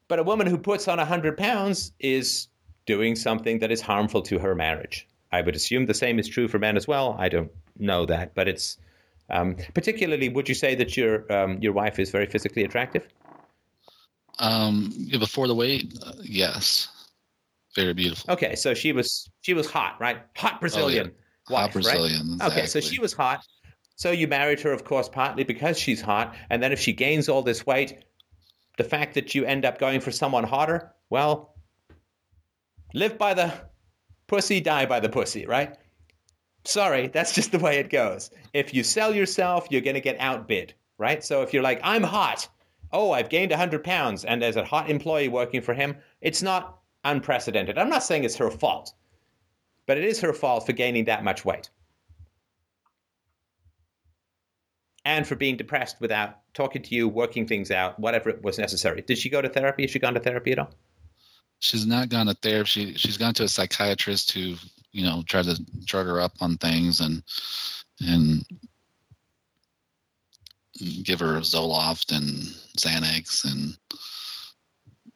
But 0.08 0.20
a 0.20 0.24
woman 0.24 0.48
who 0.48 0.58
puts 0.58 0.88
on 0.88 0.98
100 0.98 1.38
pounds 1.38 1.92
is 2.00 2.48
doing 2.86 3.16
something 3.16 3.60
that 3.60 3.72
is 3.72 3.82
harmful 3.82 4.22
to 4.24 4.40
her 4.40 4.56
marriage. 4.56 5.08
I 5.32 5.42
would 5.42 5.56
assume 5.56 5.86
the 5.86 5.94
same 5.94 6.20
is 6.20 6.28
true 6.28 6.48
for 6.48 6.58
men 6.58 6.78
as 6.78 6.88
well. 6.88 7.16
I 7.20 7.28
don't 7.30 7.52
know 7.78 8.06
that, 8.06 8.34
but 8.34 8.48
it's 8.48 8.78
um, 9.30 9.56
particularly, 9.74 10.30
would 10.30 10.48
you 10.48 10.56
say 10.56 10.76
that 10.76 10.96
your 10.96 11.32
um, 11.32 11.60
your 11.62 11.74
wife 11.74 12.00
is 12.00 12.10
very 12.10 12.26
physically 12.26 12.64
attractive? 12.64 13.08
Um, 14.40 14.94
before 15.12 15.48
the 15.48 15.56
weight, 15.56 15.94
uh, 16.06 16.14
yes, 16.22 16.88
very 17.76 17.94
beautiful. 17.94 18.34
Okay, 18.34 18.56
so 18.56 18.74
she 18.74 18.92
was 18.92 19.30
she 19.42 19.54
was 19.54 19.70
hot, 19.70 20.00
right? 20.00 20.18
Hot 20.38 20.60
Brazilian 20.60 21.12
oh, 21.14 21.24
yeah. 21.50 21.54
wife, 21.54 21.64
hot 21.66 21.74
Brazilian. 21.74 22.28
Right? 22.28 22.34
Exactly. 22.34 22.62
Okay, 22.62 22.68
so 22.68 22.80
she 22.80 23.00
was 23.00 23.14
hot. 23.14 23.46
So 23.96 24.12
you 24.12 24.28
married 24.28 24.60
her, 24.62 24.72
of 24.72 24.84
course, 24.84 25.10
partly 25.10 25.44
because 25.44 25.80
she's 25.80 26.02
hot, 26.02 26.36
and 26.50 26.62
then 26.62 26.72
if 26.72 26.80
she 26.80 26.94
gains 26.94 27.28
all 27.28 27.42
this 27.42 27.66
weight, 27.66 28.06
the 28.78 28.84
fact 28.84 29.16
that 29.16 29.34
you 29.34 29.44
end 29.44 29.66
up 29.66 29.80
going 29.80 30.00
for 30.02 30.12
someone 30.12 30.44
hotter, 30.44 30.94
well, 31.10 31.56
live 32.94 33.18
by 33.18 33.34
the 33.34 33.52
pussy, 34.28 34.62
die 34.62 34.86
by 34.86 35.00
the 35.00 35.10
pussy, 35.10 35.46
right? 35.48 35.76
Sorry, 36.68 37.08
that's 37.08 37.34
just 37.34 37.54
the 37.54 37.60
way 37.60 37.78
it 37.78 37.90
goes. 37.90 38.30
If 38.54 38.74
you 38.74 38.84
sell 38.84 39.16
yourself, 39.16 39.68
you're 39.70 39.80
going 39.80 39.94
to 39.94 40.02
get 40.02 40.20
outbid, 40.20 40.74
right? 40.98 41.24
So 41.24 41.42
if 41.42 41.54
you're 41.54 41.64
like, 41.64 41.80
I'm 41.82 42.04
hot, 42.04 42.50
oh, 42.92 43.12
I've 43.12 43.30
gained 43.30 43.52
100 43.52 43.86
pounds, 43.86 44.26
and 44.26 44.42
there's 44.42 44.58
a 44.58 44.66
hot 44.66 44.90
employee 44.90 45.30
working 45.30 45.62
for 45.62 45.74
him, 45.74 45.96
it's 46.20 46.42
not 46.42 46.80
unprecedented. 47.06 47.78
I'm 47.78 47.90
not 47.90 48.04
saying 48.04 48.26
it's 48.26 48.36
her 48.36 48.52
fault, 48.52 48.94
but 49.86 49.98
it 49.98 50.04
is 50.04 50.20
her 50.20 50.34
fault 50.34 50.66
for 50.66 50.74
gaining 50.74 51.06
that 51.06 51.24
much 51.24 51.46
weight. 51.46 51.70
And 55.06 55.26
for 55.26 55.38
being 55.38 55.56
depressed 55.56 56.02
without 56.02 56.40
talking 56.54 56.82
to 56.82 56.94
you, 56.94 57.08
working 57.08 57.48
things 57.48 57.72
out, 57.72 57.98
whatever 57.98 58.30
it 58.30 58.44
was 58.44 58.60
necessary. 58.60 59.02
Did 59.04 59.18
she 59.18 59.30
go 59.30 59.42
to 59.42 59.48
therapy? 59.48 59.84
Has 59.84 59.92
she 59.92 60.00
gone 60.00 60.16
to 60.16 60.20
therapy 60.20 60.52
at 60.52 60.60
all? 60.60 60.72
She's 61.60 61.88
not 61.88 62.10
gone 62.10 62.26
to 62.26 62.34
therapy. 62.34 62.68
She, 62.68 62.94
she's 62.96 63.18
gone 63.18 63.34
to 63.36 63.44
a 63.44 63.48
psychiatrist 63.48 64.34
who 64.34 64.56
you 64.98 65.06
know 65.06 65.24
try 65.28 65.44
to 65.44 65.56
chart 65.86 66.08
her 66.08 66.20
up 66.20 66.34
on 66.42 66.58
things 66.58 67.00
and 67.00 67.22
and 68.02 68.44
give 71.04 71.20
her 71.20 71.40
Zoloft 71.40 72.16
and 72.16 72.28
Xanax 72.78 73.46
and 73.46 73.78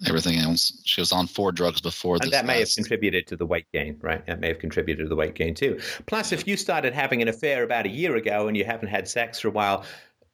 everything 0.08 0.38
else. 0.40 0.82
She 0.86 1.02
was 1.02 1.12
on 1.12 1.28
four 1.28 1.52
drugs 1.52 1.82
before 1.82 2.18
and 2.22 2.32
that 2.32 2.46
may 2.46 2.60
have 2.60 2.70
contributed 2.74 3.28
to 3.28 3.36
the 3.36 3.46
weight 3.46 3.66
gain, 3.72 3.98
right? 4.02 4.26
That 4.26 4.40
may 4.40 4.48
have 4.48 4.60
contributed 4.60 5.06
to 5.06 5.10
the 5.10 5.16
weight 5.16 5.36
gain 5.36 5.54
too. 5.54 5.80
Plus, 6.08 6.32
if 6.32 6.48
you 6.48 6.58
started 6.58 6.94
having 6.94 7.22
an 7.22 7.28
affair 7.28 7.64
about 7.64 7.86
a 7.86 7.90
year 7.90 8.16
ago 8.16 8.48
and 8.48 8.58
you 8.58 8.66
haven't 8.66 8.90
had 8.90 9.08
sex 9.08 9.40
for 9.40 9.50
a 9.50 9.52
while, 9.52 9.86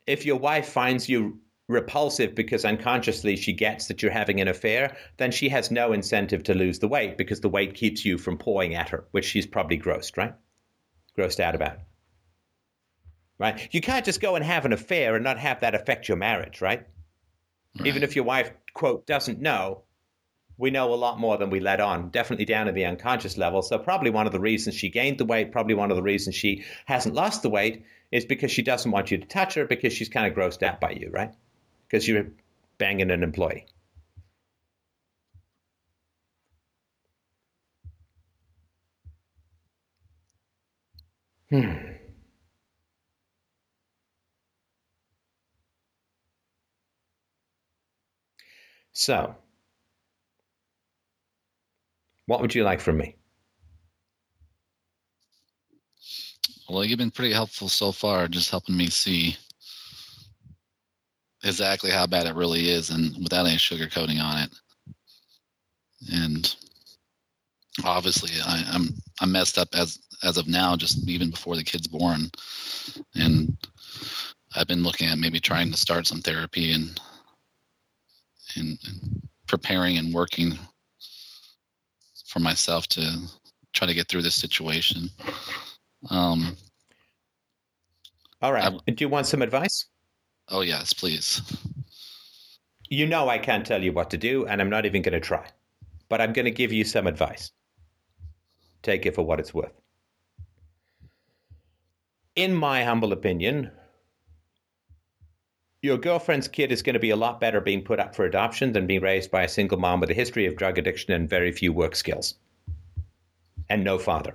if 0.06 0.26
your 0.26 0.38
wife 0.38 0.70
finds 0.70 1.10
you 1.10 1.40
repulsive 1.68 2.34
because 2.34 2.64
unconsciously 2.64 3.36
she 3.36 3.52
gets 3.52 3.88
that 3.88 4.02
you're 4.02 4.12
having 4.12 4.40
an 4.40 4.48
affair, 4.48 4.96
then 5.18 5.32
she 5.32 5.50
has 5.50 5.70
no 5.70 5.92
incentive 5.92 6.44
to 6.44 6.54
lose 6.54 6.80
the 6.80 6.88
weight 6.88 7.18
because 7.18 7.42
the 7.42 7.50
weight 7.50 7.74
keeps 7.74 8.06
you 8.06 8.18
from 8.18 8.38
pawing 8.38 8.74
at 8.74 8.90
her, 8.90 9.06
which 9.12 9.26
she's 9.26 9.46
probably 9.46 9.78
grossed, 9.78 10.18
right? 10.18 10.34
Grossed 11.18 11.42
out 11.42 11.56
about. 11.56 11.80
Right? 13.38 13.68
You 13.72 13.82
can't 13.82 14.06
just 14.06 14.22
go 14.22 14.36
and 14.36 14.44
have 14.44 14.66
an 14.66 14.74
affair 14.74 15.16
and 15.16 15.24
not 15.24 15.38
have 15.38 15.60
that 15.60 15.76
affect 15.76 16.08
your 16.08 16.18
marriage, 16.18 16.62
right? 16.62 16.86
right? 17.78 17.88
Even 17.88 18.02
if 18.02 18.16
your 18.16 18.26
wife, 18.26 18.52
quote, 18.74 19.06
doesn't 19.06 19.42
know, 19.42 19.84
we 20.58 20.72
know 20.72 20.92
a 20.92 20.96
lot 20.96 21.20
more 21.20 21.38
than 21.38 21.52
we 21.52 21.60
let 21.60 21.80
on, 21.80 22.10
definitely 22.10 22.46
down 22.46 22.68
in 22.68 22.74
the 22.74 22.86
unconscious 22.86 23.38
level. 23.38 23.62
So, 23.62 23.78
probably 23.78 24.10
one 24.10 24.26
of 24.26 24.34
the 24.34 24.40
reasons 24.40 24.74
she 24.74 24.90
gained 24.90 25.20
the 25.20 25.26
weight, 25.26 25.52
probably 25.52 25.76
one 25.76 25.92
of 25.92 25.98
the 25.98 26.04
reasons 26.04 26.34
she 26.34 26.64
hasn't 26.86 27.14
lost 27.14 27.44
the 27.44 27.50
weight 27.50 27.86
is 28.12 28.26
because 28.26 28.52
she 28.52 28.64
doesn't 28.64 28.90
want 28.90 29.12
you 29.12 29.20
to 29.20 29.28
touch 29.28 29.54
her 29.54 29.66
because 29.66 29.94
she's 29.94 30.10
kind 30.10 30.26
of 30.26 30.36
grossed 30.36 30.64
out 30.64 30.82
by 30.82 30.92
you, 30.92 31.12
right? 31.12 31.32
Because 31.90 32.08
you're 32.08 32.28
banging 32.78 33.12
an 33.12 33.24
employee. 33.24 33.66
Hmm. 41.50 41.98
So, 48.92 49.36
what 52.26 52.42
would 52.42 52.54
you 52.54 52.64
like 52.64 52.80
from 52.82 52.98
me? 52.98 53.16
Well, 56.70 56.84
you've 56.84 56.98
been 57.00 57.12
pretty 57.12 57.34
helpful 57.34 57.70
so 57.70 57.92
far, 57.92 58.28
just 58.28 58.52
helping 58.52 58.76
me 58.78 58.88
see 58.90 59.38
exactly 61.44 61.92
how 61.92 62.08
bad 62.08 62.28
it 62.28 62.36
really 62.36 62.70
is 62.70 62.90
and 62.90 63.16
without 63.22 63.46
any 63.46 63.58
sugarcoating 63.58 64.22
on 64.22 64.40
it. 64.44 64.50
And 66.14 66.56
obviously 67.84 68.32
I, 68.46 68.64
I'm 68.72 68.90
I'm 69.22 69.32
messed 69.32 69.58
up 69.58 69.70
as 69.74 70.00
as 70.24 70.38
of 70.38 70.48
now, 70.48 70.76
just 70.76 71.08
even 71.08 71.30
before 71.30 71.56
the 71.56 71.64
kid's 71.64 71.88
born. 71.88 72.30
And 73.16 73.58
I've 74.56 74.68
been 74.68 74.84
looking 74.84 75.10
at 75.10 75.20
maybe 75.20 75.40
trying 75.40 75.72
to 75.72 75.78
start 75.78 76.08
some 76.08 76.22
therapy 76.22 76.74
and 76.74 77.00
and, 78.56 78.78
and 78.88 79.22
preparing 79.48 79.98
and 79.98 80.14
working 80.14 80.58
for 82.26 82.40
myself 82.40 82.88
to 82.88 83.18
try 83.74 83.88
to 83.88 83.94
get 83.94 84.08
through 84.08 84.22
this 84.22 84.36
situation. 84.36 85.10
Um, 86.10 86.56
All 88.42 88.54
right. 88.54 88.74
I, 88.88 88.92
Do 88.92 89.04
you 89.04 89.10
want 89.10 89.28
some 89.28 89.42
advice? 89.42 89.86
Oh, 90.50 90.62
yes, 90.62 90.94
please. 90.94 91.42
You 92.90 93.06
know 93.06 93.28
I 93.28 93.38
can't 93.38 93.66
tell 93.66 93.84
you 93.84 93.92
what 93.92 94.10
to 94.12 94.18
do, 94.18 94.46
and 94.46 94.62
I'm 94.62 94.70
not 94.70 94.86
even 94.86 95.02
going 95.02 95.14
to 95.14 95.20
try. 95.20 95.46
But 96.10 96.22
I'm 96.22 96.34
going 96.34 96.46
to 96.46 96.52
give 96.52 96.72
you 96.72 96.84
some 96.86 97.06
advice. 97.06 97.52
Take 98.82 99.06
it 99.06 99.16
for 99.16 99.24
what 99.24 99.40
it's 99.40 99.54
worth. 99.54 99.74
In 102.36 102.56
my 102.56 102.84
humble 102.84 103.12
opinion, 103.12 103.72
your 105.82 105.98
girlfriend's 105.98 106.48
kid 106.48 106.72
is 106.72 106.82
going 106.82 106.94
to 106.94 107.00
be 107.00 107.10
a 107.10 107.16
lot 107.16 107.40
better 107.40 107.60
being 107.60 107.84
put 107.84 108.00
up 108.00 108.16
for 108.16 108.26
adoption 108.26 108.74
than 108.74 108.88
being 108.88 109.02
raised 109.02 109.32
by 109.32 109.44
a 109.44 109.50
single 109.50 109.78
mom 109.78 110.00
with 110.00 110.10
a 110.10 110.14
history 110.14 110.46
of 110.46 110.56
drug 110.56 110.78
addiction 110.78 111.14
and 111.14 111.30
very 111.30 111.52
few 111.52 111.74
work 111.74 111.96
skills 111.96 112.36
and 113.70 113.84
no 113.84 114.00
father. 114.00 114.34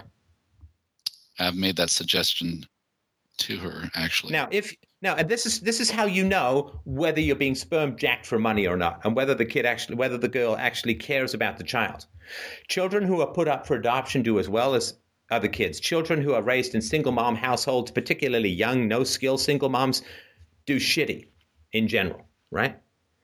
I've 1.38 1.56
made 1.56 1.76
that 1.76 1.90
suggestion 1.90 2.66
to 3.38 3.56
her 3.58 3.90
actually. 3.94 4.32
Now, 4.32 4.48
if 4.50 4.74
now 5.02 5.14
and 5.16 5.28
this 5.28 5.44
is 5.44 5.60
this 5.60 5.80
is 5.80 5.90
how 5.90 6.06
you 6.06 6.24
know 6.24 6.80
whether 6.84 7.20
you're 7.20 7.36
being 7.36 7.54
sperm 7.54 7.96
jacked 7.96 8.24
for 8.24 8.38
money 8.38 8.66
or 8.66 8.76
not, 8.76 9.00
and 9.04 9.14
whether 9.14 9.34
the 9.34 9.44
kid 9.44 9.66
actually 9.66 9.96
whether 9.96 10.16
the 10.16 10.28
girl 10.28 10.56
actually 10.56 10.94
cares 10.94 11.34
about 11.34 11.58
the 11.58 11.64
child. 11.64 12.06
Children 12.68 13.04
who 13.04 13.20
are 13.20 13.26
put 13.26 13.48
up 13.48 13.66
for 13.66 13.74
adoption 13.74 14.22
do 14.22 14.38
as 14.38 14.48
well 14.48 14.74
as 14.74 14.94
other 15.30 15.48
kids. 15.48 15.80
Children 15.80 16.22
who 16.22 16.34
are 16.34 16.42
raised 16.42 16.74
in 16.74 16.80
single 16.80 17.12
mom 17.12 17.34
households, 17.34 17.90
particularly 17.90 18.48
young, 18.48 18.86
no 18.86 19.02
skill 19.02 19.38
single 19.38 19.68
moms, 19.68 20.02
do 20.66 20.76
shitty 20.76 21.26
in 21.72 21.88
general, 21.88 22.26
right? 22.50 22.78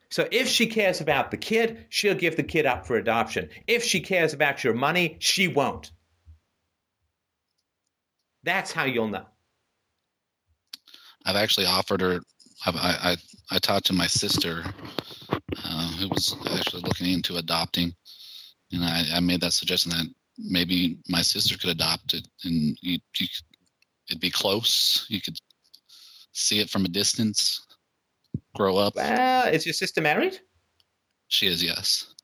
So 0.09 0.27
if 0.31 0.47
she 0.47 0.65
cares 0.67 1.01
about 1.01 1.29
the 1.29 1.37
kid, 1.37 1.85
she'll 1.89 2.15
give 2.15 2.35
the 2.35 2.43
kid 2.43 2.65
up 2.65 2.85
for 2.85 2.95
adoption. 2.97 3.49
If 3.67 3.83
she 3.83 4.01
cares 4.01 4.33
about 4.33 4.63
your 4.63 4.73
money, 4.73 5.17
she 5.19 5.47
won't. 5.47 5.91
That's 8.43 8.71
how 8.71 8.85
you'll 8.85 9.09
know. 9.09 9.25
I've 11.29 11.35
actually 11.35 11.67
offered 11.67 12.01
her. 12.01 12.21
I 12.65 12.71
I, 13.11 13.17
I 13.55 13.59
talked 13.59 13.85
to 13.87 13.93
my 13.93 14.07
sister, 14.07 14.63
uh, 15.31 15.87
who 15.99 16.09
was 16.09 16.35
actually 16.57 16.81
looking 16.81 17.11
into 17.13 17.37
adopting, 17.37 17.93
and 18.71 18.83
I, 18.83 19.03
I 19.13 19.19
made 19.19 19.41
that 19.41 19.53
suggestion 19.53 19.91
that 19.91 20.07
maybe 20.39 20.97
my 21.07 21.21
sister 21.21 21.55
could 21.57 21.69
adopt 21.69 22.15
it, 22.15 22.27
and 22.43 22.75
you, 22.81 22.97
you, 23.19 23.27
it'd 24.09 24.19
be 24.19 24.31
close. 24.31 25.05
You 25.07 25.21
could 25.21 25.37
see 26.31 26.59
it 26.59 26.69
from 26.69 26.85
a 26.85 26.89
distance, 26.89 27.65
grow 28.55 28.77
up. 28.77 28.95
Well, 28.95 29.47
is 29.53 29.65
your 29.65 29.73
sister 29.73 30.01
married? 30.01 30.39
She 31.27 31.45
is, 31.45 31.63
yes. 31.63 32.15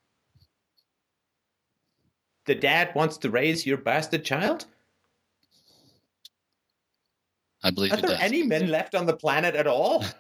The 2.48 2.56
dad 2.56 2.94
wants 2.96 3.18
to 3.20 3.30
raise 3.30 3.66
your 3.66 3.78
bastard 3.78 4.26
child? 4.26 4.66
I 7.66 7.72
believe 7.72 7.94
Are 7.94 7.98
there 7.98 8.12
does. 8.12 8.22
any 8.22 8.44
men 8.44 8.68
left 8.68 8.94
on 8.94 9.08
the 9.08 9.18
planet 9.18 9.56
at 9.56 9.66
all? 9.66 10.06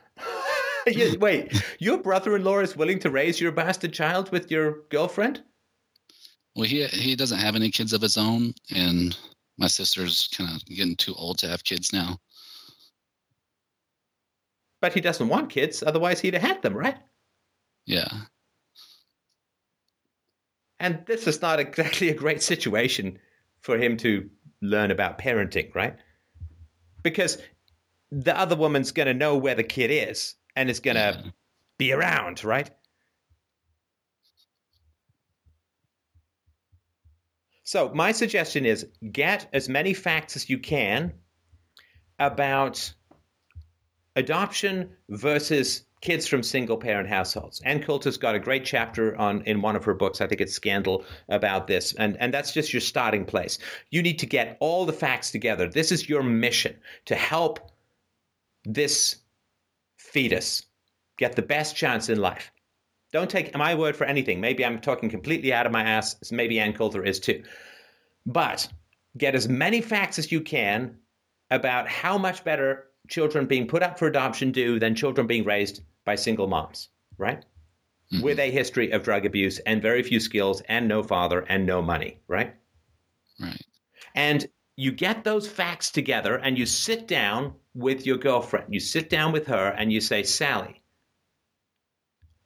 Wait, 1.19 1.63
your 1.79 1.97
brother-in-law 1.99 2.59
is 2.59 2.75
willing 2.75 2.99
to 2.99 3.11
raise 3.11 3.39
your 3.39 3.51
bastard 3.51 3.93
child 3.93 4.31
with 4.31 4.49
your 4.49 4.81
girlfriend? 4.89 5.43
Well, 6.55 6.65
he 6.65 6.85
he 6.85 7.15
doesn't 7.15 7.37
have 7.39 7.55
any 7.55 7.69
kids 7.69 7.93
of 7.93 8.01
his 8.01 8.17
own, 8.17 8.53
and 8.73 9.15
my 9.57 9.67
sister's 9.67 10.27
kind 10.35 10.49
of 10.49 10.65
getting 10.65 10.95
too 10.95 11.13
old 11.15 11.37
to 11.39 11.47
have 11.47 11.63
kids 11.63 11.93
now. 11.93 12.17
But 14.81 14.93
he 14.93 15.01
doesn't 15.01 15.27
want 15.27 15.49
kids, 15.49 15.83
otherwise 15.85 16.19
he'd 16.19 16.33
have 16.33 16.43
had 16.43 16.61
them, 16.61 16.75
right? 16.75 16.97
Yeah. 17.85 18.07
And 20.79 21.03
this 21.05 21.27
is 21.27 21.41
not 21.41 21.59
exactly 21.59 22.09
a 22.09 22.13
great 22.13 22.41
situation 22.41 23.19
for 23.59 23.77
him 23.77 23.97
to 23.97 24.29
learn 24.61 24.91
about 24.91 25.17
parenting, 25.17 25.73
right? 25.75 25.95
Because 27.05 27.37
the 28.11 28.35
other 28.35 28.55
woman's 28.55 28.91
going 28.91 29.05
to 29.05 29.13
know 29.13 29.37
where 29.37 29.53
the 29.53 29.63
kid 29.63 29.91
is 29.91 30.33
and 30.55 30.71
is 30.71 30.79
going 30.79 30.95
to 30.95 31.21
yeah. 31.23 31.31
be 31.77 31.93
around, 31.93 32.43
right? 32.43 32.71
So, 37.63 37.91
my 37.93 38.11
suggestion 38.11 38.65
is 38.65 38.87
get 39.11 39.47
as 39.53 39.69
many 39.69 39.93
facts 39.93 40.35
as 40.35 40.49
you 40.49 40.57
can 40.57 41.13
about 42.17 42.91
adoption 44.15 44.89
versus 45.09 45.84
kids 46.01 46.27
from 46.27 46.43
single 46.43 46.77
parent 46.77 47.09
households. 47.09 47.61
Ann 47.61 47.81
Coulter's 47.81 48.17
got 48.17 48.35
a 48.35 48.39
great 48.39 48.65
chapter 48.65 49.15
on 49.17 49.41
in 49.43 49.61
one 49.61 49.75
of 49.75 49.83
her 49.85 49.93
books, 49.93 50.21
I 50.21 50.27
think 50.27 50.41
it's 50.41 50.53
Scandal, 50.53 51.03
about 51.29 51.67
this. 51.67 51.93
And, 51.95 52.17
and 52.19 52.33
that's 52.33 52.53
just 52.53 52.73
your 52.73 52.81
starting 52.81 53.25
place. 53.25 53.57
You 53.89 54.01
need 54.01 54.19
to 54.19 54.25
get 54.25 54.57
all 54.59 54.85
the 54.85 54.93
facts 54.93 55.31
together. 55.31 55.67
This 55.67 55.91
is 55.91 56.09
your 56.09 56.21
mission 56.21 56.75
to 57.05 57.15
help 57.15 57.71
this 58.65 59.17
fetus 59.97 60.65
get 61.17 61.35
the 61.35 61.41
best 61.41 61.75
chance 61.75 62.09
in 62.09 62.19
life. 62.19 62.51
Don't 63.11 63.29
take 63.29 63.55
my 63.55 63.73
word 63.73 63.95
for 63.95 64.03
anything. 64.03 64.41
Maybe 64.41 64.65
I'm 64.65 64.81
talking 64.81 65.09
completely 65.09 65.53
out 65.53 65.65
of 65.65 65.71
my 65.71 65.83
ass. 65.83 66.31
Maybe 66.31 66.59
Ann 66.59 66.73
Coulter 66.73 67.03
is 67.03 67.19
too. 67.19 67.43
But 68.25 68.67
get 69.17 69.35
as 69.35 69.47
many 69.47 69.81
facts 69.81 70.19
as 70.19 70.31
you 70.31 70.41
can 70.41 70.97
about 71.51 71.87
how 71.87 72.17
much 72.17 72.43
better 72.43 72.87
children 73.07 73.45
being 73.45 73.67
put 73.67 73.83
up 73.83 73.97
for 73.97 74.07
adoption 74.07 74.51
do 74.51 74.79
than 74.79 74.95
children 74.95 75.27
being 75.27 75.43
raised 75.43 75.81
by 76.05 76.15
single 76.15 76.47
moms, 76.47 76.89
right? 77.17 77.43
Mm-hmm. 78.13 78.23
With 78.23 78.39
a 78.39 78.51
history 78.51 78.91
of 78.91 79.03
drug 79.03 79.25
abuse 79.25 79.59
and 79.59 79.81
very 79.81 80.03
few 80.03 80.19
skills 80.19 80.61
and 80.69 80.87
no 80.87 81.03
father 81.03 81.41
and 81.49 81.65
no 81.65 81.81
money, 81.81 82.19
right? 82.27 82.55
Right. 83.39 83.61
And 84.13 84.47
you 84.77 84.91
get 84.91 85.23
those 85.23 85.47
facts 85.47 85.89
together 85.89 86.37
and 86.37 86.57
you 86.57 86.65
sit 86.65 87.07
down 87.07 87.53
with 87.73 88.05
your 88.05 88.17
girlfriend. 88.17 88.73
You 88.73 88.79
sit 88.79 89.09
down 89.09 89.31
with 89.31 89.47
her 89.47 89.69
and 89.69 89.91
you 89.91 90.01
say, 90.01 90.23
Sally, 90.23 90.81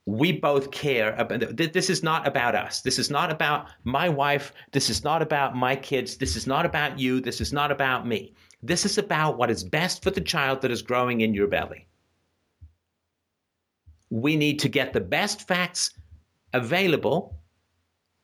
we 0.09 0.31
both 0.31 0.71
care 0.71 1.13
about 1.17 1.55
this 1.55 1.89
is 1.89 2.01
not 2.01 2.27
about 2.27 2.55
us 2.55 2.81
this 2.81 2.97
is 2.97 3.11
not 3.11 3.31
about 3.31 3.67
my 3.83 4.09
wife 4.09 4.53
this 4.71 4.89
is 4.89 5.03
not 5.03 5.21
about 5.21 5.55
my 5.55 5.75
kids 5.75 6.17
this 6.17 6.35
is 6.35 6.47
not 6.47 6.65
about 6.65 6.97
you 6.97 7.21
this 7.21 7.39
is 7.39 7.53
not 7.53 7.71
about 7.71 8.07
me 8.07 8.33
this 8.61 8.85
is 8.85 8.97
about 8.97 9.37
what 9.37 9.49
is 9.49 9.63
best 9.63 10.03
for 10.03 10.11
the 10.11 10.21
child 10.21 10.61
that 10.61 10.71
is 10.71 10.81
growing 10.81 11.21
in 11.21 11.33
your 11.33 11.47
belly. 11.47 11.87
We 14.09 14.35
need 14.35 14.59
to 14.59 14.69
get 14.69 14.93
the 14.93 15.01
best 15.01 15.47
facts 15.47 15.91
available 16.53 17.39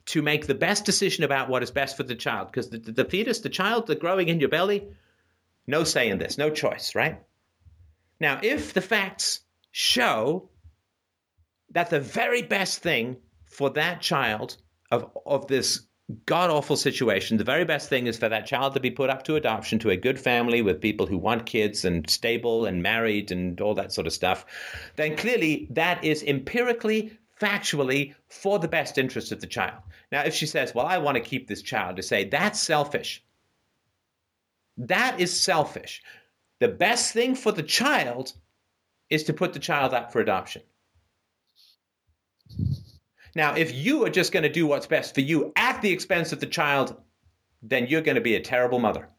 to 0.07 0.21
make 0.21 0.45
the 0.45 0.55
best 0.55 0.85
decision 0.85 1.23
about 1.23 1.49
what 1.49 1.63
is 1.63 1.71
best 1.71 1.97
for 1.97 2.03
the 2.03 2.15
child. 2.15 2.51
Because 2.51 2.69
the, 2.69 2.79
the, 2.79 3.05
fetus, 3.05 3.39
the 3.39 3.49
child 3.49 3.87
that's 3.87 3.99
growing 3.99 4.29
in 4.29 4.39
your 4.39 4.49
belly, 4.49 4.87
no 5.67 5.83
say 5.83 6.09
in 6.09 6.17
this, 6.17 6.37
no 6.37 6.49
choice, 6.49 6.95
right? 6.95 7.21
Now, 8.19 8.39
if 8.43 8.73
the 8.73 8.81
facts 8.81 9.41
show 9.71 10.49
that 11.71 11.89
the 11.89 11.99
very 11.99 12.41
best 12.41 12.79
thing 12.79 13.17
for 13.45 13.69
that 13.71 14.01
child 14.01 14.57
of, 14.91 15.09
of 15.25 15.47
this 15.47 15.84
god 16.25 16.49
awful 16.49 16.77
situation. 16.77 17.37
The 17.37 17.43
very 17.43 17.65
best 17.65 17.89
thing 17.89 18.07
is 18.07 18.17
for 18.17 18.29
that 18.29 18.45
child 18.45 18.73
to 18.73 18.79
be 18.79 18.91
put 18.91 19.09
up 19.09 19.23
to 19.23 19.35
adoption 19.35 19.79
to 19.79 19.89
a 19.89 19.97
good 19.97 20.19
family 20.19 20.61
with 20.61 20.81
people 20.81 21.07
who 21.07 21.17
want 21.17 21.45
kids 21.45 21.83
and 21.83 22.07
stable 22.09 22.65
and 22.65 22.83
married 22.83 23.31
and 23.31 23.59
all 23.59 23.73
that 23.75 23.91
sort 23.91 24.07
of 24.07 24.13
stuff. 24.13 24.45
Then 24.95 25.17
clearly 25.17 25.67
that 25.71 26.03
is 26.03 26.23
empirically 26.23 27.17
factually 27.39 28.13
for 28.29 28.59
the 28.59 28.67
best 28.67 28.97
interest 28.97 29.31
of 29.31 29.41
the 29.41 29.47
child. 29.47 29.81
Now, 30.11 30.21
if 30.21 30.33
she 30.33 30.45
says, 30.45 30.73
Well, 30.73 30.85
I 30.85 30.99
want 30.99 31.15
to 31.15 31.21
keep 31.21 31.47
this 31.47 31.61
child, 31.61 31.97
to 31.97 32.03
say, 32.03 32.25
That's 32.25 32.59
selfish. 32.59 33.23
That 34.77 35.19
is 35.19 35.37
selfish. 35.39 36.03
The 36.59 36.67
best 36.67 37.13
thing 37.13 37.35
for 37.35 37.51
the 37.51 37.63
child 37.63 38.33
is 39.09 39.23
to 39.23 39.33
put 39.33 39.53
the 39.53 39.59
child 39.59 39.93
up 39.93 40.11
for 40.11 40.19
adoption. 40.19 40.61
Now, 43.35 43.53
if 43.53 43.75
you 43.75 44.05
are 44.05 44.09
just 44.09 44.31
going 44.31 44.43
to 44.43 44.49
do 44.49 44.65
what's 44.65 44.87
best 44.87 45.13
for 45.13 45.21
you 45.21 45.51
at 45.57 45.81
the 45.81 45.91
expense 45.91 46.31
of 46.31 46.39
the 46.39 46.45
child, 46.45 46.95
then 47.61 47.87
you're 47.87 48.01
going 48.01 48.15
to 48.15 48.21
be 48.21 48.35
a 48.35 48.41
terrible 48.41 48.79
mother. 48.79 49.09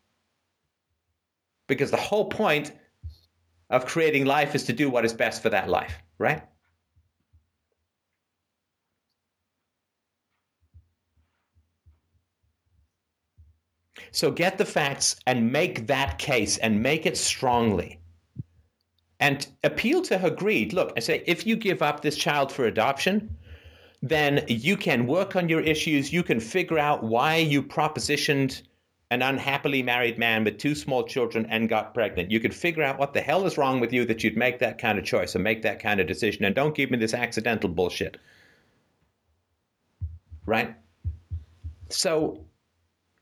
Because 1.69 1.91
the 1.91 1.99
whole 1.99 2.31
point 2.31 2.73
of 3.69 3.85
creating 3.85 4.25
life 4.25 4.55
is 4.55 4.65
to 4.65 4.73
do 4.73 4.89
what 4.89 5.05
is 5.05 5.12
best 5.12 5.43
for 5.43 5.51
that 5.51 5.69
life, 5.69 5.99
right? 6.19 6.43
So 14.12 14.31
get 14.31 14.57
the 14.57 14.65
facts 14.65 15.17
and 15.27 15.53
make 15.53 15.89
that 15.89 16.17
case 16.17 16.57
and 16.57 16.83
make 16.83 17.05
it 17.05 17.19
strongly. 17.19 18.01
And 19.20 19.47
appeal 19.62 20.01
to 20.03 20.17
her 20.17 20.31
greed. 20.31 20.73
Look, 20.73 20.93
I 20.97 21.01
say, 21.01 21.23
if 21.27 21.47
you 21.47 21.57
give 21.57 21.83
up 21.83 22.01
this 22.01 22.17
child 22.17 22.51
for 22.51 22.65
adoption, 22.65 23.36
then 24.02 24.44
you 24.49 24.76
can 24.76 25.07
work 25.07 25.36
on 25.36 25.49
your 25.49 25.60
issues. 25.60 26.12
You 26.12 26.23
can 26.23 26.41
figure 26.41 26.78
out 26.78 27.02
why 27.02 27.36
you 27.36 27.62
propositioned 27.62 28.62
an 29.10 29.23
unhappily 29.23 29.83
married 29.83 30.18
man 30.18 30.42
with 30.42 30.58
two 30.58 30.75
small 30.75 31.05
children 31.05 31.47
and 31.49 31.68
got 31.68 31.94
pregnant. 31.94 32.31
You 32.31 32.41
could 32.41 32.55
figure 32.55 32.83
out 32.83 32.99
what 32.99 33.15
the 33.15 33.20
hell 33.20 33.47
is 33.47 33.57
wrong 33.57 33.78
with 33.78 33.92
you 33.92 34.05
that 34.07 34.25
you'd 34.25 34.36
make 34.36 34.58
that 34.58 34.78
kind 34.78 34.99
of 34.99 35.05
choice 35.05 35.34
and 35.34 35.44
make 35.44 35.62
that 35.62 35.81
kind 35.81 36.00
of 36.00 36.08
decision. 36.08 36.44
And 36.44 36.55
don't 36.55 36.75
give 36.75 36.91
me 36.91 36.99
this 36.99 37.15
accidental 37.15 37.70
bullshit. 37.70 38.16
Right? 40.44 40.75
So 41.89 42.44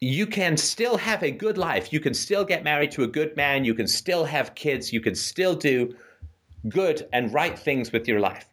you 0.01 0.27
can 0.27 0.57
still 0.57 0.97
have 0.97 1.23
a 1.23 1.31
good 1.31 1.59
life. 1.59 1.93
You 1.93 2.01
can 2.01 2.15
still 2.15 2.45
get 2.45 2.65
married 2.65 2.91
to 2.93 3.03
a 3.05 3.07
good 3.07 3.37
man. 3.37 3.65
You 3.65 3.75
can 3.75 3.87
still 3.87 4.25
have 4.25 4.55
kids. 4.55 4.93
You 4.93 5.01
can 5.01 5.15
still 5.15 5.55
do 5.55 5.95
good 6.69 7.07
and 7.13 7.33
right 7.33 7.59
things 7.59 7.93
with 7.93 8.09
your 8.09 8.21
life. 8.21 8.47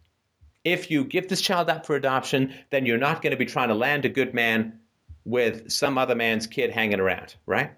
If 0.64 0.92
you 0.92 1.04
give 1.04 1.28
this 1.28 1.42
child 1.42 1.70
up 1.70 1.86
for 1.86 1.96
adoption, 1.96 2.54
then 2.70 2.86
you're 2.86 2.98
not 2.98 3.22
going 3.22 3.32
to 3.32 3.38
be 3.38 3.46
trying 3.46 3.70
to 3.70 3.76
land 3.76 4.06
a 4.06 4.10
good 4.10 4.34
man 4.34 4.80
with 5.26 5.72
some 5.72 5.98
other 5.98 6.16
man's 6.16 6.48
kid 6.48 6.72
hanging 6.72 7.00
around, 7.00 7.36
right? 7.46 7.72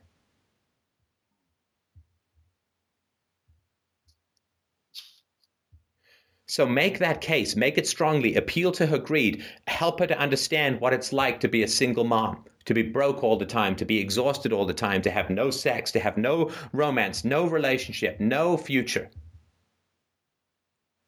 So 6.46 6.68
make 6.68 7.00
that 7.00 7.22
case, 7.22 7.56
make 7.56 7.80
it 7.80 7.88
strongly, 7.88 8.36
appeal 8.36 8.72
to 8.74 8.86
her 8.86 9.00
greed, 9.00 9.44
help 9.66 10.00
her 10.00 10.06
to 10.06 10.20
understand 10.20 10.80
what 10.80 10.94
it's 10.94 11.12
like 11.12 11.40
to 11.40 11.48
be 11.48 11.64
a 11.64 11.68
single 11.68 12.04
mom, 12.04 12.46
to 12.66 12.76
be 12.76 12.84
broke 12.84 13.24
all 13.24 13.38
the 13.38 13.46
time, 13.46 13.76
to 13.78 13.86
be 13.86 13.98
exhausted 13.98 14.54
all 14.54 14.66
the 14.66 14.74
time, 14.74 15.02
to 15.02 15.10
have 15.10 15.32
no 15.32 15.50
sex, 15.50 15.90
to 15.92 16.00
have 16.00 16.16
no 16.16 16.52
romance, 16.72 17.26
no 17.26 17.48
relationship, 17.48 18.20
no 18.20 18.56
future. 18.56 19.10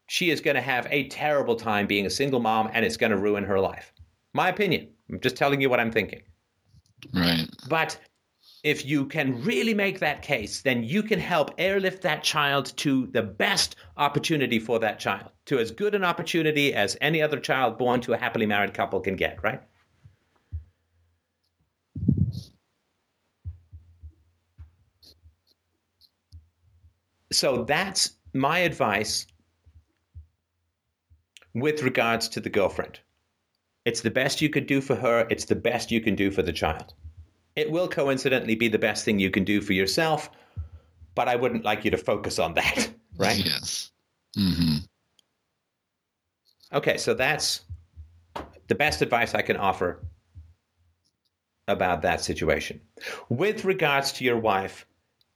She 0.07 0.29
is 0.29 0.41
going 0.41 0.55
to 0.55 0.61
have 0.61 0.87
a 0.91 1.07
terrible 1.07 1.55
time 1.55 1.87
being 1.87 2.05
a 2.05 2.09
single 2.09 2.39
mom 2.39 2.69
and 2.73 2.85
it's 2.85 2.97
going 2.97 3.11
to 3.11 3.17
ruin 3.17 3.43
her 3.43 3.59
life. 3.59 3.91
My 4.33 4.49
opinion. 4.49 4.89
I'm 5.09 5.19
just 5.19 5.35
telling 5.35 5.61
you 5.61 5.69
what 5.69 5.79
I'm 5.79 5.91
thinking. 5.91 6.21
Right. 7.13 7.47
But 7.69 7.97
if 8.63 8.83
you 8.83 9.05
can 9.05 9.43
really 9.43 9.75
make 9.75 9.99
that 9.99 10.23
case, 10.23 10.61
then 10.61 10.83
you 10.83 11.03
can 11.03 11.19
help 11.19 11.51
airlift 11.59 12.01
that 12.01 12.23
child 12.23 12.75
to 12.77 13.07
the 13.07 13.21
best 13.21 13.75
opportunity 13.97 14.57
for 14.57 14.79
that 14.79 14.99
child, 14.99 15.29
to 15.45 15.59
as 15.59 15.69
good 15.69 15.93
an 15.93 16.03
opportunity 16.03 16.73
as 16.73 16.97
any 16.99 17.21
other 17.21 17.39
child 17.39 17.77
born 17.77 18.01
to 18.01 18.13
a 18.13 18.17
happily 18.17 18.47
married 18.47 18.73
couple 18.73 18.99
can 18.99 19.15
get, 19.15 19.37
right? 19.43 19.61
So 27.31 27.63
that's 27.65 28.11
my 28.33 28.59
advice 28.59 29.27
with 31.55 31.81
regards 31.81 32.27
to 32.29 32.39
the 32.39 32.49
girlfriend. 32.49 32.99
It's 33.85 34.01
the 34.01 34.11
best 34.11 34.41
you 34.41 34.49
could 34.49 34.67
do 34.67 34.81
for 34.81 34.95
her, 34.95 35.25
it's 35.29 35.45
the 35.45 35.55
best 35.55 35.89
you 35.89 36.01
can 36.01 36.15
do 36.15 36.29
for 36.29 36.43
the 36.43 36.53
child. 36.53 36.93
It 37.55 37.71
will 37.71 37.87
coincidentally 37.87 38.55
be 38.55 38.67
the 38.67 38.77
best 38.77 39.05
thing 39.05 39.17
you 39.17 39.31
can 39.31 39.45
do 39.45 39.61
for 39.61 39.73
yourself, 39.73 40.29
but 41.15 41.29
I 41.29 41.35
wouldn't 41.35 41.63
like 41.63 41.85
you 41.85 41.91
to 41.91 41.97
focus 41.97 42.37
on 42.37 42.53
that, 42.55 42.89
right? 43.17 43.43
Yes. 43.43 43.91
Mm-hmm. 44.37 44.77
Okay, 46.73 46.97
so 46.97 47.13
that's 47.13 47.61
the 48.67 48.75
best 48.75 49.01
advice 49.01 49.33
I 49.33 49.41
can 49.41 49.55
offer 49.55 50.05
about 51.67 52.01
that 52.01 52.21
situation. 52.21 52.81
With 53.29 53.63
regards 53.63 54.11
to 54.13 54.25
your 54.25 54.37
wife, 54.37 54.85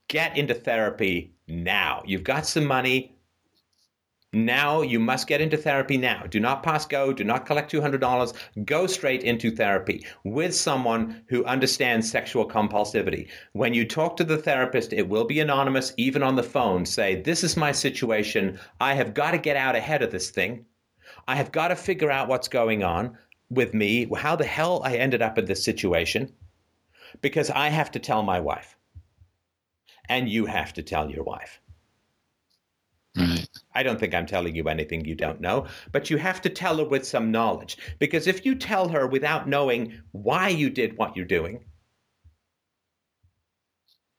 get 0.08 0.36
into 0.36 0.54
therapy 0.54 1.32
now. 1.48 2.02
You've 2.04 2.24
got 2.24 2.46
some 2.46 2.66
money. 2.66 3.16
Now 4.32 4.82
you 4.82 5.00
must 5.00 5.26
get 5.26 5.40
into 5.40 5.56
therapy 5.56 5.96
now. 5.96 6.22
Do 6.22 6.38
not 6.38 6.62
pass 6.62 6.86
go. 6.86 7.12
Do 7.12 7.24
not 7.24 7.46
collect 7.46 7.72
$200. 7.72 8.32
Go 8.64 8.86
straight 8.86 9.24
into 9.24 9.50
therapy 9.50 10.06
with 10.22 10.54
someone 10.54 11.24
who 11.26 11.44
understands 11.46 12.08
sexual 12.08 12.48
compulsivity. 12.48 13.28
When 13.54 13.74
you 13.74 13.84
talk 13.84 14.16
to 14.16 14.24
the 14.24 14.38
therapist, 14.38 14.92
it 14.92 15.08
will 15.08 15.24
be 15.24 15.40
anonymous, 15.40 15.92
even 15.96 16.22
on 16.22 16.36
the 16.36 16.44
phone. 16.44 16.86
Say, 16.86 17.20
This 17.20 17.42
is 17.42 17.56
my 17.56 17.72
situation. 17.72 18.60
I 18.80 18.94
have 18.94 19.14
got 19.14 19.32
to 19.32 19.38
get 19.38 19.56
out 19.56 19.74
ahead 19.74 20.00
of 20.00 20.12
this 20.12 20.30
thing. 20.30 20.64
I 21.26 21.34
have 21.34 21.50
got 21.50 21.68
to 21.68 21.76
figure 21.76 22.10
out 22.10 22.28
what's 22.28 22.46
going 22.46 22.84
on 22.84 23.18
with 23.50 23.74
me, 23.74 24.08
how 24.16 24.36
the 24.36 24.46
hell 24.46 24.80
I 24.84 24.96
ended 24.96 25.22
up 25.22 25.38
in 25.38 25.46
this 25.46 25.64
situation, 25.64 26.32
because 27.20 27.50
I 27.50 27.68
have 27.68 27.90
to 27.92 27.98
tell 27.98 28.22
my 28.22 28.38
wife. 28.38 28.76
And 30.08 30.28
you 30.28 30.46
have 30.46 30.72
to 30.74 30.84
tell 30.84 31.10
your 31.10 31.24
wife. 31.24 31.59
Right. 33.16 33.48
I 33.74 33.82
don't 33.82 33.98
think 33.98 34.14
I'm 34.14 34.26
telling 34.26 34.54
you 34.54 34.68
anything 34.68 35.04
you 35.04 35.14
don't 35.14 35.40
know, 35.40 35.66
but 35.92 36.10
you 36.10 36.16
have 36.16 36.40
to 36.42 36.48
tell 36.48 36.76
her 36.78 36.84
with 36.84 37.06
some 37.06 37.30
knowledge. 37.32 37.76
Because 37.98 38.26
if 38.26 38.46
you 38.46 38.54
tell 38.54 38.88
her 38.88 39.06
without 39.06 39.48
knowing 39.48 40.00
why 40.12 40.48
you 40.48 40.70
did 40.70 40.96
what 40.96 41.16
you're 41.16 41.26
doing, 41.26 41.64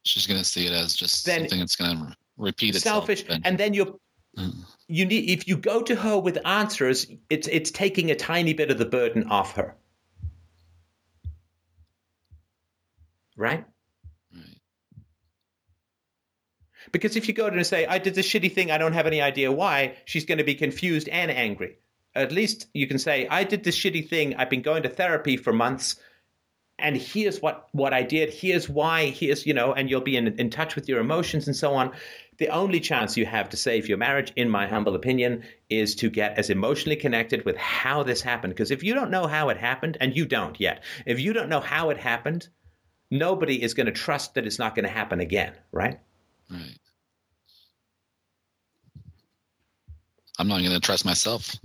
she's 0.03 0.27
going 0.27 0.39
to 0.39 0.45
see 0.45 0.65
it 0.67 0.73
as 0.73 0.93
just 0.95 1.23
something 1.23 1.59
that's 1.59 1.75
going 1.75 1.97
to 1.97 2.15
repeat 2.37 2.75
itself. 2.75 3.03
selfish, 3.05 3.21
eventually. 3.21 3.41
and 3.45 3.57
then 3.57 3.73
you're 3.73 3.95
Mm. 4.37 4.55
you 4.87 5.03
need 5.05 5.29
if 5.29 5.45
you 5.45 5.57
go 5.57 5.81
to 5.81 5.93
her 5.93 6.17
with 6.17 6.37
answers, 6.45 7.05
it's 7.29 7.49
it's 7.49 7.69
taking 7.69 8.11
a 8.11 8.15
tiny 8.15 8.53
bit 8.53 8.71
of 8.71 8.77
the 8.77 8.85
burden 8.85 9.25
off 9.29 9.53
her. 9.57 9.75
Right. 13.35 13.65
Because 16.91 17.15
if 17.15 17.27
you 17.27 17.33
go 17.33 17.49
to 17.49 17.55
and 17.55 17.65
say, 17.65 17.85
I 17.85 17.97
did 17.97 18.15
this 18.15 18.27
shitty 18.27 18.53
thing, 18.53 18.71
I 18.71 18.77
don't 18.77 18.93
have 18.93 19.07
any 19.07 19.21
idea 19.21 19.51
why, 19.51 19.95
she's 20.05 20.25
going 20.25 20.37
to 20.39 20.43
be 20.43 20.55
confused 20.55 21.07
and 21.09 21.31
angry. 21.31 21.77
At 22.13 22.31
least 22.31 22.67
you 22.73 22.87
can 22.87 22.99
say, 22.99 23.27
I 23.27 23.43
did 23.43 23.63
this 23.63 23.77
shitty 23.77 24.09
thing, 24.09 24.35
I've 24.35 24.49
been 24.49 24.61
going 24.61 24.83
to 24.83 24.89
therapy 24.89 25.37
for 25.37 25.53
months, 25.53 25.95
and 26.77 26.97
here's 26.97 27.41
what, 27.41 27.67
what 27.71 27.93
I 27.93 28.03
did, 28.03 28.33
here's 28.33 28.67
why, 28.67 29.05
here's, 29.05 29.45
you 29.45 29.53
know, 29.53 29.71
and 29.73 29.89
you'll 29.89 30.01
be 30.01 30.17
in, 30.17 30.27
in 30.39 30.49
touch 30.49 30.75
with 30.75 30.89
your 30.89 30.99
emotions 30.99 31.47
and 31.47 31.55
so 31.55 31.73
on. 31.73 31.91
The 32.37 32.49
only 32.49 32.79
chance 32.79 33.15
you 33.15 33.25
have 33.27 33.49
to 33.49 33.57
save 33.57 33.87
your 33.87 33.99
marriage, 33.99 34.33
in 34.35 34.49
my 34.49 34.67
humble 34.67 34.95
opinion, 34.95 35.43
is 35.69 35.93
to 35.95 36.09
get 36.09 36.37
as 36.39 36.49
emotionally 36.49 36.95
connected 36.95 37.45
with 37.45 37.55
how 37.55 38.01
this 38.01 38.21
happened. 38.21 38.53
Because 38.53 38.71
if 38.71 38.83
you 38.83 38.95
don't 38.95 39.11
know 39.11 39.27
how 39.27 39.49
it 39.49 39.57
happened, 39.57 39.97
and 40.01 40.17
you 40.17 40.25
don't 40.25 40.59
yet, 40.59 40.83
if 41.05 41.19
you 41.19 41.33
don't 41.33 41.49
know 41.49 41.59
how 41.59 41.91
it 41.91 41.97
happened, 41.97 42.49
nobody 43.11 43.61
is 43.61 43.75
going 43.75 43.85
to 43.85 43.91
trust 43.91 44.33
that 44.33 44.47
it's 44.47 44.57
not 44.57 44.73
going 44.73 44.85
to 44.85 44.91
happen 44.91 45.19
again, 45.19 45.53
right? 45.71 45.99
Right. 46.49 46.79
I'm 50.41 50.47
not 50.47 50.59
going 50.59 50.71
to 50.73 50.79
trust 50.79 51.05
myself 51.05 51.55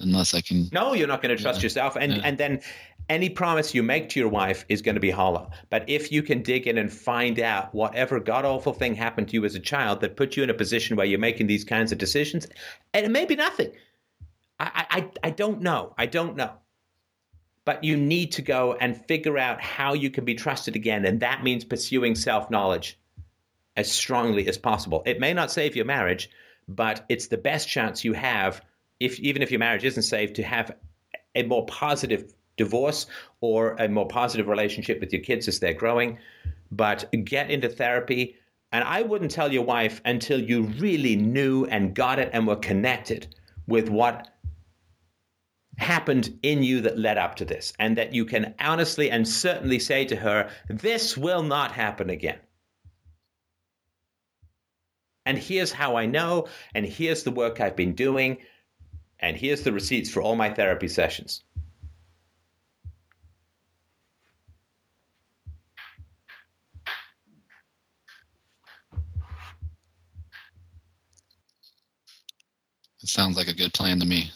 unless 0.00 0.34
I 0.34 0.40
can. 0.40 0.68
No, 0.72 0.92
you're 0.92 1.08
not 1.08 1.22
going 1.22 1.36
to 1.36 1.40
trust 1.42 1.60
Yeah. 1.60 1.66
yourself, 1.66 1.96
and 1.96 2.12
Yeah. 2.12 2.20
and 2.24 2.36
then 2.36 2.60
any 3.08 3.30
promise 3.30 3.74
you 3.74 3.82
make 3.82 4.10
to 4.10 4.20
your 4.20 4.28
wife 4.28 4.64
is 4.68 4.82
going 4.82 4.96
to 4.96 5.00
be 5.00 5.10
hollow. 5.10 5.50
But 5.70 5.88
if 5.88 6.12
you 6.12 6.22
can 6.22 6.42
dig 6.42 6.66
in 6.66 6.76
and 6.76 6.92
find 6.92 7.40
out 7.40 7.74
whatever 7.74 8.20
god 8.20 8.44
awful 8.44 8.74
thing 8.74 8.94
happened 8.94 9.28
to 9.28 9.34
you 9.34 9.44
as 9.46 9.54
a 9.54 9.60
child 9.60 10.00
that 10.00 10.16
put 10.16 10.36
you 10.36 10.42
in 10.42 10.50
a 10.50 10.54
position 10.54 10.96
where 10.96 11.06
you're 11.06 11.18
making 11.18 11.46
these 11.46 11.64
kinds 11.64 11.90
of 11.92 11.98
decisions, 11.98 12.46
and 12.92 13.06
it 13.06 13.10
may 13.10 13.24
be 13.24 13.36
nothing. 13.36 13.70
I 14.60 14.86
I 14.90 15.28
I 15.28 15.30
don't 15.30 15.62
know. 15.62 15.94
I 15.96 16.06
don't 16.06 16.36
know. 16.36 16.52
But 17.64 17.84
you 17.84 17.96
need 17.96 18.32
to 18.32 18.42
go 18.42 18.74
and 18.80 18.96
figure 19.06 19.38
out 19.38 19.60
how 19.60 19.92
you 19.94 20.10
can 20.10 20.24
be 20.24 20.34
trusted 20.34 20.74
again, 20.74 21.04
and 21.04 21.20
that 21.20 21.44
means 21.44 21.64
pursuing 21.64 22.14
self 22.16 22.50
knowledge 22.50 22.98
as 23.76 23.90
strongly 23.92 24.48
as 24.48 24.58
possible. 24.58 25.02
It 25.06 25.20
may 25.20 25.32
not 25.32 25.52
save 25.52 25.76
your 25.76 25.84
marriage, 25.84 26.28
but 26.68 27.04
it's 27.08 27.28
the 27.28 27.38
best 27.38 27.68
chance 27.68 28.04
you 28.04 28.12
have, 28.12 28.62
if 29.00 29.18
even 29.20 29.42
if 29.42 29.50
your 29.50 29.60
marriage 29.60 29.84
isn't 29.84 30.02
saved, 30.02 30.34
to 30.36 30.42
have 30.42 30.76
a 31.34 31.42
more 31.44 31.64
positive 31.66 32.32
divorce 32.56 33.06
or 33.40 33.76
a 33.78 33.88
more 33.88 34.06
positive 34.06 34.48
relationship 34.48 35.00
with 35.00 35.12
your 35.12 35.22
kids 35.22 35.48
as 35.48 35.60
they're 35.60 35.72
growing. 35.72 36.18
But 36.70 37.06
get 37.24 37.50
into 37.50 37.68
therapy. 37.68 38.36
And 38.72 38.84
I 38.84 39.00
wouldn't 39.00 39.30
tell 39.30 39.50
your 39.50 39.64
wife 39.64 40.02
until 40.04 40.38
you 40.38 40.64
really 40.64 41.16
knew 41.16 41.64
and 41.66 41.94
got 41.94 42.18
it 42.18 42.28
and 42.34 42.46
were 42.46 42.56
connected 42.56 43.34
with 43.66 43.88
what 43.88 44.28
happened 45.78 46.38
in 46.42 46.62
you 46.62 46.80
that 46.82 46.98
led 46.98 47.16
up 47.16 47.36
to 47.36 47.44
this, 47.44 47.72
and 47.78 47.96
that 47.96 48.12
you 48.12 48.24
can 48.24 48.52
honestly 48.58 49.10
and 49.10 49.26
certainly 49.26 49.78
say 49.78 50.04
to 50.04 50.16
her, 50.16 50.50
This 50.68 51.16
will 51.16 51.42
not 51.42 51.72
happen 51.72 52.10
again. 52.10 52.38
And 55.28 55.36
here's 55.36 55.70
how 55.70 55.96
I 55.96 56.06
know, 56.06 56.48
and 56.74 56.86
here's 56.86 57.22
the 57.22 57.30
work 57.30 57.60
I've 57.60 57.76
been 57.76 57.92
doing, 57.92 58.38
and 59.20 59.36
here's 59.36 59.62
the 59.62 59.74
receipts 59.74 60.08
for 60.08 60.22
all 60.22 60.36
my 60.36 60.48
therapy 60.48 60.88
sessions. 60.88 61.42
It 73.02 73.10
sounds 73.10 73.36
like 73.36 73.48
a 73.48 73.54
good 73.54 73.74
plan 73.74 74.00
to 74.00 74.06
me. 74.06 74.32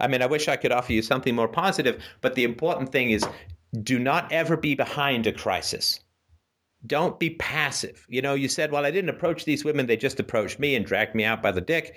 I 0.00 0.06
mean, 0.06 0.22
I 0.22 0.26
wish 0.26 0.48
I 0.48 0.56
could 0.56 0.72
offer 0.72 0.94
you 0.94 1.02
something 1.02 1.34
more 1.34 1.46
positive, 1.46 2.02
but 2.22 2.36
the 2.36 2.44
important 2.44 2.90
thing 2.90 3.10
is 3.10 3.26
do 3.82 3.98
not 3.98 4.30
ever 4.32 4.56
be 4.56 4.74
behind 4.74 5.26
a 5.26 5.32
crisis. 5.32 6.00
Don't 6.86 7.18
be 7.18 7.30
passive. 7.30 8.06
You 8.08 8.22
know, 8.22 8.34
you 8.34 8.48
said, 8.48 8.70
well, 8.70 8.86
I 8.86 8.90
didn't 8.90 9.10
approach 9.10 9.44
these 9.44 9.64
women, 9.64 9.86
they 9.86 9.96
just 9.96 10.20
approached 10.20 10.58
me 10.58 10.74
and 10.74 10.86
dragged 10.86 11.14
me 11.14 11.24
out 11.24 11.42
by 11.42 11.52
the 11.52 11.60
dick, 11.60 11.96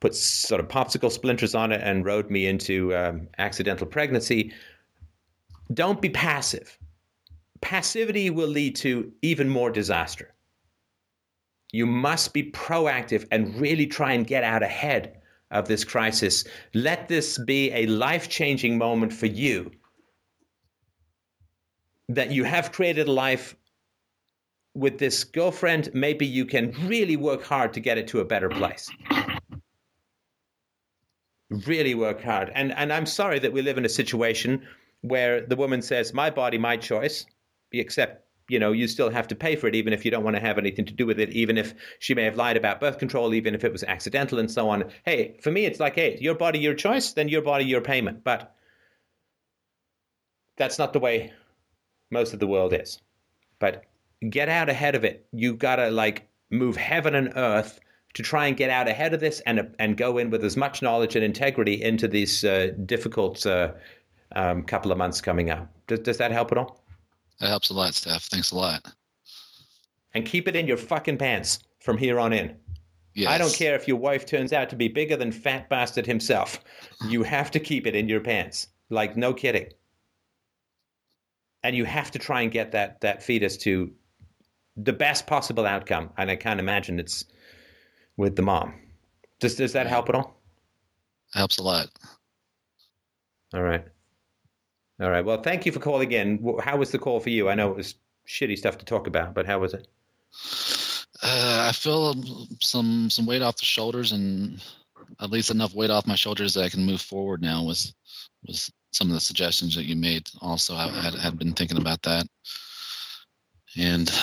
put 0.00 0.14
sort 0.14 0.60
of 0.60 0.68
popsicle 0.68 1.10
splinters 1.10 1.54
on 1.54 1.72
it, 1.72 1.80
and 1.82 2.04
rode 2.04 2.30
me 2.30 2.46
into 2.46 2.94
um, 2.94 3.28
accidental 3.38 3.86
pregnancy. 3.86 4.52
Don't 5.74 6.00
be 6.00 6.08
passive. 6.08 6.78
Passivity 7.60 8.30
will 8.30 8.48
lead 8.48 8.76
to 8.76 9.12
even 9.22 9.48
more 9.48 9.70
disaster. 9.70 10.34
You 11.72 11.86
must 11.86 12.34
be 12.34 12.50
proactive 12.50 13.26
and 13.30 13.54
really 13.60 13.86
try 13.86 14.12
and 14.12 14.26
get 14.26 14.44
out 14.44 14.62
ahead 14.62 15.20
of 15.50 15.68
this 15.68 15.84
crisis. 15.84 16.44
Let 16.74 17.08
this 17.08 17.38
be 17.38 17.70
a 17.72 17.86
life 17.86 18.28
changing 18.28 18.78
moment 18.78 19.12
for 19.12 19.26
you. 19.26 19.70
That 22.14 22.30
you 22.30 22.44
have 22.44 22.72
created 22.72 23.08
a 23.08 23.12
life 23.12 23.56
with 24.74 24.98
this 24.98 25.24
girlfriend, 25.24 25.90
maybe 25.92 26.26
you 26.26 26.46
can 26.46 26.72
really 26.86 27.16
work 27.16 27.42
hard 27.42 27.72
to 27.74 27.80
get 27.80 27.98
it 27.98 28.08
to 28.08 28.20
a 28.20 28.24
better 28.24 28.48
place. 28.48 28.90
Really 31.50 31.94
work 31.94 32.22
hard. 32.22 32.50
And, 32.54 32.72
and 32.72 32.92
I'm 32.92 33.06
sorry 33.06 33.38
that 33.40 33.52
we 33.52 33.60
live 33.60 33.76
in 33.76 33.84
a 33.84 33.90
situation 33.90 34.66
where 35.02 35.44
the 35.44 35.56
woman 35.56 35.82
says, 35.82 36.14
My 36.14 36.30
body, 36.30 36.58
my 36.58 36.76
choice, 36.76 37.26
except 37.72 38.22
you 38.48 38.58
know, 38.58 38.72
you 38.72 38.86
still 38.88 39.10
have 39.10 39.28
to 39.28 39.34
pay 39.34 39.56
for 39.56 39.66
it, 39.66 39.74
even 39.74 39.92
if 39.92 40.04
you 40.04 40.10
don't 40.10 40.24
want 40.24 40.36
to 40.36 40.42
have 40.42 40.58
anything 40.58 40.84
to 40.84 40.92
do 40.92 41.06
with 41.06 41.18
it, 41.18 41.30
even 41.30 41.56
if 41.56 41.74
she 42.00 42.14
may 42.14 42.24
have 42.24 42.36
lied 42.36 42.56
about 42.56 42.80
birth 42.80 42.98
control, 42.98 43.34
even 43.34 43.54
if 43.54 43.64
it 43.64 43.72
was 43.72 43.84
accidental 43.84 44.38
and 44.38 44.50
so 44.50 44.68
on. 44.68 44.84
Hey, 45.04 45.36
for 45.40 45.50
me, 45.50 45.64
it's 45.64 45.80
like, 45.80 45.94
hey, 45.94 46.18
your 46.20 46.34
body, 46.34 46.58
your 46.58 46.74
choice, 46.74 47.12
then 47.12 47.28
your 47.28 47.42
body, 47.42 47.64
your 47.64 47.80
payment. 47.80 48.24
But 48.24 48.54
that's 50.56 50.78
not 50.78 50.92
the 50.92 50.98
way 50.98 51.32
most 52.12 52.32
of 52.32 52.38
the 52.38 52.46
world 52.46 52.72
is. 52.72 53.00
But 53.58 53.84
get 54.30 54.48
out 54.48 54.68
ahead 54.68 54.94
of 54.94 55.04
it. 55.04 55.26
You 55.32 55.54
gotta 55.54 55.90
like 55.90 56.28
move 56.50 56.76
heaven 56.76 57.14
and 57.14 57.32
earth 57.36 57.80
to 58.14 58.22
try 58.22 58.46
and 58.46 58.56
get 58.56 58.70
out 58.70 58.86
ahead 58.88 59.14
of 59.14 59.20
this 59.20 59.40
and 59.46 59.74
and 59.78 59.96
go 59.96 60.18
in 60.18 60.30
with 60.30 60.44
as 60.44 60.56
much 60.56 60.82
knowledge 60.82 61.16
and 61.16 61.24
integrity 61.24 61.82
into 61.82 62.06
these 62.06 62.44
uh, 62.44 62.72
difficult 62.84 63.44
uh, 63.46 63.72
um, 64.36 64.62
couple 64.62 64.92
of 64.92 64.98
months 64.98 65.20
coming 65.20 65.50
up. 65.50 65.68
Does, 65.86 66.00
does 66.00 66.18
that 66.18 66.30
help 66.30 66.52
at 66.52 66.58
all? 66.58 66.84
That 67.40 67.48
helps 67.48 67.70
a 67.70 67.74
lot, 67.74 67.94
Steph. 67.94 68.22
Thanks 68.24 68.52
a 68.52 68.56
lot. 68.56 68.86
And 70.14 70.26
keep 70.26 70.46
it 70.46 70.54
in 70.54 70.66
your 70.66 70.76
fucking 70.76 71.18
pants 71.18 71.60
from 71.80 71.96
here 71.96 72.20
on 72.20 72.32
in. 72.32 72.54
Yes. 73.14 73.30
I 73.30 73.38
don't 73.38 73.52
care 73.52 73.74
if 73.74 73.88
your 73.88 73.96
wife 73.96 74.24
turns 74.24 74.52
out 74.52 74.70
to 74.70 74.76
be 74.76 74.88
bigger 74.88 75.16
than 75.16 75.32
Fat 75.32 75.68
Bastard 75.68 76.06
himself. 76.06 76.60
You 77.08 77.22
have 77.22 77.50
to 77.50 77.60
keep 77.60 77.86
it 77.86 77.94
in 77.94 78.08
your 78.08 78.20
pants. 78.20 78.68
Like, 78.90 79.16
no 79.16 79.34
kidding. 79.34 79.68
And 81.64 81.76
you 81.76 81.84
have 81.84 82.10
to 82.12 82.18
try 82.18 82.42
and 82.42 82.50
get 82.50 82.72
that, 82.72 83.00
that 83.02 83.22
fetus 83.22 83.56
to 83.58 83.92
the 84.76 84.92
best 84.92 85.26
possible 85.26 85.66
outcome. 85.66 86.10
And 86.16 86.30
I 86.30 86.36
can't 86.36 86.60
imagine 86.60 86.98
it's 86.98 87.24
with 88.16 88.36
the 88.36 88.42
mom. 88.42 88.74
Does, 89.40 89.56
does 89.56 89.72
that 89.72 89.86
help 89.86 90.08
at 90.08 90.14
all? 90.14 90.40
Helps 91.34 91.58
a 91.58 91.62
lot. 91.62 91.88
All 93.54 93.62
right. 93.62 93.84
All 95.00 95.10
right. 95.10 95.24
Well, 95.24 95.42
thank 95.42 95.66
you 95.66 95.72
for 95.72 95.80
calling 95.80 96.12
in. 96.12 96.56
How 96.62 96.76
was 96.76 96.90
the 96.90 96.98
call 96.98 97.20
for 97.20 97.30
you? 97.30 97.48
I 97.48 97.54
know 97.54 97.70
it 97.70 97.76
was 97.76 97.94
shitty 98.26 98.56
stuff 98.56 98.78
to 98.78 98.84
talk 98.84 99.06
about, 99.06 99.34
but 99.34 99.46
how 99.46 99.58
was 99.58 99.74
it? 99.74 99.88
Uh, 101.22 101.66
I 101.68 101.72
feel 101.72 102.14
some 102.60 103.10
some 103.10 103.26
weight 103.26 103.42
off 103.42 103.56
the 103.56 103.64
shoulders, 103.64 104.12
and 104.12 104.62
at 105.20 105.30
least 105.30 105.50
enough 105.50 105.74
weight 105.74 105.90
off 105.90 106.06
my 106.06 106.14
shoulders 106.14 106.54
that 106.54 106.64
I 106.64 106.68
can 106.68 106.84
move 106.84 107.00
forward 107.00 107.42
now. 107.42 107.62
Was 107.62 107.94
was 108.46 108.72
some 108.92 109.08
of 109.08 109.14
the 109.14 109.20
suggestions 109.20 109.74
that 109.74 109.84
you 109.84 109.96
made. 109.96 110.28
Also, 110.40 110.74
I 110.74 110.88
had, 110.88 111.14
had 111.14 111.38
been 111.38 111.52
thinking 111.52 111.78
about 111.78 112.02
that, 112.02 112.26
and 113.76 114.08
it 114.08 114.14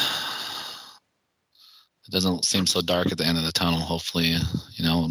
doesn't 2.11 2.45
seem 2.45 2.65
so 2.65 2.81
dark 2.81 3.11
at 3.11 3.17
the 3.17 3.25
end 3.25 3.37
of 3.37 3.43
the 3.43 3.51
tunnel. 3.51 3.79
Hopefully, 3.79 4.35
you 4.75 4.83
know, 4.83 5.09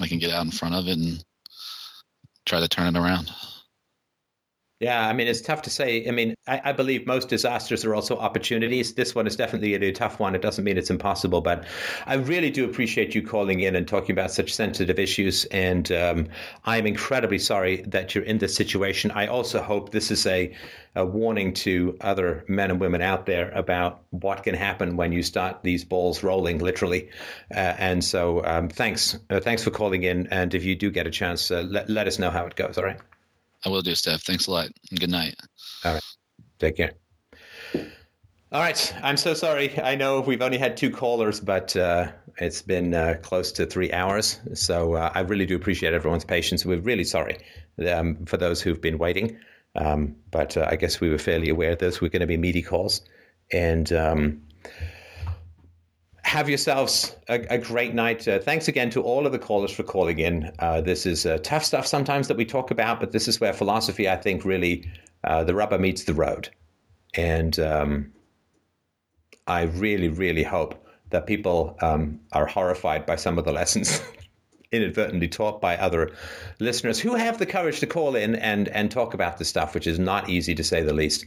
I 0.00 0.06
can 0.06 0.18
get 0.18 0.30
out 0.30 0.44
in 0.44 0.50
front 0.50 0.74
of 0.74 0.88
it 0.88 0.96
and 0.96 1.22
try 2.44 2.60
to 2.60 2.68
turn 2.68 2.94
it 2.94 2.98
around. 2.98 3.30
Yeah, 4.78 5.08
I 5.08 5.14
mean, 5.14 5.26
it's 5.26 5.40
tough 5.40 5.62
to 5.62 5.70
say. 5.70 6.06
I 6.06 6.10
mean, 6.10 6.34
I, 6.46 6.60
I, 6.66 6.72
believe 6.72 7.06
most 7.06 7.30
disasters 7.30 7.82
are 7.86 7.94
also 7.94 8.18
opportunities. 8.18 8.92
This 8.92 9.14
one 9.14 9.26
is 9.26 9.34
definitely 9.34 9.72
a, 9.72 9.92
tough 9.92 10.20
one. 10.20 10.34
It 10.34 10.42
doesn't 10.42 10.64
mean 10.64 10.76
it's 10.76 10.90
impossible, 10.90 11.40
but 11.40 11.64
I 12.04 12.16
really 12.16 12.50
do 12.50 12.66
appreciate 12.66 13.14
you 13.14 13.26
calling 13.26 13.60
in 13.60 13.74
and 13.74 13.88
talking 13.88 14.12
about 14.12 14.32
such 14.32 14.52
sensitive 14.52 14.98
issues. 14.98 15.46
And 15.46 15.90
um, 15.92 16.28
I'm 16.66 16.86
incredibly 16.86 17.38
sorry 17.38 17.84
that 17.86 18.14
you're 18.14 18.24
in 18.24 18.36
this 18.36 18.54
situation. 18.54 19.10
I 19.12 19.28
also 19.28 19.62
hope 19.62 19.92
this 19.92 20.10
is 20.10 20.26
a, 20.26 20.54
a 20.94 21.06
warning 21.06 21.54
to 21.54 21.96
other 22.02 22.44
men 22.46 22.70
and 22.70 22.78
women 22.78 23.00
out 23.00 23.24
there 23.24 23.50
about 23.52 24.02
what 24.10 24.42
can 24.42 24.54
happen 24.54 24.98
when 24.98 25.10
you 25.10 25.22
start 25.22 25.62
these 25.62 25.84
balls 25.84 26.22
rolling, 26.22 26.58
literally. 26.58 27.08
Uh, 27.50 27.74
and 27.78 28.04
so, 28.04 28.44
um, 28.44 28.68
thanks, 28.68 29.18
uh, 29.30 29.40
thanks 29.40 29.64
for 29.64 29.70
calling 29.70 30.02
in. 30.02 30.26
And 30.26 30.54
if 30.54 30.64
you 30.64 30.76
do 30.76 30.90
get 30.90 31.06
a 31.06 31.10
chance, 31.10 31.50
uh, 31.50 31.62
let, 31.62 31.88
let 31.88 32.06
us 32.06 32.18
know 32.18 32.30
how 32.30 32.44
it 32.44 32.56
goes. 32.56 32.76
All 32.76 32.84
right. 32.84 33.00
I 33.66 33.68
will 33.68 33.82
do, 33.82 33.96
Steph. 33.96 34.22
Thanks 34.22 34.46
a 34.46 34.52
lot. 34.52 34.68
Good 34.94 35.10
night. 35.10 35.34
All 35.84 35.94
right. 35.94 36.02
Take 36.60 36.76
care. 36.76 36.92
All 38.52 38.60
right. 38.60 38.94
I'm 39.02 39.16
so 39.16 39.34
sorry. 39.34 39.76
I 39.80 39.96
know 39.96 40.20
we've 40.20 40.40
only 40.40 40.56
had 40.56 40.76
two 40.76 40.88
callers, 40.88 41.40
but 41.40 41.76
uh, 41.76 42.12
it's 42.38 42.62
been 42.62 42.94
uh, 42.94 43.16
close 43.22 43.50
to 43.52 43.66
three 43.66 43.92
hours. 43.92 44.38
So 44.54 44.94
uh, 44.94 45.10
I 45.12 45.20
really 45.22 45.46
do 45.46 45.56
appreciate 45.56 45.94
everyone's 45.94 46.24
patience. 46.24 46.64
We're 46.64 46.78
really 46.78 47.02
sorry 47.02 47.38
um, 47.90 48.24
for 48.24 48.36
those 48.36 48.62
who've 48.62 48.80
been 48.80 48.98
waiting. 48.98 49.36
Um, 49.74 50.14
but 50.30 50.56
uh, 50.56 50.68
I 50.70 50.76
guess 50.76 51.00
we 51.00 51.10
were 51.10 51.18
fairly 51.18 51.48
aware 51.48 51.74
those 51.74 52.00
were 52.00 52.08
going 52.08 52.20
to 52.20 52.26
be 52.28 52.36
meaty 52.36 52.62
calls. 52.62 53.00
And 53.52 53.92
um, 53.92 54.42
have 56.26 56.48
yourselves 56.48 57.14
a, 57.28 57.34
a 57.50 57.56
great 57.56 57.94
night. 57.94 58.26
Uh, 58.26 58.40
thanks 58.40 58.66
again 58.66 58.90
to 58.90 59.00
all 59.00 59.26
of 59.26 59.32
the 59.32 59.38
callers 59.38 59.70
for 59.70 59.84
calling 59.84 60.18
in. 60.18 60.50
Uh, 60.58 60.80
this 60.80 61.06
is 61.06 61.24
uh, 61.24 61.38
tough 61.44 61.64
stuff 61.64 61.86
sometimes 61.86 62.26
that 62.26 62.36
we 62.36 62.44
talk 62.44 62.72
about, 62.72 62.98
but 62.98 63.12
this 63.12 63.28
is 63.28 63.40
where 63.40 63.52
philosophy, 63.52 64.08
I 64.08 64.16
think, 64.16 64.44
really 64.44 64.90
uh, 65.22 65.44
the 65.44 65.54
rubber 65.54 65.78
meets 65.78 66.02
the 66.02 66.14
road. 66.14 66.48
And 67.14 67.56
um, 67.60 68.12
I 69.46 69.62
really, 69.62 70.08
really 70.08 70.42
hope 70.42 70.84
that 71.10 71.28
people 71.28 71.76
um, 71.80 72.18
are 72.32 72.46
horrified 72.46 73.06
by 73.06 73.14
some 73.14 73.38
of 73.38 73.44
the 73.44 73.52
lessons 73.52 74.02
inadvertently 74.72 75.28
taught 75.28 75.60
by 75.60 75.76
other 75.76 76.10
listeners 76.58 76.98
who 76.98 77.14
have 77.14 77.38
the 77.38 77.46
courage 77.46 77.78
to 77.78 77.86
call 77.86 78.16
in 78.16 78.34
and, 78.34 78.66
and 78.68 78.90
talk 78.90 79.14
about 79.14 79.38
this 79.38 79.48
stuff, 79.48 79.74
which 79.74 79.86
is 79.86 80.00
not 80.00 80.28
easy 80.28 80.56
to 80.56 80.64
say 80.64 80.82
the 80.82 80.92
least. 80.92 81.24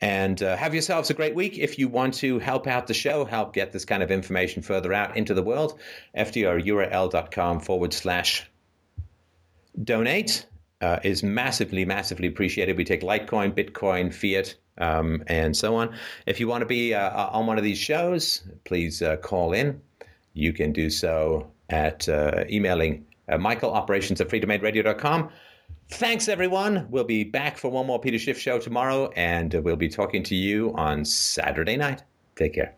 And 0.00 0.42
uh, 0.42 0.56
have 0.56 0.74
yourselves 0.74 1.10
a 1.10 1.14
great 1.14 1.34
week. 1.34 1.58
If 1.58 1.78
you 1.78 1.88
want 1.88 2.14
to 2.14 2.38
help 2.38 2.66
out 2.66 2.86
the 2.86 2.94
show, 2.94 3.24
help 3.24 3.54
get 3.54 3.72
this 3.72 3.84
kind 3.84 4.02
of 4.02 4.10
information 4.10 4.62
further 4.62 4.92
out 4.92 5.16
into 5.16 5.34
the 5.34 5.42
world, 5.42 5.78
fdrurl.com 6.16 7.60
forward 7.60 7.92
slash 7.92 8.48
donate 9.82 10.46
uh, 10.80 11.00
is 11.02 11.22
massively, 11.22 11.84
massively 11.84 12.28
appreciated. 12.28 12.76
We 12.76 12.84
take 12.84 13.00
Litecoin, 13.00 13.52
Bitcoin, 13.52 14.12
Fiat, 14.12 14.54
um, 14.78 15.22
and 15.26 15.56
so 15.56 15.76
on. 15.76 15.94
If 16.26 16.40
you 16.40 16.48
want 16.48 16.62
to 16.62 16.66
be 16.66 16.94
uh, 16.94 17.28
on 17.28 17.46
one 17.46 17.58
of 17.58 17.64
these 17.64 17.78
shows, 17.78 18.42
please 18.64 19.00
uh, 19.00 19.16
call 19.16 19.52
in. 19.52 19.80
You 20.34 20.52
can 20.52 20.72
do 20.72 20.90
so 20.90 21.50
at 21.70 22.08
uh, 22.08 22.44
emailing 22.50 23.06
uh, 23.28 23.38
Michael 23.38 23.72
operations 23.72 24.20
at 24.20 24.28
freedomainradio.com. 24.28 25.30
Thanks, 25.90 26.28
everyone. 26.28 26.86
We'll 26.90 27.04
be 27.04 27.24
back 27.24 27.56
for 27.58 27.70
one 27.70 27.86
more 27.86 28.00
Peter 28.00 28.18
Schiff 28.18 28.38
show 28.38 28.58
tomorrow, 28.58 29.10
and 29.16 29.52
we'll 29.54 29.76
be 29.76 29.88
talking 29.88 30.22
to 30.24 30.34
you 30.34 30.74
on 30.74 31.04
Saturday 31.04 31.76
night. 31.76 32.02
Take 32.36 32.54
care. 32.54 32.74